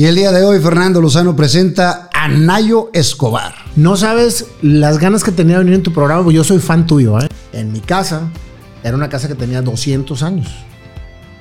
Y 0.00 0.04
el 0.04 0.14
día 0.14 0.30
de 0.30 0.44
hoy 0.44 0.60
Fernando 0.60 1.00
Lozano 1.00 1.34
presenta 1.34 2.08
a 2.14 2.28
Nayo 2.28 2.88
Escobar. 2.92 3.52
No 3.74 3.96
sabes 3.96 4.46
las 4.62 4.98
ganas 4.98 5.24
que 5.24 5.32
tenía 5.32 5.54
de 5.54 5.64
venir 5.64 5.74
en 5.74 5.82
tu 5.82 5.92
programa, 5.92 6.22
porque 6.22 6.36
yo 6.36 6.44
soy 6.44 6.60
fan 6.60 6.86
tuyo. 6.86 7.18
¿eh? 7.18 7.26
En 7.52 7.72
mi 7.72 7.80
casa, 7.80 8.30
era 8.84 8.96
una 8.96 9.08
casa 9.08 9.26
que 9.26 9.34
tenía 9.34 9.60
200 9.60 10.22
años. 10.22 10.54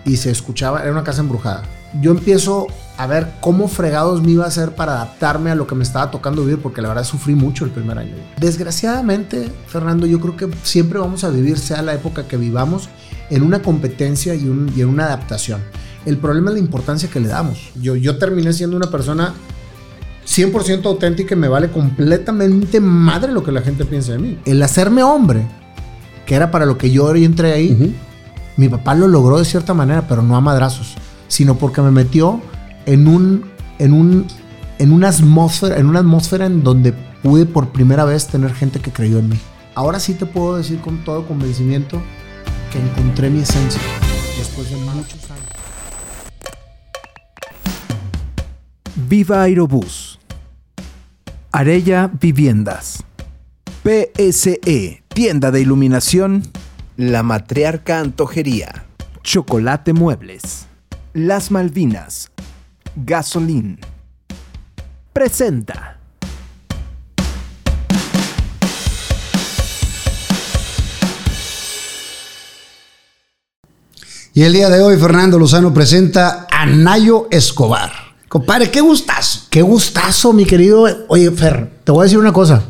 Y 0.05 0.17
se 0.17 0.31
escuchaba, 0.31 0.81
era 0.81 0.91
una 0.91 1.03
casa 1.03 1.21
embrujada. 1.21 1.65
Yo 2.01 2.09
empiezo 2.09 2.65
a 2.97 3.05
ver 3.05 3.31
cómo 3.41 3.67
fregados 3.67 4.23
me 4.23 4.31
iba 4.31 4.45
a 4.45 4.47
hacer 4.47 4.73
para 4.73 4.93
adaptarme 4.93 5.51
a 5.51 5.55
lo 5.55 5.67
que 5.67 5.75
me 5.75 5.83
estaba 5.83 6.09
tocando 6.09 6.41
vivir, 6.41 6.59
porque 6.59 6.81
la 6.81 6.87
verdad 6.87 7.03
sufrí 7.03 7.35
mucho 7.35 7.63
el 7.63 7.69
primer 7.69 7.99
año. 7.99 8.15
Desgraciadamente, 8.41 9.51
Fernando, 9.67 10.07
yo 10.07 10.19
creo 10.19 10.35
que 10.35 10.49
siempre 10.63 10.97
vamos 10.97 11.23
a 11.23 11.29
vivir, 11.29 11.59
sea 11.59 11.83
la 11.83 11.93
época 11.93 12.27
que 12.27 12.37
vivamos, 12.37 12.89
en 13.29 13.43
una 13.43 13.61
competencia 13.61 14.33
y, 14.33 14.47
un, 14.47 14.73
y 14.75 14.81
en 14.81 14.89
una 14.89 15.05
adaptación. 15.05 15.61
El 16.07 16.19
problema 16.19 16.51
es 16.51 16.53
la 16.53 16.61
importancia 16.61 17.09
que 17.09 17.19
le 17.19 17.27
damos. 17.27 17.59
Yo, 17.81 17.97
yo 17.97 18.17
terminé 18.17 18.53
siendo 18.53 18.77
una 18.77 18.89
persona 18.89 19.33
100% 20.25 20.85
auténtica 20.85 21.35
y 21.35 21.37
me 21.37 21.49
vale 21.49 21.69
completamente 21.69 22.79
madre 22.79 23.33
lo 23.33 23.43
que 23.43 23.51
la 23.51 23.61
gente 23.61 23.83
piensa 23.83 24.13
de 24.13 24.19
mí. 24.19 24.39
El 24.45 24.63
hacerme 24.63 25.03
hombre, 25.03 25.45
que 26.25 26.35
era 26.35 26.49
para 26.49 26.65
lo 26.65 26.77
que 26.77 26.91
yo 26.91 27.13
entré 27.13 27.51
ahí, 27.51 27.93
mi 28.55 28.69
papá 28.69 28.95
lo 28.95 29.09
logró 29.09 29.37
de 29.37 29.43
cierta 29.43 29.73
manera, 29.73 30.07
pero 30.07 30.21
no 30.21 30.37
a 30.37 30.39
madrazos, 30.39 30.95
sino 31.27 31.57
porque 31.57 31.81
me 31.81 31.91
metió 31.91 32.39
en 32.85 33.09
un, 33.09 33.43
en 33.77 33.91
un, 33.91 34.27
en 34.79 34.93
una 34.93 35.09
atmósfera, 35.09 35.75
en 35.75 35.87
una 35.87 35.99
atmósfera 35.99 36.45
en 36.45 36.63
donde 36.63 36.93
pude 37.21 37.45
por 37.45 37.73
primera 37.73 38.05
vez 38.05 38.27
tener 38.27 38.53
gente 38.53 38.79
que 38.79 38.93
creyó 38.93 39.19
en 39.19 39.27
mí. 39.27 39.39
Ahora 39.75 39.99
sí 39.99 40.13
te 40.13 40.25
puedo 40.25 40.55
decir 40.55 40.79
con 40.79 41.03
todo 41.03 41.27
convencimiento 41.27 42.01
que 42.71 42.79
encontré 42.79 43.29
mi 43.29 43.41
esencia 43.41 43.81
después 44.37 44.69
de 44.69 44.77
muchos 44.77 45.26
Viva 49.09 49.41
Aerobús. 49.43 50.19
Arella 51.53 52.11
Viviendas. 52.19 53.05
PSE, 53.81 55.01
tienda 55.07 55.49
de 55.49 55.61
iluminación. 55.61 56.43
La 56.97 57.23
Matriarca 57.23 58.01
Antojería. 58.01 58.83
Chocolate 59.23 59.93
Muebles. 59.93 60.65
Las 61.13 61.51
Malvinas. 61.51 62.31
Gasolín. 62.97 63.79
Presenta. 65.13 66.01
Y 74.33 74.43
el 74.43 74.51
día 74.51 74.69
de 74.69 74.81
hoy 74.81 74.97
Fernando 74.97 75.39
Lozano 75.39 75.73
presenta 75.73 76.45
a 76.51 76.65
Nayo 76.65 77.29
Escobar. 77.31 78.06
Compadre, 78.29 78.69
qué 78.69 78.81
gustazo. 78.81 79.41
Qué 79.49 79.61
gustazo, 79.61 80.33
mi 80.33 80.45
querido. 80.45 80.87
Oye, 81.07 81.31
Fer, 81.31 81.69
te 81.83 81.91
voy 81.91 82.01
a 82.01 82.03
decir 82.03 82.19
una 82.19 82.33
cosa. 82.33 82.63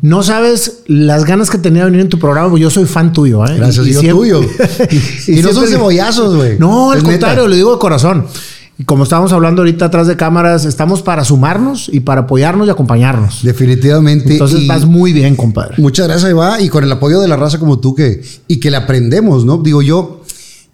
No 0.00 0.22
sabes 0.22 0.80
las 0.86 1.24
ganas 1.24 1.50
que 1.50 1.58
tenía 1.58 1.84
de 1.84 1.90
venir 1.90 2.00
en 2.00 2.08
tu 2.08 2.18
programa, 2.18 2.48
porque 2.48 2.62
yo 2.62 2.70
soy 2.70 2.86
fan 2.86 3.12
tuyo, 3.12 3.44
¿eh? 3.46 3.56
Gracias, 3.56 3.86
y, 3.86 3.92
yo 3.92 4.00
siempre, 4.00 4.18
tuyo. 4.18 4.40
y, 5.28 5.38
y 5.38 5.42
no 5.42 5.52
son 5.52 5.68
cebollazos, 5.68 6.34
güey. 6.36 6.58
No, 6.58 6.90
al 6.90 7.02
contrario, 7.02 7.46
lo 7.46 7.54
digo 7.54 7.72
de 7.72 7.78
corazón. 7.78 8.26
Y 8.78 8.84
como 8.84 9.04
estábamos 9.04 9.32
hablando 9.32 9.62
ahorita 9.62 9.86
atrás 9.86 10.06
de 10.06 10.16
cámaras, 10.16 10.64
estamos 10.64 11.02
para 11.02 11.24
sumarnos 11.24 11.88
y 11.92 12.00
para 12.00 12.22
apoyarnos 12.22 12.66
y 12.66 12.70
acompañarnos. 12.70 13.42
Definitivamente. 13.42 14.32
Entonces 14.32 14.66
vas 14.66 14.86
muy 14.86 15.12
bien, 15.12 15.36
compadre. 15.36 15.74
Muchas 15.78 16.08
gracias, 16.08 16.30
Eva. 16.30 16.60
Y 16.60 16.68
con 16.68 16.82
el 16.82 16.90
apoyo 16.90 17.20
de 17.20 17.28
la 17.28 17.36
raza 17.36 17.58
como 17.58 17.78
tú 17.78 17.94
que, 17.94 18.22
y 18.48 18.58
que 18.58 18.70
le 18.70 18.78
aprendemos, 18.78 19.44
¿no? 19.44 19.58
Digo, 19.58 19.82
yo, 19.82 20.22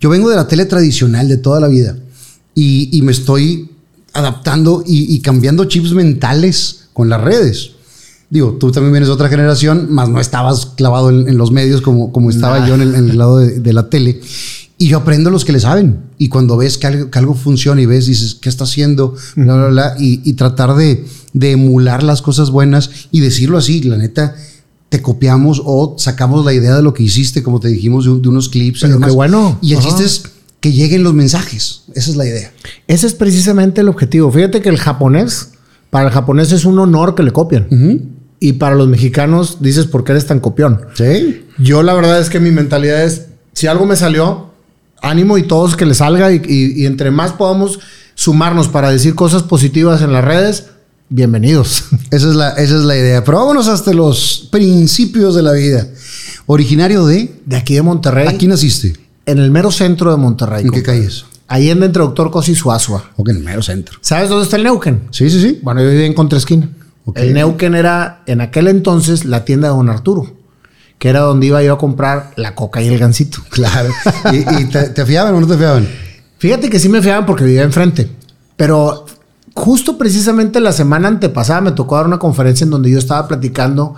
yo 0.01 0.09
vengo 0.09 0.31
de 0.31 0.37
la 0.37 0.49
tele 0.49 0.65
tradicional 0.65 1.29
de 1.29 1.37
toda 1.37 1.61
la 1.61 1.69
vida 1.69 1.97
y, 2.55 2.89
y 2.97 3.03
me 3.03 3.13
estoy 3.13 3.69
adaptando 4.19 4.83
y, 4.87 5.15
y, 5.15 5.21
cambiando 5.21 5.65
chips 5.65 5.93
mentales 5.93 6.89
con 6.93 7.09
las 7.09 7.21
redes. 7.21 7.73
Digo, 8.31 8.57
tú 8.61 8.71
también 8.71 8.93
vienes 8.93 9.09
de 9.09 9.15
otra 9.15 9.29
generación, 9.29 9.91
más 9.91 10.09
no 10.09 10.21
estabas 10.21 10.67
clavado 10.67 11.09
en, 11.09 11.29
en 11.29 11.39
los 11.39 11.51
medios 11.51 11.81
como, 11.81 12.13
como 12.13 12.29
estaba 12.29 12.59
nah. 12.61 12.69
yo 12.69 12.75
en 12.75 12.83
el, 12.83 12.95
en 12.95 13.11
el 13.11 13.19
lado 13.19 13.39
de, 13.39 13.61
de, 13.61 13.73
la 13.73 13.89
tele. 13.89 14.21
Y 14.77 14.89
yo 14.89 14.99
aprendo 14.99 15.31
los 15.31 15.45
que 15.45 15.53
le 15.53 15.61
saben. 15.61 16.01
Y 16.19 16.29
cuando 16.29 16.57
ves 16.57 16.77
que 16.77 16.87
algo, 16.87 17.11
que 17.11 17.19
algo 17.19 17.35
funciona 17.35 17.81
y 17.81 17.87
ves, 17.87 18.07
dices, 18.07 18.35
¿qué 18.35 18.49
está 18.49 18.65
haciendo? 18.65 19.15
Bla, 19.35 19.57
bla, 19.57 19.69
bla, 19.69 19.95
y, 19.99 20.21
y, 20.29 20.35
tratar 20.35 20.75
de, 20.75 21.07
de 21.33 21.53
emular 21.53 22.03
las 22.03 22.21
cosas 22.21 22.51
buenas 22.51 22.91
y 23.11 23.21
decirlo 23.21 23.57
así, 23.57 23.83
la 23.83 23.97
neta, 23.97 24.37
te 24.89 25.03
copiamos 25.03 25.63
o 25.65 25.97
sacamos 25.99 26.45
la 26.45 26.53
idea 26.53 26.77
de 26.77 26.83
lo 26.83 26.95
que 26.95 27.03
hiciste, 27.03 27.43
como 27.43 27.61
te 27.61 27.69
dijimos, 27.69 28.05
de, 28.05 28.21
de 28.21 28.29
unos 28.29 28.49
clips. 28.49 28.81
Pero 28.83 29.01
qué 29.01 29.11
bueno. 29.11 29.59
Y 29.63 29.73
el 29.73 29.81
chiste 29.81 30.05
es 30.05 30.23
que 30.61 30.73
lleguen 30.73 31.03
los 31.03 31.15
mensajes. 31.15 31.83
Esa 31.95 32.11
es 32.11 32.17
la 32.17 32.27
idea. 32.27 32.53
Ese 32.87 33.07
es 33.07 33.15
precisamente 33.15 33.81
el 33.81 33.89
objetivo. 33.89 34.31
Fíjate 34.31 34.61
que 34.61 34.69
el 34.69 34.79
japonés, 34.79 35.51
para 35.91 36.09
el 36.09 36.13
japonés 36.13 36.53
es 36.53 36.65
un 36.65 36.79
honor 36.79 37.15
que 37.15 37.23
le 37.23 37.31
copien. 37.33 37.67
Uh 37.71 37.75
-huh. 37.75 38.03
Y 38.41 38.53
para 38.55 38.77
los 38.77 38.89
mexicanos 38.89 39.59
dices, 39.61 39.87
¿por 39.87 40.05
qué 40.05 40.13
eres 40.13 40.27
tan 40.27 40.41
copión? 40.41 40.81
Sí. 40.95 41.45
Yo 41.59 41.83
la 41.83 41.95
verdad 41.95 42.21
es 42.21 42.29
que 42.31 42.41
mi 42.41 42.51
mentalidad 42.51 43.05
es, 43.05 43.27
si 43.53 43.67
algo 43.67 43.85
me 43.87 43.97
salió, 43.97 44.53
ánimo 45.03 45.39
y 45.39 45.43
todos 45.43 45.77
que 45.77 45.87
le 45.87 45.95
salga 45.95 46.33
y, 46.33 46.43
y, 46.47 46.83
y 46.83 46.87
entre 46.87 47.11
más 47.11 47.33
podamos 47.33 47.81
sumarnos 48.15 48.69
para 48.69 48.91
decir 48.91 49.15
cosas 49.15 49.43
positivas 49.43 50.03
en 50.03 50.13
las 50.13 50.25
redes, 50.25 50.67
bienvenidos. 51.09 51.85
Esa 52.11 52.29
es 52.29 52.35
la, 52.37 52.51
esa 52.51 52.77
es 52.77 52.83
la 52.83 52.97
idea. 52.97 53.25
Pero 53.25 53.39
vámonos 53.39 53.69
hasta 53.69 53.93
los 53.93 54.49
principios 54.51 55.35
de 55.35 55.43
la 55.43 55.53
vida. 55.53 55.87
Originario 56.47 57.07
de... 57.07 57.33
De 57.47 57.57
aquí 57.57 57.75
de 57.75 57.83
Monterrey. 57.83 58.27
¿Aquí 58.29 58.47
naciste? 58.47 58.95
En 59.29 59.39
el 59.39 59.51
mero 59.51 59.71
centro 59.71 60.11
de 60.11 60.17
Monterrey. 60.17 60.65
¿En 60.65 60.71
qué 60.71 60.83
calle 60.83 61.05
es? 61.05 61.27
Ahí 61.49 61.69
en 61.69 61.83
entre 61.83 62.03
Doctor 62.03 62.31
Cosi 62.31 62.53
y 62.53 62.55
Suazua. 62.55 63.11
Ok, 63.17 63.29
en 63.29 63.37
el 63.37 63.43
mero 63.43 63.61
centro. 63.61 63.99
¿Sabes 64.01 64.31
dónde 64.31 64.45
está 64.45 64.57
el 64.57 64.65
Neuquén? 64.65 65.03
Sí, 65.11 65.29
sí, 65.29 65.39
sí. 65.39 65.61
Bueno, 65.63 65.83
yo 65.83 65.91
vivía 65.91 66.07
en 66.07 66.15
Contraesquina. 66.15 66.71
Okay. 67.05 67.29
El 67.29 67.35
Neuquén 67.35 67.75
era 67.75 68.23
en 68.25 68.41
aquel 68.41 68.69
entonces 68.69 69.27
la 69.27 69.45
tienda 69.45 69.69
de 69.69 69.75
Don 69.75 69.91
Arturo, 69.91 70.35
que 70.99 71.11
era 71.11 71.21
donde 71.21 71.47
iba 71.47 71.63
yo 71.63 71.75
a 71.75 71.79
comprar 71.79 72.33
la 72.37 72.55
coca 72.55 72.81
y 72.81 72.89
el 72.89 72.99
gansito. 72.99 73.41
Claro. 73.51 73.91
¿Y, 74.33 74.63
y 74.63 74.65
te, 74.65 74.89
te, 74.89 75.05
fiaban 75.05 75.35
o 75.35 75.41
no 75.41 75.47
te 75.47 75.59
fiaban? 75.59 75.87
Fíjate 76.39 76.71
que 76.71 76.79
sí 76.79 76.89
me 76.89 77.03
fiaban 77.03 77.27
porque 77.27 77.45
vivía 77.45 77.65
enfrente. 77.65 78.11
Pero 78.57 79.05
justo 79.53 79.99
precisamente 79.99 80.59
la 80.59 80.73
semana 80.73 81.09
antepasada 81.09 81.61
me 81.61 81.73
tocó 81.73 81.97
dar 81.97 82.07
una 82.07 82.19
conferencia 82.19 82.65
en 82.65 82.71
donde 82.71 82.91
yo 82.91 82.99
estaba 82.99 83.29
platicando 83.29 83.95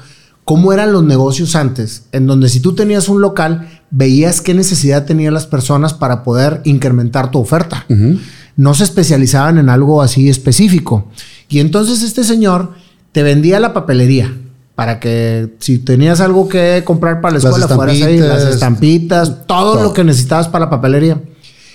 cómo 0.50 0.72
eran 0.72 0.92
los 0.92 1.04
negocios 1.04 1.54
antes, 1.54 2.06
en 2.10 2.26
donde 2.26 2.48
si 2.48 2.58
tú 2.58 2.74
tenías 2.74 3.08
un 3.08 3.20
local, 3.20 3.68
veías 3.92 4.40
qué 4.40 4.52
necesidad 4.52 5.04
tenían 5.04 5.32
las 5.32 5.46
personas 5.46 5.94
para 5.94 6.24
poder 6.24 6.60
incrementar 6.64 7.30
tu 7.30 7.38
oferta. 7.38 7.86
Uh 7.88 7.94
-huh. 7.94 8.20
No 8.56 8.74
se 8.74 8.82
especializaban 8.82 9.58
en 9.58 9.68
algo 9.68 10.02
así 10.02 10.28
específico. 10.28 11.06
Y 11.48 11.60
entonces 11.60 12.02
este 12.02 12.24
señor 12.24 12.72
te 13.12 13.22
vendía 13.22 13.60
la 13.60 13.72
papelería 13.72 14.36
para 14.74 14.98
que 14.98 15.54
si 15.60 15.78
tenías 15.78 16.20
algo 16.20 16.48
que 16.48 16.82
comprar 16.84 17.20
para 17.20 17.34
la 17.34 17.38
escuela, 17.38 17.68
fueras 17.68 18.02
ahí, 18.02 18.18
las 18.18 18.42
estampitas, 18.42 19.46
todo, 19.46 19.74
todo, 19.74 19.82
lo 19.84 19.92
que 19.92 20.02
necesitabas 20.02 20.48
para 20.48 20.64
la 20.64 20.70
papelería. 20.70 21.22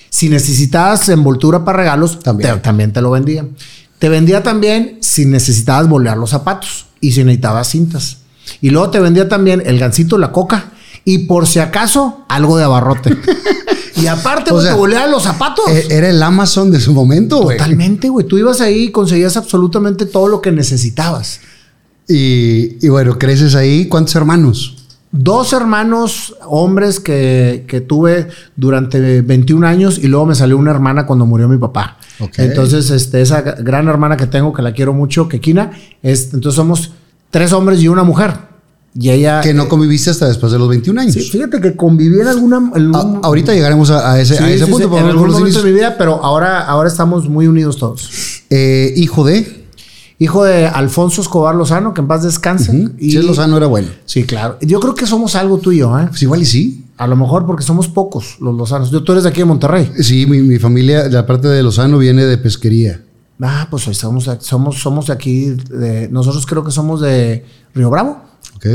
Si 0.10 0.28
necesitabas 0.28 1.08
envoltura 1.08 1.64
para 1.64 1.78
regalos, 1.78 2.20
también 2.20 2.56
te, 2.56 2.60
también 2.60 2.92
te 2.92 3.02
lo 3.02 3.12
vendía. 3.12 3.46
Te 4.00 4.10
vendía 4.10 4.44
también 4.44 4.98
si 5.00 5.26
necesitabas 5.26 5.88
bolear 5.88 6.18
los 6.18 6.32
zapatos 6.32 6.88
y 7.00 7.14
si 7.14 7.24
necesitabas 7.24 7.70
cintas. 7.70 8.25
Y 8.62 8.70
luego 8.70 8.90
te 8.90 9.00
vendía 9.00 9.30
también 9.30 9.64
el 9.66 9.80
gancito, 9.80 10.18
la 10.18 10.32
coca 10.32 10.72
y 11.06 11.20
por 11.20 11.46
si 11.48 11.60
acaso 11.60 12.26
algo 12.28 12.58
de 12.58 12.64
abarrote. 12.64 13.16
y 13.96 14.08
aparte, 14.08 14.52
o 14.52 14.60
sea, 14.60 14.76
te 14.76 15.10
los 15.10 15.24
zapatos. 15.24 15.70
e-, 15.70 15.96
Era 15.96 16.10
el 16.10 16.22
Amazon 16.22 16.72
de 16.72 16.82
su 16.82 16.94
momento, 16.94 17.44
güey. 17.44 17.58
Totalmente, 17.58 18.10
güey. 18.10 18.26
Tú 18.26 18.38
ibas 18.38 18.60
ahí 18.60 18.86
y 18.86 18.92
conseguías 18.92 19.38
absolutamente 19.38 20.08
todo 20.08 20.28
lo 20.28 20.42
que 20.42 20.52
necesitabas. 20.52 21.42
Y, 22.08 22.86
y, 22.86 22.90
bueno, 22.90 23.18
creces 23.18 23.56
ahí. 23.56 23.88
¿Cuántos 23.88 24.16
hermanos? 24.16 24.78
Dos 25.12 25.54
hermanos 25.54 26.36
hombres 26.46 27.00
que, 27.00 27.66
que, 27.68 27.80
tuve 27.80 28.28
durante 28.58 29.22
21 29.22 29.66
años 29.66 29.98
y 29.98 30.08
luego 30.08 30.26
me 30.26 30.36
salió 30.36 30.58
una 30.58 30.72
hermana 30.72 31.06
cuando 31.06 31.26
murió 31.26 31.48
mi 31.48 31.58
papá. 31.58 32.00
Okay. 32.20 32.48
Entonces, 32.48 32.90
este, 32.90 33.22
esa 33.22 33.42
gran 33.42 33.88
hermana 33.88 34.18
que 34.18 34.28
tengo, 34.28 34.52
que 34.52 34.62
la 34.62 34.74
quiero 34.74 34.94
mucho, 34.94 35.30
Kekina, 35.30 35.72
es, 36.04 36.34
entonces 36.34 36.56
somos 36.56 36.92
tres 37.36 37.52
hombres 37.52 37.82
y 37.82 37.90
una 37.90 38.06
mujer. 38.06 38.32
Y 38.98 39.10
ella. 39.10 39.42
Que 39.42 39.54
no 39.54 39.68
conviviste 39.68 40.10
hasta 40.10 40.26
después 40.26 40.54
de 40.54 40.58
los 40.58 40.70
21 40.70 41.02
años. 41.02 41.14
Sí, 41.16 41.20
fíjate 41.20 41.60
que 41.60 41.76
conviví 41.76 42.22
en 42.22 42.28
alguna. 42.28 42.72
En 42.76 42.88
un, 42.88 42.96
a, 42.96 43.28
ahorita 43.28 43.54
llegaremos 43.54 43.90
a, 43.90 44.14
a 44.14 44.22
ese, 44.22 44.38
sí, 44.38 44.44
a 44.46 44.50
ese 44.50 44.64
sí, 44.64 44.72
punto. 44.72 44.98
En 44.98 45.06
algún 45.08 45.32
momento 45.32 45.62
de 45.62 45.70
mi 45.70 45.76
vida, 45.78 45.98
pero 45.98 46.24
ahora, 46.24 46.62
ahora 46.62 46.88
estamos 46.88 47.28
muy 47.28 47.48
unidos 47.48 47.76
todos. 47.76 48.10
Eh, 48.50 48.94
hijo 48.96 49.26
de. 49.26 49.66
Hijo 50.18 50.46
de 50.46 50.66
Alfonso 50.66 51.22
Escobar 51.22 51.56
Lozano, 51.56 51.94
que 51.94 52.00
en 52.00 52.08
paz 52.08 52.24
descanse. 52.24 52.72
Uh 52.72 52.76
-huh. 52.76 52.94
y, 52.98 53.12
sí, 53.12 53.18
Lozano 53.22 53.58
era 53.58 53.68
bueno. 53.68 53.90
Sí, 54.06 54.24
claro. 54.24 54.58
Yo 54.62 54.80
creo 54.80 54.96
que 54.96 55.06
somos 55.06 55.36
algo 55.36 55.58
tú 55.58 55.74
y 55.74 55.80
yo, 55.80 56.00
¿eh? 56.00 56.06
Pues 56.08 56.24
igual 56.24 56.42
y 56.42 56.46
sí. 56.46 56.86
A 56.96 57.06
lo 57.06 57.18
mejor 57.18 57.46
porque 57.46 57.64
somos 57.64 57.90
pocos 57.90 58.38
los 58.40 58.56
Lozanos. 58.56 58.92
Yo, 58.92 59.04
tú 59.04 59.12
eres 59.12 59.26
de 59.26 59.30
aquí 59.32 59.40
de 59.40 59.46
Monterrey. 59.46 59.92
Sí, 60.00 60.26
mi, 60.26 60.40
mi 60.40 60.58
familia, 60.58 61.10
la 61.10 61.26
parte 61.26 61.50
de 61.50 61.62
Lozano 61.62 61.98
viene 61.98 62.24
de 62.24 62.38
pesquería. 62.38 63.02
Ah, 63.42 63.68
pues 63.70 63.84
somos, 63.84 64.30
somos, 64.40 64.80
somos 64.80 65.08
de 65.08 65.14
aquí. 65.14 65.50
De, 65.70 66.08
nosotros 66.10 66.46
creo 66.46 66.64
que 66.64 66.72
somos 66.72 67.02
de 67.02 67.46
Río 67.74 67.90
Bravo. 67.90 68.22
Ok. 68.56 68.66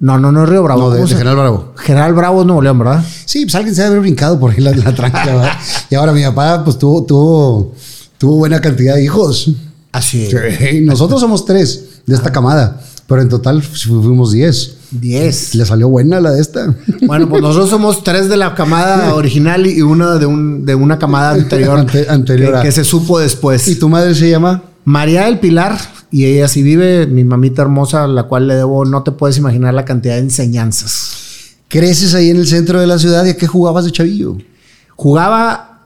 No, 0.00 0.18
no, 0.18 0.32
no 0.32 0.42
es 0.42 0.48
Río 0.48 0.62
Bravo. 0.62 0.80
No, 0.82 0.90
de, 0.90 1.00
de 1.00 1.06
General 1.08 1.36
Bravo. 1.36 1.72
General 1.76 2.12
Bravo, 2.12 2.44
Nuevo 2.44 2.60
León, 2.60 2.78
¿verdad? 2.78 3.04
Sí, 3.24 3.44
pues 3.44 3.54
alguien 3.54 3.74
se 3.74 3.82
debe 3.82 3.92
haber 3.92 4.02
brincado 4.02 4.38
por 4.38 4.50
ahí 4.50 4.58
la, 4.60 4.72
la 4.72 4.94
tranca, 4.94 5.24
¿verdad? 5.26 5.52
y 5.90 5.94
ahora 5.94 6.12
mi 6.12 6.22
papá, 6.24 6.62
pues 6.64 6.78
tuvo, 6.78 7.04
tuvo, 7.04 7.74
tuvo 8.18 8.36
buena 8.36 8.60
cantidad 8.60 8.96
de 8.96 9.04
hijos. 9.04 9.50
Así. 9.92 10.28
Sí, 10.30 10.80
nosotros 10.82 11.20
somos 11.20 11.44
tres 11.44 12.00
de 12.06 12.14
esta 12.16 12.32
camada, 12.32 12.80
pero 13.06 13.22
en 13.22 13.28
total 13.28 13.62
fu- 13.62 14.02
fuimos 14.02 14.32
diez. 14.32 14.74
10. 14.92 15.54
Le 15.56 15.64
salió 15.66 15.88
buena 15.88 16.20
la 16.20 16.30
de 16.32 16.40
esta. 16.40 16.74
Bueno, 17.02 17.28
pues 17.28 17.42
nosotros 17.42 17.70
somos 17.70 18.04
tres 18.04 18.28
de 18.28 18.36
la 18.36 18.54
camada 18.54 19.14
original 19.14 19.66
y 19.66 19.82
una 19.82 20.16
de, 20.18 20.26
un, 20.26 20.64
de 20.64 20.74
una 20.74 20.98
camada 20.98 21.32
anterior, 21.32 21.78
Ante- 21.78 22.08
anterior 22.08 22.56
que, 22.56 22.62
que 22.68 22.72
se 22.72 22.84
supo 22.84 23.18
después. 23.18 23.66
¿Y 23.68 23.76
tu 23.78 23.88
madre 23.88 24.14
se 24.14 24.28
llama? 24.30 24.62
María 24.84 25.26
del 25.26 25.38
Pilar, 25.38 25.78
y 26.10 26.24
ella 26.24 26.48
sí 26.48 26.62
vive, 26.62 27.06
mi 27.06 27.22
mamita 27.24 27.62
hermosa, 27.62 28.04
a 28.04 28.08
la 28.08 28.24
cual 28.24 28.48
le 28.48 28.54
debo, 28.56 28.84
no 28.84 29.02
te 29.04 29.12
puedes 29.12 29.38
imaginar 29.38 29.72
la 29.74 29.84
cantidad 29.84 30.14
de 30.14 30.20
enseñanzas. 30.22 31.12
Creces 31.68 32.14
ahí 32.14 32.30
en 32.30 32.36
el 32.36 32.46
centro 32.48 32.80
de 32.80 32.86
la 32.86 32.98
ciudad 32.98 33.24
y 33.24 33.30
a 33.30 33.36
qué 33.36 33.46
jugabas 33.46 33.84
de 33.84 33.92
chavillo. 33.92 34.36
Jugaba 34.96 35.80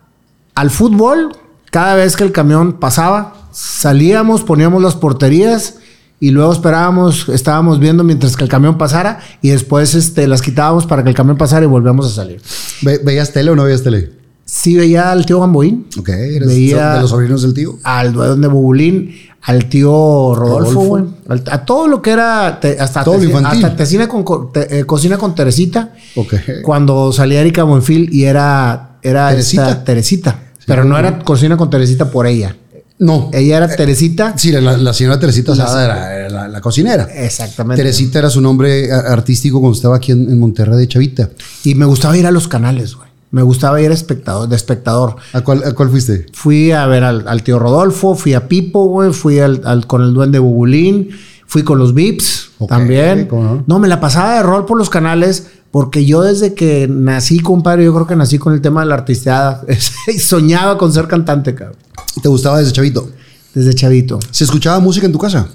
al 0.54 0.70
fútbol 0.70 1.36
cada 1.70 1.94
vez 1.94 2.16
que 2.16 2.24
el 2.24 2.32
camión 2.32 2.74
pasaba, 2.80 3.34
salíamos, 3.52 4.42
poníamos 4.42 4.82
las 4.82 4.94
porterías 4.94 5.74
y 6.18 6.30
luego 6.30 6.52
esperábamos, 6.52 7.28
estábamos 7.28 7.78
viendo 7.78 8.02
mientras 8.04 8.36
que 8.36 8.44
el 8.44 8.50
camión 8.50 8.78
pasara 8.78 9.20
y 9.42 9.50
después 9.50 9.94
este, 9.94 10.26
las 10.26 10.40
quitábamos 10.42 10.86
para 10.86 11.02
que 11.02 11.10
el 11.10 11.14
camión 11.14 11.36
pasara 11.36 11.64
y 11.64 11.68
volvíamos 11.68 12.06
a 12.06 12.10
salir. 12.10 12.40
Ve- 12.82 13.00
¿Veías 13.04 13.32
tele 13.32 13.50
o 13.50 13.56
no 13.56 13.64
veías 13.64 13.82
tele? 13.82 14.12
Sí 14.44 14.76
veía 14.76 15.10
al 15.10 15.26
tío 15.26 15.40
Gamboín, 15.40 15.86
Ok, 15.98 16.08
eres 16.08 16.46
Veía- 16.48 16.94
de 16.94 17.00
los 17.00 17.10
sobrinos 17.10 17.42
del 17.42 17.52
tío. 17.52 17.78
al 17.82 18.12
dueño 18.12 18.36
de 18.36 18.46
Bubulín, 18.48 19.14
al 19.42 19.66
tío 19.68 20.34
Rodolfo, 20.36 20.80
güey, 20.80 21.04
a 21.50 21.64
todo 21.64 21.88
lo 21.88 22.00
que 22.00 22.10
era, 22.12 22.58
te- 22.60 22.78
hasta, 22.80 23.02
Todo 23.04 23.22
infantil. 23.22 23.64
hasta 23.64 24.08
con, 24.08 24.22
co- 24.24 24.50
te- 24.54 24.78
eh, 24.80 24.84
cocina 24.84 25.18
con 25.18 25.34
Teresita, 25.34 25.94
Ok. 26.14 26.34
cuando 26.62 27.12
salía 27.12 27.40
Erika 27.40 27.64
Buenfil 27.64 28.08
y 28.14 28.24
era, 28.24 28.98
era 29.02 29.28
Teresita. 29.30 29.68
esta 29.70 29.84
Teresita, 29.84 30.38
pero 30.66 30.84
no 30.84 30.96
era 30.96 31.18
cocina 31.20 31.56
con 31.56 31.68
Teresita 31.68 32.10
por 32.10 32.26
ella, 32.26 32.56
No. 32.98 33.30
ella 33.34 33.58
era 33.58 33.68
Teresita, 33.76 34.38
Sí, 34.38 34.52
la, 34.52 34.60
la 34.76 34.92
señora 34.94 35.20
Teresita 35.20 35.54
Sada 35.54 35.84
era, 35.84 36.14
era 36.16 36.30
la, 36.30 36.48
la 36.48 36.60
cocinera. 36.60 37.04
exactamente, 37.14 37.82
Teresita 37.82 38.18
era 38.20 38.30
su 38.30 38.40
nombre 38.40 38.90
artístico 38.92 39.60
cuando 39.60 39.76
estaba 39.76 39.96
aquí 39.96 40.12
en, 40.12 40.30
en 40.30 40.38
Monterrey 40.38 40.78
de 40.78 40.88
Chavita. 40.88 41.30
y 41.64 41.74
me 41.74 41.84
gustaba 41.84 42.16
ir 42.16 42.26
a 42.26 42.30
los 42.30 42.48
canales, 42.48 42.94
güey, 42.94 43.08
me 43.32 43.42
gustaba 43.42 43.80
ir 43.82 43.90
a 43.90 43.94
espectador, 43.94 44.48
de 44.48 44.56
espectador, 44.56 45.16
¿A 45.34 45.42
cuál, 45.42 45.62
a 45.64 45.72
cuál 45.72 45.90
fuiste? 45.90 46.26
Fui 46.32 46.72
a 46.72 46.86
ver 46.86 47.04
al, 47.04 47.28
al 47.28 47.42
tío 47.42 47.58
Rodolfo, 47.58 48.14
fui 48.14 48.32
a 48.32 48.48
Pipo, 48.48 48.86
güey, 48.86 49.12
fui 49.12 49.40
al, 49.40 49.60
al- 49.64 49.86
con 49.86 50.02
el 50.02 50.14
duende 50.14 50.38
Bubulín, 50.38 51.10
fui 51.46 51.62
con 51.64 51.78
los 51.78 51.92
Vips 51.92 52.50
también. 52.68 53.26
¿cómo 53.26 53.62
no? 53.66 53.78
me 53.78 53.88
la 53.88 54.00
pasaba 54.00 54.36
de 54.36 54.42
rol 54.42 54.64
por 54.64 54.78
los 54.78 54.88
canales 54.88 55.48
porque 55.76 56.06
yo 56.06 56.22
desde 56.22 56.54
que 56.54 56.88
nací, 56.88 57.40
compadre, 57.40 57.84
yo 57.84 57.92
creo 57.92 58.06
que 58.06 58.16
nací 58.16 58.38
con 58.38 58.54
el 58.54 58.62
tema 58.62 58.80
de 58.80 58.86
la 58.86 58.94
artisteada 58.94 59.62
y 60.08 60.18
soñaba 60.18 60.78
con 60.78 60.90
ser 60.90 61.06
cantante, 61.06 61.54
cabrón, 61.54 61.76
¿Te 62.22 62.30
gustaba 62.30 62.60
desde 62.60 62.72
chavito? 62.72 63.10
desde 63.52 63.74
chavito. 63.74 64.18
¿Se 64.30 64.44
escuchaba 64.44 64.80
música 64.80 65.04
en 65.04 65.12
tu 65.12 65.18
casa? 65.18 65.46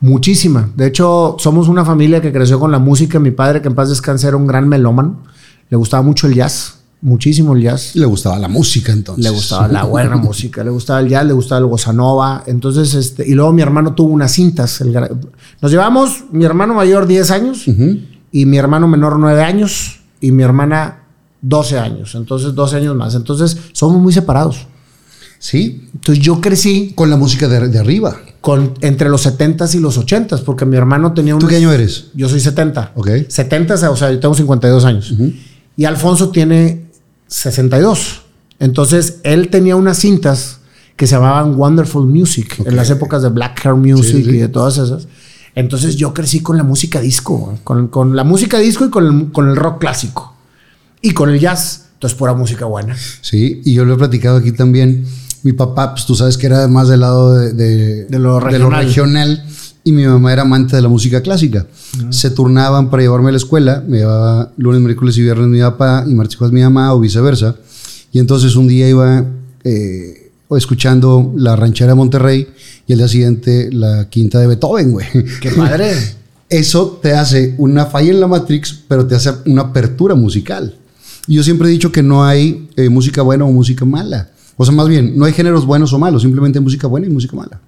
Muchísima. 0.00 0.68
De 0.74 0.88
hecho, 0.88 1.36
somos 1.38 1.68
una 1.68 1.84
familia 1.84 2.20
que 2.20 2.32
creció 2.32 2.58
con 2.58 2.72
la 2.72 2.80
música. 2.80 3.20
Mi 3.20 3.30
padre, 3.30 3.62
que 3.62 3.68
en 3.68 3.76
paz 3.76 3.88
descanse, 3.88 4.26
era 4.26 4.36
un 4.36 4.48
gran 4.48 4.68
melómano. 4.68 5.22
Le 5.70 5.76
gustaba 5.76 6.02
mucho 6.02 6.26
el 6.26 6.34
jazz, 6.34 6.78
muchísimo 7.00 7.54
el 7.54 7.62
jazz. 7.62 7.94
Le 7.94 8.06
gustaba 8.06 8.40
la 8.40 8.48
música 8.48 8.90
entonces. 8.90 9.22
Le 9.22 9.30
gustaba 9.30 9.68
la 9.68 9.84
buena 9.84 10.16
música, 10.26 10.64
le 10.64 10.70
gustaba 10.70 10.98
el 10.98 11.08
jazz, 11.08 11.24
le 11.24 11.34
gustaba 11.34 11.60
el 11.60 11.66
bossa 11.66 11.92
nova. 11.92 12.42
Entonces, 12.48 12.94
este, 12.94 13.28
y 13.28 13.34
luego 13.34 13.52
mi 13.52 13.62
hermano 13.62 13.94
tuvo 13.94 14.12
unas 14.12 14.32
cintas. 14.32 14.80
el 14.80 14.92
nos 15.60 15.70
llevamos, 15.70 16.24
mi 16.32 16.44
hermano 16.44 16.74
mayor 16.74 17.06
10 17.06 17.30
años 17.30 17.68
y 18.32 18.46
mi 18.46 18.56
hermano 18.56 18.88
menor 18.88 19.18
9 19.18 19.42
años 19.42 20.00
y 20.20 20.30
mi 20.32 20.42
hermana 20.42 21.04
12 21.42 21.78
años. 21.78 22.14
Entonces, 22.14 22.54
12 22.54 22.76
años 22.76 22.96
más. 22.96 23.14
Entonces, 23.14 23.56
somos 23.72 24.00
muy 24.00 24.12
separados. 24.12 24.66
Sí, 25.38 25.88
Entonces, 25.94 26.22
yo 26.24 26.40
crecí 26.40 26.92
con 26.94 27.10
la 27.10 27.16
música 27.16 27.48
de, 27.48 27.68
de 27.68 27.78
arriba. 27.78 28.16
con, 28.40 28.74
entre 28.80 29.08
los 29.08 29.26
70s 29.26 29.74
y 29.74 29.80
los 29.80 29.98
80s 29.98 30.42
porque 30.44 30.64
mi 30.64 30.76
hermano 30.76 31.12
tenía 31.14 31.34
un. 31.34 31.40
¿Tú 31.40 31.48
qué 31.48 31.56
año 31.56 31.72
eres? 31.72 32.06
Yo 32.14 32.28
soy 32.28 32.38
70. 32.40 32.92
Ok. 32.94 33.08
70, 33.28 33.90
o 33.90 33.96
sea, 33.96 34.10
yo 34.12 34.20
tengo 34.20 34.34
52 34.34 34.84
años. 34.84 35.12
Y 35.76 35.84
Alfonso 35.84 36.30
tiene 36.30 36.86
62. 37.26 38.22
Entonces, 38.60 39.18
él 39.24 39.48
tenía 39.48 39.74
unas 39.74 39.98
cintas 39.98 40.58
que 40.94 41.06
se 41.08 41.16
llamaban 41.16 41.56
Wonderful 41.56 42.06
Music 42.06 42.58
Ok. 42.60 42.68
en 42.68 42.76
las 42.76 42.90
épocas 42.90 43.22
de 43.22 43.28
Black 43.30 43.64
Hair 43.66 43.74
Music 43.74 44.16
Sí, 44.18 44.24
sí. 44.24 44.30
y 44.30 44.36
de 44.38 44.48
todas 44.48 44.78
esas. 44.78 45.08
Entonces, 45.54 45.96
yo 45.96 46.14
crecí 46.14 46.40
con 46.40 46.56
la 46.56 46.62
música 46.64 47.00
disco, 47.00 47.58
con, 47.64 47.88
con 47.88 48.16
la 48.16 48.24
música 48.24 48.58
disco 48.58 48.86
y 48.86 48.90
con 48.90 49.06
el, 49.06 49.32
con 49.32 49.48
el 49.48 49.56
rock 49.56 49.80
clásico. 49.80 50.34
Y 51.02 51.12
con 51.12 51.28
el 51.30 51.38
jazz. 51.40 51.88
Entonces, 51.94 52.18
pura 52.18 52.32
música 52.34 52.64
buena. 52.64 52.96
Sí, 53.20 53.60
y 53.64 53.74
yo 53.74 53.84
lo 53.84 53.94
he 53.94 53.96
platicado 53.98 54.38
aquí 54.38 54.52
también. 54.52 55.04
Mi 55.42 55.52
papá, 55.52 55.92
pues 55.94 56.06
tú 56.06 56.14
sabes 56.14 56.36
que 56.38 56.46
era 56.46 56.66
más 56.68 56.88
del 56.88 57.00
lado 57.00 57.34
de, 57.34 57.52
de- 57.52 58.04
De 58.06 58.18
lo 58.18 58.38
regional. 58.40 58.84
regional, 58.84 59.44
y 59.84 59.90
mi 59.92 60.06
mamá 60.06 60.32
era 60.32 60.42
amante 60.42 60.76
de 60.76 60.82
la 60.82 60.88
música 60.88 61.20
clásica. 61.20 61.66
Se 62.10 62.30
turnaban 62.30 62.88
para 62.90 63.02
llevarme 63.02 63.28
a 63.28 63.32
la 63.32 63.38
escuela, 63.38 63.82
me 63.86 63.98
llevaba 63.98 64.52
lunes, 64.56 64.80
miércoles 64.80 65.18
y 65.18 65.22
viernes 65.22 65.48
mi 65.48 65.60
papá 65.60 66.04
y 66.06 66.14
martes 66.14 66.40
mi 66.52 66.62
mamá 66.62 66.94
o 66.94 67.00
viceversa. 67.00 67.56
Y 68.12 68.20
entonces 68.20 68.54
un 68.56 68.68
día 68.68 68.88
iba 68.88 69.24
eh, 69.64 70.21
escuchando 70.56 71.32
la 71.36 71.56
ranchera 71.56 71.92
de 71.92 71.94
Monterrey 71.94 72.48
y 72.86 72.92
el 72.92 72.98
día 72.98 73.08
siguiente 73.08 73.70
la 73.72 74.08
quinta 74.08 74.38
de 74.38 74.46
Beethoven, 74.46 74.92
güey. 74.92 75.06
¡Qué 75.40 75.50
padre! 75.50 75.92
Eso 76.48 76.98
te 77.02 77.14
hace 77.14 77.54
una 77.56 77.86
falla 77.86 78.10
en 78.10 78.20
la 78.20 78.26
Matrix, 78.26 78.80
pero 78.86 79.06
te 79.06 79.14
hace 79.14 79.32
una 79.46 79.62
apertura 79.62 80.14
musical. 80.14 80.74
Y 81.26 81.36
yo 81.36 81.42
siempre 81.42 81.68
he 81.68 81.70
dicho 81.70 81.90
que 81.90 82.02
no 82.02 82.24
hay 82.24 82.68
eh, 82.76 82.88
música 82.88 83.22
buena 83.22 83.44
o 83.44 83.52
música 83.52 83.84
mala. 83.84 84.30
O 84.56 84.64
sea, 84.64 84.74
más 84.74 84.86
bien, 84.88 85.16
no 85.16 85.24
hay 85.24 85.32
géneros 85.32 85.64
buenos 85.64 85.92
o 85.92 85.98
malos, 85.98 86.22
simplemente 86.22 86.58
hay 86.58 86.62
música 86.62 86.86
buena 86.86 87.06
y 87.06 87.10
música 87.10 87.36
mala. 87.36 87.60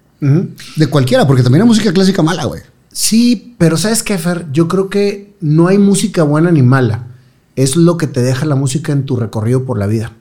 De 0.75 0.87
cualquiera, 0.87 1.27
porque 1.27 1.43
también 1.43 1.63
hay 1.63 1.67
música 1.67 1.91
clásica 1.91 2.23
mala, 2.23 2.45
güey. 2.45 2.61
Sí, 2.91 3.55
pero 3.57 3.75
¿sabes 3.75 4.01
qué, 4.01 4.17
Fer? 4.17 4.45
Yo 4.53 4.67
creo 4.67 4.89
que 4.89 5.35
no 5.41 5.67
hay 5.67 5.77
música 5.77 6.23
buena 6.23 6.51
ni 6.51 6.61
mala. 6.61 7.07
Es 7.55 7.75
lo 7.75 7.97
que 7.97 8.07
te 8.07 8.21
deja 8.21 8.45
la 8.45 8.55
música 8.55 8.91
en 8.93 9.03
tu 9.03 9.17
recorrido 9.17 9.65
por 9.65 9.77
la 9.77 9.87
vida. 9.87 10.13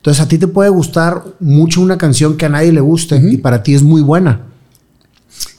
Entonces 0.00 0.22
a 0.22 0.28
ti 0.28 0.38
te 0.38 0.48
puede 0.48 0.70
gustar 0.70 1.22
mucho 1.40 1.82
una 1.82 1.98
canción 1.98 2.38
que 2.38 2.46
a 2.46 2.48
nadie 2.48 2.72
le 2.72 2.80
guste 2.80 3.20
y 3.22 3.36
para 3.36 3.62
ti 3.62 3.74
es 3.74 3.82
muy 3.82 4.00
buena. 4.00 4.46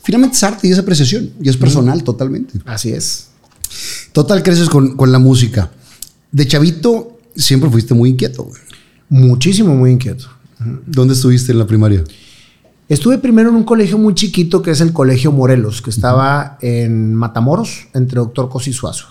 Finalmente 0.02 0.36
es 0.36 0.44
arte 0.44 0.68
y 0.68 0.72
es 0.72 0.80
apreciación 0.80 1.30
y 1.40 1.48
es 1.48 1.58
personal 1.58 2.04
totalmente. 2.04 2.60
Así 2.66 2.90
es. 2.90 3.28
Total, 4.14 4.42
creces 4.42 4.68
con, 4.68 4.98
con 4.98 5.12
la 5.12 5.20
música. 5.20 5.72
De 6.32 6.48
chavito, 6.48 7.20
siempre 7.36 7.70
fuiste 7.70 7.94
muy 7.94 8.10
inquieto, 8.10 8.44
güey. 8.44 8.60
Muchísimo, 9.10 9.76
muy 9.76 9.92
inquieto. 9.92 10.26
¿Dónde 10.88 11.14
estuviste 11.14 11.52
en 11.52 11.60
la 11.60 11.68
primaria? 11.68 12.04
Estuve 12.90 13.20
primero 13.20 13.50
en 13.50 13.56
un 13.56 13.64
colegio 13.64 13.98
muy 13.98 14.16
chiquito 14.16 14.62
que 14.62 14.72
es 14.72 14.82
el 14.82 14.92
Colegio 14.92 15.32
Morelos, 15.32 15.82
que 15.82 15.92
estaba 15.92 16.58
en 16.62 17.14
Matamoros, 17.14 17.88
entre 17.94 18.20
Doctor 18.20 18.50
Cosi 18.50 18.72
y 18.72 18.74
Suazo, 18.74 19.06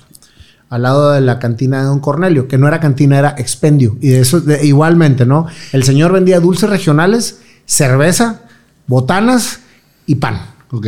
al 0.71 0.83
lado 0.83 1.11
de 1.11 1.21
la 1.21 1.39
cantina 1.39 1.81
de 1.81 1.85
Don 1.85 2.01
Cornelio, 2.01 2.49
que 2.49 2.57
no 2.57 2.67
era 2.69 2.81
cantina, 2.81 3.19
era 3.19 3.35
expendio. 3.37 3.97
Y 4.01 4.09
de 4.09 4.21
eso, 4.21 4.41
de- 4.41 4.65
igualmente, 4.65 5.27
¿no? 5.27 5.47
El 5.73 5.83
señor 5.83 6.13
vendía 6.13 6.41
dulces 6.41 6.71
regionales, 6.71 7.41
cerveza, 7.67 8.41
botanas 8.87 9.61
y 10.07 10.15
pan. 10.17 10.41
Ok. 10.71 10.87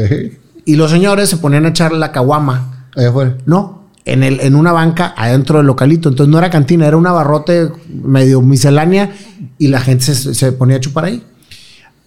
Y 0.65 0.77
los 0.77 0.91
señores 0.91 1.29
se 1.29 1.37
ponían 1.37 1.67
a 1.67 1.71
echar 1.71 1.93
la 1.93 2.12
caguama, 2.12 2.87
Allá 2.97 3.09
afuera. 3.09 3.37
¿no? 3.47 3.83
En, 4.05 4.23
el, 4.23 4.41
en 4.41 4.55
una 4.57 4.73
banca 4.73 5.15
adentro 5.17 5.59
del 5.59 5.67
localito. 5.67 6.09
Entonces 6.09 6.31
no 6.31 6.39
era 6.39 6.51
cantina, 6.51 6.87
era 6.87 6.97
un 6.97 7.07
abarrote 7.07 7.71
medio 8.05 8.41
miscelánea 8.43 9.12
y 9.59 9.69
la 9.69 9.81
gente 9.81 10.05
se, 10.15 10.35
se 10.35 10.53
ponía 10.53 10.77
a 10.77 10.81
chupar 10.81 11.05
ahí. 11.07 11.25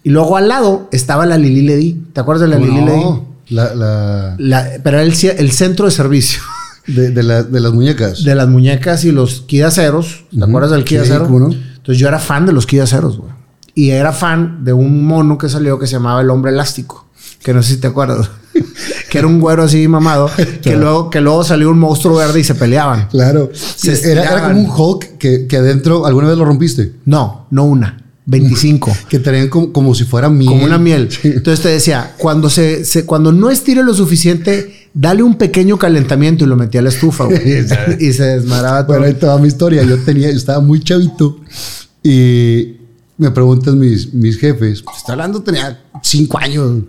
Y 0.03 0.09
luego 0.11 0.37
al 0.37 0.47
lado 0.47 0.87
estaba 0.91 1.25
la 1.25 1.37
Lili 1.37 1.61
Ledi. 1.63 2.01
¿Te 2.13 2.21
acuerdas 2.21 2.49
de 2.49 2.55
la 2.55 2.57
¿Cómo 2.61 2.67
Lili 2.73 2.85
Ledi? 2.85 2.99
no? 3.03 3.25
La, 3.49 3.73
la- 3.75 4.35
La- 4.37 4.67
pero 4.83 4.97
era 4.99 5.05
el, 5.05 5.13
el 5.37 5.51
centro 5.51 5.85
de 5.85 5.91
servicio 5.91 6.41
de, 6.87 7.11
de 7.11 7.23
la- 7.23 7.43
de 7.43 7.59
las 7.59 7.73
muñecas. 7.73 8.23
de 8.23 8.35
las 8.35 8.47
muñecas 8.47 9.05
y 9.05 9.11
los 9.11 9.41
kidaceros. 9.41 10.25
¿Te 10.29 10.35
Ujú. 10.37 10.45
acuerdas 10.45 10.71
del? 10.71 11.19
¿cómo 11.19 11.39
no? 11.39 11.51
Entonces 11.51 11.97
yo 11.99 12.07
era 12.07 12.19
fan 12.19 12.45
de 12.45 12.53
los 12.53 12.65
kidaceros, 12.65 13.17
güey. 13.17 13.31
Y 13.73 13.89
era 13.89 14.11
fan 14.13 14.63
de 14.63 14.73
un 14.73 15.03
mono 15.05 15.37
que 15.37 15.49
salió 15.49 15.77
que 15.77 15.85
se 15.87 15.93
llamaba 15.93 16.21
el 16.21 16.29
hombre 16.29 16.51
elástico. 16.51 17.05
Que 17.43 17.53
no 17.53 17.61
sé 17.61 17.73
si 17.75 17.77
te 17.79 17.87
acuerdas. 17.87 18.29
que 19.09 19.17
era 19.19 19.27
un 19.27 19.39
güero 19.39 19.63
así 19.63 19.87
mamado. 19.87 20.29
que, 20.61 20.75
luego, 20.77 21.09
que 21.09 21.21
luego 21.21 21.43
salió 21.43 21.69
un 21.69 21.77
monstruo 21.79 22.15
verde 22.17 22.39
y 22.39 22.43
se 22.43 22.55
peleaban. 22.55 23.07
Claro. 23.09 23.51
Se 23.53 24.11
era, 24.11 24.23
era 24.23 24.47
como 24.47 24.61
un 24.61 24.69
Hulk 24.69 25.17
que, 25.17 25.45
que 25.47 25.57
adentro 25.57 26.05
alguna 26.05 26.29
vez 26.29 26.37
lo 26.37 26.45
rompiste. 26.45 26.93
No, 27.05 27.47
no 27.51 27.65
una. 27.65 28.01
25. 28.27 28.91
Que 29.09 29.19
traían 29.19 29.49
como, 29.49 29.71
como 29.71 29.93
si 29.93 30.05
fuera 30.05 30.29
miel. 30.29 30.49
como 30.49 30.63
una 30.65 30.77
miel. 30.79 31.09
Sí. 31.11 31.27
Entonces 31.35 31.61
te 31.61 31.69
decía, 31.69 32.13
cuando 32.17 32.49
se, 32.49 32.83
se- 32.85 33.05
cuando 33.05 33.31
no 33.31 33.51
estire 33.51 33.83
lo 33.83 33.93
suficiente, 33.93 34.84
dale 34.95 35.21
un 35.21 35.37
pequeño 35.37 35.77
calentamiento 35.77 36.45
y 36.45 36.47
lo 36.47 36.55
metí 36.55 36.79
a 36.79 36.81
la 36.81 36.89
estufa. 36.89 37.25
güey. 37.25 37.39
y 37.99 38.13
se 38.13 38.23
desmadraba 38.23 38.87
todo. 38.87 38.97
Bueno, 38.97 39.05
ahí 39.05 39.13
toda 39.13 39.37
mi 39.37 39.47
historia. 39.47 39.83
Yo 39.83 39.99
tenía, 39.99 40.31
yo 40.31 40.37
estaba 40.37 40.61
muy 40.61 40.79
chavito 40.79 41.41
y 42.01 42.77
me 43.17 43.29
preguntan 43.29 43.77
mis, 43.77 44.13
mis 44.13 44.39
jefes. 44.39 44.81
Pues, 44.81 44.97
está 44.97 45.11
hablando, 45.11 45.43
tenía 45.43 45.83
cinco 46.01 46.39
años. 46.39 46.83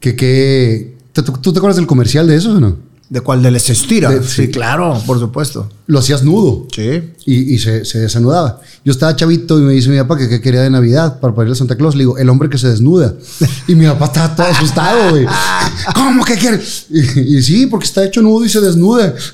Que 0.00 0.16
qué. 0.16 0.96
¿Tú, 1.12 1.22
tú 1.22 1.52
te 1.52 1.58
acuerdas 1.58 1.76
del 1.76 1.86
comercial 1.86 2.26
de 2.26 2.36
eso 2.36 2.56
o 2.56 2.60
no? 2.60 2.89
¿De 3.10 3.20
cuál? 3.20 3.42
¿De 3.42 3.50
les 3.50 3.68
estira? 3.68 4.08
De- 4.08 4.22
sí, 4.22 4.46
sí. 4.46 4.50
claro, 4.52 4.96
por 5.04 5.18
supuesto. 5.18 5.68
Lo 5.88 5.98
hacías 5.98 6.22
nudo. 6.22 6.68
Sí. 6.72 7.10
Y, 7.26 7.54
y 7.54 7.58
se, 7.58 7.84
se 7.84 7.98
desanudaba. 7.98 8.60
Yo 8.84 8.92
estaba 8.92 9.16
chavito 9.16 9.58
y 9.58 9.62
me 9.62 9.72
dice 9.72 9.88
mi 9.90 9.98
papá 9.98 10.16
que 10.16 10.28
qué 10.28 10.40
quería 10.40 10.62
de 10.62 10.70
Navidad 10.70 11.18
para 11.18 11.34
ponerle 11.34 11.54
a 11.54 11.56
Santa 11.56 11.74
Claus. 11.76 11.96
Le 11.96 12.02
digo, 12.02 12.16
el 12.18 12.28
hombre 12.28 12.48
que 12.48 12.56
se 12.56 12.68
desnuda. 12.68 13.14
Y 13.66 13.74
mi 13.74 13.84
papá 13.86 14.04
estaba 14.06 14.36
todo 14.36 14.46
asustado, 14.46 15.10
güey. 15.10 15.26
¿Cómo 15.94 16.24
que 16.24 16.34
quiere? 16.36 16.60
Y, 16.88 17.36
y 17.38 17.42
sí, 17.42 17.66
porque 17.66 17.86
está 17.86 18.04
hecho 18.04 18.22
nudo 18.22 18.44
y 18.44 18.48
se 18.48 18.60
desnuda. 18.60 19.12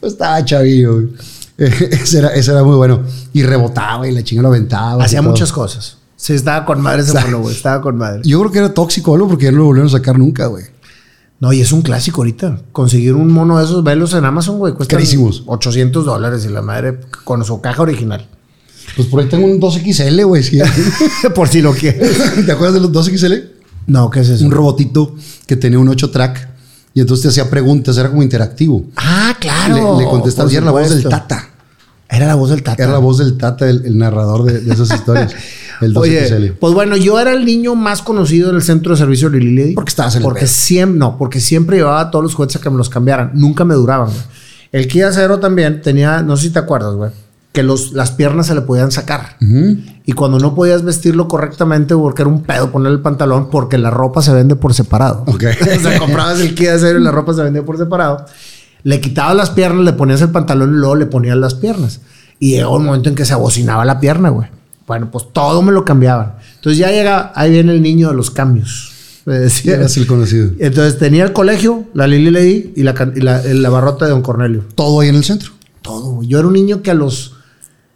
Pues 0.00 0.12
estaba 0.12 0.44
chavillo, 0.44 0.94
güey. 0.94 1.08
Ese 1.58 2.18
era, 2.18 2.28
ese 2.34 2.50
era 2.52 2.62
muy 2.62 2.76
bueno. 2.76 3.02
Y 3.32 3.42
rebotaba 3.42 4.06
y 4.06 4.12
la 4.12 4.22
chinga 4.22 4.42
lo 4.42 4.48
aventaba. 4.48 5.02
Hacía 5.02 5.22
muchas 5.22 5.50
cosas. 5.52 5.96
Sí, 6.14 6.34
estaba 6.34 6.64
con 6.66 6.80
madre 6.80 7.02
ese 7.02 7.12
mono, 7.18 7.40
güey. 7.40 7.54
Estaba 7.54 7.80
con 7.82 7.96
madre. 7.96 8.20
Yo 8.24 8.38
creo 8.40 8.52
que 8.52 8.58
era 8.58 8.74
tóxico, 8.74 9.14
algo 9.14 9.26
porque 9.28 9.46
ya 9.46 9.52
no 9.52 9.58
lo 9.58 9.64
volvieron 9.64 9.88
a 9.88 9.92
sacar 9.92 10.18
nunca, 10.18 10.46
güey. 10.46 10.64
No, 11.38 11.52
y 11.52 11.60
es 11.60 11.70
un 11.72 11.82
clásico 11.82 12.22
ahorita. 12.22 12.60
Conseguir 12.72 13.14
un 13.14 13.30
mono 13.30 13.58
de 13.58 13.64
esos 13.64 13.84
velos 13.84 14.14
en 14.14 14.24
Amazon, 14.24 14.58
güey, 14.58 14.72
cuesta 14.72 14.94
Carísimos. 14.96 15.42
800 15.46 16.04
dólares 16.04 16.44
y 16.46 16.48
la 16.48 16.62
madre 16.62 16.98
con 17.24 17.44
su 17.44 17.60
caja 17.60 17.82
original. 17.82 18.26
Pues 18.94 19.08
por 19.08 19.20
ahí 19.20 19.28
tengo 19.28 19.46
un 19.46 19.60
2XL, 19.60 20.24
güey. 20.24 20.42
sí. 20.42 20.58
Por 21.34 21.48
si 21.48 21.60
lo 21.60 21.72
quieres. 21.74 22.16
¿Te 22.46 22.52
acuerdas 22.52 22.74
de 22.74 22.80
los 22.80 22.92
2XL? 22.92 23.50
No, 23.88 24.08
¿qué 24.10 24.20
es 24.20 24.28
eso? 24.30 24.44
Un 24.44 24.50
robotito 24.50 25.14
que 25.46 25.56
tenía 25.56 25.78
un 25.78 25.88
8 25.88 26.10
track 26.10 26.48
y 26.94 27.00
entonces 27.00 27.24
te 27.24 27.28
hacía 27.28 27.50
preguntas, 27.50 27.98
era 27.98 28.08
como 28.08 28.22
interactivo. 28.22 28.84
Ah, 28.96 29.36
claro. 29.38 29.98
Le, 29.98 30.04
le 30.04 30.10
contestabas 30.10 30.50
y 30.52 30.56
era 30.56 30.64
la 30.64 30.70
voz 30.72 30.88
del. 30.88 31.04
Tata. 31.06 31.50
Era 32.08 32.26
la 32.26 32.34
voz 32.36 32.50
del 32.50 32.62
Tata. 32.62 32.82
Era 32.82 32.92
la 32.92 32.98
voz 32.98 33.18
del 33.18 33.36
Tata, 33.36 33.68
el, 33.68 33.84
el 33.84 33.98
narrador 33.98 34.44
de, 34.44 34.60
de 34.60 34.72
esas 34.72 34.90
historias. 34.94 35.34
El 35.80 35.94
2XL. 35.94 36.36
Oye, 36.36 36.52
pues 36.52 36.74
bueno, 36.74 36.96
yo 36.96 37.18
era 37.18 37.32
el 37.32 37.44
niño 37.44 37.74
más 37.74 38.02
conocido 38.02 38.50
en 38.50 38.56
el 38.56 38.62
centro 38.62 38.92
de 38.92 38.98
servicio 38.98 39.30
de 39.30 39.38
Lili. 39.38 39.74
Porque 39.74 39.90
estabas 39.90 40.14
en 40.16 40.22
el 40.22 40.24
Porque 40.24 40.46
siempre, 40.46 40.98
no, 40.98 41.18
porque 41.18 41.40
siempre 41.40 41.78
llevaba 41.78 42.10
todos 42.10 42.22
los 42.22 42.34
juguetes 42.34 42.56
a 42.56 42.60
que 42.60 42.70
me 42.70 42.76
los 42.76 42.88
cambiaran. 42.88 43.32
Nunca 43.34 43.64
me 43.64 43.74
duraban, 43.74 44.08
güey. 44.08 44.22
El 44.72 44.88
Kia 44.88 45.12
Cero 45.12 45.38
también 45.38 45.80
tenía, 45.80 46.22
no 46.22 46.36
sé 46.36 46.44
si 46.44 46.50
te 46.50 46.58
acuerdas, 46.58 46.94
güey, 46.94 47.10
que 47.52 47.62
los, 47.62 47.92
las 47.92 48.10
piernas 48.10 48.46
se 48.46 48.54
le 48.54 48.60
podían 48.60 48.90
sacar. 48.90 49.36
Ujú. 49.40 49.78
Y 50.04 50.12
cuando 50.12 50.38
no 50.38 50.54
podías 50.54 50.82
vestirlo 50.82 51.28
correctamente, 51.28 51.94
porque 51.94 52.22
era 52.22 52.30
un 52.30 52.42
pedo 52.42 52.70
poner 52.70 52.92
el 52.92 53.00
pantalón, 53.00 53.48
porque 53.48 53.78
la 53.78 53.90
ropa 53.90 54.20
se 54.22 54.32
vende 54.32 54.56
por 54.56 54.74
separado. 54.74 55.24
Ok. 55.26 55.44
o 55.76 55.80
sea, 55.80 55.98
comprabas 55.98 56.40
el 56.40 56.54
Kia 56.54 56.78
Cero 56.78 56.98
y 56.98 57.02
la 57.02 57.10
ropa 57.10 57.32
se 57.32 57.42
vendía 57.42 57.64
por 57.64 57.78
separado. 57.78 58.26
Le 58.82 59.00
quitabas 59.00 59.34
las 59.34 59.50
piernas, 59.50 59.84
le 59.84 59.94
ponías 59.94 60.20
el 60.20 60.30
pantalón 60.30 60.74
y 60.74 60.76
luego 60.76 60.96
le 60.96 61.06
ponías 61.06 61.36
las 61.36 61.54
piernas. 61.54 62.00
Y 62.38 62.50
llegó 62.50 62.76
un 62.76 62.84
momento 62.84 63.08
en 63.08 63.14
que 63.14 63.24
se 63.24 63.32
abocinaba 63.32 63.84
la 63.84 63.98
pierna, 63.98 64.28
güey. 64.28 64.48
Bueno, 64.86 65.10
pues 65.10 65.26
todo 65.32 65.62
me 65.62 65.72
lo 65.72 65.84
cambiaban. 65.84 66.34
Entonces 66.56 66.78
ya 66.78 66.90
llega, 66.90 67.32
ahí 67.34 67.50
viene 67.50 67.72
el 67.72 67.82
niño 67.82 68.08
de 68.08 68.14
los 68.14 68.30
cambios. 68.30 68.92
Me 69.24 69.38
decía. 69.40 69.74
Eras 69.74 69.96
el 69.96 70.06
conocido. 70.06 70.52
Entonces 70.60 70.98
tenía 70.98 71.24
el 71.24 71.32
colegio, 71.32 71.84
la 71.94 72.06
Lili 72.06 72.30
Lady 72.30 72.72
y 72.76 72.84
la, 72.84 72.94
y 73.14 73.20
la, 73.20 73.42
la 73.42 73.70
barrota 73.70 74.04
de 74.04 74.12
Don 74.12 74.22
Cornelio. 74.22 74.64
Todo 74.76 75.00
ahí 75.00 75.08
en 75.08 75.16
el 75.16 75.24
centro. 75.24 75.52
Todo. 75.82 76.22
Yo 76.22 76.38
era 76.38 76.46
un 76.46 76.54
niño 76.54 76.80
que 76.82 76.92
a 76.92 76.94
los 76.94 77.34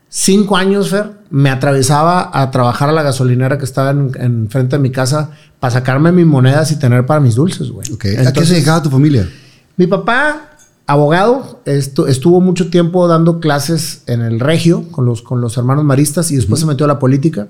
cinco 0.09 0.57
años, 0.57 0.91
Fer, 0.91 1.13
me 1.31 1.51
atravesaba 1.51 2.31
a 2.33 2.51
trabajar 2.51 2.89
a 2.89 2.93
la 2.93 3.03
gasolinera 3.05 3.59
que 3.59 3.65
estaba 3.65 3.91
en, 3.91 4.11
en 4.19 4.51
frente 4.51 4.77
de 4.77 4.83
mi 4.83 4.91
casa 4.91 5.31
para 5.61 5.73
sacarme 5.73 6.11
mis 6.11 6.27
monedas 6.27 6.73
y 6.73 6.81
tener 6.81 7.07
para 7.07 7.21
mis 7.21 7.37
dulces, 7.37 7.71
güey. 7.71 7.93
Ok. 7.93 8.07
¿A 8.27 8.33
qué 8.33 8.45
se 8.45 8.55
dedicaba 8.55 8.83
tu 8.83 8.91
familia? 8.91 9.29
mi 9.81 9.87
papá, 9.87 10.50
abogado, 10.91 11.61
estu- 11.67 12.09
estuvo 12.09 12.41
mucho 12.41 12.71
tiempo 12.71 13.07
dando 13.09 13.41
clases 13.41 14.03
en 14.07 14.21
el 14.21 14.41
Regio 14.41 14.85
con 14.91 15.05
los, 15.07 15.23
con 15.23 15.41
los 15.41 15.57
hermanos 15.57 15.85
maristas 15.85 16.31
y 16.31 16.37
después 16.37 16.61
se 16.61 16.67
metió 16.67 16.85
a 16.85 16.89
la 16.89 16.99
política 16.99 17.49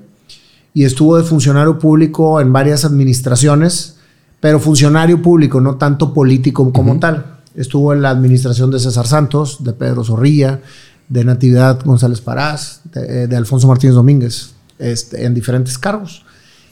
y 0.74 0.84
estuvo 0.84 1.16
de 1.16 1.24
funcionario 1.24 1.78
público 1.78 2.40
en 2.40 2.52
varias 2.52 2.84
administraciones, 2.84 3.96
pero 4.40 4.60
funcionario 4.60 5.20
público, 5.20 5.60
no 5.60 5.76
tanto 5.76 6.14
político 6.14 6.72
como 6.72 6.98
tal. 6.98 7.38
Estuvo 7.56 7.92
en 7.92 8.02
la 8.02 8.10
administración 8.10 8.70
de 8.70 8.78
César 8.78 9.06
Santos, 9.06 9.64
de 9.64 9.72
Pedro 9.72 10.04
Zorrilla, 10.04 10.60
de 11.08 11.24
Natividad 11.24 11.80
González 11.84 12.20
Parás, 12.20 12.82
de, 12.92 13.26
de 13.26 13.36
Alfonso 13.36 13.66
Martínez 13.66 13.96
Domínguez, 13.96 14.52
este, 14.78 15.24
en 15.24 15.34
diferentes 15.34 15.76
cargos. 15.76 16.24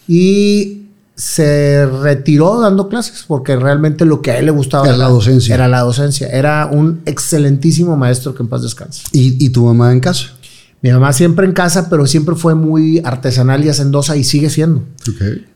Y 0.06 0.77
se 1.18 1.84
retiró 1.84 2.60
dando 2.60 2.88
clases 2.88 3.24
porque 3.26 3.56
realmente 3.56 4.04
lo 4.04 4.22
que 4.22 4.30
a 4.30 4.38
él 4.38 4.46
le 4.46 4.52
gustaba 4.52 4.86
Era 4.86 4.96
la 4.96 5.08
docencia. 5.08 5.52
Era 5.52 5.66
la 5.66 5.80
docencia. 5.80 6.28
Era 6.28 6.66
un 6.72 7.00
excelentísimo 7.06 7.96
maestro 7.96 8.36
que 8.36 8.44
en 8.44 8.48
paz 8.48 8.62
descanse. 8.62 9.02
¿Y, 9.10 9.44
y 9.44 9.50
tu 9.50 9.64
mamá 9.64 9.92
en 9.92 9.98
casa? 9.98 10.28
Mi 10.80 10.92
mamá 10.92 11.12
siempre 11.12 11.44
en 11.44 11.52
casa, 11.52 11.90
pero 11.90 12.06
siempre 12.06 12.36
fue 12.36 12.54
muy 12.54 13.02
artesanal 13.04 13.64
y 13.64 13.68
hacendosa 13.68 14.16
y 14.16 14.22
sigue 14.22 14.48
siendo. 14.48 14.84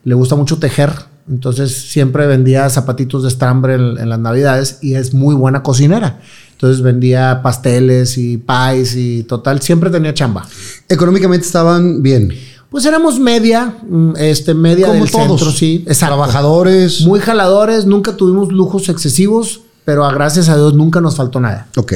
Le 0.03 0.15
gusta 0.17 0.35
mucho 0.35 0.59
tejer. 0.59 0.91
Entonces 1.31 1.73
siempre 1.73 2.27
vendía 2.27 2.69
zapatitos 2.69 3.23
de 3.23 3.29
estambre 3.29 3.75
en, 3.75 3.99
en 3.99 4.09
las 4.09 4.19
navidades 4.19 4.79
y 4.83 4.97
es 4.97 5.15
muy 5.15 5.37
buena 5.37 5.63
cocinera. 5.63 6.19
Entonces 6.51 6.83
vendía 6.83 7.41
pasteles 7.41 8.19
y 8.19 8.37
pies 8.37 8.97
y 8.97 9.23
total, 9.23 9.63
siempre 9.63 9.91
tenía 9.91 10.13
chamba. 10.13 10.45
Económicamente 10.89 11.47
estaban 11.47 12.03
bien. 12.03 12.33
Pues 12.73 12.85
éramos 12.87 13.21
media, 13.21 13.77
mm, 13.89 14.15
este, 14.17 14.55
media 14.55 14.89
Como 14.89 15.05
del 15.05 15.11
todos. 15.13 15.27
centro, 15.41 15.53
sí. 15.53 15.85
Exacto. 15.87 16.17
Trabajadores. 16.17 17.03
Muy 17.03 17.21
jaladores, 17.21 17.87
nunca 17.87 18.17
tuvimos 18.17 18.51
lujos 18.51 18.89
excesivos, 18.89 19.61
pero 19.85 20.05
a 20.05 20.13
gracias 20.13 20.49
a 20.49 20.57
Dios 20.57 20.75
nunca 20.75 21.01
nos 21.01 21.15
faltó 21.15 21.39
nada. 21.39 21.69
Ok. 21.77 21.93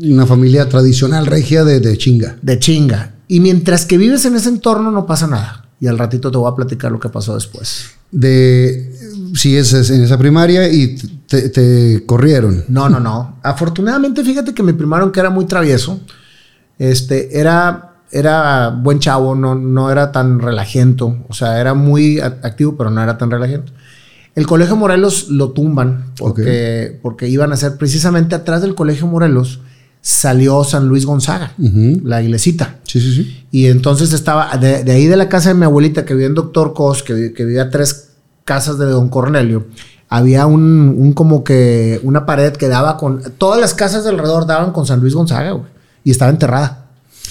Una 0.00 0.26
familia 0.26 0.68
tradicional 0.68 1.24
regia 1.24 1.64
de, 1.64 1.80
de 1.80 1.96
chinga. 1.96 2.36
De 2.42 2.58
chinga. 2.58 3.14
Y 3.28 3.40
mientras 3.40 3.86
que 3.86 3.96
vives 3.96 4.24
en 4.26 4.36
ese 4.36 4.50
entorno 4.50 4.90
no 4.90 5.06
pasa 5.06 5.26
nada. 5.26 5.64
Y 5.80 5.86
al 5.86 5.98
ratito 5.98 6.30
te 6.30 6.38
voy 6.38 6.50
a 6.50 6.54
platicar 6.54 6.90
lo 6.90 6.98
que 7.00 7.08
pasó 7.08 7.34
después. 7.34 7.86
De. 8.10 8.92
Si 9.34 9.56
es, 9.56 9.72
es 9.72 9.90
en 9.90 10.02
esa 10.02 10.18
primaria 10.18 10.68
y 10.72 10.96
te, 11.28 11.48
te 11.50 12.04
corrieron. 12.06 12.64
No, 12.68 12.88
no, 12.88 12.98
no. 12.98 13.36
Afortunadamente, 13.42 14.24
fíjate 14.24 14.54
que 14.54 14.62
mi 14.62 14.72
primario, 14.72 15.12
que 15.12 15.20
era 15.20 15.30
muy 15.30 15.44
travieso, 15.44 16.00
este, 16.78 17.38
era, 17.38 17.95
era 18.10 18.68
buen 18.70 18.98
chavo, 18.98 19.34
no, 19.34 19.54
no 19.54 19.90
era 19.90 20.12
tan 20.12 20.38
relajento. 20.40 21.16
O 21.28 21.34
sea, 21.34 21.60
era 21.60 21.74
muy 21.74 22.20
activo, 22.20 22.76
pero 22.76 22.90
no 22.90 23.02
era 23.02 23.18
tan 23.18 23.30
relajento. 23.30 23.72
El 24.34 24.46
Colegio 24.46 24.76
Morelos 24.76 25.28
lo 25.30 25.50
tumban 25.52 26.12
porque, 26.18 26.98
porque 27.02 27.28
iban 27.28 27.52
a 27.52 27.56
ser 27.56 27.76
precisamente 27.76 28.34
atrás 28.34 28.60
del 28.62 28.74
Colegio 28.74 29.06
Morelos 29.06 29.60
salió 30.02 30.62
San 30.62 30.86
Luis 30.88 31.04
Gonzaga, 31.06 31.52
la 32.04 32.22
iglesita. 32.22 32.76
Sí, 32.84 33.00
sí, 33.00 33.12
sí. 33.14 33.46
Y 33.50 33.66
entonces 33.66 34.12
estaba 34.12 34.56
de, 34.56 34.84
de 34.84 34.92
ahí 34.92 35.06
de 35.06 35.16
la 35.16 35.28
casa 35.28 35.48
de 35.48 35.54
mi 35.56 35.64
abuelita 35.64 36.04
que 36.04 36.14
vivía 36.14 36.28
en 36.28 36.34
Doctor 36.34 36.74
Cos, 36.74 37.02
que, 37.02 37.12
vi- 37.14 37.32
que 37.32 37.44
vivía 37.44 37.70
tres 37.70 38.10
casas 38.44 38.78
de 38.78 38.84
Don 38.86 39.08
Cornelio. 39.08 39.66
Había 40.08 40.46
un, 40.46 40.94
un 40.96 41.12
como 41.14 41.42
que 41.42 41.98
una 42.04 42.24
pared 42.26 42.52
que 42.52 42.68
daba 42.68 42.96
con 42.98 43.20
todas 43.38 43.60
las 43.60 43.74
casas 43.74 44.04
de 44.04 44.10
alrededor 44.10 44.46
daban 44.46 44.70
con 44.70 44.86
San 44.86 45.00
Luis 45.00 45.14
Gonzaga, 45.14 45.50
güey. 45.52 45.66
Y 46.04 46.12
estaba 46.12 46.30
enterrada. 46.30 46.85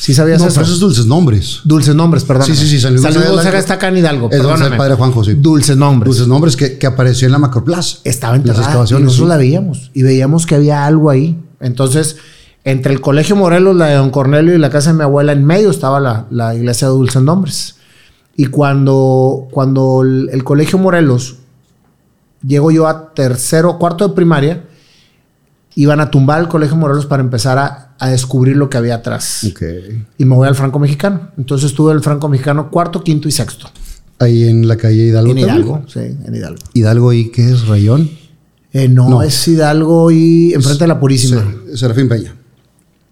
¿Sí 0.05 0.13
sabías 0.13 0.39
No, 0.39 0.45
eso? 0.45 0.53
pero 0.55 0.67
esos 0.67 0.79
dulces 0.79 1.07
nombres. 1.07 1.62
Dulces 1.63 1.95
nombres, 1.95 2.24
perdón. 2.24 2.45
Sí, 2.45 2.55
sí, 2.55 2.67
sí, 2.67 2.79
San 2.79 2.93
Luis 2.93 3.01
Gonzaga 3.03 3.24
es 3.25 3.29
la- 3.31 3.35
Gonzaga 3.38 3.57
está 3.57 3.74
acá 3.74 3.88
en 3.88 3.97
Hidalgo. 3.97 4.29
Es 4.31 4.39
el 4.39 4.77
padre 4.77 4.93
Juanjo, 4.93 5.24
sí. 5.24 5.33
Dulces 5.33 5.75
nombres. 5.77 6.07
Dulces 6.12 6.27
nombres 6.27 6.55
que, 6.55 6.77
que 6.77 6.85
apareció 6.85 7.25
en 7.27 7.31
la 7.31 7.39
Macroplaza. 7.39 7.97
estaba 8.03 8.33
Las 8.33 8.41
enterrada. 8.41 8.62
y 8.62 8.65
excavaciones. 8.65 9.05
nosotros 9.05 9.27
sí. 9.27 9.29
la 9.29 9.38
veíamos. 9.38 9.89
Y 9.95 10.03
veíamos 10.03 10.45
que 10.45 10.53
había 10.53 10.85
algo 10.85 11.09
ahí. 11.09 11.39
Entonces, 11.59 12.17
entre 12.65 12.93
el 12.93 13.01
Colegio 13.01 13.35
Morelos, 13.35 13.75
la 13.75 13.88
de 13.88 13.95
Don 13.95 14.12
Cornelio 14.12 14.53
y 14.53 14.59
la 14.59 14.69
casa 14.69 14.91
de 14.91 14.97
mi 14.97 15.01
abuela, 15.03 15.31
en 15.31 15.43
medio 15.43 15.71
estaba 15.71 16.00
la, 16.00 16.27
la 16.29 16.53
iglesia 16.53 16.88
de 16.88 16.93
Dulces 16.93 17.24
Nombres. 17.24 17.77
Y 18.38 18.45
cuando, 18.45 19.47
cuando 19.50 20.03
el, 20.03 20.29
el 20.31 20.43
Colegio 20.43 20.77
Morelos, 20.77 21.38
llego 22.45 22.69
yo 22.69 22.88
a 22.88 23.12
tercero, 23.15 23.79
cuarto 23.79 24.07
de 24.07 24.13
primaria, 24.13 24.64
iban 25.75 26.00
a 26.00 26.10
tumbar 26.10 26.41
el 26.41 26.48
Colegio 26.48 26.75
Morelos 26.75 27.05
para 27.05 27.22
empezar 27.22 27.58
a, 27.58 27.96
a 28.00 28.10
descubrir 28.10 28.55
lo 28.58 28.70
que 28.70 28.77
había 28.77 28.96
atrás. 28.96 29.46
Ok. 29.50 29.62
Y 30.17 30.25
me 30.25 30.36
voy 30.36 30.48
al 30.48 30.55
Franco 30.55 30.79
Mexicano. 30.79 31.29
Entonces 31.38 31.70
estuve 31.72 31.94
el 31.94 32.01
Franco 32.01 32.27
Mexicano 32.29 32.70
cuarto, 32.72 33.03
quinto 33.03 33.27
y 33.27 33.32
sexto. 33.32 33.67
Ahí 34.20 34.48
en 34.48 34.67
la 34.67 34.77
calle 34.77 35.08
Hidalgo. 35.08 35.32
En 35.32 35.38
también. 35.38 35.58
Hidalgo, 35.58 35.84
sí, 35.88 36.00
en 36.00 36.36
Hidalgo. 36.36 36.60
Hidalgo, 36.74 37.13
¿y 37.13 37.29
qué 37.32 37.51
es? 37.51 37.67
¿Rayón? 37.67 38.10
Eh, 38.72 38.88
no, 38.88 39.10
No. 39.10 39.22
es 39.22 39.48
Hidalgo 39.48 40.12
y 40.12 40.53
enfrente 40.53 40.84
de 40.86 40.88
la 40.88 41.00
Purísima. 41.00 41.44
Se- 41.72 41.77
Serafín 41.77 42.08
Peña. 42.10 42.36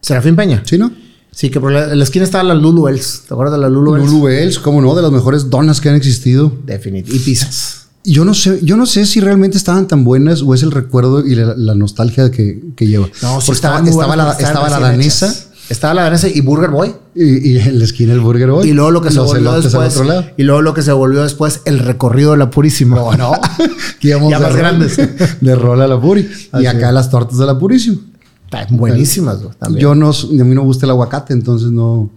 Serafín 0.02 0.36
Peña. 0.36 0.62
¿Sí, 0.66 0.78
no? 0.78 0.92
Sí, 1.32 1.50
que 1.50 1.60
por 1.60 1.72
la, 1.72 1.92
en 1.92 1.98
la 1.98 2.04
esquina 2.04 2.24
estaba 2.26 2.44
la 2.44 2.54
Lulu 2.54 2.84
Bells. 2.84 3.24
¿Te 3.28 3.34
acuerdas 3.34 3.56
de 3.56 3.62
la 3.62 3.68
Lulu 3.70 3.94
Bells? 3.94 4.06
Lulu 4.12 4.26
Bells, 4.26 4.60
cómo 4.60 4.82
no, 4.82 4.94
de 4.96 5.02
las 5.02 5.12
mejores 5.12 5.50
donas 5.50 5.82
que 5.82 5.90
han 5.90 5.96
existido. 5.96 6.52
Definitivamente. 6.66 7.16
Y 7.16 7.20
pizzas. 7.20 7.83
Yo 8.06 8.26
no 8.26 8.34
sé, 8.34 8.60
yo 8.64 8.76
no 8.76 8.86
sé 8.86 9.06
si 9.06 9.22
realmente 9.22 9.58
estaban 9.58 9.88
tan 9.88 10.04
buenas 10.04 10.42
o 10.42 10.54
es 10.54 10.64
el 10.64 10.72
recuerdo 10.72 11.26
y 11.26 11.36
la, 11.36 11.56
la 11.56 11.74
nostalgia 11.76 12.32
que, 12.32 12.62
que 12.76 12.88
lleva. 12.88 13.08
No, 13.22 13.40
sí 13.40 13.52
estaba, 13.52 13.80
estaba, 13.80 14.16
la, 14.16 14.32
estaba 14.34 14.70
danesa 14.70 15.28
hechas. 15.28 15.48
Estaba 15.70 15.94
la 15.94 16.04
danesa 16.04 16.28
y 16.28 16.42
Burger 16.42 16.70
Boy. 16.70 16.94
y, 17.16 17.52
y 17.52 17.58
en 17.58 17.80
la 17.80 17.86
esquina 17.86 18.12
el 18.14 18.20
Burger 18.20 18.52
Boy. 18.52 18.70
Y 18.70 18.74
luego 18.74 18.92
lo 18.92 19.02
que 19.02 19.10
se 19.10 19.16
Los 19.16 19.28
volvió 19.28 19.54
después. 19.54 20.02
Y 20.36 20.44
luego 20.44 20.62
lo 20.62 20.74
que 20.74 20.82
se 20.82 20.92
volvió 20.92 21.24
después, 21.24 21.62
el 21.64 21.80
recorrido 21.80 22.32
de 22.32 22.38
la 22.38 22.50
Purísima. 22.50 22.98
No, 23.18 23.32
íbamos 24.02 24.30
Ya 24.30 24.40
más 24.40 24.56
grandes. 24.56 24.98
De 25.42 25.56
rola 25.56 25.86
a 25.86 25.88
la 25.88 26.00
Puri. 26.00 26.30
Así 26.52 26.64
y 26.64 26.68
acá 26.68 26.90
es. 26.90 26.94
las 26.94 27.10
tortas 27.10 27.38
de 27.38 27.46
la 27.46 27.58
Purísima. 27.58 27.98
Están 28.46 28.78
buenísimas. 28.78 29.40
Yo 29.78 29.96
no, 29.96 30.12
a 30.12 30.44
mí 30.44 30.56
no 30.56 30.62
gusta 30.64 30.86
el 30.86 30.92
aguacate, 30.92 31.34
entonces 31.34 31.72
no, 31.72 32.10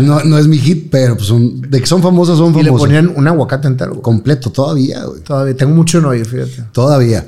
no, 0.00 0.22
no 0.24 0.38
es 0.38 0.48
mi 0.48 0.58
hit, 0.58 0.88
pero 0.90 1.16
pues 1.16 1.28
son, 1.28 1.60
de 1.62 1.80
que 1.80 1.86
son 1.86 2.02
famosas, 2.02 2.38
son 2.38 2.56
y 2.58 2.62
le 2.62 2.70
ponían 2.72 3.12
un 3.14 3.26
aguacate 3.26 3.68
entero. 3.68 3.92
güey. 3.92 4.02
Completo, 4.02 4.50
todavía, 4.50 5.04
güey. 5.04 5.20
Todavía 5.22 5.56
tengo 5.56 5.74
mucho 5.74 5.98
oír, 6.06 6.26
fíjate. 6.26 6.64
Todavía. 6.72 7.26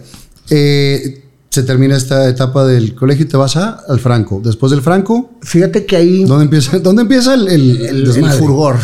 Eh, 0.50 1.24
se 1.48 1.62
termina 1.62 1.96
esta 1.96 2.28
etapa 2.28 2.66
del 2.66 2.94
colegio 2.94 3.24
y 3.24 3.28
te 3.28 3.36
vas 3.36 3.56
a, 3.56 3.80
al 3.88 4.00
Franco. 4.00 4.40
Después 4.42 4.70
del 4.70 4.82
Franco, 4.82 5.30
Fíjate 5.42 5.86
que 5.86 5.96
ahí 5.96 6.24
¿dónde 6.24 6.44
empieza, 6.44 6.78
¿dónde 6.80 7.02
empieza 7.02 7.34
el, 7.34 7.46
el, 7.46 7.80
el, 7.86 8.06
el 8.08 8.30
furgor. 8.32 8.76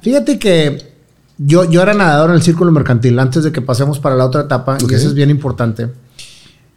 Fíjate 0.00 0.38
que 0.38 0.92
yo, 1.38 1.68
yo 1.70 1.80
era 1.80 1.94
nadador 1.94 2.30
en 2.30 2.36
el 2.36 2.42
círculo 2.42 2.72
mercantil 2.72 3.18
antes 3.18 3.44
de 3.44 3.52
que 3.52 3.62
pasemos 3.62 4.00
para 4.00 4.16
la 4.16 4.26
otra 4.26 4.42
etapa, 4.42 4.78
y 4.80 4.94
eso 4.94 5.08
es 5.08 5.14
bien 5.14 5.30
importante. 5.30 5.90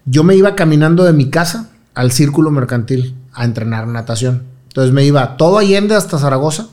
Yo 0.06 0.24
me 0.24 0.36
iba 0.36 0.56
caminando 0.56 1.04
de 1.04 1.14
mi 1.14 1.30
casa 1.32 1.70
al 1.96 2.12
círculo 2.12 2.52
mercantil 2.52 3.16
a 3.34 3.46
entrenar 3.46 3.88
natación. 3.88 4.44
Entonces 4.76 4.94
me 4.94 5.06
iba 5.06 5.38
todo 5.38 5.58
Allende 5.58 5.96
hasta 5.96 6.20
Zaragoza, 6.20 6.68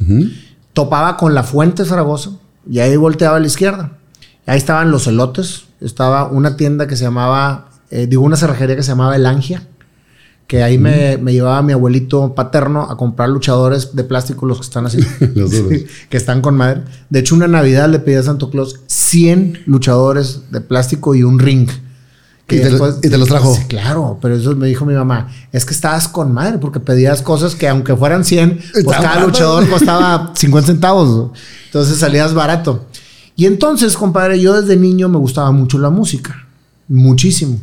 topaba 0.72 1.16
con 1.16 1.36
la 1.36 1.44
fuente 1.44 1.84
Zaragoza 1.84 2.30
y 2.68 2.80
ahí 2.80 2.96
volteaba 2.96 3.36
a 3.36 3.38
la 3.40 3.46
izquierda. 3.46 3.92
Ahí 4.44 4.58
estaban 4.58 4.90
los 4.90 5.06
elotes, 5.06 5.66
estaba 5.80 6.26
una 6.26 6.56
tienda 6.56 6.88
que 6.88 6.96
se 6.96 7.04
llamaba, 7.04 7.68
eh, 7.92 8.08
digo, 8.08 8.24
una 8.24 8.34
cerrajería 8.34 8.74
que 8.74 8.82
se 8.82 8.88
llamaba 8.88 9.14
El 9.14 9.24
Angia, 9.24 9.68
que 10.48 10.64
ahí 10.64 10.78
me, 10.78 11.16
me 11.16 11.32
llevaba 11.32 11.62
mi 11.62 11.74
abuelito 11.74 12.34
paterno 12.34 12.90
a 12.90 12.96
comprar 12.96 13.28
luchadores 13.28 13.94
de 13.94 14.02
plástico, 14.02 14.46
los 14.46 14.58
que 14.58 14.64
están 14.64 14.84
así. 14.84 14.98
Sí, 15.48 15.86
que 16.10 16.16
están 16.16 16.40
con 16.42 16.56
madre. 16.56 16.82
De 17.08 17.20
hecho, 17.20 17.36
una 17.36 17.46
Navidad 17.46 17.88
le 17.88 18.00
pedí 18.00 18.16
a 18.16 18.24
Santo 18.24 18.50
Claus 18.50 18.80
100 18.88 19.62
luchadores 19.66 20.50
de 20.50 20.60
plástico 20.60 21.14
y 21.14 21.22
un 21.22 21.38
ring. 21.38 21.68
Y 22.48 22.60
te 22.60 22.70
lo- 22.70 22.88
y 23.02 23.08
te 23.08 23.16
los 23.18 23.28
trajo. 23.28 23.54
Sí, 23.54 23.62
claro, 23.66 24.18
pero 24.20 24.36
eso 24.36 24.54
me 24.56 24.66
dijo 24.66 24.84
mi 24.84 24.92
mamá. 24.94 25.28
Es 25.52 25.64
que 25.64 25.72
estabas 25.72 26.06
con 26.08 26.32
madre 26.32 26.58
porque 26.58 26.80
pedías 26.80 27.22
cosas 27.22 27.54
que 27.54 27.66
aunque 27.68 27.96
fueran 27.96 28.24
100, 28.24 28.60
pues 28.72 28.84
cada 28.84 29.00
barato. 29.08 29.26
luchador 29.28 29.68
costaba 29.70 30.32
50 30.34 30.66
centavos. 30.72 31.30
Entonces 31.66 31.96
salías 31.98 32.34
barato. 32.34 32.86
Y 33.36 33.46
entonces, 33.46 33.96
compadre, 33.96 34.38
yo 34.38 34.60
desde 34.60 34.76
niño 34.76 35.08
me 35.08 35.16
gustaba 35.16 35.50
mucho 35.52 35.78
la 35.78 35.88
música. 35.88 36.46
Muchísimo. 36.88 37.58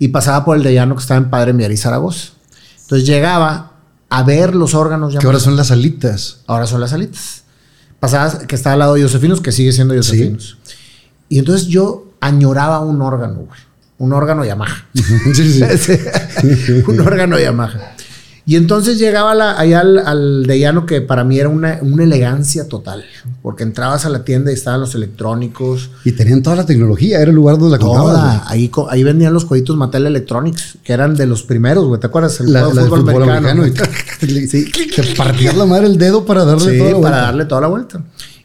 Y 0.00 0.08
pasaba 0.08 0.44
por 0.44 0.56
el 0.56 0.64
de 0.64 0.74
llano 0.74 0.96
que 0.96 1.02
estaba 1.02 1.18
en 1.18 1.30
Padre 1.30 1.52
Mier 1.52 1.70
y 1.70 1.76
Zaragoza. 1.76 2.30
Entonces 2.80 3.06
llegaba 3.06 3.72
a 4.10 4.22
ver 4.24 4.56
los 4.56 4.74
órganos. 4.74 5.14
Que 5.16 5.24
ahora 5.24 5.38
son 5.38 5.54
las 5.56 5.70
alitas. 5.70 6.38
Ahora 6.48 6.66
son 6.66 6.80
las 6.80 6.90
salitas. 6.90 7.44
Pasaba 8.00 8.38
que 8.40 8.56
estaba 8.56 8.72
al 8.72 8.80
lado 8.80 8.94
de 8.94 9.02
Josefinos, 9.02 9.40
que 9.40 9.52
sigue 9.52 9.70
siendo 9.70 9.94
Josefinos. 9.94 10.58
Y 11.28 11.38
entonces 11.38 11.68
yo 11.68 12.10
añoraba 12.20 12.80
un 12.80 13.00
órgano, 13.00 13.34
güey. 13.46 13.60
Un 14.02 14.12
órgano 14.12 14.44
Yamaha. 14.44 14.86
sí, 15.32 15.60
sí. 15.78 15.92
un 16.88 16.98
órgano 17.00 17.38
Yamaha. 17.38 17.94
Y 18.44 18.56
entonces 18.56 18.98
llegaba 18.98 19.32
la- 19.36 19.56
allá 19.56 19.78
al, 19.78 19.98
al 20.00 20.42
de 20.44 20.58
llano 20.58 20.84
que 20.86 21.00
para 21.00 21.22
mí 21.22 21.38
era 21.38 21.48
una, 21.48 21.78
una 21.82 22.02
elegancia 22.02 22.66
total. 22.66 23.04
Porque 23.42 23.62
entrabas 23.62 24.04
a 24.04 24.08
la 24.08 24.24
tienda 24.24 24.50
y 24.50 24.54
estaban 24.54 24.80
los 24.80 24.96
electrónicos. 24.96 25.90
Y 26.04 26.10
tenían 26.10 26.42
toda 26.42 26.56
la 26.56 26.66
tecnología. 26.66 27.20
Era 27.20 27.30
el 27.30 27.36
lugar 27.36 27.56
donde 27.58 27.78
la 27.78 27.78
comprabas. 27.78 28.14
Toda. 28.16 28.50
Ahí, 28.50 28.68
ahí 28.90 29.04
vendían 29.04 29.32
los 29.32 29.44
jueguitos 29.44 29.76
Mattel 29.76 30.06
Electronics, 30.06 30.78
que 30.82 30.92
eran 30.92 31.14
de 31.14 31.26
los 31.28 31.44
primeros, 31.44 31.84
güey. 31.86 32.00
¿Te 32.00 32.08
acuerdas? 32.08 32.40
El. 32.40 32.52
La, 32.52 32.64
juego 32.64 32.74
la 32.74 32.82
de 32.82 32.88
de 32.88 32.96
fútbol 32.96 33.22
americano. 33.22 33.66
y- 33.68 34.46
Sí. 34.48 34.72
Te 34.96 35.04
partías 35.14 35.56
la 35.56 35.64
madre 35.66 35.86
el 35.86 35.96
dedo 35.98 36.24
para 36.26 36.44
darle 36.44 36.72
Sí, 36.72 36.78
toda 36.78 36.90
la 36.90 37.00
para 37.00 37.16
darle 37.18 37.44
toda 37.44 37.60
la 37.60 37.68
vuelta. 37.68 38.02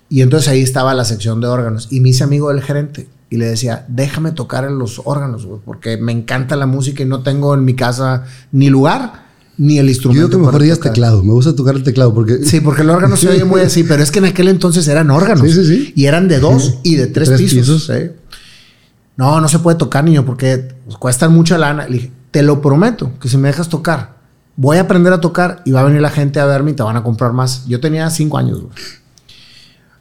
Y 0.10 0.22
entonces 0.22 0.48
ahí 0.50 0.62
estaba 0.62 0.94
la 0.94 1.06
sección 1.06 1.42
de 1.42 1.48
órganos. 1.48 1.88
Y 1.90 2.02
me 2.02 2.10
hice 2.10 2.24
amigo 2.24 2.50
del 2.54 2.62
gerente. 2.62 3.08
Y 3.30 3.38
le 3.38 3.46
decía, 3.48 3.86
déjame 3.90 4.32
tocar 4.32 4.64
en 4.66 4.78
los 4.80 5.02
órganos, 5.04 5.46
güey, 5.46 5.60
porque 5.66 5.98
me 5.98 6.12
encanta 6.14 6.56
la 6.56 6.66
música 6.66 7.04
y 7.04 7.06
no 7.06 7.24
tengo 7.24 7.54
en 7.54 7.66
mi 7.66 7.76
casa 7.76 8.24
ni 8.52 8.70
lugar 8.70 9.28
ni 9.58 9.80
el 9.80 9.86
Yo 9.88 9.90
instrumento. 9.92 10.28
digo 10.28 10.40
que 10.40 10.46
mejor 10.46 10.62
digas 10.62 10.78
tocar". 10.78 10.94
teclado. 10.94 11.24
Me 11.24 11.32
gusta 11.34 11.56
tocar 11.56 11.76
el 11.76 11.84
teclado 11.84 12.14
porque... 12.14 12.44
Sí, 12.46 12.62
porque 12.62 12.84
el 12.84 12.90
órgano 12.90 13.18
se 13.18 13.28
oye 13.28 13.44
muy 13.44 13.60
así, 13.62 13.84
pero 13.84 14.02
es 14.04 14.12
que 14.12 14.20
en 14.20 14.26
aquel 14.26 14.48
entonces 14.50 14.88
eran 14.88 15.10
órganos. 15.10 15.42
Sí, 15.42 15.52
sí, 15.52 15.66
sí. 15.66 15.94
Y 15.96 16.06
eran 16.06 16.28
de 16.28 16.40
dos 16.40 16.78
y 16.84 16.96
de 16.96 17.08
tres, 17.08 17.28
Tres 17.30 17.42
pisos. 17.42 17.60
pisos. 17.60 17.86
¿sí? 17.88 18.12
No, 19.18 19.42
no 19.42 19.48
se 19.50 19.60
puede 19.60 19.78
tocar, 19.78 20.04
niño, 20.04 20.26
porque 20.26 20.76
cuestan 21.00 21.34
mucha 21.34 21.58
lana. 21.58 21.88
Le 21.88 21.94
dije, 21.96 22.12
te 22.32 22.44
lo 22.44 22.62
prometo, 22.62 23.12
que 23.20 23.28
si 23.30 23.38
me 23.38 23.48
dejas 23.48 23.68
tocar, 23.68 24.18
voy 24.56 24.78
a 24.78 24.82
aprender 24.82 25.12
a 25.12 25.20
tocar 25.20 25.64
y 25.66 25.72
va 25.72 25.82
a 25.82 25.84
venir 25.84 26.02
la 26.02 26.12
gente 26.12 26.40
a 26.40 26.46
verme 26.46 26.72
y 26.72 26.74
te 26.76 26.84
van 26.84 26.96
a 26.96 27.04
comprar 27.04 27.34
más. 27.34 27.66
Yo 27.68 27.80
tenía 27.80 28.10
cinco 28.12 28.38
años, 28.38 28.62
güey. 28.62 28.74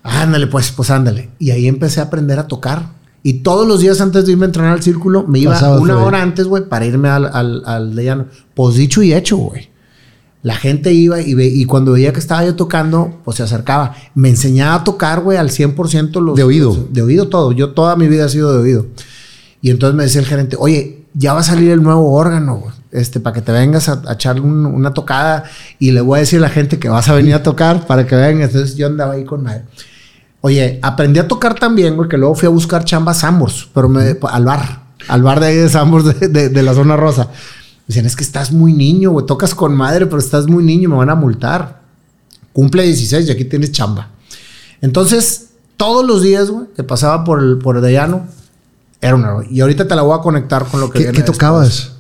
Ándale, 0.02 0.47
pues, 0.47 0.71
pues 0.71 0.90
ándale. 0.90 1.30
Y 1.38 1.50
ahí 1.50 1.66
empecé 1.66 2.00
a 2.00 2.04
aprender 2.04 2.38
a 2.38 2.47
tocar. 2.47 2.90
Y 3.26 3.40
todos 3.40 3.66
los 3.66 3.80
días 3.80 4.00
antes 4.00 4.25
de 4.25 4.33
irme 4.33 4.45
a 4.45 4.47
entrenar 4.47 4.73
al 4.73 4.83
círculo, 4.83 5.25
me 5.26 5.40
iba 5.40 5.52
Pasabas 5.52 5.80
una 5.80 5.95
hora 6.06 6.23
antes, 6.23 6.47
güey, 6.47 6.68
para 6.68 6.87
irme 6.87 7.09
al, 7.09 7.27
al, 7.27 7.62
al 7.66 7.94
de 7.96 8.05
llano. 8.05 8.27
Pues 8.55 8.77
dicho 8.77 9.03
y 9.03 9.12
hecho, 9.12 9.37
güey. 9.37 9.68
La 10.42 10.55
gente 10.55 10.92
iba 10.92 11.20
y, 11.20 11.35
ve- 11.35 11.48
y 11.48 11.64
cuando 11.64 11.92
veía 11.92 12.12
que 12.12 12.20
estaba 12.20 12.44
yo 12.44 12.55
tocando, 12.55 13.18
pues 13.24 13.38
se 13.38 13.42
acercaba. 13.42 13.96
Me 14.14 14.29
enseñaba 14.29 14.77
a 14.77 14.85
tocar, 14.85 15.22
güey, 15.22 15.38
al 15.38 15.50
100% 15.50 16.20
los... 16.20 16.37
De 16.37 16.44
oído. 16.44 16.68
los- 16.72 16.92
de 16.92 17.03
oído 17.03 17.29
todo. 17.29 17.50
Yo 17.50 17.70
toda 17.70 17.96
mi 17.96 18.07
vida 18.07 18.27
ha 18.27 18.29
sido 18.29 18.53
de 18.53 18.59
oído. 18.61 18.87
Y 19.61 19.70
entonces 19.70 19.96
me 19.96 20.05
decía 20.05 20.20
el 20.20 20.27
gerente, 20.29 20.57
oye, 20.61 21.03
ya 21.14 21.33
va 21.33 21.40
a 21.40 21.42
salir 21.42 21.72
el 21.72 21.83
nuevo 21.83 22.12
órgano, 22.12 22.59
güey. 22.59 22.72
Este, 22.92 23.18
para 23.18 23.35
que 23.35 23.42
te 23.42 23.50
vengas 23.50 23.88
a, 23.88 24.03
a 24.07 24.12
echar 24.12 24.40
un- 24.40 24.66
una 24.66 24.94
tocada 24.94 25.42
y 25.81 25.90
le 25.90 26.00
voy 26.00 26.18
a 26.18 26.20
decir 26.20 26.38
a 26.38 26.42
la 26.42 26.48
gente 26.48 26.79
que 26.79 26.88
vas 26.88 27.09
a 27.09 27.14
venir 27.14 27.35
a 27.35 27.42
tocar 27.42 27.87
para 27.88 28.07
que 28.07 28.14
vean. 28.14 28.40
Entonces 28.40 28.77
yo 28.77 28.87
andaba 28.87 29.14
ahí 29.14 29.24
con 29.24 29.42
madre. 29.42 29.64
Oye, 30.40 30.79
aprendí 30.83 31.18
a 31.18 31.27
tocar 31.29 31.55
también, 31.55 31.96
güey, 31.96 32.09
que 32.09 32.16
luego 32.18 32.35
fui 32.35 32.46
a 32.46 32.51
buscar 32.51 32.85
chamba 32.85 33.12
a 33.12 33.14
Sambors, 33.14 33.68
pero 33.75 33.88
me, 33.88 34.16
al 34.31 34.44
bar, 34.44 34.83
al 35.09 35.22
bar 35.22 35.40
de 35.40 35.46
ahí 35.46 35.57
de 35.57 35.68
Sambors 35.68 36.05
de, 36.05 36.29
de- 36.29 36.49
de 36.49 36.62
la 36.62 36.75
zona 36.75 36.96
rosa. 36.96 37.25
Me 37.29 37.85
Decían, 37.88 38.07
es 38.07 38.16
que 38.16 38.25
estás 38.25 38.53
muy 38.53 38.72
niño, 38.72 39.11
güey, 39.12 39.27
tocas 39.27 39.55
con 39.55 39.75
madre, 39.75 40.07
pero 40.07 40.18
estás 40.18 40.46
muy 40.46 40.62
niño, 40.64 40.88
me 40.88 40.96
van 40.96 41.11
a 41.11 41.14
multar. 41.14 41.83
Cumple 42.53 42.85
16 42.85 43.29
y 43.29 43.31
aquí 43.31 43.44
tienes 43.44 43.72
chamba. 43.72 44.11
Entonces, 44.81 45.49
todos 45.77 46.07
los 46.07 46.22
días, 46.22 46.51
güey, 46.51 46.66
que 46.75 46.85
pasaba 46.85 47.25
por 47.25 47.40
el, 47.42 47.59
por 47.59 47.77
el 47.77 47.85
era 49.01 49.14
una... 49.14 49.35
Y 49.51 49.61
ahorita 49.61 49.87
te 49.87 49.94
la 49.94 50.03
voy 50.03 50.18
a 50.18 50.22
conectar 50.22 50.66
con 50.66 50.81
lo 50.81 50.90
que 50.90 50.99
¿Qué, 50.99 51.05
viene 51.05 51.18
qué 51.18 51.22
tocabas? 51.22 51.92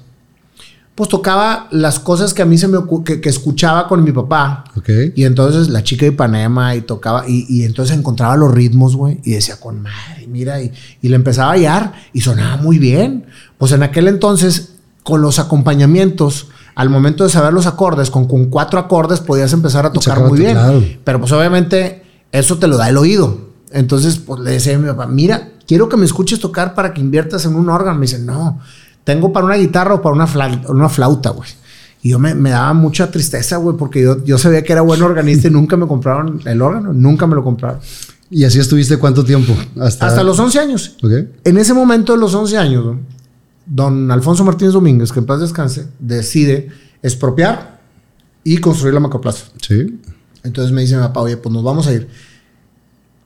Pues 0.96 1.08
tocaba 1.08 1.68
las 1.70 2.00
cosas 2.00 2.34
que 2.34 2.42
a 2.42 2.46
mí 2.46 2.58
se 2.58 2.66
me 2.66 2.78
que, 3.04 3.20
que 3.20 3.28
escuchaba 3.28 3.86
con 3.86 4.02
mi 4.02 4.10
papá. 4.10 4.64
Ok. 4.76 4.88
Y 5.14 5.24
entonces 5.24 5.68
la 5.68 5.84
chica 5.84 6.06
de 6.06 6.12
Ipanema 6.12 6.74
y 6.74 6.80
tocaba, 6.80 7.28
y, 7.28 7.46
y 7.48 7.64
entonces 7.64 7.96
encontraba 7.96 8.34
los 8.34 8.52
ritmos, 8.52 8.96
güey, 8.96 9.20
y 9.22 9.32
decía, 9.32 9.60
con 9.60 9.82
madre, 9.82 10.26
mira, 10.26 10.60
y, 10.60 10.72
y 11.02 11.08
le 11.08 11.16
empezaba 11.16 11.50
a 11.50 11.52
hallar 11.52 11.92
y 12.12 12.22
sonaba 12.22 12.56
muy 12.56 12.78
bien. 12.78 13.26
Pues 13.58 13.72
en 13.72 13.82
aquel 13.82 14.08
entonces, 14.08 14.72
con 15.02 15.20
los 15.20 15.38
acompañamientos, 15.38 16.48
al 16.74 16.90
momento 16.90 17.24
de 17.24 17.30
saber 17.30 17.52
los 17.52 17.66
acordes, 17.66 18.10
con, 18.10 18.26
con 18.26 18.46
cuatro 18.46 18.78
acordes 18.78 19.20
podías 19.20 19.52
empezar 19.52 19.86
a 19.86 19.92
tocar 19.92 20.20
muy 20.20 20.38
bien. 20.38 20.98
Pero 21.04 21.20
pues 21.20 21.30
obviamente 21.32 22.04
eso 22.32 22.58
te 22.58 22.66
lo 22.66 22.76
da 22.76 22.88
el 22.88 22.96
oído. 22.96 23.38
Entonces, 23.70 24.16
pues 24.16 24.40
le 24.40 24.52
decía 24.52 24.76
a 24.76 24.78
mi 24.78 24.88
papá, 24.88 25.06
mira, 25.06 25.50
quiero 25.66 25.88
que 25.88 25.96
me 25.96 26.06
escuches 26.06 26.40
tocar 26.40 26.74
para 26.74 26.94
que 26.94 27.00
inviertas 27.02 27.44
en 27.44 27.54
un 27.54 27.68
órgano. 27.68 27.98
Me 27.98 28.06
dice, 28.06 28.18
no, 28.18 28.60
tengo 29.06 29.32
para 29.32 29.46
una 29.46 29.54
guitarra 29.54 29.94
o 29.94 30.02
para 30.02 30.14
una, 30.16 30.26
fla- 30.26 30.66
una 30.68 30.88
flauta, 30.88 31.30
güey. 31.30 31.48
Y 32.02 32.10
yo 32.10 32.18
me, 32.18 32.34
me 32.34 32.50
daba 32.50 32.72
mucha 32.74 33.08
tristeza, 33.10 33.56
güey, 33.56 33.76
porque 33.76 34.02
yo, 34.02 34.24
yo 34.24 34.36
sabía 34.36 34.62
que 34.64 34.72
era 34.72 34.82
buen 34.82 35.00
organista 35.00 35.46
y 35.46 35.50
nunca 35.52 35.76
me 35.76 35.86
compraron 35.86 36.40
el 36.44 36.60
órgano, 36.60 36.92
nunca 36.92 37.26
me 37.28 37.36
lo 37.36 37.44
compraron. 37.44 37.78
¿Y 38.30 38.42
así 38.42 38.58
estuviste 38.58 38.96
cuánto 38.96 39.24
tiempo? 39.24 39.54
Hasta, 39.80 40.08
Hasta 40.08 40.24
los 40.24 40.38
11 40.38 40.58
años. 40.58 40.96
Ok. 41.02 41.12
En 41.44 41.56
ese 41.58 41.72
momento 41.72 42.12
de 42.14 42.18
los 42.18 42.34
11 42.34 42.58
años, 42.58 42.84
¿no? 42.84 43.00
don 43.68 44.10
Alfonso 44.10 44.44
Martínez 44.44 44.72
Domínguez, 44.74 45.10
que 45.12 45.20
en 45.20 45.26
paz 45.26 45.40
descanse, 45.40 45.86
decide 46.00 46.68
expropiar 47.02 47.80
y 48.44 48.58
construir 48.58 48.94
la 48.94 49.00
Macroplaza. 49.00 49.46
Sí. 49.60 49.98
Entonces 50.44 50.72
me 50.72 50.82
dice 50.82 50.96
mi 50.96 51.02
papá, 51.02 51.20
oye, 51.22 51.36
pues 51.36 51.52
nos 51.52 51.64
vamos 51.64 51.86
a 51.86 51.92
ir. 51.92 52.08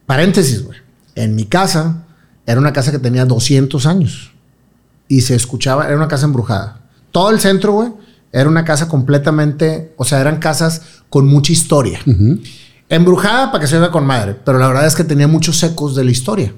Paréntesis, 0.06 0.64
güey. 0.64 0.78
En 1.14 1.34
mi 1.34 1.44
casa, 1.44 2.04
era 2.46 2.58
una 2.60 2.72
casa 2.72 2.90
que 2.90 2.98
tenía 2.98 3.24
200 3.26 3.84
años. 3.86 4.29
Y 5.10 5.22
se 5.22 5.34
escuchaba, 5.34 5.86
era 5.86 5.96
una 5.96 6.06
casa 6.06 6.26
embrujada. 6.26 6.82
Todo 7.10 7.30
el 7.30 7.40
centro, 7.40 7.72
güey, 7.72 7.92
era 8.30 8.48
una 8.48 8.64
casa 8.64 8.86
completamente, 8.86 9.92
o 9.96 10.04
sea, 10.04 10.20
eran 10.20 10.38
casas 10.38 10.82
con 11.08 11.26
mucha 11.26 11.52
historia. 11.52 11.98
Embrujada 12.88 13.50
para 13.50 13.60
que 13.60 13.66
se 13.66 13.80
vea 13.80 13.90
con 13.90 14.06
madre, 14.06 14.36
pero 14.44 14.60
la 14.60 14.68
verdad 14.68 14.86
es 14.86 14.94
que 14.94 15.02
tenía 15.02 15.26
muchos 15.26 15.60
ecos 15.64 15.96
de 15.96 16.04
la 16.04 16.12
historia. 16.12 16.54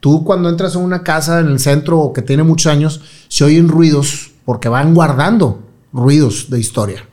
Tú 0.00 0.24
cuando 0.24 0.48
entras 0.48 0.74
en 0.74 0.80
una 0.80 1.02
casa 1.02 1.40
en 1.40 1.48
el 1.48 1.60
centro 1.60 2.12
que 2.14 2.22
tiene 2.22 2.44
muchos 2.44 2.72
años, 2.72 3.02
se 3.28 3.44
oyen 3.44 3.68
ruidos 3.68 4.30
porque 4.46 4.70
van 4.70 4.94
guardando 4.94 5.62
ruidos 5.92 6.48
de 6.48 6.58
historia. 6.58 7.04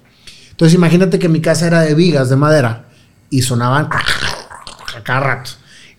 Entonces 0.51 0.75
imagínate 0.75 1.19
que 1.19 1.27
mi 1.27 1.41
casa 1.41 1.67
era 1.67 1.81
de 1.81 1.93
vigas 1.93 2.29
de 2.29 2.37
madera 2.37 2.85
y 3.29 3.41
sonaban 3.41 3.89
a 3.91 5.03
cada 5.03 5.19
rato. 5.19 5.51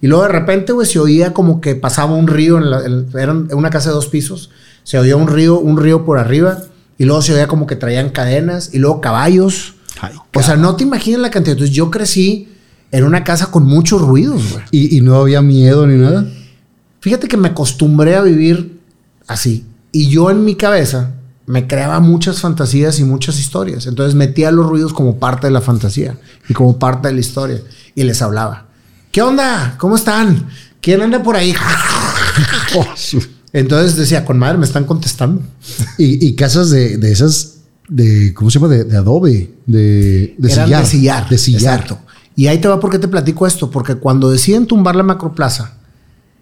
Y 0.05 0.07
luego 0.07 0.25
de 0.25 0.29
repente, 0.29 0.73
güey, 0.75 0.87
se 0.87 0.99
oía 0.99 1.33
como 1.33 1.63
que 1.63 1.77
pasaba 1.77 2.13
un 2.15 2.27
río, 2.27 2.59
en 2.59 2.69
la, 2.71 2.85
en- 2.85 3.07
era 3.19 3.33
una 3.33 3.71
casa 3.71 3.89
de 3.89 3.95
dos 3.95 4.09
pisos, 4.09 4.51
se 4.83 4.99
oía 4.99 5.17
un 5.17 5.29
río, 5.29 5.59
un 5.59 5.79
río 5.79 6.05
por 6.05 6.19
arriba 6.19 6.59
y 6.99 7.05
luego 7.07 7.23
se 7.23 7.33
oía 7.33 7.47
como 7.49 7.67
que 7.67 7.75
traían 7.75 8.11
cadenas 8.11 8.75
y 8.75 8.79
luego 8.81 9.01
caballos. 9.01 9.77
Ay, 10.03 10.13
o 10.35 10.43
sea, 10.43 10.57
no 10.57 10.77
te 10.77 10.85
imaginas 10.85 11.21
la 11.23 11.31
cantidad. 11.31 11.53
Entonces 11.55 11.75
yo 11.75 11.91
crecí 11.91 12.51
en 12.93 13.05
una 13.05 13.25
casa 13.25 13.51
con 13.51 13.65
muchos 13.65 14.03
ruidos, 14.03 14.53
güey. 14.53 14.65
¿Y, 14.73 14.99
y 14.99 15.01
no 15.01 15.17
había 15.17 15.41
miedo 15.41 15.87
ni 15.87 15.97
nada? 15.97 16.27
Fíjate 17.01 17.27
que 17.27 17.39
me 17.39 17.49
acostumbré 17.49 18.15
a 18.17 18.21
vivir 18.21 18.79
así. 19.27 19.65
Y 19.91 20.09
yo 20.09 20.31
en 20.31 20.45
mi 20.45 20.55
cabeza 20.55 21.13
me 21.47 21.67
creaba 21.67 22.01
muchas 22.01 22.41
fantasías 22.43 23.01
y 23.01 23.05
muchas 23.05 23.39
historias. 23.41 23.87
Entonces 23.87 24.15
metía 24.15 24.51
los 24.51 24.67
ruidos 24.67 24.93
como 24.93 25.17
parte 25.19 25.47
de 25.47 25.53
la 25.53 25.63
fantasía 25.63 26.19
y 26.47 26.53
como 26.53 26.79
parte 26.79 27.09
de 27.09 27.15
la 27.15 27.21
historia. 27.21 27.61
Y 27.95 28.03
les 28.05 28.21
hablaba. 28.21 28.67
¿Qué 29.15 29.23
onda? 29.23 29.77
¿Cómo 29.79 29.95
están? 29.95 30.49
¿Quién 30.81 31.01
anda 31.01 31.23
por 31.23 31.37
ahí? 31.37 31.55
Entonces 33.53 33.95
decía, 33.95 34.25
con 34.25 34.37
madre, 34.41 34.59
me 34.59 34.67
están 34.67 34.83
contestando. 34.87 35.41
Y, 35.99 36.27
y 36.27 36.35
casas 36.35 36.71
de, 36.71 36.97
de 36.99 37.13
esas, 37.13 37.59
de, 37.89 38.35
¿cómo 38.35 38.51
se 38.51 38.59
llama? 38.59 38.75
De, 38.75 38.83
de 38.83 38.97
adobe, 38.97 39.55
de, 39.67 40.35
de 40.37 40.53
Eran 40.53 40.65
sillar. 40.67 40.83
de 40.83 40.89
sillar. 40.91 41.29
De 41.29 41.39
sillar. 41.39 41.75
Exacto. 41.75 41.99
Y 42.35 42.49
ahí 42.49 42.59
te 42.59 42.67
va 42.67 42.81
por 42.81 42.91
qué 42.91 42.99
te 42.99 43.07
platico 43.07 43.47
esto. 43.47 43.71
Porque 43.71 43.95
cuando 43.95 44.33
deciden 44.33 44.67
tumbar 44.67 44.97
la 44.97 45.05
macroplaza, 45.05 45.75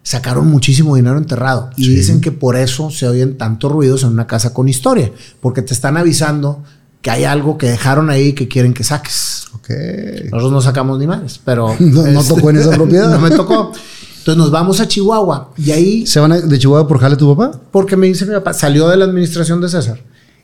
sacaron 0.01 0.47
muchísimo 0.47 0.95
dinero 0.95 1.19
enterrado. 1.19 1.69
Y 1.77 1.83
Sí. 1.85 1.95
dicen 1.95 2.21
que 2.21 2.31
por 2.31 2.55
eso 2.55 2.89
se 2.89 3.07
oyen 3.07 3.37
tantos 3.37 3.71
ruidos 3.71 4.01
en 4.01 4.09
una 4.09 4.25
casa 4.25 4.51
con 4.51 4.67
historia. 4.67 5.11
Porque 5.41 5.61
te 5.61 5.75
están 5.75 5.95
avisando 5.95 6.63
que 7.03 7.11
hay 7.11 7.25
algo 7.25 7.59
que 7.59 7.67
dejaron 7.69 8.09
ahí 8.09 8.33
que 8.33 8.47
quieren 8.47 8.73
que 8.73 8.83
saques. 8.83 9.45
Ok. 9.63 9.69
Nosotros 10.25 10.51
no 10.51 10.61
sacamos 10.61 10.99
ni 10.99 11.07
madres, 11.07 11.39
pero... 11.43 11.73
No- 11.79 12.05
no 12.07 12.23
tocó 12.23 12.49
en 12.49 12.57
esa 12.57 12.71
propiedad. 12.75 13.09
no 13.09 13.19
me 13.19 13.31
tocó. 13.31 13.71
Entonces 14.19 14.37
nos 14.37 14.51
vamos 14.51 14.79
a 14.79 14.87
Chihuahua. 14.87 15.51
Y 15.57 15.71
ahí 15.71 16.05
¿Se 16.07 16.19
van 16.19 16.31
a- 16.33 16.39
de 16.41 16.59
Chihuahua 16.59 16.87
por 16.87 16.99
jale 16.99 17.15
tu 17.15 17.35
papá? 17.35 17.57
porque 17.71 17.95
me 17.97 18.07
dice 18.07 18.25
mi 18.25 18.33
papá, 18.33 18.53
salió 18.53 18.87
de 18.89 18.97
la 18.97 19.05
administración 19.05 19.59
de 19.61 19.69
César 19.69 19.99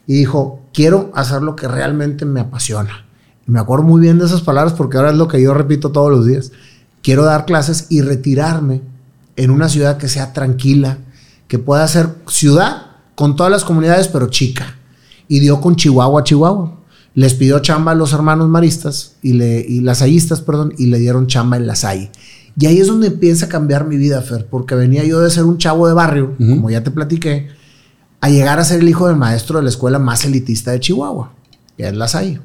y 0.07 0.13
dijo, 0.15 0.61
quiero 0.73 1.11
hacer 1.13 1.41
lo 1.41 1.55
que 1.55 1.67
realmente 1.67 2.25
me 2.25 2.39
apasiona. 2.39 3.05
Y 3.47 3.51
me 3.51 3.59
acuerdo 3.59 3.85
muy 3.85 4.01
bien 4.01 4.17
de 4.19 4.25
esas 4.25 4.41
palabras 4.41 4.73
porque 4.73 4.97
ahora 4.97 5.11
es 5.11 5.17
lo 5.17 5.27
que 5.27 5.41
yo 5.41 5.53
repito 5.53 5.91
todos 5.91 6.09
los 6.11 6.25
días. 6.25 6.51
Quiero 7.01 7.23
dar 7.25 7.45
clases 7.45 7.85
y 7.89 8.01
retirarme 8.01 8.81
en 9.35 9.51
una 9.51 9.69
ciudad 9.69 9.97
que 9.97 10.07
sea 10.09 10.33
tranquila, 10.33 10.97
que 11.47 11.59
pueda 11.59 11.87
ser 11.87 12.09
ciudad 12.27 12.87
con 13.15 13.35
todas 13.35 13.51
las 13.51 13.63
comunidades, 13.63 14.07
pero 14.09 14.27
chica. 14.27 14.75
Y 15.27 15.39
dio 15.39 15.61
con 15.61 15.75
Chihuahua, 15.75 16.23
Chihuahua. 16.23 16.73
Les 17.19 17.33
pidió 17.33 17.59
chamba 17.59 17.91
a 17.91 17.95
los 17.95 18.13
hermanos 18.13 18.47
maristas 18.47 19.15
y, 19.21 19.33
le, 19.33 19.59
y 19.67 19.81
lasallistas, 19.81 20.41
perdón, 20.41 20.73
y 20.77 20.85
le 20.87 20.99
dieron 20.99 21.27
chamba 21.27 21.57
en 21.57 21.67
la 21.67 21.75
Salle. 21.75 22.11
Y 22.57 22.65
ahí 22.65 22.79
es 22.79 22.87
donde 22.87 23.07
empieza 23.07 23.47
a 23.47 23.49
cambiar 23.49 23.85
mi 23.87 23.97
vida, 23.97 24.21
Fer, 24.21 24.45
porque 24.49 24.75
venía 24.75 25.03
yo 25.03 25.19
de 25.19 25.29
ser 25.29 25.43
un 25.45 25.57
chavo 25.57 25.87
de 25.87 25.93
barrio, 25.93 26.35
como 26.37 26.69
ya 26.69 26.83
te 26.83 26.91
platiqué, 26.91 27.47
a 28.21 28.29
llegar 28.29 28.59
a 28.59 28.63
ser 28.63 28.79
el 28.81 28.87
hijo 28.89 29.07
del 29.07 29.17
maestro 29.17 29.57
de 29.59 29.63
la 29.63 29.69
escuela 29.69 29.99
más 29.99 30.23
elitista 30.25 30.71
de 30.71 30.79
Chihuahua, 30.79 31.33
que 31.77 31.87
es 31.87 31.95
la 31.95 32.07
Salle. 32.07 32.39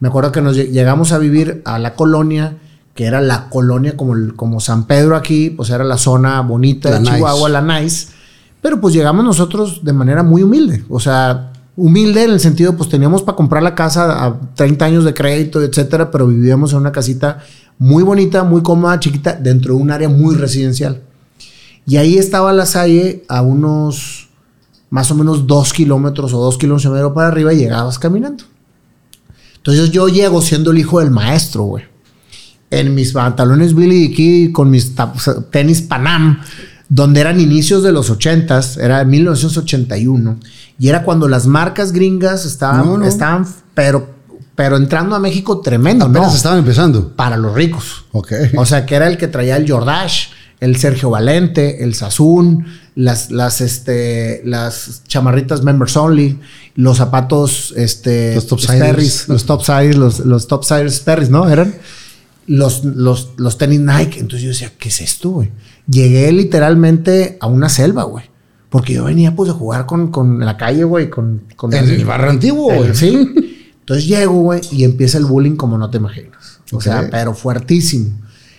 Me 0.00 0.08
acuerdo 0.08 0.32
que 0.32 0.40
nos 0.42 0.56
lle- 0.56 0.70
llegamos 0.70 1.12
a 1.12 1.18
vivir 1.18 1.62
a 1.64 1.78
la 1.78 1.94
colonia, 1.94 2.56
que 2.94 3.04
era 3.04 3.20
la 3.20 3.48
colonia 3.48 3.96
como, 3.96 4.14
como 4.34 4.58
San 4.60 4.86
Pedro 4.86 5.14
aquí, 5.16 5.50
pues 5.50 5.70
era 5.70 5.84
la 5.84 5.98
zona 5.98 6.40
bonita 6.40 6.90
La 6.90 6.96
de 6.96 7.02
nice. 7.02 7.14
Chihuahua, 7.14 7.48
la 7.48 7.60
nice. 7.80 8.08
Pero 8.62 8.80
pues 8.80 8.92
llegamos 8.94 9.24
nosotros 9.24 9.84
de 9.84 9.92
manera 9.92 10.22
muy 10.22 10.42
humilde. 10.42 10.84
O 10.88 10.98
sea, 11.00 11.49
humilde 11.80 12.24
en 12.24 12.30
el 12.30 12.40
sentido, 12.40 12.76
pues 12.76 12.90
teníamos 12.90 13.22
para 13.22 13.36
comprar 13.36 13.62
la 13.62 13.74
casa 13.74 14.24
a 14.24 14.38
30 14.54 14.84
años 14.84 15.04
de 15.04 15.14
crédito, 15.14 15.62
etcétera, 15.62 16.10
pero 16.10 16.26
vivíamos 16.26 16.72
en 16.72 16.78
una 16.78 16.92
casita 16.92 17.42
muy 17.78 18.02
bonita, 18.02 18.44
muy 18.44 18.62
cómoda, 18.62 19.00
chiquita, 19.00 19.32
dentro 19.32 19.74
de 19.74 19.80
un 19.80 19.90
área 19.90 20.10
muy 20.10 20.34
residencial. 20.34 21.00
Y 21.86 21.96
ahí 21.96 22.18
estaba 22.18 22.52
la 22.52 22.66
Salle 22.66 23.24
a 23.28 23.40
unos 23.40 24.28
más 24.90 25.10
o 25.10 25.14
menos 25.14 25.46
dos 25.46 25.72
kilómetros 25.72 26.34
o 26.34 26.38
dos 26.38 26.58
kilómetros 26.58 26.90
y 26.90 26.94
medio 26.94 27.14
para 27.14 27.28
arriba 27.28 27.54
y 27.54 27.58
llegabas 27.58 27.98
caminando. 27.98 28.44
Entonces 29.56 29.90
yo 29.90 30.08
llego 30.08 30.42
siendo 30.42 30.72
el 30.72 30.78
hijo 30.78 31.00
del 31.00 31.10
maestro, 31.10 31.62
güey. 31.62 31.84
En 32.70 32.94
mis 32.94 33.12
pantalones 33.12 33.74
Billy 33.74 34.08
Dicky 34.08 34.52
con 34.52 34.70
mis 34.70 34.94
tenis 35.50 35.80
Panam, 35.80 36.40
donde 36.90 37.20
eran 37.20 37.40
inicios 37.40 37.82
de 37.82 37.92
los 37.92 38.10
80s, 38.10 38.78
era 38.82 39.02
1981. 39.04 40.38
Y 40.78 40.88
era 40.88 41.04
cuando 41.04 41.28
las 41.28 41.46
marcas 41.46 41.92
gringas 41.92 42.44
estaban, 42.44 42.84
No, 42.84 42.98
no. 42.98 43.06
estaban 43.06 43.46
pero, 43.74 44.10
pero 44.56 44.76
entrando 44.76 45.14
a 45.14 45.20
México 45.20 45.60
tremendo, 45.60 46.06
Apenas 46.06 46.30
¿no? 46.30 46.36
estaban 46.36 46.58
empezando. 46.58 47.14
Para 47.16 47.36
los 47.36 47.54
ricos. 47.54 48.04
Ok. 48.12 48.32
O 48.56 48.66
sea, 48.66 48.84
que 48.86 48.96
era 48.96 49.06
el 49.06 49.16
que 49.18 49.28
traía 49.28 49.56
el 49.56 49.70
Jordache, 49.70 50.30
el 50.58 50.76
Sergio 50.76 51.10
Valente, 51.10 51.84
el 51.84 51.94
Sassoon, 51.94 52.66
las, 52.96 53.30
las, 53.30 53.60
este, 53.60 54.42
las 54.44 55.02
chamarritas 55.06 55.62
Members 55.62 55.96
Only, 55.96 56.38
los 56.74 56.96
zapatos, 56.98 57.72
este, 57.76 58.34
Los 58.34 58.46
topsiders. 58.48 58.80
Sperry's, 58.80 59.28
los 59.28 59.44
topsiders, 59.46 59.96
los, 59.96 60.18
los 60.20 60.46
topsiders 60.48 60.94
Sperry's, 60.96 61.30
¿no? 61.30 61.48
Eran 61.48 61.74
los, 62.46 62.84
los, 62.84 63.30
los 63.36 63.56
tenis 63.58 63.80
Nike. 63.80 64.18
Entonces 64.18 64.42
yo 64.42 64.48
decía, 64.48 64.72
¿qué 64.76 64.88
es 64.88 65.00
esto, 65.00 65.30
güey? 65.30 65.50
Llegué 65.88 66.30
literalmente 66.32 67.36
a 67.40 67.46
una 67.46 67.68
selva, 67.68 68.04
güey. 68.04 68.24
Porque 68.68 68.94
yo 68.94 69.04
venía, 69.04 69.34
pues, 69.34 69.48
de 69.48 69.54
jugar 69.54 69.86
con, 69.86 70.10
con 70.10 70.38
la 70.40 70.56
calle, 70.56 70.84
güey, 70.84 71.10
con, 71.10 71.42
con 71.56 71.74
En 71.74 71.88
el 71.88 72.04
barrio 72.04 72.30
antiguo, 72.30 72.72
güey. 72.72 72.94
sí. 72.94 73.28
Entonces 73.80 74.06
llego, 74.06 74.34
güey, 74.34 74.60
y 74.70 74.84
empieza 74.84 75.18
el 75.18 75.24
bullying 75.24 75.56
como 75.56 75.76
no 75.76 75.90
te 75.90 75.96
imaginas. 75.96 76.60
O 76.72 76.80
sea, 76.80 77.08
pero 77.10 77.34
fuertísimo. 77.34 78.10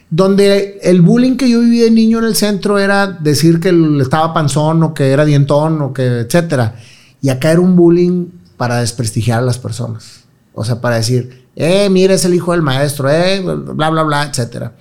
Donde 0.10 0.80
el 0.84 1.02
bullying 1.02 1.38
que 1.38 1.50
yo 1.50 1.62
viví 1.62 1.80
de 1.80 1.90
niño 1.90 2.20
en 2.20 2.26
el 2.26 2.36
centro 2.36 2.78
era 2.78 3.08
decir 3.08 3.62
que 3.62 3.74
estaba 4.02 4.34
panzón 4.34 4.84
o 4.84 4.94
que 4.94 5.12
era 5.12 5.24
dientón 5.24 5.82
o 5.82 5.94
que 5.94 6.20
etcétera. 6.20 6.76
Y 7.22 7.30
acá 7.30 7.52
era 7.52 7.62
un 7.62 7.78
bullying 7.78 8.28
para 8.58 8.82
desprestigiar 8.82 9.40
a 9.40 9.42
las 9.44 9.58
personas. 9.58 10.26
O 10.54 10.66
sea, 10.66 10.82
para 10.82 10.98
decir, 10.98 11.46
eh, 11.56 11.90
mira, 11.90 12.14
es 12.14 12.26
el 12.26 12.34
hijo 12.34 12.52
del 12.52 12.62
maestro, 12.62 13.10
eh, 13.10 13.40
bla, 13.40 13.90
bla, 13.90 14.04
bla, 14.04 14.24
etcétera. 14.26 14.76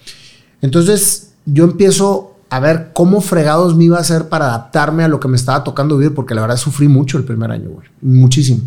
Entonces 0.60 1.30
yo 1.46 1.62
empiezo 1.62 2.29
a 2.50 2.60
ver 2.60 2.90
cómo 2.92 3.20
fregados 3.20 3.76
me 3.76 3.84
iba 3.84 3.96
a 3.96 4.00
hacer 4.00 4.28
para 4.28 4.46
adaptarme 4.48 5.04
a 5.04 5.08
lo 5.08 5.20
que 5.20 5.28
me 5.28 5.36
estaba 5.36 5.62
tocando 5.64 5.96
vivir, 5.96 6.14
porque 6.14 6.34
la 6.34 6.40
verdad 6.42 6.56
sufrí 6.56 6.88
mucho 6.88 7.16
el 7.16 7.24
primer 7.24 7.50
año, 7.50 7.70
güey. 7.70 7.86
Muchísimo. 8.02 8.60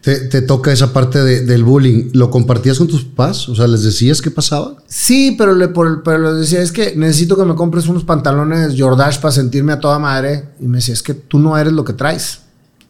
Te, 0.00 0.20
te 0.28 0.40
toca 0.40 0.70
esa 0.72 0.92
parte 0.92 1.22
de- 1.22 1.44
del 1.44 1.64
bullying. 1.64 2.10
¿Lo 2.12 2.30
compartías 2.30 2.78
con 2.78 2.86
tus 2.86 3.04
papás? 3.04 3.48
O 3.48 3.56
sea, 3.56 3.66
¿les 3.66 3.82
decías 3.82 4.22
qué 4.22 4.30
pasaba? 4.30 4.76
Sí, 4.86 5.34
pero 5.36 5.52
le, 5.54 5.68
por- 5.68 6.02
pero 6.04 6.18
le 6.32 6.32
decía, 6.40 6.62
es 6.62 6.70
que 6.72 6.94
necesito 6.96 7.36
que 7.36 7.44
me 7.44 7.54
compres 7.56 7.88
unos 7.88 8.04
pantalones 8.04 8.74
Jordache 8.80 9.20
para 9.20 9.32
sentirme 9.32 9.72
a 9.72 9.80
toda 9.80 9.98
madre. 9.98 10.48
Y 10.60 10.66
me 10.66 10.78
decía, 10.78 10.94
es 10.94 11.02
que 11.02 11.14
tú 11.14 11.38
no 11.40 11.58
eres 11.58 11.72
lo 11.72 11.84
que 11.84 11.92
traes, 11.92 12.40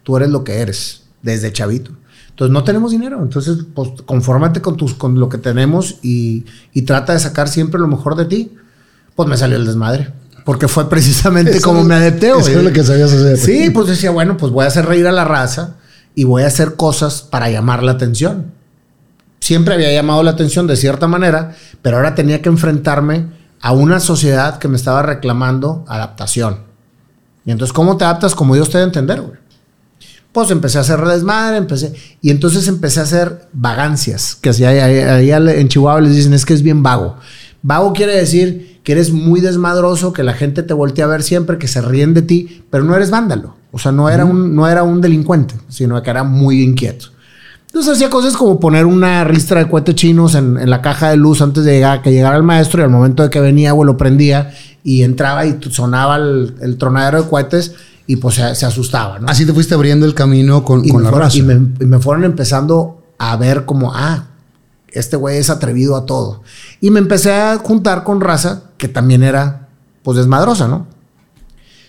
tú 0.02 0.16
eres 0.18 0.28
lo 0.28 0.44
que 0.44 0.58
eres, 0.60 1.02
desde 1.22 1.52
chavito. 1.52 1.90
Entonces 2.30 2.52
no 2.52 2.64
tenemos 2.64 2.90
dinero, 2.90 3.22
entonces 3.22 3.60
pues 3.74 3.88
confórmate 4.04 4.60
con, 4.60 4.76
tus, 4.76 4.92
con 4.92 5.18
lo 5.18 5.30
que 5.30 5.38
tenemos 5.38 5.96
y, 6.02 6.44
y 6.74 6.82
trata 6.82 7.14
de 7.14 7.18
sacar 7.18 7.48
siempre 7.48 7.80
lo 7.80 7.88
mejor 7.88 8.14
de 8.14 8.26
ti. 8.26 8.52
Pues 9.16 9.28
me 9.28 9.36
salió 9.36 9.56
el 9.56 9.66
desmadre, 9.66 10.12
porque 10.44 10.68
fue 10.68 10.88
precisamente 10.88 11.56
Eso 11.56 11.66
como 11.66 11.82
me 11.82 11.96
adapté. 11.96 12.28
eso 12.28 12.38
es 12.50 12.62
lo 12.62 12.72
que 12.72 12.84
sabías 12.84 13.12
hacer. 13.12 13.36
Sí, 13.38 13.70
pues 13.70 13.88
decía, 13.88 14.10
bueno, 14.12 14.36
pues 14.36 14.52
voy 14.52 14.64
a 14.64 14.68
hacer 14.68 14.86
reír 14.86 15.06
a 15.08 15.12
la 15.12 15.24
raza 15.24 15.74
y 16.14 16.22
voy 16.24 16.44
a 16.44 16.46
hacer 16.46 16.76
cosas 16.76 17.22
para 17.22 17.50
llamar 17.50 17.82
la 17.82 17.92
atención 17.92 18.54
siempre 19.38 19.74
había 19.74 19.92
llamado 19.92 20.24
la 20.24 20.32
atención 20.32 20.66
de 20.66 20.74
cierta 20.74 21.06
manera, 21.06 21.54
pero 21.80 21.98
ahora 21.98 22.16
tenía 22.16 22.42
que 22.42 22.48
enfrentarme 22.48 23.26
a 23.60 23.70
una 23.70 24.00
sociedad 24.00 24.58
que 24.58 24.66
me 24.66 24.76
estaba 24.76 25.02
reclamando 25.02 25.84
adaptación. 25.86 26.60
Y 27.44 27.52
entonces, 27.52 27.72
¿cómo 27.72 27.96
te 27.96 28.02
adaptas 28.04 28.34
como 28.34 28.56
Dios 28.56 28.70
te 28.70 28.78
debe 28.78 28.88
entender, 28.88 29.20
güey? 29.20 29.38
Pues 30.32 30.50
empecé 30.50 30.78
a 30.78 30.80
hacer 30.80 31.00
desmadre, 31.04 31.58
empecé. 31.58 31.94
Y 32.20 32.30
entonces 32.30 32.66
empecé 32.66 32.98
a 32.98 33.04
hacer 33.04 33.46
vagancias, 33.52 34.34
que 34.34 34.50
ahí- 34.50 35.30
ahí 35.30 35.30
en 35.30 35.68
Chihuahua 35.68 36.00
les 36.00 36.16
dicen 36.16 36.32
es 36.32 36.44
que 36.44 36.54
es 36.54 36.62
bien 36.62 36.82
vago. 36.82 37.16
Vago 37.62 37.92
quiere 37.92 38.16
decir 38.16 38.75
que 38.86 38.92
eres 38.92 39.10
muy 39.10 39.40
desmadroso, 39.40 40.12
que 40.12 40.22
la 40.22 40.32
gente 40.32 40.62
te 40.62 40.72
voltea 40.72 41.06
a 41.06 41.08
ver 41.08 41.24
siempre, 41.24 41.58
que 41.58 41.66
se 41.66 41.82
ríen 41.82 42.14
de 42.14 42.22
ti, 42.22 42.62
pero 42.70 42.84
no 42.84 42.94
eres 42.94 43.10
vándalo. 43.10 43.56
O 43.72 43.80
sea, 43.80 43.90
no 43.90 44.08
era, 44.08 44.24
un, 44.24 44.54
no 44.54 44.68
era 44.68 44.84
un 44.84 45.00
delincuente, 45.00 45.56
sino 45.68 46.00
que 46.00 46.08
era 46.08 46.22
muy 46.22 46.62
inquieto. 46.62 47.06
Entonces 47.66 47.94
hacía 47.94 48.10
cosas 48.10 48.36
como 48.36 48.60
poner 48.60 48.86
una 48.86 49.24
ristra 49.24 49.58
de 49.58 49.68
cohetes 49.68 49.96
chinos 49.96 50.36
en, 50.36 50.56
en 50.56 50.70
la 50.70 50.82
caja 50.82 51.10
de 51.10 51.16
luz 51.16 51.42
antes 51.42 51.64
de 51.64 51.72
llegar, 51.72 52.00
que 52.00 52.12
llegara 52.12 52.36
el 52.36 52.44
maestro 52.44 52.80
y 52.80 52.84
al 52.84 52.90
momento 52.90 53.24
de 53.24 53.30
que 53.30 53.40
venía, 53.40 53.72
güey, 53.72 53.88
lo 53.88 53.96
prendía 53.96 54.54
y 54.84 55.02
entraba 55.02 55.44
y 55.44 55.58
sonaba 55.68 56.14
el, 56.14 56.54
el 56.60 56.78
tronadero 56.78 57.24
de 57.24 57.28
cohetes 57.28 57.74
y 58.06 58.14
pues 58.14 58.36
se, 58.36 58.54
se 58.54 58.66
asustaba, 58.66 59.18
¿no? 59.18 59.26
Así 59.26 59.44
te 59.44 59.52
fuiste 59.52 59.74
abriendo 59.74 60.06
el 60.06 60.14
camino 60.14 60.62
con, 60.62 60.84
y, 60.84 60.90
con 60.90 61.02
la 61.02 61.10
fueron, 61.10 61.26
raza. 61.26 61.38
y, 61.38 61.42
me, 61.42 61.54
y 61.54 61.86
me 61.86 61.98
fueron 61.98 62.22
empezando 62.22 63.02
a 63.18 63.36
ver 63.36 63.64
como, 63.64 63.92
ah, 63.92 64.26
este 64.98 65.16
güey 65.16 65.38
es 65.38 65.50
atrevido 65.50 65.96
a 65.96 66.06
todo. 66.06 66.42
Y 66.80 66.90
me 66.90 66.98
empecé 67.00 67.32
a 67.32 67.58
juntar 67.58 68.04
con 68.04 68.20
raza 68.20 68.64
que 68.78 68.88
también 68.88 69.22
era, 69.22 69.68
pues, 70.02 70.16
desmadrosa, 70.18 70.68
¿no? 70.68 70.86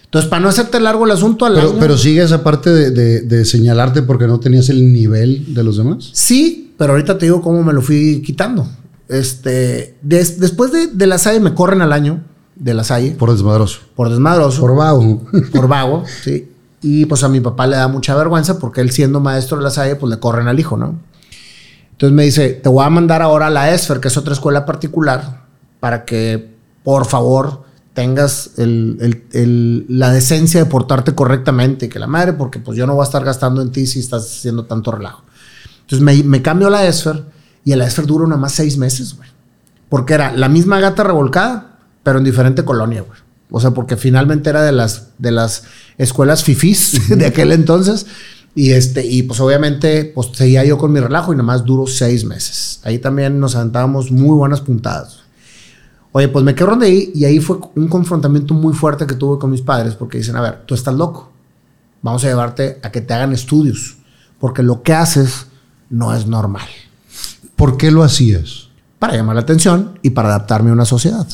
Entonces, 0.05 0.29
para 0.29 0.41
no 0.41 0.47
hacerte 0.49 0.79
largo 0.79 1.03
el 1.05 1.11
asunto, 1.11 1.45
al 1.45 1.55
Pero, 1.55 1.69
año- 1.71 1.79
pero 1.79 1.97
sigue 1.97 2.23
esa 2.23 2.43
parte 2.43 2.69
de, 2.69 2.91
de- 2.91 3.21
de 3.21 3.43
señalarte 3.45 4.01
porque 4.03 4.25
no 4.27 4.39
tenías 4.39 4.69
el 4.69 4.93
nivel 4.93 5.53
de 5.53 5.63
los 5.63 5.77
demás. 5.77 6.09
Sí, 6.13 6.73
pero 6.77 6.93
ahorita 6.93 7.17
te 7.17 7.25
digo 7.25 7.41
cómo 7.41 7.61
me 7.63 7.73
lo 7.73 7.81
fui 7.81 8.21
quitando. 8.25 8.65
Este, 9.09 9.97
des- 10.01 10.39
después 10.39 10.71
de, 10.71 10.87
de 10.87 11.07
la 11.07 11.17
Salle 11.17 11.39
me 11.39 11.53
corren 11.53 11.81
al 11.81 11.91
año 11.91 12.21
de 12.55 12.73
la 12.73 12.83
Salle 12.83 13.11
por, 13.11 13.27
Por 13.29 13.31
desmadroso. 13.31 13.79
desmadroso, 13.97 14.61
Por 14.61 14.69
por, 14.71 14.77
vago. 14.79 15.21
vago, 15.67 16.03
sí. 16.23 16.49
Y 16.81 17.05
pues 17.05 17.23
a 17.23 17.27
mi 17.29 17.41
papá 17.41 17.67
le 17.67 17.75
da 17.75 17.87
mucha 17.87 18.15
vergüenza 18.15 18.59
porque 18.59 18.81
él 18.81 18.91
siendo 18.91 19.19
maestro 19.19 19.57
de 19.57 19.63
la 19.63 19.71
Salle, 19.71 19.95
pues 19.97 20.09
le 20.09 20.19
corren 20.19 20.47
al 20.47 20.59
hijo, 20.59 20.77
¿no? 20.77 20.99
Entonces 21.97 22.15
me 22.15 22.23
dice, 22.23 22.49
te 22.49 22.69
voy 22.69 22.85
a 22.85 22.89
mandar 22.89 23.21
ahora 23.23 23.47
a 23.47 23.49
la 23.49 23.73
ESFER, 23.73 23.99
que 23.99 24.07
es 24.09 24.17
otra 24.17 24.33
escuela 24.33 24.65
particular, 24.65 25.45
para 25.79 26.05
que 26.05 26.55
por 26.83 27.05
favor 27.05 27.63
tengas 27.93 28.51
el- 28.57 28.97
el- 29.01 29.23
el- 29.33 29.85
la 29.89 30.11
decencia 30.11 30.59
de 30.63 30.69
portarte 30.69 31.15
correctamente, 31.15 31.89
que 31.89 31.97
la 31.97 32.05
madre, 32.05 32.33
porque 32.33 32.59
pues 32.59 32.77
yo 32.77 32.85
no 32.85 32.93
voy 32.93 33.01
a 33.01 33.05
estar 33.05 33.23
gastando 33.25 33.61
en 33.63 33.71
ti 33.71 33.87
si 33.87 33.99
estás 33.99 34.25
haciendo 34.25 34.65
tanto 34.65 34.91
relajo. 34.91 35.23
Entonces 35.81 36.01
me, 36.01 36.21
me 36.23 36.41
cambio 36.43 36.67
a 36.67 36.69
la 36.71 36.85
ESFER 36.85 37.23
y 37.65 37.73
la 37.75 37.87
ESFER 37.87 38.05
dura 38.05 38.27
nada 38.27 38.39
más 38.39 38.51
seis 38.53 38.77
meses, 38.77 39.15
güey. 39.17 39.29
Porque 39.89 40.13
era 40.13 40.31
la 40.33 40.49
misma 40.49 40.79
gata 40.79 41.03
revolcada, 41.03 41.79
pero 42.03 42.19
en 42.19 42.25
diferente 42.25 42.63
colonia, 42.63 43.01
güey. 43.01 43.19
O 43.49 43.59
sea, 43.59 43.71
porque 43.71 43.97
finalmente 43.97 44.49
era 44.51 44.61
de 44.61 44.73
las, 44.73 45.07
de 45.17 45.31
las 45.31 45.63
escuelas 45.97 46.43
fifís 46.43 47.09
de 47.17 47.25
aquel 47.25 47.51
entonces. 47.53 48.05
Y, 48.55 48.71
este, 48.71 49.05
y 49.05 49.23
pues 49.23 49.39
obviamente 49.39 50.11
pues 50.15 50.29
seguía 50.33 50.65
yo 50.65 50.77
con 50.77 50.91
mi 50.91 50.99
relajo 50.99 51.31
y 51.31 51.37
nomás 51.37 51.63
duró 51.63 51.85
seis 51.85 52.25
meses. 52.25 52.79
Ahí 52.83 52.97
también 52.97 53.39
nos 53.39 53.55
aventábamos 53.55 54.11
muy 54.11 54.35
buenas 54.35 54.61
puntadas. 54.61 55.19
Oye, 56.11 56.27
pues 56.29 56.43
me 56.43 56.55
quedo 56.55 56.75
de 56.75 56.87
ahí 56.87 57.11
y 57.13 57.25
ahí 57.25 57.39
fue 57.39 57.59
un 57.75 57.87
confrontamiento 57.87 58.55
muy 58.55 58.73
fuerte 58.73 59.05
que 59.05 59.13
tuve 59.13 59.37
con 59.37 59.51
mis 59.51 59.61
padres 59.61 59.93
porque 59.93 60.17
dicen, 60.17 60.35
a 60.35 60.41
ver, 60.41 60.63
tú 60.65 60.73
estás 60.73 60.95
loco. 60.95 61.31
Vamos 62.01 62.23
a 62.23 62.27
llevarte 62.27 62.79
a 62.81 62.91
que 62.91 63.01
te 63.01 63.13
hagan 63.13 63.33
estudios 63.33 63.97
porque 64.39 64.63
lo 64.63 64.81
que 64.81 64.93
haces 64.93 65.47
no 65.89 66.15
es 66.15 66.25
normal. 66.27 66.67
¿Por 67.55 67.77
qué 67.77 67.91
lo 67.91 68.03
hacías? 68.03 68.69
Para 68.99 69.15
llamar 69.15 69.35
la 69.35 69.41
atención 69.41 69.99
y 70.01 70.11
para 70.11 70.29
adaptarme 70.29 70.69
a 70.69 70.73
una 70.73 70.85
sociedad. 70.85 71.27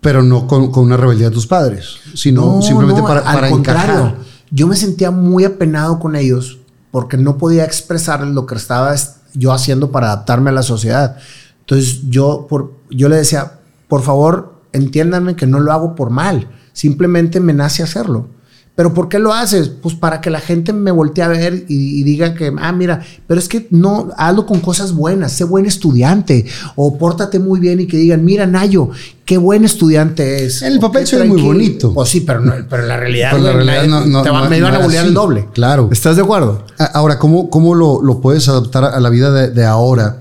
Pero 0.00 0.22
no 0.22 0.46
con, 0.46 0.70
con 0.70 0.84
una 0.84 0.96
rebeldía 0.96 1.28
de 1.28 1.34
tus 1.34 1.46
padres, 1.46 1.96
sino 2.14 2.56
No, 2.56 2.62
simplemente 2.62 3.00
no, 3.00 3.06
para, 3.06 3.20
al 3.20 3.34
para 3.34 3.50
contrario. 3.50 4.16
Yo 4.52 4.66
me 4.68 4.76
sentía 4.76 5.10
muy 5.10 5.44
apenado 5.44 5.98
con 5.98 6.14
ellos 6.14 6.60
porque 6.92 7.16
no 7.16 7.38
podía 7.38 7.64
expresar 7.64 8.24
lo 8.26 8.46
que 8.46 8.54
estaba 8.54 8.94
es- 8.94 9.16
yo 9.34 9.52
haciendo 9.52 9.90
para 9.90 10.08
adaptarme 10.12 10.50
a 10.50 10.52
la 10.52 10.62
sociedad. 10.62 11.16
Entonces 11.60 12.02
yo, 12.10 12.46
por, 12.48 12.74
yo 12.90 13.08
le 13.08 13.16
decía, 13.16 13.60
por 13.88 14.02
favor, 14.02 14.60
entiéndanme 14.72 15.36
que 15.36 15.46
no 15.46 15.58
lo 15.58 15.72
hago 15.72 15.94
por 15.94 16.10
mal, 16.10 16.50
simplemente 16.74 17.40
me 17.40 17.54
nace 17.54 17.82
hacerlo. 17.82 18.26
Pero 18.74 18.94
¿por 18.94 19.10
qué 19.10 19.18
lo 19.18 19.34
haces? 19.34 19.68
Pues 19.68 19.94
para 19.94 20.22
que 20.22 20.30
la 20.30 20.40
gente 20.40 20.72
me 20.72 20.90
voltee 20.90 21.22
a 21.22 21.28
ver 21.28 21.66
y, 21.68 22.00
y 22.00 22.02
diga 22.04 22.32
que, 22.34 22.50
ah, 22.58 22.72
mira, 22.72 23.02
pero 23.26 23.38
es 23.38 23.46
que 23.46 23.66
no, 23.70 24.08
hazlo 24.16 24.46
con 24.46 24.60
cosas 24.60 24.92
buenas, 24.94 25.32
sé 25.32 25.44
buen 25.44 25.66
estudiante 25.66 26.46
o 26.74 26.96
pórtate 26.96 27.38
muy 27.38 27.60
bien 27.60 27.80
y 27.80 27.86
que 27.86 27.98
digan, 27.98 28.24
mira, 28.24 28.46
Nayo, 28.46 28.88
qué 29.26 29.36
buen 29.36 29.64
estudiante 29.66 30.46
es. 30.46 30.62
El 30.62 30.78
papel 30.80 31.04
ve 31.04 31.18
muy 31.18 31.26
tranquilo". 31.26 31.46
bonito. 31.48 31.92
Pues 31.92 32.08
sí, 32.08 32.20
pero, 32.22 32.40
no, 32.40 32.54
pero 32.70 32.86
la 32.86 32.96
realidad, 32.96 33.32
Pero 33.32 33.42
la 33.44 33.52
realidad 33.52 33.86
no- 33.88 34.06
no- 34.06 34.22
te 34.22 34.30
va- 34.30 34.44
no- 34.44 34.48
me 34.50 34.56
iban 34.56 34.74
a 34.74 34.78
bolear 34.78 35.04
el 35.04 35.12
doble. 35.12 35.48
Claro. 35.52 35.90
¿Estás 35.92 36.16
de 36.16 36.22
acuerdo? 36.22 36.64
Ahora, 36.94 37.18
¿cómo, 37.18 37.50
cómo 37.50 37.74
lo, 37.74 38.00
lo 38.02 38.22
puedes 38.22 38.48
adaptar 38.48 38.84
a 38.84 38.98
la 39.00 39.10
vida 39.10 39.30
de, 39.32 39.50
de 39.50 39.66
ahora 39.66 40.20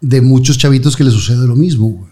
de 0.00 0.20
muchos 0.20 0.58
chavitos 0.58 0.96
que 0.96 1.04
les 1.04 1.12
sucede 1.14 1.46
lo 1.46 1.54
mismo? 1.54 1.86
güey? 1.90 2.11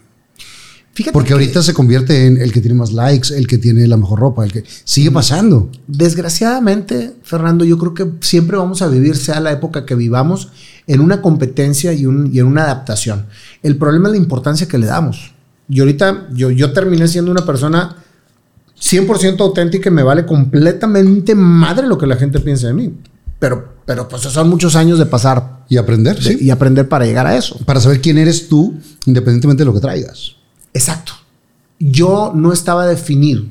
Fíjate 1.03 1.13
Porque 1.13 1.27
que, 1.29 1.33
ahorita 1.33 1.61
se 1.63 1.73
convierte 1.73 2.25
en 2.27 2.37
el 2.41 2.51
que 2.51 2.61
tiene 2.61 2.75
más 2.75 2.91
likes, 2.93 3.35
el 3.35 3.47
que 3.47 3.57
tiene 3.57 3.87
la 3.87 3.97
mejor 3.97 4.19
ropa, 4.19 4.43
el 4.45 4.51
que 4.51 4.63
sigue 4.83 5.11
pasando. 5.11 5.69
desgraciadamente, 5.87 7.13
Fernando, 7.23 7.65
yo 7.65 7.77
creo 7.77 7.93
que 7.93 8.07
siempre 8.21 8.57
vamos 8.57 8.81
a 8.81 8.87
vivir, 8.87 9.15
sea 9.17 9.39
la 9.39 9.51
época 9.51 9.85
que 9.85 9.95
vivamos, 9.95 10.49
en 10.87 10.99
una 11.01 11.21
competencia 11.21 11.93
y, 11.93 12.05
un- 12.05 12.29
y 12.33 12.39
en 12.39 12.45
una 12.45 12.63
adaptación. 12.63 13.25
El 13.63 13.77
problema 13.77 14.07
es 14.09 14.11
la 14.13 14.17
importancia 14.17 14.67
que 14.67 14.77
le 14.77 14.87
damos. 14.87 15.33
Y 15.69 15.79
ahorita 15.79 16.27
yo, 16.33 16.51
yo 16.51 16.73
terminé 16.73 17.07
siendo 17.07 17.31
una 17.31 17.45
persona 17.45 17.95
100% 18.79 19.39
auténtica 19.41 19.89
y 19.89 19.93
me 19.93 20.03
vale 20.03 20.25
completamente 20.25 21.35
madre 21.35 21.87
lo 21.87 21.97
que 21.97 22.07
la 22.07 22.15
gente 22.15 22.39
piensa 22.39 22.67
de 22.67 22.73
mí. 22.73 22.93
Pero, 23.39 23.75
pero 23.85 24.07
pues 24.07 24.21
son 24.23 24.49
muchos 24.49 24.75
años 24.75 24.99
de 24.99 25.05
pasar 25.05 25.63
Y 25.69 25.77
aprender, 25.77 26.17
de- 26.19 26.37
sí. 26.37 26.37
y 26.41 26.49
aprender 26.49 26.87
para 26.87 27.05
llegar 27.05 27.25
a 27.27 27.35
eso. 27.37 27.57
Para 27.65 27.79
saber 27.79 28.01
quién 28.01 28.17
eres 28.17 28.47
tú, 28.47 28.75
independientemente 29.05 29.61
de 29.61 29.65
lo 29.65 29.73
que 29.73 29.79
traigas. 29.79 30.35
Exacto. 30.73 31.13
Yo 31.79 32.31
no 32.35 32.53
estaba 32.53 32.85
definido. 32.85 33.43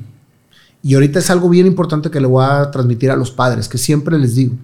Y 0.83 0.95
ahorita 0.95 1.19
es 1.19 1.29
algo 1.29 1.49
bien 1.49 1.67
importante 1.67 2.09
que 2.09 2.21
le 2.21 2.27
voy 2.27 2.43
a 2.43 2.71
transmitir 2.71 3.11
a 3.11 3.15
los 3.15 3.31
padres, 3.31 3.67
que 3.67 3.77
siempre 3.77 4.17
les 4.17 4.35
digo. 4.35 4.55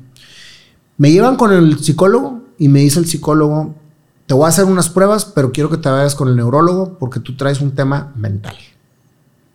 Me 0.97 1.11
llevan 1.11 1.35
con 1.35 1.53
el 1.53 1.77
psicólogo 1.79 2.41
y 2.57 2.69
me 2.69 2.79
dice 2.79 2.99
el 2.99 3.05
psicólogo, 3.05 3.75
te 4.25 4.33
voy 4.33 4.45
a 4.45 4.49
hacer 4.49 4.65
unas 4.65 4.89
pruebas, 4.89 5.25
pero 5.25 5.51
quiero 5.51 5.69
que 5.69 5.77
te 5.77 5.89
vayas 5.89 6.15
con 6.15 6.27
el 6.27 6.35
neurólogo 6.35 6.97
porque 6.97 7.19
tú 7.19 7.35
traes 7.37 7.61
un 7.61 7.71
tema 7.71 8.13
mental. 8.15 8.55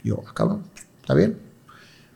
Yo, 0.05 0.23
ah, 0.27 0.31
cabrón, 0.35 0.63
está 1.01 1.15
bien. 1.15 1.39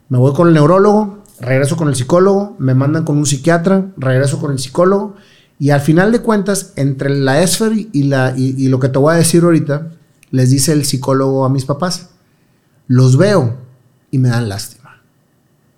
Me 0.07 0.17
voy 0.17 0.33
con 0.33 0.47
el 0.47 0.53
neurólogo, 0.53 1.23
regreso 1.41 1.75
con 1.75 1.89
el 1.89 1.95
psicólogo, 1.95 2.55
me 2.57 2.73
mandan 2.73 3.03
con 3.03 3.17
un 3.17 3.25
psiquiatra, 3.25 3.91
regreso 3.97 4.39
con 4.39 4.51
el 4.51 4.59
psicólogo 4.59 5.15
y 5.59 5.71
al 5.71 5.81
final 5.81 6.11
de 6.11 6.21
cuentas, 6.21 6.73
entre 6.75 7.09
la 7.09 7.41
ESFER 7.41 7.73
y, 7.73 7.89
y, 7.91 8.05
y 8.35 8.67
lo 8.69 8.79
que 8.79 8.89
te 8.89 8.99
voy 8.99 9.13
a 9.13 9.17
decir 9.17 9.43
ahorita, 9.43 9.89
les 10.31 10.49
dice 10.49 10.73
el 10.73 10.85
psicólogo 10.85 11.45
a 11.45 11.49
mis 11.49 11.65
papás, 11.65 12.09
los 12.87 13.17
veo 13.17 13.57
y 14.11 14.17
me 14.17 14.29
dan 14.29 14.49
lástima. 14.49 15.01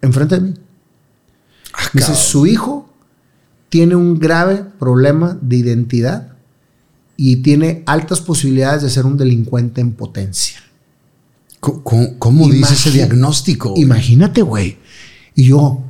Enfrente 0.02 0.36
de 0.36 0.42
mí. 0.42 0.54
Dice, 1.94 2.16
su 2.16 2.46
hijo 2.46 2.90
tiene 3.70 3.96
un 3.96 4.20
grave 4.20 4.66
problema 4.80 5.38
de 5.42 5.58
identidad 5.58 6.34
y 7.16 7.38
tiene 7.38 7.84
altas 7.86 8.22
posibilidades 8.22 8.82
de 8.82 8.90
ser 8.90 9.06
un 9.06 9.18
delincuente 9.18 9.82
en 9.82 9.94
potencia. 9.94 10.60
¿Cómo, 11.60 12.48
dice 12.48 12.74
ese 12.74 12.92
diagnóstico? 12.92 13.72
güey? 13.72 13.82
Imagínate, 13.82 14.42
güey. 14.42 14.78
Y 15.36 15.44
yo, 15.44 15.84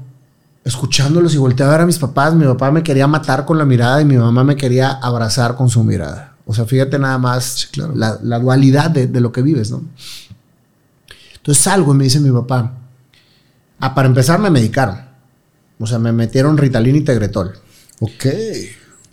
escuchándolos 0.63 1.33
y 1.35 1.37
volteé 1.37 1.65
a 1.65 1.69
ver 1.69 1.81
a 1.81 1.85
mis 1.85 1.99
papás, 1.99 2.33
mi 2.33 2.45
papá 2.45 2.71
me 2.71 2.81
quería 2.81 3.07
matar 3.07 3.45
con 3.45 3.57
la 3.57 3.65
mirada 3.65 4.01
y 4.01 4.05
mi 4.05 4.17
mamá 4.17 4.43
me 4.43 4.55
quería 4.55 4.89
abrazar 4.89 5.55
con 5.55 5.69
su 5.69 5.83
mirada. 5.83 6.35
O 6.49 6.53
sea, 6.55 6.65
fíjate 6.65 6.97
nada 6.97 7.19
más 7.19 7.69
claro. 7.71 7.93
la, 7.95 8.17
la 8.23 8.39
dualidad 8.39 8.89
de, 8.89 9.05
de 9.05 9.21
lo 9.21 9.31
que 9.31 9.43
vives, 9.43 9.69
¿no? 9.69 9.83
Entonces 11.35 11.63
salgo 11.63 11.93
y 11.93 11.97
me 11.97 12.05
dice 12.05 12.19
mi 12.19 12.31
papá, 12.31 12.73
ah, 13.79 13.93
para 13.93 14.07
empezar 14.07 14.39
me 14.39 14.49
medicaron. 14.49 14.97
O 15.79 15.85
sea, 15.85 15.99
me 15.99 16.11
metieron 16.11 16.57
Ritalin 16.57 16.95
y 16.95 17.01
Tegretol. 17.01 17.53
Ok. 17.99 18.25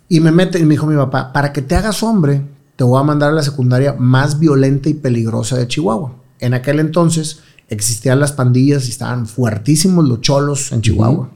Y 0.09 0.19
me 0.19 0.31
mete, 0.31 0.57
y 0.57 0.63
me 0.63 0.73
dijo 0.73 0.87
mi 0.87 0.95
papá, 0.95 1.31
para 1.31 1.53
que 1.53 1.61
te 1.61 1.75
hagas 1.75 2.01
hombre, 2.01 2.41
te 2.75 2.83
voy 2.83 2.99
a 2.99 3.03
mandar 3.03 3.29
a 3.29 3.35
la 3.35 3.43
secundaria 3.43 3.93
más 3.93 4.39
violenta 4.39 4.89
y 4.89 4.95
peligrosa 4.95 5.57
de 5.57 5.67
Chihuahua. 5.67 6.15
En 6.39 6.55
aquel 6.55 6.79
entonces 6.79 7.41
existían 7.69 8.19
las 8.19 8.31
pandillas 8.31 8.87
y 8.87 8.89
estaban 8.89 9.27
fuertísimos 9.27 10.07
los 10.07 10.21
cholos 10.21 10.71
en 10.71 10.81
Chihuahua. 10.81 11.29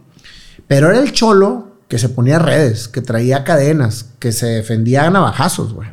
Pero 0.68 0.90
era 0.90 1.00
el 1.00 1.12
cholo 1.12 1.71
que 1.92 2.00
se 2.00 2.08
ponía 2.08 2.40
redes, 2.40 2.88
que 2.88 3.02
traía 3.02 3.44
cadenas, 3.44 4.06
que 4.18 4.32
se 4.32 4.46
defendía 4.46 5.06
a 5.06 5.10
navajazos, 5.10 5.74
güey. 5.74 5.90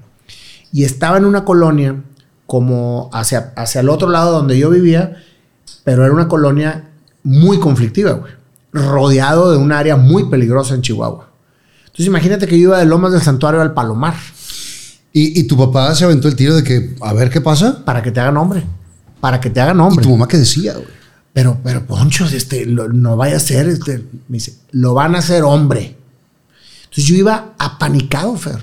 Y 0.73 0.85
estaba 0.85 1.17
en 1.17 1.25
una 1.25 1.45
colonia 1.45 1.97
como 2.47 3.11
hacia, 3.13 3.53
hacia 3.57 3.81
el 3.81 3.89
otro 3.89 4.09
lado 4.09 4.31
donde 4.31 4.57
yo 4.57 4.71
vivía, 4.71 5.17
pero 5.83 6.05
era 6.05 6.15
una 6.15 6.29
colonia 6.29 6.89
muy 7.25 7.59
conflictiva, 7.59 8.13
güey. 8.13 8.33
Rodeado 8.73 9.51
de 9.51 9.57
un 9.59 9.73
área 9.73 9.97
muy 9.97 10.27
peligrosa 10.27 10.77
en 10.77 10.83
Chihuahua. 10.83 11.31
Entonces 11.87 12.07
imagínate 12.07 12.47
que 12.47 12.57
yo 12.61 12.69
iba 12.69 12.79
de 12.79 12.85
Lomas 12.87 13.11
del 13.11 13.23
Santuario 13.23 13.61
al 13.61 13.75
Palomar 13.75 14.15
¿Y, 15.13 15.41
y 15.41 15.49
tu 15.49 15.57
papá 15.57 15.93
se 15.97 16.05
aventó 16.05 16.29
el 16.29 16.37
tiro 16.37 16.55
de 16.55 16.63
que, 16.63 16.95
a 17.01 17.13
ver 17.13 17.29
qué 17.29 17.41
pasa. 17.41 17.85
para 17.85 18.03
que 18.03 18.13
te 18.13 18.21
hagan 18.21 18.37
hombre. 18.37 18.63
Para 19.21 19.41
que 19.41 19.51
te 19.51 19.61
hagan 19.61 19.79
¿Y 19.79 19.81
hombre. 19.81 20.05
tu 20.05 20.11
mamá 20.11 20.29
qué 20.29 20.37
decía, 20.37 20.75
güey? 20.75 20.87
Pero, 21.39 21.57
pero, 21.63 21.87
Poncho, 21.87 22.25
este, 22.27 22.67
lo- 22.67 22.89
no 22.89 23.17
vaya 23.17 23.37
a 23.37 23.39
ser, 23.39 23.69
este, 23.69 23.99
me 24.27 24.39
dice, 24.39 24.57
lo 24.73 24.93
van 24.95 25.15
a 25.15 25.19
hacer 25.19 25.45
hombre. 25.45 25.97
Entonces 26.81 27.05
yo 27.05 27.15
iba 27.15 27.55
apanicado, 27.61 28.35
Fer. 28.37 28.59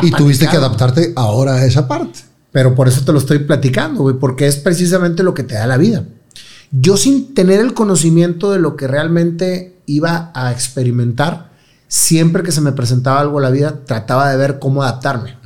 Y 0.00 0.10
tuviste 0.12 0.46
que 0.48 0.56
adaptarte 0.56 1.12
ahora 1.16 1.56
a 1.56 1.66
esa 1.66 1.86
parte. 1.86 2.20
Pero 2.50 2.74
por 2.74 2.88
eso 2.88 3.04
te 3.04 3.12
lo 3.12 3.18
estoy 3.18 3.40
platicando, 3.40 4.00
güey, 4.00 4.16
porque 4.18 4.46
es 4.46 4.56
precisamente 4.56 5.22
lo 5.22 5.34
que 5.34 5.42
te 5.42 5.52
da 5.52 5.66
la 5.66 5.76
vida. 5.76 6.04
Yo 6.70 6.96
sin 6.96 7.34
tener 7.34 7.60
el 7.60 7.74
conocimiento 7.74 8.52
de 8.52 8.58
lo 8.58 8.74
que 8.74 8.86
realmente 8.86 9.76
iba 9.84 10.30
a 10.34 10.50
experimentar, 10.50 11.50
siempre 11.88 12.42
que 12.42 12.52
se 12.52 12.62
me 12.62 12.72
presentaba 12.72 13.20
algo 13.20 13.38
en 13.38 13.42
la 13.42 13.50
vida, 13.50 13.80
trataba 13.84 14.30
de 14.30 14.38
ver 14.38 14.58
cómo 14.58 14.82
adaptarme. 14.82 15.36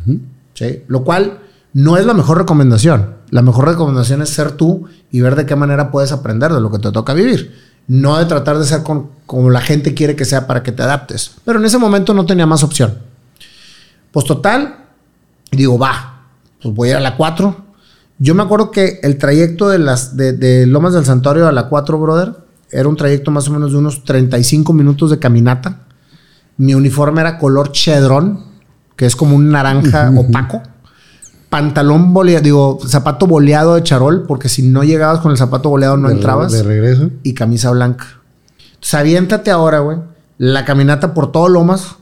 ¿sí? 0.54 0.85
Lo 0.87 1.02
cual 1.02 1.40
no 1.72 1.96
es 1.96 2.06
la 2.06 2.14
mejor 2.14 2.38
recomendación. 2.38 3.15
La 3.30 3.42
mejor 3.42 3.66
recomendación 3.66 4.22
es 4.22 4.30
ser 4.30 4.52
tú 4.52 4.86
y 5.10 5.20
ver 5.20 5.34
de 5.36 5.46
qué 5.46 5.56
manera 5.56 5.90
puedes 5.90 6.12
aprender 6.12 6.52
de 6.52 6.60
lo 6.60 6.70
que 6.70 6.78
te 6.78 6.92
toca 6.92 7.12
vivir. 7.14 7.54
No 7.88 8.18
de 8.18 8.24
tratar 8.26 8.58
de 8.58 8.64
ser 8.64 8.82
con- 8.82 9.10
como 9.26 9.50
la 9.50 9.60
gente 9.60 9.94
quiere 9.94 10.16
que 10.16 10.24
sea 10.24 10.46
para 10.46 10.62
que 10.62 10.72
te 10.72 10.82
adaptes. 10.82 11.32
Pero 11.44 11.58
en 11.58 11.64
ese 11.64 11.78
momento 11.78 12.14
no 12.14 12.26
tenía 12.26 12.46
más 12.46 12.62
opción. 12.62 12.98
Pues 14.12 14.24
total, 14.26 14.76
digo, 15.50 15.78
va, 15.78 16.22
pues 16.62 16.74
voy 16.74 16.88
a 16.88 16.90
ir 16.92 16.96
a 16.98 17.00
la 17.00 17.16
4. 17.16 17.64
Yo 18.18 18.34
me 18.34 18.42
acuerdo 18.42 18.70
que 18.70 18.98
el 19.02 19.18
trayecto 19.18 19.68
de, 19.68 19.78
las, 19.78 20.16
de, 20.16 20.32
de 20.32 20.66
Lomas 20.66 20.94
del 20.94 21.04
Santuario 21.04 21.46
a 21.46 21.52
la 21.52 21.68
4, 21.68 21.98
brother, 21.98 22.34
era 22.70 22.88
un 22.88 22.96
trayecto 22.96 23.30
más 23.30 23.46
o 23.48 23.52
menos 23.52 23.72
de 23.72 23.78
unos 23.78 24.04
35 24.04 24.72
minutos 24.72 25.10
de 25.10 25.18
caminata. 25.18 25.80
Mi 26.56 26.74
uniforme 26.74 27.20
era 27.20 27.38
color 27.38 27.72
chedrón, 27.72 28.44
que 28.96 29.04
es 29.06 29.14
como 29.14 29.36
un 29.36 29.50
naranja 29.50 30.10
opaco. 30.16 30.62
Pantalón 31.57 32.12
boleado, 32.12 32.42
digo, 32.42 32.79
zapato 32.87 33.27
boleado 33.27 33.77
de 33.77 33.83
charol, 33.83 34.25
porque 34.29 34.51
si 34.51 34.62
no 34.62 34.85
llegabas 34.85 35.21
con 35.21 35.31
el 35.33 35.38
zapato 35.38 35.71
boleado 35.71 35.97
no 35.97 36.09
De- 36.09 36.14
entrabas 36.14 36.53
De 36.53 36.62
regreso. 36.62 37.09
y 37.23 37.33
camisa 37.33 37.71
blanca. 37.71 38.05
Entonces, 38.75 38.95
aviéntate 38.95 39.51
ahora, 39.51 39.79
güey, 39.79 39.97
la 40.37 40.66
caminata 40.66 41.14
por 41.14 41.33
todo 41.33 41.49
Lomas 41.49 41.97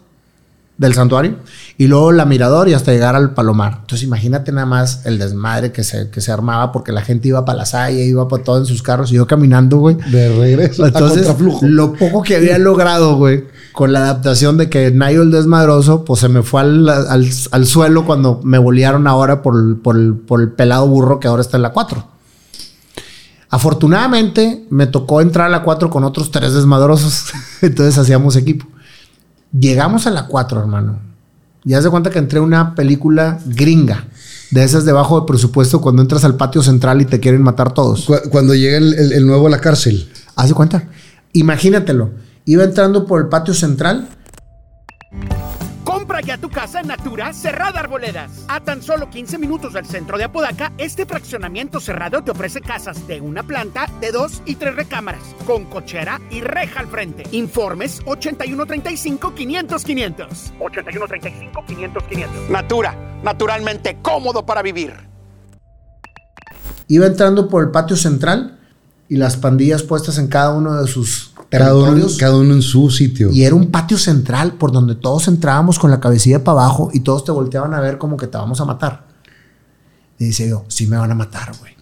del 0.77 0.93
santuario 0.93 1.37
y 1.79 1.87
luego 1.87 2.11
la 2.11 2.25
mirador 2.25 2.69
y 2.69 2.75
hasta 2.75 2.91
llegar 2.93 3.15
al 3.15 3.33
palomar. 3.33 3.79
Entonces, 3.83 4.03
imagínate 4.03 4.51
nada 4.51 4.67
más 4.67 5.07
el 5.07 5.19
desmadre 5.21 5.71
que 5.71 5.85
se, 5.85 6.11
que 6.11 6.21
se 6.21 6.33
armaba 6.33 6.73
porque 6.73 6.91
la 6.91 7.01
gente 7.03 7.29
iba 7.29 7.45
para 7.45 7.59
la 7.59 7.65
salle, 7.67 8.05
iba 8.05 8.27
para 8.27 8.43
todo 8.43 8.59
en 8.59 8.67
sus 8.67 8.83
carros 8.83 9.13
y 9.13 9.15
yo 9.15 9.27
caminando, 9.29 9.77
güey. 9.79 9.97
De 10.11 10.37
regreso. 10.37 10.83
Entonces, 10.85 11.27
lo 11.63 11.93
poco 11.93 12.23
que 12.23 12.35
había 12.37 12.59
logrado, 12.59 13.17
güey, 13.17 13.45
con 13.73 13.93
la 13.93 14.01
adaptación 14.01 14.57
de 14.57 14.69
que 14.69 14.91
Nayo 14.91 15.23
el 15.23 15.31
desmadroso, 15.31 16.05
pues 16.05 16.19
se 16.21 16.29
me 16.29 16.43
fue 16.43 16.63
al, 16.63 16.89
al- 16.89 17.31
al 17.53 17.67
suelo 17.67 18.05
cuando 18.05 18.41
me 18.43 18.59
bolearon 18.59 19.07
ahora 19.07 19.43
por, 19.43 19.55
el- 19.57 19.77
por, 19.77 20.21
por 20.23 20.41
el 20.41 20.51
pelado 20.51 20.89
burro 20.89 21.21
que 21.21 21.29
ahora 21.29 21.43
está 21.43 21.57
en 21.57 21.63
la 21.63 21.71
4. 21.71 22.09
Afortunadamente 23.51 24.67
me 24.71 24.87
tocó 24.89 25.21
entrar 25.21 25.47
a 25.47 25.51
la 25.51 25.63
4 25.63 25.89
con 25.91 26.03
otros 26.03 26.31
tres 26.33 26.53
desmadrosos. 26.55 27.27
Entonces 27.63 27.97
hacíamos 27.99 28.35
equipo. 28.37 28.67
Llegamos 29.59 30.07
a 30.07 30.11
la 30.11 30.27
4, 30.27 30.61
hermano. 30.61 30.99
Ya 31.65 31.81
se 31.81 31.89
cuenta 31.89 32.11
que 32.11 32.19
entré 32.19 32.39
a 32.39 32.43
una 32.43 32.75
película 32.75 33.39
gringa. 33.47 34.05
De 34.51 34.63
esas 34.63 34.85
de 34.85 34.93
bajo 34.93 35.19
de 35.21 35.27
presupuesto 35.27 35.81
cuando 35.81 36.03
entras 36.03 36.25
al 36.25 36.37
patio 36.37 36.63
central 36.63 37.01
y 37.01 37.07
te 37.07 37.19
quieren 37.21 37.43
matar 37.43 37.73
todos. 37.73 38.05
Cu- 38.05 38.29
Cuando 38.31 38.55
llega 38.55 38.77
el, 38.77 38.95
el- 38.95 39.13
el 39.13 39.27
nuevo 39.27 39.47
a 39.47 39.51
la 39.51 39.61
cárcel. 39.61 40.09
¿Haz 40.37 40.49
de 40.49 40.55
cuenta? 40.55 40.85
Imagínatelo. 41.33 42.11
Iba 42.45 42.65
entrando 42.65 43.07
por 43.07 43.21
el 43.23 43.29
patio 43.29 43.55
central. 43.55 44.09
Compra 46.15 46.29
ya 46.29 46.39
tu 46.41 46.49
casa 46.49 46.79
en 46.79 46.87
Natura 46.87 47.33
Cerrada 47.33 47.81
Arboledas. 47.81 48.45
A 48.47 48.61
tan 48.61 48.83
solo 48.83 49.11
15 49.11 49.37
minutos 49.37 49.73
del 49.73 49.85
centro 49.85 50.17
de 50.17 50.23
Apodaca, 50.23 50.73
este 50.79 51.07
fraccionamiento 51.07 51.81
cerrado 51.81 52.23
te 52.23 52.31
ofrece 52.31 52.61
casas 52.61 53.09
de 53.09 53.21
una 53.21 53.43
planta, 53.43 53.89
de 54.01 54.13
dos 54.13 54.41
y 54.47 54.55
tres 54.55 54.77
recámaras, 54.77 55.23
con 55.45 55.65
cochera 55.65 56.21
y 56.31 56.41
reja 56.41 56.79
al 56.79 56.87
frente. 56.87 57.25
Informes 57.33 58.01
8135-500-500. 58.05 60.53
8135-500-500. 60.61 62.49
Natura, 62.49 62.95
naturalmente 63.25 63.99
cómodo 64.01 64.47
para 64.47 64.63
vivir. 64.63 64.95
Iba 66.87 67.07
entrando 67.07 67.49
por 67.49 67.65
el 67.65 67.73
patio 67.73 67.97
central 67.97 68.61
y 69.09 69.17
las 69.17 69.37
pandillas 69.37 69.83
puestas 69.83 70.19
en 70.19 70.29
cada 70.29 70.55
uno 70.55 70.81
de 70.81 70.87
sus 70.87 71.34
Cada 71.59 71.75
uno, 71.75 71.85
territorios. 71.85 72.19
cada 72.19 72.37
uno 72.37 72.55
en 72.55 72.63
su 72.63 72.91
sitio. 72.91 73.31
Y 73.33 73.45
era 73.45 73.55
un 73.55 73.71
patio 73.71 73.99
central 73.99 74.55
por 74.55 74.73
donde 74.73 74.95
todos 74.95 75.29
entrábamos 75.29 75.79
con 75.79 75.91
la 75.91 76.01
cabecilla 76.01 76.43
para 76.43 76.63
abajo 76.63 76.91
y 76.93 77.01
todos 77.01 77.25
te 77.25 77.33
volteaban 77.33 77.75
a 77.75 77.81
ver 77.81 77.99
como 77.99 78.17
que 78.17 78.27
te 78.27 78.37
vamos 78.37 78.61
a 78.61 78.65
matar. 78.65 79.07
Y 80.19 80.27
dice 80.27 80.49
yo, 80.49 80.65
sí 80.69 80.87
me 80.87 80.97
van 80.97 81.11
a 81.11 81.15
matar, 81.15 81.53
güey. 81.59 81.73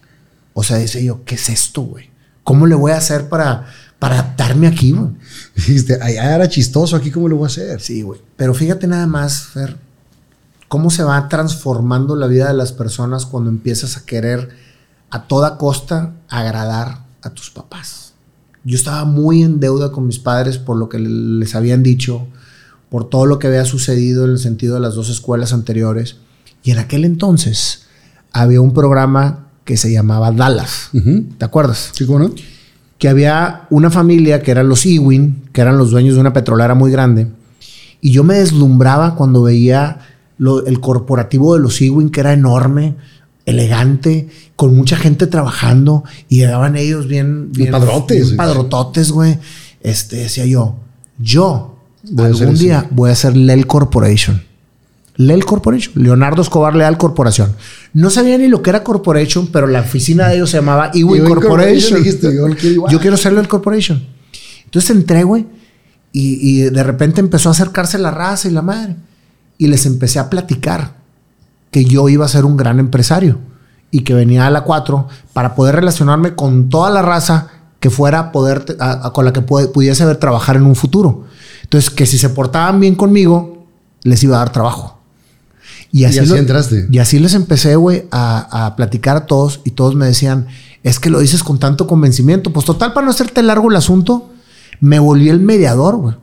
O 0.53 0.63
sea, 0.63 0.77
dice 0.77 1.03
yo, 1.03 1.23
¿qué 1.25 1.35
es 1.35 1.49
esto, 1.49 1.81
güey? 1.81 2.09
¿Cómo 2.43 2.67
le 2.67 2.75
voy 2.75 2.91
a 2.91 2.97
hacer 2.97 3.29
para, 3.29 3.67
para 3.99 4.15
adaptarme 4.15 4.67
aquí, 4.67 4.91
güey? 4.91 5.11
Dijiste, 5.55 5.99
allá 6.01 6.35
era 6.35 6.47
chistoso, 6.47 6.95
aquí 6.95 7.11
cómo 7.11 7.27
lo 7.27 7.37
voy 7.37 7.45
a 7.45 7.47
hacer. 7.47 7.81
Sí, 7.81 8.01
güey. 8.01 8.21
Pero 8.35 8.53
fíjate 8.53 8.87
nada 8.87 9.07
más, 9.07 9.43
Fer, 9.43 9.77
cómo 10.67 10.89
se 10.89 11.03
va 11.03 11.27
transformando 11.29 12.15
la 12.15 12.27
vida 12.27 12.47
de 12.47 12.53
las 12.53 12.71
personas 12.71 13.25
cuando 13.25 13.49
empiezas 13.49 13.97
a 13.97 14.05
querer 14.05 14.49
a 15.09 15.27
toda 15.27 15.57
costa 15.57 16.13
agradar 16.29 17.03
a 17.21 17.29
tus 17.29 17.51
papás. 17.51 18.12
Yo 18.63 18.75
estaba 18.75 19.05
muy 19.05 19.43
en 19.43 19.59
deuda 19.59 19.91
con 19.91 20.07
mis 20.07 20.19
padres 20.19 20.57
por 20.57 20.77
lo 20.77 20.89
que 20.89 20.99
les 20.99 21.53
habían 21.55 21.83
dicho, 21.83 22.27
por 22.89 23.09
todo 23.09 23.25
lo 23.25 23.39
que 23.39 23.47
había 23.47 23.65
sucedido 23.65 24.25
en 24.25 24.31
el 24.31 24.39
sentido 24.39 24.75
de 24.75 24.79
las 24.81 24.95
dos 24.95 25.09
escuelas 25.09 25.51
anteriores. 25.53 26.17
Y 26.63 26.71
en 26.71 26.79
aquel 26.79 27.03
entonces 27.05 27.83
había 28.31 28.61
un 28.61 28.73
programa 28.73 29.47
que 29.65 29.77
se 29.77 29.91
llamaba 29.91 30.31
Dallas. 30.31 30.89
¿Te 31.37 31.45
acuerdas? 31.45 31.89
¿Sí, 31.93 32.05
cómo 32.05 32.19
no? 32.19 32.31
que 32.99 33.09
había 33.09 33.67
una 33.69 33.89
familia 33.89 34.41
que 34.41 34.51
eran 34.51 34.69
los 34.69 34.85
Ewing, 34.85 35.49
que 35.51 35.59
eran 35.59 35.77
los 35.77 35.91
dueños 35.91 36.15
de 36.15 36.21
una 36.21 36.31
petrolera 36.31 36.73
muy 36.73 36.89
grande. 36.89 37.27
Y 37.99 38.11
yo 38.11 38.23
me 38.23 38.35
deslumbraba 38.35 39.15
cuando 39.15 39.41
veía 39.43 39.99
lo- 40.37 40.65
el 40.65 40.79
corporativo 40.79 41.53
de 41.55 41.59
los 41.61 41.81
Ewing, 41.81 42.09
que 42.11 42.21
era 42.21 42.31
enorme, 42.31 42.95
elegante, 43.45 44.29
con 44.55 44.75
mucha 44.75 44.95
gente 44.95 45.27
trabajando. 45.27 46.03
Y 46.29 46.37
llegaban 46.37 46.75
ellos 46.75 47.07
bien... 47.07 47.51
bien 47.51 47.71
padrotes. 47.71 48.25
bien 48.25 48.37
padrototes, 48.37 49.11
güey. 49.11 49.37
Este, 49.81 50.17
decía 50.17 50.45
yo, 50.45 50.75
yo 51.17 51.77
Voy 52.03 52.25
algún 52.25 52.49
eso. 52.49 52.63
día 52.63 52.87
voy 52.91 53.09
a 53.09 53.13
hacer 53.13 53.35
Lel 53.35 53.67
Corporation. 53.67 54.43
Lel 55.15 55.45
Corporation, 55.45 55.93
Leonardo 55.95 56.41
Escobar 56.41 56.75
Leal 56.75 56.97
Corporación. 56.97 57.55
No 57.93 58.09
sabía 58.09 58.37
ni 58.37 58.47
lo 58.47 58.61
que 58.61 58.71
era 58.71 58.83
Corporation, 58.83 59.47
pero 59.47 59.67
la 59.67 59.81
oficina 59.81 60.27
de 60.27 60.35
ellos 60.35 60.49
se 60.49 60.57
llamaba 60.57 60.89
Ewing 60.93 61.25
Corporation. 61.25 62.01
Quiero. 62.01 62.89
Yo 62.89 62.99
quiero 62.99 63.15
ser 63.15 63.33
Lel 63.33 63.47
Corporation. 63.47 64.03
Entonces 64.65 64.89
entré, 64.89 65.23
güey, 65.23 65.45
y, 66.11 66.39
y 66.41 66.61
de 66.63 66.83
repente 66.83 67.21
empezó 67.21 67.49
a 67.49 67.51
acercarse 67.51 67.99
la 67.99 68.09
raza 68.09 68.47
y 68.47 68.51
la 68.51 68.63
madre. 68.63 68.95
Y 69.59 69.67
les 69.67 69.85
empecé 69.85 70.17
a 70.17 70.29
platicar 70.31 70.95
que 71.73 71.83
yo 71.83 72.07
iba 72.07 72.23
a 72.23 72.29
ser 72.29 72.45
un 72.45 72.55
gran 72.55 72.79
empresario 72.79 73.37
y 73.91 74.01
que 74.05 74.13
venía 74.13 74.47
a 74.47 74.49
la 74.49 74.61
4 74.63 75.07
para 75.33 75.55
poder 75.55 75.75
relacionarme 75.75 76.35
con 76.35 76.69
toda 76.69 76.89
la 76.89 77.01
raza 77.01 77.47
que 77.81 77.89
fuera 77.89 78.31
poder, 78.31 78.77
a- 78.79 79.07
a- 79.07 79.11
con 79.11 79.25
la 79.25 79.33
que 79.33 79.45
pu- 79.45 79.69
pudiese 79.73 80.05
ver 80.05 80.15
trabajar 80.15 80.55
en 80.55 80.63
un 80.63 80.75
futuro. 80.75 81.25
Entonces, 81.63 81.89
que 81.89 82.05
si 82.05 82.17
se 82.17 82.29
portaban 82.29 82.79
bien 82.79 82.95
conmigo, 82.95 83.65
les 84.03 84.23
iba 84.23 84.37
a 84.37 84.39
dar 84.39 84.51
trabajo. 84.53 84.99
Y 85.91 86.05
así, 86.05 86.19
así 86.19 86.29
lo- 86.29 86.35
entraste. 86.37 86.87
Y 86.89 86.99
así 86.99 87.19
les 87.19 87.33
empecé, 87.33 87.75
güey, 87.75 88.05
a, 88.11 88.65
a 88.67 88.75
platicar 88.77 89.17
a 89.17 89.25
todos 89.25 89.59
y 89.65 89.71
todos 89.71 89.95
me 89.95 90.05
decían, 90.05 90.47
es 90.83 90.99
que 90.99 91.09
lo 91.09 91.19
dices 91.19 91.43
con 91.43 91.59
tanto 91.59 91.85
convencimiento. 91.87 92.51
Pues 92.53 92.65
total, 92.65 92.93
para 92.93 93.05
no 93.05 93.11
hacerte 93.11 93.43
largo 93.43 93.69
el 93.69 93.75
asunto, 93.75 94.29
me 94.79 94.99
volví 94.99 95.29
el 95.29 95.39
mediador, 95.39 95.97
güey, 95.97 96.15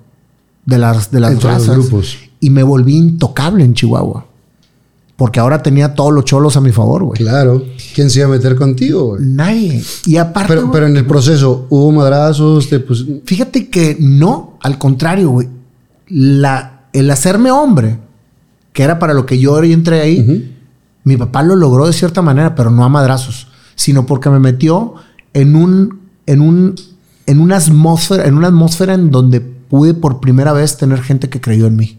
de 0.67 0.79
las, 0.79 1.11
de 1.11 1.21
las 1.21 1.43
razas. 1.43 1.77
grupos. 1.77 2.17
Y 2.41 2.51
me 2.51 2.63
volví 2.63 2.97
intocable 2.97 3.65
en 3.65 3.75
Chihuahua. 3.75 4.27
Porque 5.21 5.39
ahora 5.39 5.63
tenía 5.63 5.93
todos 5.93 6.15
los 6.15 6.25
cholos 6.25 6.57
a 6.57 6.63
mi 6.63 6.73
favor, 6.73 7.05
güey. 7.05 7.19
Claro. 7.19 7.63
¿Quién 7.95 8.09
se 8.09 8.21
iba 8.21 8.29
a 8.29 8.31
meter 8.31 8.57
contigo? 8.57 9.09
güey? 9.09 9.23
Nadie. 9.23 9.85
Y 10.07 10.17
aparte, 10.17 10.49
Pero, 10.49 10.63
güey, 10.63 10.73
pero 10.73 10.87
en 10.87 10.97
el 10.97 11.05
proceso, 11.05 11.67
¿hubo 11.69 11.93
madrazos? 11.93 12.71
Te, 12.71 12.81
pues, 12.81 13.05
fíjate 13.27 13.69
que 13.69 13.99
no, 14.01 14.57
al 14.63 14.79
contrario, 14.79 15.29
güey. 15.29 15.47
La, 16.09 16.87
el 16.95 17.11
hacerme 17.11 17.51
hombre, 17.51 17.99
que 18.73 18.83
era 18.83 18.99
para 18.99 19.13
lo 19.13 19.27
que 19.27 19.39
yo 19.39 19.63
entré 19.63 20.01
ahí, 20.01 20.57
mi 21.05 21.19
papá 21.19 21.43
lo 21.43 21.55
logró 21.55 21.87
de 21.87 21.93
cierta 21.93 22.23
manera, 22.23 22.55
pero 22.55 22.71
no 22.71 22.83
a 22.83 22.89
madrazos, 22.89 23.49
sino 23.75 24.07
porque 24.07 24.31
me 24.31 24.39
metió 24.39 24.95
en 25.35 25.55
un, 25.55 26.01
en 26.25 26.41
un, 26.41 26.77
en 27.27 27.41
una 27.41 27.59
atmósfera, 27.59 28.25
en 28.25 28.39
una 28.39 28.47
atmósfera 28.47 28.95
en 28.95 29.11
donde 29.11 29.43
pude 29.43 29.93
por 29.93 30.19
primera 30.21 30.55
vez 30.55 30.79
tener 30.79 31.03
gente 31.03 31.29
que 31.29 31.43
creyó 31.43 31.67
en 31.67 31.77
mí. 31.77 31.99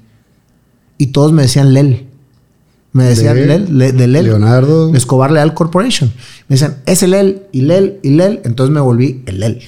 Y 0.98 1.12
todos 1.12 1.32
me 1.32 1.44
decían 1.44 1.76
Lel. 1.76 2.08
Me 2.94 3.06
decían 3.06 3.36
Lel, 3.36 3.48
Lel, 3.48 3.78
Le- 3.78 3.92
de 3.94 4.08
Lel. 4.08 4.26
Leonardo. 4.26 4.94
Escobar 4.94 5.32
Leal 5.32 5.54
Corporation. 5.54 6.12
Me 6.50 6.56
decían, 6.56 6.78
es 6.86 7.04
el 7.04 7.12
Lel, 7.12 7.44
y 7.52 7.62
Lel, 7.62 8.00
y 8.04 8.10
Lel. 8.12 8.42
Entonces 8.44 8.74
me 8.74 8.82
volví 8.82 9.24
el 9.28 9.40
Lel. 9.40 9.62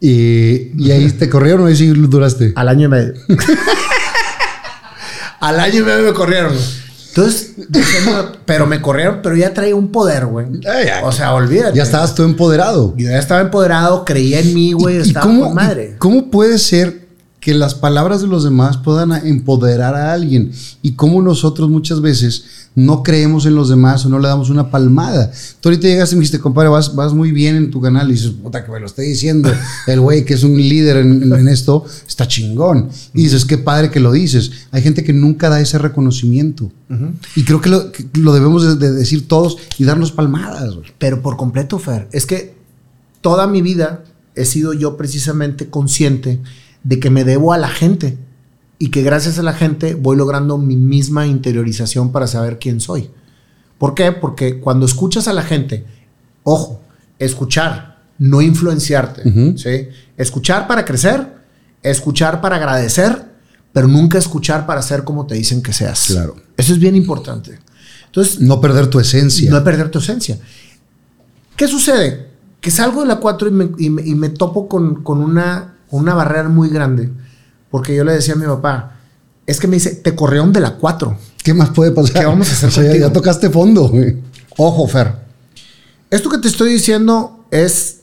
Y, 0.00 0.70
y 0.80 0.90
ahí 0.92 1.10
te 1.12 1.28
corrieron 1.28 1.62
o 1.62 1.66
ahí 1.66 1.76
sí 1.76 1.86
duraste. 1.88 2.52
Al 2.56 2.68
año 2.68 2.86
y 2.86 2.88
medio. 2.88 3.12
Al 5.40 5.60
año 5.60 5.80
y 5.80 5.84
medio 5.84 6.02
me 6.04 6.12
corrieron. 6.12 6.52
Entonces, 7.08 7.52
pero 8.44 8.66
me 8.66 8.80
corrieron, 8.80 9.20
pero 9.22 9.36
ya 9.36 9.52
traía 9.54 9.74
un 9.74 9.90
poder, 9.90 10.26
güey. 10.26 10.46
Ah. 10.66 11.00
O 11.04 11.12
sea, 11.12 11.32
olvídate. 11.34 11.76
Ya 11.76 11.82
estabas 11.84 12.14
tú 12.14 12.22
empoderado. 12.22 12.94
Yo 12.96 13.08
ya 13.08 13.18
estaba 13.18 13.40
empoderado, 13.40 14.04
creía 14.04 14.40
en 14.40 14.54
mí, 14.54 14.72
güey. 14.72 14.98
¿Y 14.98 15.00
Estaba 15.00 15.26
cómo, 15.26 15.46
con 15.46 15.54
madre. 15.54 15.92
y 15.94 15.98
cómo 15.98 16.30
puede 16.30 16.58
ser 16.58 17.07
que 17.40 17.54
las 17.54 17.74
palabras 17.74 18.20
de 18.20 18.26
los 18.26 18.44
demás 18.44 18.76
puedan 18.78 19.12
empoderar 19.26 19.94
a 19.94 20.12
alguien? 20.12 20.52
Y 20.82 20.92
cómo 20.92 21.22
nosotros 21.22 21.68
muchas 21.68 22.00
veces 22.00 22.44
no 22.78 23.02
creemos 23.02 23.44
en 23.44 23.56
los 23.56 23.68
demás 23.68 24.06
o 24.06 24.08
no 24.08 24.20
le 24.20 24.28
damos 24.28 24.50
una 24.50 24.70
palmada. 24.70 25.32
Tú 25.60 25.68
ahorita 25.68 25.88
llegaste 25.88 26.14
y 26.14 26.18
me 26.18 26.20
dijiste, 26.20 26.38
compadre, 26.38 26.68
vas, 26.68 26.94
vas 26.94 27.12
muy 27.12 27.32
bien 27.32 27.56
en 27.56 27.70
tu 27.72 27.80
canal. 27.80 28.08
Y 28.08 28.12
dices, 28.12 28.30
puta, 28.30 28.64
que 28.64 28.70
me 28.70 28.78
lo 28.78 28.86
esté 28.86 29.02
diciendo 29.02 29.52
el 29.88 30.00
güey 30.00 30.24
que 30.24 30.34
es 30.34 30.44
un 30.44 30.56
líder 30.56 30.98
en, 30.98 31.48
esto, 31.48 31.84
está 32.06 32.28
chingón. 32.28 32.88
Y 33.14 33.24
dices, 33.24 33.44
qué 33.44 33.58
padre 33.58 33.90
que 33.90 33.98
lo 33.98 34.12
dices. 34.12 34.52
Hay 34.70 34.82
gente 34.82 35.02
que 35.02 35.12
nunca 35.12 35.48
da 35.48 35.60
ese 35.60 35.78
reconocimiento. 35.78 36.70
Y 37.34 37.42
creo 37.42 37.60
que 37.60 37.68
lo, 37.68 37.90
que 37.90 38.06
lo 38.14 38.32
debemos 38.32 38.62
de, 38.62 38.76
de 38.76 38.92
decir 38.94 39.26
todos 39.26 39.56
y 39.76 39.84
darnos 39.84 40.12
palmadas. 40.12 40.72
Pero 40.98 41.20
por 41.20 41.36
completo, 41.36 41.80
Fer. 41.80 42.08
Es 42.12 42.26
que 42.26 42.54
toda 43.20 43.48
mi 43.48 43.60
vida 43.60 44.04
he 44.36 44.44
sido 44.44 44.72
yo 44.72 44.96
precisamente 44.96 45.68
consciente 45.68 46.40
de 46.88 46.98
que 47.00 47.10
me 47.10 47.24
debo 47.24 47.52
a 47.52 47.58
la 47.58 47.68
gente 47.68 48.16
y 48.78 48.90
que 48.90 49.02
gracias 49.02 49.38
a 49.38 49.42
la 49.42 49.52
gente 49.52 49.94
voy 49.94 50.16
logrando 50.16 50.56
mi 50.56 50.76
misma 50.76 51.26
interiorización 51.26 52.12
para 52.12 52.26
saber 52.26 52.58
quién 52.58 52.80
soy. 52.80 53.10
¿Por 53.76 53.94
qué? 53.94 54.12
Porque 54.12 54.58
cuando 54.60 54.86
escuchas 54.86 55.28
a 55.28 55.32
la 55.32 55.42
gente, 55.42 55.84
ojo, 56.44 56.80
escuchar, 57.18 57.98
no 58.18 58.40
influenciarte. 58.40 59.22
¿sí? 59.58 59.88
Escuchar 60.16 60.66
para 60.66 60.84
crecer, 60.84 61.26
escuchar 61.82 62.40
para 62.40 62.56
agradecer, 62.56 63.26
pero 63.72 63.86
nunca 63.86 64.16
escuchar 64.18 64.64
para 64.66 64.80
ser 64.82 65.04
como 65.04 65.26
te 65.26 65.34
dicen 65.34 65.62
que 65.62 65.72
seas. 65.72 66.06
Claro. 66.06 66.36
Eso 66.56 66.72
es 66.72 66.78
bien 66.78 66.96
importante. 66.96 67.58
Entonces, 68.06 68.40
No 68.40 68.60
perder 68.60 68.86
tu 68.88 68.98
esencia. 68.98 69.50
no 69.50 69.62
perder 69.62 69.90
tu 69.90 69.98
esencia. 69.98 70.38
¿Qué 71.56 71.68
sucede? 71.68 72.28
Que 72.60 72.70
salgo 72.70 73.02
de 73.02 73.08
la 73.08 73.16
4 73.16 73.48
y 73.48 73.50
me, 73.50 73.70
y 73.78 73.90
me- 73.90 74.02
y 74.06 74.14
me 74.14 74.30
topo 74.30 74.68
con, 74.68 75.02
con 75.02 75.18
una, 75.18 75.74
una 75.90 76.14
barrera 76.14 76.48
muy 76.48 76.68
grande. 76.68 77.10
Porque 77.70 77.94
yo 77.94 78.04
le 78.04 78.12
decía 78.12 78.34
a 78.34 78.36
mi 78.36 78.46
papá, 78.46 78.96
es 79.46 79.58
que 79.60 79.66
me 79.68 79.76
dice, 79.76 79.94
te 79.96 80.14
corrieron 80.14 80.52
de 80.52 80.60
la 80.60 80.72
4. 80.76 81.16
¿Qué 81.42 81.54
más 81.54 81.70
puede 81.70 81.90
pasar? 81.92 82.20
¿Qué 82.20 82.26
vamos 82.26 82.48
a 82.48 82.52
hacer 82.52 82.68
O 82.68 82.72
sea, 82.72 82.96
ya- 82.96 83.12
tocaste 83.12 83.50
fondo. 83.50 83.88
güey. 83.88 84.16
Ojo, 84.56 84.86
Fer. 84.88 85.14
Esto 86.10 86.30
que 86.30 86.38
te 86.38 86.48
estoy 86.48 86.72
diciendo 86.72 87.44
es, 87.50 88.00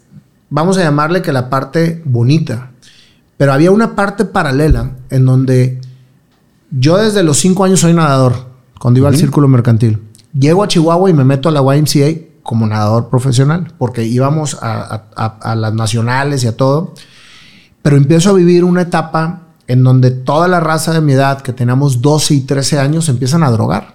vamos 0.50 0.78
a 0.78 0.84
llamarle 0.84 1.22
que 1.22 1.32
la 1.34 1.50
parte 1.50 2.02
bonita. 2.06 2.72
Pero 3.38 3.52
había 3.54 3.72
una 3.72 3.96
parte 3.96 4.26
paralela 4.26 4.92
en 5.10 5.26
donde 5.26 5.82
yo 6.72 6.98
desde 6.98 7.24
los 7.24 7.38
5 7.38 7.64
años 7.66 7.80
soy 7.82 7.94
nadador, 7.94 8.48
cuando 8.80 9.00
iba 9.00 9.10
al 9.10 9.18
círculo 9.18 9.48
mercantil. 9.48 10.02
Llego 10.38 10.64
a 10.64 10.68
Chihuahua 10.68 11.10
y 11.10 11.14
me 11.14 11.24
meto 11.24 11.50
a 11.50 11.52
la 11.52 11.62
YMCA 11.76 12.22
como 12.44 12.68
nadador 12.68 13.10
profesional, 13.10 13.74
porque 13.78 14.04
íbamos 14.06 14.58
a, 14.62 15.04
a- 15.16 15.26
a 15.42 15.56
las 15.56 15.74
nacionales 15.74 16.44
y 16.44 16.48
a 16.48 16.56
todo, 16.56 16.94
pero 17.86 17.98
empiezo 17.98 18.32
a 18.32 18.34
vivir 18.34 18.64
una 18.64 18.82
etapa 18.82 19.44
en 19.68 19.84
donde 19.84 20.10
toda 20.10 20.48
la 20.48 20.60
raza 20.60 20.92
de 20.92 21.02
mi 21.02 21.14
edad, 21.14 21.42
que 21.44 21.54
teníamos 21.54 22.02
12 22.02 22.34
y 22.34 22.42
13 22.42 22.80
años, 22.80 23.10
empiezan 23.10 23.44
a 23.44 23.52
drogar 23.52 23.94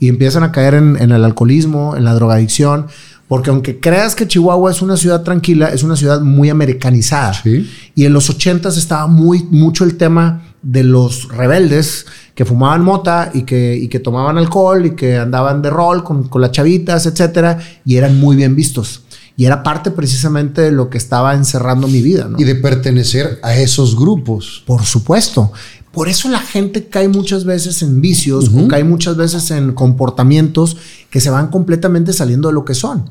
y 0.00 0.08
empiezan 0.08 0.42
a 0.42 0.50
caer 0.50 0.74
en, 0.74 0.96
en 1.00 1.12
el 1.12 1.24
alcoholismo, 1.24 1.96
en 1.96 2.04
la 2.04 2.14
drogadicción, 2.14 2.88
porque 3.28 3.50
aunque 3.50 3.78
creas 3.78 4.16
que 4.16 4.26
Chihuahua 4.26 4.72
es 4.72 4.82
una 4.82 4.96
ciudad 4.96 5.22
tranquila, 5.22 5.68
es 5.68 5.84
una 5.84 5.94
ciudad 5.94 6.20
muy 6.20 6.50
americanizada. 6.50 7.32
Sí. 7.32 7.70
Y 7.94 8.06
en 8.06 8.12
los 8.12 8.28
80s 8.28 8.76
estaba 8.76 9.06
muy 9.06 9.44
mucho 9.52 9.84
el 9.84 9.96
tema 9.96 10.42
de 10.60 10.82
los 10.82 11.28
rebeldes 11.28 12.06
que 12.34 12.44
fumaban 12.44 12.82
mota 12.82 13.30
y 13.32 13.42
que, 13.44 13.76
y 13.76 13.86
que 13.86 14.00
tomaban 14.00 14.36
alcohol 14.36 14.84
y 14.84 14.96
que 14.96 15.16
andaban 15.16 15.62
de 15.62 15.70
rol 15.70 16.02
con, 16.02 16.24
con 16.26 16.40
las 16.40 16.50
chavitas, 16.50 17.06
etcétera, 17.06 17.56
y 17.84 17.98
eran 17.98 18.18
muy 18.18 18.34
bien 18.34 18.56
vistos. 18.56 19.04
Y 19.40 19.46
era 19.46 19.62
parte 19.62 19.90
precisamente 19.90 20.60
de 20.60 20.70
lo 20.70 20.90
que 20.90 20.98
estaba 20.98 21.32
encerrando 21.32 21.88
mi 21.88 22.02
vida, 22.02 22.28
¿no? 22.28 22.38
Y 22.38 22.44
de 22.44 22.56
pertenecer 22.56 23.40
a 23.42 23.56
esos 23.56 23.96
grupos. 23.96 24.62
Por 24.66 24.84
supuesto. 24.84 25.50
Por 25.92 26.10
eso 26.10 26.28
la 26.28 26.40
gente 26.40 26.88
cae 26.88 27.08
muchas 27.08 27.46
veces 27.46 27.80
en 27.80 28.02
vicios 28.02 28.50
o 28.54 28.68
cae 28.68 28.84
muchas 28.84 29.16
veces 29.16 29.50
en 29.50 29.72
comportamientos 29.72 30.76
que 31.08 31.20
se 31.20 31.30
van 31.30 31.48
completamente 31.48 32.12
saliendo 32.12 32.48
de 32.48 32.54
lo 32.54 32.66
que 32.66 32.74
son. 32.74 33.08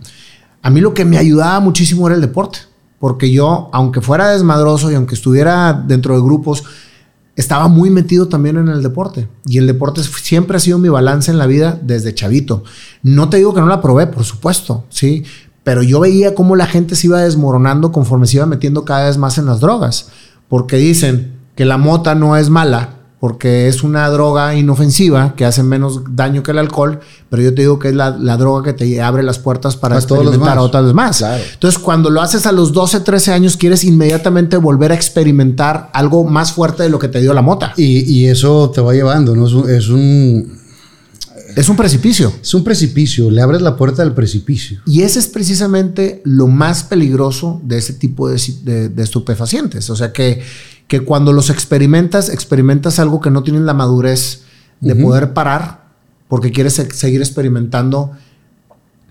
A 0.62 0.70
mí 0.70 0.82
lo 0.82 0.94
que 0.94 1.04
me 1.04 1.18
ayudaba 1.18 1.60
muchísimo 1.62 2.06
era 2.06 2.14
el 2.14 2.22
deporte, 2.22 2.60
porque 3.00 3.32
yo, 3.32 3.72
aunque 3.74 4.00
fuera 4.00 4.30
desmadroso 4.30 4.92
y 4.92 4.94
aunque 4.94 5.16
estuviera 5.16 5.74
dentro 5.74 6.14
de 6.14 6.22
grupos, 6.22 6.64
estaba 7.36 7.70
muy 7.70 7.90
metido 7.90 8.28
también 8.28 8.58
en 8.58 8.68
el 8.68 8.84
deporte. 8.84 9.28
Y 9.48 9.58
el 9.58 9.66
deporte 9.66 10.04
siempre 10.04 10.58
ha 10.58 10.60
sido 10.60 10.78
mi 10.78 10.90
balance 10.90 11.32
en 11.32 11.40
la 11.40 11.48
vida 11.48 11.80
desde 11.82 12.14
chavito. 12.14 12.64
No 13.02 13.30
te 13.30 13.38
digo 13.38 13.56
que 13.56 13.62
no 13.62 13.68
la 13.68 13.82
probé, 13.82 14.06
por 14.06 14.26
supuesto, 14.26 14.86
sí. 14.90 15.24
Pero 15.70 15.84
yo 15.84 16.00
veía 16.00 16.34
cómo 16.34 16.56
la 16.56 16.66
gente 16.66 16.96
se 16.96 17.06
iba 17.06 17.22
desmoronando 17.22 17.92
conforme 17.92 18.26
se 18.26 18.38
iba 18.38 18.48
metiendo 18.48 18.86
cada 18.86 19.06
vez 19.06 19.20
más 19.20 19.38
en 19.38 19.46
las 19.46 19.60
drogas. 19.60 20.08
Porque 20.48 20.78
dicen 20.78 21.34
que 21.54 21.64
la 21.64 21.78
mota 21.78 22.16
no 22.16 22.36
es 22.38 22.50
mala, 22.50 22.96
porque 23.20 23.68
es 23.68 23.84
una 23.84 24.10
droga 24.10 24.56
inofensiva 24.56 25.36
que 25.36 25.46
hace 25.46 25.62
menos 25.62 26.02
daño 26.16 26.42
que 26.42 26.50
el 26.50 26.58
alcohol, 26.58 27.02
pero 27.30 27.44
yo 27.44 27.54
te 27.54 27.62
digo 27.62 27.78
que 27.78 27.90
es 27.90 27.94
la, 27.94 28.10
la 28.18 28.36
droga 28.38 28.64
que 28.64 28.74
te 28.74 29.00
abre 29.00 29.22
las 29.22 29.38
puertas 29.38 29.76
para 29.76 29.98
A 29.98 30.02
todos 30.02 30.26
los 30.26 30.34
experimentar 30.34 30.56
más. 30.56 30.66
otras 30.66 30.94
más. 30.96 31.18
Claro. 31.20 31.44
Entonces, 31.54 31.80
cuando 31.80 32.10
lo 32.10 32.24
haces 32.24 32.48
a 32.48 32.52
los 32.52 32.74
12, 32.74 33.02
13 33.02 33.34
años, 33.34 33.56
quieres 33.56 33.84
inmediatamente 33.84 34.58
volver 34.58 34.92
a 34.92 34.96
experimentar 34.96 35.92
algo 35.94 36.24
más 36.24 36.52
fuerte 36.52 36.82
de 36.82 36.90
lo 36.90 36.98
que 36.98 37.10
te 37.10 37.22
dio 37.22 37.32
la 37.36 37.44
mota. 37.44 37.74
Y, 37.78 38.12
y 38.12 38.26
eso 38.26 38.72
te 38.74 38.82
va 38.82 38.92
llevando, 38.96 39.36
¿no? 39.36 39.46
Es 39.68 39.90
un, 39.90 40.58
es 41.60 41.70
un, 41.70 41.76
precipicio. 41.76 42.34
es 42.41 42.53
un 42.53 42.64
precipicio. 42.64 43.30
Le 43.32 43.41
abres 43.41 43.62
la 43.62 43.76
puerta 43.76 44.03
del 44.03 44.14
precipicio. 44.14 44.80
Y 44.86 45.01
ese 45.01 45.20
es 45.20 45.28
precisamente 45.28 46.22
lo 46.26 46.47
más 46.47 46.84
peligroso 46.84 47.62
de 47.64 47.78
ese 47.78 47.93
tipo 47.93 48.30
de, 48.30 48.39
si- 48.39 48.62
de- 48.64 48.89
de 48.89 49.03
estupefacientes. 49.03 49.89
O 49.89 49.95
sea 49.95 50.12
que, 50.14 50.41
que 50.88 51.01
cuando 51.01 51.34
los 51.34 51.49
experimentas, 51.49 52.30
experimentas 52.30 52.99
algo 52.99 53.20
que 53.22 53.30
no 53.32 53.43
tienes 53.43 53.62
la 53.64 53.74
madurez 53.74 54.41
de 54.82 54.95
poder 54.95 55.34
parar 55.34 55.89
porque 56.28 56.51
quieres 56.51 56.74
se- 56.74 56.91
seguir 56.91 57.22
experimentando 57.22 58.12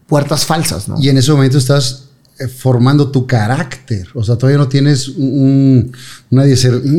puertas 0.07 0.47
falsas, 0.47 0.89
¿no? 0.89 0.97
Y 1.01 1.09
en 1.09 1.19
ese 1.19 1.31
momento 1.33 1.59
estás 1.59 2.05
eh, 2.39 2.49
formando 2.49 3.11
tu 3.11 3.27
carácter. 3.27 4.09
O 4.15 4.23
sea, 4.25 4.37
todavía 4.37 4.59
no 4.59 4.69
tienes 4.69 5.09
un, 5.09 5.93
un 6.31 6.45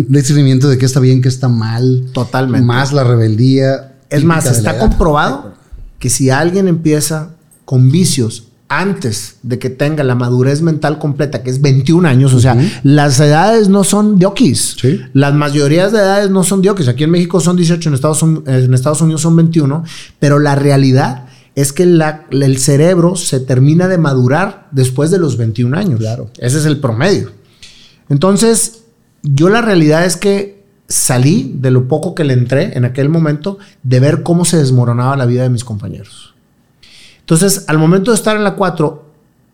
discernimiento 0.10 0.70
de 0.70 0.78
qué 0.78 0.86
está 0.86 1.00
bien, 1.00 1.22
qué 1.22 1.30
está 1.30 1.48
mal. 1.50 2.06
Totalmente. 2.14 2.66
Más 2.66 2.92
la 2.94 3.04
rebeldía. 3.04 3.96
Es 4.10 4.24
más, 4.24 4.46
está 4.46 4.78
comprobado 4.80 5.54
que 6.00 6.10
si 6.10 6.30
alguien 6.30 6.68
empieza 6.68 7.30
con 7.66 7.92
vicios 7.92 8.46
antes 8.72 9.38
de 9.42 9.58
que 9.58 9.70
tenga 9.72 10.04
la 10.04 10.14
madurez 10.14 10.62
mental 10.62 11.00
completa, 11.00 11.42
que 11.42 11.50
es 11.50 11.60
21 11.60 12.08
años, 12.08 12.34
o 12.36 12.40
sea, 12.40 12.56
las 12.84 13.20
edades 13.20 13.68
no 13.68 13.84
son 13.84 14.20
diokis. 14.20 14.76
Sí. 14.80 15.00
Las 15.14 15.34
mayorías 15.34 15.92
de 15.92 15.98
edades 16.00 16.30
no 16.30 16.44
son 16.44 16.62
diokis. 16.62 16.88
Aquí 16.88 17.04
en 17.04 17.10
México 17.12 17.40
son 17.40 17.56
18, 17.58 17.90
en 17.90 17.96
Estados, 17.96 18.22
Un- 18.22 18.44
en 18.46 18.74
Estados 18.74 19.02
Unidos 19.02 19.22
son 19.22 19.36
21, 19.36 19.84
pero 20.20 20.38
la 20.38 20.54
realidad 20.56 21.26
es 21.56 21.74
que 21.74 21.86
la- 21.88 22.26
el 22.30 22.58
cerebro 22.60 23.16
se 23.16 23.40
termina 23.40 23.88
de 23.88 23.98
madurar 23.98 24.68
después 24.72 25.10
de 25.10 25.18
los 25.18 25.36
21 25.36 25.74
años. 25.76 26.00
Claro. 26.00 26.30
Ese 26.38 26.60
es 26.60 26.66
el 26.66 26.80
promedio. 26.80 27.32
Entonces, 28.08 28.84
yo 29.24 29.50
la 29.50 29.62
realidad 29.62 30.06
es 30.06 30.16
que 30.16 30.59
salí 30.90 31.54
de 31.56 31.72
lo 31.72 31.88
poco 31.88 32.16
que 32.16 32.24
le 32.26 32.34
entré 32.34 32.76
en 32.76 32.84
aquel 32.84 33.08
momento 33.10 33.58
de 33.84 34.00
ver 34.00 34.24
cómo 34.24 34.44
se 34.44 34.58
desmoronaba 34.58 35.16
la 35.16 35.26
vida 35.28 35.44
de 35.44 35.50
mis 35.50 35.64
compañeros. 35.64 36.34
Entonces, 37.22 37.66
al 37.68 37.78
momento 37.78 38.12
de 38.12 38.16
estar 38.18 38.36
en 38.36 38.44
la 38.44 38.56
4 38.56 39.06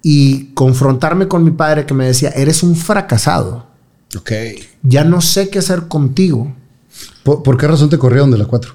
y 0.01 0.45
confrontarme 0.53 1.27
con 1.27 1.43
mi 1.43 1.51
padre 1.51 1.85
que 1.85 1.93
me 1.93 2.05
decía, 2.05 2.29
eres 2.29 2.63
un 2.63 2.75
fracasado, 2.75 3.67
Ok. 4.17 4.31
ya 4.81 5.03
no 5.03 5.19
sé 5.21 5.49
qué 5.49 5.59
hacer 5.59 5.87
contigo 5.89 6.53
¿Por, 7.23 7.43
por 7.43 7.57
qué 7.57 7.67
razón 7.67 7.89
te 7.89 7.97
corrieron 7.97 8.31
de 8.31 8.37
la 8.37 8.45
4? 8.45 8.73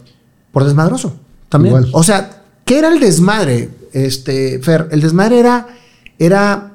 por 0.53 0.65
desmadroso 0.65 1.15
también. 1.49 1.77
Igual. 1.77 1.91
O 1.95 2.03
sea, 2.03 2.43
¿qué 2.65 2.79
era 2.79 2.89
el 2.93 3.01
desmadre, 3.01 3.71
este, 3.93 4.59
Fer? 4.61 4.89
El 4.91 5.01
desmadre 5.01 5.39
era, 5.39 5.69
era 6.19 6.70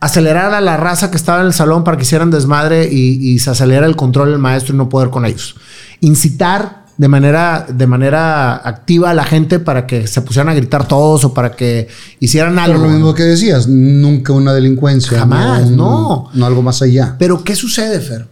acelerar 0.00 0.54
a 0.54 0.60
la 0.60 0.76
raza 0.76 1.10
que 1.10 1.16
estaba 1.16 1.40
en 1.40 1.46
el 1.46 1.52
salón 1.52 1.82
para 1.84 1.96
que 1.96 2.04
hicieran 2.04 2.30
desmadre 2.30 2.88
y, 2.92 3.32
y 3.32 3.38
se 3.40 3.50
acelera 3.50 3.86
el 3.86 3.96
control 3.96 4.30
del 4.30 4.38
maestro 4.38 4.74
y 4.74 4.78
no 4.78 4.88
poder 4.88 5.10
con 5.10 5.24
ellos. 5.26 5.56
Incitar 6.00 6.86
de 6.96 7.08
manera, 7.08 7.66
de 7.68 7.86
manera 7.86 8.56
activa 8.56 9.10
a 9.10 9.14
la 9.14 9.24
gente 9.24 9.58
para 9.60 9.86
que 9.86 10.06
se 10.08 10.20
pusieran 10.22 10.48
a 10.48 10.54
gritar 10.54 10.86
todos 10.88 11.24
o 11.24 11.32
para 11.34 11.52
que 11.52 11.86
hicieran 12.20 12.54
Pero 12.56 12.72
algo. 12.74 12.84
lo 12.86 12.90
mismo 12.90 13.14
que 13.14 13.22
decías, 13.24 13.68
nunca 13.68 14.32
una 14.32 14.52
delincuencia. 14.52 15.18
Jamás, 15.18 15.62
un- 15.66 15.76
no. 15.76 16.28
No 16.34 16.46
algo 16.46 16.62
más 16.62 16.82
allá. 16.82 17.14
Pero 17.18 17.42
¿qué 17.44 17.54
sucede, 17.54 18.00
Fer? 18.00 18.26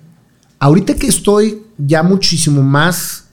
Ahorita 0.59 0.95
que 0.95 1.07
estoy 1.07 1.63
ya 1.79 2.03
muchísimo 2.03 2.63
más 2.63 3.25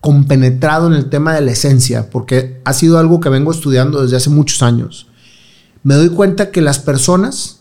compenetrado 0.00 0.86
en 0.86 0.92
el 0.92 1.08
tema 1.08 1.34
de 1.34 1.40
la 1.40 1.50
esencia, 1.52 2.10
porque 2.10 2.60
ha 2.64 2.72
sido 2.72 2.98
algo 2.98 3.18
que 3.18 3.28
vengo 3.28 3.50
estudiando 3.50 4.02
desde 4.02 4.16
hace 4.16 4.30
muchos 4.30 4.62
años, 4.62 5.08
me 5.82 5.94
doy 5.94 6.10
cuenta 6.10 6.50
que 6.52 6.60
las 6.60 6.78
personas 6.78 7.55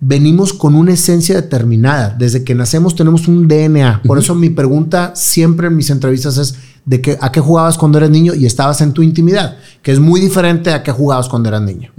venimos 0.00 0.54
con 0.54 0.74
una 0.74 0.92
esencia 0.92 1.36
determinada. 1.36 2.16
Desde 2.18 2.42
que 2.42 2.54
nacemos 2.54 2.96
tenemos 2.96 3.28
un 3.28 3.46
DNA. 3.46 4.02
Por 4.06 4.18
eso 4.18 4.34
mi 4.34 4.50
pregunta 4.50 5.12
siempre 5.14 5.68
en 5.68 5.76
mis 5.76 5.90
entrevistas 5.90 6.38
es 6.38 6.56
de 6.86 7.00
que, 7.00 7.18
a 7.20 7.30
qué 7.30 7.40
jugabas 7.40 7.76
cuando 7.76 7.98
eras 7.98 8.10
niño 8.10 8.34
y 8.34 8.46
estabas 8.46 8.80
en 8.80 8.92
tu 8.92 9.02
intimidad, 9.02 9.58
que 9.82 9.92
es 9.92 10.00
muy 10.00 10.20
diferente 10.20 10.72
a 10.72 10.82
qué 10.82 10.90
jugabas 10.90 11.28
cuando 11.28 11.50
eras 11.50 11.62
niño. 11.62 11.92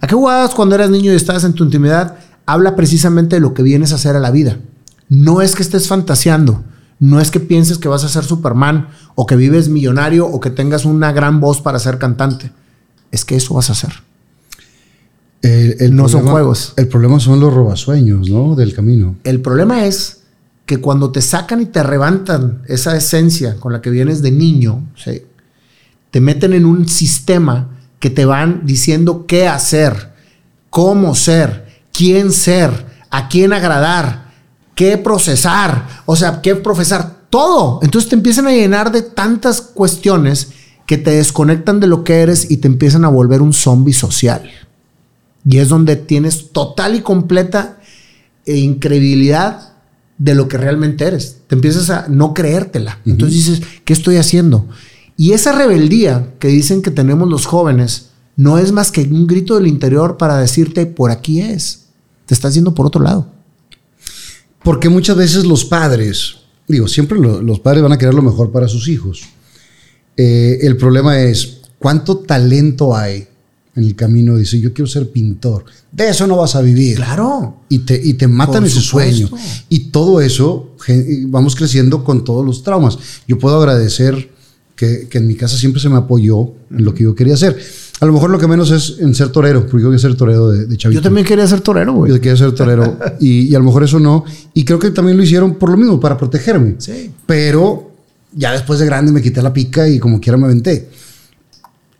¿A 0.00 0.06
qué 0.06 0.14
jugabas 0.14 0.54
cuando 0.54 0.74
eras 0.74 0.90
niño 0.90 1.12
y 1.12 1.16
estabas 1.16 1.44
en 1.44 1.54
tu 1.54 1.64
intimidad? 1.64 2.16
Habla 2.44 2.76
precisamente 2.76 3.36
de 3.36 3.40
lo 3.40 3.54
que 3.54 3.62
vienes 3.62 3.92
a 3.92 3.96
hacer 3.96 4.14
a 4.14 4.20
la 4.20 4.30
vida. 4.30 4.58
No 5.08 5.40
es 5.40 5.56
que 5.56 5.62
estés 5.62 5.88
fantaseando, 5.88 6.62
no 7.00 7.20
es 7.20 7.30
que 7.30 7.40
pienses 7.40 7.78
que 7.78 7.88
vas 7.88 8.04
a 8.04 8.08
ser 8.08 8.24
Superman 8.24 8.88
o 9.14 9.24
que 9.24 9.36
vives 9.36 9.68
millonario 9.68 10.26
o 10.26 10.38
que 10.40 10.50
tengas 10.50 10.84
una 10.84 11.12
gran 11.12 11.40
voz 11.40 11.62
para 11.62 11.78
ser 11.78 11.98
cantante. 11.98 12.52
Es 13.10 13.24
que 13.24 13.36
eso 13.36 13.54
vas 13.54 13.70
a 13.70 13.72
hacer. 13.72 14.07
El- 15.42 15.76
el 15.80 15.94
No 15.96 16.08
son 16.08 16.20
problema- 16.20 16.32
juegos. 16.32 16.72
El 16.76 16.88
problema 16.88 17.20
son 17.20 17.40
los 17.40 17.52
robasueños, 17.54 18.28
¿no? 18.28 18.54
Del 18.56 18.74
camino. 18.74 19.16
El 19.24 19.40
problema 19.40 19.84
es 19.86 20.20
que 20.66 20.78
cuando 20.78 21.10
te 21.12 21.22
sacan 21.22 21.60
y 21.62 21.66
te 21.66 21.82
levantan 21.84 22.62
esa 22.66 22.96
esencia 22.96 23.56
con 23.56 23.72
la 23.72 23.80
que 23.80 23.90
vienes 23.90 24.20
de 24.22 24.30
niño, 24.32 24.84
¿sí? 24.96 25.22
te 26.10 26.20
meten 26.20 26.52
en 26.54 26.64
un 26.64 26.88
sistema 26.88 27.68
que 28.00 28.10
te 28.10 28.24
van 28.24 28.62
diciendo 28.64 29.26
qué 29.26 29.46
hacer, 29.46 30.12
cómo 30.70 31.14
ser, 31.14 31.66
quién 31.92 32.32
ser, 32.32 32.86
a 33.10 33.28
quién 33.28 33.52
agradar, 33.52 34.32
qué 34.74 34.96
procesar, 34.98 35.86
o 36.06 36.16
sea, 36.16 36.40
qué 36.42 36.54
profesar, 36.54 37.18
todo. 37.30 37.80
Entonces 37.82 38.08
te 38.08 38.16
empiezan 38.16 38.46
a 38.46 38.52
llenar 38.52 38.90
de 38.90 39.02
tantas 39.02 39.60
cuestiones 39.60 40.48
que 40.86 40.96
te 40.98 41.10
desconectan 41.10 41.78
de 41.80 41.86
lo 41.86 42.04
que 42.04 42.20
eres 42.22 42.50
y 42.50 42.56
te 42.58 42.68
empiezan 42.68 43.04
a 43.04 43.08
volver 43.08 43.42
un 43.42 43.52
zombie 43.52 43.92
social. 43.92 44.50
Y 45.48 45.58
es 45.58 45.68
donde 45.68 45.96
tienes 45.96 46.50
total 46.52 46.94
y 46.96 47.00
completa 47.00 47.80
e 48.44 48.56
incredibilidad 48.56 49.72
de 50.18 50.34
lo 50.34 50.48
que 50.48 50.58
realmente 50.58 51.04
eres. 51.04 51.38
Te 51.46 51.54
empiezas 51.54 51.90
a 51.90 52.06
no 52.08 52.34
creértela. 52.34 52.98
Entonces 53.06 53.36
dices, 53.46 53.62
¿qué 53.84 53.92
estoy 53.92 54.16
haciendo? 54.16 54.68
Y 55.16 55.32
esa 55.32 55.52
rebeldía 55.52 56.34
que 56.38 56.48
dicen 56.48 56.82
que 56.82 56.90
tenemos 56.90 57.28
los 57.28 57.46
jóvenes 57.46 58.10
no 58.36 58.58
es 58.58 58.72
más 58.72 58.90
que 58.92 59.02
un 59.02 59.26
grito 59.26 59.54
del 59.56 59.66
interior 59.66 60.16
para 60.16 60.36
decirte, 60.38 60.86
por 60.86 61.10
aquí 61.10 61.40
es. 61.40 61.86
Te 62.26 62.34
estás 62.34 62.54
yendo 62.54 62.74
por 62.74 62.86
otro 62.86 63.02
lado. 63.02 63.32
Porque 64.62 64.88
muchas 64.88 65.16
veces 65.16 65.44
los 65.44 65.64
padres, 65.64 66.36
digo, 66.66 66.88
siempre 66.88 67.18
lo- 67.18 67.40
los 67.40 67.60
padres 67.60 67.82
van 67.82 67.92
a 67.92 67.98
querer 67.98 68.14
lo 68.14 68.22
mejor 68.22 68.50
para 68.52 68.68
sus 68.68 68.88
hijos. 68.88 69.22
Eh, 70.16 70.58
el 70.62 70.76
problema 70.76 71.20
es 71.20 71.60
cuánto 71.78 72.18
talento 72.18 72.94
hay 72.96 73.27
en 73.78 73.84
el 73.84 73.94
camino. 73.94 74.36
Dice, 74.36 74.60
yo 74.60 74.72
quiero 74.72 74.88
ser 74.88 75.10
pintor. 75.10 75.64
De 75.90 76.08
eso 76.08 76.26
no 76.26 76.36
vas 76.36 76.54
a 76.54 76.60
vivir. 76.60 76.96
Claro. 76.96 77.62
Y 77.68 77.80
te, 77.80 78.00
y 78.02 78.14
te 78.14 78.28
matan 78.28 78.64
ese 78.64 78.80
sueño. 78.80 79.30
Y 79.68 79.90
todo 79.90 80.20
eso, 80.20 80.74
vamos 81.26 81.56
creciendo 81.56 82.04
con 82.04 82.24
todos 82.24 82.44
los 82.44 82.62
traumas. 82.62 82.98
Yo 83.26 83.38
puedo 83.38 83.56
agradecer 83.58 84.30
que, 84.74 85.08
que 85.08 85.18
en 85.18 85.26
mi 85.26 85.34
casa 85.34 85.56
siempre 85.56 85.80
se 85.80 85.88
me 85.88 85.96
apoyó 85.96 86.52
en 86.70 86.84
lo 86.84 86.94
que 86.94 87.04
yo 87.04 87.14
quería 87.14 87.34
hacer. 87.34 87.58
A 88.00 88.06
lo 88.06 88.12
mejor 88.12 88.30
lo 88.30 88.38
que 88.38 88.46
menos 88.46 88.70
es 88.70 88.96
en 89.00 89.12
ser 89.12 89.30
torero, 89.30 89.62
porque 89.62 89.82
yo 89.82 89.88
quiero 89.88 89.98
ser 89.98 90.14
torero 90.14 90.50
de, 90.50 90.66
de 90.66 90.76
chavito. 90.76 91.00
Yo 91.00 91.02
también 91.02 91.26
quería 91.26 91.46
ser 91.48 91.60
torero, 91.62 91.94
güey. 91.94 92.12
Yo 92.12 92.20
quería 92.20 92.36
ser 92.36 92.52
torero 92.52 92.96
y, 93.20 93.48
y 93.48 93.54
a 93.54 93.58
lo 93.58 93.64
mejor 93.64 93.82
eso 93.82 93.98
no. 93.98 94.24
Y 94.54 94.64
creo 94.64 94.78
que 94.78 94.90
también 94.90 95.16
lo 95.16 95.24
hicieron 95.24 95.56
por 95.56 95.70
lo 95.70 95.76
mismo, 95.76 95.98
para 95.98 96.16
protegerme. 96.16 96.76
Sí. 96.78 97.10
Pero 97.26 97.90
ya 98.32 98.52
después 98.52 98.78
de 98.78 98.86
grande 98.86 99.10
me 99.10 99.20
quité 99.20 99.42
la 99.42 99.52
pica 99.52 99.88
y 99.88 99.98
como 99.98 100.20
quiera 100.20 100.36
me 100.36 100.44
aventé. 100.44 100.88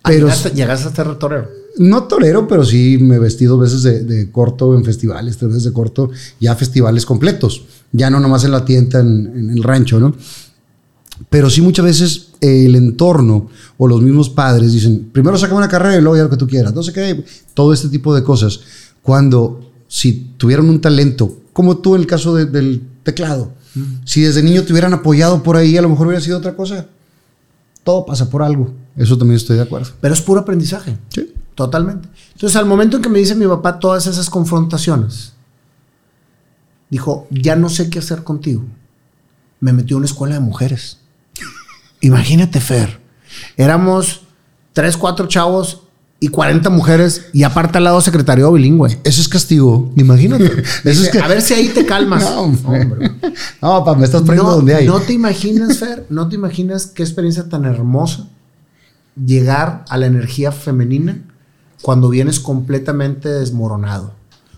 Pero 0.05 0.29
llegaste, 0.29 0.51
llegaste 0.51 0.89
a 0.89 0.95
ser 0.95 1.15
torero. 1.17 1.58
No 1.79 2.05
torero, 2.05 2.47
pero 2.49 2.65
sí 2.65 2.99
me 3.01 3.19
vestí 3.19 3.45
dos 3.45 3.61
veces 3.61 3.83
de, 3.83 4.05
de 4.05 4.31
corto 4.31 4.75
en 4.77 4.85
festivales, 4.85 5.37
tres 5.39 5.49
veces 5.51 5.65
de 5.65 5.73
corto, 5.73 6.11
ya 6.41 6.55
festivales 6.55 7.07
completos. 7.07 7.65
Ya 7.93 8.11
no 8.11 8.21
nomás 8.21 8.45
en 8.45 8.51
la 8.51 8.65
tienda, 8.65 9.01
en, 9.01 9.27
en 9.35 9.51
el 9.51 9.63
rancho, 9.63 9.99
¿no? 9.99 10.15
Pero 11.31 11.51
sí 11.51 11.61
muchas 11.61 11.85
veces 11.85 12.29
el 12.41 12.77
entorno 12.77 13.49
o 13.77 13.89
los 13.89 14.01
mismos 14.03 14.31
padres 14.31 14.73
dicen, 14.73 15.09
primero 15.13 15.37
saca 15.37 15.55
una 15.55 15.69
carrera 15.69 15.97
y 15.97 16.01
luego 16.01 16.17
ya 16.17 16.23
lo 16.25 16.31
que 16.31 16.37
tú 16.37 16.47
quieras. 16.47 16.75
No 16.75 16.83
sé 16.83 16.93
qué, 16.93 17.25
todo 17.55 17.73
este 17.73 17.89
tipo 17.89 18.15
de 18.15 18.23
cosas. 18.23 18.61
Cuando 19.03 19.73
si 19.89 20.35
tuvieran 20.37 20.69
un 20.69 20.81
talento, 20.81 21.39
como 21.53 21.79
tú 21.79 21.95
en 21.97 22.03
el 22.03 22.07
caso 22.07 22.35
de- 22.37 22.47
del 22.47 22.83
teclado, 23.03 23.53
si 24.05 24.23
desde 24.23 24.43
niño 24.43 24.65
te 24.65 24.73
hubieran 24.73 24.93
apoyado 24.93 25.43
por 25.43 25.57
ahí, 25.57 25.77
a 25.77 25.83
lo 25.83 25.89
mejor 25.89 26.07
hubiera 26.09 26.23
sido 26.23 26.39
otra 26.39 26.55
cosa. 26.57 26.87
Todo 27.85 28.05
pasa 28.05 28.29
por 28.29 28.43
algo. 28.43 28.73
Eso 28.97 29.17
también 29.17 29.37
estoy 29.37 29.57
de 29.57 29.63
acuerdo. 29.63 29.89
Pero 30.01 30.15
es 30.15 30.21
puro 30.21 30.41
aprendizaje. 30.41 30.97
Sí. 31.09 31.33
Totalmente. 31.59 32.09
Entonces, 32.35 32.55
al 32.55 32.67
momento 32.67 32.97
en 32.99 33.03
que 33.03 33.09
me 33.09 33.19
dice 33.19 33.35
mi 33.35 33.45
papá 33.45 33.81
todas 33.81 34.07
esas 34.07 34.31
confrontaciones, 34.31 35.33
dijo, 36.89 37.27
ya 37.31 37.57
no 37.57 37.69
sé 37.69 37.91
qué 37.91 37.99
hacer 37.99 38.23
contigo. 38.23 38.65
Me 39.59 39.73
metió 39.73 39.97
a 39.97 39.99
una 39.99 40.07
escuela 40.07 40.37
de 40.37 40.41
mujeres. 40.41 40.99
Imagínate, 42.01 42.61
Fer. 42.61 43.01
Éramos 43.57 44.21
tres, 44.73 44.97
cuatro 44.97 45.27
chavos 45.27 45.83
y 46.21 46.29
40 46.29 46.71
mujeres 46.71 47.27
y 47.33 47.43
aparte 47.43 47.79
al 47.79 47.85
lado 47.85 48.01
secretario 48.01 48.53
bilingüe. 48.53 49.01
Eso 49.03 49.21
es 49.21 49.29
castigo. 49.29 49.93
Imagínate. 49.97 50.45
Eso 50.63 50.83
Dice, 50.85 51.03
es 51.07 51.09
que- 51.11 51.19
A 51.19 51.27
ver 51.27 51.43
si 51.43 51.55
ahí 51.55 51.71
te 51.71 51.85
calmas. 51.85 52.23
No, 52.31 52.41
hombre. 52.43 53.11
No, 53.61 53.85
papá, 53.85 53.97
me 53.97 54.05
estás 54.05 54.23
poniendo 54.23 54.45
No, 54.49 54.57
donde 54.59 54.77
hay. 54.77 54.87
no 54.87 55.01
te 55.01 55.13
imaginas, 55.13 55.79
Fer, 55.79 56.07
no 56.09 56.29
te 56.29 56.37
imaginas 56.37 56.87
qué 56.87 57.03
experiencia 57.03 57.49
tan 57.49 57.65
hermosa 57.65 58.29
llegar 59.27 59.85
a 59.89 59.97
la 59.97 60.07
energía 60.07 60.53
femenina 60.53 61.25
cuando 61.83 62.09
vienes 62.09 62.41
completamente 62.41 63.29
desmoronado. 63.29 64.13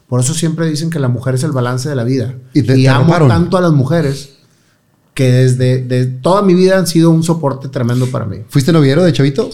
Por 0.08 0.20
eso 0.20 0.34
siempre 0.34 0.68
dicen 0.68 0.90
que 0.90 0.98
la 0.98 1.08
mujer 1.08 1.34
es 1.36 1.44
el 1.44 1.52
balance 1.52 1.88
de 1.88 1.94
la 1.94 2.04
vida. 2.04 2.34
Y 2.52 2.60
Y, 2.60 2.62
te- 2.62 2.74
te 2.74 2.88
amo 2.88 3.12
tanto 3.28 3.56
a 3.56 3.60
las 3.60 3.72
mujeres 3.72 4.30
que 5.14 5.30
desde 5.30 5.82
de 5.84 6.06
toda 6.06 6.42
mi 6.42 6.54
vida 6.54 6.78
han 6.78 6.86
sido 6.86 7.10
un 7.10 7.22
soporte 7.22 7.68
tremendo 7.68 8.06
para 8.10 8.24
mí. 8.26 8.38
¿Fuiste 8.48 8.72
noviero 8.72 9.02
de 9.04 9.12
chavito? 9.12 9.50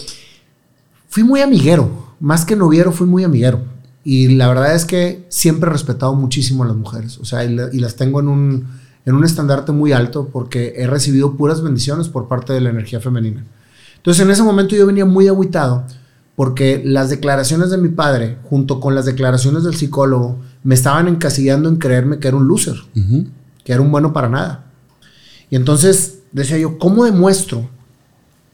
Fui 1.09 1.23
muy 1.23 1.41
amiguero, 1.41 2.15
más 2.19 2.45
que 2.45 2.55
noviero, 2.55 2.91
fui 2.91 3.07
muy 3.07 3.23
amiguero. 3.23 3.61
Y 4.03 4.29
la 4.29 4.47
verdad 4.47 4.73
es 4.75 4.85
que 4.85 5.25
siempre 5.29 5.69
he 5.69 5.73
respetado 5.73 6.13
muchísimo 6.15 6.63
a 6.63 6.67
las 6.67 6.75
mujeres. 6.75 7.17
O 7.19 7.25
sea, 7.25 7.43
y, 7.43 7.53
la- 7.53 7.69
y 7.73 7.79
las 7.79 7.95
tengo 7.95 8.19
en 8.19 8.27
un, 8.29 8.67
en 9.05 9.15
un 9.15 9.23
estandarte 9.25 9.71
muy 9.71 9.91
alto 9.91 10.29
porque 10.31 10.73
he 10.77 10.87
recibido 10.87 11.35
puras 11.35 11.61
bendiciones 11.61 12.07
por 12.07 12.27
parte 12.27 12.53
de 12.53 12.61
la 12.61 12.69
energía 12.69 12.99
femenina. 13.01 13.45
Entonces, 13.97 14.23
en 14.23 14.31
ese 14.31 14.43
momento 14.43 14.75
yo 14.75 14.87
venía 14.87 15.05
muy 15.05 15.27
agüitado 15.27 15.85
porque 16.37 16.83
las 16.85 17.09
declaraciones 17.09 17.71
de 17.71 17.77
mi 17.79 17.89
padre, 17.89 18.37
junto 18.43 18.79
con 18.79 18.93
las 18.93 19.05
declaraciones 19.05 19.63
del 19.63 19.75
psicólogo, 19.75 20.37
me 20.63 20.75
estaban 20.75 21.07
encasillando 21.07 21.67
en 21.67 21.77
creerme 21.77 22.19
que 22.19 22.27
era 22.27 22.37
un 22.37 22.47
loser, 22.47 22.75
que 23.63 23.73
era 23.73 23.81
un 23.81 23.89
bueno 23.89 24.13
para 24.13 24.29
nada. 24.29 24.65
Y 25.49 25.55
entonces 25.55 26.19
decía 26.31 26.59
yo, 26.59 26.77
¿cómo 26.77 27.05
demuestro? 27.05 27.67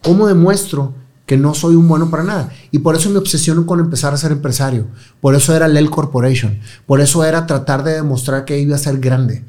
¿Cómo 0.01 0.27
demuestro 0.27 0.93
que 1.25 1.35
no 1.37 1.53
soy 1.53 1.75
un 1.75 1.89
bueno 1.89 2.09
para 2.09 2.23
nada? 2.23 2.51
Y 2.71 2.79
por 2.79 2.95
eso 2.95 3.09
me 3.09 3.17
obsesiono 3.17 3.65
con 3.65 3.81
empezar 3.81 4.13
a 4.13 4.17
ser 4.17 4.31
empresario. 4.31 4.87
Por 5.19 5.35
eso 5.35 5.53
era 5.53 5.67
Lel 5.67 5.89
Corporation. 5.89 6.59
Por 6.85 7.01
eso 7.01 7.25
era 7.25 7.45
tratar 7.47 7.83
de 7.83 7.93
demostrar 7.95 8.45
que 8.45 8.59
iba 8.59 8.75
a 8.75 8.79
ser 8.79 8.99
grande. 8.99 9.43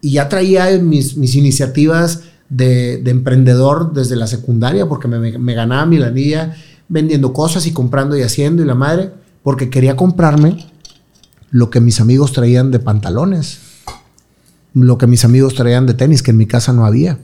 Y 0.00 0.12
ya 0.12 0.28
traía 0.28 0.78
mis, 0.78 1.16
mis 1.16 1.34
iniciativas 1.34 2.22
de, 2.48 2.98
de 2.98 3.10
emprendedor 3.10 3.92
desde 3.92 4.14
la 4.16 4.26
secundaria, 4.26 4.86
porque 4.88 5.06
me, 5.08 5.18
me- 5.18 5.38
me 5.38 5.54
ganaba 5.54 5.86
mi 5.86 5.98
lanilla 5.98 6.54
vendiendo 6.90 7.32
cosas 7.32 7.66
y 7.66 7.72
comprando 7.72 8.18
y 8.18 8.22
haciendo 8.22 8.62
y 8.62 8.66
la 8.66 8.74
madre, 8.74 9.10
porque 9.42 9.70
quería 9.70 9.96
comprarme 9.96 10.66
lo 11.50 11.70
que 11.70 11.80
mis 11.80 12.00
amigos 12.02 12.34
traían 12.34 12.70
de 12.70 12.78
pantalones 12.80 13.70
lo 14.74 14.98
que 14.98 15.06
mis 15.06 15.24
amigos 15.24 15.54
traían 15.54 15.86
de 15.86 15.94
tenis, 15.94 16.22
que 16.22 16.30
en 16.30 16.36
mi 16.36 16.46
casa 16.46 16.72
no 16.72 16.86
había. 16.86 17.18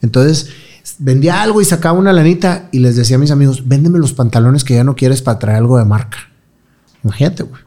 Entonces, 0.00 0.50
vendía 0.98 1.42
algo 1.42 1.60
y 1.60 1.64
sacaba 1.64 1.98
una 1.98 2.12
lanita 2.12 2.68
y 2.72 2.78
les 2.80 2.96
decía 2.96 3.16
a 3.16 3.20
mis 3.20 3.30
amigos, 3.30 3.66
véndeme 3.66 3.98
los 3.98 4.12
pantalones 4.12 4.64
que 4.64 4.74
ya 4.74 4.84
no 4.84 4.94
quieres 4.94 5.22
para 5.22 5.38
traer 5.38 5.58
algo 5.58 5.78
de 5.78 5.84
marca. 5.84 6.18
Imagínate, 7.02 7.42
güey. 7.42 7.62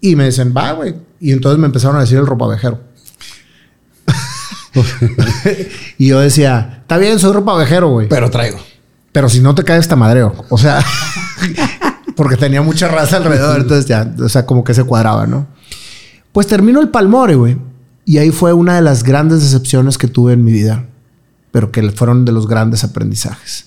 Y 0.00 0.16
me 0.16 0.24
dicen, 0.24 0.54
va, 0.56 0.72
güey. 0.72 0.94
Y 1.20 1.32
entonces 1.32 1.58
me 1.58 1.66
empezaron 1.66 1.96
a 1.96 2.00
decir 2.00 2.18
el 2.18 2.26
ropavejero. 2.26 2.80
y 5.98 6.08
yo 6.08 6.20
decía, 6.20 6.78
está 6.82 6.96
bien, 6.96 7.18
soy 7.18 7.32
ropavejero, 7.32 7.90
güey. 7.90 8.08
Pero 8.08 8.30
traigo. 8.30 8.58
Pero 9.12 9.28
si 9.28 9.40
no 9.40 9.54
te 9.54 9.64
cae 9.64 9.78
esta 9.78 9.96
madreo. 9.96 10.34
O 10.48 10.58
sea, 10.58 10.84
porque 12.16 12.36
tenía 12.36 12.62
mucha 12.62 12.88
raza 12.88 13.16
alrededor. 13.16 13.60
Entonces 13.60 13.86
ya, 13.86 14.14
o 14.18 14.28
sea, 14.28 14.46
como 14.46 14.64
que 14.64 14.74
se 14.74 14.84
cuadraba, 14.84 15.26
¿no? 15.26 15.46
Pues 16.32 16.46
terminó 16.46 16.80
el 16.80 16.88
Palmore, 16.88 17.34
güey. 17.34 17.58
Y 18.04 18.18
ahí 18.18 18.30
fue 18.30 18.52
una 18.52 18.76
de 18.76 18.82
las 18.82 19.02
grandes 19.02 19.42
decepciones 19.42 19.98
que 19.98 20.08
tuve 20.08 20.32
en 20.32 20.44
mi 20.44 20.52
vida. 20.52 20.86
Pero 21.50 21.72
que 21.72 21.90
fueron 21.90 22.24
de 22.24 22.32
los 22.32 22.46
grandes 22.46 22.84
aprendizajes. 22.84 23.66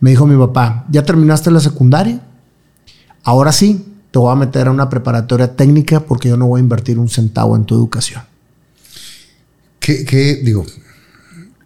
Me 0.00 0.10
dijo 0.10 0.26
mi 0.26 0.36
papá, 0.38 0.86
¿ya 0.90 1.04
terminaste 1.04 1.50
la 1.50 1.60
secundaria? 1.60 2.22
Ahora 3.22 3.52
sí, 3.52 3.84
te 4.10 4.18
voy 4.18 4.32
a 4.32 4.36
meter 4.36 4.66
a 4.66 4.70
una 4.70 4.88
preparatoria 4.88 5.54
técnica 5.54 6.00
porque 6.00 6.30
yo 6.30 6.36
no 6.36 6.46
voy 6.46 6.60
a 6.60 6.62
invertir 6.62 6.98
un 6.98 7.08
centavo 7.08 7.54
en 7.54 7.64
tu 7.64 7.74
educación. 7.74 8.22
¿Qué, 9.78 10.40
digo? 10.42 10.64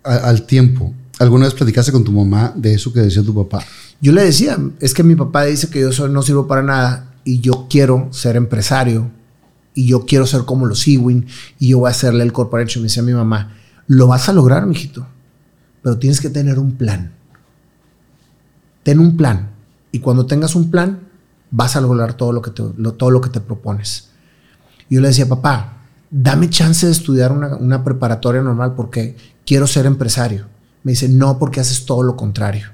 al 0.03 0.43
tiempo, 0.43 0.93
¿alguna 1.25 1.47
vez 1.47 1.55
platicaste 1.55 1.91
con 1.91 2.05
tu 2.05 2.12
mamá 2.12 2.53
de 2.55 2.75
eso 2.75 2.93
que 2.93 3.01
decía 3.01 3.22
tu 3.22 3.35
papá? 3.35 3.64
Yo 4.01 4.12
le 4.12 4.22
decía, 4.22 4.59
es 4.81 4.95
que 4.95 5.03
mi 5.03 5.16
papá 5.16 5.45
dice 5.45 5.68
que 5.70 5.81
yo 5.81 6.09
no 6.09 6.22
sirvo 6.22 6.47
para 6.47 6.62
nada 6.62 7.14
y 7.25 7.41
yo 7.41 7.66
quiero 7.68 8.09
ser 8.12 8.37
empresario 8.37 9.11
y 9.75 9.87
yo 9.87 10.05
quiero 10.05 10.27
ser 10.27 10.43
como 10.43 10.66
los 10.66 10.87
Ewing 10.87 11.27
y 11.59 11.68
yo 11.68 11.81
voy 11.81 11.89
a 11.89 11.91
hacerle 11.91 12.22
el 12.22 12.33
corporation. 12.33 12.83
Me 12.83 12.89
decía 12.89 13.03
mi 13.03 13.14
mamá, 13.14 13.57
lo 13.87 14.07
vas 14.07 14.29
a 14.29 14.33
lograr, 14.33 14.66
mijito, 14.66 15.07
pero 15.83 15.99
tienes 15.99 16.20
que 16.20 16.31
tener 16.31 16.59
un 16.59 16.72
plan. 16.72 17.12
Ten 18.83 18.99
un 18.99 19.16
plan 19.16 19.51
y 19.91 20.01
cuando 20.01 20.27
tengas 20.27 20.55
un 20.55 20.70
plan 20.70 21.01
vas 21.51 21.77
a 21.77 21.81
lograr 21.81 22.14
todo 22.14 22.33
lo 22.33 22.43
que 22.43 22.51
te, 22.51 22.62
todo 22.97 23.11
lo 23.11 23.20
que 23.20 23.31
te 23.31 23.41
propones. 23.41 24.11
Yo 24.91 25.01
le 25.01 25.09
decía, 25.09 25.29
papá, 25.29 25.79
dame 26.11 26.51
chance 26.51 26.85
de 26.85 26.93
estudiar 26.93 27.33
una, 27.33 27.57
una 27.57 27.83
preparatoria 27.83 28.43
normal 28.43 28.75
porque 28.75 29.16
quiero 29.47 29.66
ser 29.66 29.87
empresario. 29.87 30.54
Me 30.85 30.93
dice, 30.93 31.09
no, 31.09 31.39
porque 31.39 31.61
haces 31.61 31.85
todo 31.87 32.03
lo 32.05 32.14
contrario. 32.16 32.68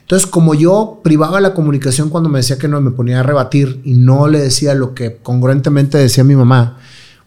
Entonces, 0.00 0.28
como 0.28 0.54
yo 0.54 1.00
privaba 1.04 1.40
la 1.40 1.54
comunicación 1.54 2.10
cuando 2.10 2.28
me 2.28 2.40
decía 2.40 2.58
que 2.58 2.66
no, 2.68 2.80
me 2.80 2.90
ponía 2.90 3.20
a 3.20 3.22
rebatir 3.22 3.80
y 3.84 3.94
no 3.94 4.26
le 4.26 4.40
decía 4.40 4.74
lo 4.74 4.94
que 4.94 5.18
congruentemente 5.22 5.96
decía 5.96 6.24
mi 6.24 6.34
mamá, 6.34 6.78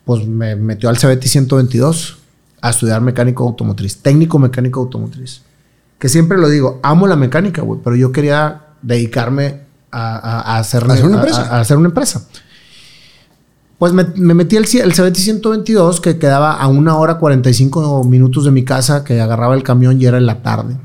pues 0.03 0.27
me 0.27 0.55
metió 0.55 0.89
al 0.89 0.97
CBT 0.97 1.23
122 1.25 2.17
a 2.61 2.69
estudiar 2.71 3.01
mecánico 3.01 3.43
automotriz, 3.43 3.97
técnico 4.01 4.37
mecánico 4.39 4.81
automotriz. 4.81 5.41
Que 5.97 6.09
siempre 6.09 6.37
lo 6.37 6.49
digo, 6.49 6.79
amo 6.83 7.07
la 7.07 7.15
mecánica, 7.15 7.61
güey, 7.61 7.79
pero 7.83 7.95
yo 7.95 8.11
quería 8.11 8.63
dedicarme 8.81 9.61
a, 9.91 10.15
a- 10.17 10.41
a 10.55 10.59
hacer, 10.59 10.83
¿A 10.89 10.93
hacer 10.93 11.05
una 11.05 11.15
empresa? 11.15 11.41
a 11.55 11.59
hacer 11.61 11.77
una 11.77 11.87
empresa. 11.87 12.27
Pues 13.77 13.91
me, 13.91 14.05
me 14.15 14.33
metí 14.33 14.55
el 14.55 14.65
CBT 14.65 15.15
122, 15.15 15.99
que 15.99 16.17
quedaba 16.17 16.53
a 16.53 16.67
una 16.67 16.97
hora 16.97 17.17
45 17.17 18.03
minutos 18.05 18.45
de 18.45 18.51
mi 18.51 18.63
casa, 18.63 19.03
que 19.03 19.19
agarraba 19.19 19.55
el 19.55 19.63
camión 19.63 20.01
y 20.01 20.05
era 20.05 20.17
en 20.17 20.25
la 20.25 20.41
tarde. 20.41 20.77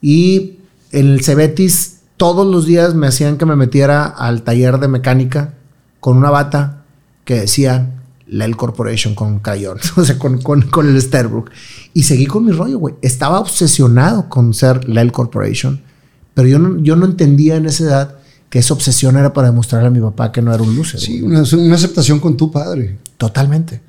Y 0.00 0.58
en 0.92 1.08
el 1.08 1.24
Cebetis 1.24 2.00
todos 2.16 2.46
los 2.46 2.66
días 2.66 2.94
me 2.94 3.06
hacían 3.06 3.38
que 3.38 3.46
me 3.46 3.56
metiera 3.56 4.04
al 4.04 4.42
taller 4.42 4.78
de 4.78 4.88
mecánica 4.88 5.54
con 6.00 6.16
una 6.16 6.30
bata 6.30 6.84
que 7.24 7.40
decía 7.40 7.94
Lel 8.26 8.56
Corporation 8.56 9.14
con 9.14 9.40
crayón, 9.40 9.78
o 9.96 10.04
sea, 10.04 10.18
con 10.18 10.86
el 10.86 11.00
Sterbrook. 11.00 11.50
Y 11.94 12.04
seguí 12.04 12.26
con 12.26 12.44
mi 12.44 12.52
rollo, 12.52 12.78
güey. 12.78 12.94
Estaba 13.02 13.40
obsesionado 13.40 14.28
con 14.28 14.54
ser 14.54 14.88
Lel 14.88 15.12
Corporation, 15.12 15.82
pero 16.34 16.46
yo 16.46 16.58
no, 16.58 16.80
yo 16.82 16.96
no 16.96 17.06
entendía 17.06 17.56
en 17.56 17.66
esa 17.66 17.84
edad 17.84 18.16
que 18.50 18.58
esa 18.58 18.74
obsesión 18.74 19.16
era 19.16 19.32
para 19.32 19.48
demostrarle 19.48 19.88
a 19.88 19.90
mi 19.90 20.00
papá 20.00 20.30
que 20.32 20.42
no 20.42 20.52
era 20.52 20.62
un 20.62 20.76
loser. 20.76 21.00
Sí, 21.00 21.22
una, 21.22 21.42
una 21.56 21.74
aceptación 21.74 22.20
con 22.20 22.36
tu 22.36 22.50
padre. 22.50 22.98
Totalmente. 23.16 23.80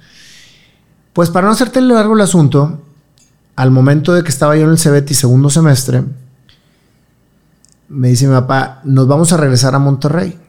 Pues 1.13 1.29
para 1.29 1.47
no 1.47 1.53
hacerte 1.53 1.81
largo 1.81 2.13
el 2.13 2.21
asunto, 2.21 2.79
al 3.55 3.71
momento 3.71 4.13
de 4.13 4.23
que 4.23 4.29
estaba 4.29 4.55
yo 4.55 4.63
en 4.63 4.69
el 4.69 4.77
CBT 4.77 5.11
segundo 5.13 5.49
semestre, 5.49 6.03
me 7.89 8.07
dice 8.09 8.27
mi 8.27 8.33
papá, 8.33 8.81
nos 8.85 9.07
vamos 9.07 9.33
a 9.33 9.37
regresar 9.37 9.75
a 9.75 9.79
Monterrey. 9.79 10.39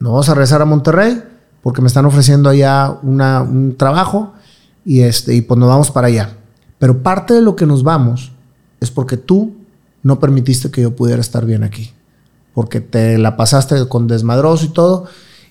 Nos 0.00 0.12
vamos 0.12 0.28
a 0.28 0.34
regresar 0.34 0.60
a 0.60 0.64
Monterrey 0.66 1.22
porque 1.62 1.80
me 1.80 1.86
están 1.86 2.04
ofreciendo 2.04 2.48
allá 2.50 2.90
una- 3.02 3.40
un 3.42 3.76
trabajo 3.76 4.34
y, 4.84 5.00
este, 5.00 5.34
y 5.34 5.42
pues 5.42 5.58
nos 5.58 5.68
vamos 5.68 5.90
para 5.90 6.08
allá. 6.08 6.36
Pero 6.78 7.02
parte 7.02 7.34
de 7.34 7.40
lo 7.40 7.54
que 7.56 7.66
nos 7.66 7.82
vamos 7.84 8.32
es 8.80 8.90
porque 8.90 9.16
tú 9.16 9.54
no 10.02 10.18
permitiste 10.18 10.70
que 10.70 10.82
yo 10.82 10.94
pudiera 10.96 11.20
estar 11.20 11.46
bien 11.46 11.62
aquí. 11.62 11.92
Porque 12.54 12.80
te 12.80 13.18
la 13.18 13.36
pasaste 13.36 13.88
con 13.88 14.06
desmadroso 14.06 14.64
y 14.66 14.68
todo, 14.68 15.06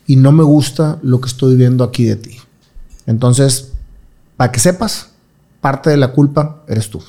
y 0.08 0.16
no 0.16 0.32
me 0.32 0.44
gusta 0.44 1.00
lo 1.02 1.22
que 1.22 1.28
estoy 1.28 1.56
viendo 1.56 1.84
aquí 1.84 2.06
de 2.06 2.16
ti. 2.16 2.38
Entonces, 3.06 3.72
para 4.38 4.52
que 4.52 4.60
sepas, 4.60 5.10
parte 5.60 5.90
de 5.90 5.98
la 5.98 6.12
culpa 6.14 6.64
eres 6.68 6.90
tú. 6.90 7.02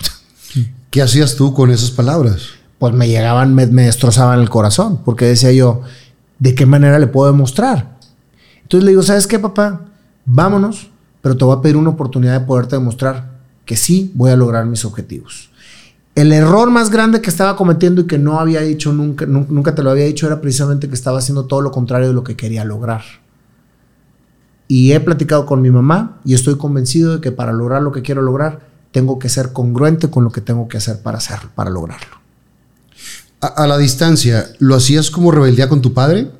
¿Qué 0.90 1.02
hacías 1.02 1.36
tú 1.36 1.54
con 1.54 1.70
esas 1.70 1.90
palabras? 1.90 2.42
Pues 2.78 2.94
me 2.94 3.08
llegaban, 3.08 3.54
me, 3.54 3.66
me 3.66 3.84
destrozaban 3.84 4.40
el 4.40 4.50
corazón, 4.50 5.00
porque 5.04 5.26
decía 5.26 5.52
yo, 5.52 5.82
¿de 6.38 6.54
qué 6.54 6.66
manera 6.66 6.98
le 6.98 7.06
puedo 7.06 7.30
demostrar? 7.30 7.98
Entonces 8.62 8.84
le 8.84 8.90
digo, 8.90 9.02
¿sabes 9.02 9.26
qué, 9.26 9.38
papá? 9.38 9.82
Vámonos, 10.24 10.90
pero 11.20 11.36
te 11.36 11.44
voy 11.44 11.56
a 11.56 11.60
pedir 11.60 11.76
una 11.76 11.90
oportunidad 11.90 12.40
de 12.40 12.46
poderte 12.46 12.76
demostrar 12.76 13.32
que 13.64 13.76
sí 13.76 14.10
voy 14.14 14.30
a 14.30 14.36
lograr 14.36 14.66
mis 14.66 14.84
objetivos. 14.84 15.51
El 16.14 16.32
error 16.32 16.70
más 16.70 16.90
grande 16.90 17.22
que 17.22 17.30
estaba 17.30 17.56
cometiendo 17.56 18.02
y 18.02 18.06
que 18.06 18.18
no 18.18 18.38
había 18.38 18.60
dicho 18.60 18.92
nunca, 18.92 19.24
nu- 19.24 19.46
nunca 19.48 19.74
te 19.74 19.82
lo 19.82 19.90
había 19.90 20.04
dicho, 20.04 20.26
era 20.26 20.40
precisamente 20.42 20.88
que 20.88 20.94
estaba 20.94 21.18
haciendo 21.18 21.46
todo 21.46 21.62
lo 21.62 21.70
contrario 21.70 22.08
de 22.08 22.14
lo 22.14 22.22
que 22.22 22.36
quería 22.36 22.64
lograr. 22.64 23.02
Y 24.68 24.92
he 24.92 25.00
platicado 25.00 25.46
con 25.46 25.62
mi 25.62 25.70
mamá 25.70 26.20
y 26.24 26.34
estoy 26.34 26.56
convencido 26.58 27.14
de 27.14 27.20
que 27.20 27.32
para 27.32 27.52
lograr 27.52 27.82
lo 27.82 27.92
que 27.92 28.02
quiero 28.02 28.20
lograr, 28.22 28.60
tengo 28.90 29.18
que 29.18 29.30
ser 29.30 29.52
congruente 29.52 30.10
con 30.10 30.22
lo 30.24 30.30
que 30.30 30.42
tengo 30.42 30.68
que 30.68 30.76
hacer 30.76 31.00
para 31.02 31.18
hacerlo, 31.18 31.50
para 31.54 31.70
lograrlo. 31.70 32.16
A, 33.40 33.46
a 33.46 33.66
la 33.66 33.78
distancia, 33.78 34.46
¿lo 34.58 34.74
hacías 34.74 35.10
como 35.10 35.30
rebeldía 35.30 35.68
con 35.68 35.80
tu 35.80 35.94
padre? 35.94 36.30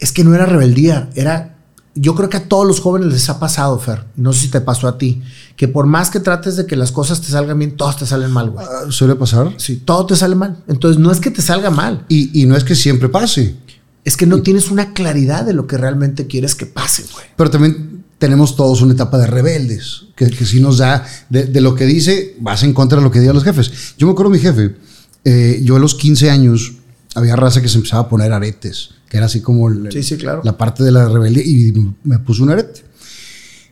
Es 0.00 0.12
que 0.12 0.24
no 0.24 0.34
era 0.34 0.46
rebeldía, 0.46 1.10
era. 1.14 1.57
Yo 2.00 2.14
creo 2.14 2.28
que 2.28 2.36
a 2.36 2.48
todos 2.48 2.66
los 2.66 2.80
jóvenes 2.80 3.12
les 3.12 3.28
ha 3.28 3.40
pasado, 3.40 3.78
Fer. 3.78 4.04
No 4.16 4.32
sé 4.32 4.42
si 4.42 4.48
te 4.48 4.60
pasó 4.60 4.86
a 4.88 4.98
ti. 4.98 5.20
Que 5.56 5.66
por 5.66 5.86
más 5.86 6.10
que 6.10 6.20
trates 6.20 6.56
de 6.56 6.66
que 6.66 6.76
las 6.76 6.92
cosas 6.92 7.20
te 7.20 7.28
salgan 7.28 7.58
bien, 7.58 7.76
todas 7.76 7.96
te 7.96 8.06
salen 8.06 8.30
mal, 8.30 8.50
güey. 8.50 8.64
Ah, 8.64 8.90
¿Suele 8.90 9.16
pasar? 9.16 9.52
Sí, 9.56 9.76
todo 9.84 10.06
te 10.06 10.14
sale 10.14 10.34
mal. 10.36 10.62
Entonces, 10.68 11.00
no 11.00 11.10
es 11.10 11.18
que 11.20 11.30
te 11.30 11.42
salga 11.42 11.70
mal, 11.70 12.04
Y, 12.08 12.40
y 12.40 12.46
no 12.46 12.56
es 12.56 12.62
que 12.64 12.74
siempre 12.76 13.08
pase, 13.08 13.56
es 14.04 14.16
que 14.16 14.26
no 14.26 14.42
tienes 14.42 14.70
una 14.70 14.92
claridad 14.94 15.44
de 15.44 15.52
lo 15.54 15.66
que 15.66 15.76
realmente 15.76 16.26
quieres 16.26 16.54
que 16.54 16.66
pase, 16.66 17.04
güey. 17.12 17.26
pero 17.36 17.50
también 17.50 18.04
tenemos 18.18 18.56
todos 18.56 18.80
una 18.82 18.94
etapa 18.94 19.18
de 19.18 19.26
rebeldes, 19.26 20.04
que, 20.16 20.30
que 20.30 20.44
sí 20.46 20.60
nos 20.60 20.78
da, 20.78 21.04
de, 21.28 21.44
de 21.46 21.60
lo 21.60 21.74
que 21.74 21.84
dice, 21.86 22.36
vas 22.40 22.62
en 22.62 22.72
contra 22.72 22.98
de 22.98 23.04
lo 23.04 23.10
que 23.10 23.20
digan 23.20 23.34
los 23.34 23.44
jefes. 23.44 23.70
Yo 23.98 24.06
me 24.06 24.12
acuerdo 24.12 24.32
de 24.32 24.38
mi 24.38 24.42
jefe, 24.42 24.76
eh, 25.24 25.60
yo 25.62 25.76
a 25.76 25.78
los 25.78 25.94
15 25.94 26.30
años 26.30 26.74
había 27.14 27.36
raza 27.36 27.60
que 27.60 27.68
se 27.68 27.76
empezaba 27.76 28.02
a 28.04 28.08
poner 28.08 28.32
aretes, 28.32 28.90
que 29.08 29.16
era 29.16 29.26
así 29.26 29.40
como 29.40 29.68
el- 29.68 29.90
Sí, 29.92 30.02
sí, 30.02 30.16
claro. 30.16 30.42
la 30.44 30.56
parte 30.56 30.82
de 30.84 30.92
la 30.92 31.08
rebeldía, 31.08 31.42
y 31.44 31.72
me 32.04 32.18
puso 32.18 32.42
un 32.42 32.50
arete. 32.50 32.82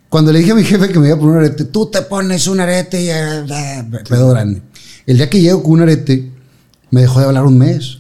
Cuando 0.09 0.33
le 0.33 0.39
dije 0.39 0.53
a 0.53 0.55
mi 0.55 0.65
jefe 0.65 0.89
que 0.89 0.99
me 0.99 1.09
iba 1.09 1.17
a 1.17 1.19
poner 1.19 1.37
un 1.37 1.45
arete, 1.45 1.65
tú 1.65 1.87
te 1.91 2.03
pones 2.03 2.47
un 2.47 2.61
arete 2.61 3.03
y 3.03 3.11
ah, 3.11 3.87
pedo 4.09 4.31
grande. 4.31 4.63
El 5.05 5.17
día 5.19 5.29
que 5.29 5.41
llego 5.41 5.63
con 5.63 5.73
un 5.73 5.83
arete, 5.83 6.31
me 6.91 7.03
dejó 7.03 7.21
de 7.21 7.27
hablar 7.27 7.45
un 7.45 7.59
mes. 7.59 7.99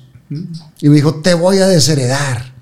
Y 0.81 0.89
me 0.89 0.97
dijo, 0.97 1.17
te 1.17 1.35
voy 1.35 1.59
a 1.59 1.67
desheredar. 1.67 2.55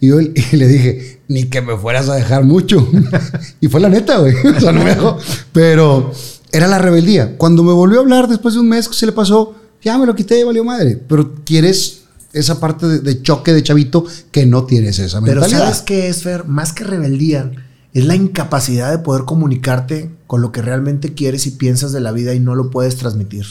Y 0.00 0.08
yo 0.08 0.20
y 0.20 0.32
le 0.56 0.68
dije, 0.68 1.20
ni 1.28 1.44
que 1.44 1.60
me 1.60 1.76
fueras 1.76 2.08
a 2.08 2.14
dejar 2.14 2.44
mucho. 2.44 2.88
y 3.60 3.68
fue 3.68 3.80
la 3.80 3.88
neta, 3.88 4.18
güey. 4.18 4.34
O 4.56 4.60
sea, 4.60 4.72
no 4.72 4.82
me 4.84 4.90
dejó. 4.94 5.18
Pero 5.52 6.12
era 6.52 6.66
la 6.68 6.78
rebeldía. 6.78 7.36
Cuando 7.36 7.62
me 7.62 7.72
volvió 7.72 7.98
a 7.98 8.02
hablar 8.02 8.28
después 8.28 8.54
de 8.54 8.60
un 8.60 8.68
mes, 8.68 8.88
¿qué 8.88 8.94
se 8.94 9.06
le 9.06 9.12
pasó? 9.12 9.54
Ya 9.82 9.98
me 9.98 10.06
lo 10.06 10.14
quité 10.14 10.42
valió 10.44 10.64
madre. 10.64 10.96
Pero 11.08 11.34
quieres 11.44 12.03
esa 12.34 12.60
parte 12.60 12.86
de, 12.86 12.98
de 13.00 13.22
choque 13.22 13.52
de 13.52 13.62
chavito 13.62 14.04
que 14.30 14.44
no 14.46 14.64
tienes 14.64 14.98
esa 14.98 15.20
Pero 15.20 15.40
mentalidad. 15.40 15.60
¿sabes 15.66 15.80
qué 15.82 16.08
es, 16.08 16.22
Fer? 16.22 16.44
Más 16.46 16.72
que 16.72 16.84
rebeldía, 16.84 17.50
es 17.92 18.04
la 18.04 18.14
incapacidad 18.16 18.90
de 18.90 18.98
poder 18.98 19.24
comunicarte 19.24 20.10
con 20.26 20.42
lo 20.42 20.52
que 20.52 20.60
realmente 20.62 21.14
quieres 21.14 21.46
y 21.46 21.52
piensas 21.52 21.92
de 21.92 22.00
la 22.00 22.12
vida 22.12 22.34
y 22.34 22.40
no 22.40 22.54
lo 22.54 22.70
puedes 22.70 22.96
transmitir. 22.96 23.46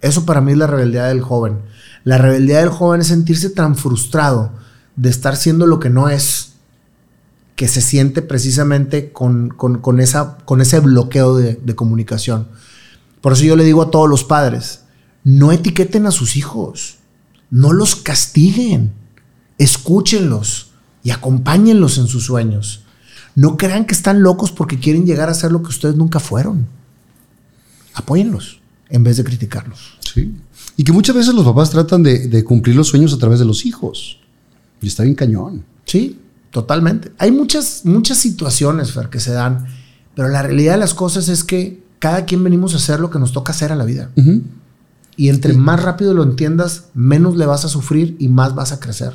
Eso 0.00 0.24
para 0.26 0.40
mí 0.40 0.52
es 0.52 0.58
la 0.58 0.66
rebeldía 0.66 1.04
del 1.06 1.22
joven. 1.22 1.58
La 2.04 2.18
rebeldía 2.18 2.58
del 2.60 2.68
joven 2.68 3.00
es 3.00 3.08
sentirse 3.08 3.50
tan 3.50 3.74
frustrado 3.74 4.52
de 4.96 5.08
estar 5.10 5.36
siendo 5.36 5.66
lo 5.66 5.80
que 5.80 5.90
no 5.90 6.08
es, 6.08 6.52
que 7.56 7.66
se 7.68 7.80
siente 7.80 8.22
precisamente 8.22 9.10
con, 9.12 9.48
con- 9.48 9.78
con 9.80 9.98
esa, 10.00 10.36
con 10.44 10.60
ese 10.60 10.78
bloqueo 10.80 11.36
de, 11.36 11.54
de 11.54 11.74
comunicación. 11.74 12.46
Por 13.20 13.32
eso 13.32 13.42
yo 13.42 13.56
le 13.56 13.64
digo 13.64 13.82
a 13.82 13.90
todos 13.90 14.08
los 14.08 14.22
padres, 14.22 14.82
no 15.24 15.50
etiqueten 15.50 16.06
a 16.06 16.12
sus 16.12 16.36
hijos, 16.36 16.97
no 17.50 17.72
los 17.72 17.96
castiguen, 17.96 18.92
escúchenlos 19.58 20.70
y 21.02 21.10
acompáñenlos 21.10 21.98
en 21.98 22.06
sus 22.06 22.24
sueños. 22.24 22.82
No 23.34 23.56
crean 23.56 23.86
que 23.86 23.94
están 23.94 24.22
locos 24.22 24.50
porque 24.50 24.78
quieren 24.78 25.06
llegar 25.06 25.28
a 25.28 25.34
ser 25.34 25.52
lo 25.52 25.62
que 25.62 25.68
ustedes 25.68 25.96
nunca 25.96 26.20
fueron. 26.20 26.66
Apóyenlos 27.94 28.60
en 28.90 29.04
vez 29.04 29.16
de 29.16 29.24
criticarlos. 29.24 29.98
Sí. 30.12 30.34
Y 30.76 30.84
que 30.84 30.92
muchas 30.92 31.14
veces 31.14 31.34
los 31.34 31.44
papás 31.44 31.70
tratan 31.70 32.02
de, 32.02 32.28
de 32.28 32.44
cumplir 32.44 32.76
los 32.76 32.88
sueños 32.88 33.12
a 33.12 33.18
través 33.18 33.38
de 33.38 33.44
los 33.44 33.66
hijos. 33.66 34.20
Y 34.80 34.88
está 34.88 35.02
bien 35.02 35.14
cañón. 35.14 35.64
Sí, 35.84 36.18
totalmente. 36.50 37.12
Hay 37.18 37.30
muchas, 37.30 37.82
muchas 37.84 38.18
situaciones, 38.18 38.92
Fer, 38.92 39.08
que 39.08 39.20
se 39.20 39.32
dan, 39.32 39.66
pero 40.14 40.28
la 40.28 40.42
realidad 40.42 40.74
de 40.74 40.78
las 40.78 40.94
cosas 40.94 41.28
es 41.28 41.44
que 41.44 41.82
cada 41.98 42.24
quien 42.24 42.44
venimos 42.44 42.74
a 42.74 42.76
hacer 42.76 43.00
lo 43.00 43.10
que 43.10 43.18
nos 43.18 43.32
toca 43.32 43.52
hacer 43.52 43.72
a 43.72 43.76
la 43.76 43.84
vida. 43.84 44.10
Y 45.18 45.30
entre 45.30 45.52
más 45.52 45.82
rápido 45.82 46.14
lo 46.14 46.22
entiendas, 46.22 46.84
menos 46.94 47.36
le 47.36 47.44
vas 47.44 47.64
a 47.64 47.68
sufrir 47.68 48.14
y 48.20 48.28
más 48.28 48.54
vas 48.54 48.70
a 48.70 48.78
crecer. 48.78 49.12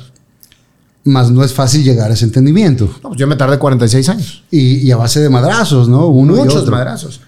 Más 1.02 1.30
no 1.30 1.42
es 1.42 1.54
fácil 1.54 1.82
llegar 1.82 2.10
a 2.10 2.14
ese 2.14 2.26
entendimiento. 2.26 2.84
No, 3.02 3.08
pues 3.08 3.18
yo 3.18 3.26
me 3.26 3.36
tardé 3.36 3.58
46 3.58 4.08
años. 4.10 4.44
Y, 4.50 4.86
y 4.86 4.90
a 4.90 4.98
base 4.98 5.20
de 5.20 5.30
madrazos, 5.30 5.88
¿no? 5.88 6.06
Uno 6.08 6.36
y 6.36 6.40
Muchos 6.40 6.56
otro. 6.56 6.72
madrazos. 6.72 7.22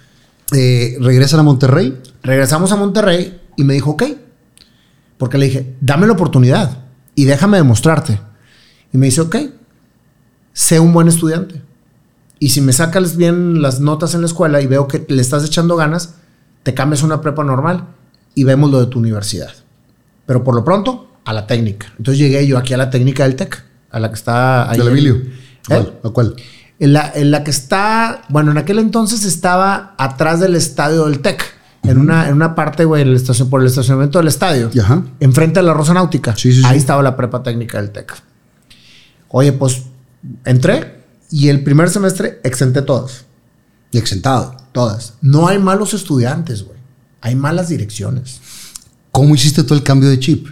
Eh, 0.53 0.99
regresan 1.01 1.41
a 1.41 1.43
Monterrey. 1.43 1.99
Regresamos 2.23 2.71
a 2.71 2.77
Monterrey 2.77 3.41
y 3.57 3.65
me 3.65 3.73
dijo, 3.73 3.93
ok. 3.93 4.03
Porque 5.17 5.39
le 5.39 5.47
dije, 5.47 5.75
dame 5.81 6.07
la 6.07 6.13
oportunidad 6.13 6.85
y 7.15 7.25
déjame 7.25 7.57
demostrarte. 7.57 8.21
Y 8.93 8.99
me 8.99 9.07
dice, 9.07 9.23
ok, 9.23 9.37
sé 10.53 10.81
un 10.81 10.93
buen 10.93 11.09
estudiante. 11.09 11.63
Y 12.39 12.51
si 12.51 12.61
me 12.61 12.75
sacas 12.75 13.17
bien 13.17 13.63
las 13.63 13.81
notas 13.81 14.15
en 14.15 14.21
la 14.21 14.27
escuela 14.27 14.61
y 14.61 14.67
veo 14.67 14.87
que 14.87 15.07
le 15.09 15.23
estás 15.23 15.47
echando 15.47 15.77
ganas, 15.77 16.17
te 16.63 16.75
cambias 16.75 17.03
una 17.03 17.23
prepa 17.23 17.43
normal 17.43 17.96
y 18.37 18.45
vemos 18.45 18.71
lo 18.71 18.79
de 18.79 18.87
tu 18.87 19.01
universidad. 19.01 19.51
Pero 20.27 20.45
por 20.45 20.55
lo 20.55 20.65
pronto, 20.65 21.11
a 21.25 21.33
la 21.33 21.47
técnica. 21.49 21.93
Entonces 21.99 22.19
llegué 22.21 22.47
yo 22.47 22.57
aquí 22.59 22.73
a 22.73 22.77
la 22.77 22.91
técnica 22.91 23.25
del 23.25 23.35
TEC, 23.35 23.65
a 23.91 23.99
la 23.99 24.09
que 24.11 24.15
está 24.15 24.71
ahí. 24.71 24.79
En- 24.81 24.87
Emilio. 24.87 25.15
¿A 25.17 25.19
¿Eh? 25.19 25.23
cuál? 25.83 25.93
¿A 26.05 26.11
cuál? 26.11 26.37
En 26.79 26.93
la, 26.93 27.11
en 27.15 27.31
la 27.33 27.43
que 27.43 27.51
está, 27.51 28.23
bueno, 28.29 28.51
en 28.53 28.59
aquel 28.59 28.79
entonces 28.79 29.25
estaba 29.25 29.95
atrás 29.99 30.39
del 30.41 30.55
estadio 30.55 31.07
del 31.07 31.21
TEC, 31.21 31.43
en, 31.85 31.99
una, 31.99 32.29
en 32.29 32.35
una 32.35 32.55
parte, 32.55 32.85
güey, 32.85 33.03
en 33.03 33.09
el 33.09 33.17
estacion- 33.17 33.49
por 33.49 33.61
el 33.63 33.67
estacionamiento 33.69 34.19
del 34.19 34.29
estadio, 34.29 34.71
Ajá. 34.81 35.03
enfrente 35.21 35.61
de 35.61 35.67
la 35.67 35.73
Rosa 35.73 35.95
Náutica. 35.95 36.37
Sí, 36.37 36.53
sí, 36.53 36.61
sí. 36.61 36.67
Ahí 36.67 36.77
estaba 36.79 37.03
la 37.03 37.17
prepa 37.17 37.43
técnica 37.43 37.81
del 37.81 37.91
TEC. 37.91 38.13
Oye, 39.29 39.53
pues 39.53 39.83
entré 40.45 41.05
y 41.31 41.49
el 41.49 41.63
primer 41.65 41.89
semestre 41.91 42.41
exenté 42.45 42.83
todas. 42.83 43.25
Y 43.93 43.99
exentado. 43.99 44.57
Todas. 44.73 45.15
No 45.23 45.49
hay 45.49 45.59
malos 45.59 45.95
estudiantes, 45.95 46.63
güey. 46.65 46.76
Hay 47.27 47.35
malas 47.35 47.69
direcciones. 47.69 48.41
¿Cómo 49.11 49.35
hiciste 49.35 49.65
todo 49.65 49.75
el 49.75 49.83
cambio 49.83 50.09
de 50.09 50.21
chip? 50.21 50.47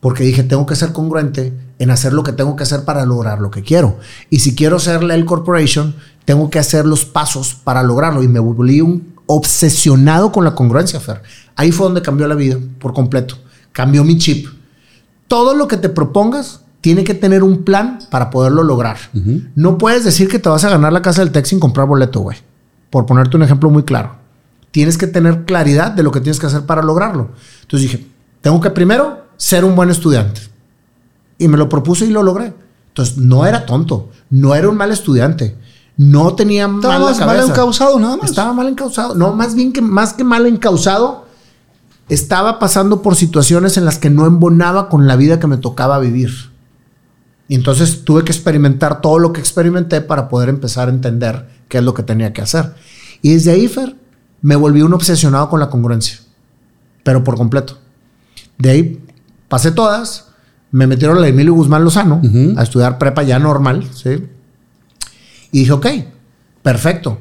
Porque 0.00 0.22
dije, 0.22 0.42
tengo 0.42 0.66
que 0.66 0.76
ser 0.76 0.92
congruente 0.92 1.54
en 1.78 1.90
hacer 1.90 2.12
lo 2.12 2.22
que 2.22 2.32
tengo 2.32 2.56
que 2.56 2.62
hacer 2.62 2.84
para 2.84 3.06
lograr 3.06 3.40
lo 3.40 3.50
que 3.50 3.62
quiero. 3.62 3.98
Y 4.28 4.40
si 4.40 4.54
quiero 4.54 4.78
ser 4.78 5.02
la 5.02 5.14
L 5.14 5.24
Corporation, 5.24 5.94
tengo 6.26 6.50
que 6.50 6.58
hacer 6.58 6.84
los 6.84 7.06
pasos 7.06 7.54
para 7.54 7.82
lograrlo. 7.82 8.22
Y 8.22 8.28
me 8.28 8.38
volví 8.38 8.82
un 8.82 9.14
obsesionado 9.24 10.30
con 10.30 10.44
la 10.44 10.54
congruencia, 10.54 11.00
Fer. 11.00 11.22
Ahí 11.56 11.72
fue 11.72 11.86
donde 11.86 12.02
cambió 12.02 12.28
la 12.28 12.34
vida 12.34 12.58
por 12.78 12.92
completo. 12.92 13.38
Cambió 13.72 14.04
mi 14.04 14.18
chip. 14.18 14.46
Todo 15.26 15.54
lo 15.54 15.68
que 15.68 15.78
te 15.78 15.88
propongas 15.88 16.60
tiene 16.82 17.02
que 17.02 17.14
tener 17.14 17.42
un 17.42 17.64
plan 17.64 18.00
para 18.10 18.28
poderlo 18.28 18.62
lograr. 18.62 18.98
No 19.54 19.78
puedes 19.78 20.04
decir 20.04 20.28
que 20.28 20.38
te 20.38 20.50
vas 20.50 20.64
a 20.64 20.68
ganar 20.68 20.92
la 20.92 21.00
casa 21.00 21.22
del 21.22 21.32
Tech 21.32 21.46
sin 21.46 21.60
comprar 21.60 21.86
boleto, 21.86 22.20
güey. 22.20 22.36
Por 22.90 23.06
ponerte 23.06 23.38
un 23.38 23.42
ejemplo 23.42 23.70
muy 23.70 23.84
claro. 23.84 24.19
Tienes 24.70 24.96
que 24.98 25.06
tener 25.06 25.44
claridad 25.44 25.90
de 25.90 26.02
lo 26.02 26.10
que 26.12 26.20
tienes 26.20 26.38
que 26.38 26.46
hacer 26.46 26.64
para 26.66 26.82
lograrlo. 26.82 27.30
Entonces 27.62 27.90
dije, 27.90 28.06
tengo 28.40 28.60
que 28.60 28.70
primero 28.70 29.26
ser 29.36 29.64
un 29.64 29.74
buen 29.74 29.90
estudiante. 29.90 30.42
Y 31.38 31.48
me 31.48 31.56
lo 31.56 31.68
propuse 31.68 32.06
y 32.06 32.10
lo 32.10 32.22
logré. 32.22 32.52
Entonces 32.88 33.16
no 33.16 33.46
era 33.46 33.66
tonto, 33.66 34.10
no 34.30 34.54
era 34.54 34.68
un 34.68 34.76
mal 34.76 34.90
estudiante, 34.90 35.56
no 35.96 36.34
tenía 36.34 36.66
Estaba 36.66 36.98
mal 36.98 37.12
la 37.12 37.26
mal 37.26 37.36
cabeza. 37.36 37.52
encausado, 37.52 37.98
nada 38.00 38.16
más. 38.16 38.30
Estaba 38.30 38.52
mal 38.52 38.68
encausado. 38.68 39.14
No, 39.14 39.32
más 39.32 39.54
bien 39.54 39.72
que 39.72 39.80
más 39.80 40.12
que 40.12 40.24
mal 40.24 40.46
encausado, 40.46 41.26
estaba 42.08 42.58
pasando 42.58 43.02
por 43.02 43.14
situaciones 43.16 43.76
en 43.76 43.84
las 43.84 43.98
que 43.98 44.10
no 44.10 44.26
embonaba 44.26 44.88
con 44.88 45.06
la 45.06 45.16
vida 45.16 45.38
que 45.38 45.46
me 45.46 45.56
tocaba 45.56 45.98
vivir. 45.98 46.50
Y 47.48 47.54
entonces 47.54 48.04
tuve 48.04 48.24
que 48.24 48.32
experimentar 48.32 49.00
todo 49.00 49.18
lo 49.18 49.32
que 49.32 49.40
experimenté 49.40 50.00
para 50.00 50.28
poder 50.28 50.48
empezar 50.48 50.88
a 50.88 50.90
entender 50.90 51.48
qué 51.68 51.78
es 51.78 51.84
lo 51.84 51.94
que 51.94 52.02
tenía 52.02 52.32
que 52.32 52.42
hacer. 52.42 52.74
Y 53.22 53.34
desde 53.34 53.52
ahí, 53.52 53.68
Fer, 53.68 53.96
me 54.42 54.56
volví 54.56 54.82
un 54.82 54.94
obsesionado 54.94 55.48
con 55.48 55.60
la 55.60 55.70
congruencia, 55.70 56.18
pero 57.02 57.24
por 57.24 57.36
completo. 57.36 57.78
De 58.58 58.70
ahí 58.70 59.04
pasé 59.48 59.70
todas, 59.70 60.26
me 60.70 60.86
metieron 60.86 61.16
a 61.18 61.20
la 61.20 61.28
Emilio 61.28 61.54
Guzmán 61.54 61.84
Lozano 61.84 62.20
a 62.56 62.62
estudiar 62.62 62.98
prepa 62.98 63.22
ya 63.22 63.38
normal, 63.38 63.88
¿sí? 63.94 64.28
Y 65.52 65.60
dije, 65.60 65.72
ok, 65.72 65.86
perfecto. 66.62 67.18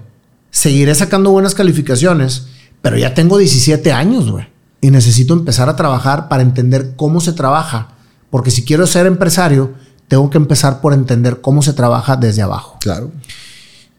Seguiré 0.51 0.93
sacando 0.95 1.31
buenas 1.31 1.55
calificaciones, 1.55 2.47
pero 2.81 2.97
ya 2.97 3.13
tengo 3.13 3.37
17 3.37 3.91
años, 3.91 4.29
güey. 4.29 4.47
Y 4.81 4.91
necesito 4.91 5.33
empezar 5.33 5.69
a 5.69 5.75
trabajar 5.75 6.29
para 6.29 6.43
entender 6.43 6.93
cómo 6.95 7.19
se 7.19 7.33
trabaja 7.33 7.89
Porque 8.29 8.51
si 8.51 8.63
quiero 8.63 8.87
ser 8.87 9.07
empresario, 9.07 9.73
tengo 10.07 10.29
que 10.29 10.37
empezar 10.37 10.81
por 10.81 10.93
entender 10.93 11.41
cómo 11.41 11.61
se 11.61 11.73
trabaja 11.73 12.15
desde 12.15 12.41
abajo. 12.41 12.77
Claro. 12.79 13.11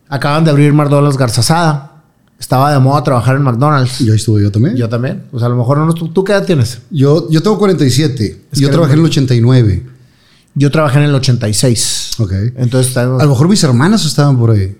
Acaban 0.09 0.45
de 0.45 0.51
abrir 0.51 0.73
McDonald's 0.73 1.19
Garzazada. 1.19 1.90
Estaba 2.41 2.73
de 2.73 2.79
moda 2.81 3.05
trabajar 3.05 3.37
en 3.37 3.43
McDonald's. 3.43 4.01
Y 4.01 4.09
ahí 4.11 4.17
estuve 4.17 4.43
yo 4.43 4.51
también. 4.51 4.75
Yo 4.75 4.89
también. 4.89 5.25
Pues 5.31 5.43
a 5.43 5.49
lo 5.49 5.57
mejor 5.57 5.77
no. 5.79 5.93
¿Tú, 5.93 6.09
tú 6.09 6.25
qué 6.25 6.33
edad 6.33 6.47
tienes? 6.47 6.79
Yo, 6.91 7.29
yo 7.31 7.43
tengo 7.43 7.59
47. 7.59 8.45
Es 8.51 8.59
yo 8.59 8.71
trabajé 8.71 8.95
en 8.95 9.01
el 9.01 9.05
89. 9.05 9.87
Yo 10.55 10.71
trabajé 10.71 10.99
en 10.99 11.05
el 11.05 11.15
86. 11.15 12.13
Ok. 12.19 12.33
Entonces, 12.57 12.97
A 12.97 13.05
lo 13.05 13.29
mejor 13.29 13.47
mis 13.49 13.63
hermanas 13.63 14.07
estaban 14.07 14.39
por 14.39 14.51
ahí. 14.53 14.75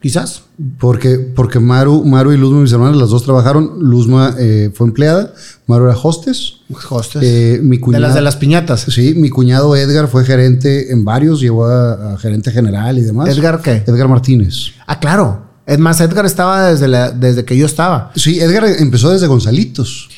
quizás. 0.00 0.42
Porque, 0.78 1.18
porque 1.18 1.60
Maru, 1.60 2.04
Maru 2.04 2.32
y 2.32 2.36
Luzma, 2.36 2.60
mis 2.60 2.72
hermanas, 2.72 2.96
las 2.96 3.10
dos 3.10 3.22
trabajaron. 3.22 3.76
Luzma 3.78 4.34
eh, 4.38 4.70
fue 4.74 4.88
empleada. 4.88 5.32
Maru 5.68 5.84
era 5.84 5.96
hostess. 5.96 6.54
Hostes. 6.90 7.22
Eh, 7.24 7.60
mi 7.62 7.76
de 7.76 7.80
cuñado, 7.80 8.02
las 8.02 8.14
de 8.14 8.20
las 8.22 8.36
piñatas. 8.36 8.80
Sí, 8.88 9.14
mi 9.16 9.30
cuñado 9.30 9.76
Edgar 9.76 10.08
fue 10.08 10.24
gerente 10.24 10.92
en 10.92 11.04
varios. 11.04 11.40
Llegó 11.40 11.64
a, 11.66 12.14
a 12.14 12.18
gerente 12.18 12.50
general 12.50 12.98
y 12.98 13.02
demás. 13.02 13.28
¿Edgar 13.28 13.62
qué? 13.62 13.84
Edgar 13.86 14.08
Martínez. 14.08 14.72
Ah, 14.86 14.98
claro. 14.98 15.51
Es 15.72 15.78
más, 15.78 16.00
Edgar 16.00 16.26
estaba 16.26 16.68
desde, 16.68 16.88
la- 16.88 17.10
desde 17.10 17.44
que 17.44 17.56
yo 17.56 17.66
estaba. 17.66 18.10
Sí, 18.14 18.40
Edgar 18.40 18.64
empezó 18.78 19.10
desde 19.10 19.26
Gonzalitos. 19.26 20.08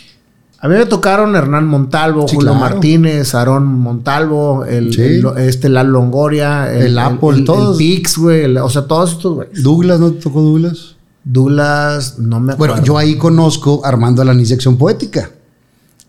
A 0.61 0.69
mí 0.69 0.75
me 0.77 0.87
tocaron 0.87 1.37
Hernán 1.37 1.67
Montalvo, 1.67 2.27
Sí, 2.27 2.37
Julio 2.37 2.53
claro. 2.53 2.75
Martínez, 2.75 3.35
Aarón 3.35 3.67
Montalvo, 3.67 4.65
el, 4.65 4.93
Sí. 4.95 5.03
el- 5.03 5.27
este 5.37 5.69
Lalo 5.69 5.91
Longoria, 5.91 6.73
El 6.75 6.99
Apple, 6.99 7.37
el, 7.39 7.45
todos. 7.45 7.79
El 7.79 7.87
Pix, 7.87 8.17
güey. 8.17 8.57
O 8.57 8.71
sea, 8.71 8.83
todos 8.87 9.13
estos, 9.13 9.35
güey. 9.35 9.49
Douglas, 9.63 10.01
¿no 10.01 10.13
te 10.13 10.23
tocó 10.23 10.41
Douglas? 10.41 10.97
Douglas, 11.23 12.19
no 12.19 12.41
me 12.41 12.53
acuerdo. 12.55 12.75
Bueno, 12.75 12.87
yo 12.87 12.97
ahí 12.99 13.17
conozco 13.17 13.83
a 13.85 13.89
Armando 13.89 14.23
Alanis 14.23 14.49
de 14.51 14.55
Acción 14.57 14.77
Poética. 14.77 15.31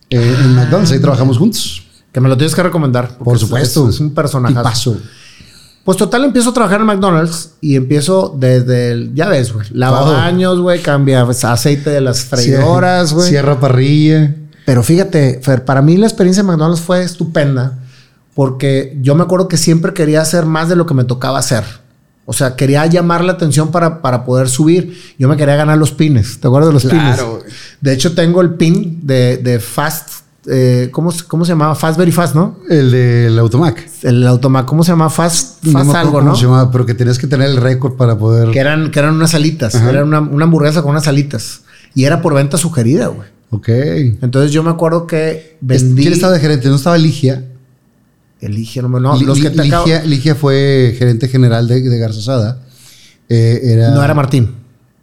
Eh, 0.10 0.38
en 0.42 0.56
McDonald's, 0.56 0.92
ahí 0.92 1.00
trabajamos 1.00 1.38
juntos. 1.38 1.84
Que 2.12 2.22
me 2.22 2.30
lo 2.30 2.38
tienes 2.38 2.56
que 2.56 2.64
recomendar. 2.64 3.18
Por 3.18 3.36
es- 3.36 3.42
supuesto. 3.42 3.90
Es, 3.90 3.96
es 3.96 4.02
un 4.02 4.14
personaje. 4.14 4.56
Tipazo. 4.56 4.98
Pues 5.86 5.98
total, 6.00 6.26
empiezo 6.26 6.50
a 6.50 6.54
trabajar 6.54 6.82
en 6.82 6.88
McDonald's 6.88 7.52
y 7.62 7.76
empiezo 7.76 8.36
desde 8.38 8.92
el, 8.92 9.14
ya 9.14 9.30
ves, 9.30 9.54
güey, 9.54 9.68
lavabaños, 9.72 10.60
güey, 10.60 10.82
cambia 10.82 11.24
pues, 11.26 11.46
aceite 11.46 11.92
de 11.92 12.02
las 12.02 12.22
freidoras, 12.24 13.14
güey. 13.14 13.30
Cierra 13.30 13.60
parrilla. 13.60 14.36
Pero 14.66 14.82
fíjate, 14.82 15.40
Fer, 15.44 15.64
para 15.64 15.84
mí 15.84 15.96
la 15.96 16.08
experiencia 16.08 16.42
de 16.42 16.48
McDonald's 16.48 16.82
fue 16.82 17.04
estupenda 17.04 17.78
porque 18.34 18.98
yo 19.02 19.14
me 19.14 19.24
acuerdo 19.24 19.48
que 19.48 19.58
siempre 19.58 19.94
quería 19.94 20.22
hacer 20.22 20.48
más 20.48 20.70
de 20.70 20.76
lo 20.76 20.88
que 20.88 20.96
me 20.96 21.04
tocaba 21.04 21.38
hacer. 21.38 21.64
O 22.26 22.34
sea, 22.34 22.56
quería 22.56 22.86
llamar 22.88 23.24
la 23.24 23.34
atención 23.34 23.70
para, 23.70 24.02
para 24.02 24.26
poder 24.26 24.50
subir. 24.50 25.00
Yo 25.20 25.30
me 25.30 25.38
quería 25.38 25.56
ganar 25.56 25.78
los 25.78 25.92
pines. 25.92 26.40
¿Te 26.40 26.48
acuerdas 26.48 26.70
de 26.70 26.74
los 26.74 26.84
Claro, 26.84 27.42
pines? 27.42 27.56
De 27.80 27.94
hecho, 27.94 28.16
tengo 28.16 28.42
el 28.42 28.56
pin 28.56 29.02
de, 29.04 29.38
de 29.38 29.60
Fast. 29.60 30.25
Eh, 30.48 30.90
¿cómo, 30.92 31.12
se- 31.12 31.24
¿Cómo 31.26 31.46
se 31.46 31.52
llamaba? 31.52 31.76
Fast 31.76 31.98
Very 31.98 32.12
Fast, 32.12 32.36
¿no? 32.36 32.58
El 32.70 32.92
del 32.92 33.40
Automac. 33.40 33.88
El 34.04 34.26
automac. 34.28 34.66
¿Cómo 34.66 34.84
se 34.84 34.92
llamaba? 34.92 35.10
Fast, 35.10 35.64
No 35.64 35.80
me 35.80 35.86
fast 35.86 35.96
algo, 35.98 36.12
cómo 36.20 36.30
¿no? 36.32 36.36
se 36.36 36.44
llamaba, 36.44 36.72
pero 36.72 36.86
que 36.86 36.94
tenías 36.94 37.18
que 37.20 37.28
tener 37.28 37.50
el 37.50 37.58
récord 37.58 37.94
para 37.94 38.18
poder. 38.18 38.52
Que 38.52 38.60
eran, 38.60 38.92
que 38.92 39.00
eran 39.00 39.16
unas 39.16 39.34
alitas. 39.34 39.76
Ajá. 39.76 39.90
Era 39.90 40.04
una, 40.04 40.20
una 40.20 40.46
hamburguesa 40.46 40.82
con 40.82 40.92
unas 40.92 41.08
alitas. 41.08 41.62
Y 41.94 42.04
era 42.06 42.22
por 42.22 42.34
venta 42.34 42.58
sugerida, 42.58 43.08
güey. 43.08 43.28
Ok. 43.52 43.70
Entonces 44.22 44.52
yo 44.52 44.64
me 44.64 44.70
acuerdo 44.70 45.08
que 45.08 45.58
vendí. 45.62 46.02
¿Quién 46.02 46.14
estaba 46.14 46.34
de 46.34 46.40
gerente? 46.40 46.68
¿No 46.70 46.76
estaba 46.76 46.98
Ligia? 46.98 47.44
Elige, 48.42 48.82
no, 48.82 48.90
no, 48.90 49.20
los 49.22 49.40
que 49.40 49.50
te 49.50 49.64
Ligia, 49.64 50.04
Ligia 50.04 50.36
fue 50.36 50.94
gerente 51.00 51.28
general 51.30 51.68
de, 51.68 51.82
de 51.82 51.98
Garzazada. 51.98 52.60
Eh, 53.30 53.60
era 53.64 53.90
No 53.92 54.04
era 54.04 54.14
Martín. 54.14 54.52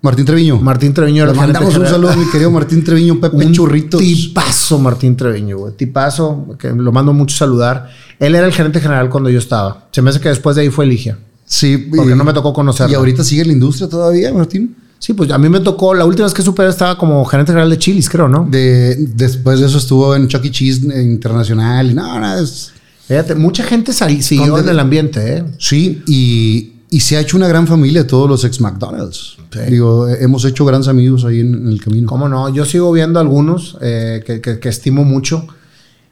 Martín 0.03 0.25
Treviño. 0.25 0.61
Martín 0.61 0.93
Treviño 0.93 1.27
Le 1.27 1.33
mandamos 1.33 1.77
un 1.77 1.87
saludo, 1.87 2.17
mi 2.17 2.29
querido 2.31 2.51
Martín 2.51 2.83
Treviño, 2.83 3.21
Pepe 3.21 3.37
Un 3.37 3.53
Churritos. 3.53 4.01
Tipazo 4.01 4.79
Martín 4.81 5.17
Treviño, 5.17 5.59
güey. 5.59 5.75
Tipazo, 5.75 6.57
que 6.59 6.71
lo 6.71 6.91
mando 6.93 7.13
mucho 7.13 7.37
saludar. 7.37 7.89
Él 8.19 8.35
era 8.35 8.47
el 8.47 8.53
gerente 8.53 8.81
general 8.81 9.09
cuando 9.09 9.31
yo 9.31 9.39
estaba. 9.39 9.89
Se 9.93 10.03
me 10.03 10.11
hace 10.11 10.21
que 10.21 10.29
después 10.29 10.57
de 10.57 10.63
ahí 10.63 10.71
fue 10.71 10.87
Ligia. 10.87 11.19
Sí, 11.45 11.77
Porque 11.95 12.13
y- 12.13 12.17
no 12.17 12.25
me 12.25 12.33
tocó 12.33 12.53
conocerlo. 12.53 12.93
¿Y 12.93 12.95
ahorita 12.97 13.23
sigue 13.23 13.45
la 13.45 13.53
industria 13.53 13.89
todavía, 13.89 14.33
Martín? 14.33 14.75
Sí, 14.99 15.15
pues 15.15 15.31
a 15.31 15.39
mí 15.39 15.49
me 15.49 15.61
tocó, 15.61 15.95
la 15.95 16.05
última 16.05 16.27
vez 16.27 16.35
que 16.35 16.43
supe 16.43 16.67
estaba 16.67 16.97
como 16.97 17.25
gerente 17.25 17.53
general 17.53 17.71
de 17.71 17.79
Chilis, 17.79 18.09
creo, 18.09 18.29
¿no? 18.29 18.47
De, 18.49 18.97
después 19.15 19.59
de 19.61 19.67
eso 19.67 19.79
estuvo 19.79 20.15
en 20.17 20.29
Chuck 20.29 20.45
E. 20.45 20.51
Cheese 20.51 20.83
Internacional. 21.01 21.95
No, 21.95 22.19
no, 22.21 22.39
es- 22.39 22.73
Fíjate, 23.07 23.35
mucha 23.35 23.65
gente 23.65 23.93
sal- 23.93 24.23
siguió 24.23 24.47
¿Dónde 24.47 24.63
en 24.63 24.69
el 24.71 24.81
ambiente, 24.81 25.37
¿eh? 25.39 25.45
Sí, 25.59 26.03
y, 26.07 26.73
y 26.95 27.01
se 27.01 27.17
ha 27.17 27.21
hecho 27.21 27.39
una 27.39 27.49
gran 27.49 27.67
familia 27.67 28.07
todos 28.07 28.29
los 28.29 28.45
ex 28.45 28.61
McDonald's. 28.61 29.37
Sí. 29.51 29.59
Digo, 29.71 30.09
eh, 30.09 30.19
hemos 30.21 30.45
hecho 30.45 30.65
grandes 30.67 30.89
amigos 30.89 31.25
ahí 31.25 31.41
en, 31.41 31.55
en 31.55 31.69
el 31.69 31.81
camino. 31.83 32.07
¿Cómo 32.07 32.29
no? 32.29 32.49
Yo 32.51 32.65
sigo 32.67 32.93
viendo 32.93 33.19
algunos 33.19 33.79
eh, 33.81 34.23
que, 34.27 34.41
que- 34.43 34.59
que 34.61 34.69
estimo 34.69 35.03
mucho 35.03 35.47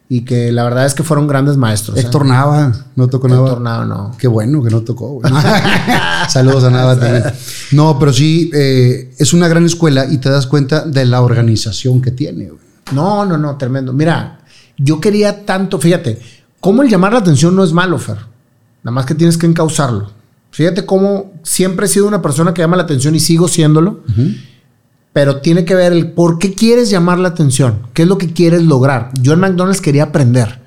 y 0.08 0.22
que 0.24 0.50
la 0.52 0.64
verdad 0.64 0.86
es 0.86 0.94
que 0.94 1.02
fueron 1.02 1.26
grandes 1.28 1.56
maestros. 1.58 1.96
¿eh? 1.96 2.00
Héctor 2.00 2.24
Nava, 2.24 2.72
no 2.96 3.08
tocó 3.08 3.28
Nava. 3.28 3.46
Héctor 3.48 3.60
Nava, 3.60 3.84
no. 3.84 4.16
Qué 4.18 4.26
bueno 4.26 4.62
que 4.62 4.70
no 4.70 4.80
tocó. 4.80 5.08
güey. 5.20 5.30
Saludos 6.30 6.64
a 6.64 6.70
Nava 6.70 6.98
también. 6.98 7.24
No, 7.72 7.98
pero 7.98 8.12
sí, 8.12 8.50
eh, 8.54 9.12
es 9.18 9.32
una 9.34 9.48
gran 9.48 9.66
escuela 9.66 10.06
y 10.10 10.16
te 10.18 10.30
das 10.30 10.46
cuenta 10.46 10.84
de 10.86 11.04
la 11.04 11.20
organización 11.20 12.00
que 12.00 12.10
tiene. 12.10 12.46
güey. 12.46 12.60
No, 12.92 13.24
no, 13.26 13.36
no, 13.36 13.56
tremendo. 13.58 13.92
Mira, 13.92 14.40
yo 14.78 14.98
quería 14.98 15.44
tanto, 15.44 15.78
fíjate, 15.78 16.18
cómo 16.58 16.82
el 16.82 16.88
llamar 16.88 17.12
la 17.12 17.18
atención 17.18 17.54
no 17.54 17.62
es 17.64 17.72
malo, 17.72 17.98
Fer. 17.98 18.16
Nada 18.82 18.94
más 18.94 19.04
que 19.06 19.14
tienes 19.14 19.36
que 19.36 19.46
encauzarlo. 19.46 20.18
Fíjate 20.50 20.84
cómo 20.84 21.32
siempre 21.42 21.86
he 21.86 21.88
sido 21.88 22.06
una 22.08 22.22
persona 22.22 22.52
que 22.52 22.62
llama 22.62 22.76
la 22.76 22.82
atención 22.82 23.14
y 23.14 23.20
sigo 23.20 23.48
siéndolo, 23.48 24.00
pero 25.12 25.40
tiene 25.40 25.64
que 25.64 25.74
ver 25.74 25.92
el 25.92 26.12
por 26.12 26.38
qué 26.38 26.54
quieres 26.54 26.90
llamar 26.90 27.18
la 27.18 27.28
atención, 27.28 27.86
qué 27.94 28.02
es 28.02 28.08
lo 28.08 28.18
que 28.18 28.32
quieres 28.32 28.62
lograr. 28.62 29.10
Yo 29.20 29.32
en 29.32 29.40
McDonald's 29.40 29.80
quería 29.80 30.04
aprender 30.04 30.60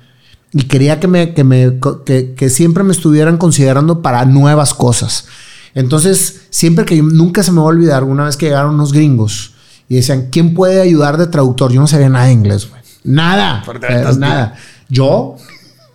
y 0.52 0.62
quería 0.64 1.00
que, 1.00 1.08
me, 1.08 1.34
que, 1.34 1.44
me, 1.44 1.78
que, 2.06 2.34
que 2.34 2.50
siempre 2.50 2.84
me 2.84 2.92
estuvieran 2.92 3.36
considerando 3.36 4.00
para 4.02 4.24
nuevas 4.24 4.72
cosas. 4.72 5.26
Entonces, 5.74 6.42
siempre 6.50 6.84
que 6.84 6.96
yo, 6.96 7.02
nunca 7.02 7.42
se 7.42 7.50
me 7.50 7.58
va 7.58 7.64
a 7.64 7.68
olvidar, 7.68 8.04
una 8.04 8.24
vez 8.24 8.36
que 8.36 8.46
llegaron 8.46 8.74
unos 8.74 8.92
gringos 8.92 9.54
y 9.88 9.96
decían, 9.96 10.28
¿quién 10.30 10.54
puede 10.54 10.80
ayudar 10.80 11.18
de 11.18 11.26
traductor? 11.26 11.72
Yo 11.72 11.80
no 11.80 11.86
sabía 11.86 12.08
nada 12.08 12.26
de 12.26 12.32
inglés, 12.32 12.70
güey. 12.70 12.80
Nada. 13.02 13.62
eh, 13.88 14.04
nada. 14.18 14.54
Yo, 14.88 15.36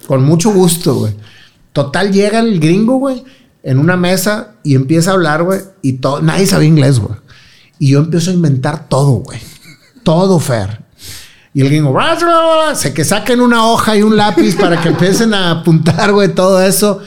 con 0.07 0.23
mucho 0.23 0.51
gusto, 0.51 0.95
güey. 0.95 1.15
Total, 1.71 2.11
llega 2.11 2.39
el 2.39 2.59
gringo, 2.59 2.97
güey, 2.97 3.23
en 3.63 3.79
una 3.79 3.97
mesa 3.97 4.55
y 4.63 4.75
empieza 4.75 5.11
a 5.11 5.13
hablar, 5.13 5.43
güey, 5.43 5.59
y 5.81 5.93
todo, 5.93 6.21
nadie 6.21 6.45
sabía 6.45 6.67
inglés, 6.67 6.99
güey. 6.99 7.17
Y 7.79 7.91
yo 7.91 7.99
empiezo 7.99 8.31
a 8.31 8.33
inventar 8.33 8.87
todo, 8.89 9.11
güey. 9.23 9.39
Todo, 10.03 10.39
Fer. 10.39 10.81
Y 11.53 11.61
el 11.61 11.69
gringo, 11.69 11.97
se 12.75 12.93
que 12.93 13.03
saquen 13.03 13.41
una 13.41 13.65
hoja 13.67 13.95
y 13.97 14.03
un 14.03 14.15
lápiz 14.15 14.55
para 14.55 14.79
que 14.81 14.89
empiecen 14.89 15.33
a 15.33 15.51
apuntar, 15.51 16.11
güey, 16.11 16.29
todo 16.29 16.61
eso. 16.61 16.99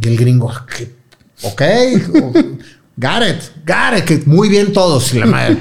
Y 0.00 0.08
el 0.08 0.16
gringo, 0.16 0.50
"Ah, 0.50 0.64
ok, 1.42 1.62
got 2.96 3.22
it, 3.98 4.04
que 4.04 4.22
muy 4.26 4.48
bien 4.48 4.72
todos, 4.72 5.12
la 5.14 5.26
madre. 5.26 5.58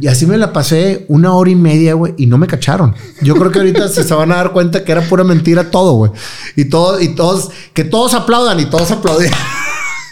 Y 0.00 0.06
así 0.06 0.24
me 0.26 0.38
la 0.38 0.52
pasé 0.54 1.04
una 1.08 1.34
hora 1.34 1.50
y 1.50 1.54
media, 1.54 1.94
güey, 1.94 2.14
y 2.16 2.26
no 2.26 2.38
me 2.38 2.46
cacharon. 2.46 2.94
Yo 3.20 3.34
creo 3.34 3.50
que 3.50 3.58
ahorita 3.58 3.88
se 3.88 4.02
van 4.14 4.32
a 4.32 4.36
dar 4.36 4.52
cuenta 4.52 4.84
que 4.84 4.92
era 4.92 5.02
pura 5.02 5.22
mentira 5.22 5.70
todo, 5.70 5.92
güey. 5.92 6.12
Y 6.56 6.66
todo, 6.66 6.98
y 7.00 7.14
todos, 7.14 7.50
que 7.74 7.84
todos 7.84 8.14
aplaudan 8.14 8.58
y 8.60 8.66
todos 8.66 8.90
aplaudían. 8.90 9.34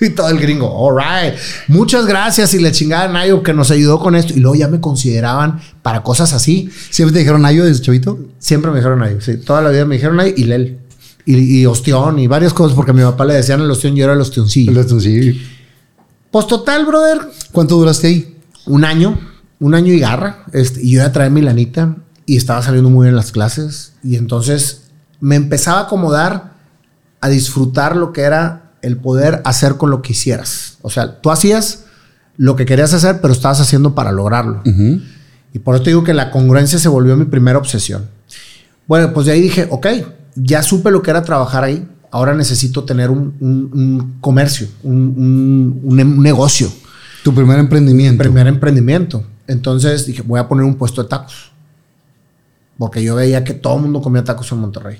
Y 0.06 0.10
todo 0.10 0.28
el 0.30 0.38
gringo, 0.38 0.66
all 0.66 0.96
right. 0.96 1.38
Muchas 1.68 2.06
gracias. 2.06 2.54
Y 2.54 2.58
le 2.58 2.72
chingaban 2.72 3.10
a 3.10 3.20
Nayo 3.20 3.42
que 3.42 3.52
nos 3.52 3.70
ayudó 3.70 3.98
con 3.98 4.16
esto. 4.16 4.32
Y 4.34 4.40
luego 4.40 4.56
ya 4.56 4.68
me 4.68 4.80
consideraban 4.80 5.60
para 5.82 6.02
cosas 6.02 6.32
así. 6.32 6.70
¿Siempre 6.90 7.12
te 7.12 7.18
dijeron 7.20 7.44
Ayo 7.44 7.64
desde 7.64 7.82
chavito? 7.82 8.18
Siempre 8.38 8.70
me 8.70 8.78
dijeron 8.78 9.00
Nayo. 9.00 9.20
Sí, 9.20 9.36
toda 9.38 9.60
la 9.60 9.70
vida 9.70 9.84
me 9.84 9.96
dijeron 9.96 10.16
Nayo 10.16 10.32
y 10.36 10.44
Lel. 10.44 10.78
Y, 11.26 11.60
y 11.60 11.66
ostión 11.66 12.18
y 12.18 12.26
varias 12.26 12.54
cosas. 12.54 12.74
Porque 12.74 12.92
a 12.92 12.94
mi 12.94 13.02
papá 13.02 13.24
le 13.24 13.34
decían 13.34 13.60
el 13.60 13.70
ostión 13.70 13.94
y 13.94 13.98
yo 13.98 14.04
era 14.04 14.14
el 14.14 14.20
ostioncillo. 14.20 15.00
Sí. 15.00 15.42
Pues 16.30 16.46
total, 16.46 16.86
brother. 16.86 17.20
¿Cuánto 17.52 17.76
duraste 17.76 18.06
ahí? 18.06 18.36
Un 18.66 18.84
año. 18.84 19.18
Un 19.58 19.74
año 19.74 19.92
y 19.92 20.00
garra. 20.00 20.44
Este, 20.52 20.82
y 20.82 20.92
yo 20.92 21.00
ya 21.00 21.12
traía 21.12 21.30
mi 21.30 21.42
lanita. 21.42 21.96
Y 22.24 22.36
estaba 22.36 22.62
saliendo 22.62 22.88
muy 22.88 23.06
bien 23.06 23.16
las 23.16 23.32
clases. 23.32 23.92
Y 24.02 24.16
entonces 24.16 24.84
me 25.20 25.36
empezaba 25.36 25.80
a 25.80 25.82
acomodar 25.82 26.54
a 27.20 27.28
disfrutar 27.28 27.96
lo 27.96 28.12
que 28.12 28.22
era 28.22 28.69
el 28.82 28.96
poder 28.96 29.42
hacer 29.44 29.76
con 29.76 29.90
lo 29.90 30.02
que 30.02 30.12
hicieras. 30.12 30.78
O 30.82 30.90
sea, 30.90 31.20
tú 31.20 31.30
hacías 31.30 31.84
lo 32.36 32.56
que 32.56 32.64
querías 32.66 32.94
hacer, 32.94 33.20
pero 33.20 33.32
estabas 33.32 33.60
haciendo 33.60 33.94
para 33.94 34.12
lograrlo. 34.12 34.62
Y 35.52 35.58
por 35.58 35.74
eso 35.74 35.84
te 35.84 35.90
digo 35.90 36.04
que 36.04 36.14
la 36.14 36.30
congruencia 36.30 36.78
se 36.78 36.88
volvió 36.88 37.16
mi 37.16 37.24
primera 37.26 37.58
obsesión. 37.58 38.08
Bueno, 38.86 39.12
pues 39.12 39.26
de 39.26 39.32
ahí 39.32 39.40
dije, 39.42 39.66
ok, 39.70 39.86
ya 40.36 40.62
supe 40.62 40.90
lo 40.90 41.02
que 41.02 41.10
era 41.10 41.22
trabajar 41.22 41.64
ahí. 41.64 41.86
Ahora 42.12 42.34
necesito 42.34 42.84
tener 42.84 43.10
un, 43.10 43.34
un- 43.40 43.70
un 43.72 44.14
comercio, 44.20 44.66
un, 44.82 45.82
negocio, 46.22 46.72
Tu 47.22 47.32
primer 47.34 47.58
emprendimiento. 47.58 48.18
primer 48.22 48.46
emprendimiento. 48.46 49.22
Entonces 49.46 50.06
dije, 50.06 50.22
voy 50.22 50.40
a 50.40 50.48
poner 50.48 50.64
un 50.64 50.74
puesto 50.76 51.02
de 51.02 51.08
tacos. 51.08 51.52
Porque 52.78 53.02
yo 53.02 53.14
veía 53.14 53.44
que 53.44 53.52
todo 53.54 53.76
el 53.76 53.82
mundo 53.82 54.00
comía 54.00 54.24
tacos 54.24 54.50
en 54.52 54.58
Monterrey. 54.58 54.98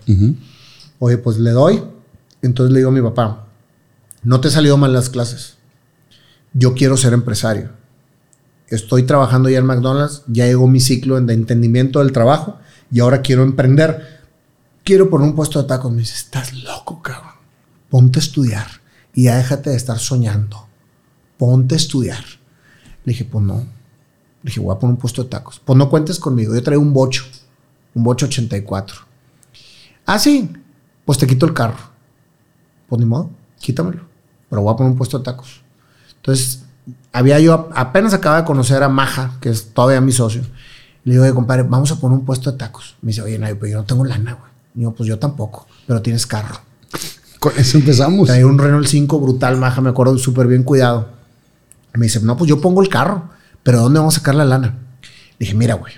Oye, 0.99 1.17
pues 1.19 1.39
le 1.39 1.51
doy. 1.51 1.83
Entonces 2.43 2.73
le 2.73 2.81
digo 2.81 2.91
a 2.91 2.93
mi 2.93 3.01
papá, 3.03 3.47
no 4.23 4.41
te 4.41 4.49
he 4.49 4.51
salido 4.51 4.77
mal 4.77 4.93
las 4.93 5.09
clases. 5.09 5.57
Yo 6.53 6.75
quiero 6.75 6.97
ser 6.97 7.13
empresario. 7.13 7.71
Estoy 8.69 9.05
trabajando 9.05 9.49
ya 9.49 9.59
en 9.59 9.67
McDonald's, 9.67 10.23
ya 10.29 10.47
llegó 10.47 10.69
mi 10.69 10.81
ciclo 10.81 11.21
de 11.21 11.35
entendimiento 11.35 11.99
del 11.99 12.13
trabajo 12.13 12.59
y 12.93 13.01
ahora 13.01 13.23
quiero 13.23 13.43
emprender. 13.43 14.21
quiero 14.85 15.11
poner 15.11 15.29
un 15.29 15.35
puesto 15.35 15.61
de 15.63 15.69
tacos. 15.69 15.91
Me 15.91 15.99
dice, 15.99 16.15
estás 16.15 16.53
loco, 16.53 17.03
cabrón. 17.03 17.33
Ponte 17.89 18.19
a 18.19 18.23
estudiar 18.23 18.67
y 19.15 19.25
ya 19.25 19.37
déjate 19.37 19.71
de 19.71 19.77
estar 19.77 19.99
soñando. 19.99 20.69
Ponte 21.39 21.75
a 21.75 21.79
estudiar. 21.79 22.25
Le 23.05 23.13
dije, 23.13 23.25
pues 23.25 23.45
no. 23.45 23.57
Le 23.57 23.67
dije, 24.43 24.61
voy 24.61 24.75
a 24.75 24.79
poner 24.79 24.95
un 24.95 25.01
puesto 25.01 25.23
de 25.23 25.31
tacos. 25.31 25.61
Pues 25.65 25.77
no 25.77 25.89
cuentes 25.89 26.19
conmigo. 26.19 26.55
Yo 26.55 26.63
traigo 26.63 26.83
un 26.83 26.93
bocho, 26.93 27.25
un 27.95 28.05
bocho 28.05 28.27
84. 28.27 28.97
Ah, 30.07 30.19
sí. 30.19 30.51
Pues 31.05 31.19
te 31.19 31.27
quito 31.27 31.47
el 31.47 31.55
carro. 31.55 31.91
Pues 32.89 33.01
ni 33.01 33.07
modo, 33.07 33.31
quítamelo. 33.59 34.10
Pero 34.51 34.63
voy 34.63 34.75
a 34.75 34.77
poner 34.77 34.93
un 34.93 34.99
puesto 34.99 35.19
de 35.19 35.25
tacos. 35.25 35.63
Entonces, 36.17 36.65
había 37.13 37.39
yo, 37.41 37.71
apenas 37.75 38.13
acaba 38.13 38.39
de 38.39 38.45
conocer 38.45 38.83
a 38.83 38.89
Maja, 38.89 39.37
que 39.41 39.49
es 39.49 39.73
todavía 39.73 40.01
mi 40.01 40.13
socio. 40.13 40.43
Le 41.05 41.13
digo, 41.13 41.25
oye, 41.25 41.33
compadre, 41.33 41.63
vamos 41.63 41.91
a 41.93 41.97
poner 41.97 42.19
un 42.19 42.25
puesto 42.25 42.53
de 42.53 42.59
tacos. 42.59 42.97
Me 43.01 43.09
dice, 43.09 43.23
oye, 43.23 43.39
Nayo, 43.39 43.59
pero 43.59 43.73
yo 43.73 43.79
no 43.79 43.85
tengo 43.85 44.05
lana, 44.05 44.35
güey. 44.35 44.51
Digo, 44.75 44.93
pues 44.93 45.09
yo 45.09 45.19
tampoco, 45.19 45.67
pero 45.87 46.03
tienes 46.03 46.27
carro. 46.27 46.61
Con 47.39 47.53
eso 47.57 47.79
empezamos. 47.79 48.27
Traía 48.27 48.47
un 48.47 48.59
Renault 48.59 48.87
5 48.87 49.19
brutal, 49.19 49.57
Maja, 49.57 49.81
me 49.81 49.91
acuerdo, 49.91 50.19
súper 50.19 50.47
bien 50.47 50.63
cuidado. 50.63 51.09
Me 51.95 52.05
dice, 52.05 52.21
no, 52.21 52.37
pues 52.37 52.49
yo 52.49 52.61
pongo 52.61 52.83
el 52.83 52.89
carro, 52.89 53.31
pero 53.63 53.81
¿dónde 53.81 53.99
vamos 53.99 54.17
a 54.17 54.19
sacar 54.19 54.35
la 54.35 54.45
lana? 54.45 54.79
Le 55.39 55.47
dije, 55.47 55.55
mira, 55.55 55.75
güey, 55.75 55.95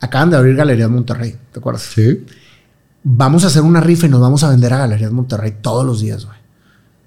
acaban 0.00 0.30
de 0.30 0.36
abrir 0.36 0.54
Galerías 0.54 0.88
Monterrey, 0.88 1.36
¿te 1.52 1.58
acuerdas? 1.58 1.82
Sí. 1.82 2.24
Vamos 3.02 3.44
a 3.44 3.48
hacer 3.48 3.62
una 3.62 3.80
rifa 3.80 4.06
y 4.06 4.10
nos 4.10 4.20
vamos 4.20 4.44
a 4.44 4.50
vender 4.50 4.72
a 4.72 4.78
Galerías 4.78 5.10
Monterrey 5.10 5.56
todos 5.60 5.84
los 5.84 6.00
días, 6.00 6.24
güey. 6.24 6.38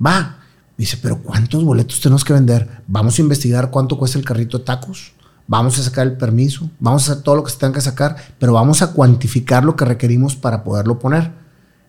Va. 0.05 0.42
Dice, 0.77 0.97
pero 1.01 1.19
¿cuántos 1.19 1.63
boletos 1.63 2.01
tenemos 2.01 2.23
que 2.23 2.33
vender? 2.33 2.81
Vamos 2.87 3.17
a 3.17 3.21
investigar 3.21 3.69
cuánto 3.69 3.97
cuesta 3.97 4.17
el 4.17 4.25
carrito 4.25 4.57
de 4.57 4.65
tacos. 4.65 5.13
Vamos 5.47 5.77
a 5.77 5.83
sacar 5.83 6.07
el 6.07 6.17
permiso. 6.17 6.69
Vamos 6.79 7.07
a 7.07 7.11
hacer 7.11 7.23
todo 7.23 7.35
lo 7.35 7.43
que 7.43 7.51
se 7.51 7.57
tenga 7.57 7.73
que 7.73 7.81
sacar, 7.81 8.15
pero 8.39 8.53
vamos 8.53 8.81
a 8.81 8.91
cuantificar 8.91 9.63
lo 9.63 9.75
que 9.75 9.85
requerimos 9.85 10.35
para 10.35 10.63
poderlo 10.63 10.97
poner. 10.99 11.31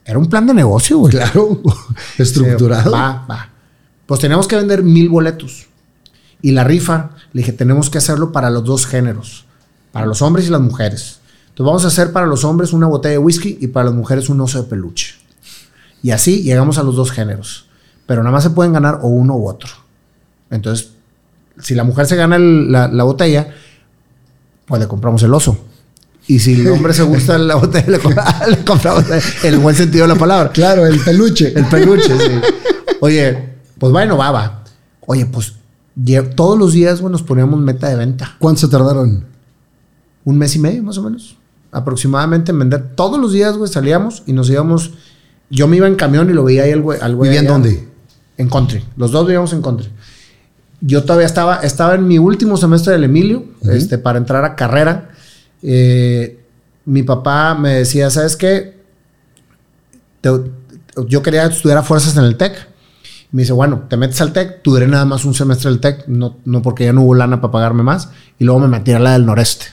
Era 0.04 0.18
un 0.18 0.26
plan 0.26 0.46
de 0.46 0.54
negocio, 0.54 0.98
güey. 0.98 1.12
Claro. 1.12 1.62
Estructurado. 2.18 2.90
Va, 2.90 3.24
va. 3.28 3.48
Pues 4.06 4.20
teníamos 4.20 4.46
que 4.46 4.56
vender 4.56 4.82
mil 4.82 5.08
boletos. 5.08 5.66
Y 6.42 6.50
la 6.50 6.62
rifa, 6.62 7.12
le 7.32 7.40
dije, 7.40 7.52
tenemos 7.52 7.88
que 7.88 7.96
hacerlo 7.96 8.30
para 8.30 8.50
los 8.50 8.64
dos 8.64 8.86
géneros, 8.86 9.46
para 9.92 10.04
los 10.04 10.20
hombres 10.20 10.46
y 10.46 10.50
las 10.50 10.60
mujeres. 10.60 11.20
Entonces 11.48 11.66
vamos 11.66 11.84
a 11.84 11.88
hacer 11.88 12.12
para 12.12 12.26
los 12.26 12.44
hombres 12.44 12.74
una 12.74 12.86
botella 12.86 13.12
de 13.12 13.18
whisky 13.18 13.56
y 13.60 13.68
para 13.68 13.86
las 13.86 13.94
mujeres 13.94 14.28
un 14.28 14.40
oso 14.42 14.62
de 14.62 14.68
peluche. 14.68 15.14
Y 16.02 16.10
así 16.10 16.42
llegamos 16.42 16.76
a 16.76 16.82
los 16.82 16.96
dos 16.96 17.12
géneros. 17.12 17.66
Pero 18.06 18.22
nada 18.22 18.32
más 18.32 18.42
se 18.44 18.50
pueden 18.50 18.72
ganar 18.72 18.98
o 19.02 19.08
uno 19.08 19.36
u 19.36 19.48
otro. 19.48 19.70
Entonces, 20.50 20.90
si 21.60 21.74
la 21.74 21.84
mujer 21.84 22.06
se 22.06 22.16
gana 22.16 22.36
el- 22.36 22.70
la, 22.70 22.88
la 22.88 23.04
botella, 23.04 23.48
pues 24.66 24.80
le 24.80 24.88
compramos 24.88 25.22
el 25.22 25.32
oso. 25.32 25.58
Y 26.26 26.38
si 26.38 26.60
el 26.60 26.68
hombre 26.68 26.92
se 26.94 27.02
gusta 27.02 27.36
la 27.38 27.54
botella, 27.56 27.86
le, 27.88 28.00
compra- 28.00 28.46
le 28.48 28.64
compramos 28.64 29.04
el, 29.44 29.58
buen 29.58 29.74
sentido 29.76 30.06
de 30.06 30.14
la 30.14 30.18
palabra. 30.18 30.50
Claro, 30.52 30.86
el 30.86 30.98
peluche. 31.00 31.52
El 31.56 31.66
peluche, 31.66 32.16
sí. 32.18 32.32
Oye, 33.00 33.54
pues 33.78 33.92
bueno, 33.92 34.16
va, 34.16 34.30
va. 34.30 34.64
Oye, 35.06 35.26
pues 35.26 35.54
todos 36.34 36.58
los 36.58 36.72
días, 36.72 37.00
güey, 37.00 37.12
nos 37.12 37.22
poníamos 37.22 37.60
meta 37.60 37.88
de 37.88 37.96
venta. 37.96 38.34
¿Cuánto 38.38 38.62
se 38.62 38.68
tardaron? 38.68 39.24
Un 40.24 40.38
mes 40.38 40.56
y 40.56 40.58
medio, 40.58 40.82
más 40.82 40.96
o 40.98 41.02
menos. 41.02 41.36
Aproximadamente 41.70 42.52
en 42.52 42.58
vender. 42.58 42.94
Todos 42.94 43.20
los 43.20 43.32
días, 43.32 43.56
güey, 43.56 43.70
salíamos 43.70 44.22
y 44.26 44.32
nos 44.32 44.48
íbamos. 44.48 44.92
Yo 45.50 45.68
me 45.68 45.76
iba 45.76 45.86
en 45.86 45.94
camión 45.96 46.30
y 46.30 46.32
lo 46.32 46.42
veía 46.44 46.62
ahí 46.64 46.72
al 46.72 46.80
güey. 46.82 46.98
¿Vivían 47.00 47.46
dónde? 47.46 47.88
En 48.36 48.48
country. 48.48 48.84
Los 48.96 49.10
dos 49.12 49.26
vivíamos 49.26 49.52
en 49.52 49.62
country. 49.62 49.88
Yo 50.80 51.02
todavía 51.04 51.26
estaba, 51.26 51.56
estaba 51.58 51.94
en 51.94 52.06
mi 52.06 52.18
último 52.18 52.56
semestre 52.56 52.92
del 52.92 53.04
Emilio, 53.04 53.44
este, 53.62 53.96
para 53.98 54.18
entrar 54.18 54.44
a 54.44 54.54
carrera. 54.56 55.10
Eh, 55.62 56.40
mi 56.84 57.02
papá 57.02 57.54
me 57.54 57.70
decía, 57.74 58.10
¿sabes 58.10 58.36
qué? 58.36 58.74
Te- 60.20 60.30
yo 61.08 61.22
quería 61.22 61.46
estudiar 61.46 61.78
a 61.78 61.82
fuerzas 61.82 62.16
en 62.16 62.24
el 62.24 62.36
TEC. 62.36 62.54
Me 63.32 63.42
dice, 63.42 63.52
bueno, 63.52 63.84
te 63.88 63.96
metes 63.96 64.20
al 64.20 64.32
TEC, 64.32 64.62
duré 64.62 64.86
nada 64.86 65.04
más 65.04 65.24
un 65.24 65.34
semestre 65.34 65.70
del 65.70 65.80
TEC, 65.80 66.06
no, 66.06 66.36
no 66.44 66.62
porque 66.62 66.84
ya 66.84 66.92
no 66.92 67.02
hubo 67.02 67.14
lana 67.14 67.40
para 67.40 67.50
pagarme 67.52 67.82
más, 67.82 68.10
y 68.38 68.44
luego 68.44 68.60
me 68.60 68.68
metí 68.68 68.92
a 68.92 69.00
la 69.00 69.12
del 69.14 69.26
noreste. 69.26 69.66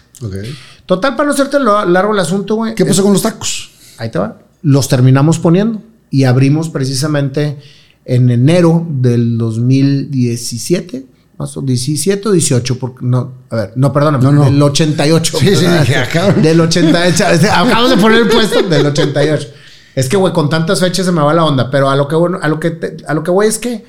Total, 0.85 1.15
para 1.15 1.27
no 1.27 1.33
hacerte 1.33 1.59
largo 1.59 2.13
el 2.13 2.19
asunto, 2.19 2.55
güey. 2.55 2.73
¿Qué 2.73 2.83
es- 2.83 2.89
pasó 2.89 3.03
con 3.03 3.13
los 3.13 3.21
tacos? 3.21 3.71
Ahí 3.97 4.09
te 4.09 4.17
va. 4.17 4.39
Los 4.63 4.87
terminamos 4.87 5.37
poniendo 5.39 5.81
y 6.09 6.23
abrimos 6.23 6.69
precisamente 6.69 7.59
en 8.05 8.29
enero 8.29 8.85
del 8.89 9.37
2017, 9.37 11.05
más 11.37 11.55
o 11.57 11.61
17 11.61 12.29
o 12.29 12.31
18, 12.31 12.77
porque 12.79 13.05
no, 13.05 13.31
a 13.49 13.55
ver, 13.55 13.73
no, 13.75 13.91
perdóname, 13.93 14.23
No, 14.23 14.31
no. 14.31 14.45
del 14.45 14.61
88. 14.61 15.37
Sí, 15.39 15.55
sí, 15.55 15.65
dije, 15.65 15.95
cabrón. 16.13 16.41
Del 16.41 16.59
88, 16.61 17.23
acabamos 17.51 17.89
de 17.89 17.97
poner 17.97 18.21
el 18.21 18.27
puesto 18.27 18.61
del 18.63 18.85
88. 18.85 19.47
Es 19.95 20.07
que, 20.07 20.17
güey, 20.17 20.31
con 20.33 20.49
tantas 20.49 20.79
fechas 20.79 21.05
se 21.05 21.11
me 21.11 21.21
va 21.21 21.33
la 21.33 21.43
onda, 21.45 21.69
pero 21.69 21.89
a 21.89 21.95
lo 21.95 22.07
que, 22.07 22.15
bueno, 22.15 22.39
a 22.41 22.47
lo 22.47 22.59
que, 22.59 22.71
te- 22.71 22.97
a 23.07 23.13
lo 23.13 23.23
que 23.23 23.31
voy 23.31 23.47
es 23.47 23.57
que 23.59 23.83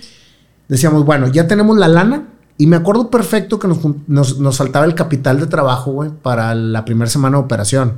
decíamos, 0.68 1.04
bueno, 1.04 1.28
ya 1.28 1.46
tenemos 1.46 1.76
la 1.78 1.88
lana. 1.88 2.28
Y 2.58 2.66
me 2.66 2.76
acuerdo 2.76 3.10
perfecto 3.10 3.58
que 3.58 3.66
nos, 3.66 3.78
nos, 4.06 4.38
nos 4.38 4.56
faltaba 4.56 4.84
el 4.84 4.94
capital 4.94 5.40
de 5.40 5.46
trabajo, 5.46 5.90
güey, 5.92 6.10
para 6.10 6.54
la 6.54 6.84
primera 6.84 7.10
semana 7.10 7.38
de 7.38 7.44
operación. 7.44 7.94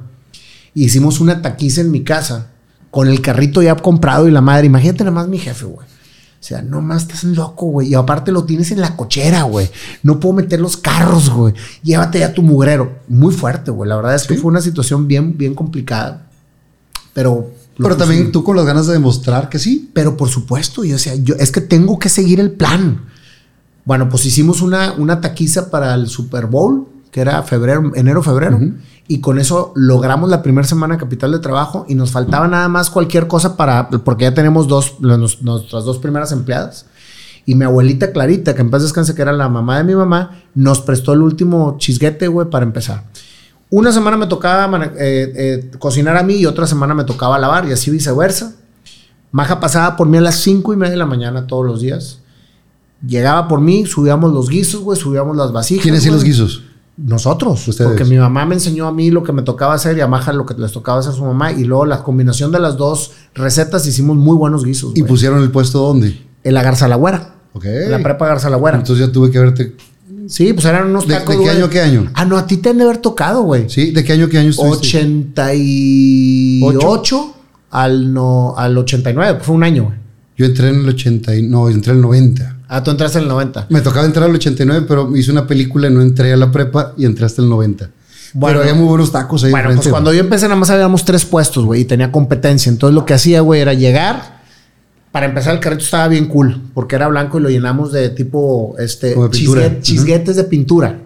Y 0.74 0.84
hicimos 0.84 1.20
una 1.20 1.42
taquiza 1.42 1.80
en 1.80 1.90
mi 1.90 2.02
casa 2.04 2.50
con 2.90 3.08
el 3.08 3.20
carrito 3.20 3.62
ya 3.62 3.74
comprado 3.76 4.28
y 4.28 4.30
la 4.30 4.40
madre. 4.40 4.66
Imagínate 4.66 5.04
nada 5.04 5.14
más 5.14 5.28
mi 5.28 5.38
jefe, 5.38 5.64
güey. 5.66 5.86
O 6.44 6.46
sea, 6.46 6.60
no 6.60 6.82
más 6.82 7.04
estás 7.04 7.24
loco, 7.24 7.64
güey. 7.68 7.88
Y 7.88 7.94
aparte 7.94 8.30
lo 8.30 8.44
tienes 8.44 8.70
en 8.70 8.82
la 8.82 8.96
cochera, 8.96 9.44
güey. 9.44 9.70
No 10.02 10.20
puedo 10.20 10.34
meter 10.34 10.60
los 10.60 10.76
carros, 10.76 11.30
güey. 11.30 11.54
Llévate 11.82 12.18
ya 12.18 12.34
tu 12.34 12.42
mugrero. 12.42 12.98
Muy 13.08 13.32
fuerte, 13.32 13.70
güey. 13.70 13.88
La 13.88 13.96
verdad 13.96 14.14
es 14.14 14.26
que 14.26 14.34
fue 14.34 14.50
una 14.50 14.60
situación 14.60 15.08
bien, 15.08 15.38
bien 15.38 15.54
complicada. 15.54 16.26
Pero. 17.14 17.50
Pero 17.78 17.96
también 17.96 18.30
tú 18.30 18.44
con 18.44 18.56
las 18.56 18.66
ganas 18.66 18.86
de 18.86 18.92
demostrar 18.92 19.48
que 19.48 19.58
sí. 19.58 19.90
Pero 19.94 20.18
por 20.18 20.28
supuesto, 20.28 20.84
yo, 20.84 20.96
o 20.96 20.98
sea, 20.98 21.14
yo 21.14 21.34
es 21.36 21.50
que 21.50 21.62
tengo 21.62 21.98
que 21.98 22.10
seguir 22.10 22.40
el 22.40 22.50
plan. 22.50 23.06
Bueno, 23.86 24.10
pues 24.10 24.26
hicimos 24.26 24.60
una, 24.60 24.92
una 24.98 25.22
taquiza 25.22 25.70
para 25.70 25.94
el 25.94 26.08
Super 26.08 26.44
Bowl, 26.44 26.86
que 27.10 27.22
era 27.22 27.42
febrero, 27.42 27.90
enero, 27.94 28.22
febrero, 28.22 28.60
y 29.06 29.20
con 29.20 29.38
eso 29.38 29.72
logramos 29.76 30.30
la 30.30 30.42
primera 30.42 30.66
semana 30.66 30.96
capital 30.96 31.32
de 31.32 31.38
trabajo 31.38 31.84
y 31.88 31.94
nos 31.94 32.10
faltaba 32.10 32.48
nada 32.48 32.68
más 32.68 32.88
cualquier 32.88 33.26
cosa 33.26 33.56
para, 33.56 33.90
porque 33.90 34.24
ya 34.24 34.34
tenemos 34.34 34.66
dos, 34.66 34.96
nuestras 35.00 35.84
dos 35.84 35.98
primeras 35.98 36.32
empleadas. 36.32 36.86
Y 37.46 37.54
mi 37.54 37.66
abuelita 37.66 38.12
Clarita, 38.12 38.54
que 38.54 38.62
en 38.62 38.70
paz 38.70 38.82
descanse, 38.82 39.14
que 39.14 39.20
era 39.20 39.32
la 39.32 39.50
mamá 39.50 39.76
de 39.76 39.84
mi 39.84 39.94
mamá, 39.94 40.42
nos 40.54 40.80
prestó 40.80 41.12
el 41.12 41.20
último 41.20 41.76
chisguete, 41.78 42.28
güey, 42.28 42.48
para 42.48 42.64
empezar. 42.64 43.04
Una 43.68 43.92
semana 43.92 44.16
me 44.16 44.26
tocaba 44.26 44.82
eh, 44.84 44.90
eh, 44.98 45.70
cocinar 45.78 46.16
a 46.16 46.22
mí 46.22 46.36
y 46.36 46.46
otra 46.46 46.66
semana 46.66 46.94
me 46.94 47.04
tocaba 47.04 47.38
lavar 47.38 47.68
y 47.68 47.72
así 47.72 47.90
viceversa. 47.90 48.54
Maja 49.30 49.60
pasaba 49.60 49.96
por 49.96 50.08
mí 50.08 50.16
a 50.16 50.22
las 50.22 50.36
cinco 50.36 50.72
y 50.72 50.76
media 50.76 50.92
de 50.92 50.96
la 50.96 51.06
mañana 51.06 51.46
todos 51.46 51.66
los 51.66 51.80
días. 51.80 52.20
Llegaba 53.06 53.48
por 53.48 53.60
mí, 53.60 53.84
subíamos 53.84 54.32
los 54.32 54.48
guisos, 54.48 54.80
güey, 54.80 54.98
subíamos 54.98 55.36
las 55.36 55.52
vasijas. 55.52 55.82
¿Quién 55.82 55.96
hacía 55.96 56.12
los 56.12 56.24
guisos? 56.24 56.62
Nosotros. 56.96 57.66
Ustedes. 57.66 57.90
Porque 57.90 58.04
mi 58.04 58.16
mamá 58.16 58.46
me 58.46 58.54
enseñó 58.54 58.86
a 58.86 58.92
mí 58.92 59.10
lo 59.10 59.22
que 59.22 59.32
me 59.32 59.42
tocaba 59.42 59.74
hacer 59.74 59.98
y 59.98 60.00
a 60.00 60.06
Maja 60.06 60.32
lo 60.32 60.46
que 60.46 60.54
les 60.54 60.72
tocaba 60.72 61.00
hacer 61.00 61.12
a 61.12 61.16
su 61.16 61.24
mamá. 61.24 61.52
Y 61.52 61.64
luego 61.64 61.86
la 61.86 62.02
combinación 62.02 62.52
de 62.52 62.60
las 62.60 62.76
dos 62.76 63.12
recetas 63.34 63.86
hicimos 63.86 64.16
muy 64.16 64.36
buenos 64.36 64.64
guisos. 64.64 64.92
¿Y 64.94 65.02
pusieron 65.02 65.42
el 65.42 65.50
puesto 65.50 65.80
dónde? 65.80 66.16
En 66.44 66.54
la 66.54 66.62
Garza 66.62 66.86
la 66.88 66.96
Güera. 66.96 67.34
Ok. 67.52 67.64
En 67.64 67.90
la 67.90 68.02
prepa 68.02 68.26
Garza 68.28 68.48
la 68.50 68.56
Güera. 68.56 68.78
Entonces 68.78 69.06
ya 69.06 69.12
tuve 69.12 69.30
que 69.30 69.38
verte. 69.40 69.74
sí, 70.28 70.52
pues 70.52 70.64
eran 70.66 70.88
unos 70.88 71.06
¿De- 71.08 71.14
tacos. 71.14 71.30
de 71.30 71.36
qué 71.42 71.48
güey. 71.48 71.56
año 71.56 71.68
qué 71.70 71.80
año? 71.80 72.10
Ah, 72.14 72.24
no, 72.24 72.36
a 72.38 72.46
ti 72.46 72.58
te 72.58 72.68
han 72.70 72.78
de 72.78 72.84
haber 72.84 72.98
tocado, 72.98 73.42
güey. 73.42 73.68
¿Sí? 73.68 73.90
¿De 73.90 74.04
qué 74.04 74.12
año 74.12 74.28
qué 74.28 74.38
año 74.38 74.50
estuviste? 74.50 74.86
88 74.88 77.34
al, 77.70 78.12
no, 78.14 78.54
al 78.56 78.76
89. 78.78 79.38
Fue 79.42 79.54
un 79.54 79.64
año, 79.64 79.84
güey. 79.84 79.98
Yo 80.36 80.46
entré 80.46 80.68
en 80.68 80.80
el 80.80 80.88
80 80.88 81.36
y... 81.36 81.42
No, 81.42 81.68
entré 81.68 81.92
en 81.92 81.98
el 81.98 82.02
90. 82.02 82.53
Ah, 82.76 82.82
tú 82.82 82.90
entraste 82.90 83.18
en 83.18 83.24
el 83.24 83.28
90. 83.28 83.66
Me 83.70 83.80
tocaba 83.80 84.04
entrar 84.04 84.28
al 84.28 84.34
89, 84.34 84.84
pero 84.88 85.16
hice 85.16 85.30
una 85.30 85.46
película 85.46 85.88
y 85.88 85.92
no 85.92 86.02
entré 86.02 86.32
a 86.32 86.36
la 86.36 86.50
prepa 86.50 86.92
y 86.96 87.04
entré 87.04 87.24
hasta 87.24 87.40
el 87.40 87.48
90. 87.48 87.88
Bueno. 88.36 88.58
pero 88.58 88.60
había 88.62 88.74
muy 88.74 88.88
buenos 88.88 89.12
tacos 89.12 89.44
ahí. 89.44 89.52
Bueno, 89.52 89.70
pues 89.76 89.86
cuando 89.88 90.12
yo 90.12 90.18
empecé 90.18 90.46
nada 90.46 90.56
más 90.58 90.68
habíamos 90.70 91.04
tres 91.04 91.24
puestos, 91.24 91.64
güey, 91.64 91.82
y 91.82 91.84
tenía 91.84 92.10
competencia. 92.10 92.68
Entonces 92.68 92.94
lo 92.94 93.04
que 93.06 93.14
hacía, 93.14 93.40
güey, 93.42 93.60
era 93.60 93.74
llegar. 93.74 94.42
Para 95.12 95.26
empezar, 95.26 95.54
el 95.54 95.60
carrito 95.60 95.84
estaba 95.84 96.08
bien 96.08 96.26
cool, 96.26 96.60
porque 96.74 96.96
era 96.96 97.06
blanco 97.06 97.38
y 97.38 97.42
lo 97.42 97.48
llenamos 97.48 97.92
de 97.92 98.08
tipo, 98.10 98.74
este, 98.80 99.14
Como 99.14 99.28
de 99.28 99.38
pintura. 99.38 99.62
chisgue- 99.68 99.80
chisguetes 99.82 100.34
de 100.34 100.42
pintura 100.44 100.98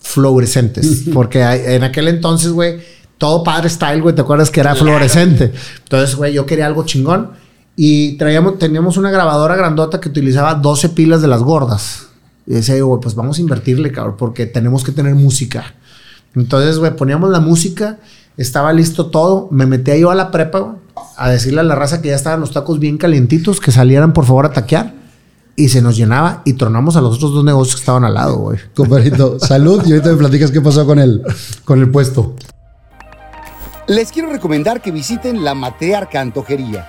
fluorescentes. 0.00 1.04
porque 1.14 1.40
en 1.42 1.84
aquel 1.84 2.08
entonces, 2.08 2.50
güey, 2.50 2.80
todo 3.18 3.44
padre 3.44 3.68
style, 3.70 4.00
güey, 4.00 4.14
¿te 4.14 4.20
acuerdas 4.22 4.50
que 4.50 4.60
era 4.60 4.74
fluorescente? 4.74 5.52
Entonces, 5.84 6.16
güey, 6.16 6.32
yo 6.32 6.44
quería 6.46 6.66
algo 6.66 6.84
chingón. 6.84 7.30
Y 7.76 8.16
traíamos, 8.18 8.58
teníamos 8.58 8.96
una 8.96 9.10
grabadora 9.10 9.56
grandota 9.56 10.00
que 10.00 10.08
utilizaba 10.08 10.54
12 10.54 10.90
pilas 10.90 11.22
de 11.22 11.28
las 11.28 11.42
gordas. 11.42 12.08
Y 12.46 12.54
decía, 12.54 12.76
yo, 12.76 12.86
güey, 12.86 13.00
pues 13.00 13.14
vamos 13.14 13.38
a 13.38 13.40
invertirle, 13.40 13.92
cabrón, 13.92 14.16
porque 14.18 14.46
tenemos 14.46 14.84
que 14.84 14.92
tener 14.92 15.14
música. 15.14 15.74
Entonces, 16.34 16.78
güey, 16.78 16.94
poníamos 16.96 17.30
la 17.30 17.40
música, 17.40 17.98
estaba 18.36 18.72
listo 18.72 19.06
todo. 19.06 19.48
Me 19.50 19.66
metía 19.66 19.96
yo 19.96 20.10
a 20.10 20.14
la 20.14 20.30
prepa, 20.30 20.58
güey, 20.58 20.76
a 21.16 21.30
decirle 21.30 21.60
a 21.60 21.64
la 21.64 21.74
raza 21.74 22.02
que 22.02 22.08
ya 22.08 22.16
estaban 22.16 22.40
los 22.40 22.52
tacos 22.52 22.78
bien 22.78 22.98
calientitos, 22.98 23.60
que 23.60 23.70
salieran 23.70 24.12
por 24.12 24.26
favor 24.26 24.46
a 24.46 24.52
taquear. 24.52 24.94
Y 25.54 25.68
se 25.68 25.82
nos 25.82 25.96
llenaba 25.96 26.40
y 26.46 26.54
tronamos 26.54 26.96
a 26.96 27.02
los 27.02 27.16
otros 27.16 27.34
dos 27.34 27.44
negocios 27.44 27.76
que 27.76 27.80
estaban 27.80 28.04
al 28.04 28.14
lado, 28.14 28.36
güey. 28.38 28.58
Compadrito, 28.74 29.38
salud 29.40 29.82
y 29.84 29.92
ahorita 29.92 30.10
me 30.12 30.16
platicas 30.16 30.50
qué 30.50 30.62
pasó 30.62 30.86
con 30.86 30.98
el, 30.98 31.22
con 31.64 31.78
el 31.78 31.90
puesto. 31.90 32.34
Les 33.86 34.10
quiero 34.10 34.30
recomendar 34.30 34.80
que 34.80 34.90
visiten 34.90 35.44
la 35.44 35.54
Matriarca 35.54 36.22
Antojería. 36.22 36.88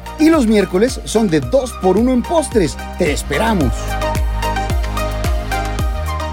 Y 0.21 0.29
los 0.29 0.45
miércoles 0.45 1.01
son 1.05 1.27
de 1.29 1.39
2 1.39 1.73
por 1.81 1.97
1 1.97 2.13
en 2.13 2.21
postres. 2.21 2.77
¡Te 2.99 3.11
esperamos! 3.11 3.73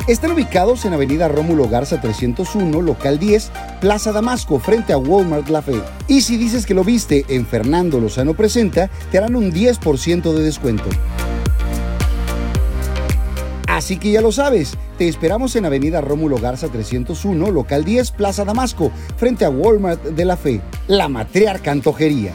Están 0.07 0.32
ubicados 0.32 0.84
en 0.84 0.93
Avenida 0.93 1.26
Rómulo 1.26 1.70
Garza 1.70 1.99
301, 1.99 2.82
local 2.82 3.18
10, 3.18 3.51
Plaza 3.80 4.12
Damasco, 4.12 4.59
frente 4.59 4.93
a 4.93 4.99
Walmart 4.99 5.49
La 5.49 5.62
Fe. 5.62 5.80
Y 6.07 6.20
si 6.20 6.36
dices 6.36 6.66
que 6.66 6.74
lo 6.74 6.84
viste 6.84 7.24
en 7.30 7.47
Fernando 7.47 7.99
Lozano 7.99 8.34
Presenta, 8.34 8.91
te 9.11 9.16
harán 9.16 9.34
un 9.34 9.53
10% 9.53 10.34
de 10.34 10.43
descuento. 10.43 10.91
Así 13.66 13.97
que 13.97 14.11
ya 14.11 14.20
lo 14.20 14.32
sabes, 14.32 14.76
te 14.99 15.09
esperamos 15.09 15.57
en 15.57 15.64
Avenida 15.64 16.03
Rómulo 16.03 16.36
Garza 16.36 16.68
301, 16.68 17.51
local 17.51 17.84
10, 17.84 18.11
Plaza 18.11 18.45
Damasco, 18.45 18.93
frente 19.16 19.47
a 19.47 19.51
Walmart 19.51 20.03
de 20.03 20.24
la 20.26 20.36
Fe, 20.36 20.61
la 20.89 21.09
matriarca 21.09 21.70
antojería. 21.70 22.34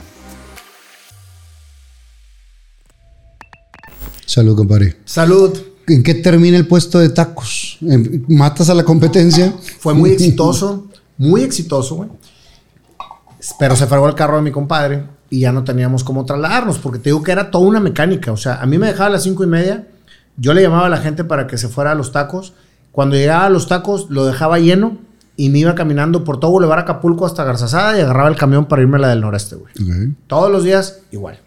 Salud, 4.33 4.57
compadre. 4.57 4.95
Salud. 5.05 5.55
¿En 5.85 6.01
qué 6.01 6.15
termina 6.15 6.57
el 6.57 6.65
puesto 6.65 6.97
de 6.97 7.09
tacos? 7.09 7.77
¿Matas 8.27 8.67
a 8.67 8.73
la 8.73 8.83
competencia? 8.83 9.53
Fue 9.77 9.93
muy 9.93 10.09
exitoso, 10.09 10.87
muy 11.19 11.43
exitoso, 11.43 11.97
güey. 11.97 12.09
Pero 13.59 13.75
se 13.75 13.85
fregó 13.85 14.07
el 14.07 14.15
carro 14.15 14.37
de 14.37 14.41
mi 14.41 14.49
compadre 14.49 15.03
y 15.29 15.41
ya 15.41 15.51
no 15.51 15.63
teníamos 15.63 16.03
cómo 16.03 16.25
trasladarnos, 16.25 16.79
porque 16.79 16.97
te 16.97 17.11
digo 17.11 17.21
que 17.21 17.31
era 17.31 17.51
toda 17.51 17.67
una 17.67 17.79
mecánica. 17.79 18.31
O 18.31 18.37
sea, 18.37 18.55
a 18.55 18.65
mí 18.65 18.79
me 18.79 18.87
dejaba 18.87 19.05
a 19.05 19.09
las 19.11 19.21
cinco 19.21 19.43
y 19.43 19.47
media, 19.47 19.87
yo 20.35 20.55
le 20.55 20.63
llamaba 20.63 20.87
a 20.87 20.89
la 20.89 20.97
gente 20.97 21.23
para 21.23 21.45
que 21.45 21.59
se 21.59 21.67
fuera 21.67 21.91
a 21.91 21.95
los 21.95 22.11
tacos. 22.11 22.53
Cuando 22.91 23.15
llegaba 23.15 23.45
a 23.45 23.51
los 23.51 23.67
tacos, 23.67 24.07
lo 24.09 24.25
dejaba 24.25 24.57
lleno 24.57 24.97
y 25.37 25.51
me 25.51 25.59
iba 25.59 25.75
caminando 25.75 26.23
por 26.23 26.39
todo 26.39 26.49
Boulevard 26.49 26.79
Acapulco 26.79 27.27
hasta 27.27 27.43
Garzazada 27.43 27.99
y 27.99 28.01
agarraba 28.01 28.29
el 28.29 28.35
camión 28.35 28.65
para 28.65 28.81
irme 28.81 28.97
a 28.97 29.01
la 29.01 29.09
del 29.09 29.21
noreste, 29.21 29.57
güey. 29.57 30.15
Todos 30.25 30.51
los 30.51 30.63
días, 30.63 31.01
igual. 31.11 31.39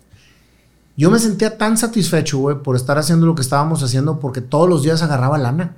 Yo 0.96 1.10
me 1.10 1.18
sentía 1.18 1.58
tan 1.58 1.76
satisfecho, 1.76 2.38
güey, 2.38 2.62
por 2.62 2.74
estar 2.74 2.96
haciendo 2.96 3.26
lo 3.26 3.34
que 3.34 3.42
estábamos 3.42 3.82
haciendo, 3.82 4.18
porque 4.18 4.40
todos 4.40 4.68
los 4.68 4.82
días 4.82 5.02
agarraba 5.02 5.36
lana. 5.36 5.76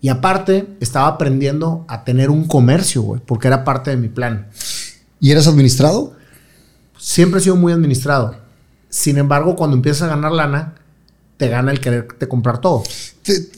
Y 0.00 0.08
aparte, 0.08 0.76
estaba 0.80 1.06
aprendiendo 1.06 1.84
a 1.86 2.04
tener 2.04 2.30
un 2.30 2.46
comercio, 2.46 3.02
güey, 3.02 3.20
porque 3.24 3.48
era 3.48 3.64
parte 3.64 3.90
de 3.90 3.98
mi 3.98 4.08
plan. 4.08 4.48
¿Y 5.20 5.30
eras 5.32 5.46
administrado? 5.48 6.14
Siempre 6.96 7.40
he 7.40 7.42
sido 7.42 7.56
muy 7.56 7.72
administrado. 7.74 8.36
Sin 8.88 9.18
embargo, 9.18 9.54
cuando 9.54 9.76
empiezas 9.76 10.02
a 10.02 10.08
ganar 10.08 10.32
lana, 10.32 10.74
te 11.36 11.48
gana 11.48 11.70
el 11.70 11.80
quererte 11.80 12.26
comprar 12.26 12.60
todo. 12.60 12.82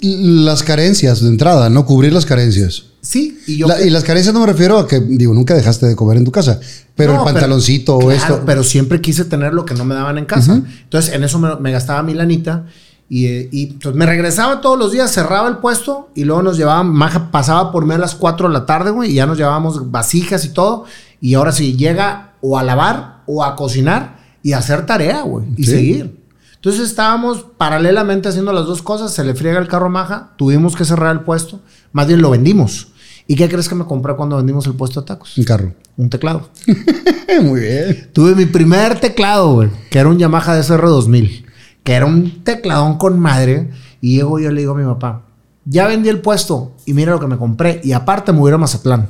las 0.02 0.64
carencias 0.64 1.20
de 1.22 1.28
entrada, 1.28 1.70
¿no? 1.70 1.86
Cubrir 1.86 2.12
las 2.12 2.26
carencias. 2.26 2.89
Sí, 3.02 3.40
y 3.46 3.56
yo. 3.56 3.66
y 3.82 3.88
las 3.90 4.04
carencias 4.04 4.34
no 4.34 4.40
me 4.40 4.46
refiero 4.46 4.78
a 4.78 4.86
que, 4.86 5.00
digo, 5.00 5.32
nunca 5.32 5.54
dejaste 5.54 5.86
de 5.86 5.96
comer 5.96 6.18
en 6.18 6.24
tu 6.24 6.32
casa, 6.32 6.60
pero 6.94 7.14
el 7.14 7.24
pantaloncito 7.24 7.96
o 7.96 8.10
esto. 8.10 8.42
Pero 8.44 8.62
siempre 8.62 9.00
quise 9.00 9.24
tener 9.24 9.54
lo 9.54 9.64
que 9.64 9.74
no 9.74 9.84
me 9.84 9.94
daban 9.94 10.18
en 10.18 10.26
casa. 10.26 10.62
Entonces, 10.82 11.14
en 11.14 11.24
eso 11.24 11.38
me, 11.38 11.72
gastaba 11.72 12.02
mi 12.02 12.14
lanita. 12.14 12.66
Y, 13.08 13.26
eh, 13.26 13.48
y 13.50 13.66
pues, 13.72 13.94
me 13.94 14.06
regresaba 14.06 14.60
todos 14.60 14.78
los 14.78 14.92
días, 14.92 15.10
cerraba 15.10 15.48
el 15.48 15.56
puesto 15.56 16.10
y 16.14 16.22
luego 16.22 16.42
nos 16.42 16.56
llevaban, 16.56 16.90
Maja 16.90 17.32
pasaba 17.32 17.72
por 17.72 17.84
mí 17.84 17.92
a 17.92 17.98
las 17.98 18.14
4 18.14 18.46
de 18.46 18.54
la 18.54 18.66
tarde, 18.66 18.92
güey, 18.92 19.10
y 19.10 19.14
ya 19.14 19.26
nos 19.26 19.36
llevábamos 19.36 19.90
vasijas 19.90 20.44
y 20.44 20.50
todo. 20.50 20.84
Y 21.20 21.34
ahora 21.34 21.50
sí, 21.50 21.76
llega 21.76 22.34
o 22.40 22.56
a 22.56 22.62
lavar 22.62 23.22
o 23.26 23.42
a 23.42 23.56
cocinar 23.56 24.20
y 24.42 24.52
a 24.52 24.58
hacer 24.58 24.86
tarea, 24.86 25.22
güey, 25.22 25.46
y 25.56 25.64
seguir. 25.64 26.20
Entonces 26.60 26.90
estábamos 26.90 27.46
paralelamente 27.56 28.28
haciendo 28.28 28.52
las 28.52 28.66
dos 28.66 28.82
cosas, 28.82 29.12
se 29.12 29.24
le 29.24 29.34
friega 29.34 29.58
el 29.58 29.66
carro 29.66 29.86
a 29.86 29.90
Maja, 29.90 30.32
tuvimos 30.36 30.76
que 30.76 30.84
cerrar 30.84 31.12
el 31.12 31.22
puesto, 31.22 31.60
más 31.92 32.06
bien 32.06 32.20
lo 32.20 32.30
vendimos. 32.30 32.89
¿Y 33.30 33.36
qué 33.36 33.48
crees 33.48 33.68
que 33.68 33.76
me 33.76 33.84
compré 33.84 34.16
cuando 34.16 34.38
vendimos 34.38 34.66
el 34.66 34.74
puesto 34.74 35.02
de 35.02 35.06
tacos? 35.06 35.38
Un 35.38 35.44
carro. 35.44 35.72
Un 35.96 36.10
teclado. 36.10 36.50
Muy 37.42 37.60
bien. 37.60 38.10
Tuve 38.12 38.34
mi 38.34 38.44
primer 38.44 38.98
teclado, 38.98 39.52
güey, 39.52 39.70
que 39.88 40.00
era 40.00 40.08
un 40.08 40.18
Yamaha 40.18 40.56
DSR 40.56 40.84
2000, 40.84 41.46
que 41.84 41.92
era 41.92 42.06
un 42.06 42.42
tecladón 42.42 42.98
con 42.98 43.20
madre. 43.20 43.70
Y 44.00 44.16
llego 44.16 44.40
yo 44.40 44.50
le 44.50 44.62
digo 44.62 44.72
a 44.72 44.76
mi 44.76 44.84
papá, 44.84 45.22
ya 45.64 45.86
vendí 45.86 46.08
el 46.08 46.20
puesto 46.20 46.74
y 46.86 46.92
mira 46.92 47.12
lo 47.12 47.20
que 47.20 47.28
me 47.28 47.38
compré. 47.38 47.80
Y 47.84 47.92
aparte 47.92 48.32
me 48.32 48.40
hubiera 48.40 48.56
a 48.56 48.58
Mazatlán. 48.58 49.08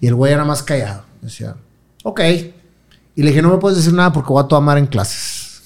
Y 0.00 0.06
el 0.06 0.14
güey 0.14 0.32
era 0.32 0.46
más 0.46 0.62
callado. 0.62 1.04
Decía, 1.20 1.54
ok. 2.04 2.20
Y 3.14 3.22
le 3.22 3.28
dije, 3.28 3.42
no 3.42 3.50
me 3.50 3.58
puedes 3.58 3.76
decir 3.76 3.92
nada 3.92 4.10
porque 4.10 4.32
voy 4.32 4.42
a 4.42 4.48
tomar 4.48 4.78
en 4.78 4.86
clases. 4.86 5.60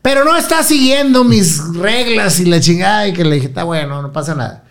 Pero 0.00 0.24
no 0.24 0.36
está 0.36 0.62
siguiendo 0.62 1.24
mis 1.24 1.60
reglas 1.74 2.38
y 2.38 2.44
la 2.44 2.60
chingada. 2.60 3.08
Y 3.08 3.14
que 3.14 3.24
le 3.24 3.34
dije, 3.34 3.48
está 3.48 3.64
bueno, 3.64 4.00
no 4.00 4.12
pasa 4.12 4.36
nada. 4.36 4.67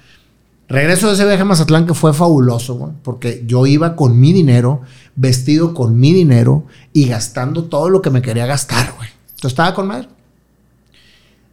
Regreso 0.69 1.07
de 1.07 1.13
ese 1.13 1.25
viaje 1.25 1.41
a 1.41 1.45
Mazatlán 1.45 1.87
que 1.87 1.93
fue 1.93 2.13
fabuloso, 2.13 2.93
porque 3.01 3.43
yo 3.47 3.65
iba 3.65 3.95
con 3.95 4.19
mi 4.19 4.33
dinero, 4.33 4.81
vestido 5.15 5.73
con 5.73 5.97
mi 5.97 6.11
dinero 6.11 6.65
y 6.91 7.07
gastando 7.07 7.65
todo 7.65 7.89
lo 7.89 8.01
que 8.01 8.09
me 8.09 8.21
quería 8.21 8.45
gastar, 8.45 8.93
güey. 8.97 9.09
Entonces 9.29 9.51
estaba 9.53 9.73
con 9.73 9.87
madre. 9.87 10.09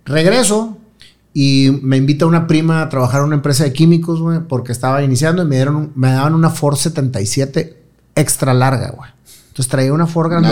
Regreso 0.05 0.79
y 1.33 1.79
me 1.83 1.97
invita 1.97 2.27
una 2.27 2.49
prima 2.49 2.83
a 2.83 2.89
trabajar 2.89 3.21
en 3.21 3.27
una 3.29 3.37
empresa 3.37 3.63
de 3.63 3.73
químicos, 3.73 4.21
güey, 4.21 4.41
porque 4.49 4.73
estaba 4.73 5.01
iniciando 5.03 5.43
y 5.43 5.47
me, 5.47 5.57
dieron, 5.57 5.93
me 5.95 6.11
daban 6.11 6.35
una 6.35 6.51
Ford 6.51 6.77
77 6.77 7.83
extra 8.17 8.53
larga, 8.53 8.91
güey. 8.91 9.11
Entonces 9.49 9.69
traía 9.69 9.93
una 9.93 10.09
Ford 10.09 10.29
grande. 10.29 10.49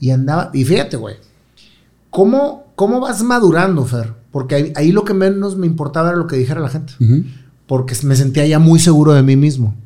Y 0.00 0.10
andaba, 0.10 0.50
y 0.54 0.64
fíjate, 0.64 0.96
güey, 0.96 1.16
¿cómo, 2.08 2.72
¿cómo 2.76 3.00
vas 3.00 3.22
madurando, 3.22 3.84
Fer? 3.84 4.14
Porque 4.32 4.72
ahí, 4.74 4.92
lo 4.92 5.04
que 5.04 5.12
menos 5.12 5.56
me 5.56 5.66
importaba 5.66 6.08
era 6.08 6.16
lo 6.16 6.26
que 6.26 6.36
dijera 6.36 6.60
la 6.60 6.68
gente 6.70 6.94
porque 7.68 7.94
me 8.02 8.16
sentía 8.16 8.44
ya 8.46 8.58
muy 8.58 8.80
seguro 8.80 9.12
de 9.12 9.22
mí 9.22 9.36
mismo. 9.36 9.76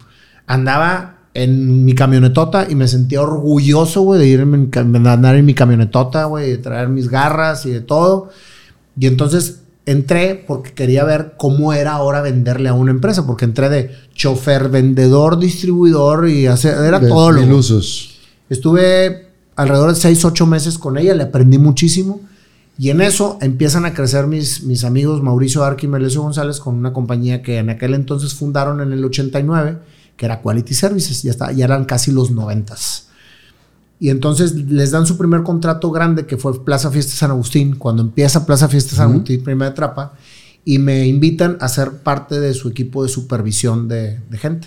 Andaba 0.46 1.18
en 1.34 1.84
mi 1.84 1.94
camionetota 1.94 2.66
y 2.70 2.74
me 2.74 2.86
sentía 2.88 3.20
orgulloso, 3.20 4.02
güey, 4.02 4.20
de 4.20 4.28
irme 4.28 4.68
andar 4.74 5.34
en 5.34 5.44
mi 5.44 5.52
camionetota, 5.52 6.24
güey, 6.26 6.52
de 6.52 6.58
traer 6.58 6.88
mis 6.88 7.08
garras 7.08 7.66
y 7.66 7.70
de 7.70 7.80
todo. 7.80 8.30
Y 8.98 9.06
entonces 9.06 9.62
entré 9.84 10.44
porque 10.46 10.72
quería 10.72 11.02
ver 11.04 11.34
cómo 11.36 11.72
era 11.72 11.92
ahora 11.92 12.22
venderle 12.22 12.68
a 12.68 12.74
una 12.74 12.92
empresa, 12.92 13.26
porque 13.26 13.46
entré 13.46 13.68
de 13.68 13.90
chofer, 14.14 14.68
vendedor, 14.68 15.38
distribuidor 15.38 16.28
y 16.28 16.46
hacer, 16.46 16.78
era 16.84 17.00
todo 17.00 17.32
lo. 17.32 17.42
Ilusos. 17.42 18.20
Estuve 18.48 19.28
alrededor 19.56 19.90
de 19.90 19.96
6, 19.96 20.24
8 20.24 20.46
meses 20.46 20.78
con 20.78 20.98
ella, 20.98 21.14
le 21.14 21.24
aprendí 21.24 21.58
muchísimo. 21.58 22.20
Y 22.82 22.90
en 22.90 23.00
eso 23.00 23.38
empiezan 23.40 23.84
a 23.84 23.94
crecer 23.94 24.26
mis, 24.26 24.64
mis 24.64 24.82
amigos 24.82 25.22
Mauricio 25.22 25.62
Arqui 25.62 25.86
y 25.86 25.88
Melesio 25.88 26.22
González 26.22 26.58
con 26.58 26.74
una 26.74 26.92
compañía 26.92 27.40
que 27.40 27.58
en 27.58 27.70
aquel 27.70 27.94
entonces 27.94 28.34
fundaron 28.34 28.80
en 28.80 28.92
el 28.92 29.04
89, 29.04 29.78
que 30.16 30.26
era 30.26 30.42
Quality 30.42 30.74
Services, 30.74 31.22
ya, 31.22 31.30
está, 31.30 31.52
ya 31.52 31.66
eran 31.66 31.84
casi 31.84 32.10
los 32.10 32.32
90. 32.32 32.74
Y 34.00 34.10
entonces 34.10 34.56
les 34.56 34.90
dan 34.90 35.06
su 35.06 35.16
primer 35.16 35.44
contrato 35.44 35.92
grande, 35.92 36.26
que 36.26 36.36
fue 36.36 36.64
Plaza 36.64 36.90
Fiesta 36.90 37.12
San 37.12 37.30
Agustín, 37.30 37.76
cuando 37.76 38.02
empieza 38.02 38.44
Plaza 38.44 38.66
Fiesta 38.66 38.96
San 38.96 39.12
Agustín, 39.12 39.44
primera 39.44 39.72
trapa, 39.74 40.14
y 40.64 40.80
me 40.80 41.06
invitan 41.06 41.58
a 41.60 41.68
ser 41.68 41.98
parte 41.98 42.40
de 42.40 42.52
su 42.52 42.68
equipo 42.68 43.04
de 43.04 43.10
supervisión 43.10 43.86
de, 43.86 44.18
de 44.28 44.38
gente. 44.38 44.66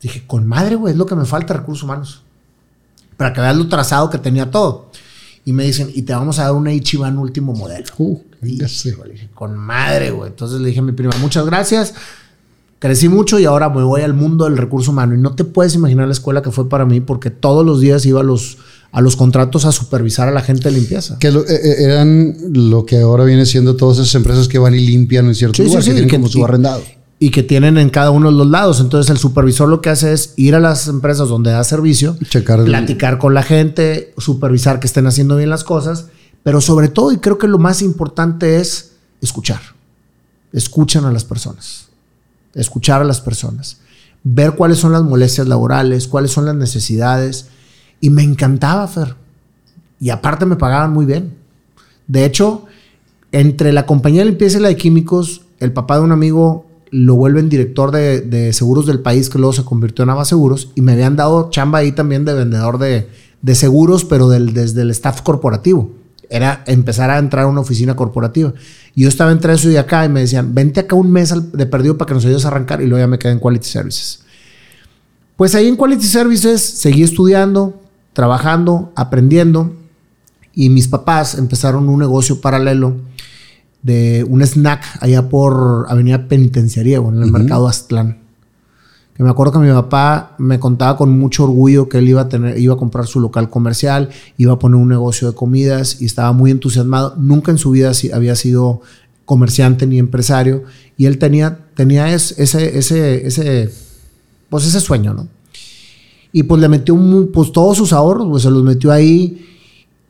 Dije, 0.00 0.22
con 0.28 0.46
madre, 0.46 0.76
güey, 0.76 0.92
es 0.92 0.96
lo 0.96 1.06
que 1.06 1.16
me 1.16 1.24
falta, 1.24 1.54
recursos 1.54 1.82
humanos. 1.82 2.22
Para 3.16 3.32
que 3.32 3.40
veas 3.40 3.56
lo 3.56 3.66
trazado 3.66 4.10
que 4.10 4.18
tenía 4.18 4.48
todo. 4.48 4.87
Y 5.48 5.54
me 5.54 5.64
dicen, 5.64 5.90
y 5.94 6.02
te 6.02 6.12
vamos 6.12 6.38
a 6.38 6.42
dar 6.42 6.52
una 6.52 6.74
Ichiban 6.74 7.16
último 7.16 7.54
modelo. 7.54 7.86
Uh, 7.96 8.20
y, 8.42 8.58
con 9.32 9.56
madre, 9.56 10.10
güey. 10.10 10.28
Entonces 10.28 10.60
le 10.60 10.68
dije 10.68 10.80
a 10.80 10.82
mi 10.82 10.92
prima, 10.92 11.14
muchas 11.22 11.46
gracias. 11.46 11.94
Crecí 12.78 13.08
mucho 13.08 13.38
y 13.38 13.46
ahora 13.46 13.70
me 13.70 13.82
voy 13.82 14.02
al 14.02 14.12
mundo 14.12 14.44
del 14.44 14.58
recurso 14.58 14.90
humano. 14.90 15.14
Y 15.14 15.18
no 15.18 15.34
te 15.34 15.44
puedes 15.44 15.74
imaginar 15.74 16.06
la 16.06 16.12
escuela 16.12 16.42
que 16.42 16.50
fue 16.50 16.68
para 16.68 16.84
mí, 16.84 17.00
porque 17.00 17.30
todos 17.30 17.64
los 17.64 17.80
días 17.80 18.04
iba 18.04 18.20
a 18.20 18.24
los, 18.24 18.58
a 18.92 19.00
los 19.00 19.16
contratos 19.16 19.64
a 19.64 19.72
supervisar 19.72 20.28
a 20.28 20.32
la 20.32 20.42
gente 20.42 20.68
de 20.68 20.72
limpieza. 20.72 21.18
Que 21.18 21.28
eh, 21.28 21.44
eh, 21.48 21.76
eran 21.78 22.36
lo 22.52 22.84
que 22.84 23.00
ahora 23.00 23.24
viene 23.24 23.46
siendo 23.46 23.74
todas 23.74 23.96
esas 23.96 24.14
empresas 24.16 24.48
que 24.48 24.58
van 24.58 24.74
y 24.74 24.80
limpian 24.80 25.28
en 25.28 25.34
cierto 25.34 25.62
lugar, 25.62 25.82
que 25.82 25.92
tienen 25.92 26.10
como 26.10 26.28
su 26.28 26.44
arrendado 26.44 26.82
y 27.18 27.30
que 27.30 27.42
tienen 27.42 27.78
en 27.78 27.90
cada 27.90 28.10
uno 28.10 28.30
de 28.30 28.36
los 28.36 28.46
lados. 28.46 28.80
Entonces 28.80 29.10
el 29.10 29.18
supervisor 29.18 29.68
lo 29.68 29.80
que 29.80 29.90
hace 29.90 30.12
es 30.12 30.34
ir 30.36 30.54
a 30.54 30.60
las 30.60 30.86
empresas 30.86 31.28
donde 31.28 31.50
da 31.50 31.64
servicio, 31.64 32.16
Checar 32.28 32.64
platicar 32.64 33.18
con 33.18 33.34
la 33.34 33.42
gente, 33.42 34.14
supervisar 34.18 34.78
que 34.80 34.86
estén 34.86 35.06
haciendo 35.06 35.36
bien 35.36 35.50
las 35.50 35.64
cosas, 35.64 36.06
pero 36.42 36.60
sobre 36.60 36.88
todo, 36.88 37.12
y 37.12 37.18
creo 37.18 37.38
que 37.38 37.48
lo 37.48 37.58
más 37.58 37.82
importante 37.82 38.56
es 38.56 38.92
escuchar. 39.20 39.60
Escuchan 40.52 41.04
a 41.04 41.12
las 41.12 41.24
personas. 41.24 41.88
Escuchar 42.54 43.02
a 43.02 43.04
las 43.04 43.20
personas. 43.20 43.78
Ver 44.22 44.52
cuáles 44.52 44.78
son 44.78 44.92
las 44.92 45.02
molestias 45.02 45.48
laborales, 45.48 46.08
cuáles 46.08 46.30
son 46.30 46.46
las 46.46 46.54
necesidades. 46.54 47.48
Y 48.00 48.10
me 48.10 48.22
encantaba, 48.22 48.86
Fer. 48.86 49.16
Y 50.00 50.10
aparte 50.10 50.46
me 50.46 50.56
pagaban 50.56 50.92
muy 50.92 51.04
bien. 51.04 51.36
De 52.06 52.24
hecho, 52.24 52.64
entre 53.32 53.72
la 53.72 53.84
compañía 53.84 54.20
de 54.20 54.30
limpieza 54.30 54.58
y 54.58 54.62
la 54.62 54.68
de 54.68 54.76
químicos, 54.76 55.42
el 55.58 55.72
papá 55.72 55.96
de 55.96 56.04
un 56.04 56.12
amigo 56.12 56.67
lo 56.90 57.16
vuelven 57.16 57.48
director 57.48 57.90
de, 57.90 58.52
seguros 58.52 58.86
del 58.86 59.00
país, 59.00 59.28
que 59.28 59.38
luego 59.38 59.52
se 59.52 59.64
convirtió 59.64 60.04
en 60.04 60.10
Ava 60.10 60.24
Seguros, 60.24 60.70
y 60.74 60.82
me 60.82 60.92
habían 60.92 61.16
dado 61.16 61.50
chamba 61.50 61.78
ahí 61.78 61.92
también 61.92 62.24
de 62.24 62.34
vendedor 62.34 62.78
de, 62.78 63.08
seguros, 63.54 64.04
pero 64.04 64.28
del, 64.28 64.52
desde 64.52 64.82
el 64.82 64.90
staff 64.90 65.22
corporativo. 65.22 65.90
Era 66.30 66.62
empezar 66.66 67.10
a 67.10 67.18
entrar 67.18 67.44
a 67.44 67.48
una 67.48 67.60
oficina 67.60 67.96
corporativa. 67.96 68.52
Y 68.94 69.02
yo 69.02 69.08
estaba 69.08 69.32
entre 69.32 69.54
eso 69.54 69.70
y 69.70 69.76
acá 69.76 70.04
y 70.04 70.08
me 70.08 70.20
decían, 70.20 70.54
vente 70.54 70.80
acá 70.80 70.94
un 70.94 71.10
mes 71.10 71.32
de 71.52 71.66
perdido 71.66 71.96
para 71.96 72.08
que 72.08 72.14
nos 72.14 72.24
ayudes 72.24 72.44
a 72.44 72.48
arrancar 72.48 72.82
y 72.82 72.86
luego 72.86 73.02
ya 73.02 73.06
me 73.06 73.18
quedé 73.18 73.32
en 73.32 73.38
Quality 73.38 73.66
Services. 73.66 74.20
Pues 75.36 75.54
ahí 75.54 75.68
en 75.68 75.76
Quality 75.76 76.06
Services 76.06 76.60
seguí 76.60 77.02
estudiando, 77.02 77.80
trabajando, 78.12 78.92
aprendiendo 78.94 79.72
y 80.52 80.68
mis 80.68 80.88
papás 80.88 81.36
empezaron 81.36 81.88
un 81.88 82.00
negocio 82.00 82.40
paralelo 82.40 82.96
de 83.82 84.26
un 84.28 84.42
snack 84.42 84.84
allá 85.00 85.28
por 85.28 85.86
Avenida 85.88 86.28
Penitenciaría, 86.28 86.98
en 86.98 87.22
el 87.22 87.30
mercado 87.30 87.68
Aztlán. 87.68 88.18
Que 89.14 89.24
me 89.24 89.30
acuerdo 89.30 89.54
que 89.54 89.66
mi 89.66 89.72
papá 89.72 90.36
me 90.38 90.60
contaba 90.60 90.96
con 90.96 91.18
mucho 91.18 91.44
orgullo 91.44 91.88
que 91.88 91.98
él 91.98 92.08
iba 92.08 92.22
a 92.22 92.28
tener, 92.28 92.58
iba 92.58 92.74
a 92.74 92.76
comprar 92.76 93.06
su 93.06 93.18
local 93.18 93.50
comercial, 93.50 94.10
iba 94.36 94.52
a 94.52 94.58
poner 94.58 94.76
un 94.76 94.88
negocio 94.88 95.28
de 95.28 95.34
comidas 95.34 96.00
y 96.00 96.04
estaba 96.04 96.32
muy 96.32 96.52
entusiasmado. 96.52 97.14
Nunca 97.16 97.50
en 97.50 97.58
su 97.58 97.72
vida 97.72 97.90
había 98.12 98.36
sido 98.36 98.80
comerciante 99.24 99.86
ni 99.86 99.98
empresario 99.98 100.62
y 100.96 101.06
él 101.06 101.18
tenía, 101.18 101.66
tenía 101.74 102.14
ese, 102.14 102.40
ese, 102.42 103.26
ese, 103.26 103.70
pues 104.48 104.66
ese 104.66 104.80
sueño, 104.80 105.14
¿no? 105.14 105.28
Y 106.32 106.44
pues 106.44 106.60
le 106.60 106.68
metió 106.68 106.96
pues 107.32 107.52
todos 107.52 107.76
sus 107.76 107.92
ahorros, 107.92 108.28
pues 108.28 108.42
se 108.44 108.50
los 108.50 108.62
metió 108.62 108.92
ahí 108.92 109.44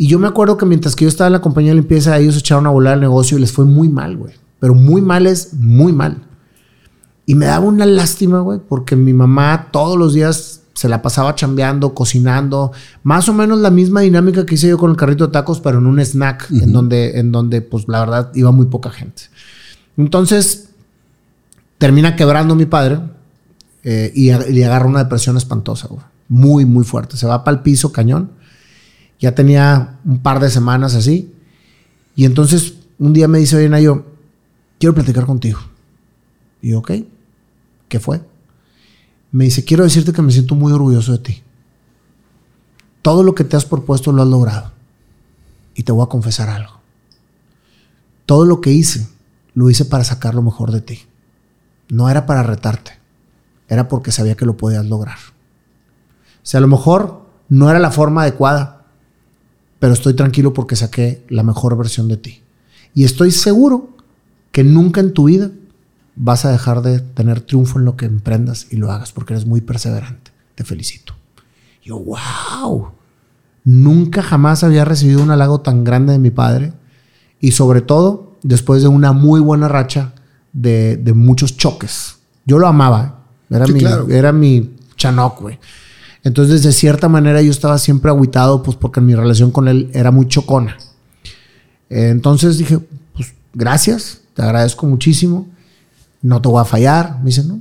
y 0.00 0.06
yo 0.06 0.20
me 0.20 0.28
acuerdo 0.28 0.56
que 0.56 0.64
mientras 0.64 0.94
que 0.94 1.04
yo 1.04 1.08
estaba 1.08 1.26
en 1.26 1.32
la 1.32 1.40
compañía 1.40 1.72
de 1.72 1.80
limpieza, 1.80 2.16
ellos 2.16 2.36
echaron 2.36 2.68
a 2.68 2.70
volar 2.70 2.94
el 2.94 3.00
negocio 3.00 3.36
y 3.36 3.40
les 3.40 3.50
fue 3.50 3.64
muy 3.64 3.88
mal, 3.88 4.16
güey. 4.16 4.32
Pero 4.60 4.76
muy 4.76 5.02
mal 5.02 5.26
es 5.26 5.54
muy 5.54 5.92
mal. 5.92 6.22
Y 7.26 7.34
me 7.34 7.46
daba 7.46 7.66
una 7.66 7.84
lástima, 7.84 8.38
güey, 8.38 8.60
porque 8.60 8.94
mi 8.94 9.12
mamá 9.12 9.68
todos 9.72 9.98
los 9.98 10.14
días 10.14 10.62
se 10.72 10.88
la 10.88 11.02
pasaba 11.02 11.34
chambeando, 11.34 11.94
cocinando, 11.94 12.70
más 13.02 13.28
o 13.28 13.34
menos 13.34 13.58
la 13.58 13.72
misma 13.72 14.02
dinámica 14.02 14.46
que 14.46 14.54
hice 14.54 14.68
yo 14.68 14.78
con 14.78 14.92
el 14.92 14.96
carrito 14.96 15.26
de 15.26 15.32
tacos, 15.32 15.58
pero 15.60 15.78
en 15.78 15.86
un 15.86 15.98
snack, 15.98 16.48
en, 16.52 16.72
donde, 16.72 17.18
en 17.18 17.32
donde, 17.32 17.60
pues 17.60 17.86
la 17.88 17.98
verdad, 17.98 18.30
iba 18.36 18.52
muy 18.52 18.66
poca 18.66 18.90
gente. 18.90 19.22
Entonces, 19.96 20.68
termina 21.78 22.14
quebrando 22.14 22.54
mi 22.54 22.66
padre 22.66 23.00
eh, 23.82 24.12
y, 24.14 24.28
y, 24.28 24.62
agarra 24.62 24.86
una 24.86 25.02
depresión 25.02 25.36
espantosa, 25.36 25.88
güey. 25.88 26.02
Muy, 26.28 26.64
muy 26.64 26.84
fuerte. 26.84 27.16
Se 27.16 27.26
va 27.26 27.42
para 27.42 27.56
el 27.56 27.62
piso, 27.64 27.90
cañón. 27.90 28.37
Ya 29.18 29.34
tenía 29.34 29.98
un 30.04 30.20
par 30.20 30.40
de 30.40 30.50
semanas 30.50 30.94
así. 30.94 31.32
Y 32.14 32.24
entonces 32.24 32.74
un 32.98 33.12
día 33.12 33.28
me 33.28 33.38
dice, 33.38 33.56
oye, 33.56 33.68
Nayo, 33.68 34.04
quiero 34.78 34.94
platicar 34.94 35.26
contigo. 35.26 35.60
Y 36.60 36.70
yo, 36.70 36.80
ok, 36.80 36.92
¿qué 37.88 38.00
fue? 38.00 38.20
Me 39.30 39.44
dice, 39.44 39.64
quiero 39.64 39.84
decirte 39.84 40.12
que 40.12 40.22
me 40.22 40.32
siento 40.32 40.54
muy 40.54 40.72
orgulloso 40.72 41.12
de 41.12 41.18
ti. 41.18 41.42
Todo 43.02 43.22
lo 43.22 43.34
que 43.34 43.44
te 43.44 43.56
has 43.56 43.64
propuesto 43.64 44.12
lo 44.12 44.22
has 44.22 44.28
logrado. 44.28 44.72
Y 45.74 45.82
te 45.84 45.92
voy 45.92 46.04
a 46.04 46.08
confesar 46.08 46.48
algo. 46.48 46.80
Todo 48.26 48.44
lo 48.44 48.60
que 48.60 48.72
hice, 48.72 49.08
lo 49.54 49.70
hice 49.70 49.84
para 49.84 50.04
sacar 50.04 50.34
lo 50.34 50.42
mejor 50.42 50.72
de 50.72 50.80
ti. 50.80 51.00
No 51.88 52.10
era 52.10 52.26
para 52.26 52.42
retarte. 52.42 52.92
Era 53.68 53.88
porque 53.88 54.12
sabía 54.12 54.34
que 54.34 54.46
lo 54.46 54.56
podías 54.56 54.84
lograr. 54.86 55.18
O 55.18 56.46
sea, 56.50 56.58
a 56.58 56.60
lo 56.62 56.68
mejor 56.68 57.26
no 57.48 57.70
era 57.70 57.78
la 57.78 57.90
forma 57.90 58.22
adecuada, 58.22 58.77
pero 59.78 59.92
estoy 59.92 60.14
tranquilo 60.14 60.52
porque 60.52 60.76
saqué 60.76 61.24
la 61.28 61.42
mejor 61.42 61.76
versión 61.76 62.08
de 62.08 62.16
ti. 62.16 62.42
Y 62.94 63.04
estoy 63.04 63.30
seguro 63.30 63.96
que 64.52 64.64
nunca 64.64 65.00
en 65.00 65.12
tu 65.12 65.24
vida 65.24 65.50
vas 66.16 66.44
a 66.44 66.50
dejar 66.50 66.82
de 66.82 66.98
tener 66.98 67.40
triunfo 67.40 67.78
en 67.78 67.84
lo 67.84 67.96
que 67.96 68.06
emprendas 68.06 68.66
y 68.70 68.76
lo 68.76 68.90
hagas 68.90 69.12
porque 69.12 69.34
eres 69.34 69.46
muy 69.46 69.60
perseverante. 69.60 70.32
Te 70.54 70.64
felicito. 70.64 71.14
yo, 71.82 71.98
wow. 72.00 72.90
Nunca 73.64 74.22
jamás 74.22 74.64
había 74.64 74.84
recibido 74.84 75.22
un 75.22 75.30
halago 75.30 75.60
tan 75.60 75.84
grande 75.84 76.12
de 76.12 76.18
mi 76.18 76.30
padre 76.30 76.72
y 77.40 77.52
sobre 77.52 77.82
todo 77.82 78.36
después 78.42 78.82
de 78.82 78.88
una 78.88 79.12
muy 79.12 79.40
buena 79.40 79.68
racha 79.68 80.14
de, 80.52 81.12
muchos 81.14 81.56
choques. 81.56 82.16
Yo 82.46 82.58
lo 82.58 82.66
amaba. 82.66 83.26
Era, 83.50 83.66
mi, 83.66 83.82
era 84.10 84.32
mi 84.32 84.74
chanoc, 84.96 85.40
güey. 85.40 85.58
Entonces, 86.24 86.62
de 86.62 86.72
cierta 86.72 87.08
manera, 87.08 87.40
yo 87.42 87.50
estaba 87.50 87.78
siempre 87.78 88.10
aguitado, 88.10 88.62
pues 88.62 88.76
porque 88.76 89.00
mi 89.00 89.14
relación 89.14 89.50
con 89.50 89.68
él 89.68 89.90
era 89.94 90.10
muy 90.10 90.26
chocona. 90.28 90.76
Entonces 91.88 92.58
dije, 92.58 92.78
pues 93.14 93.34
gracias, 93.54 94.20
te 94.34 94.42
agradezco 94.42 94.86
muchísimo, 94.86 95.48
no 96.22 96.42
te 96.42 96.48
voy 96.48 96.60
a 96.60 96.64
fallar. 96.64 97.18
Me 97.20 97.26
dice, 97.26 97.44
no, 97.44 97.60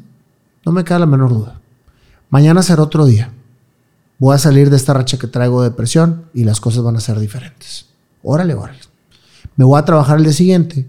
no 0.65 0.71
me 0.71 0.83
queda 0.83 0.99
la 0.99 1.05
menor 1.05 1.29
duda. 1.29 1.61
Mañana 2.29 2.61
será 2.61 2.83
otro 2.83 3.05
día. 3.05 3.31
Voy 4.19 4.35
a 4.35 4.39
salir 4.39 4.69
de 4.69 4.75
esta 4.77 4.93
racha 4.93 5.17
que 5.17 5.27
traigo 5.27 5.61
de 5.61 5.69
depresión 5.69 6.25
y 6.33 6.43
las 6.43 6.59
cosas 6.59 6.83
van 6.83 6.95
a 6.97 6.99
ser 6.99 7.19
diferentes. 7.19 7.85
Órale, 8.23 8.55
órale. 8.55 8.79
Me 9.55 9.63
voy 9.63 9.79
a 9.79 9.85
trabajar 9.85 10.17
el 10.17 10.23
día 10.23 10.33
siguiente. 10.33 10.87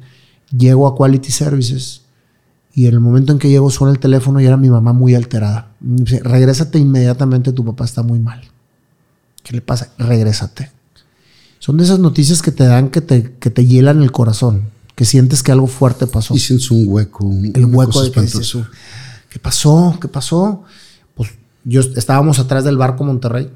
Llego 0.50 0.86
a 0.86 0.96
Quality 0.96 1.30
Services 1.30 2.02
y 2.72 2.86
en 2.86 2.94
el 2.94 3.00
momento 3.00 3.32
en 3.32 3.38
que 3.38 3.50
llego 3.50 3.70
suena 3.70 3.92
el 3.92 3.98
teléfono 3.98 4.40
y 4.40 4.46
era 4.46 4.56
mi 4.56 4.70
mamá 4.70 4.92
muy 4.92 5.14
alterada. 5.14 5.67
Regrésate 5.80 6.78
inmediatamente, 6.78 7.52
tu 7.52 7.64
papá 7.64 7.84
está 7.84 8.02
muy 8.02 8.18
mal. 8.18 8.42
¿Qué 9.42 9.54
le 9.54 9.60
pasa? 9.60 9.92
Regrésate. 9.98 10.70
Son 11.58 11.76
de 11.76 11.84
esas 11.84 11.98
noticias 11.98 12.42
que 12.42 12.52
te 12.52 12.64
dan 12.64 12.90
que 12.90 13.00
te, 13.00 13.32
que 13.38 13.50
te 13.50 13.64
hielan 13.64 14.02
el 14.02 14.12
corazón, 14.12 14.70
que 14.94 15.04
sientes 15.04 15.42
que 15.42 15.52
algo 15.52 15.66
fuerte 15.66 16.06
pasó. 16.06 16.34
Y 16.34 16.38
sientes 16.38 16.70
un 16.70 16.84
hueco. 16.86 17.30
el 17.54 17.64
hueco 17.66 18.02
de 18.02 18.10
que 18.10 18.26
¿Qué 19.30 19.38
pasó? 19.38 19.98
¿Qué 20.00 20.08
pasó? 20.08 20.64
Pues 21.14 21.30
yo 21.64 21.80
estábamos 21.80 22.38
atrás 22.38 22.64
del 22.64 22.76
barco 22.76 23.04
Monterrey, 23.04 23.50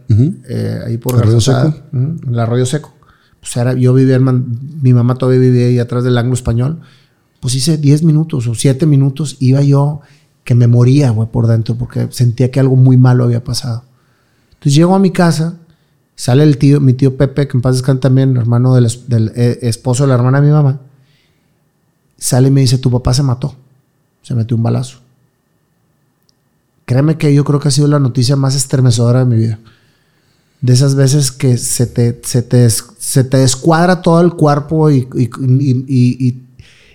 eh, 0.49 0.81
ahí 0.87 0.99
por 0.99 1.17
Arroyo 1.17 1.41
Seco. 1.41 1.75
el 1.93 2.39
Arroyo 2.39 2.67
Seco. 2.67 2.95
Pues 3.41 3.57
era, 3.57 3.73
yo 3.75 3.93
vivía, 3.95 4.19
mi 4.21 4.93
mamá 4.93 5.17
todavía 5.17 5.41
vivía 5.41 5.67
ahí 5.67 5.79
atrás 5.79 6.05
del 6.05 6.17
Anglo 6.17 6.35
Español 6.35 6.81
pues 7.43 7.57
hice 7.57 7.77
10 7.77 8.05
minutos 8.05 8.47
o 8.47 8.55
7 8.55 8.87
minutos, 8.87 9.37
iba 9.41 9.61
yo 9.63 10.01
que 10.45 10.55
me 10.55 10.67
moría, 10.67 11.11
güey, 11.11 11.29
por 11.29 11.47
dentro, 11.47 11.77
porque 11.77 12.09
sentía 12.11 12.51
que 12.51 12.61
algo 12.61 12.77
muy 12.77 12.97
malo 12.97 13.25
había 13.25 13.45
pasado. 13.45 13.85
Entonces 14.55 14.75
llego 14.75 14.95
a 14.95 14.99
mi 14.99 15.11
casa, 15.11 15.57
sale 16.17 16.43
el 16.43 16.59
tío, 16.59 16.81
mi 16.81 16.93
tío 16.93 17.17
Pepe, 17.17 17.49
que 17.49 17.57
en 17.57 17.63
paz 17.63 17.75
descanse 17.75 18.01
también, 18.01 18.37
hermano 18.37 18.75
del, 18.75 18.87
eh, 19.35 19.59
esposo 19.63 20.05
de 20.05 20.09
la 20.09 20.15
hermana 20.15 20.41
de 20.41 20.47
mi 20.47 20.53
mamá, 20.53 20.81
sale 22.19 22.49
y 22.49 22.51
me 22.51 22.61
dice, 22.61 22.79
tu 22.79 22.91
papá 22.91 23.15
se 23.15 23.23
mató, 23.23 23.55
se 24.23 24.35
metió 24.35 24.57
un 24.57 24.63
balazo. 24.63 24.99
Créeme 26.85 27.17
que 27.17 27.33
yo 27.33 27.45
creo 27.45 27.61
que 27.61 27.69
ha 27.69 27.73
sido 27.73 27.89
la 27.89 27.99
noticia 27.99 28.37
más 28.37 28.55
estremecedora 28.55 29.21
de 29.21 29.25
mi 29.25 29.37
vida. 29.37 29.59
De 30.61 30.73
esas 30.73 30.95
veces 30.95 31.33
que 31.33 31.57
se 31.57 31.87
te, 31.87 32.21
se 32.25 32.43
te, 32.43 32.69
se 32.71 33.25
te 33.25 33.37
descuadra 33.37 34.03
todo 34.03 34.21
el 34.21 34.35
cuerpo 34.35 34.91
y, 34.91 35.09
y 35.17 36.43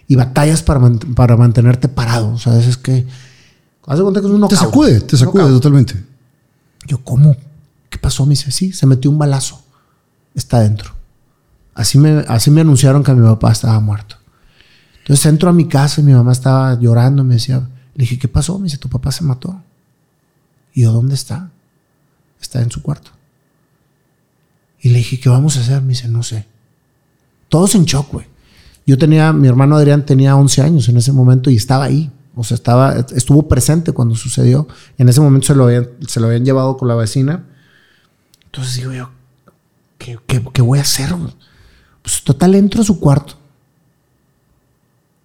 y 0.08 0.16
batallas 0.16 0.64
para, 0.64 0.82
para 1.16 1.38
mantenerte 1.38 1.88
parado. 1.90 2.32
O 2.32 2.38
sea, 2.38 2.58
es 2.58 2.78
que. 2.78 3.06
Haz 3.88 4.02
cuenta 4.02 4.20
que 4.20 4.28
es 4.28 4.34
un 4.34 4.48
Te 4.50 4.56
sacude, 4.58 5.00
te 5.00 5.16
sacude 5.16 5.46
totalmente. 5.46 5.96
Yo, 6.86 7.02
¿cómo? 7.04 7.38
¿Qué 7.90 7.98
pasó? 7.98 8.26
Me 8.26 8.32
dice, 8.32 8.52
sí, 8.52 8.74
se 8.74 8.86
metió 8.86 9.10
un 9.10 9.18
balazo. 9.18 9.64
Está 10.36 10.60
dentro. 10.60 10.92
Así 11.74 11.98
me, 11.98 12.26
así 12.28 12.52
me 12.52 12.62
anunciaron 12.62 13.02
que 13.02 13.14
mi 13.14 13.26
papá 13.26 13.54
estaba 13.54 13.80
muerto. 13.80 14.18
Entonces 15.00 15.26
entro 15.28 15.50
a 15.50 15.54
mi 15.54 15.70
casa 15.70 16.02
y 16.02 16.04
mi 16.04 16.12
mamá 16.12 16.34
estaba 16.34 16.78
llorando. 16.78 17.24
Me 17.24 17.36
decía, 17.36 17.60
le 17.96 18.02
dije, 18.02 18.20
¿qué 18.20 18.28
pasó? 18.28 18.60
Me 18.60 18.66
dice, 18.66 18.78
tu 18.78 18.90
papá 18.90 19.10
se 19.14 19.24
mató. 19.24 19.62
Y 20.74 20.82
yo, 20.82 20.92
¿dónde 20.92 21.16
está? 21.16 21.50
Está 22.42 22.62
en 22.62 22.70
su 22.70 22.82
cuarto. 22.82 23.12
Y 24.82 24.90
le 24.90 24.98
dije, 24.98 25.18
¿qué 25.18 25.30
vamos 25.30 25.56
a 25.56 25.62
hacer? 25.62 25.82
Me 25.82 25.90
dice, 25.90 26.10
no 26.10 26.24
sé. 26.24 26.46
Todos 27.48 27.74
en 27.76 27.86
shock, 27.86 28.12
güey. 28.12 28.26
Yo 28.86 28.98
tenía, 28.98 29.32
mi 29.32 29.48
hermano 29.48 29.78
Adrián 29.78 30.06
tenía 30.06 30.36
11 30.36 30.62
años 30.62 30.90
en 30.90 30.98
ese 30.98 31.14
momento 31.14 31.50
y 31.50 31.56
estaba 31.56 31.86
ahí. 31.86 32.12
O 32.40 32.44
sea, 32.44 32.56
estaba, 32.56 32.94
estuvo 33.16 33.48
presente 33.48 33.92
cuando 33.92 34.16
sucedió. 34.16 34.68
En 35.00 35.10
ese 35.10 35.20
momento 35.20 35.48
se 35.48 35.56
lo 35.56 35.66
habían, 35.66 35.90
se 36.08 36.20
lo 36.20 36.28
habían 36.28 36.46
llevado 36.46 36.78
con 36.78 36.88
la 36.88 36.94
vecina. 36.96 37.44
Entonces 38.46 38.76
digo 38.76 38.94
yo, 38.94 39.10
¿qué, 39.98 40.20
qué 40.54 40.62
voy 40.62 40.78
a 40.78 40.84
hacer? 40.84 41.16
Pues 42.04 42.24
total, 42.24 42.54
entro 42.54 42.82
a 42.82 42.86
su 42.86 43.00
cuarto. 43.00 43.34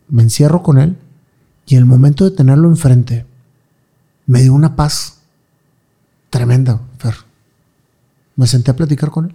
Me 0.08 0.22
encierro 0.22 0.62
con 0.62 0.78
él 0.78 0.96
y 1.66 1.76
el 1.76 1.84
momento 1.84 2.24
de 2.24 2.30
tenerlo 2.30 2.68
enfrente, 2.68 3.26
me 4.26 4.40
dio 4.40 4.54
una 4.54 4.74
paz 4.74 5.18
tremenda, 6.30 6.80
Fer. 6.98 7.14
Me 8.36 8.46
senté 8.46 8.70
a 8.70 8.76
platicar 8.76 9.10
con 9.10 9.26
él 9.26 9.34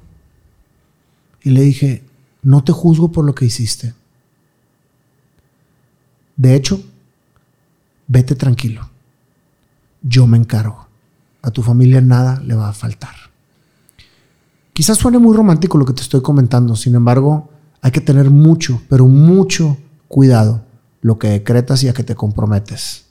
y 1.43 1.51
le 1.51 1.61
dije, 1.61 2.03
no 2.41 2.63
te 2.63 2.71
juzgo 2.71 3.11
por 3.11 3.23
lo 3.23 3.35
que 3.35 3.45
hiciste. 3.45 3.93
De 6.35 6.55
hecho, 6.55 6.81
vete 8.07 8.35
tranquilo. 8.35 8.89
Yo 10.01 10.27
me 10.27 10.37
encargo. 10.37 10.87
A 11.41 11.51
tu 11.51 11.61
familia 11.61 12.01
nada 12.01 12.41
le 12.41 12.55
va 12.55 12.69
a 12.69 12.73
faltar. 12.73 13.15
Quizás 14.73 14.97
suene 14.97 15.17
muy 15.17 15.35
romántico 15.35 15.77
lo 15.77 15.85
que 15.85 15.93
te 15.93 16.01
estoy 16.01 16.21
comentando, 16.21 16.75
sin 16.75 16.95
embargo, 16.95 17.49
hay 17.81 17.91
que 17.91 18.01
tener 18.01 18.29
mucho, 18.29 18.81
pero 18.89 19.07
mucho 19.07 19.77
cuidado 20.07 20.63
lo 21.01 21.17
que 21.17 21.29
decretas 21.29 21.83
y 21.83 21.87
a 21.87 21.93
que 21.93 22.03
te 22.03 22.15
comprometes, 22.15 23.05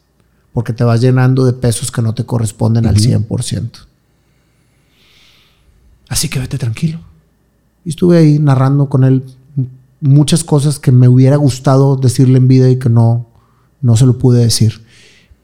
porque 0.53 0.73
te 0.73 0.85
vas 0.85 1.01
llenando 1.01 1.45
de 1.45 1.53
pesos 1.53 1.91
que 1.91 2.03
no 2.03 2.15
te 2.15 2.25
corresponden 2.25 2.87
al 2.87 2.97
100%. 2.97 3.71
Así 6.09 6.29
que 6.29 6.39
vete 6.39 6.59
tranquilo. 6.59 7.01
Y 7.85 7.91
estuve 7.91 8.19
ahí 8.19 8.39
narrando 8.39 8.89
con 8.89 9.05
él 9.05 9.25
muchas 10.01 10.45
cosas 10.45 10.79
que 10.79 10.93
me 10.93 11.09
hubiera 11.09 11.37
gustado 11.37 11.97
decirle 11.97 12.39
en 12.39 12.49
vida 12.49 12.71
y 12.71 12.79
que 12.79 12.89
no, 12.89 13.27
no 13.81 13.97
se 13.97 14.07
lo 14.07 14.19
pude 14.19 14.41
decir. 14.41 14.86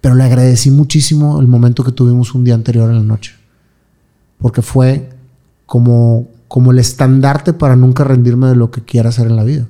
Pero 0.02 0.16
le 0.16 0.24
agradecí 0.24 0.70
muchísimo 0.70 1.40
el 1.40 1.46
momento 1.46 1.84
que 1.84 1.92
tuvimos 1.92 2.34
un 2.34 2.44
día 2.44 2.54
anterior 2.54 2.90
en 2.90 2.96
la 2.96 3.02
noche. 3.02 3.34
Porque 4.36 4.60
fue 4.60 5.10
como, 5.64 6.28
como 6.48 6.72
el 6.72 6.80
estandarte 6.80 7.52
para 7.54 7.76
nunca 7.76 8.04
rendirme 8.04 8.48
de 8.48 8.56
lo 8.56 8.70
que 8.70 8.82
quiera 8.82 9.08
hacer 9.08 9.28
en 9.28 9.36
la 9.36 9.44
vida. 9.44 9.68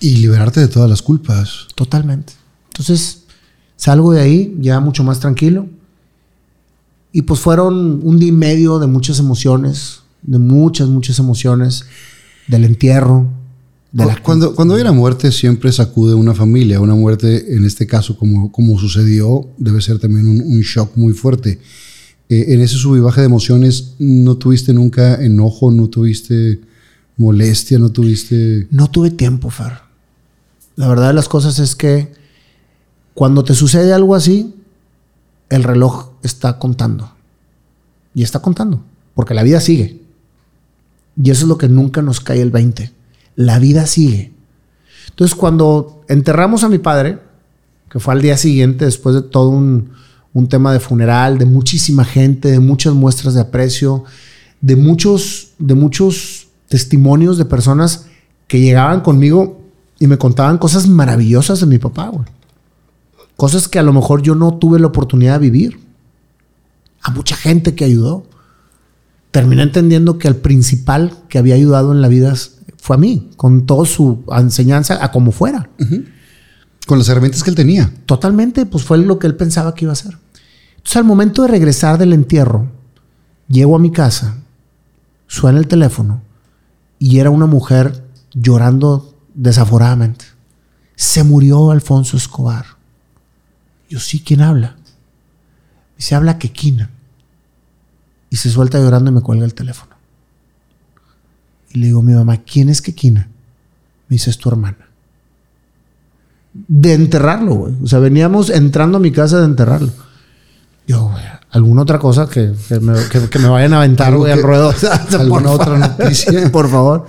Y 0.00 0.18
liberarte 0.18 0.60
de 0.60 0.68
todas 0.68 0.88
las 0.88 1.02
culpas. 1.02 1.66
Totalmente. 1.74 2.34
Entonces, 2.68 3.24
salgo 3.74 4.12
de 4.12 4.20
ahí 4.20 4.56
ya 4.60 4.78
mucho 4.78 5.02
más 5.02 5.18
tranquilo. 5.18 5.66
Y 7.10 7.22
pues 7.22 7.40
fueron 7.40 8.00
un 8.04 8.18
día 8.20 8.28
y 8.28 8.32
medio 8.32 8.78
de 8.78 8.86
muchas 8.86 9.18
emociones, 9.18 10.02
de 10.22 10.38
muchas, 10.38 10.88
muchas 10.88 11.18
emociones, 11.18 11.84
del 12.46 12.64
entierro, 12.64 13.26
de 13.92 14.04
cuando, 14.22 14.54
cuando 14.54 14.74
hay 14.74 14.82
una 14.82 14.92
muerte 14.92 15.32
siempre 15.32 15.72
sacude 15.72 16.14
una 16.14 16.34
familia. 16.34 16.80
Una 16.80 16.94
muerte, 16.94 17.54
en 17.54 17.64
este 17.64 17.86
caso, 17.86 18.16
como, 18.16 18.52
como 18.52 18.78
sucedió, 18.78 19.48
debe 19.56 19.80
ser 19.80 19.98
también 19.98 20.26
un, 20.26 20.40
un 20.40 20.60
shock 20.60 20.96
muy 20.96 21.14
fuerte. 21.14 21.58
Eh, 22.28 22.46
en 22.48 22.60
ese 22.60 22.76
sub 22.76 22.96
y 22.96 23.00
baja 23.00 23.22
de 23.22 23.26
emociones, 23.26 23.94
¿no 23.98 24.36
tuviste 24.36 24.74
nunca 24.74 25.14
enojo? 25.22 25.70
¿No 25.70 25.88
tuviste 25.88 26.60
molestia? 27.16 27.78
¿No 27.78 27.90
tuviste...? 27.90 28.66
No 28.70 28.90
tuve 28.90 29.10
tiempo, 29.10 29.48
Fer. 29.48 29.72
La 30.76 30.88
verdad 30.88 31.08
de 31.08 31.14
las 31.14 31.28
cosas 31.28 31.58
es 31.58 31.74
que 31.74 32.12
cuando 33.14 33.44
te 33.44 33.54
sucede 33.54 33.94
algo 33.94 34.14
así, 34.14 34.54
el 35.48 35.64
reloj 35.64 36.10
está 36.22 36.58
contando. 36.58 37.10
Y 38.14 38.22
está 38.22 38.40
contando, 38.40 38.84
porque 39.14 39.34
la 39.34 39.42
vida 39.42 39.60
sigue. 39.60 40.02
Y 41.20 41.30
eso 41.30 41.44
es 41.44 41.48
lo 41.48 41.56
que 41.56 41.68
nunca 41.68 42.02
nos 42.02 42.20
cae 42.20 42.42
el 42.42 42.50
20. 42.50 42.92
La 43.38 43.60
vida 43.60 43.86
sigue. 43.86 44.32
Entonces, 45.10 45.36
cuando 45.36 46.02
enterramos 46.08 46.64
a 46.64 46.68
mi 46.68 46.78
padre, 46.78 47.20
que 47.88 48.00
fue 48.00 48.12
al 48.12 48.20
día 48.20 48.36
siguiente, 48.36 48.84
después 48.84 49.14
de 49.14 49.22
todo 49.22 49.50
un, 49.50 49.90
un 50.32 50.48
tema 50.48 50.72
de 50.72 50.80
funeral, 50.80 51.38
de 51.38 51.44
muchísima 51.44 52.04
gente, 52.04 52.50
de 52.50 52.58
muchas 52.58 52.94
muestras 52.94 53.34
de 53.34 53.40
aprecio, 53.42 54.02
de 54.60 54.74
muchos, 54.74 55.52
de 55.60 55.76
muchos 55.76 56.48
testimonios 56.68 57.38
de 57.38 57.44
personas 57.44 58.06
que 58.48 58.58
llegaban 58.58 59.02
conmigo 59.02 59.60
y 60.00 60.08
me 60.08 60.18
contaban 60.18 60.58
cosas 60.58 60.88
maravillosas 60.88 61.60
de 61.60 61.66
mi 61.66 61.78
papá. 61.78 62.10
Cosas 63.36 63.68
que 63.68 63.78
a 63.78 63.84
lo 63.84 63.92
mejor 63.92 64.20
yo 64.20 64.34
no 64.34 64.58
tuve 64.58 64.80
la 64.80 64.88
oportunidad 64.88 65.34
de 65.34 65.48
vivir. 65.48 65.78
A 67.02 67.12
mucha 67.12 67.36
gente 67.36 67.76
que 67.76 67.84
ayudó. 67.84 68.26
Terminé 69.30 69.62
entendiendo 69.62 70.18
que 70.18 70.26
el 70.26 70.34
principal 70.34 71.12
que 71.28 71.38
había 71.38 71.54
ayudado 71.54 71.92
en 71.92 72.02
la 72.02 72.08
vida 72.08 72.34
fue 72.78 72.96
a 72.96 72.98
mí, 72.98 73.30
con 73.36 73.66
toda 73.66 73.86
su 73.86 74.24
enseñanza, 74.30 75.04
a 75.04 75.10
como 75.10 75.32
fuera. 75.32 75.68
Con 76.86 76.98
las 76.98 77.08
herramientas 77.08 77.42
que 77.42 77.50
él 77.50 77.56
tenía. 77.56 77.92
Totalmente, 78.06 78.64
pues 78.66 78.84
fue 78.84 78.98
lo 78.98 79.18
que 79.18 79.26
él 79.26 79.36
pensaba 79.36 79.74
que 79.74 79.84
iba 79.84 79.92
a 79.92 79.94
hacer. 79.94 80.16
Entonces, 80.76 80.96
al 80.96 81.04
momento 81.04 81.42
de 81.42 81.48
regresar 81.48 81.98
del 81.98 82.12
entierro, 82.12 82.70
llego 83.48 83.76
a 83.76 83.78
mi 83.78 83.90
casa, 83.90 84.36
suena 85.26 85.58
el 85.58 85.66
teléfono 85.66 86.22
y 86.98 87.18
era 87.18 87.30
una 87.30 87.46
mujer 87.46 88.04
llorando 88.32 89.14
desaforadamente. 89.34 90.24
Se 90.96 91.24
murió 91.24 91.70
Alfonso 91.70 92.16
Escobar. 92.16 92.64
Yo 93.88 94.00
sí, 94.00 94.20
¿quién 94.20 94.40
habla? 94.40 94.76
Y 95.98 96.02
se 96.02 96.14
habla 96.14 96.38
Quequina. 96.38 96.90
Y 98.30 98.36
se 98.36 98.50
suelta 98.50 98.78
llorando 98.78 99.10
y 99.10 99.14
me 99.14 99.20
cuelga 99.20 99.44
el 99.44 99.54
teléfono. 99.54 99.87
Y 101.72 101.78
le 101.78 101.86
digo 101.86 102.00
a 102.00 102.02
mi 102.02 102.12
mamá, 102.12 102.38
¿quién 102.38 102.68
es 102.68 102.80
Quequina? 102.80 103.28
Me 104.08 104.14
dice, 104.14 104.30
es 104.30 104.38
tu 104.38 104.48
hermana. 104.48 104.88
De 106.52 106.94
enterrarlo, 106.94 107.54
güey. 107.54 107.74
O 107.82 107.86
sea, 107.86 107.98
veníamos 107.98 108.50
entrando 108.50 108.98
a 108.98 109.00
mi 109.00 109.12
casa 109.12 109.38
de 109.38 109.44
enterrarlo. 109.44 109.92
Yo, 110.86 111.08
güey, 111.10 111.22
alguna 111.50 111.82
otra 111.82 111.98
cosa 111.98 112.28
que, 112.28 112.52
que, 112.68 112.80
me, 112.80 112.94
que, 113.10 113.28
que 113.28 113.38
me 113.38 113.48
vayan 113.48 113.74
a 113.74 113.78
aventar, 113.78 114.16
güey, 114.16 114.32
al 114.32 114.42
ruedo. 114.42 114.72
¿Alguna 115.18 115.50
otra 115.50 115.78
noticia? 115.98 116.50
Por 116.50 116.70
favor. 116.70 117.06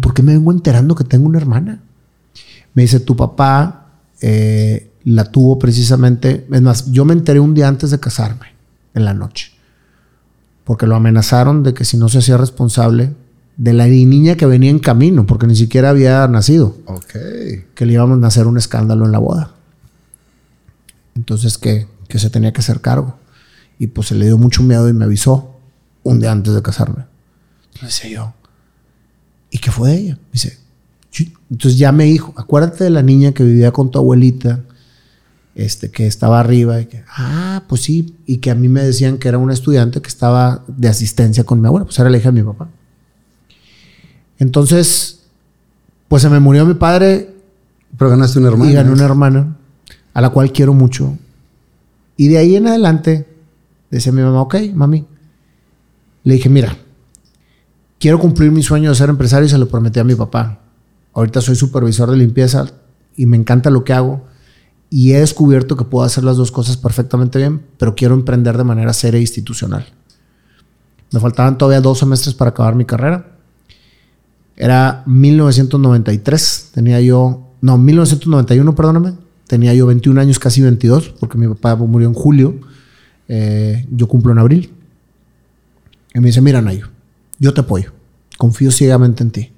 ¿Por 0.00 0.14
qué 0.14 0.22
me 0.22 0.32
vengo 0.32 0.52
enterando 0.52 0.94
que 0.94 1.04
tengo 1.04 1.26
una 1.26 1.38
hermana? 1.38 1.80
Me 2.74 2.82
dice, 2.82 3.00
tu 3.00 3.16
papá 3.16 3.86
eh, 4.20 4.92
la 5.04 5.24
tuvo 5.24 5.58
precisamente. 5.58 6.46
Es 6.52 6.62
más, 6.62 6.90
yo 6.92 7.04
me 7.04 7.14
enteré 7.14 7.40
un 7.40 7.54
día 7.54 7.68
antes 7.68 7.90
de 7.90 7.98
casarme, 7.98 8.54
en 8.94 9.04
la 9.04 9.14
noche. 9.14 9.52
Porque 10.64 10.86
lo 10.86 10.94
amenazaron 10.94 11.62
de 11.62 11.74
que 11.74 11.84
si 11.84 11.96
no 11.96 12.08
se 12.08 12.18
hacía 12.18 12.36
responsable 12.36 13.14
de 13.56 13.72
la 13.72 13.86
niña 13.86 14.36
que 14.36 14.46
venía 14.46 14.70
en 14.70 14.78
camino, 14.78 15.26
porque 15.26 15.46
ni 15.46 15.56
siquiera 15.56 15.90
había 15.90 16.26
nacido. 16.28 16.76
Ok. 16.86 17.14
Que 17.74 17.86
le 17.86 17.92
íbamos 17.92 18.22
a 18.22 18.26
hacer 18.26 18.46
un 18.46 18.58
escándalo 18.58 19.06
en 19.06 19.12
la 19.12 19.18
boda. 19.18 19.54
Entonces 21.14 21.56
que, 21.56 21.86
que 22.08 22.18
se 22.18 22.30
tenía 22.30 22.52
que 22.52 22.60
hacer 22.60 22.80
cargo. 22.80 23.18
Y 23.78 23.88
pues 23.88 24.08
se 24.08 24.14
le 24.14 24.26
dio 24.26 24.38
mucho 24.38 24.62
miedo 24.62 24.88
y 24.88 24.92
me 24.92 25.04
avisó 25.04 25.56
un 26.02 26.20
día 26.20 26.32
antes 26.32 26.54
de 26.54 26.62
casarme. 26.62 27.04
Entonces 27.74 28.02
decía 28.02 28.16
yo, 28.16 28.34
¿y 29.50 29.58
qué 29.58 29.70
fue 29.70 29.90
de 29.90 29.98
ella? 29.98 30.18
Dice, 30.32 30.58
entonces 31.50 31.78
ya 31.78 31.92
me 31.92 32.04
dijo, 32.04 32.34
acuérdate 32.36 32.84
de 32.84 32.90
la 32.90 33.02
niña 33.02 33.32
que 33.32 33.44
vivía 33.44 33.72
con 33.72 33.90
tu 33.90 33.98
abuelita, 33.98 34.60
este, 35.54 35.90
que 35.90 36.06
estaba 36.06 36.40
arriba, 36.40 36.80
y 36.80 36.86
que, 36.86 37.04
ah, 37.08 37.64
pues 37.68 37.82
sí, 37.82 38.16
y 38.26 38.38
que 38.38 38.50
a 38.50 38.54
mí 38.54 38.68
me 38.68 38.82
decían 38.82 39.18
que 39.18 39.28
era 39.28 39.38
una 39.38 39.54
estudiante 39.54 40.02
que 40.02 40.08
estaba 40.08 40.64
de 40.66 40.88
asistencia 40.88 41.44
con 41.44 41.60
mi 41.60 41.66
abuela, 41.66 41.86
pues 41.86 41.98
era 41.98 42.10
la 42.10 42.18
hija 42.18 42.30
de 42.30 42.42
mi 42.42 42.46
papá. 42.46 42.68
Entonces, 44.38 45.24
pues 46.08 46.22
se 46.22 46.28
me 46.28 46.40
murió 46.40 46.66
mi 46.66 46.74
padre 46.74 47.34
Pero 47.96 48.10
ganaste 48.10 48.38
una 48.38 48.48
hermana. 48.48 48.70
y 48.70 48.74
gané 48.74 48.92
una 48.92 49.04
hermana, 49.04 49.56
a 50.14 50.20
la 50.20 50.30
cual 50.30 50.52
quiero 50.52 50.72
mucho. 50.74 51.16
Y 52.16 52.28
de 52.28 52.38
ahí 52.38 52.56
en 52.56 52.66
adelante, 52.66 53.26
decía 53.90 54.12
mi 54.12 54.22
mamá, 54.22 54.42
ok, 54.42 54.56
mami. 54.74 55.06
Le 56.24 56.34
dije, 56.34 56.48
mira, 56.48 56.76
quiero 57.98 58.18
cumplir 58.18 58.50
mi 58.50 58.62
sueño 58.62 58.90
de 58.90 58.96
ser 58.96 59.10
empresario 59.10 59.46
y 59.46 59.50
se 59.50 59.58
lo 59.58 59.68
prometí 59.68 60.00
a 60.00 60.04
mi 60.04 60.14
papá. 60.14 60.60
Ahorita 61.12 61.40
soy 61.40 61.56
supervisor 61.56 62.10
de 62.10 62.16
limpieza 62.16 62.66
y 63.16 63.26
me 63.26 63.36
encanta 63.36 63.70
lo 63.70 63.84
que 63.84 63.92
hago. 63.92 64.24
Y 64.90 65.12
he 65.12 65.20
descubierto 65.20 65.76
que 65.76 65.84
puedo 65.84 66.04
hacer 66.04 66.24
las 66.24 66.36
dos 66.36 66.52
cosas 66.52 66.76
perfectamente 66.76 67.38
bien, 67.38 67.62
pero 67.78 67.94
quiero 67.94 68.14
emprender 68.14 68.56
de 68.56 68.64
manera 68.64 68.92
seria 68.92 69.18
e 69.18 69.22
institucional. 69.22 69.86
Me 71.12 71.20
faltaban 71.20 71.58
todavía 71.58 71.80
dos 71.80 71.98
semestres 71.98 72.34
para 72.34 72.50
acabar 72.50 72.74
mi 72.74 72.84
carrera. 72.84 73.35
Era 74.56 75.02
1993, 75.06 76.70
tenía 76.74 77.00
yo, 77.00 77.48
no, 77.60 77.78
1991, 77.78 78.74
perdóname, 78.74 79.14
tenía 79.46 79.74
yo 79.74 79.86
21 79.86 80.20
años, 80.20 80.38
casi 80.38 80.62
22, 80.62 81.14
porque 81.20 81.36
mi 81.38 81.46
papá 81.48 81.76
murió 81.76 82.08
en 82.08 82.14
julio, 82.14 82.54
eh, 83.28 83.86
yo 83.90 84.08
cumplo 84.08 84.32
en 84.32 84.38
abril. 84.38 84.72
Y 86.14 86.20
me 86.20 86.28
dice, 86.28 86.40
mira, 86.40 86.62
Nayo, 86.62 86.88
yo 87.38 87.52
te 87.52 87.60
apoyo, 87.60 87.92
confío 88.38 88.70
ciegamente 88.70 89.22
en 89.22 89.30
ti. 89.30 89.52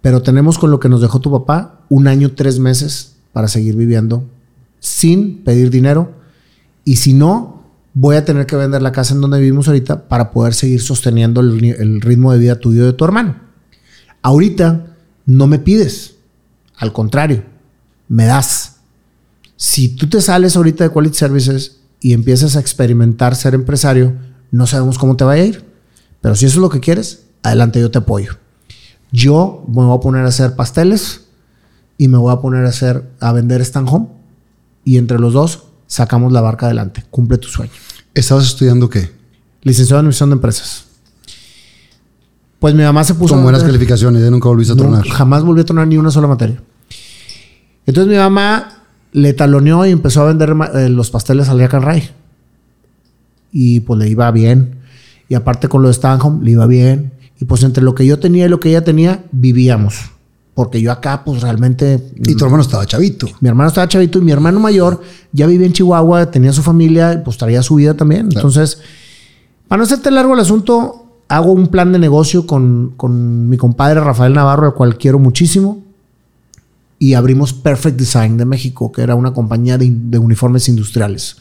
Pero 0.00 0.22
tenemos 0.22 0.58
con 0.58 0.70
lo 0.70 0.80
que 0.80 0.88
nos 0.88 1.00
dejó 1.00 1.20
tu 1.20 1.30
papá 1.30 1.80
un 1.88 2.06
año, 2.06 2.32
tres 2.32 2.58
meses 2.58 3.16
para 3.32 3.48
seguir 3.48 3.76
viviendo 3.76 4.24
sin 4.80 5.44
pedir 5.44 5.70
dinero. 5.70 6.12
Y 6.84 6.96
si 6.96 7.14
no, 7.14 7.62
voy 7.94 8.16
a 8.16 8.24
tener 8.24 8.46
que 8.46 8.56
vender 8.56 8.82
la 8.82 8.92
casa 8.92 9.14
en 9.14 9.20
donde 9.20 9.40
vivimos 9.40 9.68
ahorita 9.68 10.08
para 10.08 10.30
poder 10.30 10.54
seguir 10.54 10.80
sosteniendo 10.80 11.40
el, 11.40 12.00
ritmo 12.00 12.32
de 12.32 12.38
vida 12.38 12.58
tuyo 12.58 12.86
de 12.86 12.92
tu 12.92 13.04
hermano. 13.04 13.47
Ahorita 14.22 14.96
no 15.26 15.46
me 15.46 15.58
pides. 15.58 16.16
Al 16.76 16.92
contrario, 16.92 17.44
me 18.08 18.26
das. 18.26 18.76
Si 19.56 19.88
tú 19.88 20.08
te 20.08 20.20
sales 20.20 20.56
ahorita 20.56 20.84
de 20.84 20.90
Quality 20.90 21.16
Services 21.16 21.78
y 22.00 22.12
empiezas 22.12 22.56
a 22.56 22.60
experimentar 22.60 23.34
ser 23.34 23.54
empresario, 23.54 24.14
no 24.50 24.66
sabemos 24.66 24.98
cómo 24.98 25.16
te 25.16 25.24
va 25.24 25.32
a 25.32 25.38
ir. 25.38 25.64
Pero 26.20 26.34
si 26.34 26.46
eso 26.46 26.56
es 26.56 26.62
lo 26.62 26.70
que 26.70 26.80
quieres, 26.80 27.24
adelante 27.42 27.80
yo 27.80 27.90
te 27.90 27.98
apoyo. 27.98 28.38
Yo 29.10 29.64
me 29.68 29.84
voy 29.84 29.96
a 29.96 30.00
poner 30.00 30.24
a 30.24 30.28
hacer 30.28 30.54
pasteles 30.54 31.22
y 31.96 32.08
me 32.08 32.18
voy 32.18 32.32
a 32.32 32.40
poner 32.40 32.64
a 32.64 32.68
hacer 32.68 33.10
a 33.20 33.32
vender 33.32 33.60
stand 33.62 33.88
home 33.88 34.08
y 34.84 34.98
entre 34.98 35.18
los 35.18 35.32
dos 35.32 35.64
sacamos 35.86 36.32
la 36.32 36.40
barca 36.40 36.66
adelante. 36.66 37.04
Cumple 37.10 37.38
tu 37.38 37.48
sueño. 37.48 37.72
¿Estabas 38.14 38.46
estudiando 38.46 38.88
qué? 38.88 39.10
Licenciado 39.62 40.00
en 40.00 40.06
Administración 40.06 40.30
de 40.30 40.34
Empresas. 40.34 40.87
Pues 42.58 42.74
mi 42.74 42.82
mamá 42.82 43.04
se 43.04 43.14
puso 43.14 43.34
Con 43.34 43.44
buenas 43.44 43.62
calificaciones, 43.62 44.22
ya 44.22 44.30
nunca 44.30 44.48
volviste 44.48 44.72
a 44.72 44.76
tronar. 44.76 45.06
jamás 45.06 45.44
volví 45.44 45.60
a 45.60 45.64
tronar 45.64 45.86
ni 45.86 45.96
una 45.96 46.10
sola 46.10 46.26
materia. 46.26 46.60
Entonces 47.86 48.10
mi 48.12 48.18
mamá 48.18 48.82
le 49.12 49.32
taloneó 49.32 49.86
y 49.86 49.90
empezó 49.90 50.22
a 50.22 50.26
vender 50.26 50.54
eh, 50.74 50.88
los 50.88 51.10
pasteles 51.10 51.48
al 51.48 51.58
Jack 51.58 51.74
and 51.74 51.84
Ray. 51.84 52.10
Y 53.52 53.80
pues 53.80 53.98
le 54.00 54.08
iba 54.08 54.30
bien. 54.30 54.76
Y 55.28 55.34
aparte 55.34 55.68
con 55.68 55.82
lo 55.82 55.88
de 55.88 55.94
Stanhome, 55.94 56.44
le 56.44 56.52
iba 56.52 56.66
bien. 56.66 57.12
Y 57.40 57.44
pues 57.44 57.62
entre 57.62 57.82
lo 57.82 57.94
que 57.94 58.04
yo 58.04 58.18
tenía 58.18 58.46
y 58.46 58.48
lo 58.48 58.60
que 58.60 58.70
ella 58.70 58.82
tenía, 58.82 59.24
vivíamos. 59.30 60.10
Porque 60.54 60.80
yo 60.80 60.90
acá, 60.90 61.22
pues 61.24 61.40
realmente. 61.40 62.12
Y 62.16 62.34
tu 62.34 62.44
hermano 62.44 62.62
estaba 62.62 62.84
chavito. 62.84 63.28
Mi 63.40 63.48
hermano 63.48 63.68
estaba 63.68 63.86
chavito 63.86 64.18
y 64.18 64.22
mi 64.22 64.32
hermano 64.32 64.58
mayor 64.58 65.00
ya 65.32 65.46
vivía 65.46 65.66
en 65.66 65.72
Chihuahua, 65.72 66.30
tenía 66.30 66.52
su 66.52 66.62
familia 66.62 67.22
pues 67.24 67.38
traía 67.38 67.62
su 67.62 67.76
vida 67.76 67.94
también. 67.94 68.28
Entonces, 68.34 68.80
para 69.68 69.78
no 69.78 69.84
hacerte 69.84 70.10
largo 70.10 70.34
el 70.34 70.40
asunto, 70.40 71.07
hago 71.28 71.52
un 71.52 71.68
plan 71.68 71.92
de 71.92 71.98
negocio 71.98 72.46
con, 72.46 72.94
con 72.96 73.48
mi 73.48 73.56
compadre 73.56 74.00
Rafael 74.00 74.32
Navarro, 74.32 74.66
al 74.66 74.74
cual 74.74 74.96
quiero 74.96 75.18
muchísimo. 75.18 75.84
Y 76.98 77.14
abrimos 77.14 77.52
Perfect 77.52 77.98
Design 77.98 78.36
de 78.38 78.44
México, 78.44 78.90
que 78.90 79.02
era 79.02 79.14
una 79.14 79.32
compañía 79.32 79.78
de, 79.78 80.18
uniformes 80.18 80.68
industriales. 80.68 81.36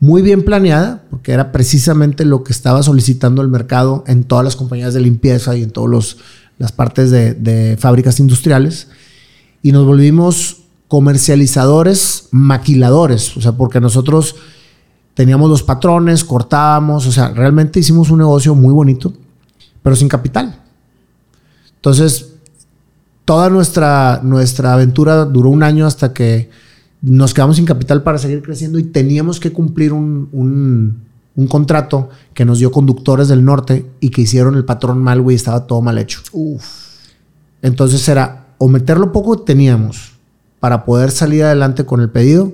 Muy 0.00 0.20
bien 0.20 0.44
planeada, 0.44 1.04
porque 1.10 1.32
era 1.32 1.52
precisamente 1.52 2.24
lo 2.24 2.42
que 2.42 2.52
estaba 2.52 2.82
solicitando 2.82 3.40
el 3.40 3.48
mercado 3.48 4.04
en 4.06 4.24
todas 4.24 4.44
las 4.44 4.56
compañías 4.56 4.94
de 4.94 5.00
limpieza 5.00 5.56
y 5.56 5.62
en 5.62 5.70
todas 5.70 6.16
las 6.58 6.72
partes 6.72 7.10
de, 7.10 7.34
de 7.34 7.76
fábricas 7.78 8.18
industriales. 8.18 8.88
Y 9.62 9.70
nos 9.70 9.86
volvimos 9.86 10.62
comercializadores, 10.88 12.28
maquiladores, 12.32 13.36
o 13.36 13.40
sea, 13.40 13.52
porque 13.52 13.80
nosotros 13.80 14.36
teníamos 15.14 15.48
los 15.48 15.62
patrones, 15.62 16.24
cortábamos, 16.24 17.06
o 17.06 17.12
sea, 17.12 17.30
realmente 17.30 17.80
hicimos 17.80 18.10
un 18.10 18.18
negocio 18.18 18.54
muy 18.54 18.72
bonito, 18.72 19.12
pero 19.86 19.94
sin 19.94 20.08
capital. 20.08 20.52
Entonces, 21.76 22.32
toda 23.24 23.48
nuestra, 23.50 24.18
nuestra 24.20 24.72
aventura 24.72 25.24
duró 25.24 25.50
un 25.50 25.62
año 25.62 25.86
hasta 25.86 26.12
que 26.12 26.50
nos 27.02 27.32
quedamos 27.32 27.54
sin 27.54 27.66
capital 27.66 28.02
para 28.02 28.18
seguir 28.18 28.42
creciendo 28.42 28.80
y 28.80 28.82
teníamos 28.82 29.38
que 29.38 29.52
cumplir 29.52 29.92
un, 29.92 30.28
un, 30.32 31.04
un 31.36 31.46
contrato 31.46 32.10
que 32.34 32.44
nos 32.44 32.58
dio 32.58 32.72
conductores 32.72 33.28
del 33.28 33.44
norte 33.44 33.88
y 34.00 34.08
que 34.08 34.22
hicieron 34.22 34.56
el 34.56 34.64
patrón 34.64 35.00
mal, 35.00 35.22
güey, 35.22 35.36
estaba 35.36 35.68
todo 35.68 35.80
mal 35.82 35.98
hecho. 35.98 36.20
Entonces 37.62 38.08
era 38.08 38.48
o 38.58 38.66
meter 38.66 38.98
lo 38.98 39.12
poco 39.12 39.36
que 39.36 39.44
teníamos 39.44 40.14
para 40.58 40.84
poder 40.84 41.12
salir 41.12 41.44
adelante 41.44 41.86
con 41.86 42.00
el 42.00 42.10
pedido 42.10 42.52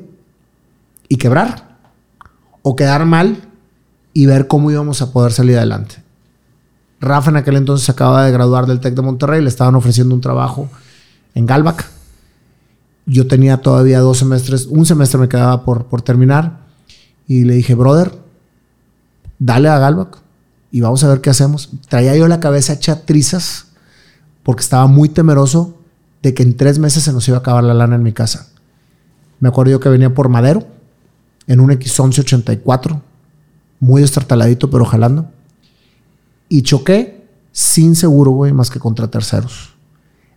y 1.08 1.16
quebrar, 1.16 1.78
o 2.60 2.76
quedar 2.76 3.06
mal 3.06 3.38
y 4.12 4.26
ver 4.26 4.48
cómo 4.48 4.70
íbamos 4.70 5.00
a 5.00 5.14
poder 5.14 5.32
salir 5.32 5.56
adelante. 5.56 6.02
Rafa 7.02 7.30
en 7.30 7.36
aquel 7.36 7.56
entonces 7.56 7.84
se 7.84 7.92
acaba 7.92 8.24
de 8.24 8.30
graduar 8.30 8.66
del 8.66 8.78
TEC 8.78 8.94
de 8.94 9.02
Monterrey, 9.02 9.42
le 9.42 9.48
estaban 9.48 9.74
ofreciendo 9.74 10.14
un 10.14 10.20
trabajo 10.20 10.70
en 11.34 11.46
Galvac. 11.46 11.90
Yo 13.06 13.26
tenía 13.26 13.56
todavía 13.56 13.98
dos 13.98 14.18
semestres, 14.18 14.66
un 14.66 14.86
semestre 14.86 15.18
me 15.18 15.28
quedaba 15.28 15.64
por, 15.64 15.86
por 15.86 16.02
terminar 16.02 16.60
y 17.26 17.42
le 17.42 17.54
dije, 17.54 17.74
brother, 17.74 18.16
dale 19.40 19.68
a 19.68 19.78
Galvac 19.78 20.18
y 20.70 20.80
vamos 20.80 21.02
a 21.02 21.08
ver 21.08 21.20
qué 21.20 21.30
hacemos. 21.30 21.70
Traía 21.88 22.16
yo 22.16 22.28
la 22.28 22.38
cabeza 22.38 22.74
hecha 22.74 23.04
trizas 23.04 23.66
porque 24.44 24.62
estaba 24.62 24.86
muy 24.86 25.08
temeroso 25.08 25.76
de 26.22 26.34
que 26.34 26.44
en 26.44 26.56
tres 26.56 26.78
meses 26.78 27.02
se 27.02 27.12
nos 27.12 27.26
iba 27.26 27.38
a 27.38 27.40
acabar 27.40 27.64
la 27.64 27.74
lana 27.74 27.96
en 27.96 28.04
mi 28.04 28.12
casa. 28.12 28.46
Me 29.40 29.48
acuerdo 29.48 29.72
yo 29.72 29.80
que 29.80 29.88
venía 29.88 30.14
por 30.14 30.28
Madero 30.28 30.68
en 31.48 31.58
un 31.58 31.70
X1184, 31.70 33.00
muy 33.80 34.04
estartaladito 34.04 34.70
pero 34.70 34.84
jalando. 34.84 35.28
Y 36.52 36.60
choqué 36.60 37.24
sin 37.50 37.96
seguro, 37.96 38.32
güey, 38.32 38.52
más 38.52 38.68
que 38.68 38.78
contra 38.78 39.08
terceros. 39.08 39.70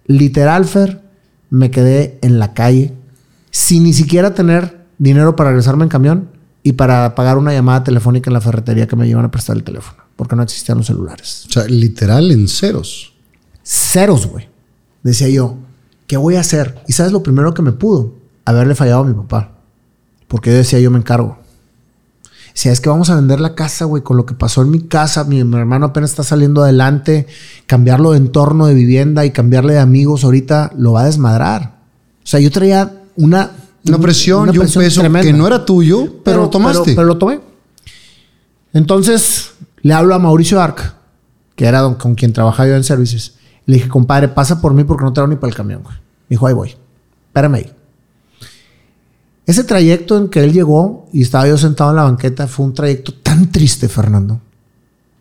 Literal, 0.05 0.63
Fer, 0.63 1.01
me 1.49 1.71
quedé 1.71 2.19
en 2.21 2.39
la 2.39 2.53
calle 2.53 2.93
sin 3.51 3.83
ni 3.83 3.91
siquiera 3.91 4.33
tener 4.33 4.85
dinero 4.97 5.35
para 5.35 5.49
regresarme 5.49 5.83
en 5.83 5.89
camión 5.89 6.29
y 6.63 6.71
para 6.71 7.15
pagar 7.15 7.37
una 7.37 7.51
llamada 7.51 7.83
telefónica 7.83 8.29
en 8.29 8.33
la 8.33 8.39
ferretería 8.39 8.87
que 8.87 8.95
me 8.95 9.09
iban 9.09 9.25
a 9.25 9.29
prestar 9.29 9.57
el 9.57 9.65
teléfono, 9.65 10.03
porque 10.15 10.37
no 10.37 10.43
existían 10.43 10.77
los 10.77 10.87
celulares. 10.87 11.47
O 11.49 11.51
sea, 11.51 11.65
literal 11.65 12.31
en 12.31 12.47
ceros. 12.47 13.13
Ceros, 13.61 14.27
güey. 14.27 14.47
Decía 15.03 15.27
yo, 15.27 15.57
¿qué 16.07 16.15
voy 16.15 16.35
a 16.35 16.39
hacer? 16.39 16.81
Y 16.87 16.93
sabes 16.93 17.11
lo 17.11 17.23
primero 17.23 17.53
que 17.53 17.61
me 17.61 17.73
pudo, 17.73 18.15
haberle 18.45 18.73
fallado 18.73 19.01
a 19.01 19.05
mi 19.05 19.13
papá. 19.13 19.57
Porque 20.29 20.51
yo 20.51 20.55
decía, 20.55 20.79
yo 20.79 20.91
me 20.91 20.97
encargo. 20.97 21.39
Si 22.55 22.69
es 22.69 22.79
que 22.79 22.87
vamos 22.87 23.09
a 23.09 23.15
vender 23.15 23.41
la 23.41 23.53
casa, 23.53 23.83
güey, 23.83 24.01
con 24.01 24.15
lo 24.15 24.25
que 24.25 24.33
pasó 24.33 24.61
en 24.61 24.71
mi 24.71 24.79
casa, 24.79 25.25
mi, 25.25 25.43
mi, 25.43 25.57
hermano 25.57 25.87
apenas 25.87 26.11
está 26.11 26.23
saliendo 26.23 26.63
adelante, 26.63 27.27
cambiarlo 27.67 28.13
de 28.13 28.17
entorno 28.17 28.65
de 28.65 28.73
vivienda 28.73 29.25
y 29.25 29.31
cambiarle 29.31 29.73
de 29.73 29.79
amigos, 29.79 30.23
ahorita 30.23 30.71
lo 30.77 30.93
va 30.93 31.01
a 31.01 31.05
desmadrar. 31.05 31.79
O 32.23 32.27
sea, 32.27 32.39
yo 32.39 32.49
traía 32.49 33.03
una... 33.17 33.51
Una 33.85 33.99
presión 33.99 34.43
una 34.43 34.53
y 34.53 34.57
un 34.57 34.67
peso 34.67 35.01
tremenda. 35.01 35.29
que 35.29 35.33
no 35.33 35.45
era 35.45 35.65
tuyo, 35.65 36.05
pero, 36.05 36.21
pero 36.23 36.41
lo 36.43 36.49
tomaste. 36.49 36.81
Pero, 36.85 36.95
pero, 36.95 37.07
lo 37.07 37.17
tomé. 37.17 37.41
Entonces, 38.73 39.51
le 39.81 39.93
hablo 39.93 40.15
a 40.15 40.19
Mauricio 40.19 40.59
Arc, 40.61 40.95
que 41.55 41.65
era 41.65 41.83
con 41.95 42.15
quien 42.15 42.31
trabajaba 42.31 42.69
yo 42.69 42.75
en 42.75 42.85
servicios. 42.85 43.35
Le 43.65 43.75
dije, 43.75 43.89
compadre, 43.89 44.29
pasa 44.29 44.61
por 44.61 44.73
mí 44.73 44.85
porque 44.85 45.03
no 45.03 45.11
traigo 45.11 45.27
ni 45.27 45.35
para 45.35 45.49
el 45.49 45.55
camión, 45.55 45.83
güey. 45.83 45.95
Me 45.95 46.35
dijo, 46.35 46.47
ahí 46.47 46.53
voy. 46.53 46.75
Espérame 47.27 47.55
ahí. 47.55 47.71
Ese 49.45 49.63
trayecto 49.63 50.17
en 50.17 50.29
que 50.29 50.43
él 50.43 50.53
llegó 50.53 51.07
y 51.13 51.21
estaba 51.21 51.47
yo 51.47 51.57
sentado 51.57 51.91
en 51.91 51.97
la 51.97 52.03
banqueta 52.03 52.47
fue 52.47 52.65
un 52.65 52.73
trayecto 52.73 53.13
tan 53.13 53.51
triste, 53.51 53.87
Fernando. 53.87 54.41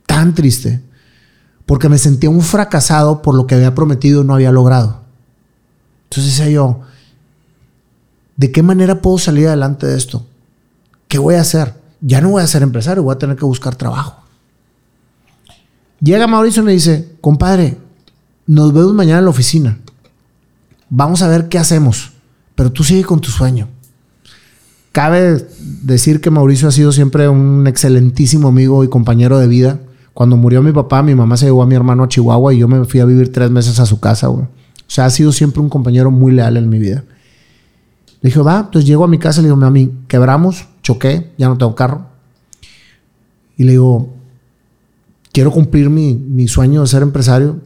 Tan 0.06 0.34
triste. 0.34 0.82
Porque 1.66 1.88
me 1.88 1.98
sentía 1.98 2.30
un 2.30 2.40
fracasado 2.40 3.20
por 3.22 3.34
lo 3.34 3.46
que 3.46 3.54
había 3.54 3.74
prometido 3.74 4.22
y 4.22 4.26
no 4.26 4.34
había 4.34 4.52
logrado. 4.52 5.02
Entonces 6.04 6.32
decía 6.32 6.50
yo, 6.50 6.80
¿de 8.36 8.50
qué 8.50 8.62
manera 8.62 9.02
puedo 9.02 9.18
salir 9.18 9.48
adelante 9.48 9.86
de 9.86 9.96
esto? 9.96 10.26
¿Qué 11.08 11.18
voy 11.18 11.34
a 11.34 11.42
hacer? 11.42 11.74
Ya 12.00 12.20
no 12.20 12.30
voy 12.30 12.42
a 12.42 12.46
ser 12.46 12.62
empresario, 12.62 13.02
voy 13.02 13.14
a 13.14 13.18
tener 13.18 13.36
que 13.36 13.44
buscar 13.44 13.76
trabajo. 13.76 14.22
Llega 16.00 16.26
Mauricio 16.26 16.62
y 16.62 16.66
me 16.66 16.72
dice, 16.72 17.16
compadre, 17.20 17.78
nos 18.46 18.72
vemos 18.72 18.94
mañana 18.94 19.18
en 19.18 19.24
la 19.24 19.30
oficina. 19.30 19.78
Vamos 20.90 21.22
a 21.22 21.28
ver 21.28 21.48
qué 21.48 21.58
hacemos. 21.58 22.12
Pero 22.54 22.70
tú 22.70 22.84
sigue 22.84 23.04
con 23.04 23.20
tu 23.20 23.30
sueño. 23.30 23.68
Cabe 24.94 25.44
decir 25.82 26.20
que 26.20 26.30
Mauricio 26.30 26.68
ha 26.68 26.70
sido 26.70 26.92
siempre 26.92 27.28
un 27.28 27.66
excelentísimo 27.66 28.46
amigo 28.46 28.84
y 28.84 28.88
compañero 28.88 29.40
de 29.40 29.48
vida. 29.48 29.80
Cuando 30.12 30.36
murió 30.36 30.62
mi 30.62 30.70
papá, 30.70 31.02
mi 31.02 31.16
mamá 31.16 31.36
se 31.36 31.46
llevó 31.46 31.64
a 31.64 31.66
mi 31.66 31.74
hermano 31.74 32.04
a 32.04 32.08
Chihuahua 32.08 32.54
y 32.54 32.58
yo 32.58 32.68
me 32.68 32.84
fui 32.84 33.00
a 33.00 33.04
vivir 33.04 33.32
tres 33.32 33.50
meses 33.50 33.80
a 33.80 33.86
su 33.86 33.98
casa, 33.98 34.28
güey. 34.28 34.44
O 34.44 34.48
sea, 34.86 35.06
ha 35.06 35.10
sido 35.10 35.32
siempre 35.32 35.60
un 35.60 35.68
compañero 35.68 36.12
muy 36.12 36.30
leal 36.30 36.56
en 36.58 36.68
mi 36.68 36.78
vida. 36.78 37.02
Le 38.20 38.28
dije, 38.28 38.38
va, 38.38 38.60
entonces 38.66 38.86
llego 38.86 39.02
a 39.02 39.08
mi 39.08 39.18
casa 39.18 39.40
le 39.40 39.48
digo, 39.48 39.56
mami, 39.56 39.90
quebramos, 40.06 40.68
choqué, 40.84 41.32
ya 41.38 41.48
no 41.48 41.58
tengo 41.58 41.74
carro. 41.74 42.06
Y 43.56 43.64
le 43.64 43.72
digo, 43.72 44.14
quiero 45.32 45.50
cumplir 45.50 45.90
mi, 45.90 46.14
mi 46.14 46.46
sueño 46.46 46.82
de 46.82 46.86
ser 46.86 47.02
empresario 47.02 47.58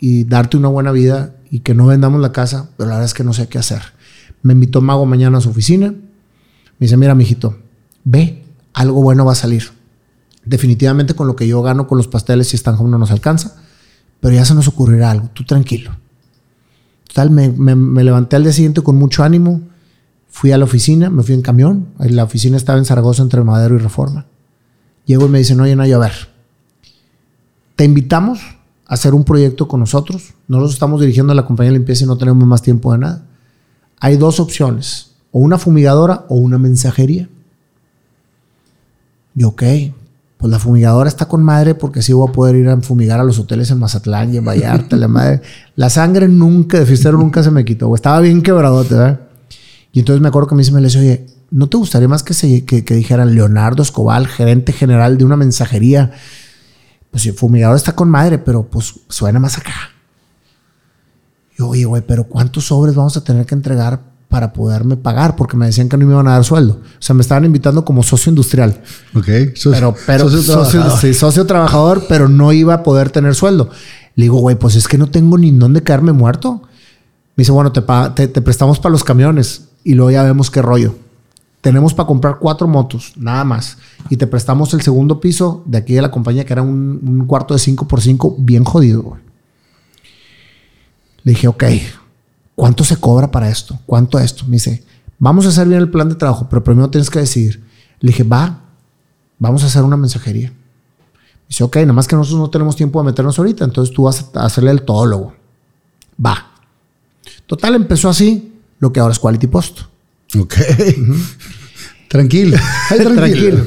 y 0.00 0.24
darte 0.24 0.58
una 0.58 0.68
buena 0.68 0.92
vida 0.92 1.34
y 1.50 1.60
que 1.60 1.72
no 1.72 1.86
vendamos 1.86 2.20
la 2.20 2.32
casa, 2.32 2.68
pero 2.76 2.90
la 2.90 2.96
verdad 2.96 3.06
es 3.06 3.14
que 3.14 3.24
no 3.24 3.32
sé 3.32 3.48
qué 3.48 3.56
hacer. 3.56 3.80
Me 4.42 4.52
invitó 4.52 4.82
Mago 4.82 5.06
mañana 5.06 5.38
a 5.38 5.40
su 5.40 5.48
oficina. 5.48 5.94
Me 6.78 6.86
dice, 6.86 6.96
mira, 6.96 7.14
mijito, 7.14 7.56
ve, 8.04 8.44
algo 8.72 9.02
bueno 9.02 9.24
va 9.24 9.32
a 9.32 9.36
salir. 9.36 9.70
Definitivamente 10.44 11.14
con 11.14 11.26
lo 11.26 11.36
que 11.36 11.46
yo 11.46 11.62
gano 11.62 11.86
con 11.86 11.98
los 11.98 12.08
pasteles 12.08 12.52
y 12.52 12.56
están 12.56 12.76
no 12.78 12.98
nos 12.98 13.10
alcanza, 13.10 13.56
pero 14.20 14.34
ya 14.34 14.44
se 14.44 14.54
nos 14.54 14.68
ocurrirá 14.68 15.10
algo, 15.10 15.30
tú 15.32 15.44
tranquilo. 15.44 15.96
Total, 17.08 17.30
me, 17.30 17.50
me, 17.50 18.04
levanté 18.04 18.36
al 18.36 18.42
día 18.42 18.52
siguiente 18.52 18.82
con 18.82 18.96
mucho 18.96 19.22
ánimo, 19.22 19.60
fui 20.28 20.50
a 20.50 20.58
la 20.58 20.64
oficina, 20.64 21.10
me 21.10 21.22
fui 21.22 21.34
en 21.34 21.42
camión, 21.42 21.88
la 21.98 22.24
oficina 22.24 22.56
estaba 22.56 22.78
en 22.78 22.84
Zaragoza 22.84 23.22
entre 23.22 23.42
Madero 23.44 23.76
y 23.76 23.78
Reforma. 23.78 24.26
Llego 25.06 25.26
y 25.26 25.28
me 25.28 25.38
dicen, 25.38 25.60
oye, 25.60 25.76
Nayo, 25.76 25.96
a 25.96 26.00
ver, 26.00 26.12
te 27.76 27.84
invitamos 27.84 28.40
a 28.86 28.94
hacer 28.94 29.14
un 29.14 29.24
proyecto 29.24 29.68
con 29.68 29.80
nosotros. 29.80 30.34
Nosotros 30.48 30.72
estamos 30.74 31.00
dirigiendo 31.00 31.32
a 31.32 31.36
la 31.36 31.46
compañía 31.46 31.72
de 31.72 31.78
limpieza 31.78 32.04
y 32.04 32.06
no 32.06 32.18
tenemos 32.18 32.46
más 32.46 32.62
tiempo 32.62 32.92
de 32.92 32.98
nada. 32.98 33.26
Hay 34.00 34.16
dos 34.16 34.40
opciones 34.40 35.13
o 35.34 35.40
una 35.40 35.58
fumigadora 35.58 36.26
o 36.28 36.36
una 36.36 36.58
mensajería. 36.58 37.28
Y 39.34 39.42
ok, 39.42 39.62
pues 40.38 40.48
la 40.48 40.60
fumigadora 40.60 41.08
está 41.08 41.26
con 41.26 41.42
madre 41.42 41.74
porque 41.74 41.98
así 41.98 42.12
voy 42.12 42.28
a 42.28 42.32
poder 42.32 42.54
ir 42.54 42.68
a 42.68 42.80
fumigar 42.80 43.18
a 43.18 43.24
los 43.24 43.40
hoteles 43.40 43.68
en 43.72 43.80
Mazatlán 43.80 44.32
y 44.32 44.36
en 44.36 44.44
Vallarta. 44.44 44.94
la, 44.94 45.08
madre. 45.08 45.42
la 45.74 45.90
sangre 45.90 46.28
nunca, 46.28 46.78
de 46.78 46.86
fiestero 46.86 47.18
nunca 47.18 47.42
se 47.42 47.50
me 47.50 47.64
quitó. 47.64 47.92
Estaba 47.96 48.20
bien 48.20 48.42
quebradote, 48.42 48.94
¿verdad? 48.94 49.22
Y 49.90 49.98
entonces 49.98 50.22
me 50.22 50.28
acuerdo 50.28 50.50
que 50.50 50.54
me 50.54 50.60
dice, 50.60 50.70
me 50.70 50.80
le 50.80 50.86
dice, 50.86 51.00
oye, 51.00 51.26
¿no 51.50 51.68
te 51.68 51.78
gustaría 51.78 52.06
más 52.06 52.22
que, 52.22 52.32
se, 52.32 52.64
que, 52.64 52.82
dijeran 52.94 53.34
Leonardo 53.34 53.82
Escobar, 53.82 54.24
gerente 54.28 54.72
general 54.72 55.18
de 55.18 55.24
una 55.24 55.36
mensajería? 55.36 56.12
Pues 57.10 57.26
el 57.26 57.34
fumigador 57.34 57.74
está 57.74 57.96
con 57.96 58.08
madre, 58.08 58.38
pero 58.38 58.62
pues 58.70 59.00
suena 59.08 59.40
más 59.40 59.58
acá. 59.58 59.74
Y 61.58 61.62
oye, 61.62 61.86
güey, 61.86 62.02
pero 62.06 62.22
¿cuántos 62.22 62.66
sobres 62.66 62.94
vamos 62.94 63.16
a 63.16 63.24
tener 63.24 63.46
que 63.46 63.56
entregar 63.56 64.13
para 64.34 64.52
poderme 64.52 64.96
pagar, 64.96 65.36
porque 65.36 65.56
me 65.56 65.66
decían 65.66 65.88
que 65.88 65.96
no 65.96 66.04
me 66.04 66.12
iban 66.12 66.26
a 66.26 66.32
dar 66.32 66.42
sueldo. 66.44 66.80
O 66.82 66.96
sea, 66.98 67.14
me 67.14 67.20
estaban 67.20 67.44
invitando 67.44 67.84
como 67.84 68.02
socio 68.02 68.30
industrial. 68.30 68.82
Ok. 69.14 69.28
So 69.54 69.70
pero, 69.70 69.94
pero 70.08 70.28
socio, 70.28 70.42
socio, 70.42 70.80
trabajador. 70.80 71.00
Sí, 71.00 71.14
socio 71.14 71.46
trabajador, 71.46 72.04
pero 72.08 72.28
no 72.28 72.52
iba 72.52 72.74
a 72.74 72.82
poder 72.82 73.10
tener 73.10 73.36
sueldo. 73.36 73.70
Le 74.16 74.24
digo, 74.24 74.38
güey, 74.38 74.56
pues 74.56 74.74
es 74.74 74.88
que 74.88 74.98
no 74.98 75.08
tengo 75.08 75.38
ni 75.38 75.52
dónde 75.52 75.84
quedarme 75.84 76.10
muerto. 76.10 76.62
Me 77.36 77.42
dice, 77.42 77.52
bueno, 77.52 77.70
te, 77.70 77.80
te, 78.16 78.26
te 78.26 78.42
prestamos 78.42 78.80
para 78.80 78.90
los 78.90 79.04
camiones 79.04 79.68
y 79.84 79.94
luego 79.94 80.10
ya 80.10 80.24
vemos 80.24 80.50
qué 80.50 80.60
rollo. 80.60 80.96
tenemos 81.60 81.94
para 81.94 82.08
comprar 82.08 82.38
cuatro 82.40 82.66
motos, 82.66 83.12
nada 83.14 83.44
más. 83.44 83.78
Y 84.10 84.16
te 84.16 84.26
prestamos 84.26 84.74
el 84.74 84.80
segundo 84.80 85.20
piso 85.20 85.62
de 85.64 85.78
aquí 85.78 85.94
de 85.94 86.02
la 86.02 86.10
compañía, 86.10 86.44
que 86.44 86.54
era 86.54 86.62
un, 86.62 87.00
un 87.06 87.24
cuarto 87.28 87.54
de 87.54 87.60
5 87.60 87.86
por 87.86 88.00
5 88.00 88.34
bien 88.40 88.64
jodido, 88.64 89.00
güey. 89.02 89.20
Le 91.22 91.34
dije, 91.34 91.46
ok, 91.46 91.62
¿cuánto 92.54 92.84
se 92.84 92.96
cobra 92.96 93.30
para 93.30 93.48
esto? 93.48 93.78
¿Cuánto 93.86 94.18
esto? 94.18 94.44
Me 94.44 94.52
dice, 94.52 94.84
vamos 95.18 95.46
a 95.46 95.48
hacer 95.48 95.68
bien 95.68 95.80
el 95.80 95.90
plan 95.90 96.08
de 96.08 96.14
trabajo, 96.14 96.46
pero 96.48 96.62
primero 96.62 96.90
tienes 96.90 97.10
que 97.10 97.18
decidir. 97.18 97.62
Le 98.00 98.08
dije, 98.08 98.22
va, 98.22 98.60
vamos 99.38 99.62
a 99.62 99.66
hacer 99.66 99.82
una 99.82 99.96
mensajería. 99.96 100.52
Dice, 101.48 101.64
ok, 101.64 101.76
nada 101.76 101.92
más 101.92 102.08
que 102.08 102.16
nosotros 102.16 102.40
no 102.40 102.50
tenemos 102.50 102.76
tiempo 102.76 103.00
de 103.00 103.06
meternos 103.06 103.38
ahorita, 103.38 103.64
entonces 103.64 103.94
tú 103.94 104.04
vas 104.04 104.30
a 104.34 104.44
hacerle 104.44 104.70
el 104.70 104.82
todólogo. 104.82 105.34
Va. 106.24 106.50
Total, 107.46 107.74
empezó 107.74 108.08
así 108.08 108.54
lo 108.78 108.92
que 108.92 109.00
ahora 109.00 109.12
es 109.12 109.18
Quality 109.18 109.46
Post. 109.46 109.80
Ok. 110.38 110.54
Tranquilo. 112.08 112.56
Ay, 112.90 112.98
Tranquilo. 113.00 113.64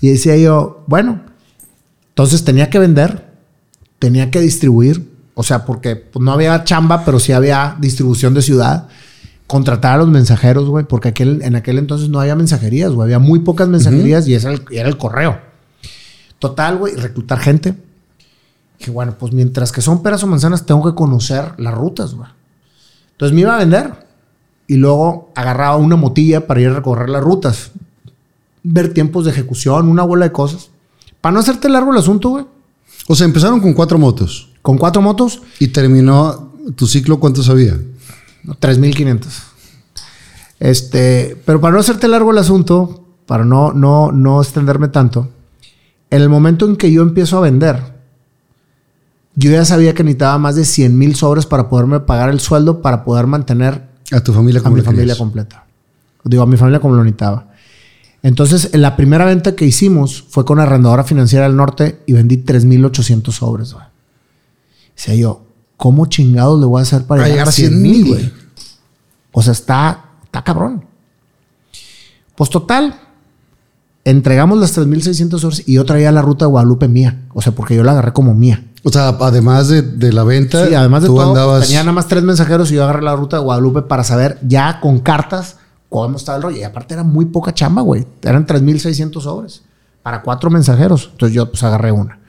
Y 0.00 0.08
decía 0.08 0.36
yo, 0.36 0.84
bueno, 0.86 1.22
entonces 2.08 2.44
tenía 2.44 2.70
que 2.70 2.78
vender, 2.78 3.32
tenía 3.98 4.30
que 4.30 4.40
distribuir, 4.40 5.09
o 5.40 5.42
sea, 5.42 5.64
porque 5.64 5.96
pues, 5.96 6.22
no 6.22 6.32
había 6.32 6.64
chamba, 6.64 7.02
pero 7.02 7.18
sí 7.18 7.32
había 7.32 7.74
distribución 7.80 8.34
de 8.34 8.42
ciudad. 8.42 8.88
Contratar 9.46 9.94
a 9.94 9.96
los 9.96 10.08
mensajeros, 10.08 10.68
güey, 10.68 10.84
porque 10.84 11.08
aquel, 11.08 11.40
en 11.40 11.56
aquel 11.56 11.78
entonces 11.78 12.10
no 12.10 12.20
había 12.20 12.36
mensajerías, 12.36 12.92
güey. 12.92 13.06
Había 13.06 13.18
muy 13.18 13.38
pocas 13.38 13.66
mensajerías 13.66 14.28
y 14.28 14.34
ese 14.34 14.48
era 14.48 14.56
el, 14.56 14.64
era 14.70 14.88
el 14.90 14.98
correo. 14.98 15.40
Total, 16.38 16.76
güey, 16.76 16.94
reclutar 16.94 17.38
gente. 17.38 17.74
Que 18.78 18.90
bueno, 18.90 19.16
pues 19.18 19.32
mientras 19.32 19.72
que 19.72 19.80
son 19.80 20.02
peras 20.02 20.22
o 20.24 20.26
manzanas, 20.26 20.66
tengo 20.66 20.84
que 20.84 20.94
conocer 20.94 21.54
las 21.56 21.72
rutas, 21.72 22.12
güey. 22.12 22.28
Entonces 23.12 23.34
me 23.34 23.40
iba 23.40 23.54
a 23.54 23.58
vender 23.58 23.94
y 24.66 24.74
luego 24.74 25.32
agarraba 25.34 25.76
una 25.76 25.96
motilla 25.96 26.46
para 26.46 26.60
ir 26.60 26.68
a 26.68 26.74
recorrer 26.74 27.08
las 27.08 27.22
rutas, 27.22 27.70
ver 28.62 28.92
tiempos 28.92 29.24
de 29.24 29.30
ejecución, 29.30 29.88
una 29.88 30.02
bola 30.02 30.26
de 30.26 30.32
cosas. 30.32 30.68
Para 31.22 31.32
no 31.32 31.40
hacerte 31.40 31.70
largo 31.70 31.92
el 31.92 31.98
asunto, 31.98 32.28
güey, 32.28 32.44
O 33.08 33.14
sea, 33.14 33.24
empezaron 33.24 33.60
con 33.60 33.72
cuatro 33.72 33.98
motos 33.98 34.49
con 34.62 34.78
cuatro 34.78 35.02
motos, 35.02 35.42
y 35.58 35.68
terminó 35.68 36.52
tu 36.76 36.86
ciclo, 36.86 37.18
¿cuántos 37.20 37.48
había? 37.48 37.78
no, 38.44 38.54
3500. 38.54 39.32
Este, 40.58 41.40
pero 41.46 41.60
para 41.60 41.74
no 41.74 41.80
hacerte 41.80 42.08
largo 42.08 42.30
el 42.32 42.38
asunto, 42.38 43.04
para 43.26 43.44
no, 43.44 43.72
no, 43.72 44.12
no 44.12 44.40
extenderme 44.42 44.88
tanto, 44.88 45.28
en 46.10 46.22
el 46.22 46.28
momento 46.28 46.66
en 46.66 46.76
que 46.76 46.90
yo 46.92 47.02
empiezo 47.02 47.38
a 47.38 47.40
vender, 47.40 47.98
yo 49.36 49.50
ya 49.50 49.64
sabía 49.64 49.94
que 49.94 50.02
necesitaba 50.04 50.36
más 50.38 50.56
de 50.56 50.64
100 50.64 50.98
mil 50.98 51.14
sobres 51.14 51.46
para 51.46 51.68
poderme 51.68 52.00
pagar 52.00 52.28
el 52.28 52.40
sueldo 52.40 52.82
para 52.82 53.04
poder 53.04 53.26
mantener 53.26 53.88
A 54.12 54.20
tu 54.20 54.32
familia 54.32 54.60
a 54.60 54.62
como 54.62 54.74
mi 54.74 54.80
la 54.80 54.84
familia 54.84 55.02
querías? 55.04 55.18
completa. 55.18 55.64
Digo, 56.24 56.42
a 56.42 56.46
mi 56.46 56.56
familia 56.56 56.80
como 56.80 56.94
lo 56.96 57.04
necesitaba. 57.04 57.46
Entonces, 58.22 58.70
en 58.74 58.82
la 58.82 58.96
primera 58.96 59.24
venta 59.24 59.56
que 59.56 59.64
hicimos 59.64 60.26
fue 60.28 60.44
con 60.44 60.58
Arrendadora 60.58 61.04
Financiera 61.04 61.46
del 61.46 61.56
Norte 61.56 62.02
y 62.06 62.12
vendí 62.12 62.38
3.800 62.38 63.30
sobres, 63.32 63.72
güey. 63.72 63.84
Decía 64.96 65.14
yo, 65.14 65.42
¿cómo 65.76 66.06
chingados 66.06 66.58
le 66.60 66.66
voy 66.66 66.80
a 66.80 66.82
hacer 66.82 67.04
para, 67.04 67.22
Para 67.22 67.30
llegar 67.32 67.48
a 67.48 67.52
100 67.52 67.82
mil, 67.82 68.06
güey? 68.06 68.32
O 69.32 69.42
sea, 69.42 69.52
está, 69.52 70.04
está 70.24 70.42
cabrón. 70.44 70.84
Pues 72.36 72.50
total, 72.50 72.94
entregamos 74.04 74.58
las 74.58 74.76
3.600 74.76 75.38
sobres 75.38 75.62
y 75.68 75.74
yo 75.74 75.84
traía 75.84 76.10
la 76.12 76.22
ruta 76.22 76.44
de 76.46 76.50
Guadalupe 76.50 76.88
mía. 76.88 77.22
O 77.34 77.42
sea, 77.42 77.54
porque 77.54 77.76
yo 77.76 77.84
la 77.84 77.92
agarré 77.92 78.12
como 78.12 78.34
mía. 78.34 78.64
O 78.82 78.90
sea, 78.90 79.08
además 79.08 79.68
de, 79.68 79.82
de 79.82 80.12
la 80.12 80.24
venta, 80.24 80.66
Sí, 80.66 80.74
además 80.74 81.02
de 81.02 81.08
tú 81.08 81.16
todo, 81.16 81.28
andabas. 81.28 81.66
tenía 81.66 81.80
nada 81.80 81.92
más 81.92 82.08
tres 82.08 82.22
mensajeros 82.22 82.70
y 82.72 82.76
yo 82.76 82.84
agarré 82.84 83.02
la 83.02 83.14
ruta 83.14 83.36
de 83.36 83.42
Guadalupe 83.42 83.82
para 83.82 84.04
saber 84.04 84.38
ya 84.42 84.80
con 84.80 85.00
cartas 85.00 85.56
cómo 85.90 86.16
estaba 86.16 86.36
el 86.36 86.42
rollo. 86.42 86.56
Y 86.56 86.62
aparte 86.62 86.94
era 86.94 87.02
muy 87.04 87.26
poca 87.26 87.52
chamba, 87.52 87.82
güey. 87.82 88.06
Eran 88.22 88.46
3.600 88.46 89.20
sobres 89.20 89.62
para 90.02 90.22
cuatro 90.22 90.48
mensajeros. 90.50 91.10
Entonces 91.12 91.34
yo 91.34 91.50
pues 91.50 91.62
agarré 91.62 91.92
una. 91.92 92.20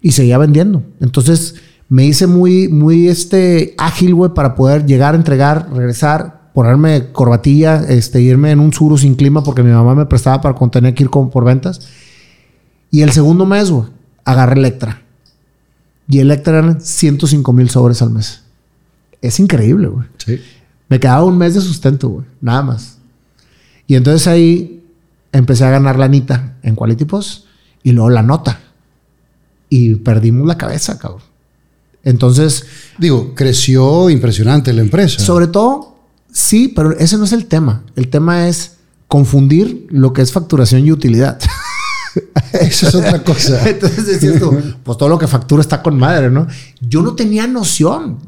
Y 0.00 0.12
seguía 0.12 0.38
vendiendo. 0.38 0.82
Entonces 1.00 1.56
me 1.88 2.04
hice 2.06 2.26
muy, 2.26 2.68
muy 2.68 3.08
este, 3.08 3.74
ágil, 3.78 4.14
güey, 4.14 4.32
para 4.34 4.54
poder 4.54 4.86
llegar, 4.86 5.14
entregar, 5.14 5.68
regresar, 5.72 6.50
ponerme 6.54 7.12
corbatilla, 7.12 7.84
este, 7.88 8.20
irme 8.22 8.50
en 8.50 8.60
un 8.60 8.72
suru 8.72 8.96
sin 8.98 9.14
clima 9.14 9.42
porque 9.44 9.62
mi 9.62 9.70
mamá 9.70 9.94
me 9.94 10.06
prestaba 10.06 10.40
para 10.40 10.54
cuando 10.54 10.72
tenía 10.72 10.94
que 10.94 11.02
ir 11.04 11.10
con- 11.10 11.30
por 11.30 11.44
ventas. 11.44 11.80
Y 12.90 13.02
el 13.02 13.12
segundo 13.12 13.44
mes, 13.46 13.70
güey, 13.70 13.88
agarré 14.24 14.58
Electra. 14.58 15.02
Y 16.08 16.18
Electra 16.20 16.58
eran 16.58 16.80
105 16.80 17.52
mil 17.52 17.68
sobres 17.70 18.02
al 18.02 18.10
mes. 18.10 18.42
Es 19.20 19.40
increíble, 19.40 19.88
güey. 19.88 20.06
Sí. 20.18 20.40
Me 20.88 21.00
quedaba 21.00 21.24
un 21.24 21.36
mes 21.38 21.54
de 21.54 21.60
sustento, 21.60 22.08
güey. 22.08 22.26
Nada 22.40 22.62
más. 22.62 22.98
Y 23.86 23.96
entonces 23.96 24.26
ahí 24.28 24.82
empecé 25.32 25.64
a 25.64 25.70
ganar 25.70 25.98
la 25.98 26.04
anita 26.04 26.54
en 26.62 26.74
Quality 26.76 27.04
Post 27.04 27.46
y 27.82 27.92
luego 27.92 28.10
la 28.10 28.22
nota. 28.22 28.60
Y 29.68 29.96
perdimos 29.96 30.46
la 30.46 30.56
cabeza, 30.56 30.98
cabrón. 30.98 31.22
Entonces, 32.04 32.64
Digo, 32.98 33.34
creció 33.34 34.10
impresionante 34.10 34.72
la 34.72 34.82
empresa. 34.82 35.18
sobre 35.20 35.46
todo, 35.46 35.96
sí, 36.32 36.68
pero 36.74 36.92
ese 36.98 37.16
no 37.18 37.24
es 37.24 37.32
el 37.32 37.46
tema. 37.46 37.82
El 37.96 38.08
tema 38.08 38.48
es 38.48 38.72
confundir 39.08 39.86
lo 39.90 40.12
que 40.12 40.22
es 40.22 40.32
facturación 40.32 40.84
y 40.86 40.92
utilidad. 40.92 41.38
Esa 42.52 42.88
es 42.88 42.94
otra 42.94 43.22
cosa. 43.24 43.60
Entonces 43.68 44.06
decías 44.06 44.38
tú, 44.38 44.56
pues 44.82 44.98
todo 44.98 45.08
lo 45.08 45.18
que 45.18 45.26
factura 45.26 45.60
está 45.60 45.82
con 45.82 45.98
madre, 45.98 46.30
¿no? 46.30 46.46
Yo 46.80 47.02
no 47.02 47.14
tenía 47.14 47.46
noción 47.46 48.18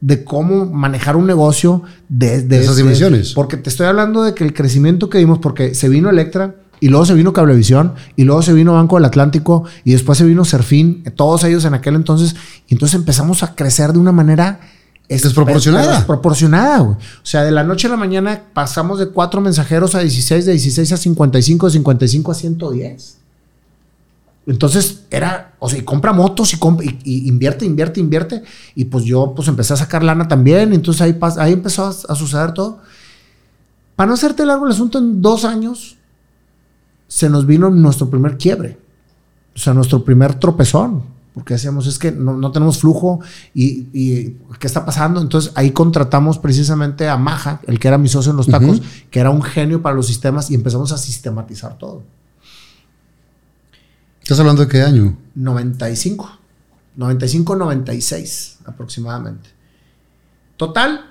de 0.00 0.24
cómo 0.24 0.66
manejar 0.66 1.16
un 1.16 1.26
negocio 1.26 1.82
de, 2.08 2.42
De 2.42 2.56
esas 2.60 2.72
ese- 2.74 2.82
dimensiones. 2.82 3.32
Porque 3.32 3.56
te 3.56 3.70
estoy 3.70 3.86
hablando 3.86 4.22
de 4.22 4.34
que 4.34 4.44
el 4.44 4.52
crecimiento 4.54 5.08
que 5.10 5.18
dimos, 5.18 5.38
porque 5.38 5.74
se 5.74 5.88
vino 5.88 6.10
Electra 6.10 6.56
y 6.80 6.88
luego 6.88 7.04
se 7.06 7.14
vino 7.14 7.32
Cablevisión 7.32 7.94
y 8.16 8.24
luego 8.24 8.42
se 8.42 8.52
vino 8.52 8.72
Banco 8.74 8.96
del 8.96 9.04
Atlántico 9.04 9.64
y 9.84 9.92
después 9.92 10.16
se 10.18 10.24
vino 10.24 10.44
Serfín, 10.44 11.04
todos 11.14 11.44
ellos 11.44 11.64
en 11.66 11.74
aquel 11.74 11.94
entonces. 11.94 12.34
Y 12.68 12.74
entonces 12.74 12.94
empezamos 12.98 13.42
a 13.42 13.54
crecer 13.54 13.92
de 13.92 13.98
una 13.98 14.12
manera 14.12 14.60
es- 15.08 15.22
Desproporcionada. 15.22 15.96
Desproporcionada, 15.96 16.78
güey. 16.78 16.94
O 16.96 17.24
sea, 17.26 17.42
de 17.42 17.50
la 17.50 17.64
noche 17.64 17.88
a 17.88 17.90
la 17.90 17.96
mañana 17.96 18.42
pasamos 18.54 18.98
de 18.98 19.08
cuatro 19.08 19.40
mensajeros 19.40 19.94
a 19.94 20.00
16, 20.00 20.46
de 20.46 20.52
16 20.52 20.92
a 20.92 20.96
55, 20.96 21.66
de 21.66 21.72
55 21.72 22.30
a 22.30 22.34
110. 22.34 23.16
Entonces 24.46 25.02
era, 25.10 25.54
o 25.58 25.68
sea, 25.68 25.78
y 25.78 25.82
compra 25.82 26.12
motos 26.12 26.52
y, 26.54 26.56
comp- 26.56 26.82
y- 26.82 26.98
y 27.04 27.28
invierte, 27.28 27.64
invierte, 27.66 28.00
invierte. 28.00 28.42
Y 28.74 28.86
pues 28.86 29.04
yo 29.04 29.32
pues 29.36 29.48
empecé 29.48 29.74
a 29.74 29.76
sacar 29.76 30.02
lana 30.02 30.28
también. 30.28 30.72
y 30.72 30.76
Entonces 30.76 31.02
ahí, 31.02 31.16
ahí 31.38 31.52
empezó 31.52 31.84
a, 31.84 31.88
a 31.90 32.14
suceder 32.14 32.52
todo. 32.54 32.78
Para 33.96 34.08
no 34.08 34.14
hacerte 34.14 34.46
largo 34.46 34.64
el 34.66 34.72
asunto, 34.72 34.98
en 34.98 35.20
dos 35.20 35.44
años 35.44 35.98
se 37.10 37.28
nos 37.28 37.44
vino 37.44 37.68
nuestro 37.70 38.08
primer 38.08 38.38
quiebre. 38.38 38.78
O 39.52 39.58
sea, 39.58 39.74
nuestro 39.74 40.04
primer 40.04 40.36
tropezón. 40.36 41.02
Porque 41.34 41.54
decíamos, 41.54 41.88
es 41.88 41.98
que 41.98 42.12
no, 42.12 42.36
no 42.36 42.52
tenemos 42.52 42.78
flujo 42.78 43.20
y, 43.52 43.88
y 43.92 44.36
¿qué 44.58 44.66
está 44.66 44.84
pasando? 44.84 45.20
Entonces 45.20 45.52
ahí 45.56 45.72
contratamos 45.72 46.38
precisamente 46.38 47.08
a 47.08 47.16
Maja, 47.16 47.60
el 47.66 47.78
que 47.78 47.88
era 47.88 47.98
mi 47.98 48.08
socio 48.08 48.30
en 48.30 48.36
los 48.36 48.46
tacos, 48.46 48.80
que 49.10 49.20
era 49.20 49.30
un 49.30 49.42
genio 49.42 49.82
para 49.82 49.94
los 49.94 50.06
sistemas 50.06 50.50
y 50.50 50.54
empezamos 50.54 50.92
a 50.92 50.98
sistematizar 50.98 51.78
todo. 51.78 52.02
¿Estás 54.22 54.38
hablando 54.40 54.62
de 54.62 54.68
qué 54.68 54.82
año? 54.82 55.16
95. 55.34 56.30
95, 56.96 57.56
96 57.56 58.58
aproximadamente. 58.66 59.50
Total, 60.56 61.09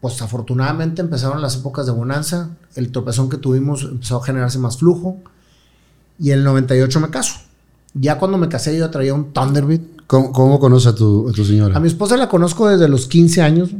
pues 0.00 0.20
afortunadamente 0.22 1.02
empezaron 1.02 1.42
las 1.42 1.56
épocas 1.56 1.86
de 1.86 1.92
bonanza. 1.92 2.50
El 2.76 2.92
tropezón 2.92 3.28
que 3.28 3.36
tuvimos 3.36 3.82
empezó 3.82 4.16
a 4.20 4.24
generarse 4.24 4.58
más 4.58 4.78
flujo. 4.78 5.16
Y 6.18 6.30
en 6.30 6.38
el 6.40 6.44
98 6.44 7.00
me 7.00 7.10
caso. 7.10 7.34
Ya 7.94 8.18
cuando 8.18 8.38
me 8.38 8.48
casé 8.48 8.76
yo 8.78 8.90
traía 8.90 9.14
un 9.14 9.32
Thunderbird. 9.32 9.80
¿Cómo, 10.06 10.32
cómo 10.32 10.58
conoces 10.60 10.88
a 10.88 10.94
tu, 10.94 11.28
a 11.28 11.32
tu 11.32 11.44
señora? 11.44 11.76
A 11.76 11.80
mi 11.80 11.88
esposa 11.88 12.16
la 12.16 12.28
conozco 12.28 12.68
desde 12.68 12.88
los 12.88 13.06
15 13.08 13.42
años. 13.42 13.70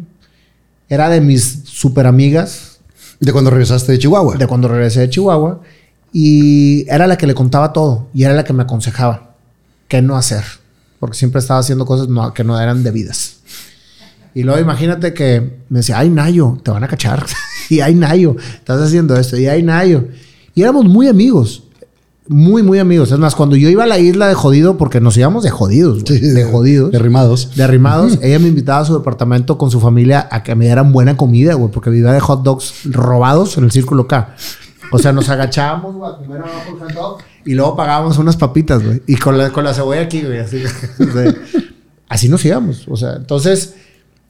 Era 0.89 1.09
de 1.09 1.21
mis 1.21 1.63
super 1.65 2.07
amigas 2.07 2.79
De 3.21 3.33
cuando 3.33 3.51
regresaste 3.51 3.93
de 3.93 3.99
Chihuahua. 3.99 4.37
de 4.37 4.47
cuando 4.47 4.69
regresé 4.69 5.01
de 5.01 5.11
Chihuahua. 5.11 5.61
Y 6.13 6.89
era 6.91 7.07
la 7.07 7.17
que 7.19 7.27
le 7.27 7.35
contaba 7.35 7.73
todo. 7.73 8.09
Y 8.15 8.25
era 8.25 8.35
la 8.35 8.45
que 8.45 8.53
me 8.53 8.63
aconsejaba 8.63 9.35
qué 9.89 10.03
no 10.03 10.17
hacer. 10.17 10.45
Porque 10.99 11.17
siempre 11.17 11.39
estaba 11.41 11.61
haciendo 11.61 11.87
cosas 11.87 12.09
no- 12.09 12.33
que 12.35 12.43
no 12.45 12.59
eran 12.61 12.83
debidas. 12.83 13.37
Y 14.35 14.43
luego 14.43 14.61
imagínate 14.61 15.15
que 15.15 15.59
me 15.69 15.79
decía, 15.81 15.99
ay, 15.99 16.11
Nayo, 16.11 16.59
te 16.63 16.71
van 16.71 16.85
a 16.85 16.89
cachar. 16.89 17.25
y 17.71 17.81
ay, 17.81 17.95
Nayo, 17.95 18.37
estás 18.55 18.81
haciendo 18.81 19.17
esto. 19.17 19.37
Y 19.37 19.47
ay, 19.47 19.63
Nayo. 19.63 20.05
Y 20.55 20.63
éramos 20.63 20.85
muy 20.85 21.09
amigos. 21.09 21.65
Muy, 22.31 22.63
muy 22.63 22.79
amigos. 22.79 23.11
Es 23.11 23.19
más, 23.19 23.35
cuando 23.35 23.57
yo 23.57 23.71
iba 23.71 23.85
a 23.85 23.87
la 23.87 23.99
isla 23.99 24.29
de 24.29 24.35
jodido, 24.35 24.77
porque 24.77 25.01
nos 25.01 25.17
íbamos 25.17 25.45
de 25.45 25.51
jodidos, 25.51 26.03
Sí, 26.07 26.19
de 26.21 26.45
jodidos 26.45 26.91
De 26.91 26.99
arrimados. 26.99 27.55
de 27.57 27.63
arrimados. 27.65 28.19
Ella 28.21 28.39
me 28.39 28.49
invitaba 28.49 28.81
a 28.81 28.85
su 28.85 28.93
departamento 28.99 29.57
con 29.57 29.71
su 29.71 29.81
familia 29.81 30.29
a 30.31 30.43
que 30.43 30.55
me 30.55 30.67
dieran 30.67 30.93
buena 30.93 31.17
comida, 31.17 31.55
güey, 31.55 31.71
porque 31.73 31.89
vivía 31.89 32.13
de 32.13 32.21
hot 32.21 32.43
dogs 32.43 32.81
robados 32.85 33.57
en 33.57 33.65
el 33.65 33.71
círculo 33.71 34.07
K. 34.07 34.35
O 34.93 34.99
sea, 34.99 35.13
nos 35.13 35.31
agachábamos, 35.31 35.95
güey, 35.95 36.11
a 36.13 36.17
comer 36.17 36.41
abajo 36.43 36.75
el 36.75 36.79
hot 36.81 36.93
dog 36.93 37.19
y 37.47 37.55
luego 37.55 37.75
pagábamos 37.77 38.19
unas 38.19 38.37
papitas, 38.37 38.85
güey. 38.85 39.03
Y 39.07 39.17
con 39.17 39.39
la, 39.39 39.51
con 39.51 39.65
la 39.65 39.73
cebolla 39.73 40.03
aquí, 40.03 40.21
güey, 40.21 40.39
así. 40.39 40.63
así 42.09 42.29
nos 42.29 42.45
íbamos. 42.45 42.87
O 42.89 42.97
sea, 42.97 43.15
entonces, 43.17 43.75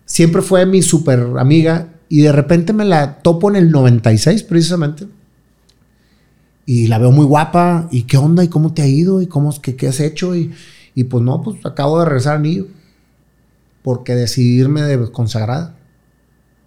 siempre 0.08 0.42
fue 0.42 0.66
mi 0.66 0.82
súper 0.82 1.20
amiga 1.38 1.94
Y 2.08 2.22
de 2.22 2.32
repente 2.32 2.72
me 2.72 2.84
la 2.84 3.18
topo 3.18 3.50
en 3.50 3.56
el 3.56 3.70
96 3.70 4.42
precisamente. 4.42 5.06
Y 6.66 6.88
la 6.88 6.98
veo 6.98 7.12
muy 7.12 7.26
guapa. 7.26 7.88
¿Y 7.92 8.02
qué 8.04 8.16
onda? 8.16 8.42
¿Y 8.42 8.48
cómo 8.48 8.74
te 8.74 8.82
ha 8.82 8.86
ido? 8.86 9.22
¿Y 9.22 9.26
cómo, 9.26 9.54
qué, 9.60 9.76
qué 9.76 9.88
has 9.88 10.00
hecho? 10.00 10.34
Y, 10.34 10.52
y 10.94 11.04
pues 11.04 11.22
no, 11.22 11.42
pues 11.42 11.64
acabo 11.64 11.98
de 11.98 12.06
regresar 12.06 12.36
a 12.36 12.38
Nido. 12.40 12.66
Porque 13.82 14.14
decidí 14.14 14.58
irme 14.58 14.82
de 14.82 15.12
consagrada 15.12 15.76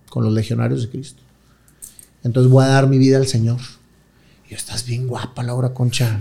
con 0.09 0.23
los 0.23 0.33
legionarios 0.33 0.83
de 0.83 0.89
Cristo. 0.89 1.23
Entonces 2.23 2.51
voy 2.51 2.63
a 2.65 2.67
dar 2.67 2.87
mi 2.87 2.99
vida 2.99 3.17
al 3.17 3.27
Señor. 3.27 3.59
Y 4.47 4.51
yo, 4.51 4.57
estás 4.57 4.85
bien 4.85 5.07
guapa, 5.07 5.43
Laura 5.43 5.73
Concha. 5.73 6.19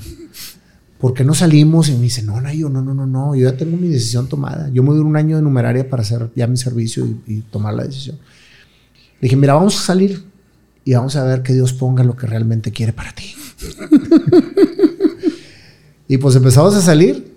¿Por 1.01 1.14
qué 1.14 1.24
no 1.24 1.35
salimos? 1.35 1.89
Y 1.89 1.93
me 1.94 2.02
dice, 2.02 2.22
no, 2.22 2.40
no, 2.40 2.52
yo, 2.52 2.68
no, 2.68 2.82
no, 2.82 2.93
no, 2.94 3.06
no, 3.06 3.35
yo 3.35 3.51
ya 3.51 3.56
tengo 3.56 3.77
mi 3.77 3.89
decisión 3.89 4.28
tomada. 4.28 4.68
Yo 4.72 4.82
me 4.82 4.90
doy 4.90 5.01
un 5.01 5.16
año 5.16 5.36
de 5.36 5.43
numeraria 5.43 5.89
para 5.89 6.02
hacer 6.02 6.31
ya 6.36 6.47
mi 6.47 6.56
servicio 6.59 7.06
y, 7.06 7.20
y 7.36 7.40
tomar 7.40 7.72
la 7.74 7.85
decisión. 7.85 8.16
Le 9.20 9.27
dije, 9.27 9.36
mira, 9.36 9.55
vamos 9.55 9.78
a 9.78 9.82
salir 9.82 10.22
y 10.85 10.94
vamos 10.94 11.16
a 11.16 11.24
ver 11.24 11.43
que 11.43 11.55
Dios 11.55 11.72
ponga 11.72 12.05
lo 12.05 12.16
que 12.16 12.27
realmente 12.27 12.70
quiere 12.70 12.93
para 12.93 13.12
ti. 13.14 13.35
y 16.09 16.18
pues 16.18 16.36
empezamos 16.36 16.74
a 16.74 16.82
salir 16.82 17.31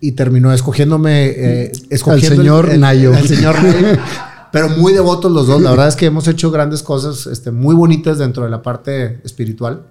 y 0.00 0.12
terminó 0.12 0.52
escogiéndome, 0.52 1.26
eh, 1.28 1.72
escogiendo 1.90 2.32
Al 2.32 2.36
señor 2.38 2.66
el- 2.66 2.72
el- 2.74 2.80
Nayo. 2.80 3.14
al 3.14 3.26
señor 3.26 3.62
Nayo. 3.62 3.98
Pero 4.52 4.68
muy 4.68 4.92
devotos 4.92 5.32
los 5.32 5.48
dos. 5.48 5.60
La 5.60 5.70
verdad 5.70 5.88
es 5.88 5.96
que 5.96 6.06
hemos 6.06 6.28
hecho 6.28 6.52
grandes 6.52 6.84
cosas 6.84 7.26
este, 7.26 7.50
muy 7.50 7.74
bonitas 7.74 8.18
dentro 8.18 8.44
de 8.44 8.50
la 8.50 8.62
parte 8.62 9.20
espiritual. 9.24 9.86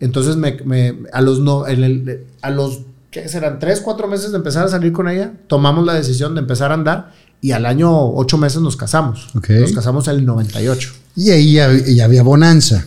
Entonces, 0.00 0.36
me, 0.36 0.56
me- 0.64 0.94
a 1.12 1.20
los, 1.20 1.40
no, 1.40 1.66
en 1.66 1.84
el- 1.84 2.26
a 2.42 2.50
los 2.50 2.80
¿qué 3.10 3.28
serán? 3.28 3.58
Tres, 3.58 3.80
cuatro 3.80 4.06
meses 4.06 4.30
de 4.32 4.36
empezar 4.36 4.64
a 4.64 4.68
salir 4.68 4.92
con 4.92 5.08
ella, 5.08 5.32
tomamos 5.46 5.84
la 5.86 5.94
decisión 5.94 6.34
de 6.34 6.40
empezar 6.40 6.70
a 6.70 6.74
andar 6.74 7.12
y 7.40 7.52
al 7.52 7.64
año 7.66 7.90
ocho 8.14 8.36
meses 8.36 8.60
nos 8.60 8.76
casamos. 8.76 9.28
Nos 9.60 9.72
casamos 9.72 10.06
en 10.08 10.16
el 10.16 10.26
98. 10.26 10.92
Y 11.16 11.30
ahí 11.30 11.52
ya, 11.54 11.72
ya 11.72 12.04
había 12.04 12.22
bonanza. 12.22 12.84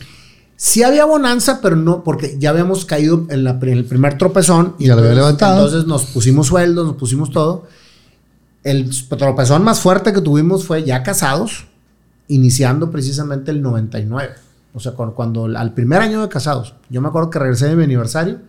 Sí 0.56 0.84
había 0.84 1.06
bonanza, 1.06 1.60
pero 1.60 1.76
no, 1.76 2.04
porque 2.04 2.36
ya 2.40 2.52
habíamos 2.52 2.86
caído 2.86 3.26
en, 3.30 3.44
la, 3.44 3.58
en 3.62 3.70
el 3.70 3.84
primer 3.86 4.18
tropezón. 4.20 4.76
Ya 4.78 4.94
lo 4.96 5.02
había 5.02 5.16
levantado. 5.16 5.66
Entonces 5.66 5.88
nos 5.88 6.06
pusimos 6.06 6.48
sueldos, 6.48 6.86
nos 6.86 6.96
pusimos 6.98 7.32
todo. 7.32 7.66
El 8.64 8.92
tropezón 9.10 9.64
más 9.64 9.80
fuerte 9.80 10.14
que 10.14 10.22
tuvimos 10.22 10.66
fue 10.66 10.84
ya 10.84 11.02
casados, 11.02 11.66
iniciando 12.28 12.92
precisamente 12.92 13.50
el 13.50 13.62
99. 13.64 14.34
O 14.74 14.80
sea, 14.80 14.94
cu- 14.94 15.14
cuando, 15.14 15.46
al 15.46 15.74
primer 15.74 16.02
año 16.02 16.22
de 16.22 16.30
casados. 16.30 16.76
Yo 16.90 17.02
me 17.02 17.08
acuerdo 17.10 17.30
que 17.30 17.40
regresé 17.40 17.68
de 17.68 17.76
mi 17.76 17.84
aniversario 17.84 18.40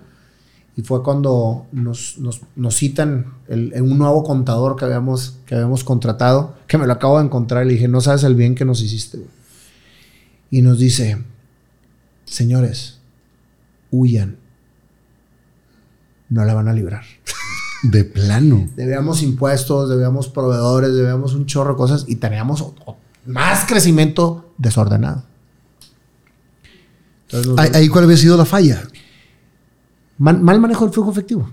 y 0.76 0.82
fue 0.82 1.02
cuando 1.02 1.66
nos, 1.72 2.16
nos, 2.18 2.40
nos 2.56 2.76
citan 2.76 3.34
el- 3.48 3.72
un 3.82 3.98
nuevo 3.98 4.22
contador 4.24 4.76
que 4.76 4.84
habíamos, 4.84 5.36
que 5.46 5.54
habíamos 5.56 5.84
contratado, 5.84 6.54
que 6.66 6.78
me 6.78 6.86
lo 6.86 6.92
acabo 6.92 7.18
de 7.18 7.24
encontrar 7.26 7.64
y 7.64 7.68
le 7.68 7.72
dije, 7.74 7.88
no 7.88 8.00
sabes 8.00 8.22
el 8.24 8.34
bien 8.36 8.54
que 8.54 8.64
nos 8.64 8.80
hiciste. 8.82 9.18
güey". 9.18 9.30
Y 10.50 10.62
nos 10.62 10.78
dice, 10.78 11.22
señores, 12.24 12.98
huyan. 13.90 14.36
No 16.28 16.44
la 16.44 16.54
van 16.54 16.68
a 16.68 16.72
librar. 16.72 17.04
De 17.82 18.04
plano. 18.04 18.68
Debíamos 18.76 19.22
impuestos, 19.22 19.88
debíamos 19.90 20.28
proveedores, 20.28 20.94
debíamos 20.94 21.34
un 21.34 21.46
chorro 21.46 21.72
de 21.72 21.76
cosas 21.76 22.04
y 22.06 22.16
teníamos 22.16 22.64
más 23.26 23.64
crecimiento 23.66 24.52
desordenado. 24.56 25.24
Entonces, 27.32 27.54
Ahí, 27.58 27.82
ahí 27.82 27.88
cuál 27.88 28.04
había 28.04 28.16
sido 28.16 28.36
la 28.36 28.44
falla. 28.44 28.82
mal, 30.18 30.40
mal 30.40 30.60
manejo 30.60 30.84
del 30.84 30.92
flujo 30.92 31.10
efectivo. 31.10 31.48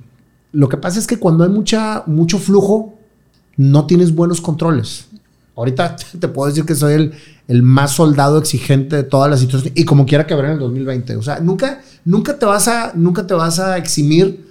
Lo 0.51 0.67
que 0.67 0.77
pasa 0.77 0.99
es 0.99 1.07
que 1.07 1.17
cuando 1.17 1.43
hay 1.43 1.49
mucha, 1.49 2.03
mucho 2.07 2.39
flujo, 2.39 2.95
no 3.57 3.85
tienes 3.85 4.13
buenos 4.13 4.41
controles. 4.41 5.05
Ahorita 5.55 5.95
te 6.19 6.27
puedo 6.27 6.49
decir 6.49 6.65
que 6.65 6.75
soy 6.75 6.93
el, 6.93 7.13
el 7.47 7.63
más 7.63 7.91
soldado 7.91 8.37
exigente 8.37 8.95
de 8.95 9.03
todas 9.03 9.29
las 9.29 9.39
situaciones 9.39 9.79
y 9.79 9.85
como 9.85 10.05
quiera 10.05 10.25
que 10.25 10.35
ver 10.35 10.45
en 10.45 10.51
el 10.51 10.59
2020. 10.59 11.15
O 11.17 11.21
sea, 11.21 11.39
nunca, 11.39 11.81
nunca, 12.05 12.37
te 12.37 12.45
vas 12.45 12.67
a, 12.67 12.93
nunca 12.95 13.25
te 13.27 13.33
vas 13.33 13.59
a 13.59 13.77
eximir 13.77 14.48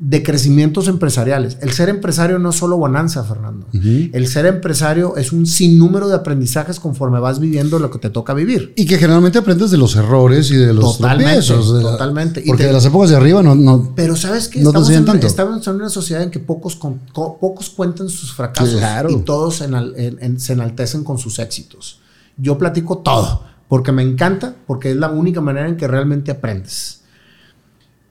de 0.00 0.22
crecimientos 0.22 0.86
empresariales. 0.86 1.58
El 1.60 1.72
ser 1.72 1.88
empresario 1.88 2.38
no 2.38 2.50
es 2.50 2.56
solo 2.56 2.76
bonanza, 2.76 3.24
Fernando. 3.24 3.66
El 3.72 4.28
ser 4.28 4.46
empresario 4.46 5.16
es 5.16 5.32
un 5.32 5.44
sinnúmero 5.44 6.06
de 6.06 6.14
aprendizajes 6.14 6.78
conforme 6.78 7.18
vas 7.18 7.40
viviendo 7.40 7.80
lo 7.80 7.90
que 7.90 7.98
te 7.98 8.08
toca 8.08 8.32
vivir. 8.32 8.72
Y 8.76 8.86
que 8.86 8.96
generalmente 8.98 9.38
aprendes 9.38 9.72
de 9.72 9.76
los 9.76 9.96
errores 9.96 10.52
y 10.52 10.56
de 10.56 10.72
los 10.72 10.98
Totalmente, 10.98 11.42
tropiezos, 11.44 11.82
totalmente. 11.82 12.40
Y 12.44 12.46
porque 12.46 12.62
te- 12.62 12.66
de 12.68 12.72
las 12.74 12.84
épocas 12.84 13.10
de 13.10 13.16
arriba 13.16 13.42
no... 13.42 13.56
no 13.56 13.92
Pero 13.96 14.14
¿sabes 14.14 14.46
qué? 14.46 14.60
No 14.60 14.70
te 14.70 14.78
estamos, 14.78 14.88
en, 14.90 14.94
enseñan 14.94 15.04
tanto. 15.14 15.26
estamos 15.26 15.66
en 15.66 15.74
una 15.74 15.88
sociedad 15.90 16.22
en 16.22 16.30
que 16.30 16.38
pocos, 16.38 16.76
con- 16.76 17.00
co- 17.12 17.36
pocos 17.40 17.68
cuentan 17.70 18.08
sus 18.08 18.32
fracasos 18.32 18.76
Claro. 18.78 19.10
y 19.10 19.16
todos 19.22 19.62
enal- 19.62 19.94
en- 19.96 20.18
en- 20.22 20.38
se 20.38 20.52
enaltecen 20.52 21.02
con 21.02 21.18
sus 21.18 21.40
éxitos. 21.40 22.00
Yo 22.36 22.56
platico 22.56 22.98
todo 22.98 23.42
porque 23.68 23.90
me 23.90 24.02
encanta, 24.04 24.54
porque 24.68 24.92
es 24.92 24.96
la 24.96 25.10
única 25.10 25.40
manera 25.40 25.68
en 25.68 25.76
que 25.76 25.88
realmente 25.88 26.30
aprendes. 26.30 27.00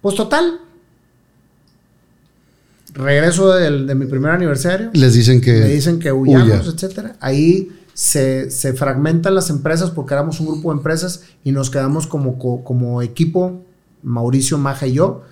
Pues 0.01 0.15
total, 0.15 0.59
regreso 2.97 3.53
del- 3.53 3.85
de 3.87 3.95
mi 3.95 4.05
primer 4.05 4.31
aniversario. 4.31 4.89
les 4.93 5.13
dicen 5.13 5.39
que... 5.41 5.53
Me 5.59 5.69
dicen 5.69 5.99
que 5.99 6.11
huyamos, 6.11 6.47
huya. 6.47 6.71
etcétera. 6.73 7.15
Ahí 7.19 7.69
se, 7.93 8.49
se 8.51 8.73
fragmentan 8.73 9.33
las 9.35 9.49
empresas 9.49 9.91
porque 9.91 10.13
éramos 10.13 10.39
un 10.39 10.47
grupo 10.47 10.71
de 10.71 10.77
empresas 10.77 11.21
y 11.43 11.51
nos 11.51 11.69
quedamos 11.69 12.07
como, 12.07 12.37
co- 12.37 12.63
como 12.63 13.01
equipo, 13.01 13.61
Mauricio, 14.03 14.57
Maja 14.57 14.87
y 14.87 14.93
yo. 14.93 15.23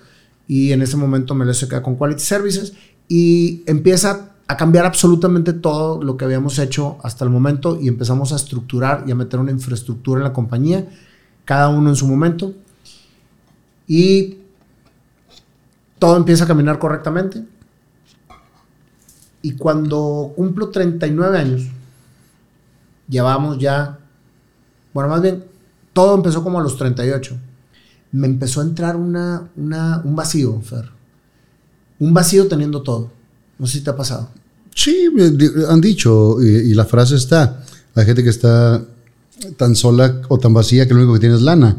Y 0.48 0.72
en 0.72 0.82
ese 0.82 0.96
momento 0.96 1.34
me 1.34 1.52
se 1.54 1.68
queda 1.68 1.82
con 1.82 1.96
Quality 1.96 2.22
Services 2.22 2.72
y 3.08 3.62
empieza 3.66 4.30
a 4.48 4.56
cambiar 4.56 4.86
absolutamente 4.86 5.52
todo 5.52 6.00
lo 6.02 6.16
que 6.16 6.24
habíamos 6.24 6.58
hecho 6.60 6.98
hasta 7.02 7.24
el 7.24 7.30
momento 7.30 7.78
y 7.80 7.88
empezamos 7.88 8.32
a 8.32 8.36
estructurar 8.36 9.02
y 9.06 9.10
a 9.10 9.16
meter 9.16 9.40
una 9.40 9.50
infraestructura 9.50 10.20
en 10.20 10.24
la 10.24 10.32
compañía, 10.32 10.86
cada 11.44 11.68
uno 11.68 11.88
en 11.90 11.96
su 11.96 12.06
momento. 12.06 12.52
Y 13.88 14.36
todo 15.98 16.16
empieza 16.16 16.44
a 16.44 16.46
caminar 16.46 16.78
correctamente. 16.78 17.42
Y 19.42 19.52
cuando 19.52 20.32
cumplo 20.36 20.68
39 20.70 21.38
años, 21.38 21.62
llevamos 23.08 23.58
ya, 23.58 23.98
bueno, 24.92 25.08
más 25.10 25.22
bien, 25.22 25.44
todo 25.92 26.14
empezó 26.16 26.42
como 26.42 26.58
a 26.58 26.62
los 26.62 26.76
38. 26.76 27.36
Me 28.12 28.26
empezó 28.26 28.60
a 28.60 28.64
entrar 28.64 28.96
una, 28.96 29.48
una- 29.56 30.00
un 30.04 30.16
vacío, 30.16 30.60
Fer. 30.62 30.90
Un 31.98 32.12
vacío 32.12 32.46
teniendo 32.48 32.82
todo. 32.82 33.10
No 33.58 33.66
sé 33.66 33.78
si 33.78 33.84
te 33.84 33.90
ha 33.90 33.96
pasado. 33.96 34.28
Sí, 34.74 35.08
han 35.68 35.80
dicho, 35.80 36.36
y, 36.42 36.46
y 36.70 36.74
la 36.74 36.84
frase 36.84 37.16
está, 37.16 37.62
hay 37.94 38.04
gente 38.04 38.22
que 38.22 38.28
está 38.28 38.82
tan 39.56 39.74
sola 39.74 40.20
o 40.28 40.38
tan 40.38 40.52
vacía 40.52 40.86
que 40.86 40.92
lo 40.94 41.00
único 41.00 41.14
que 41.14 41.20
tiene 41.20 41.34
es 41.36 41.42
lana. 41.42 41.76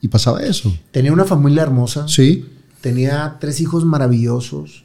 Y 0.00 0.08
pasaba 0.08 0.42
eso. 0.42 0.72
Tenía 0.90 1.12
una 1.12 1.24
familia 1.24 1.62
hermosa. 1.62 2.06
Sí, 2.08 2.48
Tenía 2.80 3.38
tres 3.40 3.62
hijos 3.62 3.84
maravillosos. 3.86 4.83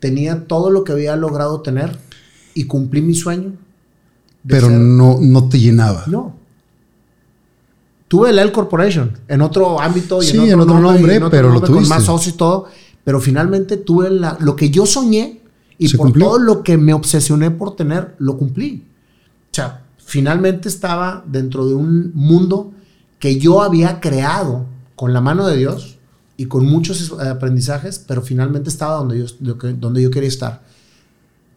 Tenía 0.00 0.46
todo 0.46 0.70
lo 0.70 0.84
que 0.84 0.92
había 0.92 1.16
logrado 1.16 1.60
tener. 1.60 1.98
Y 2.54 2.64
cumplí 2.64 3.02
mi 3.02 3.14
sueño. 3.14 3.52
pero 4.46 4.68
ser- 4.68 4.78
no, 4.78 5.18
no 5.20 5.48
te 5.48 5.58
llenaba. 5.60 6.04
No. 6.06 6.34
Tuve 8.08 8.30
el 8.30 8.38
L 8.38 8.50
Corporation 8.52 9.18
en 9.28 9.42
otro 9.42 9.80
ámbito 9.80 10.22
y 10.22 10.26
Sí, 10.26 10.36
en 10.36 10.40
otro, 10.40 10.52
en 10.54 10.60
otro 10.60 10.80
nombre, 10.80 11.12
y 11.12 11.16
en 11.16 11.22
otro 11.24 11.30
pero 11.30 11.48
lo 11.48 11.54
nombre, 11.54 11.68
con 11.68 11.76
tuviste. 11.78 11.94
más 11.94 12.04
socios 12.04 12.34
y 12.34 12.38
todo. 12.38 12.66
Pero 13.04 13.20
finalmente 13.20 13.76
tuve 13.76 14.10
la- 14.10 14.36
lo 14.40 14.56
que 14.56 14.70
yo 14.70 14.86
soñé 14.86 15.40
y 15.76 15.88
por 15.90 16.06
cumplió. 16.06 16.26
todo 16.26 16.38
lo 16.38 16.62
que 16.62 16.78
me 16.78 16.94
obsesioné 16.94 17.50
por 17.50 17.76
tener, 17.76 18.14
lo 18.18 18.38
cumplí. 18.38 18.84
O 19.50 19.54
sea, 19.54 19.82
finalmente 19.98 20.68
estaba 20.68 21.22
dentro 21.26 21.66
de 21.66 21.74
un 21.74 22.12
mundo 22.14 22.72
que 23.18 23.38
yo 23.38 23.60
había 23.62 24.00
creado 24.00 24.64
con 24.94 25.12
la 25.12 25.20
mano 25.20 25.46
de 25.46 25.56
Dios 25.58 25.97
y 26.40 26.46
con 26.46 26.64
muchos 26.64 27.12
aprendizajes, 27.18 27.98
pero 27.98 28.22
finalmente 28.22 28.70
estaba 28.70 28.94
donde 28.94 29.18
yo, 29.18 29.56
donde 29.74 30.00
yo 30.00 30.08
quería 30.08 30.28
estar. 30.28 30.62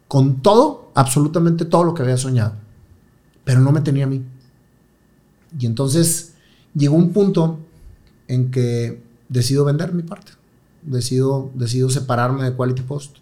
Con 0.08 0.42
todo, 0.42 0.90
absolutamente 0.94 1.64
todo 1.64 1.84
lo 1.84 1.94
que 1.94 2.02
había 2.02 2.16
soñado. 2.16 2.54
Pero 3.44 3.60
no 3.60 3.70
me 3.70 3.80
tenía 3.80 4.04
a 4.04 4.08
mí. 4.08 4.24
Y 5.56 5.66
entonces 5.66 6.34
llegó 6.74 6.96
un 6.96 7.12
punto 7.12 7.60
en 8.26 8.50
que 8.50 9.00
decido 9.28 9.64
vender 9.64 9.94
mi 9.94 10.02
parte. 10.02 10.32
Decido, 10.82 11.52
decido 11.54 11.88
separarme 11.88 12.42
de 12.42 12.56
Quality 12.56 12.82
Post. 12.82 13.18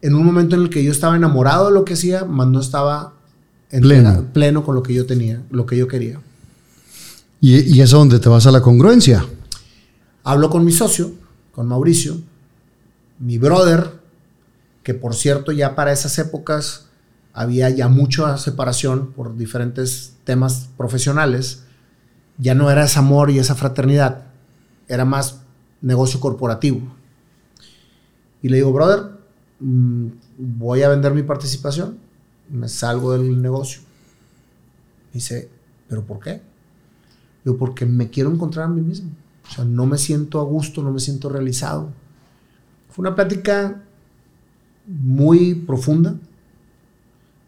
En 0.00 0.14
un 0.14 0.24
momento 0.24 0.56
en 0.56 0.62
el 0.62 0.70
que 0.70 0.82
yo 0.82 0.90
estaba 0.90 1.16
enamorado 1.16 1.66
de 1.66 1.74
lo 1.74 1.84
que 1.84 1.92
hacía, 1.92 2.24
más 2.24 2.48
no 2.48 2.60
estaba 2.60 3.12
Pleno. 3.68 4.24
pleno 4.32 4.64
con 4.64 4.74
lo 4.74 4.82
que 4.82 4.94
yo 4.94 5.04
tenía, 5.04 5.42
lo 5.50 5.66
que 5.66 5.76
yo 5.76 5.86
quería. 5.86 6.18
Y, 7.42 7.76
y 7.76 7.82
es 7.82 7.90
donde 7.90 8.18
te 8.18 8.30
vas 8.30 8.46
a 8.46 8.50
la 8.50 8.62
congruencia. 8.62 9.26
Hablo 10.22 10.50
con 10.50 10.64
mi 10.64 10.72
socio, 10.72 11.12
con 11.52 11.66
Mauricio, 11.66 12.16
mi 13.18 13.38
brother, 13.38 14.00
que 14.82 14.94
por 14.94 15.14
cierto 15.14 15.52
ya 15.52 15.74
para 15.74 15.92
esas 15.92 16.18
épocas 16.18 16.86
había 17.32 17.70
ya 17.70 17.88
mucha 17.88 18.36
separación 18.36 19.12
por 19.12 19.36
diferentes 19.36 20.16
temas 20.24 20.68
profesionales. 20.76 21.64
Ya 22.38 22.54
no 22.54 22.70
era 22.70 22.84
ese 22.84 22.98
amor 22.98 23.30
y 23.30 23.38
esa 23.38 23.54
fraternidad, 23.54 24.26
era 24.88 25.04
más 25.04 25.40
negocio 25.80 26.20
corporativo. 26.20 26.80
Y 28.42 28.48
le 28.48 28.56
digo, 28.56 28.72
brother, 28.72 29.12
mm, 29.60 30.06
voy 30.38 30.82
a 30.82 30.88
vender 30.88 31.14
mi 31.14 31.22
participación, 31.22 31.98
me 32.50 32.68
salgo 32.68 33.12
del 33.12 33.40
negocio. 33.40 33.80
Dice, 35.12 35.48
¿pero 35.88 36.04
por 36.04 36.20
qué? 36.20 36.42
Digo, 37.44 37.56
porque 37.56 37.86
me 37.86 38.10
quiero 38.10 38.30
encontrar 38.30 38.66
a 38.66 38.68
mí 38.68 38.80
mismo. 38.80 39.10
O 39.50 39.52
sea, 39.52 39.64
no 39.64 39.84
me 39.84 39.98
siento 39.98 40.40
a 40.40 40.44
gusto, 40.44 40.82
no 40.82 40.92
me 40.92 41.00
siento 41.00 41.28
realizado. 41.28 41.92
Fue 42.88 43.02
una 43.02 43.16
plática 43.16 43.82
muy 44.86 45.54
profunda, 45.54 46.14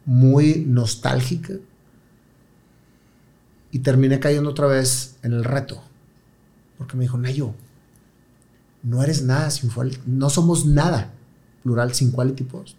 muy 0.04 0.64
nostálgica. 0.66 1.54
Y 3.70 3.78
terminé 3.78 4.20
cayendo 4.20 4.50
otra 4.50 4.66
vez 4.66 5.16
en 5.22 5.32
el 5.32 5.44
reto. 5.44 5.82
Porque 6.76 6.96
me 6.96 7.04
dijo, 7.04 7.16
Nayo, 7.16 7.54
no 8.82 9.02
eres 9.02 9.22
nada 9.22 9.50
sin 9.50 9.70
no 10.06 10.28
somos 10.28 10.66
nada, 10.66 11.12
plural, 11.62 11.94
sin 11.94 12.10
quality 12.10 12.44
post. 12.44 12.76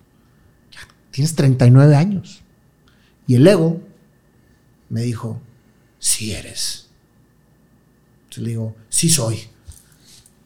Ya 0.72 0.80
tienes 1.12 1.34
39 1.36 1.96
años. 1.96 2.44
Y 3.26 3.36
el 3.36 3.48
ego 3.48 3.82
me 4.90 5.02
dijo, 5.02 5.42
sí 5.98 6.34
eres. 6.34 6.83
Le 8.42 8.50
digo, 8.50 8.76
sí 8.90 9.10
soy. 9.10 9.40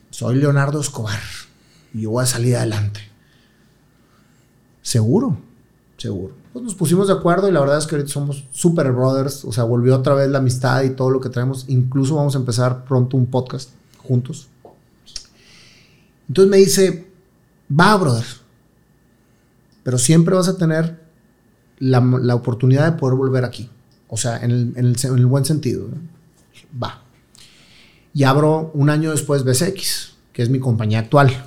Soy 0.10 0.36
Leonardo 0.36 0.82
Escobar. 0.82 1.20
Y 1.94 2.02
yo 2.02 2.12
voy 2.12 2.24
a 2.24 2.28
salir 2.28 2.56
adelante. 2.56 3.02
Seguro, 4.82 5.38
seguro. 5.98 6.34
Pues 6.54 6.64
nos 6.64 6.76
pusimos 6.76 7.08
de 7.08 7.14
acuerdo 7.14 7.50
y 7.50 7.52
la 7.52 7.60
verdad 7.60 7.78
es 7.78 7.86
que 7.86 7.96
ahorita 7.96 8.12
somos 8.12 8.46
super 8.52 8.92
brothers. 8.92 9.46
O 9.46 9.52
sea, 9.52 9.64
volvió 9.64 9.96
otra 9.96 10.14
vez 10.14 10.30
la 10.30 10.40
amistad 10.40 10.84
y 10.84 10.92
todo 10.92 11.10
lo 11.10 11.20
que 11.20 11.30
traemos. 11.30 11.66
Incluso 11.68 12.16
vamos 12.16 12.36
a 12.36 12.40
empezar 12.40 12.86
pronto 12.86 13.18
un 13.18 13.28
podcast 13.28 13.72
juntos. 13.98 14.48
Entonces 16.28 16.50
me 16.50 16.58
dice, 16.58 17.12
va, 17.70 17.96
brother. 17.96 18.26
Pero 19.84 19.98
siempre 19.98 20.36
vas 20.36 20.48
a 20.48 20.58
tener 20.58 21.00
la, 21.80 22.36
oportunidad 22.36 22.92
de 22.92 22.98
poder 22.98 23.16
volver 23.16 23.46
aquí. 23.46 23.70
O 24.08 24.18
sea, 24.18 24.38
en 24.38 24.74
el, 24.76 25.26
buen 25.26 25.46
sentido. 25.46 25.88
Va. 26.82 27.04
Y 28.18 28.24
abro 28.24 28.72
un 28.74 28.90
año 28.90 29.12
después 29.12 29.44
BCX, 29.44 30.14
que 30.34 30.42
es 30.42 30.50
mi 30.50 30.58
compañía 30.58 30.98
actual. 30.98 31.46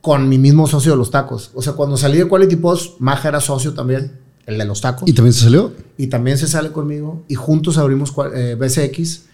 Con 0.00 0.26
mi 0.26 0.38
mismo 0.38 0.66
socio 0.66 0.92
de 0.92 0.96
los 0.96 1.10
tacos. 1.10 1.50
O 1.52 1.60
sea, 1.60 1.74
cuando 1.74 1.98
salí 1.98 2.16
de 2.16 2.26
Quality 2.26 2.56
Post, 2.56 2.98
Maja 2.98 3.28
era 3.28 3.38
socio 3.42 3.74
también, 3.74 4.12
el 4.46 4.56
de 4.56 4.64
los 4.64 4.80
tacos. 4.80 5.06
¿Y 5.06 5.12
también 5.12 5.34
se 5.34 5.40
salió? 5.40 5.74
Y 5.98 6.06
también 6.06 6.38
se 6.38 6.48
sale 6.48 6.72
conmigo. 6.72 7.24
Y 7.28 7.34
juntos 7.34 7.76
abrimos 7.76 8.10
eh, 8.34 8.56
BCX. 8.58 9.24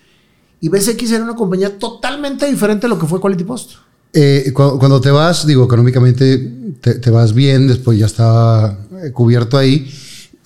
Y 0.60 0.68
BCX 0.68 1.12
era 1.12 1.22
una 1.22 1.36
compañía 1.36 1.78
totalmente 1.78 2.50
diferente 2.50 2.86
a 2.86 2.88
lo 2.88 2.98
que 2.98 3.06
fue 3.06 3.20
Quality 3.20 3.44
Post. 3.44 3.74
Eh, 4.14 4.52
cuando, 4.52 5.00
te 5.00 5.12
vas, 5.12 5.46
digo, 5.46 5.62
económicamente 5.64 6.72
te, 6.80 7.10
vas 7.10 7.32
bien, 7.34 7.68
después 7.68 7.96
ya 7.96 8.06
está 8.06 8.80
eh, 9.04 9.12
cubierto 9.12 9.56
ahí. 9.56 9.88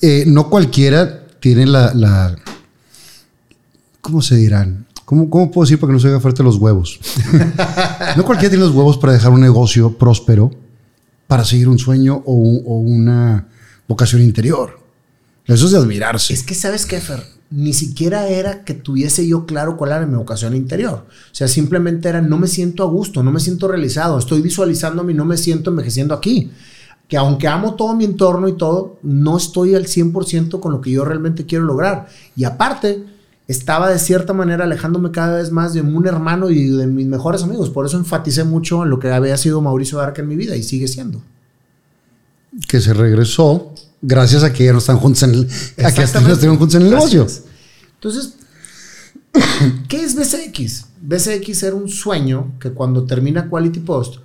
Eh, 0.02 0.24
no 0.26 0.50
cualquiera 0.50 1.26
tiene 1.40 1.64
la, 1.64 2.36
¿Cómo 4.02 4.20
se 4.20 4.36
dirán? 4.36 4.84
¿Cómo, 5.12 5.28
¿Cómo, 5.28 5.50
puedo 5.50 5.66
decir 5.66 5.78
para 5.78 5.90
que 5.90 5.92
no 5.92 6.00
se 6.00 6.08
haga 6.08 6.20
fuerte 6.20 6.42
los 6.42 6.56
huevos? 6.56 6.98
no 8.16 8.24
cualquiera 8.24 8.48
tiene 8.48 8.64
los 8.64 8.74
huevos 8.74 8.96
para 8.96 9.12
dejar 9.12 9.30
un 9.30 9.42
negocio 9.42 9.98
próspero, 9.98 10.50
para 11.26 11.44
seguir 11.44 11.68
un 11.68 11.78
sueño 11.78 12.22
o, 12.24 12.32
o 12.32 12.78
una 12.78 13.46
vocación 13.86 14.22
interior. 14.22 14.80
Eso 15.44 15.66
es 15.66 15.72
de 15.72 15.76
admirarse. 15.76 16.32
Es 16.32 16.42
que, 16.42 16.54
¿sabes 16.54 16.86
qué, 16.86 16.98
Fer? 16.98 17.22
ni 17.50 17.74
siquiera 17.74 18.26
era 18.28 18.64
que 18.64 18.72
tuviese 18.72 19.28
yo 19.28 19.44
claro 19.44 19.76
cuál 19.76 19.90
era 19.90 20.06
mi 20.06 20.16
vocación 20.16 20.56
interior. 20.56 21.04
O 21.06 21.34
sea, 21.34 21.46
simplemente 21.46 22.08
era 22.08 22.22
no 22.22 22.38
me 22.38 22.46
siento 22.46 22.82
a 22.82 22.86
gusto, 22.86 23.22
no 23.22 23.32
me 23.32 23.40
siento 23.40 23.68
realizado, 23.68 24.18
estoy 24.18 24.40
visualizándome 24.40 25.12
y 25.12 25.14
no 25.14 25.26
me 25.26 25.36
siento 25.36 25.68
envejeciendo 25.68 26.14
aquí. 26.14 26.50
Que 27.06 27.18
aunque 27.18 27.48
amo 27.48 27.74
todo 27.74 27.94
mi 27.94 28.06
entorno 28.06 28.48
y 28.48 28.56
todo, 28.56 28.98
no 29.02 29.36
estoy 29.36 29.74
al 29.74 29.84
100% 29.84 30.58
con 30.58 30.72
lo 30.72 30.80
que 30.80 30.90
yo 30.90 31.04
realmente 31.04 31.44
quiero 31.44 31.66
lograr. 31.66 32.08
Y 32.34 32.44
aparte, 32.44 33.04
estaba 33.52 33.90
de 33.90 33.98
cierta 33.98 34.32
manera 34.32 34.64
alejándome 34.64 35.10
cada 35.10 35.36
vez 35.36 35.52
más 35.52 35.74
de 35.74 35.82
un 35.82 36.06
hermano 36.06 36.50
y 36.50 36.70
de 36.70 36.86
mis 36.86 37.06
mejores 37.06 37.42
amigos. 37.42 37.70
Por 37.70 37.86
eso 37.86 37.98
enfaticé 37.98 38.44
mucho 38.44 38.82
en 38.82 38.90
lo 38.90 38.98
que 38.98 39.10
había 39.10 39.36
sido 39.36 39.60
Mauricio 39.60 40.00
Arca 40.00 40.22
en 40.22 40.28
mi 40.28 40.36
vida 40.36 40.56
y 40.56 40.62
sigue 40.62 40.88
siendo. 40.88 41.22
Que 42.68 42.80
se 42.80 42.94
regresó 42.94 43.74
gracias 44.00 44.42
a 44.42 44.52
que 44.52 44.64
ya 44.64 44.72
no 44.72 44.78
están 44.78 44.96
juntos 44.96 45.22
en 45.22 45.34
el, 45.34 45.48
a 45.84 45.92
que 45.92 46.02
estuvieron 46.02 46.56
juntos 46.56 46.74
en 46.74 46.82
el 46.82 46.90
negocio. 46.90 47.26
Entonces, 47.94 48.34
¿qué 49.88 50.02
es 50.02 50.16
BCX? 50.16 50.86
BCX 51.00 51.62
era 51.62 51.76
un 51.76 51.88
sueño 51.88 52.52
que 52.58 52.70
cuando 52.70 53.04
termina 53.04 53.48
Quality 53.48 53.80
Post, 53.80 54.16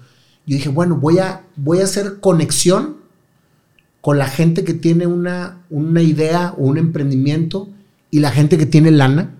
yo 0.45 0.56
dije, 0.56 0.70
bueno, 0.70 0.95
voy 0.95 1.20
a, 1.20 1.44
voy 1.58 1.82
a 1.82 1.84
hacer 1.84 2.20
conexión 2.22 2.98
con 3.99 4.18
la 4.18 4.28
gente 4.28 4.64
que 4.64 4.74
tiene 4.74 5.06
una, 5.06 5.62
una 5.70 6.02
idea 6.02 6.54
o 6.58 6.64
un 6.64 6.78
emprendimiento 6.78 7.70
y 8.12 8.20
la 8.20 8.32
gente 8.32 8.58
que 8.58 8.66
tiene 8.66 8.92
lana 8.92 9.36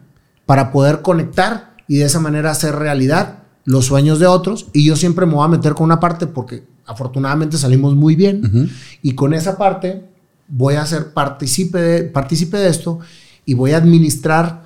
para 0.45 0.72
poder 0.72 1.02
conectar 1.02 1.76
y 1.88 1.98
de 1.98 2.06
esa 2.06 2.19
manera 2.19 2.52
hacer 2.52 2.76
realidad 2.76 3.44
los 3.65 3.85
sueños 3.85 4.19
de 4.19 4.27
otros. 4.27 4.68
Y 4.73 4.85
yo 4.85 4.95
siempre 4.95 5.26
me 5.26 5.34
voy 5.34 5.45
a 5.45 5.49
meter 5.49 5.73
con 5.73 5.85
una 5.85 5.99
parte 5.99 6.27
porque 6.27 6.64
afortunadamente 6.85 7.57
salimos 7.57 7.95
muy 7.95 8.15
bien. 8.15 8.72
Y 9.02 9.14
con 9.14 9.34
esa 9.34 9.57
parte 9.57 10.03
voy 10.48 10.76
a 10.76 10.85
ser 10.85 11.14
partícipe 11.14 11.77
de, 11.77 12.03
partícipe 12.03 12.57
de 12.57 12.69
esto 12.69 12.99
y 13.45 13.53
voy 13.53 13.72
a 13.72 13.77
administrar 13.77 14.64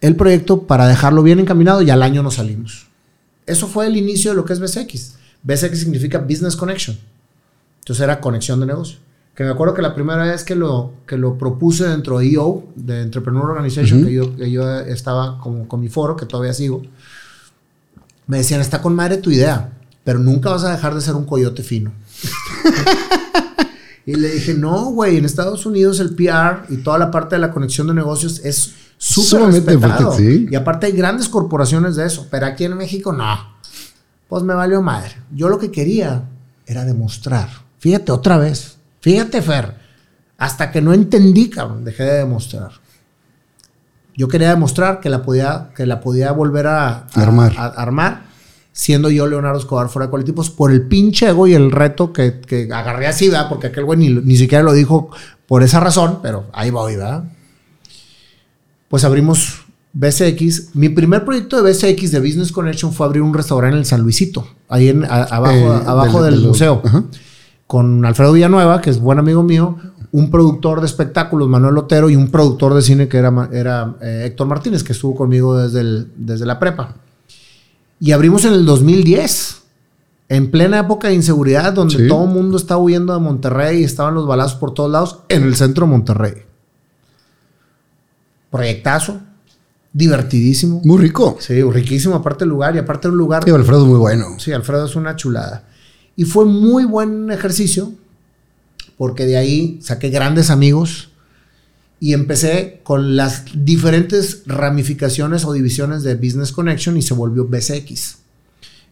el 0.00 0.16
proyecto 0.16 0.66
para 0.66 0.86
dejarlo 0.86 1.22
bien 1.22 1.40
encaminado 1.40 1.80
y 1.82 1.90
al 1.90 2.02
año 2.02 2.22
nos 2.22 2.34
salimos. 2.34 2.86
Eso 3.46 3.66
fue 3.66 3.86
el 3.86 3.96
inicio 3.96 4.30
de 4.30 4.36
lo 4.36 4.44
que 4.44 4.52
es 4.52 4.60
BCX. 4.60 5.14
BCX 5.42 5.78
significa 5.78 6.18
Business 6.18 6.56
Connection. 6.56 6.98
Entonces 7.80 8.02
era 8.02 8.20
conexión 8.20 8.60
de 8.60 8.66
negocio. 8.66 8.98
Que 9.34 9.44
me 9.44 9.50
acuerdo 9.50 9.74
que 9.74 9.82
la 9.82 9.94
primera 9.94 10.22
vez 10.22 10.44
que 10.44 10.54
lo, 10.54 10.92
que 11.06 11.16
lo 11.16 11.36
propuse 11.36 11.88
dentro 11.88 12.18
de 12.18 12.30
EO, 12.30 12.64
de 12.76 13.02
Entrepreneur 13.02 13.50
Organization, 13.50 14.04
que, 14.04 14.12
yo, 14.12 14.36
que, 14.36 14.50
yo, 14.50 14.78
estaba 14.80 15.38
con, 15.38 15.64
con 15.66 15.80
mi 15.80 15.88
foro, 15.88 16.16
que 16.16 16.24
todavía 16.24 16.54
sigo, 16.54 16.82
me 18.26 18.38
decían, 18.38 18.60
está 18.60 18.80
con 18.80 18.94
madre 18.94 19.16
tu 19.16 19.30
idea, 19.30 19.72
pero 20.04 20.18
nunca 20.18 20.50
vas 20.50 20.64
a 20.64 20.70
dejar 20.70 20.94
de 20.94 21.00
ser 21.00 21.14
un 21.14 21.24
coyote 21.24 21.62
fino. 21.62 21.92
Y 24.06 24.14
le 24.16 24.30
dije, 24.30 24.54
no, 24.54 24.90
güey, 24.90 25.16
en 25.16 25.24
Estados 25.24 25.64
Unidos 25.64 25.98
el 25.98 26.14
PR 26.14 26.66
y 26.68 26.78
toda 26.78 26.98
la 26.98 27.10
parte 27.10 27.36
de 27.36 27.40
la 27.40 27.50
conexión 27.50 27.86
de 27.86 27.94
negocios 27.94 28.40
es 28.44 28.74
súper 28.98 29.46
respetado. 29.46 30.14
Y 30.20 30.54
aparte 30.54 30.86
hay 30.86 30.92
grandes 30.92 31.28
corporaciones 31.28 31.96
de 31.96 32.06
eso, 32.06 32.26
pero 32.30 32.46
aquí 32.46 32.64
en 32.64 32.76
México 32.76 33.12
no. 33.12 33.54
Pues 34.28 34.42
me 34.42 34.54
valió 34.54 34.82
madre. 34.82 35.16
Yo 35.34 35.48
lo 35.48 35.58
que 35.58 35.70
quería 35.70 36.28
era 36.66 36.84
demostrar. 36.84 37.48
Fíjate 37.78 38.12
otra 38.12 38.36
vez. 38.36 38.76
Fíjate, 39.04 39.42
Fer. 39.42 39.74
Hasta 40.38 40.70
que 40.70 40.80
no 40.80 40.94
entendí, 40.94 41.50
cabrón, 41.50 41.84
dejé 41.84 42.04
de 42.04 42.18
demostrar. 42.20 42.70
Yo 44.16 44.28
quería 44.28 44.48
demostrar 44.48 45.00
que 45.00 45.10
la 45.10 45.22
podía, 45.22 45.72
que 45.76 45.84
la 45.84 46.00
podía 46.00 46.32
volver 46.32 46.68
a, 46.68 47.06
armar. 47.14 47.52
a 47.58 47.66
armar 47.66 48.22
siendo 48.72 49.10
yo 49.10 49.26
Leonardo 49.26 49.58
Escobar 49.58 49.90
fuera 49.90 50.06
de 50.06 50.10
Colectivos 50.10 50.48
por 50.48 50.72
el 50.72 50.88
pinche 50.88 51.28
ego 51.28 51.46
y 51.46 51.52
el 51.52 51.70
reto 51.70 52.14
que, 52.14 52.40
que 52.40 52.66
agarré 52.72 53.06
así, 53.06 53.28
¿verdad? 53.28 53.50
Porque 53.50 53.66
aquel 53.66 53.84
güey 53.84 53.98
ni, 53.98 54.08
ni, 54.08 54.36
siquiera 54.38 54.64
lo 54.64 54.72
dijo 54.72 55.10
por 55.46 55.62
esa 55.62 55.80
razón, 55.80 56.20
pero 56.22 56.46
ahí 56.54 56.70
voy, 56.70 56.96
¿verdad? 56.96 57.24
Pues 58.88 59.04
abrimos 59.04 59.66
BCX. 59.92 60.74
Mi 60.74 60.88
primer 60.88 61.26
proyecto 61.26 61.62
de 61.62 61.70
BCX 61.70 62.10
de 62.10 62.20
Business 62.20 62.52
Connection 62.52 62.94
fue 62.94 63.04
abrir 63.04 63.20
un 63.20 63.34
restaurante 63.34 63.74
en 63.74 63.80
el 63.80 63.86
San 63.86 64.00
Luisito, 64.00 64.48
ahí 64.70 64.88
en, 64.88 65.04
abajo, 65.04 65.54
eh, 65.54 65.82
abajo 65.84 66.22
del, 66.22 66.40
museo, 66.40 66.82
con 67.74 68.04
Alfredo 68.04 68.34
Villanueva, 68.34 68.80
que 68.80 68.88
es 68.88 69.00
buen 69.00 69.18
amigo 69.18 69.42
mío, 69.42 69.76
un 70.12 70.30
productor 70.30 70.78
de 70.78 70.86
espectáculos, 70.86 71.48
Manuel 71.48 71.76
Otero, 71.76 72.08
y 72.08 72.14
un 72.14 72.30
productor 72.30 72.72
de 72.72 72.82
cine 72.82 73.08
que 73.08 73.16
era, 73.16 73.48
era 73.50 73.96
eh, 74.00 74.26
Héctor 74.26 74.46
Martínez, 74.46 74.84
que 74.84 74.92
estuvo 74.92 75.16
conmigo 75.16 75.56
desde, 75.56 76.06
desde 76.14 76.46
la 76.46 76.60
prepa. 76.60 76.94
Y 77.98 78.12
abrimos 78.12 78.44
en 78.44 78.52
el 78.52 78.64
2010, 78.64 79.62
en 80.28 80.52
plena 80.52 80.78
época 80.78 81.08
de 81.08 81.14
inseguridad, 81.14 81.72
donde 81.72 82.06
todo 82.06 82.26
el 82.26 82.30
mundo 82.30 82.58
estaba 82.58 82.80
huyendo 82.80 83.12
de 83.12 83.18
Monterrey 83.18 83.80
y 83.80 83.82
estaban 83.82 84.14
los 84.14 84.28
balazos 84.28 84.54
por 84.54 84.72
todos 84.72 84.92
lados, 84.92 85.22
en 85.28 85.42
el 85.42 85.56
centro 85.56 85.86
de 85.86 85.90
Monterrey. 85.90 86.34
Proyectazo, 88.52 89.18
divertidísimo. 89.92 90.80
Muy 90.84 90.98
rico. 90.98 91.38
Sí, 91.40 91.60
riquísimo, 91.60 92.14
aparte 92.14 92.44
del 92.44 92.50
lugar, 92.50 92.76
y 92.76 92.78
aparte 92.78 93.08
un 93.08 93.16
lugar. 93.16 93.42
Sí, 93.42 93.50
Alfredo 93.50 93.82
es 93.82 93.88
muy 93.88 93.98
bueno. 93.98 94.26
Sí, 94.38 94.52
Alfredo 94.52 94.86
es 94.86 94.94
una 94.94 95.16
chulada. 95.16 95.73
Y 96.16 96.24
fue 96.24 96.44
muy 96.44 96.84
buen 96.84 97.30
ejercicio, 97.30 97.92
porque 98.96 99.26
de 99.26 99.36
ahí 99.36 99.78
saqué 99.82 100.10
grandes 100.10 100.50
amigos 100.50 101.10
y 102.00 102.12
empecé 102.12 102.80
con 102.84 103.16
las 103.16 103.44
diferentes 103.54 104.42
ramificaciones 104.46 105.44
o 105.44 105.52
divisiones 105.52 106.02
de 106.02 106.14
Business 106.16 106.52
Connection 106.52 106.96
y 106.96 107.02
se 107.02 107.14
volvió 107.14 107.46
BCX. 107.46 108.18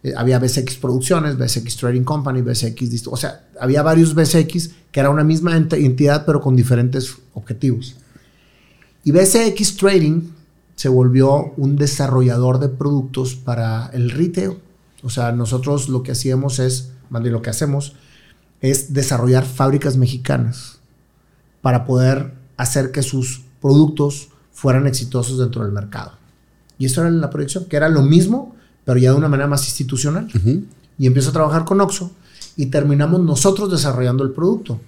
Eh, 0.03 0.15
había 0.17 0.39
BCX 0.39 0.77
Producciones, 0.77 1.37
BCX 1.37 1.77
Trading 1.77 2.03
Company, 2.03 2.43
BCX, 2.43 3.07
o 3.07 3.17
sea, 3.17 3.45
había 3.61 3.83
varios 3.83 4.15
BCX 4.15 4.71
que 4.91 5.01
era 5.01 5.11
una 5.11 5.25
misma 5.25 5.57
entidad 5.57 6.25
pero 6.27 6.41
con 6.41 6.57
diferentes 6.57 7.15
objetivos. 7.35 7.97
Y 9.05 9.13
BCX 9.13 9.77
Trading 9.77 10.23
se 10.75 10.89
volvió 10.89 11.53
un 11.57 11.77
desarrollador 11.77 12.59
de 12.59 12.69
productos 12.69 13.35
para 13.35 13.91
el 13.93 14.11
retail. 14.11 14.59
O 15.03 15.11
sea, 15.11 15.33
nosotros 15.33 15.89
lo 15.89 16.03
que 16.03 16.13
hacíamos 16.13 16.59
es, 16.59 16.91
más 17.13 17.23
bien 17.23 17.33
lo 17.35 17.43
que 17.43 17.51
hacemos, 17.51 17.95
es 18.61 18.93
desarrollar 18.95 19.45
fábricas 19.45 19.97
mexicanas 19.97 20.79
para 21.61 21.85
poder 21.85 22.33
hacer 22.57 22.91
que 22.91 23.03
sus 23.03 23.43
productos 23.61 24.29
fueran 24.53 24.87
exitosos 24.87 25.39
dentro 25.39 25.63
del 25.63 25.73
mercado. 25.73 26.13
Y 26.79 26.87
esto 26.87 27.01
era 27.03 27.11
la 27.11 27.31
proyección, 27.31 27.67
que 27.67 27.77
era 27.77 27.89
lo 27.89 28.03
mismo, 28.03 28.57
pero 28.85 28.99
ya 28.99 29.11
de 29.13 29.17
una 29.19 29.29
manera 29.29 29.49
más 29.49 29.65
institucional. 29.67 30.29
Y 30.99 31.07
empiezo 31.07 31.31
a 31.31 31.33
trabajar 31.33 31.65
con 31.65 31.81
Oxxo 31.81 32.11
y 32.57 32.67
terminamos 32.67 33.21
nosotros 33.21 33.71
desarrollando 33.71 34.25
el 34.25 34.31
producto. 34.33 34.81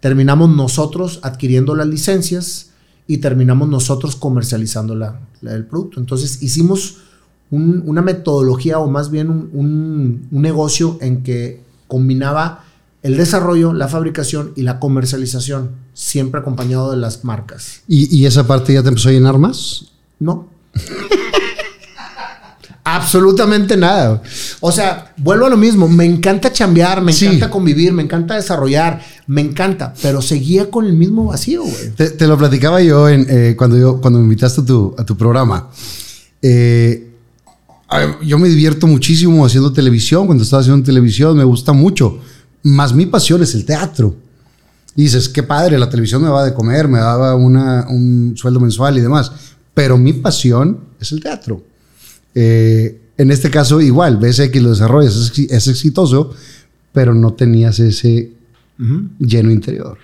Terminamos 0.00 0.50
nosotros 0.50 1.20
adquiriendo 1.22 1.74
las 1.74 1.86
licencias 1.86 2.70
y 3.06 3.18
terminamos 3.18 3.68
nosotros 3.68 4.16
comercializando 4.16 4.94
la- 4.94 5.20
la- 5.40 5.54
el 5.54 5.64
producto. 5.66 6.00
Entonces 6.00 6.42
hicimos 6.42 6.98
un- 7.50 7.82
una 7.86 8.02
metodología 8.02 8.78
o 8.80 8.90
más 8.90 9.10
bien 9.10 9.30
un, 9.30 9.50
un- 9.52 10.28
un 10.30 10.42
negocio 10.42 10.98
en 11.00 11.22
que 11.22 11.62
combinaba 11.88 12.64
el 13.02 13.16
desarrollo, 13.16 13.72
la 13.72 13.88
fabricación 13.88 14.52
y 14.56 14.62
la 14.62 14.80
comercialización, 14.80 15.70
siempre 15.94 16.40
acompañado 16.40 16.90
de 16.90 16.96
las 16.96 17.24
marcas. 17.24 17.82
¿Y, 17.86 18.14
y 18.16 18.26
esa 18.26 18.46
parte 18.46 18.72
ya 18.74 18.82
te 18.82 18.88
empezó 18.88 19.08
a 19.10 19.12
llenar 19.12 19.38
más? 19.38 19.86
No. 20.18 20.48
Absolutamente 22.88 23.76
nada. 23.76 24.22
O 24.60 24.70
sea, 24.70 25.12
vuelvo 25.16 25.46
a 25.46 25.50
lo 25.50 25.56
mismo. 25.56 25.88
Me 25.88 26.04
encanta 26.04 26.52
chambear, 26.52 27.02
me 27.02 27.12
Sí. 27.12 27.26
encanta 27.26 27.50
convivir, 27.50 27.92
me 27.92 28.02
encanta 28.02 28.36
desarrollar, 28.36 29.02
me 29.26 29.40
encanta, 29.40 29.92
pero 30.02 30.22
seguía 30.22 30.70
con 30.70 30.84
el 30.86 30.92
mismo 30.92 31.24
vacío, 31.26 31.62
güey. 31.64 31.90
Te, 31.96 32.10
te 32.10 32.26
lo 32.28 32.38
platicaba 32.38 32.80
yo 32.80 33.08
en, 33.08 33.26
eh, 33.28 33.54
cuando, 33.58 33.76
yo 33.76 34.00
cuando 34.00 34.20
me 34.20 34.24
invitaste 34.26 34.60
a 34.60 34.64
tu, 34.64 34.94
a 34.96 35.04
tu 35.04 35.16
programa. 35.16 35.68
Eh, 36.40 37.05
yo 38.22 38.38
me 38.38 38.48
divierto 38.48 38.86
muchísimo 38.86 39.44
haciendo 39.44 39.72
televisión. 39.72 40.26
Cuando 40.26 40.44
estaba 40.44 40.60
haciendo 40.62 40.84
televisión 40.84 41.36
me 41.36 41.44
gusta 41.44 41.72
mucho. 41.72 42.20
Más 42.62 42.94
mi 42.94 43.06
pasión 43.06 43.42
es 43.42 43.54
el 43.54 43.64
teatro. 43.64 44.16
Y 44.94 45.02
dices, 45.02 45.28
qué 45.28 45.42
padre, 45.42 45.78
la 45.78 45.90
televisión 45.90 46.22
me 46.22 46.28
va 46.28 46.44
de 46.44 46.54
comer, 46.54 46.88
me 46.88 46.98
daba 46.98 47.34
una, 47.34 47.86
un 47.88 48.32
sueldo 48.36 48.60
mensual 48.60 48.96
y 48.96 49.00
demás. 49.02 49.30
Pero 49.74 49.98
mi 49.98 50.14
pasión 50.14 50.80
es 51.00 51.12
el 51.12 51.20
teatro. 51.22 51.62
Eh, 52.34 53.00
en 53.18 53.30
este 53.30 53.50
caso, 53.50 53.80
igual, 53.80 54.16
BSX 54.16 54.62
lo 54.62 54.70
desarrollas, 54.70 55.16
es, 55.16 55.32
exi- 55.32 55.46
es 55.50 55.66
exitoso, 55.68 56.32
pero 56.92 57.14
no 57.14 57.32
tenías 57.34 57.78
ese 57.78 58.32
lleno 59.18 59.50
interior. 59.50 59.96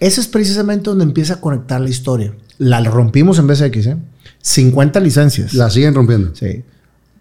Ese 0.00 0.20
es 0.20 0.26
precisamente 0.28 0.90
donde 0.90 1.04
empieza 1.04 1.34
a 1.34 1.40
conectar 1.40 1.80
la 1.80 1.88
historia. 1.90 2.32
La 2.58 2.80
rompimos 2.82 3.38
en 3.38 3.46
BSX, 3.46 3.86
¿eh? 3.86 3.96
50 4.42 5.00
licencias. 5.00 5.54
La 5.54 5.70
siguen 5.70 5.94
rompiendo. 5.94 6.30
Sí. 6.34 6.62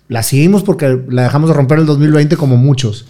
La 0.08 0.22
seguimos 0.24 0.64
porque 0.64 1.02
la 1.10 1.24
dejamos 1.24 1.50
de 1.50 1.56
romper 1.56 1.78
en 1.78 1.82
el 1.82 1.88
2020 1.88 2.36
como 2.38 2.58
muchos. 2.58 3.06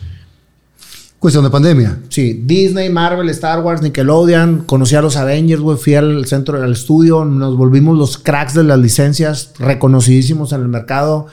Cuestión 1.19 1.43
de 1.45 1.49
pandemia. 1.49 1.99
Sí, 2.09 2.41
Disney, 2.45 2.89
Marvel, 2.89 3.29
Star 3.29 3.61
Wars, 3.61 3.81
Nickelodeon, 3.81 4.63
conocí 4.65 4.95
a 4.95 5.01
los 5.01 5.15
Avengers, 5.15 5.61
güey, 5.61 5.77
fui 5.77 5.95
al 5.95 6.25
centro 6.25 6.59
del 6.59 6.73
estudio, 6.73 7.23
nos 7.23 7.55
volvimos 7.55 7.97
los 7.97 8.17
cracks 8.17 8.53
de 8.53 8.63
las 8.65 8.77
licencias, 8.77 9.53
reconocidísimos 9.57 10.51
en 10.51 10.61
el 10.61 10.67
mercado. 10.67 11.27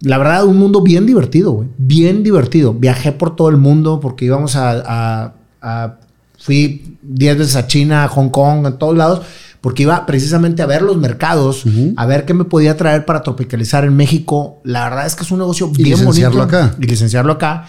La 0.00 0.16
verdad, 0.18 0.46
un 0.46 0.56
mundo 0.56 0.80
bien 0.80 1.04
divertido, 1.06 1.52
güey, 1.52 1.68
bien 1.76 2.22
divertido. 2.22 2.72
Viajé 2.72 3.12
por 3.12 3.36
todo 3.36 3.50
el 3.50 3.58
mundo 3.58 4.00
porque 4.00 4.24
íbamos 4.24 4.56
a... 4.56 4.82
a- 4.84 5.34
a- 5.60 5.98
fui 6.38 6.96
10 7.02 7.38
veces 7.38 7.54
a 7.54 7.68
China, 7.68 8.02
a 8.04 8.08
Hong 8.08 8.30
Kong, 8.30 8.66
a 8.66 8.78
todos 8.78 8.96
lados, 8.96 9.20
porque 9.62 9.84
iba 9.84 10.04
precisamente 10.04 10.60
a 10.60 10.66
ver 10.66 10.82
los 10.82 10.98
mercados, 10.98 11.64
a 11.96 12.04
ver 12.06 12.26
qué 12.26 12.34
me 12.34 12.44
podía 12.44 12.76
traer 12.76 13.06
para 13.06 13.22
tropicalizar 13.22 13.84
en 13.86 13.96
México. 13.96 14.60
La 14.64 14.84
verdad 14.90 15.06
es 15.06 15.14
que 15.14 15.22
es 15.22 15.30
un 15.30 15.38
negocio 15.38 15.70
Y 15.78 15.84
bien 15.84 15.98
licenciarlo 15.98 16.40
bonito. 16.40 16.56
acá. 16.58 16.76
Y 16.78 16.86
licenciarlo 16.86 17.32
acá. 17.32 17.66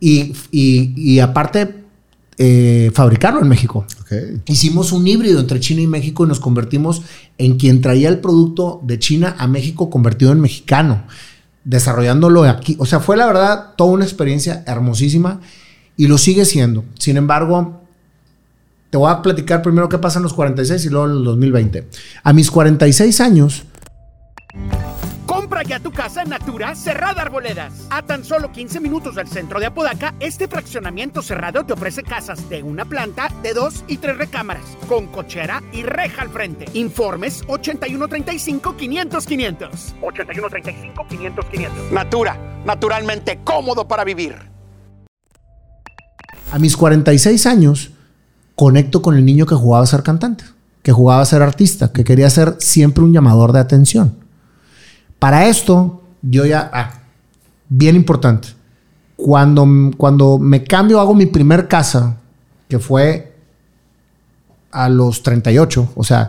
Y, 0.00 0.32
y- 0.50 0.92
y 0.96 1.20
aparte, 1.20 1.76
eh, 2.36 2.90
fabricarlo 2.94 3.40
en 3.40 3.48
México. 3.48 3.86
Ok. 4.00 4.12
Hicimos 4.46 4.92
un 4.92 5.06
híbrido 5.06 5.38
entre 5.40 5.60
China 5.60 5.82
y 5.82 5.86
México 5.86 6.24
y 6.24 6.28
nos 6.28 6.40
convertimos 6.40 7.02
en 7.38 7.56
quien 7.58 7.80
traía 7.80 8.08
el 8.08 8.18
producto 8.18 8.80
de 8.82 8.98
China 8.98 9.36
a 9.38 9.46
México 9.46 9.88
convertido 9.90 10.32
en 10.32 10.40
mexicano, 10.40 11.04
desarrollándolo 11.64 12.44
aquí. 12.44 12.76
O 12.78 12.86
sea, 12.86 13.00
fue 13.00 13.16
la 13.16 13.26
verdad 13.26 13.74
toda 13.76 13.92
una 13.92 14.04
experiencia 14.04 14.64
hermosísima 14.66 15.40
y 15.96 16.06
lo 16.06 16.18
sigue 16.18 16.44
siendo. 16.44 16.84
Sin 16.98 17.16
embargo, 17.18 17.82
te 18.90 18.98
voy 18.98 19.10
a 19.10 19.22
platicar 19.22 19.62
primero 19.62 19.88
qué 19.88 19.96
pasa 19.98 20.18
en 20.18 20.24
los 20.24 20.34
46 20.34 20.84
y 20.84 20.90
luego 20.90 21.06
en 21.06 21.12
el 21.12 21.24
2020. 21.24 21.88
A 22.22 22.32
mis 22.32 22.50
46 22.50 23.20
años, 23.20 23.64
Compra 25.26 25.62
ya 25.62 25.78
tu 25.78 25.92
casa 25.92 26.22
en 26.22 26.30
Natura 26.30 26.74
Cerrada 26.74 27.22
Arboledas. 27.22 27.86
A 27.90 28.02
tan 28.02 28.24
solo 28.24 28.50
15 28.50 28.80
minutos 28.80 29.14
del 29.14 29.28
centro 29.28 29.60
de 29.60 29.66
Apodaca, 29.66 30.12
este 30.18 30.48
fraccionamiento 30.48 31.22
cerrado 31.22 31.64
te 31.64 31.72
ofrece 31.72 32.02
casas 32.02 32.48
de 32.48 32.64
una 32.64 32.84
planta, 32.84 33.28
de 33.40 33.54
dos 33.54 33.84
y 33.86 33.98
tres 33.98 34.18
recámaras, 34.18 34.64
con 34.88 35.06
cochera 35.06 35.62
y 35.72 35.84
reja 35.84 36.22
al 36.22 36.30
frente. 36.30 36.64
Informes 36.74 37.46
8135-500-500. 37.46 40.00
8135-500-500. 40.00 41.92
Natura, 41.92 42.36
naturalmente 42.64 43.38
cómodo 43.44 43.86
para 43.86 44.02
vivir. 44.02 44.34
a 46.52 46.58
mis 46.58 46.76
46 46.76 47.46
años, 47.46 47.92
conecto 48.60 49.00
con 49.00 49.16
el 49.16 49.24
niño 49.24 49.46
que 49.46 49.54
jugaba 49.54 49.82
a 49.82 49.86
ser 49.86 50.02
cantante, 50.02 50.44
que 50.82 50.92
jugaba 50.92 51.22
a 51.22 51.24
ser 51.24 51.40
artista, 51.40 51.92
que 51.92 52.04
quería 52.04 52.28
ser 52.28 52.56
siempre 52.58 53.02
un 53.02 53.10
llamador 53.10 53.52
de 53.52 53.58
atención. 53.58 54.16
Para 55.18 55.46
esto, 55.46 56.02
yo 56.20 56.44
ya, 56.44 56.70
ah, 56.70 56.90
bien 57.70 57.96
importante, 57.96 58.48
cuando, 59.16 59.66
cuando 59.96 60.36
me 60.36 60.62
cambio, 60.62 61.00
hago 61.00 61.14
mi 61.14 61.24
primer 61.24 61.68
casa, 61.68 62.18
que 62.68 62.78
fue 62.78 63.34
a 64.70 64.90
los 64.90 65.22
38, 65.22 65.92
o 65.94 66.04
sea, 66.04 66.28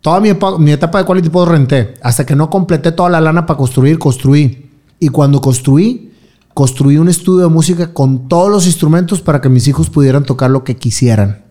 toda 0.00 0.18
mi, 0.18 0.30
etapa 0.72 0.98
de 0.98 1.04
Quality 1.04 1.30
Post 1.30 1.52
renté, 1.52 1.94
hasta 2.02 2.26
que 2.26 2.34
no 2.34 2.50
completé 2.50 2.90
toda 2.90 3.08
la 3.08 3.20
lana 3.20 3.46
para 3.46 3.56
construir, 3.56 4.00
construí. 4.00 4.68
Y 4.98 5.10
cuando 5.10 5.40
construí, 5.40 6.12
construí 6.54 6.96
un 6.96 7.08
estudio 7.08 7.46
de 7.46 7.54
música 7.54 7.92
con 7.92 8.26
todos 8.26 8.50
los 8.50 8.66
instrumentos 8.66 9.20
para 9.20 9.40
que 9.40 9.48
mis 9.48 9.68
hijos 9.68 9.88
pudieran 9.88 10.24
tocar 10.24 10.50
lo 10.50 10.64
que 10.64 10.74
quisieran. 10.74 11.46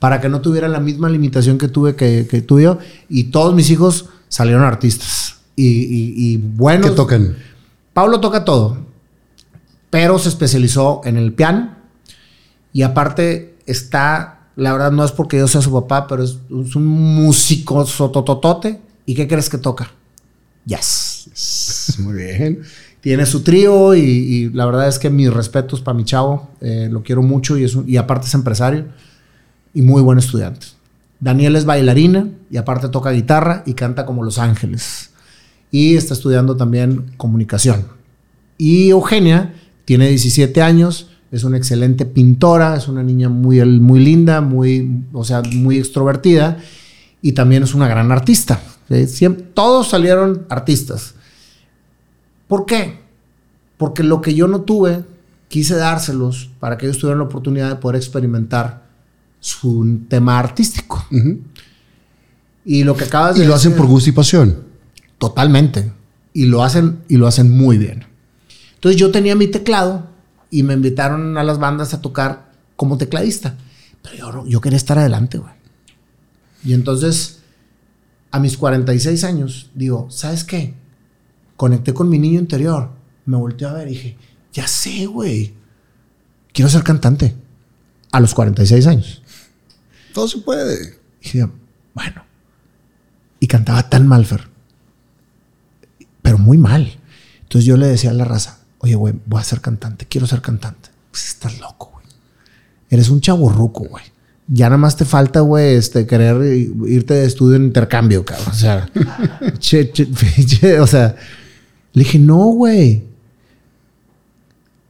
Para 0.00 0.20
que 0.20 0.28
no 0.28 0.40
tuvieran 0.40 0.72
la 0.72 0.80
misma 0.80 1.08
limitación 1.08 1.58
que 1.58 1.68
tuve 1.68 1.94
que, 1.94 2.26
que 2.28 2.42
tuve 2.42 2.64
yo. 2.64 2.78
Y 3.08 3.24
todos 3.24 3.54
mis 3.54 3.70
hijos 3.70 4.06
salieron 4.28 4.64
artistas. 4.64 5.36
Y, 5.54 5.66
y, 5.68 6.14
y 6.16 6.36
buenos. 6.38 6.90
¿Qué 6.90 6.96
tocan? 6.96 7.36
Pablo 7.92 8.18
toca 8.20 8.44
todo, 8.44 8.78
pero 9.90 10.18
se 10.18 10.28
especializó 10.30 11.02
en 11.04 11.16
el 11.16 11.32
piano 11.34 11.76
y 12.72 12.82
aparte 12.82 13.56
está, 13.66 14.48
la 14.56 14.72
verdad 14.72 14.92
no 14.92 15.04
es 15.04 15.10
porque 15.12 15.36
yo 15.38 15.48
sea 15.48 15.60
su 15.60 15.72
papá, 15.72 16.06
pero 16.06 16.22
es, 16.22 16.38
es 16.66 16.76
un 16.76 16.86
músico 16.86 17.84
sotototote. 17.84 18.80
¿Y 19.06 19.14
qué 19.14 19.26
crees 19.26 19.50
que 19.50 19.58
toca? 19.58 19.90
Jazz. 20.64 21.96
Muy 21.98 22.14
bien. 22.14 22.60
Tiene 23.00 23.26
su 23.26 23.42
trío 23.42 23.94
y, 23.94 24.00
y 24.00 24.48
la 24.50 24.66
verdad 24.66 24.88
es 24.88 24.98
que 24.98 25.10
mis 25.10 25.32
respetos 25.32 25.80
para 25.80 25.96
mi 25.96 26.04
chavo, 26.04 26.50
eh, 26.60 26.88
lo 26.90 27.02
quiero 27.02 27.22
mucho 27.22 27.58
y, 27.58 27.64
es 27.64 27.74
un- 27.74 27.88
y 27.88 27.96
aparte 27.96 28.26
es 28.28 28.34
empresario 28.34 28.86
y 29.74 29.82
muy 29.82 30.02
buen 30.02 30.18
estudiante. 30.18 30.66
Daniel 31.20 31.56
es 31.56 31.66
bailarina 31.66 32.28
y 32.50 32.56
aparte 32.56 32.88
toca 32.88 33.10
guitarra 33.10 33.62
y 33.66 33.74
canta 33.74 34.06
como 34.06 34.24
Los 34.24 34.38
Ángeles. 34.38 35.10
Y 35.70 35.96
está 35.96 36.14
estudiando 36.14 36.56
también 36.56 37.12
comunicación. 37.16 37.84
Y 38.56 38.88
Eugenia 38.90 39.54
tiene 39.84 40.08
17 40.08 40.62
años, 40.62 41.10
es 41.30 41.44
una 41.44 41.56
excelente 41.56 42.06
pintora, 42.06 42.76
es 42.76 42.88
una 42.88 43.02
niña 43.02 43.28
muy, 43.28 43.64
muy 43.64 44.00
linda, 44.00 44.40
muy, 44.40 45.04
o 45.12 45.24
sea, 45.24 45.42
muy 45.42 45.78
extrovertida 45.78 46.58
y 47.22 47.32
también 47.32 47.62
es 47.62 47.74
una 47.74 47.86
gran 47.88 48.10
artista. 48.10 48.60
todos 49.54 49.88
salieron 49.88 50.46
artistas. 50.48 51.14
¿Por 52.48 52.66
qué? 52.66 52.98
Porque 53.76 54.02
lo 54.02 54.20
que 54.20 54.34
yo 54.34 54.48
no 54.48 54.62
tuve, 54.62 55.04
quise 55.48 55.76
dárselos 55.76 56.50
para 56.58 56.76
que 56.76 56.86
ellos 56.86 56.98
tuvieran 56.98 57.20
la 57.20 57.26
oportunidad 57.26 57.68
de 57.68 57.76
poder 57.76 57.96
experimentar 57.96 58.89
su 59.40 60.00
tema 60.08 60.38
artístico. 60.38 61.04
Y 62.64 62.84
lo 62.84 62.96
que 62.96 63.04
acabas 63.04 63.36
de 63.36 63.44
Y 63.44 63.46
lo 63.48 63.54
hacen 63.54 63.72
decir- 63.72 63.78
por 63.78 63.86
gusto 63.90 64.10
y 64.10 64.12
pasión. 64.12 64.64
Totalmente. 65.18 65.92
Y 66.32 66.46
lo 66.46 66.62
hacen, 66.62 67.00
y 67.08 67.16
lo 67.16 67.26
hacen 67.26 67.50
muy 67.50 67.78
bien. 67.78 68.04
Entonces 68.74 69.00
yo 69.00 69.10
tenía 69.10 69.34
mi 69.34 69.46
teclado 69.48 70.06
y 70.50 70.62
me 70.62 70.74
invitaron 70.74 71.36
a 71.36 71.44
las 71.44 71.58
bandas 71.58 71.92
a 71.94 72.00
tocar 72.00 72.52
como 72.76 72.96
tecladista. 72.98 73.56
Pero 74.02 74.16
yo, 74.16 74.46
yo 74.46 74.60
quería 74.60 74.76
estar 74.76 74.98
adelante, 74.98 75.38
güey. 75.38 75.52
Y 76.64 76.72
entonces, 76.74 77.40
a 78.30 78.38
mis 78.38 78.56
46 78.56 79.24
años, 79.24 79.70
digo, 79.74 80.06
¿sabes 80.10 80.44
qué? 80.44 80.74
Conecté 81.56 81.92
con 81.92 82.08
mi 82.08 82.18
niño 82.18 82.38
interior. 82.40 82.90
Me 83.26 83.36
volteé 83.36 83.66
a 83.68 83.72
ver 83.72 83.88
y 83.88 83.92
dije, 83.92 84.16
ya 84.52 84.66
sé, 84.66 85.06
güey. 85.06 85.52
Quiero 86.52 86.70
ser 86.70 86.82
cantante. 86.82 87.34
A 88.12 88.20
los 88.20 88.34
46 88.34 88.86
años. 88.86 89.19
Todo 90.12 90.28
se 90.28 90.38
puede. 90.38 90.98
Y 91.20 91.24
dije, 91.24 91.48
bueno. 91.94 92.24
Y 93.38 93.46
cantaba 93.46 93.88
tan 93.88 94.06
mal, 94.06 94.26
Fer. 94.26 94.48
Pero 96.22 96.38
muy 96.38 96.58
mal. 96.58 96.98
Entonces 97.42 97.64
yo 97.66 97.76
le 97.76 97.86
decía 97.86 98.10
a 98.10 98.14
la 98.14 98.24
raza, 98.24 98.58
oye, 98.78 98.94
güey, 98.94 99.14
voy 99.26 99.40
a 99.40 99.44
ser 99.44 99.60
cantante, 99.60 100.06
quiero 100.06 100.26
ser 100.26 100.40
cantante. 100.40 100.90
Pues 101.10 101.26
estás 101.26 101.58
loco, 101.58 101.90
güey. 101.92 102.06
Eres 102.90 103.08
un 103.08 103.20
chaburruco, 103.20 103.84
güey. 103.84 104.04
Ya 104.46 104.66
nada 104.66 104.78
más 104.78 104.96
te 104.96 105.04
falta, 105.04 105.40
güey, 105.40 105.74
este, 105.74 106.06
querer 106.06 106.42
irte 106.86 107.14
de 107.14 107.26
estudio 107.26 107.56
en 107.56 107.64
intercambio, 107.64 108.24
cabrón. 108.24 108.48
O 108.50 108.54
sea, 108.54 108.90
che, 109.58 109.90
che, 109.90 110.08
che, 110.46 110.80
o 110.80 110.86
sea, 110.86 111.16
le 111.92 112.04
dije, 112.04 112.18
no, 112.18 112.44
güey. 112.46 113.04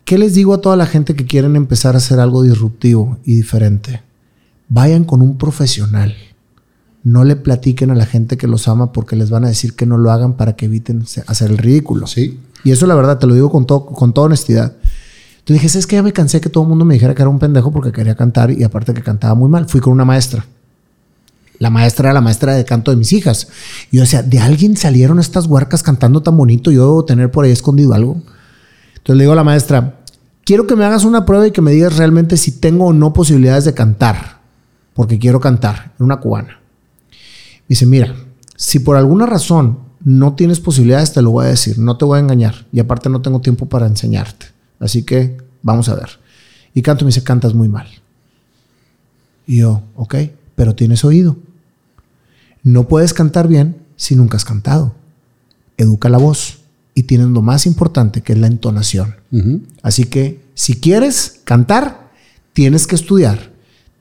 ¿Qué 0.04 0.18
les 0.18 0.34
digo 0.34 0.54
a 0.54 0.60
toda 0.60 0.76
la 0.76 0.86
gente 0.86 1.14
que 1.14 1.24
quieren 1.24 1.56
empezar 1.56 1.94
a 1.94 1.98
hacer 1.98 2.18
algo 2.20 2.42
disruptivo 2.42 3.18
y 3.24 3.36
diferente? 3.36 4.02
Vayan 4.70 5.04
con 5.04 5.20
un 5.20 5.36
profesional. 5.36 6.14
No 7.02 7.24
le 7.24 7.36
platiquen 7.36 7.90
a 7.90 7.94
la 7.94 8.06
gente 8.06 8.38
que 8.38 8.46
los 8.46 8.68
ama 8.68 8.92
porque 8.92 9.16
les 9.16 9.28
van 9.28 9.44
a 9.44 9.48
decir 9.48 9.74
que 9.74 9.84
no 9.84 9.98
lo 9.98 10.10
hagan 10.10 10.34
para 10.34 10.56
que 10.56 10.66
eviten 10.66 11.04
hacer 11.26 11.50
el 11.50 11.58
ridículo. 11.58 12.06
Sí. 12.06 12.40
Y 12.64 12.70
eso 12.70 12.86
la 12.86 12.94
verdad, 12.94 13.18
te 13.18 13.26
lo 13.26 13.34
digo 13.34 13.50
con, 13.50 13.66
todo, 13.66 13.86
con 13.86 14.14
toda 14.14 14.26
honestidad. 14.26 14.72
Entonces 15.40 15.62
dije, 15.62 15.78
es 15.78 15.86
que 15.86 15.96
ya 15.96 16.02
me 16.02 16.12
cansé 16.12 16.40
que 16.40 16.48
todo 16.48 16.64
el 16.64 16.68
mundo 16.68 16.84
me 16.84 16.94
dijera 16.94 17.14
que 17.14 17.22
era 17.22 17.28
un 17.28 17.38
pendejo 17.38 17.72
porque 17.72 17.90
quería 17.90 18.14
cantar 18.14 18.50
y 18.50 18.62
aparte 18.62 18.94
que 18.94 19.02
cantaba 19.02 19.34
muy 19.34 19.50
mal. 19.50 19.66
Fui 19.68 19.80
con 19.80 19.92
una 19.92 20.04
maestra. 20.04 20.46
La 21.58 21.68
maestra 21.68 22.08
era 22.08 22.14
la 22.14 22.20
maestra 22.20 22.54
de 22.54 22.64
canto 22.64 22.90
de 22.90 22.96
mis 22.96 23.12
hijas. 23.12 23.48
Y 23.90 23.96
yo 23.96 24.02
decía, 24.02 24.22
¿de 24.22 24.38
alguien 24.38 24.76
salieron 24.76 25.18
estas 25.18 25.46
huarcas 25.46 25.82
cantando 25.82 26.22
tan 26.22 26.36
bonito? 26.36 26.70
Yo 26.70 26.82
debo 26.82 27.04
tener 27.04 27.30
por 27.30 27.44
ahí 27.44 27.50
escondido 27.50 27.92
algo. 27.92 28.22
Entonces 28.96 29.16
le 29.16 29.24
digo 29.24 29.32
a 29.32 29.36
la 29.36 29.44
maestra, 29.44 30.00
quiero 30.44 30.66
que 30.66 30.76
me 30.76 30.84
hagas 30.84 31.04
una 31.04 31.26
prueba 31.26 31.46
y 31.46 31.50
que 31.50 31.60
me 31.60 31.72
digas 31.72 31.96
realmente 31.96 32.36
si 32.36 32.52
tengo 32.52 32.86
o 32.86 32.92
no 32.92 33.12
posibilidades 33.12 33.64
de 33.64 33.74
cantar. 33.74 34.39
Porque 34.94 35.18
quiero 35.18 35.40
cantar. 35.40 35.92
Era 35.96 36.04
una 36.04 36.20
cubana. 36.20 36.60
dice, 37.68 37.86
mira, 37.86 38.14
si 38.56 38.80
por 38.80 38.96
alguna 38.96 39.26
razón 39.26 39.78
no 40.02 40.34
tienes 40.34 40.60
posibilidades, 40.60 41.12
te 41.12 41.22
lo 41.22 41.30
voy 41.30 41.46
a 41.46 41.50
decir. 41.50 41.78
No 41.78 41.96
te 41.96 42.04
voy 42.04 42.18
a 42.18 42.22
engañar. 42.22 42.66
Y 42.72 42.80
aparte 42.80 43.08
no 43.08 43.22
tengo 43.22 43.40
tiempo 43.40 43.66
para 43.66 43.86
enseñarte. 43.86 44.46
Así 44.78 45.02
que 45.04 45.38
vamos 45.62 45.88
a 45.88 45.94
ver. 45.94 46.20
Y 46.74 46.82
canto 46.82 47.04
y 47.04 47.06
me 47.06 47.08
dice, 47.08 47.22
cantas 47.22 47.54
muy 47.54 47.68
mal. 47.68 47.86
Y 49.46 49.58
yo, 49.58 49.82
ok, 49.96 50.14
pero 50.54 50.74
tienes 50.74 51.04
oído. 51.04 51.36
No 52.62 52.88
puedes 52.88 53.14
cantar 53.14 53.48
bien 53.48 53.76
si 53.96 54.16
nunca 54.16 54.36
has 54.36 54.44
cantado. 54.44 54.94
Educa 55.76 56.08
la 56.08 56.18
voz 56.18 56.58
y 56.94 57.04
tienes 57.04 57.28
lo 57.28 57.42
más 57.42 57.66
importante 57.66 58.22
que 58.22 58.32
es 58.32 58.38
la 58.38 58.46
entonación. 58.46 59.16
Así 59.82 60.04
que 60.04 60.40
si 60.54 60.78
quieres 60.80 61.40
cantar, 61.44 62.10
tienes 62.52 62.86
que 62.86 62.96
estudiar, 62.96 63.49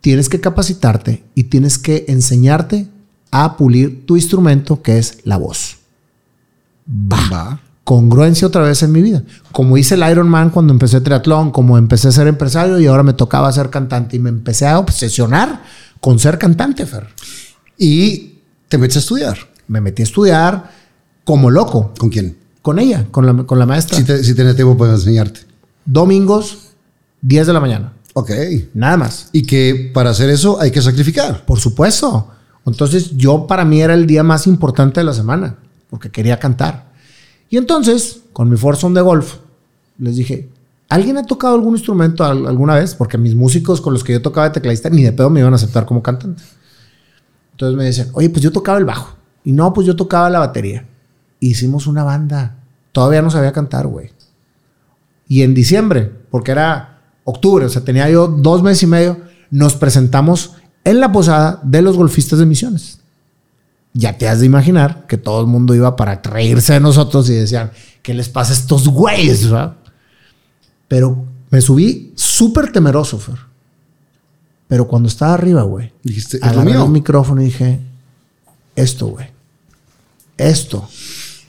tienes 0.02 0.30
que 0.30 0.40
capacitarte 0.40 1.24
y 1.36 1.46
tienes 1.46 1.78
que 1.78 2.06
enseñarte 2.08 2.88
a 3.32 3.58
pulir 3.58 4.06
tu 4.06 4.16
instrumento 4.16 4.82
que 4.82 4.98
es 4.98 5.20
la 5.24 5.38
voz. 5.38 5.78
Va. 6.90 7.30
Va. 7.32 7.62
Congruencia 7.84 8.48
otra 8.48 8.62
vez 8.62 8.84
en 8.84 8.92
mi 8.92 9.02
vida. 9.02 9.24
Como 9.52 9.78
hice 9.78 9.96
el 9.96 10.10
Iron 10.12 10.30
Man 10.30 10.52
cuando 10.52 10.74
empecé 10.74 11.02
triatlón, 11.02 11.52
como 11.52 11.78
empecé 11.78 12.10
a 12.10 12.12
ser 12.12 12.28
empresario 12.28 12.80
y 12.80 12.86
ahora 12.86 13.04
me 13.04 13.14
tocaba 13.14 13.52
ser 13.52 13.70
cantante 13.70 14.16
y 14.16 14.20
me 14.20 14.30
empecé 14.30 14.68
a 14.68 14.78
obsesionar 14.78 15.64
con 16.00 16.20
ser 16.20 16.38
cantante, 16.38 16.86
Fer. 16.86 17.08
Y 17.78 18.40
te 18.68 18.78
metes 18.78 18.98
a 18.98 19.00
estudiar. 19.00 19.38
Me 19.68 19.82
metí 19.82 20.02
a 20.02 20.06
estudiar 20.06 20.72
como 21.24 21.50
loco 21.52 21.94
¿Con 21.98 22.10
quién? 22.10 22.38
con 22.62 22.80
ella, 22.80 23.08
con 23.12 23.26
la, 23.26 23.44
con 23.44 23.58
la 23.58 23.66
maestra. 23.66 23.98
Si, 23.98 24.04
te, 24.04 24.24
si 24.24 24.36
tenés 24.36 24.56
tiempo 24.56 24.78
para 24.78 24.94
enseñarte. 24.94 25.42
Domingos, 25.86 26.70
10 27.22 27.48
de 27.48 27.54
la 27.54 27.60
mañana. 27.60 27.94
Ok. 28.20 28.32
Nada 28.74 28.98
más. 28.98 29.30
Y 29.32 29.44
que 29.44 29.92
para 29.94 30.10
hacer 30.10 30.30
eso 30.30 30.60
hay 30.60 30.72
que 30.72 30.82
sacrificar. 30.82 31.46
Por 31.46 31.60
supuesto. 31.60 32.30
Entonces 32.66 33.16
yo 33.16 33.48
para 33.48 33.64
mí 33.66 33.82
era 33.82 33.94
el 33.94 34.06
día 34.06 34.24
más 34.24 34.46
importante 34.46 35.00
de 35.00 35.06
la 35.06 35.14
semana, 35.14 35.56
porque 35.90 36.10
quería 36.12 36.38
cantar. 36.38 36.92
Y 37.50 37.58
entonces, 37.58 38.22
con 38.34 38.50
mi 38.50 38.58
Forson 38.58 38.94
de 38.94 39.02
golf, 39.02 39.36
les 39.98 40.18
dije, 40.18 40.50
¿alguien 40.90 41.18
ha 41.18 41.26
tocado 41.26 41.56
algún 41.56 41.76
instrumento 41.76 42.24
al- 42.26 42.46
alguna 42.46 42.76
vez? 42.76 42.94
Porque 42.94 43.18
mis 43.18 43.34
músicos 43.36 43.80
con 43.82 43.94
los 43.94 44.04
que 44.04 44.14
yo 44.14 44.22
tocaba 44.22 44.50
de 44.50 44.54
tecladista 44.54 44.90
ni 44.90 45.04
de 45.04 45.14
pedo 45.14 45.30
me 45.30 45.40
iban 45.40 45.54
a 45.54 45.56
aceptar 45.56 45.86
como 45.86 46.04
cantante. 46.04 46.44
Entonces 47.54 47.78
me 47.78 47.86
decían, 47.86 48.10
oye, 48.14 48.30
pues 48.30 48.44
yo 48.44 48.52
tocaba 48.52 48.78
el 48.78 48.86
bajo. 48.86 49.16
Y 49.44 49.54
no, 49.54 49.74
pues 49.74 49.88
yo 49.88 49.96
tocaba 49.96 50.30
la 50.30 50.40
batería. 50.40 50.86
Hicimos 51.40 51.88
una 51.88 52.04
banda. 52.04 52.58
Todavía 52.92 53.22
no 53.22 53.32
sabía 53.32 53.52
cantar, 53.54 53.88
güey. 53.88 54.12
Y 55.28 55.42
en 55.44 55.54
diciembre, 55.54 56.12
porque 56.30 56.52
era 56.52 56.99
octubre, 57.30 57.66
o 57.66 57.70
sea, 57.70 57.84
tenía 57.84 58.10
yo 58.10 58.28
dos 58.28 58.62
meses 58.64 58.84
y 58.84 58.88
medio, 58.88 59.18
nos 59.50 59.76
presentamos 59.76 60.52
en 60.84 61.00
la 61.00 61.12
posada 61.12 61.60
de 61.64 61.82
los 61.82 61.98
golfistas 61.98 62.40
de 62.40 62.46
Misiones. 62.46 63.00
Ya 63.94 64.18
te 64.18 64.28
has 64.28 64.40
de 64.40 64.46
imaginar 64.46 65.06
que 65.08 65.18
todo 65.18 65.42
el 65.42 65.48
mundo 65.48 65.74
iba 65.74 65.96
para 65.96 66.22
reírse 66.22 66.74
de 66.74 66.80
nosotros 66.80 67.30
y 67.30 67.34
decían, 67.34 67.72
¿qué 68.02 68.14
les 68.14 68.30
pasa 68.30 68.54
a 68.54 68.56
estos 68.56 68.88
güeyes? 68.88 69.46
verdad? 69.46 69.78
Pero 70.88 71.26
me 71.50 71.62
subí 71.62 72.14
súper 72.16 72.72
temeroso, 72.72 73.18
Fer. 73.20 73.38
Pero 74.68 74.88
cuando 74.88 75.10
estaba 75.10 75.34
arriba, 75.34 75.64
güey, 75.64 75.92
Dijiste, 76.04 76.40
agarré 76.42 76.74
el 76.74 76.90
micrófono 76.90 77.42
y 77.42 77.46
dije, 77.46 77.80
esto, 78.76 79.08
güey, 79.08 79.28
esto 80.38 80.88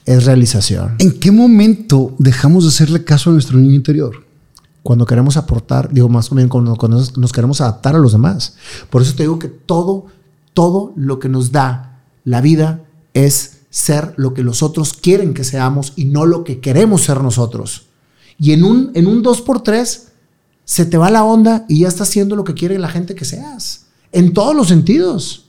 es 0.06 0.24
realización. 0.24 0.96
¿En 0.98 1.20
qué 1.20 1.30
momento 1.30 2.14
dejamos 2.18 2.64
de 2.64 2.70
hacerle 2.70 3.04
caso 3.04 3.30
a 3.30 3.34
nuestro 3.34 3.58
niño 3.58 3.74
interior? 3.74 4.24
Cuando 4.82 5.06
queremos 5.06 5.36
aportar, 5.36 5.92
digo 5.92 6.08
más 6.08 6.30
bien 6.30 6.48
cuando, 6.48 6.76
cuando 6.76 7.04
nos, 7.16 7.32
queremos 7.32 7.60
adaptar 7.60 7.94
a 7.94 7.98
los 7.98 8.12
demás. 8.12 8.56
Por 8.88 9.02
eso 9.02 9.14
te 9.14 9.24
digo 9.24 9.38
que 9.38 9.48
todo, 9.48 10.06
todo 10.54 10.92
lo 10.96 11.18
que 11.18 11.28
nos 11.28 11.52
da 11.52 12.00
la 12.24 12.40
vida 12.40 12.84
es 13.12 13.60
ser 13.70 14.14
lo 14.16 14.34
que 14.34 14.42
los 14.42 14.62
otros 14.62 14.94
quieren 14.94 15.34
que 15.34 15.44
seamos 15.44 15.92
y 15.96 16.06
no 16.06 16.26
lo 16.26 16.44
que 16.44 16.60
queremos 16.60 17.02
ser 17.02 17.22
nosotros. 17.22 17.86
Y 18.38 18.52
en 18.52 18.64
un, 18.64 18.90
en 18.94 19.06
un 19.06 19.22
2x3 19.22 20.04
se 20.64 20.86
te 20.86 20.96
va 20.96 21.10
la 21.10 21.24
onda 21.24 21.66
y 21.68 21.80
ya 21.80 21.88
estás 21.88 22.08
haciendo 22.08 22.36
lo 22.36 22.44
que 22.44 22.54
quiere 22.54 22.78
la 22.78 22.88
gente 22.88 23.14
que 23.14 23.24
seas. 23.24 23.86
En 24.12 24.32
todos 24.32 24.56
los 24.56 24.68
sentidos. 24.68 25.44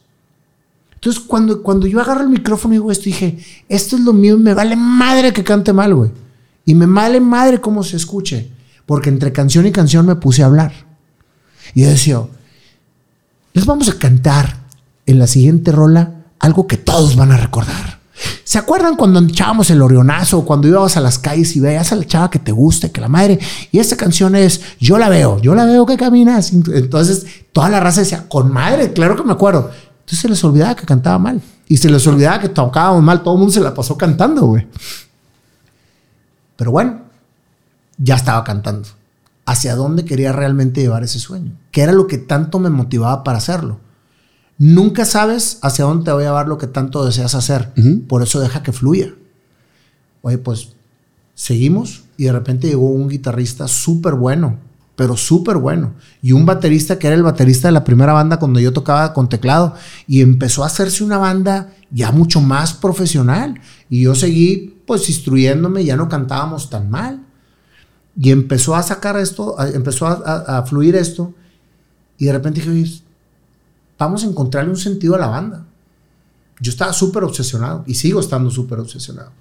Entonces, 0.95 1.23
cuando, 1.25 1.63
cuando 1.63 1.87
yo 1.87 1.99
agarro 1.99 2.21
el 2.21 2.29
micrófono 2.29 2.73
y 2.73 2.77
digo 2.77 2.91
esto, 2.91 3.05
dije, 3.05 3.39
esto 3.69 3.95
es 3.95 4.03
lo 4.03 4.13
mío 4.13 4.37
me 4.37 4.53
vale 4.53 4.75
madre 4.75 5.33
que 5.33 5.43
cante 5.43 5.73
mal, 5.73 5.95
güey. 5.95 6.11
Y 6.65 6.75
me 6.75 6.85
vale 6.85 7.19
madre 7.19 7.59
cómo 7.59 7.83
se 7.83 7.97
escuche. 7.97 8.51
Porque 8.91 9.07
entre 9.07 9.31
canción 9.31 9.65
y 9.65 9.72
canción 9.72 10.05
me 10.05 10.18
puse 10.18 10.43
a 10.43 10.47
hablar. 10.47 10.73
Y 11.73 11.84
yo 11.84 11.88
decía, 11.88 12.19
les 13.53 13.65
vamos 13.65 13.88
a 13.88 13.97
cantar 13.97 14.65
en 15.05 15.18
la 15.18 15.27
siguiente 15.27 15.72
rola 15.72 16.26
algo 16.39 16.68
que 16.68 16.76
todos 16.76 17.15
van 17.15 17.31
a 17.31 17.38
recordar. 17.38 18.01
¿Se 18.43 18.57
acuerdan 18.57 18.97
cuando 18.97 19.22
echábamos 19.22 19.69
el 19.69 19.81
orionazo, 19.81 20.43
cuando 20.43 20.68
íbamos 20.68 20.97
a 20.97 20.99
las 20.99 21.19
calles 21.19 21.55
y 21.55 21.61
veías 21.61 21.93
a 21.93 21.95
la 21.95 22.05
chava 22.05 22.30
que 22.30 22.39
te 22.39 22.51
gusta, 22.51 22.89
que 22.89 22.99
la 22.99 23.07
madre? 23.07 23.39
Y 23.72 23.80
esta 23.80 23.95
canción 23.95 24.35
es 24.35 24.59
Yo 24.77 24.97
la 24.97 25.07
veo, 25.07 25.39
yo 25.39 25.55
la 25.55 25.63
veo 25.63 25.85
que 25.85 25.95
caminas. 25.95 26.51
Entonces 26.51 27.26
toda 27.53 27.69
la 27.69 27.80
raza 27.80 28.01
decía, 28.01 28.27
con 28.27 28.51
madre, 28.51 28.91
claro 28.91 29.15
que 29.15 29.23
me 29.23 29.31
acuerdo. 29.31 29.72
Entonces 30.01 30.19
se 30.19 30.27
les 30.27 30.43
olvidaba 30.43 30.76
que 30.76 30.85
cantaba 30.85 31.18
mal. 31.18 31.41
Y 31.69 31.77
se 31.77 31.89
les 31.89 32.05
olvidaba 32.07 32.41
que 32.41 32.49
tocábamos 32.49 33.01
mal. 33.01 33.23
Todo 33.23 33.35
el 33.35 33.39
mundo 33.39 33.53
se 33.53 33.61
la 33.61 33.73
pasó 33.73 33.97
cantando, 33.97 34.47
güey. 34.47 34.68
Pero 36.57 36.72
bueno, 36.72 37.09
ya 38.02 38.15
estaba 38.15 38.44
cantando. 38.44 38.90
¿Hacia 39.45 39.76
dónde 39.76 40.06
quería 40.06 40.32
realmente 40.32 40.82
llevar 40.82 41.03
ese 41.03 41.19
sueño? 41.19 41.53
¿Qué 41.72 41.82
era 41.82 41.91
lo 41.91 42.07
que 42.07 42.18
tanto 42.18 42.60
me 42.60 42.69
motivaba 42.69 43.23
para 43.23 43.38
hacerlo? 43.38 43.80
Nunca 44.57 45.06
sabes 45.06 45.60
hacia 45.61 45.86
dónde 45.86 46.06
te 46.06 46.11
va 46.11 46.19
a 46.19 46.23
llevar 46.23 46.48
lo 46.48 46.57
que 46.57 46.68
tanto 46.68 47.06
deseas 47.06 47.36
hacer. 47.36 47.73
Por 48.07 48.22
eso 48.22 48.40
deja 48.40 48.64
que 48.64 48.72
fluya. 48.72 49.14
Oye, 50.22 50.38
pues 50.38 50.69
seguimos 51.34 52.03
y 52.18 52.26
de 52.26 52.32
repente 52.32 52.68
llegó 52.68 52.90
un 52.91 53.10
guitarrista 53.10 53.68
súper 53.68 54.14
bueno, 54.14 54.60
pero 54.95 55.18
súper 55.18 55.57
bueno. 55.57 55.94
Y 56.22 56.34
un 56.34 56.45
baterista 56.45 56.99
que 56.99 57.07
era 57.07 57.15
el 57.15 57.23
baterista 57.23 57.68
de 57.68 57.72
la 57.72 57.84
primera 57.84 58.14
banda 58.14 58.38
cuando 58.38 58.60
yo 58.60 58.72
tocaba 58.72 59.14
con 59.14 59.30
teclado. 59.30 59.73
Y 60.07 60.22
empezó 60.22 60.64
a 60.64 60.68
hacerse 60.68 61.03
una 61.03 61.18
banda 61.18 61.73
ya 61.90 62.11
mucho 62.11 62.41
más 62.41 62.73
profesional. 62.73 63.60
Y 63.90 64.03
yo 64.03 64.14
seguí 64.14 64.82
pues 64.86 65.10
instruyéndome, 65.10 65.84
ya 65.84 65.95
no 65.95 66.07
cantábamos 66.07 66.69
tan 66.69 66.90
mal. 66.90 67.26
Y 68.19 68.31
empezó 68.31 68.75
a 68.75 68.83
sacar 68.83 69.17
esto, 69.17 69.55
empezó 69.73 70.05
a, 70.07 70.13
a- 70.13 70.57
a 70.59 70.63
fluir 70.65 70.95
esto. 70.95 71.33
Y 72.17 72.25
de 72.25 72.33
repente 72.33 72.59
dije, 72.59 72.71
"Oye, 72.71 73.01
vamos 73.97 74.23
a 74.23 74.27
encontrarle 74.27 74.69
un 74.71 74.77
sentido 74.77 75.15
a 75.15 75.19
la 75.19 75.27
banda. 75.27 75.65
Yo 76.59 76.71
estaba 76.71 76.93
súper 76.93 77.23
obsesionado 77.23 77.83
y 77.88 77.95
sigo 77.95 78.19
estando 78.19 78.51
súper 78.51 78.79
obsesionado. 78.79 79.31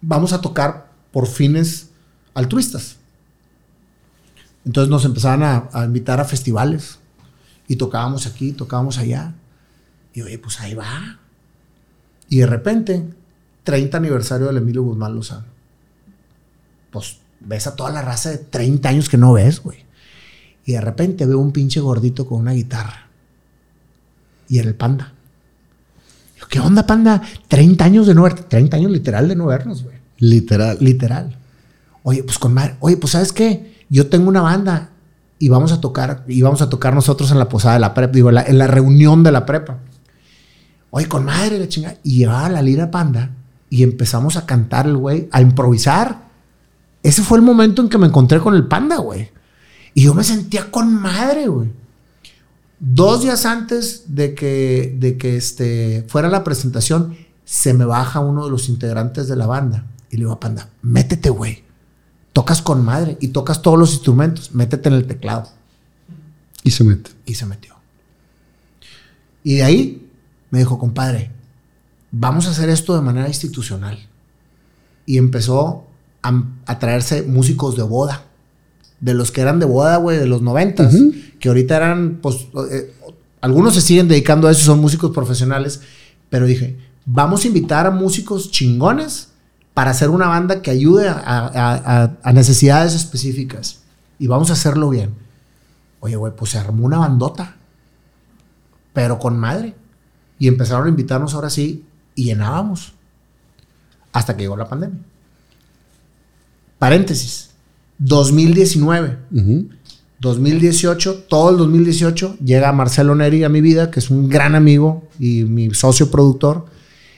Vamos 0.00 0.32
a 0.32 0.40
tocar 0.40 0.90
por 1.12 1.26
fines 1.26 1.88
altruistas. 2.34 2.96
Entonces 4.64 4.90
nos 4.90 5.04
empezaban 5.04 5.42
a, 5.42 5.68
a 5.72 5.84
invitar 5.84 6.20
a 6.20 6.24
festivales 6.24 6.98
y 7.68 7.76
tocábamos 7.76 8.26
aquí, 8.26 8.52
tocábamos 8.52 8.98
allá. 8.98 9.34
Y 10.12 10.22
oye, 10.22 10.38
pues 10.38 10.60
ahí 10.60 10.74
va. 10.74 11.18
Y 12.28 12.38
de 12.38 12.46
repente, 12.46 13.08
30 13.64 13.96
aniversario 13.98 14.46
del 14.46 14.58
Emilio 14.58 14.82
Guzmán 14.82 15.14
Lozano. 15.14 15.44
Pues 16.90 17.18
ves 17.46 17.66
a 17.66 17.76
toda 17.76 17.90
la 17.90 18.02
raza 18.02 18.30
de 18.30 18.38
30 18.38 18.88
años 18.88 19.08
que 19.08 19.16
no 19.16 19.32
ves, 19.32 19.62
güey. 19.62 19.84
Y 20.64 20.72
de 20.72 20.80
repente 20.80 21.26
veo 21.26 21.38
un 21.38 21.52
pinche 21.52 21.80
gordito 21.80 22.26
con 22.26 22.40
una 22.40 22.52
guitarra. 22.52 23.08
Y 24.48 24.58
era 24.58 24.68
el 24.68 24.74
panda. 24.74 25.12
Yo, 26.38 26.46
¿Qué 26.48 26.60
onda, 26.60 26.86
panda? 26.86 27.22
30 27.48 27.84
años 27.84 28.06
de 28.06 28.14
no 28.14 28.22
verte. 28.22 28.42
30 28.42 28.76
años 28.76 28.90
literal 28.90 29.28
de 29.28 29.36
no 29.36 29.46
vernos, 29.46 29.82
güey. 29.82 29.96
Literal. 30.18 30.78
Literal. 30.80 31.36
Oye, 32.02 32.22
pues 32.22 32.38
con 32.38 32.54
madre. 32.54 32.76
Oye, 32.80 32.96
pues 32.96 33.12
¿sabes 33.12 33.32
qué? 33.32 33.74
Yo 33.88 34.08
tengo 34.08 34.28
una 34.28 34.42
banda 34.42 34.90
y 35.38 35.48
vamos 35.48 35.72
a 35.72 35.80
tocar, 35.80 36.24
y 36.26 36.42
vamos 36.42 36.62
a 36.62 36.70
tocar 36.70 36.94
nosotros 36.94 37.30
en 37.30 37.38
la 37.38 37.48
posada 37.48 37.74
de 37.74 37.80
la 37.80 37.92
prepa, 37.92 38.12
digo, 38.12 38.28
en 38.30 38.36
la, 38.36 38.42
en 38.42 38.58
la 38.58 38.66
reunión 38.66 39.22
de 39.22 39.32
la 39.32 39.44
prepa. 39.44 39.78
Oye, 40.90 41.08
con 41.08 41.24
madre 41.24 41.58
la 41.58 41.68
chingada. 41.68 41.96
Y 42.02 42.18
llevaba 42.18 42.48
la 42.48 42.62
lira 42.62 42.90
panda 42.90 43.30
y 43.68 43.82
empezamos 43.82 44.36
a 44.36 44.46
cantar 44.46 44.86
el 44.86 44.96
güey, 44.96 45.28
a 45.32 45.40
improvisar. 45.40 46.28
Ese 47.04 47.22
fue 47.22 47.36
el 47.36 47.44
momento 47.44 47.82
en 47.82 47.90
que 47.90 47.98
me 47.98 48.06
encontré 48.06 48.40
con 48.40 48.54
el 48.54 48.66
panda, 48.66 48.96
güey. 48.96 49.30
Y 49.92 50.04
yo 50.04 50.14
me 50.14 50.24
sentía 50.24 50.70
con 50.70 50.92
madre, 50.94 51.46
güey. 51.48 51.70
Dos 52.80 53.22
días 53.22 53.44
antes 53.44 54.04
de 54.08 54.34
que, 54.34 54.96
de 54.98 55.18
que 55.18 55.36
este, 55.36 56.06
fuera 56.08 56.30
la 56.30 56.42
presentación, 56.42 57.14
se 57.44 57.74
me 57.74 57.84
baja 57.84 58.20
uno 58.20 58.46
de 58.46 58.50
los 58.50 58.70
integrantes 58.70 59.28
de 59.28 59.36
la 59.36 59.46
banda. 59.46 59.86
Y 60.10 60.16
le 60.16 60.20
digo 60.20 60.32
a 60.32 60.40
Panda, 60.40 60.70
métete, 60.80 61.28
güey. 61.28 61.62
Tocas 62.32 62.62
con 62.62 62.82
madre 62.82 63.18
y 63.20 63.28
tocas 63.28 63.60
todos 63.60 63.78
los 63.78 63.92
instrumentos. 63.92 64.54
Métete 64.54 64.88
en 64.88 64.94
el 64.94 65.06
teclado. 65.06 65.50
Y 66.62 66.70
se 66.70 66.84
mete. 66.84 67.10
Y 67.26 67.34
se 67.34 67.44
metió. 67.44 67.74
Y 69.42 69.56
de 69.56 69.62
ahí 69.62 70.10
me 70.50 70.60
dijo, 70.60 70.78
compadre, 70.78 71.30
vamos 72.10 72.46
a 72.46 72.50
hacer 72.52 72.70
esto 72.70 72.96
de 72.96 73.02
manera 73.02 73.28
institucional. 73.28 74.08
Y 75.04 75.18
empezó 75.18 75.86
a, 76.24 76.42
a 76.66 76.78
traerse 76.80 77.22
músicos 77.22 77.76
de 77.76 77.82
boda. 77.84 78.24
De 79.00 79.14
los 79.14 79.30
que 79.30 79.42
eran 79.42 79.60
de 79.60 79.66
boda, 79.66 79.96
güey, 79.98 80.18
de 80.18 80.26
los 80.26 80.42
noventas. 80.42 80.92
Que 81.38 81.48
ahorita 81.48 81.76
eran, 81.76 82.18
pues, 82.22 82.48
eh, 82.72 82.92
algunos 83.40 83.74
se 83.74 83.80
siguen 83.82 84.08
dedicando 84.08 84.48
a 84.48 84.50
eso, 84.50 84.64
son 84.64 84.80
músicos 84.80 85.10
profesionales. 85.12 85.80
Pero 86.30 86.46
dije, 86.46 86.78
vamos 87.04 87.44
a 87.44 87.46
invitar 87.48 87.86
a 87.86 87.90
músicos 87.90 88.50
chingones 88.50 89.28
para 89.74 89.90
hacer 89.90 90.08
una 90.10 90.26
banda 90.28 90.62
que 90.62 90.70
ayude 90.70 91.08
a, 91.08 91.14
a- 91.18 92.02
a- 92.04 92.16
a 92.22 92.32
necesidades 92.32 92.94
específicas. 92.94 93.80
Y 94.18 94.26
vamos 94.26 94.48
a 94.50 94.54
hacerlo 94.54 94.88
bien. 94.88 95.10
Oye, 96.00 96.16
güey, 96.16 96.32
pues 96.34 96.52
se 96.52 96.58
armó 96.58 96.86
una 96.86 96.98
bandota. 96.98 97.56
Pero 98.92 99.18
con 99.18 99.36
madre. 99.38 99.74
Y 100.38 100.48
empezaron 100.48 100.86
a 100.86 100.88
invitarnos 100.90 101.34
ahora 101.34 101.50
sí 101.50 101.84
y 102.14 102.24
llenábamos. 102.24 102.92
Hasta 104.12 104.36
que 104.36 104.42
llegó 104.44 104.56
la 104.56 104.68
pandemia. 104.68 104.98
Paréntesis. 106.84 107.48
2019. 107.96 109.16
Ujú. 109.32 109.70
2018, 110.20 111.24
todo 111.30 111.48
el 111.48 111.56
2018, 111.56 112.36
llega 112.44 112.70
Marcelo 112.72 113.14
Neri 113.14 113.42
a 113.42 113.48
mi 113.48 113.62
vida, 113.62 113.90
que 113.90 114.00
es 114.00 114.10
un 114.10 114.28
gran 114.28 114.54
amigo 114.54 115.08
y 115.18 115.44
mi 115.44 115.72
socio 115.72 116.10
productor. 116.10 116.66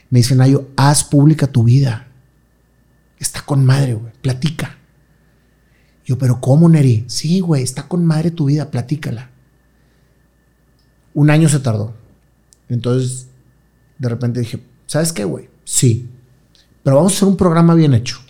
Me 0.08 0.20
dice, 0.20 0.36
Nayo, 0.36 0.68
haz 0.76 1.02
pública 1.02 1.48
tu 1.48 1.64
vida. 1.64 2.06
Está 3.18 3.42
con 3.42 3.64
madre, 3.64 3.94
güey. 3.94 4.12
Platica. 4.22 4.76
Yo, 6.04 6.16
pero 6.16 6.40
¿cómo, 6.40 6.68
Neri? 6.68 7.02
Sí, 7.08 7.40
güey, 7.40 7.64
está 7.64 7.88
con 7.88 8.04
madre 8.04 8.30
tu 8.30 8.44
vida, 8.44 8.70
platícala. 8.70 9.30
Un 11.12 11.28
año 11.28 11.48
se 11.48 11.58
tardó. 11.58 11.92
Entonces, 12.68 13.26
de 13.98 14.08
repente 14.08 14.38
dije, 14.38 14.62
¿sabes 14.86 15.12
qué, 15.12 15.24
güey? 15.24 15.48
Sí. 15.64 16.08
Pero 16.84 16.98
vamos 16.98 17.14
a 17.14 17.16
hacer 17.16 17.26
un 17.26 17.36
programa 17.36 17.74
bien 17.74 17.94
hecho. 17.94 18.20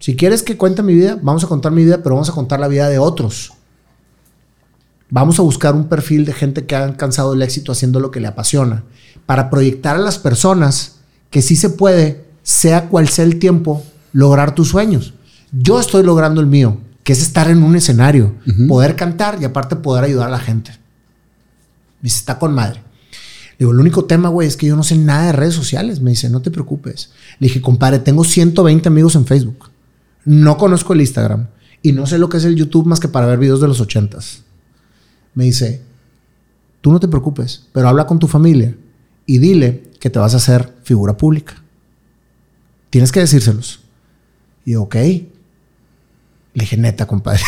Si 0.00 0.16
quieres 0.16 0.42
que 0.42 0.56
cuente 0.56 0.82
mi 0.82 0.94
vida, 0.94 1.18
vamos 1.22 1.44
a 1.44 1.46
contar 1.46 1.72
mi 1.72 1.84
vida, 1.84 2.02
pero 2.02 2.14
vamos 2.14 2.30
a 2.30 2.32
contar 2.32 2.58
la 2.58 2.68
vida 2.68 2.88
de 2.88 2.98
otros. 2.98 3.52
Vamos 5.10 5.38
a 5.38 5.42
buscar 5.42 5.74
un 5.74 5.88
perfil 5.88 6.24
de 6.24 6.32
gente 6.32 6.64
que 6.64 6.74
ha 6.74 6.84
alcanzado 6.84 7.34
el 7.34 7.42
éxito 7.42 7.70
haciendo 7.70 8.00
lo 8.00 8.10
que 8.10 8.18
le 8.18 8.26
apasiona, 8.26 8.82
para 9.26 9.50
proyectar 9.50 9.96
a 9.96 10.00
las 10.00 10.18
personas 10.18 10.96
que 11.28 11.42
sí 11.42 11.54
se 11.54 11.68
puede, 11.68 12.24
sea 12.42 12.88
cual 12.88 13.08
sea 13.08 13.26
el 13.26 13.38
tiempo, 13.38 13.84
lograr 14.12 14.54
tus 14.54 14.68
sueños. 14.68 15.12
Yo 15.52 15.78
estoy 15.78 16.02
logrando 16.02 16.40
el 16.40 16.46
mío, 16.46 16.78
que 17.02 17.12
es 17.12 17.20
estar 17.20 17.50
en 17.50 17.62
un 17.62 17.76
escenario, 17.76 18.34
poder 18.68 18.96
cantar 18.96 19.36
y 19.40 19.44
aparte 19.44 19.76
poder 19.76 20.04
ayudar 20.04 20.28
a 20.28 20.32
la 20.32 20.38
gente. 20.38 20.70
Me 22.00 22.06
dice, 22.06 22.20
está 22.20 22.38
con 22.38 22.54
madre. 22.54 22.80
Le 23.58 23.66
digo, 23.66 23.72
el 23.72 23.80
único 23.80 24.06
tema, 24.06 24.30
güey, 24.30 24.48
es 24.48 24.56
que 24.56 24.66
yo 24.66 24.76
no 24.76 24.82
sé 24.82 24.96
nada 24.96 25.26
de 25.26 25.32
redes 25.32 25.54
sociales. 25.54 26.00
Me 26.00 26.10
dice, 26.10 26.30
no 26.30 26.40
te 26.40 26.50
preocupes. 26.50 27.10
Le 27.38 27.48
dije, 27.48 27.60
compadre, 27.60 27.98
tengo 27.98 28.24
120 28.24 28.88
amigos 28.88 29.14
en 29.16 29.26
Facebook. 29.26 29.69
No 30.24 30.56
conozco 30.56 30.92
el 30.92 31.00
Instagram. 31.00 31.48
Y 31.82 31.92
no 31.92 32.06
sé 32.06 32.18
lo 32.18 32.28
que 32.28 32.36
es 32.36 32.44
el 32.44 32.56
YouTube 32.56 32.86
más 32.86 33.00
que 33.00 33.08
para 33.08 33.26
ver 33.26 33.38
videos 33.38 33.60
de 33.60 33.68
los 33.68 33.80
ochentas. 33.80 34.42
Me 35.34 35.44
dice, 35.44 35.82
tú 36.80 36.92
no 36.92 37.00
te 37.00 37.08
preocupes, 37.08 37.66
pero 37.72 37.88
habla 37.88 38.06
con 38.06 38.18
tu 38.18 38.28
familia 38.28 38.76
y 39.26 39.38
dile 39.38 39.90
que 39.98 40.10
te 40.10 40.18
vas 40.18 40.34
a 40.34 40.38
hacer 40.38 40.74
figura 40.82 41.16
pública. 41.16 41.62
Tienes 42.90 43.12
que 43.12 43.20
decírselos. 43.20 43.80
Y 44.64 44.72
yo, 44.72 44.82
ok. 44.82 44.94
Le 44.94 45.28
dije, 46.54 46.76
neta, 46.76 47.06
compadre. 47.06 47.42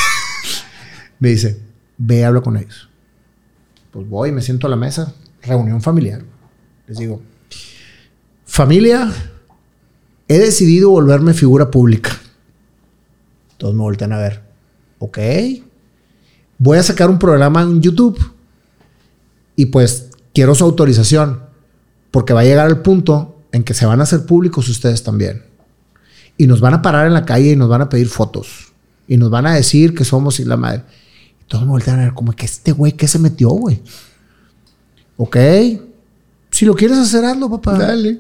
me 1.19 1.31
dice, 1.31 1.61
ve, 1.99 2.25
habla 2.25 2.41
con 2.41 2.57
ellos. 2.57 2.89
Pues 3.91 4.09
voy, 4.09 4.33
me 4.33 4.41
siento 4.41 4.67
a 4.67 4.71
la 4.71 4.77
mesa, 4.77 5.13
reunión 5.43 5.83
familiar. 5.83 6.25
Les 6.87 6.99
digo, 6.99 7.21
familia, 8.47 9.13
he 10.29 10.39
decidido 10.39 10.91
volverme 10.91 11.35
figura 11.35 11.71
pública. 11.71 12.22
Todos 13.63 13.77
me 13.77 13.83
voltean 13.83 14.13
a 14.13 14.19
ver. 14.19 14.43
Ok. 14.99 15.19
Voy 16.59 16.79
a 16.79 16.83
sacar 16.83 17.09
un 17.09 17.17
programa 17.21 17.63
en 17.63 17.81
YouTube. 17.81 18.19
Y 19.55 19.67
pues 19.67 20.09
quiero 20.35 20.57
su 20.57 20.65
autorización. 20.65 21.45
Porque 22.11 22.33
va 22.33 22.41
a 22.41 22.45
llegar 22.45 22.69
el 22.69 22.79
punto 22.79 23.37
en 23.53 23.63
que 23.63 23.73
se 23.73 23.87
van 23.87 24.01
a 24.01 24.03
hacer 24.03 24.27
públicos 24.27 24.69
ustedes 24.69 25.05
también. 25.05 25.45
Y 26.37 26.49
nos 26.49 26.61
van 26.61 26.75
a 26.75 26.83
parar 26.83 27.07
en 27.07 27.15
la 27.15 27.25
calle 27.25 27.53
y 27.53 27.57
nos 27.57 27.69
van 27.69 27.83
a 27.83 27.89
pedir 27.89 28.09
fotos. 28.09 28.73
Y 29.07 29.17
nos 29.17 29.31
van 29.31 29.47
a 29.47 29.55
decir 29.55 29.95
que 29.95 30.05
somos 30.05 30.41
y 30.41 30.45
la 30.45 30.57
madre. 30.57 30.83
Y 31.41 31.45
todos 31.45 31.63
me 31.65 31.71
voltean 31.71 32.01
a 32.01 32.03
ver 32.03 32.15
como 32.15 32.33
que 32.33 32.47
este 32.47 32.73
güey, 32.73 32.91
¿qué 32.95 33.07
se 33.07 33.21
metió, 33.21 33.51
güey? 33.51 33.81
Ok. 35.19 35.37
Si 36.51 36.65
lo 36.67 36.75
quieres 36.75 36.99
hacer, 36.99 37.25
hazlo, 37.25 37.49
papá. 37.49 37.79
Dale. 37.79 38.19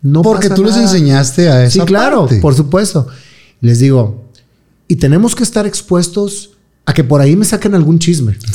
No 0.00 0.22
Porque 0.22 0.48
pasa 0.48 0.54
tú 0.54 0.64
les 0.64 0.76
nada. 0.76 0.84
enseñaste 0.84 1.50
a 1.50 1.64
esa 1.64 1.72
Sí, 1.80 1.80
claro, 1.86 2.20
parte. 2.20 2.40
por 2.40 2.54
supuesto. 2.54 3.06
Les 3.60 3.80
digo, 3.80 4.27
y 4.88 4.96
tenemos 4.96 5.36
que 5.36 5.42
estar 5.42 5.66
expuestos 5.66 6.50
a 6.86 6.94
que 6.94 7.04
por 7.04 7.20
ahí 7.20 7.36
me 7.36 7.44
saquen 7.44 7.74
algún 7.74 7.98
chisme. 7.98 8.38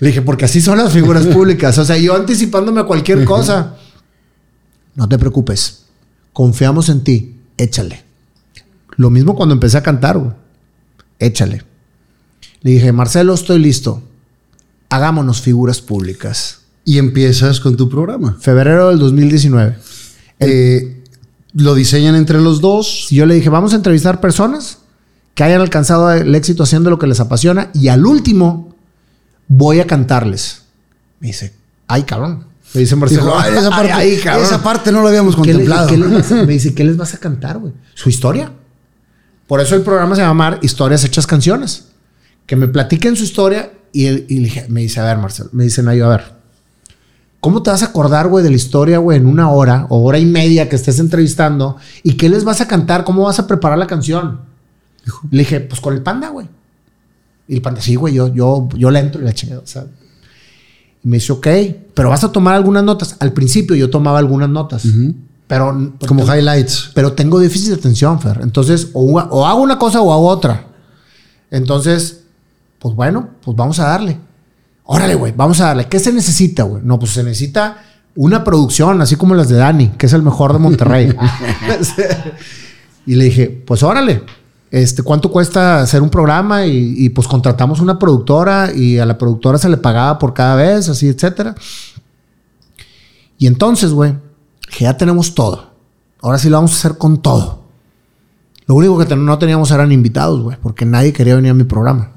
Le 0.00 0.08
dije, 0.08 0.20
porque 0.20 0.46
así 0.46 0.60
son 0.60 0.78
las 0.78 0.92
figuras 0.92 1.26
públicas. 1.32 1.78
O 1.78 1.84
sea, 1.84 1.96
yo 1.96 2.16
anticipándome 2.16 2.80
a 2.80 2.84
cualquier 2.84 3.24
cosa. 3.24 3.76
No 4.96 5.08
te 5.08 5.16
preocupes. 5.16 5.84
Confiamos 6.32 6.88
en 6.88 7.04
ti. 7.04 7.36
Échale. 7.56 8.02
Lo 8.96 9.10
mismo 9.10 9.36
cuando 9.36 9.54
empecé 9.54 9.78
a 9.78 9.82
cantar, 9.84 10.18
güey. 10.18 10.32
Échale. 11.20 11.62
Le 12.62 12.72
dije, 12.72 12.90
Marcelo, 12.90 13.32
estoy 13.32 13.60
listo. 13.60 14.02
Hagámonos 14.88 15.40
figuras 15.40 15.80
públicas. 15.80 16.62
Y 16.84 16.98
empiezas 16.98 17.60
con 17.60 17.76
tu 17.76 17.88
programa. 17.88 18.36
Febrero 18.40 18.88
del 18.88 18.98
2019. 18.98 19.76
Eh, 20.40 20.91
lo 21.54 21.74
diseñan 21.74 22.14
entre 22.14 22.40
los 22.40 22.60
dos. 22.60 23.08
Y 23.10 23.16
yo 23.16 23.26
le 23.26 23.34
dije, 23.34 23.48
vamos 23.48 23.72
a 23.72 23.76
entrevistar 23.76 24.20
personas 24.20 24.78
que 25.34 25.44
hayan 25.44 25.60
alcanzado 25.60 26.10
el 26.12 26.34
éxito 26.34 26.62
haciendo 26.62 26.90
lo 26.90 26.98
que 26.98 27.06
les 27.06 27.20
apasiona 27.20 27.70
y 27.74 27.88
al 27.88 28.04
último 28.06 28.74
voy 29.48 29.80
a 29.80 29.86
cantarles. 29.86 30.62
Me 31.20 31.28
dice, 31.28 31.54
ay, 31.86 32.02
cabrón. 32.04 32.46
Me 32.74 32.80
dice 32.80 32.96
Marcelo, 32.96 33.24
Dijo, 33.26 33.38
"Ay, 33.38 33.52
esa, 33.54 33.68
parte, 33.70 33.92
"Ay, 33.92 34.10
ay, 34.12 34.20
cabrón". 34.22 34.46
esa 34.46 34.62
parte 34.62 34.92
no 34.92 35.02
lo 35.02 35.08
habíamos 35.08 35.36
¿Qué 35.36 35.42
le- 35.42 35.52
contemplado. 35.52 35.88
qué 35.88 35.96
me 36.46 36.52
dice, 36.54 36.74
¿qué 36.74 36.84
les 36.84 36.96
vas 36.96 37.12
a 37.12 37.18
cantar, 37.18 37.58
güey? 37.58 37.74
Su 37.94 38.08
historia. 38.08 38.50
Por 39.46 39.60
eso 39.60 39.74
el 39.76 39.82
programa 39.82 40.14
se 40.16 40.22
llama 40.22 40.58
Historias 40.62 41.04
Hechas 41.04 41.26
Canciones. 41.26 41.88
Que 42.46 42.56
me 42.56 42.68
platiquen 42.68 43.14
su 43.14 43.24
historia 43.24 43.70
y, 43.92 44.08
me 44.68 44.80
dice, 44.80 45.00
a 45.00 45.04
ver, 45.04 45.18
Marcelo, 45.18 45.50
me 45.52 45.64
dice 45.64 45.82
Nayo, 45.82 46.06
a 46.06 46.16
ver, 46.16 46.32
¿cómo 47.42 47.60
te 47.62 47.70
vas 47.70 47.82
a 47.82 47.86
acordar, 47.86 48.28
güey, 48.28 48.44
de 48.44 48.50
la 48.50 48.56
historia, 48.56 48.98
güey, 48.98 49.18
en 49.18 49.26
una 49.26 49.50
hora 49.50 49.86
o 49.90 50.04
hora 50.04 50.18
y 50.18 50.24
media 50.24 50.68
que 50.68 50.76
estés 50.76 51.00
entrevistando? 51.00 51.76
¿Y 52.04 52.14
qué 52.14 52.28
les 52.28 52.44
vas 52.44 52.60
a 52.60 52.68
cantar? 52.68 53.02
¿Cómo 53.02 53.24
vas 53.24 53.40
a 53.40 53.48
preparar 53.48 53.76
la 53.76 53.88
canción? 53.88 54.40
Le 55.30 55.40
dije, 55.40 55.60
pues 55.60 55.80
con 55.80 55.92
el 55.92 56.02
panda, 56.02 56.28
güey. 56.28 56.48
Y 57.48 57.56
el 57.56 57.60
panda, 57.60 57.80
sí, 57.80 57.96
güey, 57.96 58.14
yo, 58.14 58.32
yo, 58.32 58.68
yo 58.76 58.92
le 58.92 59.00
entro 59.00 59.20
y 59.20 59.24
la 59.24 59.32
chingada, 59.32 59.60
o 59.60 59.66
sea. 59.66 59.86
Y 61.02 61.08
me 61.08 61.16
dice, 61.16 61.32
ok, 61.32 61.48
pero 61.94 62.10
vas 62.10 62.22
a 62.22 62.30
tomar 62.30 62.54
algunas 62.54 62.84
notas. 62.84 63.16
Al 63.18 63.32
principio 63.32 63.74
yo 63.74 63.90
tomaba 63.90 64.20
algunas 64.20 64.48
notas. 64.48 64.86
Pero 65.48 65.92
Como 66.06 66.24
highlights. 66.24 66.92
pero 66.94 67.12
tengo 67.12 67.40
déficit 67.40 67.70
de 67.70 67.74
atención, 67.74 68.20
Fer. 68.20 68.38
Entonces, 68.40 68.90
o, 68.92 69.18
hago 69.18 69.60
una 69.60 69.78
cosa 69.78 70.00
o 70.00 70.12
hago 70.12 70.28
otra. 70.28 70.66
Entonces, 71.50 72.22
pues 72.78 72.94
bueno, 72.94 73.30
pues 73.42 73.56
vamos 73.56 73.80
a 73.80 73.88
darle. 73.88 74.18
Órale, 74.84 75.14
güey, 75.14 75.32
vamos 75.36 75.60
a 75.60 75.66
darle. 75.66 75.86
¿Qué 75.86 75.98
se 75.98 76.12
necesita, 76.12 76.64
güey? 76.64 76.82
No, 76.84 76.98
pues 76.98 77.12
se 77.12 77.22
necesita 77.22 77.82
una 78.14 78.44
producción, 78.44 79.00
así 79.00 79.16
como 79.16 79.34
las 79.34 79.48
de 79.48 79.56
Dani, 79.56 79.88
que 79.90 80.06
es 80.06 80.12
el 80.12 80.22
mejor 80.22 80.52
de 80.52 80.58
Monterrey. 80.58 81.14
y 83.06 83.14
le 83.14 83.24
dije, 83.24 83.62
pues 83.66 83.82
órale. 83.82 84.22
Este, 84.70 85.02
¿cuánto 85.02 85.30
cuesta 85.30 85.80
hacer 85.80 86.02
un 86.02 86.08
programa? 86.08 86.66
Y, 86.66 86.94
y, 86.96 87.10
pues 87.10 87.28
contratamos 87.28 87.80
una 87.80 87.98
productora 87.98 88.72
y 88.74 88.98
a 88.98 89.04
la 89.04 89.18
productora 89.18 89.58
se 89.58 89.68
le 89.68 89.76
pagaba 89.76 90.18
por 90.18 90.32
cada 90.32 90.56
vez, 90.56 90.88
así, 90.88 91.08
etcétera. 91.08 91.54
Y 93.36 93.46
entonces, 93.46 93.92
güey, 93.92 94.14
que 94.70 94.84
ya 94.84 94.96
tenemos 94.96 95.34
todo. 95.34 95.72
Ahora 96.22 96.38
sí 96.38 96.48
lo 96.48 96.56
vamos 96.56 96.72
a 96.72 96.76
hacer 96.76 96.96
con 96.96 97.20
todo. 97.20 97.62
Lo 98.66 98.76
único 98.76 98.96
que 98.98 99.16
no 99.16 99.38
teníamos 99.38 99.70
eran 99.70 99.92
invitados, 99.92 100.40
güey, 100.40 100.56
porque 100.62 100.86
nadie 100.86 101.12
quería 101.12 101.34
venir 101.34 101.50
a 101.50 101.54
mi 101.54 101.64
programa. 101.64 102.12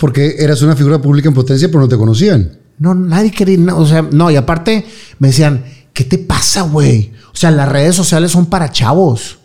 Porque 0.00 0.36
eras 0.38 0.62
una 0.62 0.74
figura 0.74 1.00
pública 1.00 1.28
en 1.28 1.34
potencia, 1.34 1.68
pero 1.68 1.80
no 1.80 1.88
te 1.88 1.98
conocían. 1.98 2.56
No, 2.78 2.94
nadie 2.94 3.30
quería, 3.30 3.58
no, 3.58 3.76
o 3.76 3.86
sea, 3.86 4.00
no, 4.00 4.30
y 4.30 4.36
aparte 4.36 4.86
me 5.18 5.28
decían, 5.28 5.62
¿qué 5.92 6.04
te 6.04 6.16
pasa, 6.16 6.62
güey? 6.62 7.12
O 7.34 7.36
sea, 7.36 7.50
las 7.50 7.68
redes 7.68 7.94
sociales 7.94 8.32
son 8.32 8.46
para 8.46 8.72
chavos. 8.72 9.38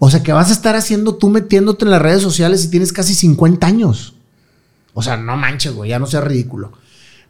O 0.00 0.10
sea, 0.10 0.24
¿qué 0.24 0.32
vas 0.32 0.48
a 0.50 0.52
estar 0.52 0.74
haciendo 0.74 1.14
tú 1.14 1.28
metiéndote 1.28 1.84
en 1.84 1.92
las 1.92 2.02
redes 2.02 2.22
sociales 2.22 2.60
si 2.60 2.70
tienes 2.70 2.92
casi 2.92 3.14
50 3.14 3.64
años? 3.64 4.14
O 4.94 5.02
sea, 5.02 5.16
no 5.16 5.36
manches, 5.36 5.72
güey, 5.72 5.90
ya 5.90 6.00
no 6.00 6.08
sea 6.08 6.22
ridículo. 6.22 6.72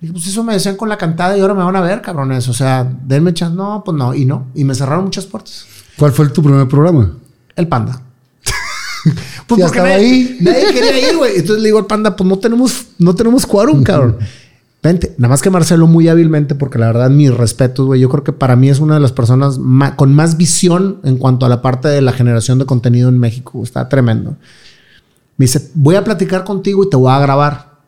Dije, 0.00 0.14
pues 0.14 0.26
eso 0.26 0.42
me 0.42 0.54
decían 0.54 0.76
con 0.76 0.88
la 0.88 0.96
cantada 0.96 1.36
y 1.36 1.40
ahora 1.40 1.52
me 1.52 1.64
van 1.64 1.76
a 1.76 1.82
ver, 1.82 2.00
cabrones. 2.00 2.48
O 2.48 2.54
sea, 2.54 2.90
denme 3.04 3.34
chance. 3.34 3.54
No, 3.54 3.82
pues 3.84 3.94
no, 3.94 4.14
y 4.14 4.24
no. 4.24 4.46
Y 4.54 4.64
me 4.64 4.74
cerraron 4.74 5.04
muchas 5.04 5.26
puertas. 5.26 5.66
¿Cuál 5.98 6.12
fue 6.12 6.28
tu 6.30 6.42
primer 6.42 6.66
programa? 6.66 7.12
El 7.56 7.68
panda. 7.68 8.00
Ya 9.16 9.44
porque 9.46 9.64
estaba 9.64 9.88
nadie, 9.88 10.06
ahí. 10.06 10.38
nadie 10.40 10.66
quería 10.72 11.10
ir, 11.10 11.16
güey. 11.16 11.36
Entonces 11.36 11.62
le 11.62 11.68
digo 11.68 11.78
al 11.78 11.86
panda, 11.86 12.14
pues 12.16 12.28
no 12.28 12.38
tenemos, 12.38 12.86
no 12.98 13.14
tenemos 13.14 13.46
quórum, 13.46 13.82
cabrón. 13.82 14.18
Vente. 14.82 15.14
Nada 15.18 15.30
más 15.30 15.42
que 15.42 15.50
Marcelo 15.50 15.86
muy 15.86 16.08
hábilmente, 16.08 16.54
porque 16.54 16.78
la 16.78 16.86
verdad, 16.86 17.10
mis 17.10 17.34
respetos, 17.34 17.86
güey. 17.86 18.00
Yo 18.00 18.08
creo 18.08 18.22
que 18.22 18.32
para 18.32 18.54
mí 18.54 18.68
es 18.68 18.78
una 18.78 18.94
de 18.94 19.00
las 19.00 19.12
personas 19.12 19.58
con 19.96 20.14
más 20.14 20.36
visión 20.36 21.00
en 21.02 21.18
cuanto 21.18 21.46
a 21.46 21.48
la 21.48 21.62
parte 21.62 21.88
de 21.88 22.00
la 22.00 22.12
generación 22.12 22.58
de 22.58 22.66
contenido 22.66 23.08
en 23.08 23.18
México. 23.18 23.62
Está 23.62 23.88
tremendo. 23.88 24.36
Me 25.36 25.44
dice, 25.44 25.70
voy 25.74 25.96
a 25.96 26.04
platicar 26.04 26.44
contigo 26.44 26.84
y 26.84 26.90
te 26.90 26.96
voy 26.96 27.10
a 27.10 27.18
grabar. 27.18 27.78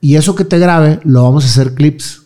Y 0.00 0.16
eso 0.16 0.34
que 0.34 0.44
te 0.44 0.58
grabe, 0.58 1.00
lo 1.04 1.22
vamos 1.22 1.44
a 1.44 1.48
hacer 1.48 1.74
clips. 1.74 2.22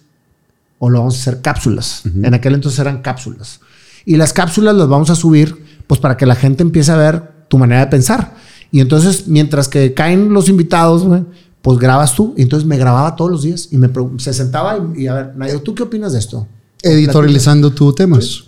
O 0.78 0.90
lo 0.90 1.00
vamos 1.00 1.16
a 1.16 1.20
hacer 1.20 1.40
cápsulas. 1.40 2.02
En 2.04 2.34
aquel 2.34 2.54
entonces 2.54 2.78
eran 2.78 3.02
cápsulas. 3.02 3.60
Y 4.04 4.16
las 4.16 4.32
cápsulas 4.32 4.76
las 4.76 4.88
vamos 4.88 5.10
a 5.10 5.16
subir, 5.16 5.64
pues 5.88 6.00
para 6.00 6.16
que 6.16 6.24
la 6.24 6.36
gente 6.36 6.62
empiece 6.62 6.92
a 6.92 6.96
ver 6.96 7.37
tu 7.48 7.58
manera 7.58 7.80
de 7.80 7.86
pensar. 7.88 8.34
Y 8.70 8.80
entonces, 8.80 9.26
mientras 9.26 9.68
que 9.68 9.94
caen 9.94 10.32
los 10.32 10.48
invitados, 10.48 11.04
güey, 11.04 11.24
pues 11.62 11.78
grabas 11.78 12.14
tú. 12.14 12.34
Y 12.36 12.42
entonces 12.42 12.66
me 12.66 12.76
grababa 12.76 13.16
todos 13.16 13.30
los 13.30 13.42
días 13.42 13.68
y 13.70 13.78
me 13.78 13.90
se 14.18 14.32
sentaba 14.32 14.78
y, 14.94 15.02
y 15.02 15.06
a 15.06 15.14
ver, 15.14 15.36
Nayo, 15.36 15.60
¿tú 15.62 15.74
qué 15.74 15.82
opinas 15.82 16.12
de 16.12 16.18
esto? 16.18 16.46
Editorializando 16.82 17.70
tus 17.70 17.94
temas. 17.94 18.44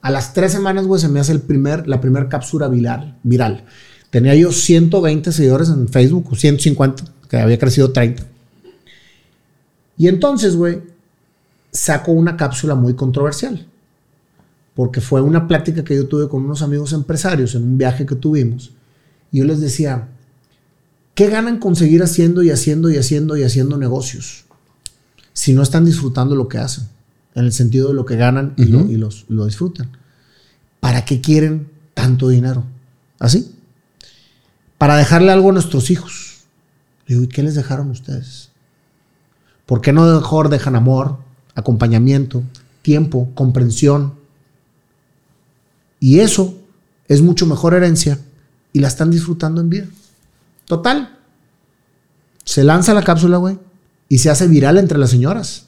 A 0.00 0.10
las 0.10 0.32
tres 0.32 0.52
semanas, 0.52 0.86
güey, 0.86 1.00
se 1.00 1.08
me 1.08 1.20
hace 1.20 1.32
el 1.32 1.40
primer, 1.40 1.88
la 1.88 2.00
primera 2.00 2.28
cápsula 2.28 2.68
viral, 2.68 3.18
viral. 3.22 3.64
Tenía 4.10 4.34
yo 4.34 4.52
120 4.52 5.32
seguidores 5.32 5.68
en 5.68 5.88
Facebook, 5.88 6.28
o 6.30 6.36
150, 6.36 7.04
que 7.28 7.36
había 7.36 7.58
crecido 7.58 7.92
30. 7.92 8.24
Y 9.98 10.08
entonces, 10.08 10.56
güey, 10.56 10.80
saco 11.72 12.12
una 12.12 12.36
cápsula 12.36 12.74
muy 12.74 12.94
controversial. 12.94 13.66
Porque 14.78 15.00
fue 15.00 15.20
una 15.20 15.48
plática 15.48 15.82
que 15.82 15.96
yo 15.96 16.06
tuve 16.06 16.28
con 16.28 16.44
unos 16.44 16.62
amigos 16.62 16.92
empresarios 16.92 17.56
en 17.56 17.64
un 17.64 17.78
viaje 17.78 18.06
que 18.06 18.14
tuvimos. 18.14 18.70
Y 19.32 19.38
yo 19.38 19.44
les 19.44 19.58
decía, 19.58 20.06
¿qué 21.16 21.26
ganan 21.26 21.58
con 21.58 21.74
seguir 21.74 22.00
haciendo 22.00 22.44
y 22.44 22.50
haciendo 22.50 22.88
y 22.88 22.96
haciendo 22.96 23.36
y 23.36 23.42
haciendo 23.42 23.76
negocios? 23.76 24.44
Si 25.32 25.52
no 25.52 25.62
están 25.62 25.84
disfrutando 25.84 26.36
lo 26.36 26.46
que 26.46 26.58
hacen. 26.58 26.86
En 27.34 27.44
el 27.44 27.52
sentido 27.52 27.88
de 27.88 27.94
lo 27.94 28.04
que 28.04 28.14
ganan 28.14 28.54
y, 28.56 28.66
lo, 28.66 28.88
y 28.88 28.94
los, 28.98 29.24
lo 29.28 29.46
disfrutan. 29.46 29.90
¿Para 30.78 31.04
qué 31.04 31.20
quieren 31.20 31.66
tanto 31.92 32.28
dinero? 32.28 32.62
¿Así? 33.18 33.52
Para 34.78 34.96
dejarle 34.96 35.32
algo 35.32 35.50
a 35.50 35.54
nuestros 35.54 35.90
hijos. 35.90 36.42
Digo, 37.08 37.24
¿y 37.24 37.26
qué 37.26 37.42
les 37.42 37.56
dejaron 37.56 37.90
ustedes? 37.90 38.50
¿Por 39.66 39.80
qué 39.80 39.92
no 39.92 40.04
mejor 40.04 40.50
dejan 40.50 40.76
amor, 40.76 41.18
acompañamiento, 41.56 42.44
tiempo, 42.82 43.32
comprensión? 43.34 44.17
Y 46.00 46.20
eso 46.20 46.54
es 47.08 47.22
mucho 47.22 47.46
mejor 47.46 47.74
herencia 47.74 48.18
y 48.72 48.80
la 48.80 48.88
están 48.88 49.10
disfrutando 49.10 49.60
en 49.60 49.70
vida. 49.70 49.86
Total. 50.66 51.16
Se 52.44 52.64
lanza 52.64 52.94
la 52.94 53.02
cápsula, 53.02 53.36
güey, 53.38 53.58
y 54.08 54.18
se 54.18 54.30
hace 54.30 54.46
viral 54.46 54.78
entre 54.78 54.98
las 54.98 55.10
señoras. 55.10 55.64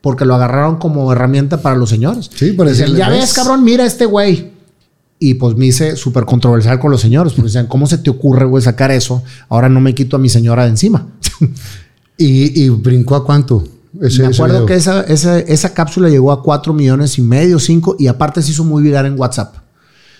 Porque 0.00 0.24
lo 0.24 0.34
agarraron 0.34 0.76
como 0.76 1.12
herramienta 1.12 1.60
para 1.60 1.76
los 1.76 1.90
señores. 1.90 2.30
Sí, 2.34 2.52
para 2.52 2.70
decirle, 2.70 2.98
ya 2.98 3.10
ves, 3.10 3.20
"¿Ves?". 3.20 3.32
cabrón, 3.34 3.62
mira 3.64 3.84
a 3.84 3.86
este 3.86 4.06
güey. 4.06 4.52
Y 5.18 5.34
pues 5.34 5.54
me 5.56 5.66
hice 5.66 5.96
súper 5.96 6.24
controversial 6.24 6.78
con 6.80 6.90
los 6.90 7.02
señores. 7.02 7.34
Porque 7.34 7.48
decían, 7.48 7.66
¿cómo 7.66 7.86
se 7.86 7.98
te 7.98 8.08
ocurre, 8.08 8.46
güey, 8.46 8.62
sacar 8.64 8.90
eso? 8.90 9.22
Ahora 9.50 9.68
no 9.68 9.78
me 9.80 9.94
quito 9.94 10.16
a 10.16 10.18
mi 10.18 10.30
señora 10.30 10.62
de 10.64 10.70
encima. 10.70 11.06
¿Y, 12.16 12.62
y 12.64 12.68
brincó 12.70 13.16
a 13.16 13.24
cuánto? 13.26 13.62
Ese- 14.00 14.22
me 14.22 14.28
acuerdo 14.28 14.66
que 14.66 14.74
esa, 14.74 15.00
esa, 15.02 15.38
esa 15.40 15.74
cápsula 15.74 16.08
llegó 16.08 16.30
a 16.32 16.42
4 16.42 16.72
millones 16.72 17.18
y 17.18 17.22
medio, 17.22 17.58
5, 17.58 17.96
y 17.98 18.06
aparte 18.06 18.42
se 18.42 18.52
hizo 18.52 18.64
muy 18.64 18.82
viral 18.82 19.06
en 19.06 19.18
WhatsApp. 19.18 19.54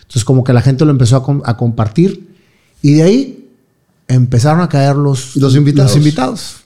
Entonces, 0.03 0.25
como 0.25 0.43
que 0.43 0.53
la 0.53 0.61
gente 0.63 0.85
lo 0.85 0.91
empezó 0.91 1.17
a, 1.17 1.23
com- 1.23 1.43
a 1.45 1.57
compartir. 1.57 2.29
Y 2.83 2.95
de 2.95 3.03
ahí 3.03 3.49
empezaron 4.09 4.61
a 4.61 4.69
caer 4.69 4.97
los, 4.97 5.37
Los 5.37 5.55
invitados. 5.55 5.91
los 5.91 5.97
invitados. 5.99 6.57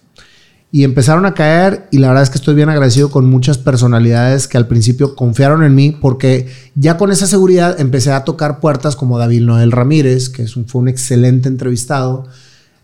Y 0.72 0.82
empezaron 0.82 1.24
a 1.24 1.34
caer, 1.34 1.86
y 1.92 1.98
la 1.98 2.08
verdad 2.08 2.24
es 2.24 2.30
que 2.30 2.38
estoy 2.38 2.54
bien 2.56 2.68
agradecido 2.68 3.08
con 3.10 3.26
muchas 3.30 3.58
personalidades 3.58 4.48
que 4.48 4.56
al 4.56 4.66
principio 4.66 5.14
confiaron 5.14 5.62
en 5.62 5.72
mí, 5.74 5.92
porque 6.00 6.48
ya 6.74 6.96
con 6.96 7.12
esa 7.12 7.26
seguridad 7.28 7.80
empecé 7.80 8.10
a 8.10 8.24
tocar 8.24 8.58
puertas 8.58 8.96
como 8.96 9.16
David 9.18 9.42
Noel 9.42 9.70
Ramírez, 9.70 10.28
que 10.30 10.42
es 10.42 10.56
un- 10.56 10.66
fue 10.66 10.80
un 10.82 10.88
excelente 10.88 11.48
entrevistado, 11.48 12.26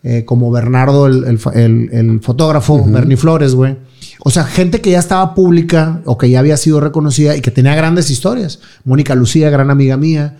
eh, 0.04 0.24
como 0.24 0.50
Bernardo, 0.52 1.06
el, 1.08 1.24
el- 1.54 1.88
el 1.92 2.20
fotógrafo, 2.20 2.84
Bernie 2.86 3.16
Flores, 3.16 3.54
güey. 3.56 3.76
O 4.22 4.30
sea, 4.30 4.44
gente 4.44 4.80
que 4.80 4.90
ya 4.90 4.98
estaba 4.98 5.34
pública 5.34 6.02
o 6.04 6.18
que 6.18 6.28
ya 6.30 6.38
había 6.40 6.56
sido 6.56 6.80
reconocida 6.80 7.36
y 7.36 7.40
que 7.40 7.50
tenía 7.50 7.74
grandes 7.74 8.10
historias. 8.10 8.60
Mónica 8.84 9.14
Lucía, 9.14 9.48
gran 9.50 9.70
amiga 9.70 9.96
mía. 9.96 10.36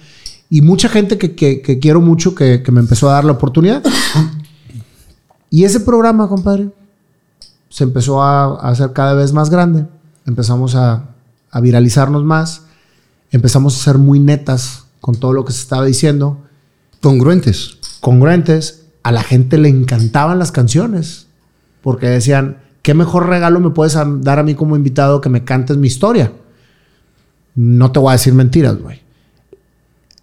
Y 0.51 0.61
mucha 0.61 0.89
gente 0.89 1.17
que, 1.19 1.35
que- 1.35 1.63
que 1.63 1.79
quiero 1.79 2.01
mucho 2.01 2.35
que, 2.35 2.63
que 2.63 2.73
me 2.73 2.81
empezó 2.81 3.09
a 3.09 3.15
dar 3.15 3.25
la 3.25 3.33
oportunidad. 3.33 3.83
y 5.49 5.65
ese 5.65 5.81
programa, 5.81 6.29
compadre, 6.29 6.71
se 7.69 7.85
empezó 7.85 8.23
a, 8.23 8.45
a 8.61 8.69
hacer 8.71 8.93
cada 8.93 9.15
vez 9.15 9.33
más 9.33 9.49
grande. 9.51 9.87
Empezamos 10.27 10.75
a, 10.75 11.05
a 11.51 11.61
viralizarnos 11.61 12.25
más. 12.25 12.63
Empezamos 13.31 13.77
a 13.81 13.85
ser 13.85 13.99
muy 13.99 14.19
netas 14.21 14.85
con 15.01 15.15
todo 15.17 15.33
lo 15.33 15.45
que 15.45 15.53
se 15.53 15.61
estaba 15.63 15.85
diciendo 15.85 16.43
Congruentes. 17.01 17.79
congruentes, 18.01 18.83
a 19.03 19.13
la 19.13 19.23
gente 19.23 19.57
le 19.57 19.69
encantaban 19.71 20.39
las 20.39 20.53
canciones. 20.53 21.27
Porque 21.83 22.09
decían, 22.09 22.59
¿qué 22.83 22.95
mejor 22.95 23.29
regalo 23.29 23.61
me 23.61 23.71
puedes 23.71 23.95
dar 24.21 24.39
a 24.39 24.43
mí 24.43 24.55
como 24.55 24.77
invitado 24.77 25.21
que 25.21 25.29
me 25.29 25.45
cantes 25.45 25.77
mi 25.77 25.87
historia? 25.87 26.33
No 27.55 27.93
te 27.93 27.99
voy 27.99 28.11
a 28.11 28.13
decir 28.13 28.33
mentiras, 28.35 28.79
güey. 28.79 29.01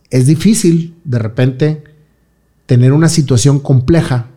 Es 0.09 0.25
difícil, 0.27 0.95
de 1.03 1.19
repente, 1.19 1.83
tener 2.65 2.93
una 2.93 3.09
situación 3.09 3.59
compleja, 3.59 4.27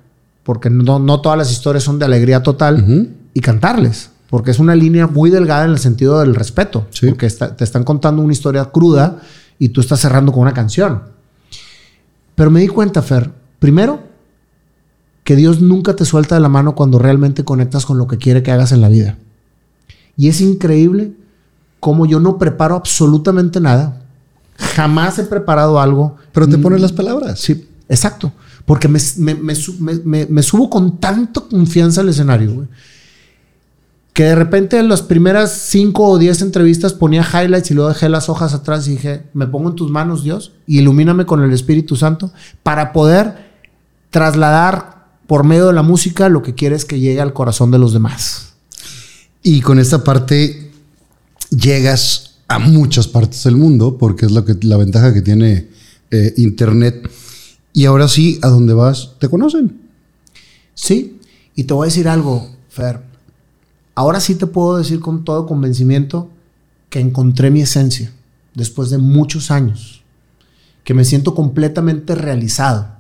porque 0.43 0.69
no, 0.71 0.99
no 0.99 1.21
todas 1.21 1.39
las 1.39 1.53
historias 1.53 1.85
son 1.85 1.99
de 1.99 2.05
alegría 2.07 2.43
total, 2.43 3.09
y 3.33 3.41
cantarles. 3.41 4.11
Porque 4.29 4.51
es 4.53 4.59
una 4.59 4.75
línea 4.75 5.07
muy 5.07 5.31
delgada 5.31 5.65
en 5.65 5.71
el 5.73 5.79
sentido 5.79 6.21
del 6.21 6.35
respeto. 6.35 6.87
Sí. 6.91 7.07
Porque 7.09 7.27
está- 7.27 7.57
te 7.57 7.65
están 7.65 7.83
contando 7.85 8.23
una 8.23 8.33
historia 8.33 8.65
cruda 8.67 9.21
y 9.59 9.71
tú 9.71 9.81
estás 9.81 10.01
cerrando 10.01 10.31
con 10.33 10.43
una 10.43 10.53
canción. 10.55 11.03
Pero 12.37 12.51
me 12.51 12.61
di 12.61 12.69
cuenta, 12.69 13.03
Fer, 13.03 13.31
primero, 13.59 14.01
que 15.31 15.37
Dios 15.37 15.61
nunca 15.61 15.95
te 15.95 16.05
suelta 16.05 16.35
de 16.35 16.41
la 16.41 16.49
mano 16.49 16.75
cuando 16.75 16.99
realmente 16.99 17.45
conectas 17.45 17.87
con 17.87 17.99
lo 17.99 18.09
que 18.09 18.19
quiere 18.19 18.43
que 18.43 18.51
hagas 18.51 18.73
en 18.73 18.81
la 18.81 18.89
vida. 18.89 19.17
Y 20.17 20.27
es 20.27 20.41
increíble 20.41 21.13
cómo 21.79 22.05
yo 22.05 22.19
no 22.19 22.37
preparo 22.37 22.75
absolutamente 22.75 23.61
nada. 23.61 24.03
Jamás 24.59 25.21
he 25.21 25.23
preparado 25.23 25.79
algo. 25.79 26.17
Pero 26.33 26.49
te 26.49 26.57
Mm, 26.57 26.63
pones 26.63 26.81
las 26.81 26.91
palabras. 26.91 27.39
Sí, 27.39 27.69
exacto. 27.89 28.33
Porque 28.65 28.89
me, 28.89 28.99
me- 29.19 29.37
me 29.37 29.55
su- 29.55 29.79
me- 29.79 30.01
me- 30.05 30.27
me 30.27 30.43
subo 30.43 30.69
con 30.69 30.99
tanta 30.99 31.43
confianza 31.43 32.01
al 32.01 32.09
escenario, 32.09 32.53
güey. 32.53 32.67
Que 34.13 34.25
de 34.25 34.35
repente 34.35 34.81
en 34.81 34.89
las 34.89 35.03
primeras 35.03 35.53
cinco 35.53 36.09
o 36.09 36.19
diez 36.19 36.43
entrevistas 36.43 36.93
ponía 36.93 37.23
highlights 37.23 37.71
y 37.71 37.75
luego 37.75 37.91
dejé 37.91 38.09
las 38.09 38.29
hojas 38.29 38.53
atrás 38.53 38.89
y 38.89 38.91
dije, 38.97 39.23
me 39.33 39.47
pongo 39.47 39.69
en 39.69 39.77
tus 39.77 39.93
manos, 39.93 40.25
Dios, 40.25 40.55
y 40.67 40.81
ilumíname 40.81 41.25
con 41.25 41.41
el 41.45 41.53
Espíritu 41.53 41.95
Santo 41.95 42.33
para 42.65 42.93
poder 42.93 43.49
trasladar 44.11 44.99
por 45.31 45.45
medio 45.45 45.69
de 45.69 45.73
la 45.73 45.85
música 45.85 46.29
lo 46.29 46.43
que 46.43 46.57
quieres 46.57 46.85
que 46.85 46.99
llegue 46.99 47.21
al 47.21 47.33
corazón 47.33 47.71
de 47.71 47.79
los 47.79 47.93
demás. 47.93 48.55
Y 49.45 49.61
con 49.61 49.79
esta 49.79 50.03
parte 50.03 50.73
llegas 51.51 52.41
a 52.49 52.59
muchas 52.59 53.07
partes 53.07 53.45
del 53.45 53.55
mundo, 53.55 53.97
porque 53.97 54.27
es 54.27 54.33
lo 54.33 54.45
que, 54.45 54.57
la 54.63 54.77
ventaja 54.77 55.15
que 55.15 55.23
tiene 55.23 55.69
eh, 56.11 56.35
Internet. 56.37 57.09
Y 57.73 57.85
ahora 57.85 58.09
sí, 58.09 58.41
a 58.43 58.49
donde 58.49 58.75
vas, 58.75 59.13
te 59.21 59.29
conocen. 59.29 59.81
Sí, 60.75 61.21
y 61.55 61.63
te 61.63 61.75
voy 61.75 61.85
a 61.85 61.91
decir 61.91 62.09
algo, 62.09 62.51
Fer. 62.69 63.01
Ahora 63.95 64.19
sí 64.19 64.35
te 64.35 64.49
puedo 64.49 64.79
decir 64.79 64.99
con 64.99 65.23
todo 65.25 65.47
convencimiento 65.47 66.29
que 66.89 66.99
encontré 66.99 67.53
mi 67.53 67.61
esencia 67.61 68.13
después 68.57 68.91
de 68.91 68.99
muchos 68.99 69.53
años, 69.53 70.03
que 70.83 70.93
me 70.93 71.05
siento 71.05 71.37
completamente 71.37 72.17
realizado. 72.17 73.00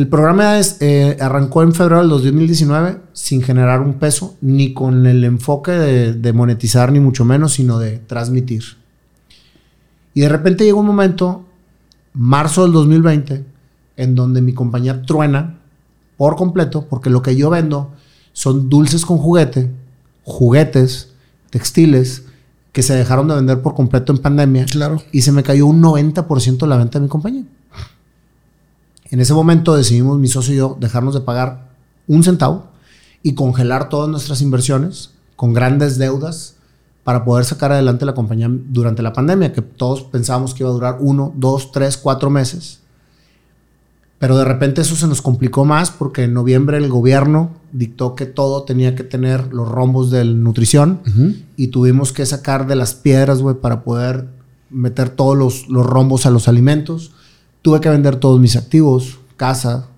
El 0.00 0.08
programa 0.08 0.58
es, 0.58 0.78
eh, 0.80 1.18
arrancó 1.20 1.62
en 1.62 1.74
febrero 1.74 2.00
del 2.00 2.08
2019 2.08 3.02
sin 3.12 3.42
generar 3.42 3.82
un 3.82 3.98
peso, 3.98 4.34
ni 4.40 4.72
con 4.72 5.04
el 5.04 5.22
enfoque 5.24 5.72
de, 5.72 6.14
de 6.14 6.32
monetizar, 6.32 6.90
ni 6.90 7.00
mucho 7.00 7.26
menos, 7.26 7.52
sino 7.52 7.78
de 7.78 7.98
transmitir. 7.98 8.64
Y 10.14 10.22
de 10.22 10.30
repente 10.30 10.64
llegó 10.64 10.80
un 10.80 10.86
momento, 10.86 11.44
marzo 12.14 12.62
del 12.62 12.72
2020, 12.72 13.44
en 13.98 14.14
donde 14.14 14.40
mi 14.40 14.54
compañía 14.54 15.02
truena 15.02 15.58
por 16.16 16.34
completo, 16.34 16.86
porque 16.88 17.10
lo 17.10 17.20
que 17.20 17.36
yo 17.36 17.50
vendo 17.50 17.90
son 18.32 18.70
dulces 18.70 19.04
con 19.04 19.18
juguete, 19.18 19.70
juguetes, 20.24 21.12
textiles, 21.50 22.24
que 22.72 22.82
se 22.82 22.94
dejaron 22.94 23.28
de 23.28 23.34
vender 23.34 23.60
por 23.60 23.74
completo 23.74 24.14
en 24.14 24.18
pandemia. 24.22 24.64
Claro. 24.64 25.02
Y 25.12 25.20
se 25.20 25.32
me 25.32 25.42
cayó 25.42 25.66
un 25.66 25.82
90% 25.82 26.66
la 26.66 26.78
venta 26.78 26.98
de 26.98 27.02
mi 27.02 27.10
compañía. 27.10 27.44
En 29.10 29.20
ese 29.20 29.34
momento 29.34 29.74
decidimos 29.74 30.18
mi 30.18 30.28
socio 30.28 30.54
y 30.54 30.58
yo 30.58 30.76
dejarnos 30.80 31.14
de 31.14 31.20
pagar 31.20 31.70
un 32.06 32.22
centavo 32.22 32.68
y 33.22 33.34
congelar 33.34 33.88
todas 33.88 34.08
nuestras 34.08 34.40
inversiones 34.40 35.10
con 35.36 35.52
grandes 35.52 35.98
deudas 35.98 36.56
para 37.02 37.24
poder 37.24 37.44
sacar 37.44 37.72
adelante 37.72 38.04
la 38.04 38.14
compañía 38.14 38.48
durante 38.50 39.02
la 39.02 39.12
pandemia, 39.12 39.52
que 39.52 39.62
todos 39.62 40.02
pensábamos 40.02 40.54
que 40.54 40.62
iba 40.62 40.70
a 40.70 40.74
durar 40.74 40.98
uno, 41.00 41.32
dos, 41.36 41.72
tres, 41.72 41.96
cuatro 41.96 42.30
meses. 42.30 42.80
Pero 44.18 44.36
de 44.36 44.44
repente 44.44 44.82
eso 44.82 44.94
se 44.96 45.06
nos 45.06 45.22
complicó 45.22 45.64
más 45.64 45.90
porque 45.90 46.24
en 46.24 46.34
noviembre 46.34 46.76
el 46.76 46.90
gobierno 46.90 47.52
dictó 47.72 48.14
que 48.14 48.26
todo 48.26 48.64
tenía 48.64 48.94
que 48.94 49.02
tener 49.02 49.52
los 49.52 49.66
rombos 49.66 50.10
de 50.10 50.24
nutrición 50.26 51.00
y 51.56 51.68
tuvimos 51.68 52.12
que 52.12 52.26
sacar 52.26 52.66
de 52.66 52.76
las 52.76 52.94
piedras, 52.94 53.40
güey, 53.40 53.56
para 53.56 53.82
poder 53.82 54.28
meter 54.68 55.08
todos 55.08 55.36
los, 55.38 55.68
los 55.68 55.86
rombos 55.86 56.26
a 56.26 56.30
los 56.30 56.48
alimentos. 56.48 57.12
Tuve 57.62 57.80
que 57.80 57.88
vender 57.88 58.16
todos 58.16 58.40
mis 58.40 58.56
activos, 58.56 59.18
casa, 59.36 59.88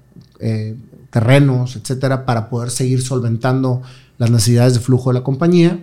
eh, 0.40 0.76
terrenos, 1.10 1.76
etcétera, 1.76 2.24
para 2.24 2.48
poder 2.48 2.70
seguir 2.70 3.02
solventando 3.02 3.82
las 4.18 4.30
necesidades 4.30 4.74
de 4.74 4.80
flujo 4.80 5.10
de 5.10 5.14
la 5.14 5.24
compañía. 5.24 5.80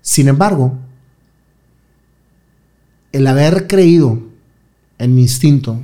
Sin 0.00 0.28
embargo, 0.28 0.78
el 3.12 3.26
haber 3.26 3.66
creído 3.66 4.20
en 4.98 5.14
mi 5.14 5.22
instinto, 5.22 5.80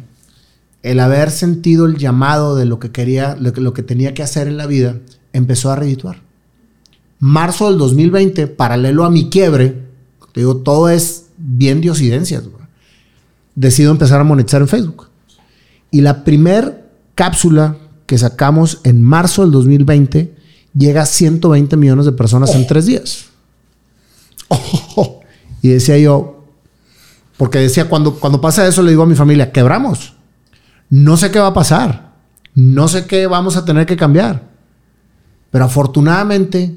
el 0.82 1.00
haber 1.00 1.30
sentido 1.30 1.86
el 1.86 1.96
llamado 1.96 2.56
de 2.56 2.64
lo 2.64 2.78
que 2.78 2.90
quería, 2.90 3.36
lo 3.36 3.72
que, 3.72 3.82
tenía 3.82 4.14
que 4.14 4.22
hacer 4.22 4.48
en 4.48 4.56
la 4.56 4.66
vida, 4.66 4.98
empezó 5.32 5.70
a 5.70 5.76
redituar. 5.76 6.22
Marzo 7.18 7.68
del 7.70 7.78
2020, 7.78 8.46
paralelo 8.48 9.04
a 9.04 9.10
mi 9.10 9.30
quiebre, 9.30 9.82
te 10.32 10.40
digo, 10.40 10.58
todo 10.58 10.88
es 10.88 11.26
bien 11.38 11.80
de 11.80 11.90
ocidencias. 11.90 12.44
Decido 13.54 13.90
empezar 13.90 14.20
a 14.20 14.24
monetizar 14.24 14.60
en 14.60 14.68
Facebook. 14.68 15.08
Y 15.90 16.00
la 16.00 16.24
primer 16.24 16.90
cápsula 17.14 17.76
que 18.06 18.18
sacamos 18.18 18.80
en 18.84 19.02
marzo 19.02 19.42
del 19.42 19.52
2020 19.52 20.34
llega 20.76 21.02
a 21.02 21.06
120 21.06 21.76
millones 21.76 22.06
de 22.06 22.12
personas 22.12 22.54
en 22.54 22.66
tres 22.66 22.86
días. 22.86 23.26
Y 25.62 25.68
decía 25.68 25.96
yo, 25.96 26.44
porque 27.38 27.58
decía, 27.58 27.88
cuando, 27.88 28.16
cuando 28.16 28.40
pasa 28.40 28.66
eso, 28.66 28.82
le 28.82 28.90
digo 28.90 29.02
a 29.02 29.06
mi 29.06 29.14
familia, 29.14 29.50
quebramos. 29.50 30.12
No 30.90 31.16
sé 31.16 31.30
qué 31.30 31.38
va 31.38 31.48
a 31.48 31.54
pasar. 31.54 32.12
No 32.54 32.86
sé 32.86 33.06
qué 33.06 33.26
vamos 33.26 33.56
a 33.56 33.64
tener 33.64 33.86
que 33.86 33.96
cambiar. 33.96 34.50
Pero 35.50 35.64
afortunadamente, 35.64 36.76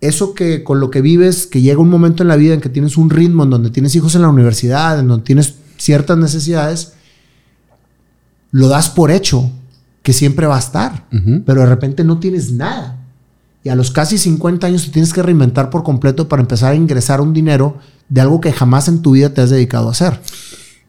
eso 0.00 0.34
que 0.34 0.64
con 0.64 0.80
lo 0.80 0.90
que 0.90 1.02
vives, 1.02 1.46
que 1.46 1.60
llega 1.60 1.80
un 1.80 1.90
momento 1.90 2.22
en 2.22 2.28
la 2.28 2.36
vida 2.36 2.54
en 2.54 2.60
que 2.60 2.68
tienes 2.68 2.96
un 2.96 3.10
ritmo, 3.10 3.44
en 3.44 3.50
donde 3.50 3.70
tienes 3.70 3.94
hijos 3.94 4.14
en 4.14 4.22
la 4.22 4.28
universidad, 4.28 4.98
en 4.98 5.08
donde 5.08 5.24
tienes 5.24 5.56
ciertas 5.78 6.18
necesidades, 6.18 6.92
lo 8.50 8.68
das 8.68 8.90
por 8.90 9.10
hecho 9.10 9.50
que 10.02 10.12
siempre 10.12 10.46
va 10.46 10.56
a 10.56 10.60
estar. 10.60 11.06
Pero 11.46 11.60
de 11.60 11.66
repente 11.66 12.04
no 12.04 12.18
tienes 12.18 12.52
nada. 12.52 12.96
Y 13.64 13.70
a 13.70 13.74
los 13.74 13.90
casi 13.90 14.18
50 14.18 14.66
años 14.66 14.84
te 14.84 14.90
tienes 14.90 15.12
que 15.12 15.22
reinventar 15.22 15.70
por 15.70 15.82
completo 15.82 16.28
para 16.28 16.42
empezar 16.42 16.72
a 16.72 16.76
ingresar 16.76 17.20
un 17.20 17.32
dinero 17.32 17.76
de 18.08 18.20
algo 18.20 18.40
que 18.40 18.52
jamás 18.52 18.88
en 18.88 19.02
tu 19.02 19.12
vida 19.12 19.34
te 19.34 19.40
has 19.40 19.50
dedicado 19.50 19.88
a 19.88 19.92
hacer. 19.92 20.20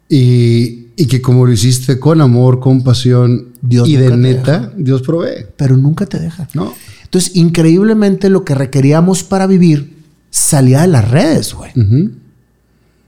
Y, 0.07 0.87
y 0.95 1.05
que 1.07 1.21
como 1.21 1.45
lo 1.45 1.51
hiciste 1.51 1.99
con 1.99 2.21
amor, 2.21 2.59
con 2.59 2.83
pasión 2.83 3.49
Dios 3.61 3.87
y 3.87 3.97
de 3.97 4.15
neta, 4.15 4.71
Dios 4.77 5.01
provee. 5.01 5.45
Pero 5.57 5.77
nunca 5.77 6.05
te 6.05 6.19
deja. 6.19 6.47
¿No? 6.53 6.73
Entonces, 7.03 7.35
increíblemente 7.35 8.29
lo 8.29 8.45
que 8.45 8.55
requeríamos 8.55 9.23
para 9.23 9.47
vivir 9.47 9.97
salía 10.29 10.81
de 10.81 10.87
las 10.87 11.09
redes, 11.09 11.53
güey. 11.53 11.71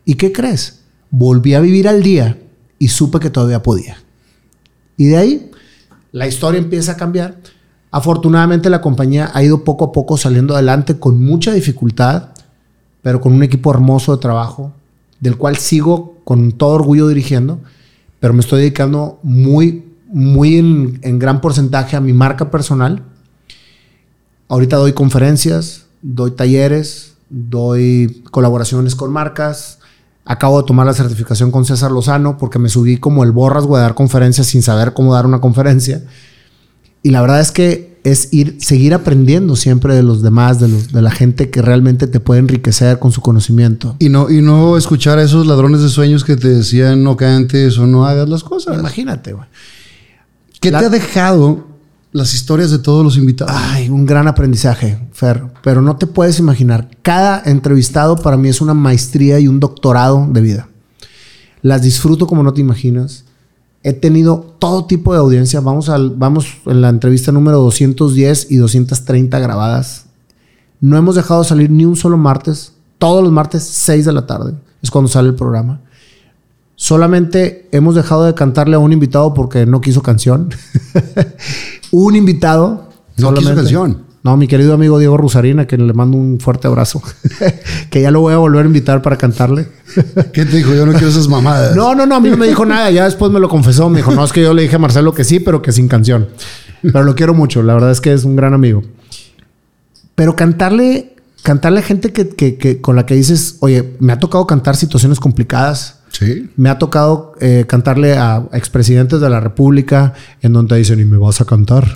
¿Y 0.05 0.15
qué 0.15 0.31
crees? 0.31 0.80
Volví 1.11 1.53
a 1.53 1.59
vivir 1.59 1.87
al 1.87 2.01
día 2.01 2.39
y 2.79 2.87
supe 2.87 3.19
que 3.19 3.29
todavía 3.29 3.61
podía. 3.61 3.97
Y 4.97 5.05
de 5.05 5.17
ahí, 5.17 5.51
la 6.11 6.27
historia 6.27 6.59
empieza 6.59 6.93
a 6.93 6.97
cambiar. 6.97 7.37
Afortunadamente, 7.91 8.69
la 8.69 8.81
compañía 8.81 9.29
ha 9.33 9.43
ido 9.43 9.63
poco 9.63 9.85
a 9.85 9.91
poco 9.91 10.17
saliendo 10.17 10.53
adelante 10.55 10.97
con 10.97 11.23
mucha 11.23 11.53
dificultad, 11.53 12.29
pero 13.01 13.19
con 13.19 13.33
un 13.33 13.43
equipo 13.43 13.71
hermoso 13.71 14.15
de 14.15 14.21
trabajo, 14.21 14.73
del 15.19 15.37
cual 15.37 15.57
sigo 15.57 16.17
con 16.23 16.53
todo 16.53 16.71
orgullo 16.71 17.09
dirigiendo, 17.09 17.59
pero 18.21 18.33
me 18.33 18.39
estoy 18.39 18.61
dedicando 18.61 19.19
muy, 19.23 19.83
muy 20.07 20.57
en, 20.57 21.19
gran 21.19 21.41
porcentaje 21.41 21.97
a 21.97 22.01
mi 22.01 22.13
marca 22.13 22.49
personal. 22.49 23.03
Ahorita 24.47 24.77
doy 24.77 24.93
conferencias, 24.93 25.87
doy 26.01 26.31
talleres, 26.31 27.15
doy 27.29 28.23
colaboraciones 28.31 28.95
con 28.95 29.11
marcas. 29.11 29.79
Acabo 30.25 30.61
de 30.61 30.67
tomar 30.67 30.85
la 30.85 30.93
certificación 30.93 31.51
con 31.51 31.65
César 31.65 31.91
Lozano 31.91 32.37
porque 32.37 32.59
me 32.59 32.69
subí 32.69 32.97
como 32.97 33.23
el 33.23 33.31
borras, 33.31 33.65
güey, 33.65 33.79
a 33.79 33.83
dar 33.83 33.95
conferencias 33.95 34.47
sin 34.47 34.61
saber 34.61 34.93
cómo 34.93 35.13
dar 35.13 35.25
una 35.25 35.41
conferencia. 35.41 36.03
Y 37.03 37.09
la 37.09 37.21
verdad 37.21 37.39
es 37.41 37.51
que 37.51 37.99
es 38.03 38.29
ir, 38.31 38.57
seguir 38.59 38.93
aprendiendo 38.93 39.55
siempre 39.55 39.95
de 39.95 40.03
los 40.03 40.21
demás, 40.21 40.59
de, 40.59 40.67
los, 40.67 40.91
de 40.91 41.01
la 41.01 41.11
gente 41.11 41.49
que 41.49 41.61
realmente 41.61 42.05
te 42.07 42.19
puede 42.19 42.39
enriquecer 42.39 42.99
con 42.99 43.11
su 43.11 43.21
conocimiento. 43.21 43.95
Y 43.99 44.09
no, 44.09 44.29
y 44.29 44.41
no 44.41 44.77
escuchar 44.77 45.17
a 45.19 45.23
esos 45.23 45.47
ladrones 45.47 45.81
de 45.81 45.89
sueños 45.89 46.23
que 46.23 46.35
te 46.35 46.47
decían 46.49 47.03
no 47.03 47.17
cantes 47.17 47.77
o 47.79 47.87
no 47.87 48.05
hagas 48.05 48.29
las 48.29 48.43
cosas. 48.43 48.77
Imagínate, 48.79 49.33
güey. 49.33 49.47
¿Qué 50.59 50.69
La- 50.71 50.79
te 50.79 50.85
ha 50.85 50.89
dejado 50.89 51.67
las 52.11 52.33
historias 52.33 52.71
de 52.71 52.79
todos 52.79 53.03
los 53.03 53.17
invitados? 53.17 53.53
Ay, 53.55 53.89
un 53.89 54.05
gran 54.05 54.27
aprendizaje, 54.27 54.99
Fer. 55.11 55.43
Pero 55.63 55.81
no 55.81 55.95
te 55.95 56.07
puedes 56.07 56.39
imaginar. 56.39 56.89
Cada 57.01 57.41
entrevistado 57.45 58.17
para 58.17 58.37
mí 58.37 58.49
es 58.49 58.61
una 58.61 58.73
maestría 58.73 59.39
y 59.39 59.47
un 59.47 59.59
doctorado 59.59 60.27
de 60.31 60.41
vida. 60.41 60.67
Las 61.61 61.81
disfruto 61.81 62.27
como 62.27 62.43
no 62.43 62.53
te 62.53 62.61
imaginas. 62.61 63.25
He 63.83 63.93
tenido 63.93 64.55
todo 64.59 64.85
tipo 64.85 65.13
de 65.13 65.19
audiencia. 65.19 65.59
Vamos, 65.59 65.89
al, 65.89 66.11
vamos 66.11 66.47
en 66.65 66.81
la 66.81 66.89
entrevista 66.89 67.31
número 67.31 67.59
210 67.59 68.51
y 68.51 68.57
230 68.57 69.39
grabadas. 69.39 70.05
No 70.79 70.97
hemos 70.97 71.15
dejado 71.15 71.43
de 71.43 71.49
salir 71.49 71.69
ni 71.69 71.85
un 71.85 71.95
solo 71.95 72.17
martes. 72.17 72.73
Todos 72.97 73.23
los 73.23 73.31
martes, 73.31 73.63
6 73.63 74.05
de 74.05 74.13
la 74.13 74.27
tarde. 74.27 74.53
Es 74.81 74.91
cuando 74.91 75.09
sale 75.09 75.29
el 75.29 75.35
programa. 75.35 75.81
Solamente 76.75 77.69
hemos 77.71 77.93
dejado 77.93 78.25
de 78.25 78.33
cantarle 78.33 78.75
a 78.75 78.79
un 78.79 78.91
invitado 78.91 79.33
porque 79.33 79.65
no 79.67 79.81
quiso 79.81 80.01
canción. 80.01 80.49
un 81.91 82.15
invitado. 82.15 82.89
No 83.17 83.29
quiso 83.33 83.41
solamente. 83.41 83.55
canción. 83.55 84.11
No, 84.23 84.37
mi 84.37 84.47
querido 84.47 84.73
amigo 84.75 84.99
Diego 84.99 85.17
Rusarina, 85.17 85.65
que 85.65 85.77
le 85.77 85.93
mando 85.93 86.15
un 86.15 86.39
fuerte 86.39 86.67
abrazo. 86.67 87.01
que 87.89 88.01
ya 88.01 88.11
lo 88.11 88.21
voy 88.21 88.33
a 88.33 88.37
volver 88.37 88.63
a 88.63 88.67
invitar 88.67 89.01
para 89.01 89.17
cantarle. 89.17 89.67
¿Qué 90.33 90.45
te 90.45 90.57
dijo? 90.57 90.73
Yo 90.75 90.85
no 90.85 90.91
quiero 90.93 91.07
esas 91.07 91.27
mamadas. 91.27 91.75
No, 91.75 91.95
no, 91.95 92.05
no, 92.05 92.15
a 92.15 92.19
mí 92.19 92.29
no 92.29 92.37
me 92.37 92.47
dijo 92.47 92.63
nada. 92.65 92.91
Ya 92.91 93.05
después 93.05 93.31
me 93.31 93.39
lo 93.39 93.49
confesó. 93.49 93.89
Me 93.89 93.97
dijo, 93.97 94.11
no, 94.11 94.23
es 94.23 94.31
que 94.31 94.41
yo 94.43 94.53
le 94.53 94.61
dije 94.61 94.75
a 94.75 94.79
Marcelo 94.79 95.13
que 95.13 95.23
sí, 95.23 95.39
pero 95.39 95.61
que 95.63 95.71
sin 95.71 95.87
canción. 95.87 96.29
Pero 96.83 97.03
lo 97.03 97.15
quiero 97.15 97.33
mucho. 97.33 97.63
La 97.63 97.73
verdad 97.73 97.89
es 97.91 97.99
que 97.99 98.13
es 98.13 98.23
un 98.23 98.35
gran 98.35 98.53
amigo. 98.53 98.83
Pero 100.15 100.35
cantarle, 100.35 101.15
cantarle 101.41 101.79
a 101.79 101.83
gente 101.83 102.13
que, 102.13 102.29
que- 102.29 102.57
que- 102.57 102.79
con 102.79 102.95
la 102.95 103.05
que 103.07 103.15
dices, 103.15 103.57
oye, 103.61 103.95
me 103.99 104.13
ha 104.13 104.19
tocado 104.19 104.45
cantar 104.45 104.75
situaciones 104.75 105.19
complicadas. 105.19 106.00
Sí. 106.11 106.49
Me 106.57 106.69
ha 106.69 106.77
tocado 106.77 107.33
eh, 107.39 107.65
cantarle 107.67 108.17
a 108.17 108.47
expresidentes 108.53 109.21
de 109.21 109.29
la 109.29 109.39
República 109.39 110.13
en 110.41 110.53
donde 110.53 110.77
dicen, 110.77 110.99
¿y 110.99 111.05
me 111.05 111.17
vas 111.17 111.41
a 111.41 111.45
cantar? 111.45 111.87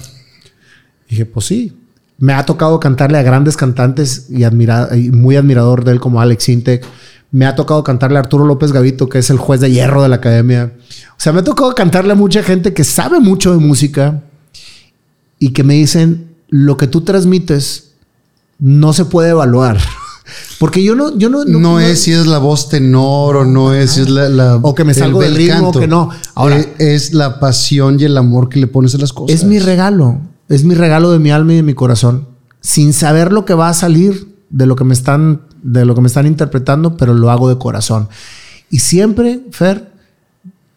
dije, 1.10 1.26
pues 1.26 1.46
sí. 1.46 1.78
Me 2.18 2.34
ha 2.34 2.46
tocado 2.46 2.80
cantarle 2.80 3.18
a 3.18 3.24
grandes 3.24 3.58
cantantes 3.58 4.28
y, 4.30 4.44
y 4.44 5.12
muy 5.12 5.36
admirador 5.36 5.84
de 5.84 5.92
él 5.92 6.00
como 6.00 6.22
Alex 6.22 6.50
Intec. 6.50 6.86
Me 7.32 7.46
ha 7.46 7.56
tocado 7.56 7.84
cantarle 7.84 8.18
a 8.18 8.22
Arturo 8.22 8.46
López 8.46 8.72
Gavito, 8.72 9.10
que 9.10 9.20
es 9.20 9.30
el 9.30 9.38
juez 9.38 9.60
de 9.60 9.72
hierro 9.72 10.02
de 10.02 10.10
la 10.10 10.16
academia. 10.16 10.72
O 11.12 11.20
sea, 11.20 11.34
me 11.34 11.40
ha 11.40 11.44
tocado 11.44 11.76
cantarle 11.76 12.14
a 12.14 12.16
mucha 12.16 12.42
gente 12.42 12.74
que 12.74 12.86
sabe 12.86 13.20
mucho 13.20 13.52
de 13.52 13.58
música 13.58 14.24
y 15.40 15.50
que 15.50 15.64
me 15.64 15.74
dicen, 15.74 16.36
lo 16.50 16.78
que 16.78 16.88
tú 16.88 17.02
transmites 17.02 17.92
no 18.60 18.94
se 18.94 19.06
puede 19.06 19.32
evaluar. 19.32 19.78
Porque 20.60 20.84
yo 20.84 20.96
no, 20.96 21.18
yo 21.18 21.30
no, 21.30 21.44
No, 21.46 21.80
es 21.80 22.02
si 22.02 22.12
es 22.14 22.26
la 22.28 22.38
voz 22.38 22.70
tenor 22.70 23.36
o 23.38 23.46
no 23.46 23.74
es 23.74 23.92
si 23.92 24.02
es 24.02 24.10
la, 24.10 24.30
la- 24.30 24.56
O 24.58 24.74
que 24.76 24.84
me 24.84 24.94
salgo 24.94 25.20
del 25.22 25.36
ritmo, 25.36 25.72
que 25.82 25.88
no. 25.88 26.10
Ahora- 26.34 26.60
Eh, 26.60 26.76
es 26.80 27.14
la 27.14 27.40
pasión 27.40 28.00
y 28.00 28.04
el 28.06 28.18
amor 28.18 28.50
que 28.50 28.60
le 28.60 28.68
pones 28.68 28.96
a 28.96 28.98
las 28.98 29.14
cosas. 29.14 29.36
Es 29.36 29.44
mi 29.46 29.60
regalo. 29.60 30.20
Es 30.48 30.64
mi 30.64 30.76
regalo 30.76 31.12
de 31.12 31.20
mi 31.20 31.32
alma 31.32 31.54
y 31.54 31.58
de 31.58 31.64
mi 31.64 31.74
corazón. 31.74 32.28
Sin 32.62 32.94
saber 32.94 33.32
lo 33.34 33.46
que 33.46 33.54
va 33.54 33.70
a 33.70 33.74
salir 33.74 34.36
de 34.50 34.66
lo 34.66 34.76
que 34.76 34.84
me 34.84 34.94
están, 34.94 35.42
de 35.64 35.86
lo 35.86 35.96
que 35.96 36.02
me 36.02 36.08
están 36.08 36.26
interpretando, 36.28 36.96
pero 36.98 37.14
lo 37.14 37.32
hago 37.32 37.50
de 37.50 37.58
corazón. 37.58 38.08
Y 38.70 38.80
siempre, 38.80 39.42
Fer, 39.52 39.92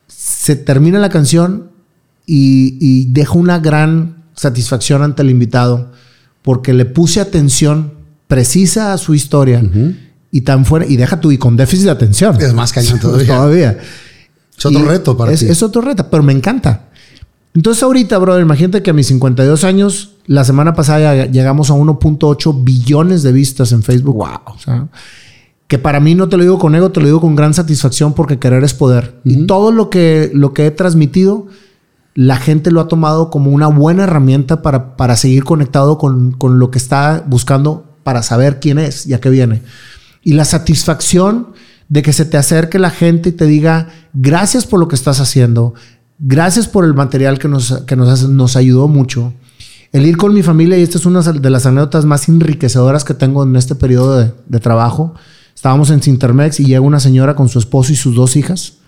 se 0.06 0.56
termina 0.56 0.98
la 0.98 1.09
canción 1.10 1.70
y, 2.26 2.76
y 2.80 3.06
dejo 3.12 3.39
una 3.39 3.59
gran 3.59 4.24
satisfacción 4.35 5.02
ante 5.02 5.22
el 5.22 5.30
invitado 5.30 5.90
porque 6.43 6.72
le 6.72 6.85
puse 6.86 7.20
atención 7.20 7.93
precisa 8.29 8.97
su 8.99 9.15
historia 9.15 9.63
y 10.31 10.43
tan 10.43 10.65
fuera, 10.65 10.87
y 10.87 10.97
deja 10.97 11.21
tú, 11.21 11.33
y 11.33 11.39
con 11.39 11.57
déficit 11.57 11.87
de 11.87 11.91
atención. 11.91 12.41
Es 12.41 12.55
más 12.55 12.73
cañón 12.73 13.01
todavía. 13.01 13.27
todavía. 13.27 13.79
Es 14.57 14.67
otro 14.67 14.81
Y 14.81 14.83
reto 14.83 15.17
para 15.17 15.33
es, 15.33 15.41
ti. 15.41 15.47
Es 15.47 15.63
otro 15.63 15.81
reto, 15.81 16.09
pero 16.11 16.23
me 16.23 16.33
encanta. 16.33 16.89
Entonces 17.55 17.83
ahorita, 17.83 18.19
brother, 18.19 18.43
imagínate 18.43 18.83
que 18.83 18.91
a 18.91 18.93
mis 18.93 19.07
52 19.09 19.65
años, 19.65 20.17
la 20.27 20.45
semana 20.45 20.75
pasada 20.75 21.27
llegamos 21.27 21.71
a 21.71 21.75
1.8 21.75 22.63
billones 22.63 23.23
de 23.23 23.33
vistas 23.33 23.73
en 23.73 23.83
Facebook. 23.83 24.17
Wow. 24.17 24.55
O 24.55 24.59
sea, 24.59 24.89
que 25.67 25.79
para 25.79 25.99
mí 25.99 26.15
no 26.15 26.29
te 26.29 26.37
lo 26.37 26.43
digo 26.43 26.59
con 26.59 26.75
ego, 26.75 26.91
te 26.91 27.01
lo 27.01 27.07
digo 27.07 27.21
con 27.21 27.35
gran 27.35 27.55
satisfacción 27.55 28.13
porque 28.13 28.39
querer 28.39 28.63
es 28.65 28.75
poder. 28.75 29.21
Y 29.25 29.47
todo 29.47 29.73
lo 29.73 29.91
que, 29.91 30.31
lo 30.35 30.53
que 30.53 30.67
he 30.67 30.71
transmitido, 30.71 31.47
la 32.15 32.37
gente 32.37 32.71
lo 32.71 32.81
ha 32.81 32.89
tomado 32.89 33.31
como 33.31 33.51
una 33.51 33.69
buena 33.69 34.05
herramienta 34.05 34.61
para, 34.63 34.97
para 34.97 35.17
seguir 35.17 35.45
conectado 35.45 35.99
con, 35.99 36.33
con 36.33 36.59
lo 36.59 36.71
que 36.71 36.79
está 36.79 37.25
buscando 37.27 37.88
para 38.09 38.22
saber 38.22 38.59
quién 38.59 38.78
es 38.78 39.06
y 39.06 39.12
a 39.12 39.20
qué 39.20 39.28
viene. 39.28 39.60
Y 40.22 40.32
la 40.32 40.47
satisfacción 40.47 41.48
de 41.90 42.01
que 42.01 42.14
se 42.14 42.24
te 42.24 42.39
acerque 42.39 42.78
la 42.78 42.89
gente 42.89 43.28
y 43.28 43.32
te 43.32 43.44
diga, 43.44 43.90
gracias 44.14 44.64
por 44.64 44.80
lo 44.80 44.89
que 44.89 44.94
estás 44.94 45.20
haciendo, 45.20 45.74
gracias 46.18 46.66
por 46.66 46.86
el 46.86 46.94
material 46.94 47.39
que 47.39 47.48
nos, 47.48 47.82
que 47.82 47.97
nos, 47.97 48.26
nos 48.30 48.56
ayudó 48.56 48.89
mucho. 48.89 49.35
El 49.93 50.06
ir 50.06 50.16
con 50.16 50.32
mi 50.32 50.43
familia, 50.43 50.78
y 50.78 50.82
esta 50.82 50.97
es 50.97 51.05
una 51.05 51.20
de 51.20 51.51
las 51.51 51.66
anécdotas 51.66 52.06
más 52.06 52.30
enriquecedoras 52.30 53.05
que 53.05 53.12
tengo 53.12 53.43
en 53.43 53.55
este 53.56 53.74
periodo 53.74 54.18
de, 54.18 54.32
de 54.47 54.59
trabajo. 54.59 55.14
Estábamos 55.55 55.90
en 55.90 56.01
Cintermex 56.01 56.60
y 56.60 56.64
llega 56.64 56.80
una 56.80 57.01
señora 57.01 57.36
con 57.36 57.51
su 57.51 57.59
esposo 57.59 57.93
y 57.93 57.97
sus 57.97 58.14
dos 58.14 58.36
hijas 58.36 58.78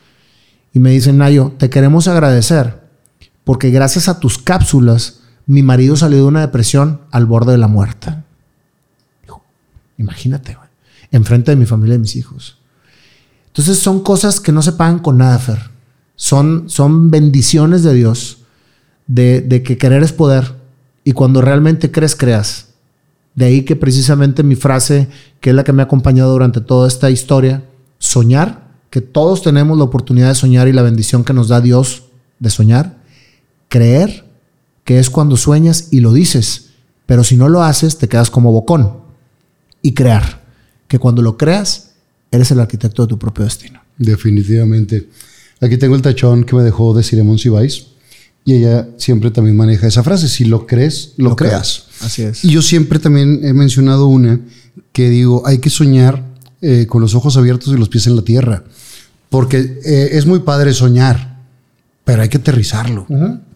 y 0.72 0.78
me 0.78 0.92
dicen, 0.92 1.18
Nayo, 1.18 1.52
te 1.58 1.68
queremos 1.68 2.08
agradecer 2.08 2.80
porque 3.44 3.68
gracias 3.68 4.08
a 4.08 4.18
tus 4.18 4.38
cápsulas 4.38 5.20
mi 5.44 5.62
marido 5.62 5.94
salió 5.94 6.16
de 6.16 6.24
una 6.24 6.40
depresión 6.40 7.02
al 7.10 7.26
borde 7.26 7.52
de 7.52 7.58
la 7.58 7.68
muerte. 7.68 8.14
Imagínate, 10.00 10.54
güey, 10.54 10.68
enfrente 11.12 11.50
de 11.50 11.56
mi 11.56 11.66
familia 11.66 11.96
y 11.96 11.98
mis 11.98 12.16
hijos. 12.16 12.56
Entonces 13.48 13.78
son 13.78 14.02
cosas 14.02 14.40
que 14.40 14.50
no 14.50 14.62
se 14.62 14.72
pagan 14.72 15.00
con 15.00 15.18
nada, 15.18 15.38
Fer. 15.38 15.70
Son, 16.16 16.70
son 16.70 17.10
bendiciones 17.10 17.82
de 17.82 17.92
Dios, 17.92 18.38
de, 19.06 19.42
de 19.42 19.62
que 19.62 19.76
querer 19.76 20.02
es 20.02 20.12
poder. 20.12 20.54
Y 21.04 21.12
cuando 21.12 21.42
realmente 21.42 21.92
crees, 21.92 22.16
creas. 22.16 22.68
De 23.34 23.44
ahí 23.44 23.62
que 23.62 23.76
precisamente 23.76 24.42
mi 24.42 24.56
frase, 24.56 25.08
que 25.40 25.50
es 25.50 25.56
la 25.56 25.64
que 25.64 25.74
me 25.74 25.82
ha 25.82 25.84
acompañado 25.84 26.32
durante 26.32 26.62
toda 26.62 26.88
esta 26.88 27.10
historia, 27.10 27.62
soñar, 27.98 28.70
que 28.88 29.02
todos 29.02 29.42
tenemos 29.42 29.76
la 29.76 29.84
oportunidad 29.84 30.28
de 30.28 30.34
soñar 30.34 30.66
y 30.66 30.72
la 30.72 30.82
bendición 30.82 31.24
que 31.24 31.34
nos 31.34 31.48
da 31.48 31.60
Dios 31.60 32.04
de 32.38 32.48
soñar. 32.48 32.96
Creer, 33.68 34.24
que 34.84 34.98
es 34.98 35.10
cuando 35.10 35.36
sueñas 35.36 35.88
y 35.90 36.00
lo 36.00 36.14
dices, 36.14 36.70
pero 37.04 37.22
si 37.22 37.36
no 37.36 37.50
lo 37.50 37.62
haces, 37.62 37.98
te 37.98 38.08
quedas 38.08 38.30
como 38.30 38.50
bocón. 38.50 39.09
Y 39.82 39.94
crear, 39.94 40.44
que 40.88 40.98
cuando 40.98 41.22
lo 41.22 41.36
creas, 41.36 41.92
eres 42.30 42.50
el 42.50 42.60
arquitecto 42.60 43.02
de 43.02 43.08
tu 43.08 43.18
propio 43.18 43.44
destino. 43.44 43.80
Definitivamente. 43.96 45.08
Aquí 45.60 45.76
tengo 45.76 45.94
el 45.94 46.02
tachón 46.02 46.44
que 46.44 46.56
me 46.56 46.62
dejó 46.62 46.94
de 46.94 47.02
Simón 47.02 47.38
Sibais. 47.38 47.86
Y 48.44 48.54
ella 48.54 48.88
siempre 48.96 49.30
también 49.30 49.56
maneja 49.56 49.86
esa 49.86 50.02
frase. 50.02 50.28
Si 50.28 50.44
lo 50.44 50.66
crees, 50.66 51.12
lo, 51.18 51.36
creas. 51.36 51.84
Así 52.00 52.22
es. 52.22 52.44
Y 52.44 52.50
yo 52.50 52.62
siempre 52.62 52.98
también 52.98 53.40
he 53.44 53.52
mencionado 53.52 54.06
una 54.06 54.40
que 54.92 55.10
digo, 55.10 55.46
hay 55.46 55.58
que 55.58 55.68
soñar 55.68 56.24
eh, 56.62 56.86
con 56.86 57.02
los 57.02 57.14
ojos 57.14 57.36
abiertos 57.36 57.74
y 57.74 57.76
los 57.76 57.88
pies 57.88 58.06
en 58.06 58.16
la 58.16 58.22
tierra. 58.22 58.64
Porque 59.28 59.78
eh, 59.84 60.08
es 60.12 60.26
muy 60.26 60.40
padre 60.40 60.72
soñar, 60.72 61.38
pero 62.04 62.22
hay 62.22 62.28
que 62.28 62.38
aterrizarlo. 62.38 63.06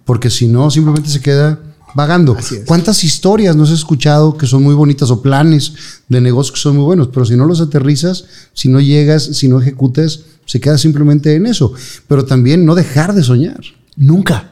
Porque 0.04 0.30
si 0.30 0.46
no, 0.46 0.70
simplemente 0.70 1.08
se 1.08 1.20
queda 1.20 1.58
vagando. 1.94 2.36
¿Cuántas 2.66 3.04
historias 3.04 3.54
no 3.56 3.64
has 3.64 3.70
escuchado 3.70 4.36
que 4.36 4.46
son 4.46 4.62
muy 4.62 4.74
bonitas 4.74 5.10
o 5.10 5.22
planes 5.22 5.72
de 6.08 6.20
negocios 6.20 6.52
que 6.56 6.60
son 6.60 6.76
muy 6.76 6.84
buenos? 6.84 7.08
Pero 7.08 7.24
si 7.24 7.36
no 7.36 7.44
los 7.46 7.60
aterrizas, 7.60 8.24
si 8.52 8.68
no 8.68 8.80
llegas, 8.80 9.22
si 9.24 9.48
no 9.48 9.60
ejecutas, 9.60 10.20
se 10.46 10.60
queda 10.60 10.76
simplemente 10.78 11.34
en 11.34 11.46
eso. 11.46 11.72
Pero 12.08 12.24
también 12.24 12.64
no 12.64 12.74
dejar 12.74 13.14
de 13.14 13.22
soñar. 13.22 13.60
Nunca, 13.96 14.50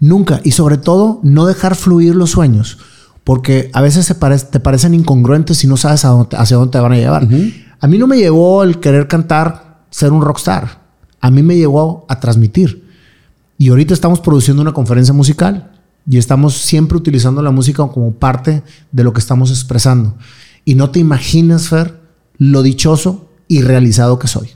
nunca. 0.00 0.40
Y 0.44 0.52
sobre 0.52 0.76
todo, 0.78 1.20
no 1.22 1.46
dejar 1.46 1.74
fluir 1.76 2.14
los 2.14 2.30
sueños. 2.30 2.78
Porque 3.24 3.70
a 3.72 3.80
veces 3.82 4.06
se 4.06 4.14
pare- 4.14 4.38
te 4.38 4.60
parecen 4.60 4.94
incongruentes 4.94 5.58
si 5.58 5.66
no 5.66 5.76
sabes 5.76 6.04
a 6.04 6.08
dónde- 6.08 6.36
hacia 6.36 6.56
dónde 6.58 6.72
te 6.72 6.78
van 6.78 6.92
a 6.92 6.96
llevar. 6.96 7.26
A 7.80 7.86
mí 7.88 7.98
no 7.98 8.06
me 8.06 8.16
llevó 8.18 8.62
el 8.62 8.78
querer 8.78 9.08
cantar, 9.08 9.84
ser 9.90 10.12
un 10.12 10.22
rockstar. 10.22 10.86
A 11.20 11.30
mí 11.30 11.42
me 11.42 11.56
llevó 11.56 12.06
a 12.08 12.20
transmitir. 12.20 12.84
Y 13.58 13.70
ahorita 13.70 13.94
estamos 13.94 14.20
produciendo 14.20 14.62
una 14.62 14.72
conferencia 14.74 15.12
musical 15.14 15.72
y 16.08 16.18
estamos 16.18 16.54
siempre 16.56 16.96
utilizando 16.96 17.42
la 17.42 17.50
música 17.50 17.86
como 17.88 18.12
parte 18.14 18.62
de 18.92 19.04
lo 19.04 19.12
que 19.12 19.20
estamos 19.20 19.50
expresando. 19.50 20.16
Y 20.64 20.74
no 20.74 20.90
te 20.90 20.98
imaginas, 20.98 21.68
Fer, 21.68 22.00
lo 22.38 22.62
dichoso 22.62 23.28
y 23.48 23.62
realizado 23.62 24.18
que 24.18 24.28
soy. 24.28 24.50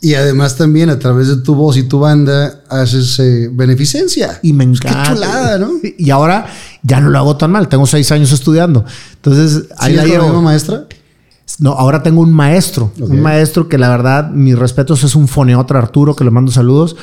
Y 0.00 0.14
además 0.14 0.56
también 0.56 0.90
a 0.90 0.98
través 0.98 1.28
de 1.28 1.38
tu 1.38 1.54
voz 1.54 1.76
y 1.78 1.84
tu 1.84 1.98
banda 2.00 2.62
haces 2.68 3.18
eh, 3.20 3.48
beneficencia. 3.50 4.38
Y 4.42 4.52
me 4.52 4.66
Pues 4.66 4.80
qué 4.80 4.88
encanta. 4.88 5.14
chulada, 5.14 5.58
¿no? 5.58 5.70
Y 5.98 6.10
ahora 6.10 6.46
ya 6.82 7.00
no 7.00 7.08
lo 7.08 7.18
hago 7.18 7.36
tan 7.38 7.50
mal. 7.52 7.68
Tengo 7.68 7.86
seis 7.86 8.12
años 8.12 8.30
estudiando. 8.30 8.84
Entonces, 9.14 9.64
ahí 9.78 9.92
¿Sigues 9.94 10.08
la 10.18 10.24
llevo. 10.26 10.42
maestra? 10.42 10.86
No, 11.58 11.72
ahora 11.72 12.02
tengo 12.02 12.20
un 12.20 12.32
maestro. 12.32 12.92
Ok. 13.00 13.08
Un 13.10 13.22
maestro 13.22 13.68
que 13.68 13.78
la 13.78 13.88
verdad, 13.88 14.30
mis 14.30 14.58
respetos, 14.58 15.04
es 15.04 15.14
un 15.14 15.26
foneotra 15.26 15.78
Arturo, 15.78 16.14
que 16.14 16.24
le 16.24 16.30
mando 16.30 16.52
saludos. 16.52 16.96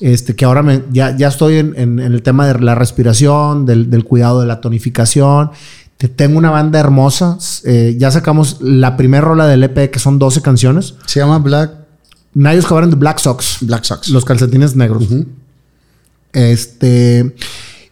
Este, 0.00 0.36
que 0.36 0.44
ahora 0.44 0.62
me, 0.62 0.82
ya, 0.92 1.16
ya 1.16 1.28
estoy 1.28 1.56
en, 1.56 1.74
en- 1.76 1.98
en 1.98 2.12
el 2.12 2.22
tema 2.22 2.46
de 2.46 2.58
la 2.60 2.74
respiración, 2.74 3.66
del, 3.66 3.90
del 3.90 4.04
cuidado 4.04 4.40
de 4.40 4.46
la 4.46 4.60
tonificación. 4.60 5.50
Te- 5.96 6.08
tengo 6.08 6.38
una 6.38 6.50
banda 6.50 6.78
hermosa. 6.78 7.38
Eh, 7.64 7.96
ya 7.98 8.10
sacamos 8.10 8.58
la 8.60 8.96
primera 8.96 9.22
rola 9.24 9.46
del 9.46 9.64
EP, 9.64 9.90
que 9.90 9.98
son 9.98 10.18
12 10.18 10.40
canciones. 10.42 10.94
Se 11.06 11.18
llama 11.20 11.38
Black, 11.40 11.72
Nayos 12.34 12.66
Cabaret 12.66 12.90
de 12.90 12.96
Black 12.96 13.18
Sox. 13.18 13.58
Black 13.62 13.82
Sox. 13.84 14.08
Los 14.10 14.24
calcetines 14.24 14.76
negros. 14.76 15.04
Este. 16.32 17.34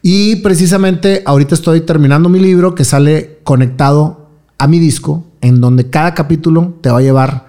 Y 0.03 0.37
precisamente 0.37 1.23
ahorita 1.27 1.55
estoy 1.55 1.81
terminando 1.81 2.29
mi 2.29 2.39
libro 2.39 2.75
que 2.75 2.85
sale 2.85 3.41
conectado 3.43 4.29
a 4.59 4.69
mi 4.69 4.79
disco, 4.79 5.27
en 5.41 5.61
donde 5.61 5.91
cada 5.91 6.15
capítulo 6.15 6.77
te 6.81 6.91
va 6.91 6.99
a 6.99 7.03
llevar 7.03 7.47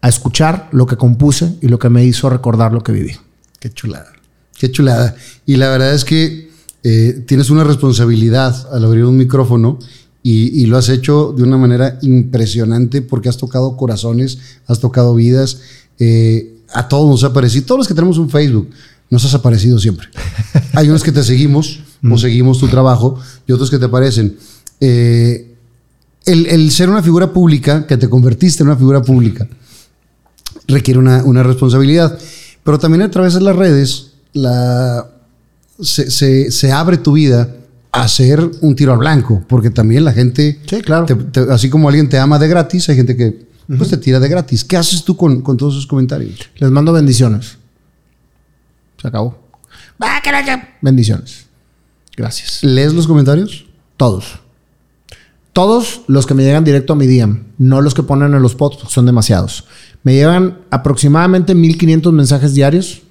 a 0.00 0.08
escuchar 0.08 0.68
lo 0.72 0.86
que 0.86 0.96
compuse 0.96 1.56
y 1.60 1.68
lo 1.68 1.78
que 1.78 1.90
me 1.90 2.04
hizo 2.04 2.30
recordar 2.30 2.72
lo 2.72 2.82
que 2.82 2.92
viví. 2.92 3.12
Qué 3.58 3.70
chulada. 3.70 4.12
Qué 4.58 4.70
chulada. 4.70 5.14
Y 5.46 5.56
la 5.56 5.70
verdad 5.70 5.94
es 5.94 6.04
que 6.04 6.50
eh, 6.82 7.24
tienes 7.26 7.50
una 7.50 7.64
responsabilidad 7.64 8.68
al 8.72 8.84
abrir 8.84 9.04
un 9.04 9.16
micrófono 9.16 9.78
y, 10.22 10.62
y 10.62 10.66
lo 10.66 10.76
has 10.76 10.88
hecho 10.88 11.34
de 11.36 11.42
una 11.42 11.56
manera 11.56 11.98
impresionante 12.02 13.02
porque 13.02 13.28
has 13.28 13.36
tocado 13.36 13.76
corazones, 13.76 14.38
has 14.66 14.80
tocado 14.80 15.14
vidas. 15.14 15.60
eh, 15.98 16.54
a 16.72 16.88
todos 16.88 17.08
nos 17.08 17.24
ha 17.24 17.32
parecido, 17.32 17.64
todos 17.64 17.78
los 17.78 17.88
que 17.88 17.94
tenemos 17.94 18.18
un 18.18 18.28
Facebook, 18.28 18.68
nos 19.10 19.24
has 19.24 19.34
aparecido 19.34 19.78
siempre. 19.78 20.08
Hay 20.74 20.88
unos 20.88 21.02
que 21.02 21.12
te 21.12 21.22
seguimos 21.22 21.80
o 22.08 22.18
seguimos 22.18 22.58
tu 22.58 22.68
trabajo 22.68 23.18
y 23.46 23.52
otros 23.52 23.70
que 23.70 23.78
te 23.78 23.86
aparecen. 23.86 24.36
Eh, 24.80 25.54
el, 26.26 26.46
el 26.46 26.70
ser 26.70 26.90
una 26.90 27.02
figura 27.02 27.32
pública, 27.32 27.86
que 27.86 27.96
te 27.96 28.08
convertiste 28.08 28.62
en 28.62 28.68
una 28.68 28.76
figura 28.76 29.02
pública, 29.02 29.48
requiere 30.66 31.00
una, 31.00 31.24
una 31.24 31.42
responsabilidad. 31.42 32.18
Pero 32.64 32.78
también 32.78 33.02
a 33.02 33.10
través 33.10 33.34
de 33.34 33.40
las 33.40 33.56
redes 33.56 34.12
la, 34.32 35.06
se, 35.80 36.10
se- 36.10 36.50
se 36.50 36.72
abre 36.72 36.98
tu 36.98 37.12
vida 37.12 37.54
a 37.92 38.02
hacer 38.02 38.40
un 38.60 38.76
tiro 38.76 38.92
al 38.92 38.98
blanco, 38.98 39.42
porque 39.48 39.70
también 39.70 40.04
la 40.04 40.12
gente, 40.12 40.60
Sí, 40.68 40.80
claro. 40.82 41.06
te- 41.06 41.14
te- 41.14 41.50
así 41.52 41.70
como 41.70 41.88
alguien 41.88 42.08
te 42.08 42.18
ama 42.18 42.38
de 42.38 42.48
gratis, 42.48 42.88
hay 42.88 42.96
gente 42.96 43.16
que 43.16 43.46
pues, 43.76 43.90
te 43.90 43.96
tira 43.96 44.20
de 44.20 44.28
gratis. 44.28 44.64
¿Qué 44.64 44.76
haces 44.76 45.04
tú 45.04 45.16
con, 45.16 45.40
con 45.42 45.56
todos 45.56 45.74
esos 45.74 45.86
comentarios? 45.86 46.38
Les 46.56 46.70
mando 46.70 46.92
bendiciones. 46.92 47.56
Se 49.00 49.08
acabó. 49.08 49.38
Bendiciones. 50.80 51.46
Gracias. 52.16 52.62
¿Lees 52.62 52.92
los 52.94 53.06
comentarios? 53.06 53.66
Todos. 53.96 54.40
Todos 55.52 56.02
los 56.06 56.26
que 56.26 56.34
me 56.34 56.44
llegan 56.44 56.64
directo 56.64 56.92
a 56.92 56.96
mi 56.96 57.06
DM, 57.06 57.44
no 57.58 57.80
los 57.80 57.94
que 57.94 58.02
ponen 58.02 58.32
en 58.34 58.42
los 58.42 58.54
posts, 58.54 58.92
son 58.92 59.06
demasiados. 59.06 59.64
Me 60.02 60.14
llegan 60.14 60.58
aproximadamente 60.70 61.54
1500 61.54 62.12
mensajes 62.12 62.54
diarios 62.54 63.02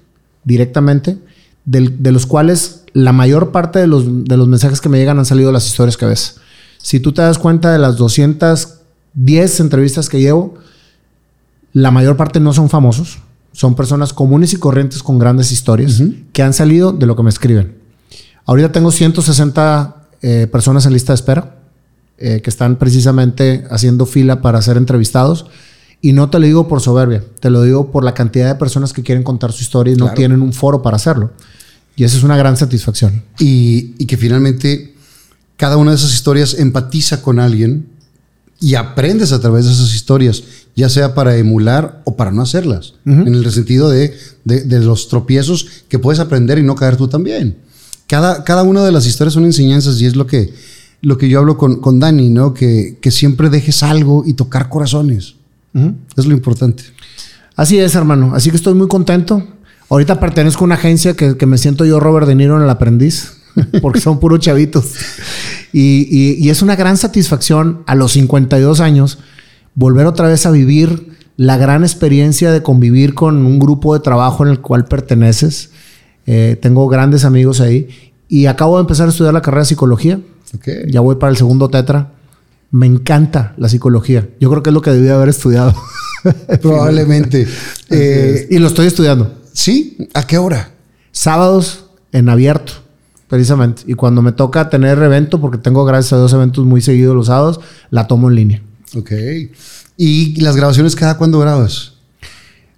directamente, 0.44 1.18
del- 1.66 2.02
de 2.02 2.12
los 2.12 2.26
cuales 2.26 2.84
la 2.94 3.12
mayor 3.12 3.52
parte 3.52 3.80
de 3.80 3.88
los, 3.88 4.26
de 4.26 4.38
los 4.38 4.48
mensajes 4.48 4.82
que 4.82 4.90
me 4.90 4.98
llegan 4.98 5.20
han 5.20 5.26
salido 5.26 5.48
de 5.50 5.54
las 5.54 5.68
historias 5.68 5.98
que 5.98 6.06
ves. 6.06 6.38
Si 6.82 7.00
tú 7.00 7.12
te 7.12 7.22
das 7.22 7.38
cuenta 7.38 7.72
de 7.74 7.80
las 7.80 7.98
210 7.98 9.60
entrevistas 9.60 10.10
que 10.10 10.20
llevo, 10.20 10.56
la 11.74 11.92
mayor 11.92 12.16
parte 12.18 12.40
no 12.40 12.54
son 12.54 12.70
famosos, 12.70 13.20
son 13.52 13.76
personas 13.76 14.14
comunes 14.14 14.54
y 14.54 14.58
corrientes 14.58 15.04
con 15.04 15.20
grandes 15.20 15.52
historias 15.52 16.02
que 16.32 16.44
han 16.44 16.54
salido 16.54 16.92
de 16.92 17.06
lo 17.06 17.16
que 17.16 17.24
me 17.24 17.30
escriben. 17.30 17.76
Ahorita 18.46 18.72
tengo 18.72 18.92
160 18.92 19.96
eh, 20.22 20.48
personas 20.52 20.86
en 20.86 20.94
lista 20.94 21.12
de 21.12 21.16
espera 21.16 21.56
eh, 22.18 22.42
que 22.42 22.50
están 22.50 22.78
precisamente 22.78 23.66
haciendo 23.70 24.06
fila 24.06 24.42
para 24.42 24.62
ser 24.62 24.78
entrevistados. 24.78 25.48
Y 26.02 26.14
no 26.14 26.30
te 26.30 26.40
lo 26.40 26.46
digo 26.46 26.68
por 26.68 26.80
soberbia, 26.82 27.24
te 27.40 27.50
lo 27.50 27.64
digo 27.64 27.92
por 27.92 28.04
la 28.04 28.14
cantidad 28.14 28.48
de 28.48 28.56
personas 28.56 28.94
que 28.94 29.02
quieren 29.04 29.24
contar 29.24 29.52
su 29.52 29.64
historia 29.64 29.94
y 29.94 29.98
no 29.98 30.06
tienen 30.16 30.42
un 30.42 30.54
foro 30.54 30.82
para 30.82 30.96
hacerlo. 30.98 31.32
Y 31.96 32.04
esa 32.04 32.18
es 32.18 32.24
una 32.24 32.38
gran 32.38 32.56
satisfacción. 32.58 33.24
Y, 33.40 33.96
y 33.98 34.06
que 34.06 34.18
finalmente 34.18 34.94
cada 35.58 35.78
una 35.78 35.92
de 35.92 35.98
esas 35.98 36.14
historias 36.14 36.54
empatiza 36.60 37.22
con 37.24 37.40
alguien 37.40 37.88
y 38.60 38.76
aprendes 38.76 39.32
a 39.34 39.40
través 39.40 39.66
de 39.66 39.72
esas 39.72 39.94
historias, 39.94 40.44
ya 40.76 40.90
sea 40.90 41.16
para 41.16 41.36
emular 41.38 42.02
o 42.06 42.16
para 42.16 42.32
no 42.32 42.42
hacerlas, 42.44 42.94
en 43.06 43.34
el 43.34 43.52
sentido 43.52 43.90
de, 43.90 44.16
de- 44.46 44.62
de 44.62 44.80
los 44.80 45.08
tropiezos 45.10 45.66
que 45.90 45.98
puedes 46.00 46.20
aprender 46.20 46.60
y 46.60 46.64
no 46.64 46.76
caer 46.76 46.98
tú 46.98 47.08
también. 47.08 47.58
Cada, 48.08 48.44
cada 48.44 48.62
una 48.64 48.84
de 48.86 48.92
las 48.92 49.06
historias 49.08 49.34
son 49.34 49.46
enseñanzas 49.46 50.00
y 50.00 50.06
es 50.06 50.16
lo 50.16 50.28
que, 50.28 50.54
lo 51.02 51.18
que 51.18 51.28
yo 51.30 51.40
hablo 51.40 51.58
con, 51.58 51.82
con 51.82 52.00
Dani, 52.00 52.30
¿no? 52.30 52.54
Que, 52.54 52.98
que 53.02 53.10
siempre 53.12 53.50
dejes 53.50 53.82
algo 53.84 54.24
y 54.26 54.34
tocar 54.34 54.70
corazones. 54.70 55.36
Es 56.16 56.26
lo 56.26 56.34
importante. 56.34 56.84
Así 57.56 57.78
es, 57.80 57.96
hermano. 57.96 58.34
Así 58.36 58.50
que 58.50 58.58
estoy 58.58 58.74
muy 58.74 58.88
contento. 58.88 59.44
Ahorita 59.90 60.20
pertenezco 60.20 60.64
a 60.64 60.66
una 60.66 60.76
agencia 60.76 61.16
que, 61.16 61.38
que 61.38 61.46
me 61.46 61.58
siento 61.58 61.86
yo 61.86 62.00
Robert 62.00 62.28
De 62.28 62.36
Niro 62.36 62.58
en 62.58 62.64
el 62.64 62.70
aprendiz, 62.70 63.38
porque 63.82 64.00
son 64.02 64.20
puros 64.20 64.40
chavitos. 64.40 64.86
Y, 65.74 66.08
y- 66.10 66.36
y 66.46 66.50
es 66.50 66.62
una 66.62 66.76
gran 66.76 66.98
satisfacción 66.98 67.84
a 67.88 67.96
los 67.96 68.12
52 68.14 68.80
años 68.80 69.20
volver 69.76 70.06
otra 70.08 70.28
vez 70.28 70.46
a 70.46 70.52
vivir 70.52 71.16
la 71.38 71.56
gran 71.58 71.84
experiencia 71.84 72.52
de 72.52 72.64
convivir 72.64 73.14
con 73.14 73.46
un 73.46 73.60
grupo 73.60 73.94
de 73.94 74.00
trabajo 74.00 74.44
en 74.44 74.52
el 74.52 74.60
cual 74.60 74.86
perteneces. 74.86 75.70
Eh, 76.26 76.58
tengo 76.62 76.88
grandes 76.88 77.24
amigos 77.26 77.62
ahí 77.62 77.88
y 78.28 78.48
acabo 78.48 78.78
de 78.78 78.82
empezar 78.82 79.08
a 79.08 79.12
estudiar 79.12 79.34
la 79.34 79.42
carrera 79.42 79.62
de 79.62 79.68
psicología. 79.68 80.20
Ya 80.88 81.00
voy 81.02 81.16
para 81.16 81.30
el 81.32 81.38
segundo 81.38 81.70
tetra. 81.70 82.12
Me 82.72 82.86
encanta 82.86 83.54
la 83.58 83.70
psicología. 83.70 84.28
Yo 84.40 84.50
creo 84.50 84.64
que 84.64 84.70
es 84.70 84.74
lo 84.74 84.82
que 84.82 84.92
debí 84.92 85.08
haber 85.10 85.30
estudiado. 85.30 85.74
Probablemente. 86.62 87.48
Eh, 87.90 88.48
y 88.50 88.58
lo 88.58 88.68
estoy 88.68 88.86
estudiando. 88.86 89.34
¿Sí? 89.54 90.10
¿A 90.14 90.28
qué 90.28 90.38
hora? 90.38 90.72
Sábados 91.14 91.86
en 92.12 92.28
abierto, 92.28 92.74
precisamente. 93.30 93.84
Y 93.88 93.94
cuando 93.94 94.22
me 94.22 94.34
toca 94.34 94.70
tener 94.70 95.02
evento, 95.02 95.40
porque 95.40 95.58
tengo 95.58 95.86
gracias 95.86 96.12
a 96.12 96.18
Dios 96.18 96.34
eventos 96.34 96.66
muy 96.66 96.82
seguidos 96.82 97.16
los 97.16 97.28
sábados, 97.28 97.62
la 97.92 98.08
tomo 98.08 98.28
en 98.28 98.36
línea. 98.36 98.62
Ok. 98.94 99.14
¿Y 99.96 100.42
las 100.42 100.58
grabaciones 100.58 100.98
cada 100.98 101.18
cuándo 101.18 101.40
grabas? 101.40 101.94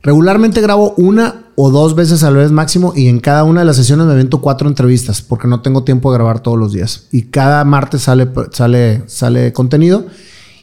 Regularmente 0.02 0.62
grabo 0.62 0.94
una 0.96 1.48
o 1.56 1.72
dos 1.72 1.94
veces 1.94 2.24
al 2.24 2.36
mes 2.36 2.52
máximo 2.52 2.94
y 2.96 3.10
en 3.10 3.20
cada 3.20 3.44
una 3.44 3.60
de 3.62 3.66
las 3.66 3.76
sesiones 3.76 4.06
me 4.06 4.14
avento 4.14 4.40
cuatro 4.40 4.70
entrevistas 4.70 5.22
porque 5.22 5.48
no 5.48 5.60
tengo 5.60 5.84
tiempo 5.84 6.10
de 6.10 6.18
grabar 6.18 6.40
todos 6.40 6.58
los 6.58 6.72
días. 6.72 7.08
Y 7.12 7.24
cada 7.24 7.66
martes 7.66 8.04
sale, 8.04 8.30
sale, 8.52 9.04
sale 9.08 9.52
contenido 9.52 10.06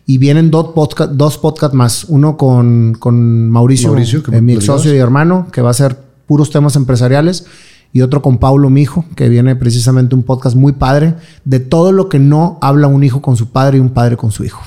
y 0.06 0.16
vienen 0.16 0.50
dos 0.50 0.68
podcasts 0.74 1.14
dos 1.18 1.36
podcast 1.36 1.74
más. 1.74 2.04
Uno 2.04 2.38
con, 2.38 2.96
con 2.98 3.50
Mauricio, 3.50 3.88
Mauricio, 3.88 4.22
eh, 4.32 4.40
mi 4.40 4.58
socio 4.62 4.94
y 4.94 4.98
hermano, 4.98 5.48
que 5.52 5.60
va 5.60 5.70
a 5.70 5.74
ser 5.74 5.98
puros 6.26 6.50
temas 6.50 6.76
empresariales. 6.76 7.44
Y 7.92 8.00
otro 8.00 8.22
con 8.22 8.38
Paulo, 8.38 8.70
mi 8.70 8.82
hijo, 8.82 9.04
que 9.16 9.28
viene 9.28 9.54
precisamente 9.54 10.14
un 10.14 10.22
podcast 10.22 10.56
muy 10.56 10.72
padre 10.72 11.14
de 11.44 11.60
todo 11.60 11.92
lo 11.92 12.08
que 12.08 12.18
no 12.18 12.58
habla 12.62 12.88
un 12.88 13.04
hijo 13.04 13.20
con 13.20 13.36
su 13.36 13.50
padre 13.50 13.78
y 13.78 13.80
un 13.80 13.90
padre 13.90 14.16
con 14.16 14.32
su 14.32 14.44
hijo. 14.44 14.62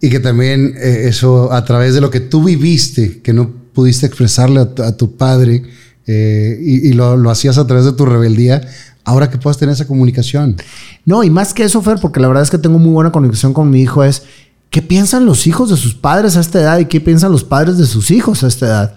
Y 0.00 0.10
que 0.10 0.20
también 0.20 0.74
eh, 0.76 1.08
eso 1.08 1.52
a 1.52 1.64
través 1.64 1.94
de 1.94 2.00
lo 2.00 2.10
que 2.10 2.20
tú 2.20 2.44
viviste, 2.44 3.22
que 3.22 3.32
no 3.32 3.61
pudiste 3.72 4.06
expresarle 4.06 4.60
a, 4.60 4.74
tu- 4.74 4.82
a 4.82 4.96
tu 4.96 5.16
padre 5.16 5.62
eh, 6.06 6.58
y, 6.60 6.88
y 6.88 6.92
lo, 6.92 7.16
lo 7.16 7.30
hacías 7.30 7.58
a 7.58 7.66
través 7.66 7.84
de 7.84 7.92
tu 7.92 8.04
rebeldía, 8.06 8.60
ahora 9.04 9.30
que 9.30 9.38
puedas 9.38 9.58
tener 9.58 9.72
esa 9.74 9.86
comunicación. 9.86 10.56
No, 11.04 11.22
y 11.24 11.30
más 11.30 11.54
que 11.54 11.64
eso, 11.64 11.80
Fer, 11.82 11.98
porque 12.00 12.20
la 12.20 12.28
verdad 12.28 12.42
es 12.42 12.50
que 12.50 12.58
tengo 12.58 12.78
muy 12.78 12.92
buena 12.92 13.12
conexión 13.12 13.52
con 13.52 13.70
mi 13.70 13.80
hijo, 13.82 14.02
es 14.04 14.22
qué 14.70 14.82
piensan 14.82 15.26
los 15.26 15.46
hijos 15.46 15.70
de 15.70 15.76
sus 15.76 15.94
padres 15.94 16.36
a 16.36 16.40
esta 16.40 16.60
edad 16.60 16.78
y 16.78 16.86
qué 16.86 17.00
piensan 17.00 17.30
los 17.32 17.44
padres 17.44 17.78
de 17.78 17.86
sus 17.86 18.10
hijos 18.10 18.42
a 18.42 18.48
esta 18.48 18.66
edad. 18.66 18.94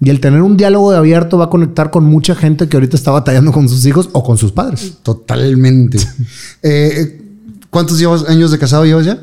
Y 0.00 0.10
el 0.10 0.18
tener 0.18 0.42
un 0.42 0.56
diálogo 0.56 0.90
de 0.90 0.98
abierto 0.98 1.38
va 1.38 1.44
a 1.44 1.50
conectar 1.50 1.90
con 1.92 2.02
mucha 2.04 2.34
gente 2.34 2.68
que 2.68 2.76
ahorita 2.76 2.96
está 2.96 3.12
batallando 3.12 3.52
con 3.52 3.68
sus 3.68 3.86
hijos 3.86 4.08
o 4.12 4.24
con 4.24 4.36
sus 4.36 4.50
padres. 4.52 4.94
Totalmente. 5.02 5.98
Eh, 6.62 7.20
¿Cuántos 7.70 8.00
años 8.28 8.50
de 8.50 8.58
casado 8.58 8.84
llevas 8.84 9.06
ya? 9.06 9.18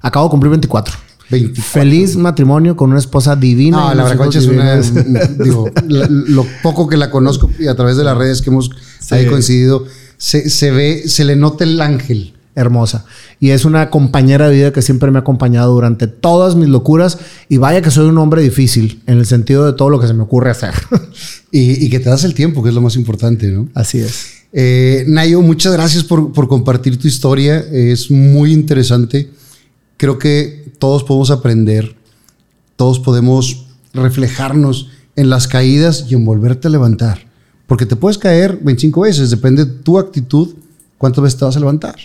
Acabo 0.00 0.26
de 0.26 0.30
cumplir 0.30 0.50
24. 0.50 0.94
24. 1.30 1.62
Feliz 1.62 2.16
matrimonio 2.16 2.76
con 2.76 2.90
una 2.90 2.98
esposa 2.98 3.34
divina. 3.36 3.76
No, 3.78 3.92
y 3.92 3.96
la 3.96 4.04
unos 4.04 4.08
Braconcha 4.16 4.38
hijos 4.40 4.54
es 4.54 4.90
una. 4.92 5.26
digo, 5.44 5.70
lo 5.88 6.46
poco 6.62 6.86
que 6.88 6.96
la 6.96 7.10
conozco 7.10 7.50
y 7.58 7.66
a 7.66 7.74
través 7.74 7.96
de 7.96 8.04
las 8.04 8.16
redes 8.16 8.42
que 8.42 8.50
hemos 8.50 8.70
ahí 9.10 9.26
coincidido, 9.26 9.84
se, 10.16 10.48
se 10.50 10.70
ve, 10.70 11.04
se 11.08 11.24
le 11.24 11.36
nota 11.36 11.64
el 11.64 11.80
ángel. 11.80 12.34
hermosa. 12.54 13.04
Y 13.38 13.50
es 13.50 13.64
una 13.66 13.90
compañera 13.90 14.48
de 14.48 14.54
vida 14.56 14.72
que 14.72 14.80
siempre 14.82 15.10
me 15.10 15.18
ha 15.18 15.20
acompañado 15.20 15.74
durante 15.74 16.06
todas 16.06 16.54
mis 16.56 16.68
locuras. 16.68 17.18
Y 17.48 17.58
vaya 17.58 17.82
que 17.82 17.90
soy 17.90 18.06
un 18.08 18.16
hombre 18.18 18.40
difícil 18.42 19.02
en 19.06 19.18
el 19.18 19.26
sentido 19.26 19.66
de 19.66 19.74
todo 19.74 19.90
lo 19.90 20.00
que 20.00 20.06
se 20.06 20.14
me 20.14 20.22
ocurre 20.22 20.50
hacer. 20.50 20.74
Y, 21.52 21.86
y 21.86 21.88
que 21.88 22.00
te 22.00 22.10
das 22.10 22.24
el 22.24 22.34
tiempo, 22.34 22.62
que 22.62 22.68
es 22.68 22.74
lo 22.74 22.82
más 22.82 22.96
importante, 22.96 23.46
¿no? 23.46 23.68
Así 23.72 23.98
es. 24.00 24.26
Eh, 24.52 25.04
Nayo, 25.06 25.40
muchas 25.40 25.72
gracias 25.72 26.04
por, 26.04 26.32
por 26.32 26.48
compartir 26.48 26.98
tu 26.98 27.08
historia. 27.08 27.64
Es 27.72 28.10
muy 28.10 28.52
interesante. 28.52 29.30
Creo 29.96 30.18
que 30.18 30.65
todos 30.78 31.04
podemos 31.04 31.30
aprender, 31.30 31.96
todos 32.76 32.98
podemos 32.98 33.66
reflejarnos 33.92 34.88
en 35.16 35.30
las 35.30 35.48
caídas 35.48 36.06
y 36.08 36.14
en 36.14 36.24
volverte 36.24 36.68
a 36.68 36.70
levantar. 36.70 37.26
Porque 37.66 37.86
te 37.86 37.96
puedes 37.96 38.18
caer 38.18 38.58
25 38.62 39.00
veces, 39.00 39.30
depende 39.30 39.64
de 39.64 39.72
tu 39.72 39.98
actitud, 39.98 40.54
cuántas 40.98 41.22
veces 41.22 41.38
te 41.38 41.44
vas 41.44 41.56
a 41.56 41.60
levantar. 41.60 41.96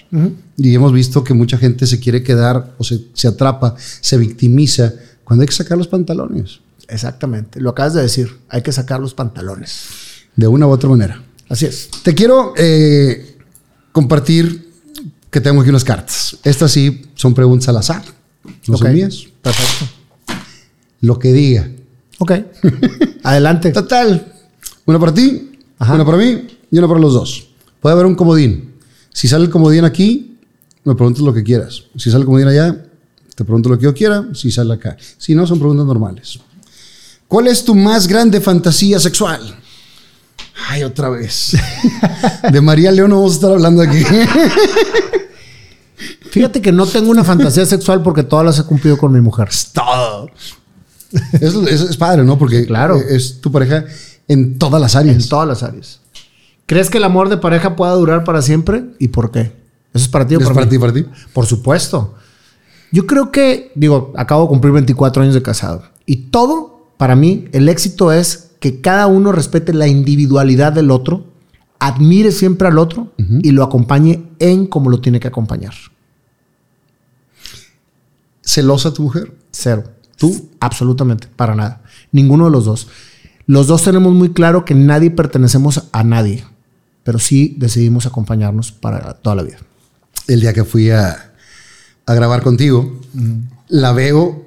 Y 0.58 0.74
hemos 0.74 0.94
visto 0.94 1.24
que 1.24 1.34
mucha 1.34 1.58
gente 1.58 1.86
se 1.86 2.00
quiere 2.00 2.24
quedar 2.24 2.74
o 2.78 2.84
se, 2.84 3.06
se 3.14 3.28
atrapa, 3.28 3.76
se 3.78 4.18
victimiza 4.18 4.94
cuando 5.24 5.44
hay 5.44 5.48
que 5.48 5.54
sacar 5.54 5.78
los 5.78 5.88
pantalones, 5.88 6.60
Exactamente. 6.92 7.62
Lo 7.62 7.70
acabas 7.70 7.94
de 7.94 8.02
decir. 8.02 8.38
Hay 8.50 8.62
que 8.62 8.72
sacar 8.74 9.00
los 9.00 9.14
pantalones. 9.14 9.86
de 10.36 10.48
una 10.48 10.68
u 10.68 10.72
otra 10.72 10.90
manera. 10.90 11.24
Así 11.48 11.66
es. 11.66 11.90
Te 12.04 12.14
quiero 12.14 12.54
eh, 12.58 13.38
compartir 13.92 14.70
que 15.30 15.40
tengo 15.40 15.62
aquí 15.62 15.70
unas 15.70 15.86
cartas. 15.86 16.38
Estas 16.44 16.72
sí 16.72 17.06
son 17.16 17.34
preguntas 17.34 17.70
al 17.70 17.78
azar. 17.78 18.04
No 18.68 18.76
Ok. 18.76 18.82
son 18.82 18.94
mías. 18.94 19.24
Perfecto. 19.42 19.86
Lo 21.02 21.18
que 21.20 21.34
diga. 21.34 21.70
Ok. 22.20 22.32
Adelante. 23.24 23.72
Total. 23.72 24.34
Una 24.86 25.00
para 25.00 25.14
ti, 25.14 25.52
Ajá. 25.80 25.96
una 25.96 26.06
para 26.06 26.18
mí 26.18 26.48
y 26.72 26.78
una 26.78 26.88
para 26.88 27.00
los 27.00 27.14
dos. 27.14 27.48
Puede 27.80 27.94
haber 27.94 28.06
un 28.06 28.16
comodín. 28.16 28.74
Si 29.14 29.28
sale 29.28 29.46
el 29.46 29.50
comodín 29.50 29.84
aquí, 29.86 30.38
me 30.84 30.96
preguntas 30.96 31.22
lo 31.24 31.34
que 31.34 31.44
quieras. 31.44 31.84
Si 31.98 32.10
sale 32.10 32.22
el 32.22 32.26
comodín 32.26 32.48
allá, 32.48 32.84
te 33.36 33.44
pregunto 33.44 33.70
lo 33.70 33.78
que 33.78 33.84
yo 33.86 33.94
quiera. 33.94 34.26
Si 34.34 34.52
sale 34.52 34.74
acá. 34.74 34.98
Si 35.18 35.34
no, 35.36 35.46
son 35.48 35.60
preguntas 35.60 35.86
normales. 35.86 36.40
¿Cuál 37.28 37.48
es 37.48 37.64
tu 37.64 37.74
más 37.76 38.08
grande 38.08 38.42
fantasía 38.42 39.00
sexual? 39.00 39.56
Ay, 40.68 40.84
otra 40.84 41.10
vez. 41.10 41.54
De 42.52 42.62
María 42.62 42.92
León 42.92 43.10
no 43.12 43.18
vamos 43.18 43.34
a 43.34 43.36
estar 43.36 43.52
hablando 43.52 43.82
aquí. 43.82 44.00
Fíjate 46.32 46.62
que 46.62 46.72
no 46.72 46.86
tengo 46.86 47.12
una 47.12 47.24
fantasía 47.24 47.66
sexual 47.66 48.02
porque 48.02 48.24
todas 48.24 48.46
las 48.46 48.60
he 48.60 48.64
cumplido 48.64 48.98
con 48.98 49.12
mi 49.12 49.22
mujer. 49.22 49.50
todo. 49.74 50.30
Eso, 51.34 51.68
eso 51.68 51.90
es 51.90 51.98
padre, 51.98 52.24
¿no? 52.24 52.38
Porque 52.38 52.66
Claro. 52.66 52.96
es 52.96 53.42
tu 53.42 53.52
pareja 53.52 53.84
en 54.28 54.58
todas 54.58 54.82
las 54.82 54.96
áreas. 54.96 55.16
En 55.24 55.28
todas 55.30 55.48
las 55.48 55.62
áreas. 55.64 56.00
¿Crees 56.66 56.90
que 56.90 57.00
el 57.00 57.04
amor 57.04 57.28
de 57.28 57.36
pareja 57.38 57.76
pueda 57.76 57.92
durar 57.94 58.24
para 58.24 58.42
siempre? 58.42 58.86
¿Y 58.98 59.10
por 59.10 59.30
qué? 59.32 59.40
¿Eso 59.94 60.06
es 60.06 60.08
para 60.08 60.26
ti 60.26 60.36
o 60.36 60.40
¿Es 60.40 60.44
para, 60.46 60.56
para 60.56 60.66
mí? 60.66 60.70
ti, 60.72 60.80
para 60.80 60.94
ti? 60.94 61.06
Por 61.34 61.46
supuesto. 61.46 62.16
Yo 62.94 63.06
creo 63.08 63.30
que, 63.32 63.72
digo, 63.76 64.14
acabo 64.16 64.44
de 64.44 64.50
cumplir 64.50 64.72
24 64.74 65.24
años 65.24 65.34
de 65.36 65.42
casado. 65.42 65.84
Y 66.06 66.30
todo, 66.30 66.88
para 66.98 67.16
mí, 67.18 67.50
el 67.52 67.68
éxito 67.68 68.14
es 68.14 68.52
que 68.62 68.80
cada 68.80 69.08
uno 69.08 69.34
respete 69.34 69.74
la 69.74 69.88
individualidad 69.88 70.72
del 70.72 70.92
otro, 70.92 71.26
admire 71.80 72.32
siempre 72.32 72.68
al 72.70 72.78
otro 72.78 73.12
y 73.18 73.52
lo 73.52 73.64
acompañe 73.64 74.24
en 74.40 74.68
como 74.68 74.90
lo 74.90 75.02
tiene 75.02 75.20
que 75.20 75.28
acompañar. 75.28 75.74
¿Celosa 78.52 78.94
tu 78.94 79.04
mujer? 79.04 79.34
Cero. 79.52 79.86
¿Tú? 80.18 80.50
Absolutamente, 80.60 81.28
para 81.38 81.56
nada. 81.56 81.84
Ninguno 82.12 82.46
de 82.46 82.52
los 82.52 82.66
dos. 82.66 82.90
Los 83.46 83.68
dos 83.68 83.82
tenemos 83.82 84.14
muy 84.14 84.34
claro 84.34 84.66
que 84.66 84.76
nadie 84.76 85.10
pertenecemos 85.10 85.86
a 85.94 86.04
nadie, 86.04 86.44
pero 87.06 87.18
sí 87.18 87.56
decidimos 87.58 88.06
acompañarnos 88.06 88.74
para 88.74 89.14
toda 89.14 89.38
la 89.38 89.44
vida. 89.44 89.60
El 90.28 90.42
día 90.42 90.52
que 90.52 90.66
fui 90.66 90.90
a, 90.90 91.32
a 92.06 92.14
grabar 92.14 92.44
contigo, 92.44 93.00
la 93.70 93.94
veo 93.94 94.46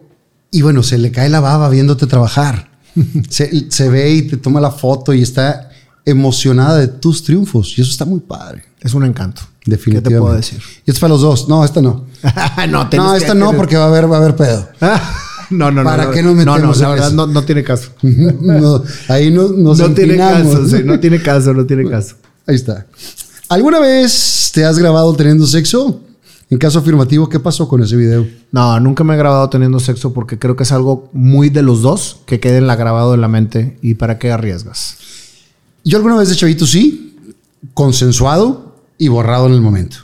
y 0.51 0.61
bueno, 0.61 0.83
se 0.83 0.99
le 0.99 1.11
cae 1.11 1.31
la 1.31 1.41
baba 1.41 1.71
viéndote 1.71 2.07
trabajar. 2.07 2.73
se, 3.31 3.71
se 3.71 3.89
ve 3.89 4.11
y 4.11 4.23
te 4.29 4.37
toma 4.37 4.61
la 4.61 4.71
foto 4.71 5.15
y 5.15 5.23
está 5.23 5.71
emocionada 6.05 6.79
de 6.79 6.89
tus 6.89 7.23
triunfos. 7.23 7.79
Y 7.79 7.83
eso 7.83 7.91
está 7.91 8.05
muy 8.05 8.21
padre. 8.21 8.65
Es 8.81 8.95
un 8.95 9.05
encanto. 9.05 9.43
Definitivamente. 9.67 10.11
¿Qué 10.11 10.15
te 10.15 10.21
puedo 10.21 10.35
decir? 10.35 10.59
Y 10.59 10.91
esto 10.91 10.93
es 10.93 10.99
para 10.99 11.13
los 11.15 11.23
dos. 11.23 11.49
No, 11.49 11.65
esta 11.65 11.81
no. 11.81 12.05
no, 12.69 12.89
No, 12.93 13.15
esta 13.15 13.35
no, 13.35 13.53
porque 13.53 13.77
va 13.77 13.85
a 13.85 13.89
haber, 13.89 14.11
va 14.11 14.17
a 14.17 14.21
haber 14.21 14.37
pedo. 14.37 14.69
no, 15.51 15.71
no, 15.71 15.83
no. 15.83 15.85
¿Para 15.85 16.07
no, 16.07 16.11
qué 16.11 16.23
nos 16.23 16.35
No, 16.37 16.45
no, 16.45 16.53
metemos 16.53 16.81
la 16.81 16.89
verdad 16.91 17.13
no, 17.13 17.27
no 17.27 17.43
tiene 17.45 17.65
caso. 17.65 17.91
No, 18.03 18.83
ahí 19.09 19.31
no, 19.31 19.49
nos 19.49 19.79
no 19.79 19.91
tiene 19.95 20.17
caso, 20.17 20.69
sí, 20.69 20.83
no 20.85 21.01
tiene 21.01 21.23
caso, 21.23 21.55
no 21.55 21.65
tiene 21.65 21.89
caso. 21.89 22.17
Ahí 22.47 22.57
está. 22.57 22.87
¿Alguna 23.49 23.81
vez 23.81 24.51
te 24.53 24.65
has 24.65 24.79
grabado 24.79 25.15
teniendo 25.15 25.47
sexo? 25.47 26.01
En 26.51 26.59
caso 26.59 26.79
afirmativo, 26.79 27.29
¿qué 27.29 27.41
pasó 27.41 27.67
con 27.69 27.83
ese 27.83 27.97
video? 27.97 28.27
No, 28.53 28.79
nunca 28.79 29.03
me 29.03 29.15
he 29.15 29.17
grabado 29.17 29.49
teniendo 29.49 29.81
sexo 29.81 30.13
porque 30.13 30.39
creo 30.39 30.57
que 30.57 30.65
es 30.65 30.73
algo 30.73 31.09
muy 31.13 31.49
de 31.49 31.63
los 31.63 31.81
dos 31.81 32.21
que 32.27 32.39
quede 32.39 32.59
en 32.59 32.67
la 32.67 32.77
grabado 32.77 33.15
en 33.15 33.23
la 33.23 33.29
mente 33.29 33.79
y 33.81 33.95
para 33.95 34.19
qué 34.19 34.31
arriesgas. 34.31 34.99
Yo 35.85 35.99
alguna 35.99 36.17
vez 36.17 36.29
de 36.31 36.37
chavito 36.37 36.67
sí, 36.67 37.17
consensuado 37.75 38.75
y 38.99 39.09
borrado 39.09 39.47
en 39.47 39.53
el 39.53 39.61
momento. 39.61 39.99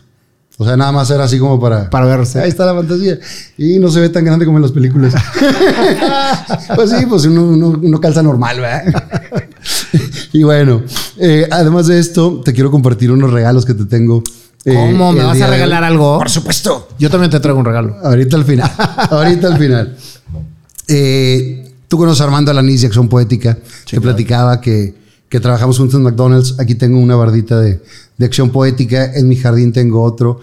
O 0.58 0.64
sea, 0.66 0.76
nada 0.76 0.92
más 0.92 1.08
era 1.10 1.24
así 1.24 1.38
como 1.38 1.58
para... 1.58 1.88
Para 1.88 2.04
verse. 2.04 2.38
Ahí 2.38 2.50
está 2.50 2.66
la 2.66 2.74
fantasía. 2.74 3.18
Y 3.56 3.78
no 3.78 3.90
se 3.90 3.98
ve 4.00 4.10
tan 4.10 4.24
grande 4.26 4.44
como 4.44 4.58
en 4.58 4.62
las 4.62 4.72
películas. 4.72 5.14
pues 6.76 6.90
sí, 6.90 7.06
pues 7.06 7.24
uno, 7.24 7.44
uno- 7.44 7.80
uno 7.82 7.98
calza 8.00 8.22
normal, 8.22 8.60
¿verdad? 8.60 8.82
y 10.34 10.42
bueno, 10.42 10.82
eh, 11.18 11.48
además 11.50 11.86
de 11.86 11.98
esto, 11.98 12.42
te 12.44 12.52
quiero 12.52 12.70
compartir 12.70 13.10
unos 13.10 13.30
regalos 13.30 13.64
que 13.64 13.72
te 13.72 13.86
tengo. 13.86 14.22
eh, 14.66 14.74
¿Cómo? 14.74 15.12
¿Me 15.12 15.24
vas 15.24 15.40
a 15.40 15.46
de 15.46 15.50
regalar 15.50 15.82
algo? 15.82 16.18
Por 16.18 16.28
supuesto. 16.28 16.88
Yo 16.98 17.08
también 17.08 17.30
te 17.30 17.40
traigo 17.40 17.58
un 17.58 17.64
regalo. 17.64 17.96
Ahorita 18.04 18.36
al 18.36 18.44
final. 18.44 18.70
Ahorita 19.10 19.46
al 19.46 19.56
final. 19.58 19.96
Eh, 20.88 21.72
tú 21.88 21.96
conoces 21.96 22.20
a 22.20 22.24
Armando 22.24 22.50
Alaniz 22.50 22.82
de 22.82 22.88
Acción 22.88 23.08
Poética. 23.08 23.56
Te 23.90 23.98
platicaba 23.98 24.60
que, 24.60 24.94
que 25.30 25.40
trabajamos 25.40 25.78
juntos 25.78 25.96
en 25.96 26.02
McDonald's. 26.02 26.56
Aquí 26.58 26.74
tengo 26.74 26.98
una 26.98 27.16
bardita 27.16 27.58
de, 27.58 27.80
de 28.18 28.26
Acción 28.26 28.50
Poética. 28.50 29.14
En 29.14 29.28
mi 29.28 29.36
jardín 29.36 29.72
tengo 29.72 30.02
otro. 30.02 30.40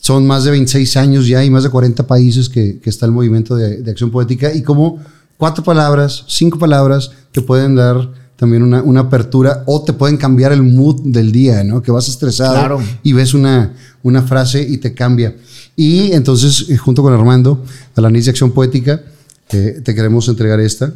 Son 0.00 0.26
más 0.26 0.44
de 0.44 0.50
26 0.50 0.96
años 0.96 1.28
ya 1.28 1.44
y 1.44 1.50
más 1.50 1.62
de 1.62 1.70
40 1.70 2.06
países 2.06 2.48
que, 2.48 2.80
que 2.80 2.90
está 2.90 3.06
el 3.06 3.12
movimiento 3.12 3.54
de, 3.54 3.82
de 3.82 3.90
Acción 3.90 4.10
Poética. 4.10 4.52
Y 4.52 4.62
como 4.62 4.98
cuatro 5.36 5.62
palabras, 5.62 6.24
cinco 6.26 6.58
palabras 6.58 7.10
te 7.32 7.42
pueden 7.42 7.76
dar 7.76 8.10
también 8.36 8.62
una, 8.62 8.82
una 8.82 9.00
apertura 9.00 9.62
o 9.66 9.82
te 9.84 9.92
pueden 9.92 10.16
cambiar 10.16 10.52
el 10.52 10.62
mood 10.62 11.02
del 11.04 11.30
día, 11.30 11.62
¿no? 11.62 11.82
Que 11.82 11.92
vas 11.92 12.08
estresado 12.08 12.54
Claro. 12.54 12.82
y 13.02 13.12
ves 13.12 13.32
una, 13.34 13.74
una 14.02 14.22
frase 14.22 14.60
y 14.62 14.78
te 14.78 14.92
cambia. 14.92 15.36
Y 15.76 16.12
entonces, 16.12 16.66
eh, 16.68 16.76
junto 16.76 17.02
con 17.02 17.12
Armando, 17.12 17.62
a 17.94 18.00
la 18.00 18.10
de 18.10 18.30
Acción 18.30 18.52
Poética, 18.52 19.02
eh, 19.50 19.80
te 19.84 19.94
queremos 19.94 20.28
entregar 20.28 20.58
esta, 20.60 20.92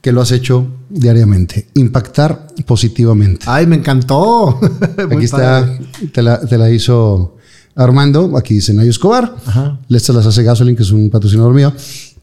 que 0.00 0.12
lo 0.12 0.20
has 0.20 0.32
hecho 0.32 0.66
diariamente. 0.88 1.68
Impactar 1.74 2.46
positivamente. 2.66 3.46
Ay, 3.48 3.66
me 3.66 3.76
encantó. 3.76 4.58
Aquí 5.10 5.24
está, 5.24 5.78
te 6.12 6.22
la, 6.22 6.40
te 6.40 6.56
la 6.56 6.70
hizo 6.70 7.36
Armando, 7.76 8.36
aquí 8.36 8.54
dice 8.54 8.74
Nayo 8.74 8.90
Escobar. 8.90 9.36
Ajá. 9.46 9.78
Estas 9.88 10.16
las 10.16 10.26
hace 10.26 10.42
Gasolin, 10.42 10.76
que 10.76 10.82
es 10.82 10.90
un 10.90 11.08
patrocinador 11.08 11.54
mío. 11.54 11.72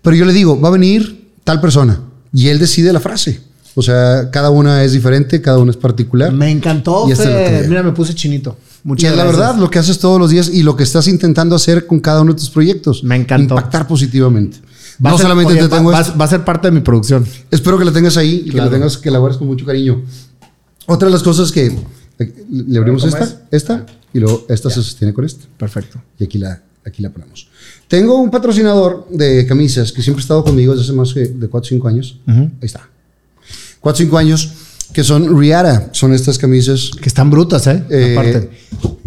Pero 0.01 0.15
yo 0.15 0.25
le 0.25 0.33
digo, 0.33 0.59
va 0.59 0.69
a 0.69 0.71
venir 0.71 1.31
tal 1.43 1.61
persona 1.61 2.01
y 2.33 2.49
él 2.49 2.59
decide 2.59 2.93
la 2.93 2.99
frase. 2.99 3.41
O 3.75 3.81
sea, 3.81 4.29
cada 4.31 4.49
una 4.49 4.83
es 4.83 4.93
diferente, 4.93 5.39
cada 5.41 5.59
una 5.59 5.71
es 5.71 5.77
particular. 5.77 6.33
Me 6.33 6.49
encantó. 6.49 7.07
Y 7.09 7.13
tuya. 7.13 7.63
Mira, 7.67 7.83
me 7.83 7.91
puse 7.91 8.15
chinito. 8.15 8.57
Y 8.83 8.87
Muchas 8.87 9.11
es 9.11 9.17
la 9.17 9.23
verdad 9.23 9.55
lo 9.55 9.69
que 9.69 9.77
haces 9.77 9.99
todos 9.99 10.19
los 10.19 10.31
días 10.31 10.49
y 10.51 10.63
lo 10.63 10.75
que 10.75 10.83
estás 10.83 11.07
intentando 11.07 11.55
hacer 11.55 11.85
con 11.85 11.99
cada 11.99 12.21
uno 12.21 12.33
de 12.33 12.39
tus 12.39 12.49
proyectos. 12.49 13.03
Me 13.03 13.15
encantó. 13.15 13.53
Impactar 13.53 13.87
positivamente. 13.87 14.57
Va 15.05 15.11
no 15.11 15.17
ser- 15.17 15.23
solamente 15.25 15.53
oye, 15.53 15.61
te 15.63 15.69
tengo 15.69 15.91
va, 15.91 16.01
va 16.01 16.25
a 16.25 16.27
ser 16.27 16.43
parte 16.43 16.67
de 16.67 16.71
mi 16.71 16.81
producción. 16.81 17.25
Espero 17.51 17.77
que 17.77 17.85
la 17.85 17.91
tengas 17.91 18.17
ahí 18.17 18.41
y 18.41 18.45
que 18.45 18.51
Claro. 18.51 18.69
la 18.71 18.77
tengas, 18.77 18.97
que 18.97 19.11
la 19.11 19.19
guardes 19.19 19.37
con 19.37 19.47
mucho 19.47 19.65
cariño. 19.65 20.01
Otra 20.87 21.07
de 21.07 21.11
las 21.13 21.23
cosas 21.23 21.51
que 21.51 21.75
le 22.49 22.77
abrimos 22.79 23.03
¿Cómo 23.03 23.15
esta, 23.15 23.23
es? 23.25 23.37
esta 23.51 23.85
y 24.13 24.19
luego 24.19 24.45
esta 24.49 24.69
se 24.69 24.81
sostiene 24.81 25.13
con 25.13 25.25
esta. 25.25 25.45
Perfecto. 25.57 26.01
Y 26.17 26.23
aquí 26.23 26.37
la, 26.39 26.61
aquí 26.85 27.01
la 27.03 27.09
ponemos. 27.11 27.47
Tengo 27.87 28.15
un 28.19 28.31
patrocinador 28.31 29.07
de 29.09 29.45
camisas 29.45 29.91
que 29.91 30.01
siempre 30.01 30.21
ha 30.21 30.23
estado 30.23 30.43
conmigo 30.43 30.73
desde 30.73 30.85
hace 30.85 30.93
más 30.93 31.13
de, 31.13 31.27
de 31.27 31.47
4 31.47 31.65
o 31.67 31.69
5 31.69 31.87
años. 31.87 32.19
Ahí 32.27 32.49
está. 32.61 32.89
4 33.81 34.03
o 34.03 34.05
5 34.07 34.17
años 34.17 34.51
que 34.93 35.03
son 35.03 35.37
Riara. 35.37 35.89
Son 35.91 36.13
estas 36.13 36.37
camisas 36.37 36.89
Que 36.99 37.09
están 37.09 37.29
brutas, 37.29 37.67
¿eh? 37.67 37.83
Eh, 37.89 38.15
Aparte. 38.17 38.49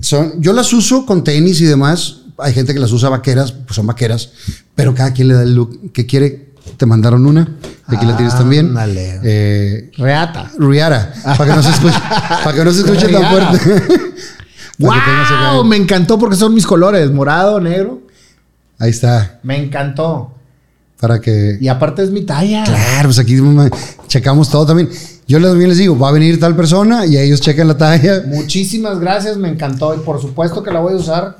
son, 0.01 0.41
yo 0.41 0.53
las 0.53 0.73
uso 0.73 1.05
con 1.05 1.25
tenis 1.25 1.61
y 1.63 1.65
demás. 1.65 2.20
Hay 2.43 2.53
gente 2.53 2.73
que 2.75 2.81
las 2.81 2.93
usa 2.93 3.09
vaqueras, 3.09 3.53
pues 3.53 3.75
son 3.75 3.87
vaqueras, 3.87 4.31
pero 4.75 4.95
cada 4.95 5.13
quien 5.13 5.29
le 5.29 5.35
da 5.35 5.43
el 5.43 5.55
look 5.55 5.93
que 5.93 6.07
quiere. 6.07 6.51
Te 6.77 6.87
mandaron 6.87 7.27
una, 7.27 7.57
aquí 7.87 8.07
la 8.07 8.17
tienes 8.17 8.35
también. 8.37 8.69
Ándale. 8.69 9.21
Eh, 9.25 9.91
Reata. 9.99 10.51
Riara, 10.59 11.13
para 11.37 11.51
que 11.51 11.57
no 11.57 11.63
se 11.63 11.71
escuche, 11.71 11.99
para 12.45 12.53
que 12.55 12.65
no 12.65 12.73
se 12.73 12.81
escuche 12.81 13.09
tan 13.09 13.25
fuerte. 13.31 13.83
¡Wow! 14.79 15.65
Me 15.65 15.77
encantó 15.77 16.19
porque 16.19 16.37
son 16.37 16.55
mis 16.55 16.67
colores, 16.67 17.11
morado, 17.11 17.61
negro. 17.61 18.01
Ahí 18.79 18.91
está, 18.91 19.41
Me 19.43 19.63
encantó. 19.63 20.33
para 20.99 21.21
que. 21.21 21.59
Y 21.61 21.69
aparte 21.69 22.03
es 22.03 22.11
mi 22.11 22.23
talla. 22.23 22.65
Claro, 22.65 23.09
pues 23.09 23.19
aquí 23.19 23.39
checamos 24.07 24.49
todo 24.49 24.67
también. 24.67 24.89
Yo 25.27 25.41
también 25.41 25.69
les 25.69 25.79
digo, 25.79 25.99
va 25.99 26.09
a 26.09 26.13
venir 26.13 26.41
tal 26.41 26.57
persona 26.57 27.05
y 27.07 27.17
ellos 27.17 27.41
checan 27.41 27.69
la 27.69 27.77
talla. 27.77 28.23
Muchísimas 28.27 28.99
gracias, 28.99 29.37
me 29.37 29.49
encantó. 29.49 29.95
Y 29.95 29.99
por 29.99 30.21
supuesto 30.21 30.63
que 30.63 30.71
la 30.73 30.81
voy 30.81 30.95
a 30.95 30.97
usar 30.97 31.39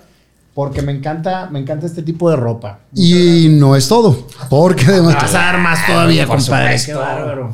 porque 0.61 0.83
me 0.83 0.93
encanta, 0.93 1.49
me 1.51 1.59
encanta 1.59 1.87
este 1.87 2.03
tipo 2.03 2.29
de 2.29 2.37
ropa. 2.37 2.81
Y 2.95 3.49
no 3.49 3.75
es 3.77 3.89
todo, 3.89 4.27
porque 4.51 4.85
además. 4.85 5.15
Vas 5.15 5.35
a 5.35 5.39
dar 5.39 5.59
más 5.59 5.87
todavía, 5.87 6.27
compadre. 6.27 6.77
Qué 6.85 6.93
bárbaro. 6.93 7.51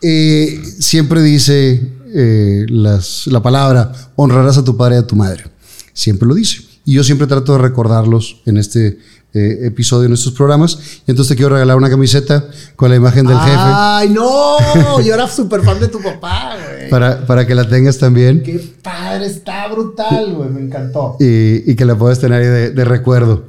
Eh, 0.00 0.62
siempre 0.78 1.22
dice 1.22 1.92
eh, 2.14 2.64
las- 2.68 3.26
la 3.26 3.42
palabra, 3.42 3.90
honrarás 4.14 4.58
a 4.58 4.62
tu 4.64 4.76
padre 4.76 4.94
y 4.94 4.98
a 4.98 5.06
tu 5.08 5.16
madre. 5.16 5.44
Siempre 5.92 6.28
lo 6.28 6.34
dice. 6.36 6.60
Y 6.84 6.92
yo 6.92 7.02
siempre 7.02 7.26
trato 7.26 7.50
de 7.54 7.58
recordarlos 7.58 8.40
en 8.46 8.58
este 8.58 9.00
eh, 9.36 9.66
episodio, 9.66 10.06
en 10.06 10.14
estos 10.14 10.32
programas. 10.32 10.78
Y 11.06 11.10
entonces 11.10 11.28
te 11.28 11.36
quiero 11.36 11.50
regalar 11.54 11.76
una 11.76 11.90
camiseta 11.90 12.44
con 12.74 12.90
la 12.90 12.96
imagen 12.96 13.26
del 13.26 13.38
jefe 13.38 13.56
Ay, 13.58 14.08
no. 14.10 15.00
Yo 15.02 15.14
era 15.14 15.28
súper 15.28 15.62
fan 15.62 15.78
de 15.78 15.88
tu 15.88 16.00
papá, 16.02 16.56
güey. 16.56 16.90
para, 16.90 17.26
para 17.26 17.46
que 17.46 17.54
la 17.54 17.68
tengas 17.68 17.98
también 17.98 18.42
Qué 18.42 18.58
padre, 18.82 19.26
está 19.26 19.68
brutal, 19.68 20.34
güey. 20.34 20.48
Me 20.50 20.60
encantó. 20.62 21.16
y, 21.20 21.70
y 21.70 21.76
que 21.76 21.84
la 21.84 21.94
puedas 21.96 22.18
tener 22.18 22.40
ahí 22.42 22.48
de, 22.48 22.70
de 22.70 22.84
recuerdo. 22.84 23.44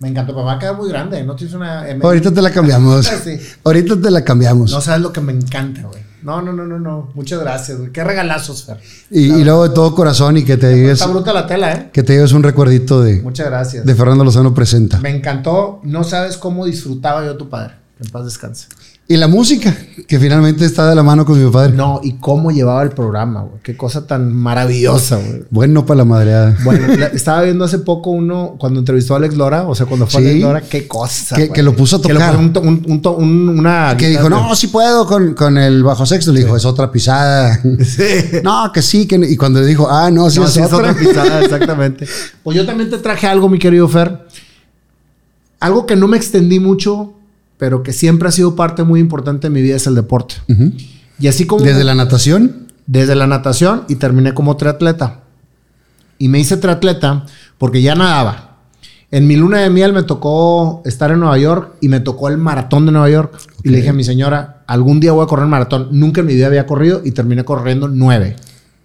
Me 0.00 0.08
encantó. 0.08 0.32
Papá 0.32 0.44
va 0.46 0.52
a 0.54 0.58
quedar 0.58 0.76
muy 0.76 0.88
grande. 0.88 1.24
No 1.24 1.34
tienes 1.34 1.54
una. 1.54 1.88
M. 1.88 2.00
Ahorita 2.04 2.32
te 2.32 2.40
la 2.42 2.50
cambiamos. 2.50 3.06
Sí. 3.24 3.36
Ahorita 3.64 4.00
te 4.00 4.10
la 4.10 4.22
cambiamos. 4.22 4.70
No 4.70 4.80
sabes 4.80 5.00
lo 5.02 5.12
que 5.12 5.20
me 5.20 5.32
encanta, 5.32 5.82
güey. 5.82 6.07
No, 6.28 6.42
no, 6.42 6.52
no, 6.52 6.66
no, 6.66 6.78
no. 6.78 7.08
Muchas 7.14 7.40
gracias, 7.40 7.78
güey. 7.78 7.90
Qué 7.90 8.04
regalazos, 8.04 8.64
Fer. 8.64 8.76
Y, 9.10 9.32
y 9.32 9.44
luego 9.44 9.66
de 9.66 9.74
todo 9.74 9.94
corazón 9.94 10.36
y 10.36 10.44
que 10.44 10.58
te 10.58 10.68
digas, 10.74 11.00
Está 11.00 11.06
bruta 11.06 11.32
la 11.32 11.46
tela, 11.46 11.72
¿eh? 11.72 11.90
que 11.90 12.02
te 12.02 12.12
digas 12.12 12.32
un 12.32 12.42
recuerdito 12.42 13.00
de, 13.00 13.22
Muchas 13.22 13.46
gracias. 13.46 13.86
de 13.86 13.94
Fernando 13.94 14.24
Lozano 14.24 14.52
Presenta. 14.52 14.98
Me 14.98 15.08
encantó. 15.08 15.80
No 15.84 16.04
sabes 16.04 16.36
cómo 16.36 16.66
disfrutaba 16.66 17.24
yo 17.24 17.30
a 17.30 17.38
tu 17.38 17.48
padre. 17.48 17.76
Que 17.96 18.04
en 18.04 18.10
paz 18.10 18.26
descanse. 18.26 18.66
Y 19.10 19.16
la 19.16 19.26
música, 19.26 19.74
que 20.06 20.20
finalmente 20.20 20.66
está 20.66 20.86
de 20.86 20.94
la 20.94 21.02
mano 21.02 21.24
con 21.24 21.42
mi 21.42 21.50
padre. 21.50 21.72
No, 21.74 21.98
y 22.04 22.16
cómo 22.18 22.50
llevaba 22.50 22.82
el 22.82 22.90
programa, 22.90 23.40
güey. 23.40 23.62
Qué 23.62 23.74
cosa 23.74 24.06
tan 24.06 24.30
maravillosa, 24.34 25.16
güey. 25.16 25.44
Bueno 25.48 25.86
para 25.86 25.98
la 25.98 26.04
madreada. 26.04 26.54
Bueno, 26.62 26.88
la- 26.94 27.06
estaba 27.14 27.40
viendo 27.40 27.64
hace 27.64 27.78
poco 27.78 28.10
uno 28.10 28.56
cuando 28.58 28.80
entrevistó 28.80 29.14
a 29.14 29.16
Alex 29.16 29.34
Lora, 29.34 29.66
o 29.66 29.74
sea, 29.74 29.86
cuando 29.86 30.06
fue 30.06 30.20
Sí. 30.20 30.28
Alex 30.28 30.42
Lora, 30.42 30.60
qué 30.60 30.86
cosa. 30.86 31.36
Que- 31.36 31.48
que 31.48 31.62
lo 31.62 31.74
puso 31.74 31.96
a 31.96 32.02
Que 32.02 32.12
tocar. 32.12 32.36
puso 32.36 32.60
un 32.60 32.82
un- 32.86 33.00
un 33.16 33.48
una 33.60 33.94
que 33.96 34.08
dijo, 34.08 34.28
no, 34.28 34.54
sí 34.54 34.66
puedo 34.66 35.06
con, 35.06 35.32
con 35.32 35.56
el 35.56 35.82
bajo 35.82 36.04
sexto. 36.04 36.30
Le 36.30 36.40
dijo, 36.40 36.54
es 36.54 36.66
otra 36.66 36.92
pisada. 36.92 37.62
Sí. 37.82 38.02
no, 38.44 38.70
que 38.74 38.82
sí. 38.82 39.06
Que, 39.08 39.16
no. 39.16 39.24
y 39.26 39.38
cuando 39.38 39.60
le 39.60 39.66
dijo, 39.66 39.88
ah, 39.90 40.10
no, 40.10 40.28
sí, 40.28 40.38
No, 40.38 40.44
es, 40.44 40.52
sí, 40.52 40.60
es 40.60 40.66
otra. 40.70 40.90
otra 40.90 40.94
pisada, 40.94 41.40
exactamente. 41.44 42.06
Pues 42.42 42.54
yo 42.58 42.66
también 42.66 42.90
te 42.90 42.98
traje 42.98 43.26
algo, 43.26 43.48
mi 43.48 43.58
querido 43.58 43.88
Fer. 43.88 44.26
Algo 45.60 45.86
que 45.86 45.96
no 45.96 46.06
me 46.08 46.18
extendí 46.18 46.60
mucho, 46.60 47.14
pero 47.58 47.82
que 47.82 47.92
siempre 47.92 48.28
ha 48.28 48.32
sido 48.32 48.56
parte 48.56 48.84
muy 48.84 49.00
importante 49.00 49.48
de 49.48 49.50
mi 49.54 49.60
vida 49.62 49.76
es 49.76 49.86
el 49.86 49.94
deporte. 49.94 50.36
Y 51.20 51.26
así 51.28 51.46
como 51.46 51.64
Desde 51.64 51.84
la 51.84 51.94
natación. 51.94 52.68
desde 52.86 53.14
la 53.14 53.26
natación 53.26 53.84
y 53.88 53.96
terminé 53.96 54.32
como 54.34 54.56
triatleta. 54.56 55.20
Y 56.18 56.28
me 56.28 56.38
hice 56.38 56.56
triatleta 56.56 57.26
porque 57.58 57.82
ya 57.82 57.94
nadaba. 57.94 58.44
En 59.10 59.26
mi 59.26 59.36
luna 59.36 59.58
de 59.60 59.70
miel 59.70 59.92
me 59.92 60.02
tocó 60.02 60.82
estar 60.84 61.10
en 61.10 61.20
Nueva 61.20 61.38
York 61.38 61.74
y 61.80 61.88
me 61.88 62.00
tocó 62.00 62.28
el 62.28 62.36
maratón 62.38 62.86
de 62.86 62.92
Nueva 62.92 63.08
York. 63.10 63.38
Y 63.64 63.70
le 63.70 63.78
dije 63.78 63.88
a 63.90 63.92
mi 63.94 64.04
señora, 64.04 64.62
algún 64.66 65.00
día 65.00 65.12
voy 65.12 65.24
a 65.24 65.26
correr 65.26 65.44
el 65.44 65.50
maratón. 65.50 65.88
Nunca 65.92 66.20
en 66.20 66.26
mi 66.26 66.34
vida 66.34 66.46
había 66.46 66.66
corrido 66.66 67.00
y 67.04 67.12
terminé 67.12 67.44
corriendo 67.44 67.88
nueve 67.88 68.36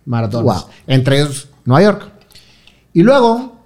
maratones. 0.05 0.45
Wow. 0.53 0.63
Entre 0.87 1.19
ellos 1.21 1.49
Nueva 1.65 1.83
York. 1.83 2.05
Y 2.93 3.03
luego, 3.03 3.59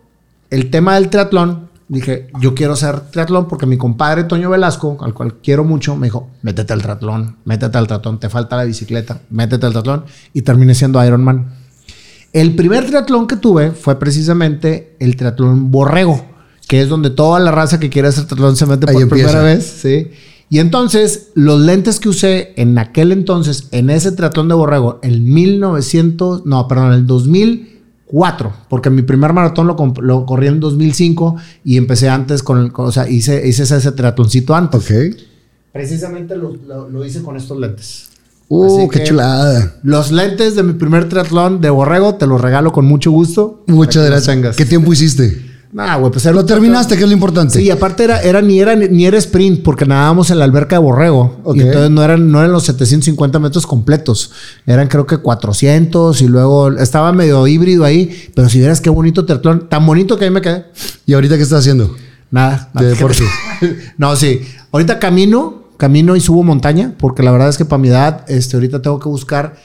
el 0.50 0.70
tema 0.72 0.96
del 0.96 1.10
triatlón, 1.10 1.67
dije, 1.90 2.28
yo 2.42 2.54
quiero 2.54 2.74
hacer 2.74 3.00
triatlón 3.12 3.48
porque 3.48 3.66
mi 3.66 3.78
compadre 3.78 4.26
Toño 4.26 4.50
Velasco, 4.50 4.98
al 5.02 5.14
cual 5.14 5.36
quiero 5.42 5.64
mucho, 5.64 5.96
me 5.96 6.08
dijo, 6.08 6.30
métete 6.42 6.74
al 6.74 6.82
triatlón, 6.82 7.38
métete 7.46 7.78
al 7.78 7.88
triatlón, 7.88 8.20
te 8.20 8.30
falta 8.30 8.58
la 8.58 8.64
bicicleta, 8.64 9.22
métete 9.30 9.66
al 9.66 9.72
triatlón. 9.72 10.06
Y 10.34 10.42
terminé 10.42 10.76
siendo 10.76 11.04
Ironman. 11.04 11.54
El 12.34 12.56
primer 12.56 12.86
triatlón 12.86 13.28
que 13.28 13.38
tuve 13.38 13.72
fue 13.72 13.98
precisamente 13.98 14.96
el 15.00 15.16
triatlón 15.16 15.72
Borrego, 15.72 16.26
que 16.68 16.82
es 16.82 16.90
donde 16.90 17.10
toda 17.10 17.40
la 17.40 17.52
raza 17.52 17.80
que 17.80 17.90
quiere 17.90 18.10
hacer 18.10 18.26
triatlón 18.26 18.56
se 18.56 18.66
mete 18.66 18.90
Ahí 18.90 18.94
por 18.94 19.04
empieza. 19.04 19.30
primera 19.30 19.44
vez, 19.44 19.66
¿sí? 19.82 20.12
Y 20.50 20.60
entonces, 20.60 21.30
los 21.36 21.60
lentes 21.60 22.00
que 22.00 22.08
usé 22.08 22.54
en 22.56 22.78
aquel 22.78 23.12
entonces, 23.12 23.68
en 23.72 23.90
ese 23.90 24.14
triatlón 24.14 24.48
de 24.48 24.56
Borrego, 24.56 25.00
en 25.04 25.26
1900, 25.34 26.46
no, 26.46 26.68
perdón, 26.70 26.88
en 26.88 26.94
el 26.94 27.08
2004, 28.12 28.54
porque 28.70 28.90
mi 28.90 29.02
primer 29.02 29.34
maratón 29.34 29.68
lo, 29.68 29.76
lo 30.02 30.26
corrí 30.26 30.48
en 30.48 30.60
2005 30.60 31.36
y 31.64 31.78
empecé 31.78 32.10
antes 32.10 32.44
con 32.44 32.60
el, 32.60 32.72
con- 32.72 32.88
o 32.88 32.92
sea, 32.92 33.10
hice, 33.10 33.48
hice 33.48 33.64
ese, 33.64 33.78
ese 33.78 33.92
triatloncito 33.92 34.56
antes. 34.56 34.82
Ok. 34.82 35.18
Precisamente 35.74 36.36
lo, 36.36 36.56
lo- 36.68 36.90
lo 36.90 37.06
hice 37.06 37.22
con 37.22 37.36
estos 37.38 37.60
lentes. 37.60 38.10
Uh, 38.50 38.66
Así 38.80 38.90
qué 38.90 39.04
chulada. 39.04 39.76
Los 39.84 40.12
lentes 40.12 40.56
de 40.56 40.64
mi 40.64 40.74
primer 40.74 41.10
triatlón 41.10 41.60
de 41.60 41.70
Borrego 41.70 42.16
te 42.16 42.26
los 42.28 42.40
regalo 42.40 42.72
con 42.72 42.86
mucho 42.86 43.12
gusto. 43.12 43.64
Muchas 43.68 44.06
gracias. 44.06 44.56
¿Qué 44.56 44.66
tiempo 44.66 44.94
hiciste? 44.94 45.46
Nah, 45.78 45.96
güey, 45.98 46.12
pues 46.12 46.26
era 46.26 46.34
Lo 46.34 46.44
terminaste, 46.44 46.98
que 46.98 47.04
es 47.04 47.08
lo 47.08 47.14
importante. 47.14 47.60
Sí, 47.60 47.66
y 47.66 47.70
aparte 47.70 48.06
era, 48.06 48.20
era, 48.24 48.42
ni, 48.42 48.60
era, 48.60 48.76
ni 48.76 49.06
era 49.06 49.16
sprint, 49.20 49.62
porque 49.62 49.86
nadábamos 49.86 50.32
en 50.32 50.40
la 50.40 50.46
alberca 50.46 50.78
de 50.78 50.80
Borrego. 50.80 51.40
Y 51.54 51.62
entonces 51.62 51.92
no 51.92 52.04
eran, 52.04 52.32
no 52.32 52.40
eran 52.40 52.52
los 52.52 52.64
750 52.64 53.38
metros 53.38 53.68
completos. 53.68 54.32
Eran 54.66 54.88
creo 54.88 55.06
que 55.06 55.20
400 55.20 56.20
y 56.20 56.28
luego 56.28 56.72
estaba 56.72 57.12
medio 57.14 57.46
híbrido 57.46 57.86
ahí. 57.86 58.10
Pero 58.34 58.50
si 58.50 58.58
vieras 58.58 58.82
qué 58.82 58.90
bonito 58.90 59.24
triatlón, 59.26 59.70
tan 59.70 59.86
bonito 59.86 60.18
que 60.18 60.26
ahí 60.26 60.32
me 60.32 60.42
quedé. 60.42 60.66
¿Y 61.06 61.14
ahorita 61.14 61.38
qué 61.38 61.44
estás 61.44 61.60
haciendo? 61.60 61.96
Nada. 62.32 62.72
De 62.74 62.88
deporte. 62.88 63.22
no, 64.00 64.16
sí. 64.16 64.42
Ahorita 64.72 64.98
camino, 64.98 65.66
camino 65.78 66.16
y 66.16 66.22
subo 66.22 66.42
montaña, 66.42 66.96
porque 66.98 67.22
la 67.22 67.32
verdad 67.32 67.50
es 67.50 67.58
que 67.60 67.66
para 67.66 67.80
mi 67.80 67.90
edad, 67.90 68.26
este, 68.30 68.58
ahorita 68.58 68.82
tengo 68.82 69.00
que 69.00 69.10
buscar, 69.10 69.58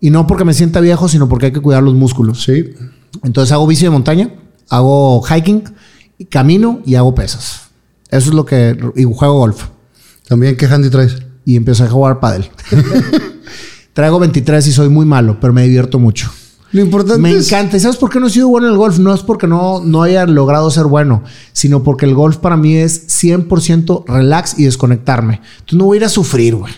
y 0.00 0.08
no 0.08 0.26
porque 0.26 0.46
me 0.46 0.54
sienta 0.54 0.80
viejo, 0.80 1.06
sino 1.06 1.28
porque 1.28 1.46
hay 1.46 1.52
que 1.52 1.60
cuidar 1.60 1.82
los 1.82 1.92
músculos. 1.92 2.42
Sí. 2.44 2.72
Entonces 3.22 3.52
hago 3.52 3.66
bici 3.66 3.84
de 3.84 3.90
montaña, 3.90 4.30
hago 4.68 5.22
hiking, 5.22 5.64
camino 6.30 6.80
y 6.84 6.94
hago 6.94 7.14
pesas. 7.14 7.62
Eso 8.10 8.28
es 8.30 8.34
lo 8.34 8.44
que. 8.44 8.78
Y 8.96 9.04
juego 9.04 9.38
golf. 9.38 9.64
También, 10.28 10.56
¿qué 10.56 10.66
handy 10.66 10.88
traes? 10.90 11.16
Y 11.44 11.56
empecé 11.56 11.82
a 11.84 11.90
jugar 11.90 12.20
pádel. 12.20 12.48
Traigo 13.92 14.18
23 14.18 14.66
y 14.66 14.72
soy 14.72 14.88
muy 14.88 15.06
malo, 15.06 15.38
pero 15.40 15.52
me 15.52 15.62
divierto 15.62 15.98
mucho. 15.98 16.30
Lo 16.72 16.80
importante 16.80 17.20
Me 17.22 17.32
es- 17.32 17.46
encanta. 17.46 17.76
¿Y 17.76 17.80
sabes 17.80 17.96
por 17.96 18.10
qué 18.10 18.18
no 18.18 18.26
he 18.26 18.30
sido 18.30 18.48
bueno 18.48 18.66
en 18.66 18.72
el 18.72 18.78
golf? 18.78 18.98
No 18.98 19.14
es 19.14 19.20
porque 19.22 19.46
no, 19.46 19.80
no 19.80 20.02
haya 20.02 20.26
logrado 20.26 20.68
ser 20.72 20.86
bueno, 20.86 21.22
sino 21.52 21.84
porque 21.84 22.04
el 22.04 22.14
golf 22.14 22.38
para 22.38 22.56
mí 22.56 22.74
es 22.74 23.06
100% 23.22 24.04
relax 24.08 24.58
y 24.58 24.64
desconectarme. 24.64 25.40
Entonces 25.60 25.78
no 25.78 25.84
voy 25.84 25.98
a 25.98 26.00
ir 26.00 26.04
a 26.04 26.08
sufrir, 26.08 26.56
güey. 26.56 26.72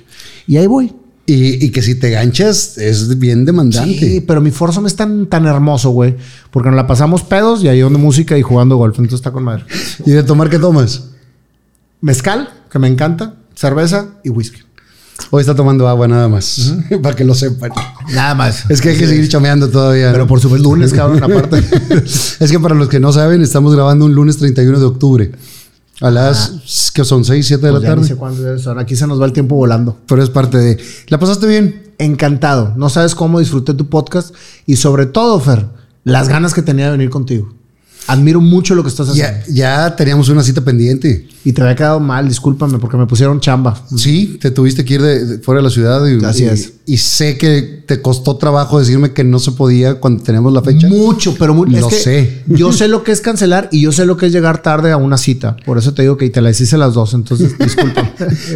Y 0.46 0.58
ahí 0.58 0.66
voy. 0.66 0.92
Y, 1.26 1.64
y 1.64 1.70
que 1.70 1.82
si 1.82 1.96
te 1.96 2.10
ganchas 2.10 2.78
es 2.78 3.18
bien 3.18 3.44
demandante. 3.44 3.98
Sí, 3.98 4.20
pero 4.20 4.40
mi 4.40 4.52
foursome 4.52 4.86
es 4.86 4.94
tan, 4.94 5.26
tan 5.26 5.46
hermoso, 5.46 5.90
güey. 5.90 6.14
Porque 6.52 6.68
nos 6.68 6.76
la 6.76 6.86
pasamos 6.86 7.22
pedos 7.22 7.64
y 7.64 7.68
ahí 7.68 7.80
donde 7.80 7.98
música 7.98 8.38
y 8.38 8.42
jugando 8.42 8.76
golf. 8.76 8.96
Entonces 8.98 9.18
está 9.18 9.32
con 9.32 9.42
madre. 9.42 9.64
¿Y 10.04 10.12
de 10.12 10.22
tomar 10.22 10.48
qué 10.48 10.58
tomas? 10.58 11.10
Mezcal, 12.00 12.48
que 12.70 12.78
me 12.78 12.86
encanta. 12.86 13.34
Cerveza 13.56 14.06
y 14.22 14.28
whisky. 14.28 14.66
Hoy 15.30 15.40
está 15.40 15.54
tomando 15.54 15.88
agua 15.88 16.06
nada 16.06 16.28
más. 16.28 16.74
Para 17.02 17.16
que 17.16 17.24
lo 17.24 17.34
sepan. 17.34 17.72
Nada 18.12 18.34
más. 18.34 18.70
Es 18.70 18.80
que 18.80 18.90
hay 18.90 18.98
que 18.98 19.06
seguir 19.06 19.28
chameando 19.28 19.68
todavía. 19.68 20.12
Pero 20.12 20.24
¿no? 20.24 20.28
por 20.28 20.40
supuesto, 20.40 20.68
lunes, 20.68 20.92
cabrón, 20.92 21.22
aparte. 21.22 21.58
es 22.04 22.50
que 22.50 22.60
para 22.60 22.74
los 22.74 22.88
que 22.88 23.00
no 23.00 23.12
saben, 23.12 23.42
estamos 23.42 23.74
grabando 23.74 24.04
un 24.04 24.14
lunes 24.14 24.36
31 24.36 24.78
de 24.78 24.84
octubre. 24.84 25.32
A 26.00 26.10
las 26.10 26.90
que 26.94 27.04
son 27.04 27.24
6, 27.24 27.46
7 27.46 27.66
de 27.66 27.72
Pues 27.72 27.82
la 27.82 27.88
ya 27.88 27.94
ni 27.94 28.00
tarde. 28.02 28.08
sé 28.08 28.16
cuándo 28.16 28.58
son. 28.58 28.78
Aquí 28.78 28.96
se 28.96 29.06
nos 29.06 29.20
va 29.20 29.24
el 29.26 29.32
tiempo 29.32 29.56
volando. 29.56 29.96
Pero 30.06 30.22
es 30.22 30.30
parte 30.30 30.58
de. 30.58 30.78
¿La 31.08 31.18
pasaste 31.18 31.46
bien? 31.46 31.92
Encantado. 31.98 32.74
No 32.76 32.88
sabes 32.90 33.14
cómo 33.14 33.38
disfruté 33.40 33.72
tu 33.74 33.88
podcast 33.88 34.34
y 34.66 34.76
sobre 34.76 35.06
todo, 35.06 35.40
Fer, 35.40 35.66
las 36.04 36.28
ganas 36.28 36.52
que 36.52 36.62
tenía 36.62 36.86
de 36.86 36.92
venir 36.92 37.08
contigo. 37.10 37.54
Admiro 38.06 38.40
mucho 38.40 38.74
lo 38.74 38.82
que 38.82 38.88
estás 38.88 39.08
haciendo. 39.08 39.32
Ya, 39.48 39.86
ya 39.88 39.96
teníamos 39.96 40.28
una 40.28 40.42
cita 40.42 40.60
pendiente. 40.62 41.26
Y 41.44 41.52
te 41.52 41.62
había 41.62 41.76
quedado 41.76 42.00
mal, 42.00 42.28
discúlpame, 42.28 42.78
porque 42.78 42.96
me 42.96 43.06
pusieron 43.06 43.40
chamba. 43.40 43.80
Sí, 43.96 44.38
te 44.40 44.50
tuviste 44.50 44.84
que 44.84 44.94
ir 44.94 45.02
de, 45.02 45.24
de 45.24 45.38
fuera 45.38 45.60
de 45.60 45.64
la 45.64 45.70
ciudad. 45.70 46.04
Y, 46.06 46.24
Así 46.24 46.44
y- 46.44 46.46
es. 46.48 46.72
Y 46.88 46.98
sé 46.98 47.36
que 47.36 47.82
te 47.84 48.00
costó 48.00 48.36
trabajo 48.36 48.78
decirme 48.78 49.12
que 49.12 49.24
no 49.24 49.40
se 49.40 49.50
podía 49.52 49.96
cuando 49.96 50.22
teníamos 50.22 50.52
la 50.52 50.62
fecha. 50.62 50.86
Mucho, 50.88 51.34
pero 51.36 51.52
muy, 51.52 51.68
Lo 51.68 51.78
es 51.88 51.94
que 51.94 52.00
sé. 52.00 52.42
Yo 52.46 52.72
sé 52.72 52.86
lo 52.86 53.02
que 53.02 53.10
es 53.10 53.20
cancelar 53.20 53.68
y 53.72 53.80
yo 53.80 53.90
sé 53.90 54.06
lo 54.06 54.16
que 54.16 54.26
es 54.26 54.32
llegar 54.32 54.62
tarde 54.62 54.92
a 54.92 54.96
una 54.96 55.18
cita. 55.18 55.56
Por 55.66 55.78
eso 55.78 55.94
te 55.94 56.02
digo 56.02 56.16
que 56.16 56.30
te 56.30 56.40
la 56.40 56.50
hice 56.50 56.76
las 56.78 56.94
dos. 56.94 57.12
Entonces, 57.14 57.58
disculpa. 57.58 58.08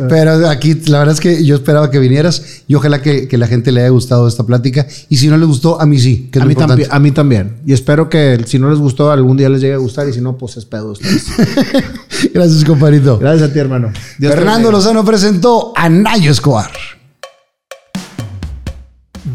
Pero 0.09 0.49
aquí 0.49 0.75
la 0.87 1.01
verdad 1.01 1.15
es 1.15 1.21
que 1.21 1.45
yo 1.45 1.57
esperaba 1.57 1.91
que 1.91 1.99
vinieras 1.99 2.43
y 2.69 2.75
ojalá 2.77 3.03
que, 3.03 3.27
que 3.27 3.37
la 3.37 3.49
gente 3.49 3.73
le 3.73 3.81
haya 3.81 3.91
gustado 3.91 4.29
esta 4.29 4.45
plática. 4.47 4.87
Y 5.09 5.17
si 5.17 5.27
no 5.27 5.37
le 5.37 5.47
gustó, 5.47 5.81
a 5.81 5.87
mí 5.87 5.99
sí, 5.99 6.29
que 6.31 6.39
es 6.39 6.45
a, 6.45 6.47
mí 6.47 6.55
a 6.89 6.99
mí 7.01 7.11
también. 7.11 7.57
Y 7.67 7.73
espero 7.73 8.09
que 8.09 8.45
si 8.47 8.61
no 8.61 8.71
les 8.71 8.79
gustó, 8.79 9.11
algún 9.11 9.37
día 9.41 9.49
les 9.49 9.61
llegue 9.61 9.75
a 9.75 9.79
gustar. 9.79 10.09
Y 10.09 10.13
si 10.13 10.21
no, 10.21 10.37
pues 10.37 10.57
es 10.57 10.65
pedo 10.65 10.93
ustedes. 10.93 11.27
Gracias, 12.35 12.65
compadrito. 12.65 13.19
Gracias 13.19 13.51
a 13.51 13.53
ti, 13.53 13.59
hermano. 13.59 13.93
Dios 14.19 14.35
Fernando. 14.35 14.71
Lozano 14.71 15.05
presentó 15.05 15.73
a 15.77 15.89
Nayo 15.89 16.31
Escobar. 16.31 16.71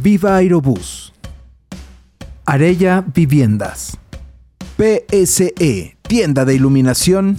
Viva 0.02 0.38
Aerobús. 0.38 1.14
Arella 2.45 3.03
Viviendas. 3.14 3.98
PSE, 4.77 5.98
tienda 6.03 6.45
de 6.45 6.53
iluminación. 6.53 7.38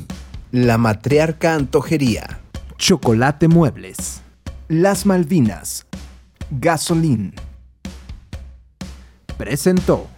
La 0.53 0.79
Matriarca 0.79 1.55
Antojería. 1.55 2.41
Chocolate 2.77 3.49
Muebles. 3.49 4.23
Las 4.69 5.07
Malvinas. 5.07 5.87
Gasolín. 6.51 7.35
Presentó. 9.37 10.09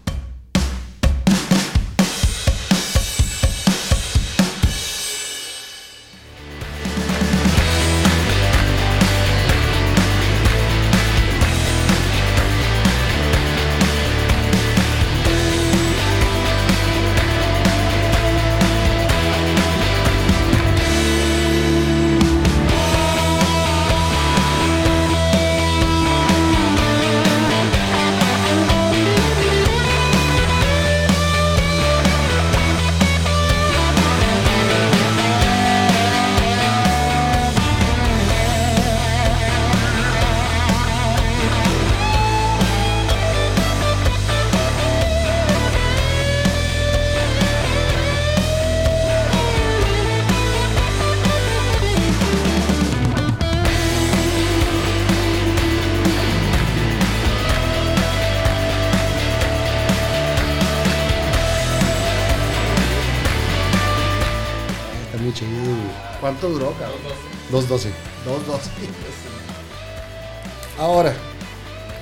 212. 67.68 67.90
Dos, 68.24 68.46
dos. 68.46 68.60
Ahora, 70.78 71.12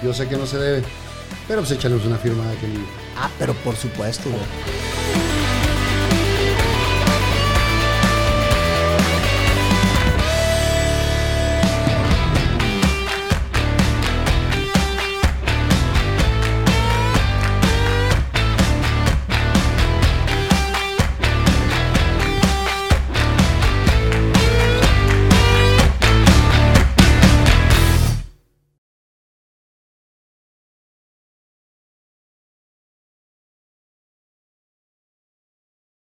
yo 0.02 0.12
sé 0.12 0.28
que 0.28 0.36
no 0.36 0.46
se 0.46 0.58
debe, 0.58 0.82
pero 1.48 1.60
pues 1.60 1.70
échanos 1.72 2.04
una 2.04 2.18
firmada 2.18 2.52
que 2.60 2.66
Ah, 3.18 3.30
pero 3.38 3.54
por 3.54 3.74
supuesto, 3.76 4.28
güey. 4.28 4.42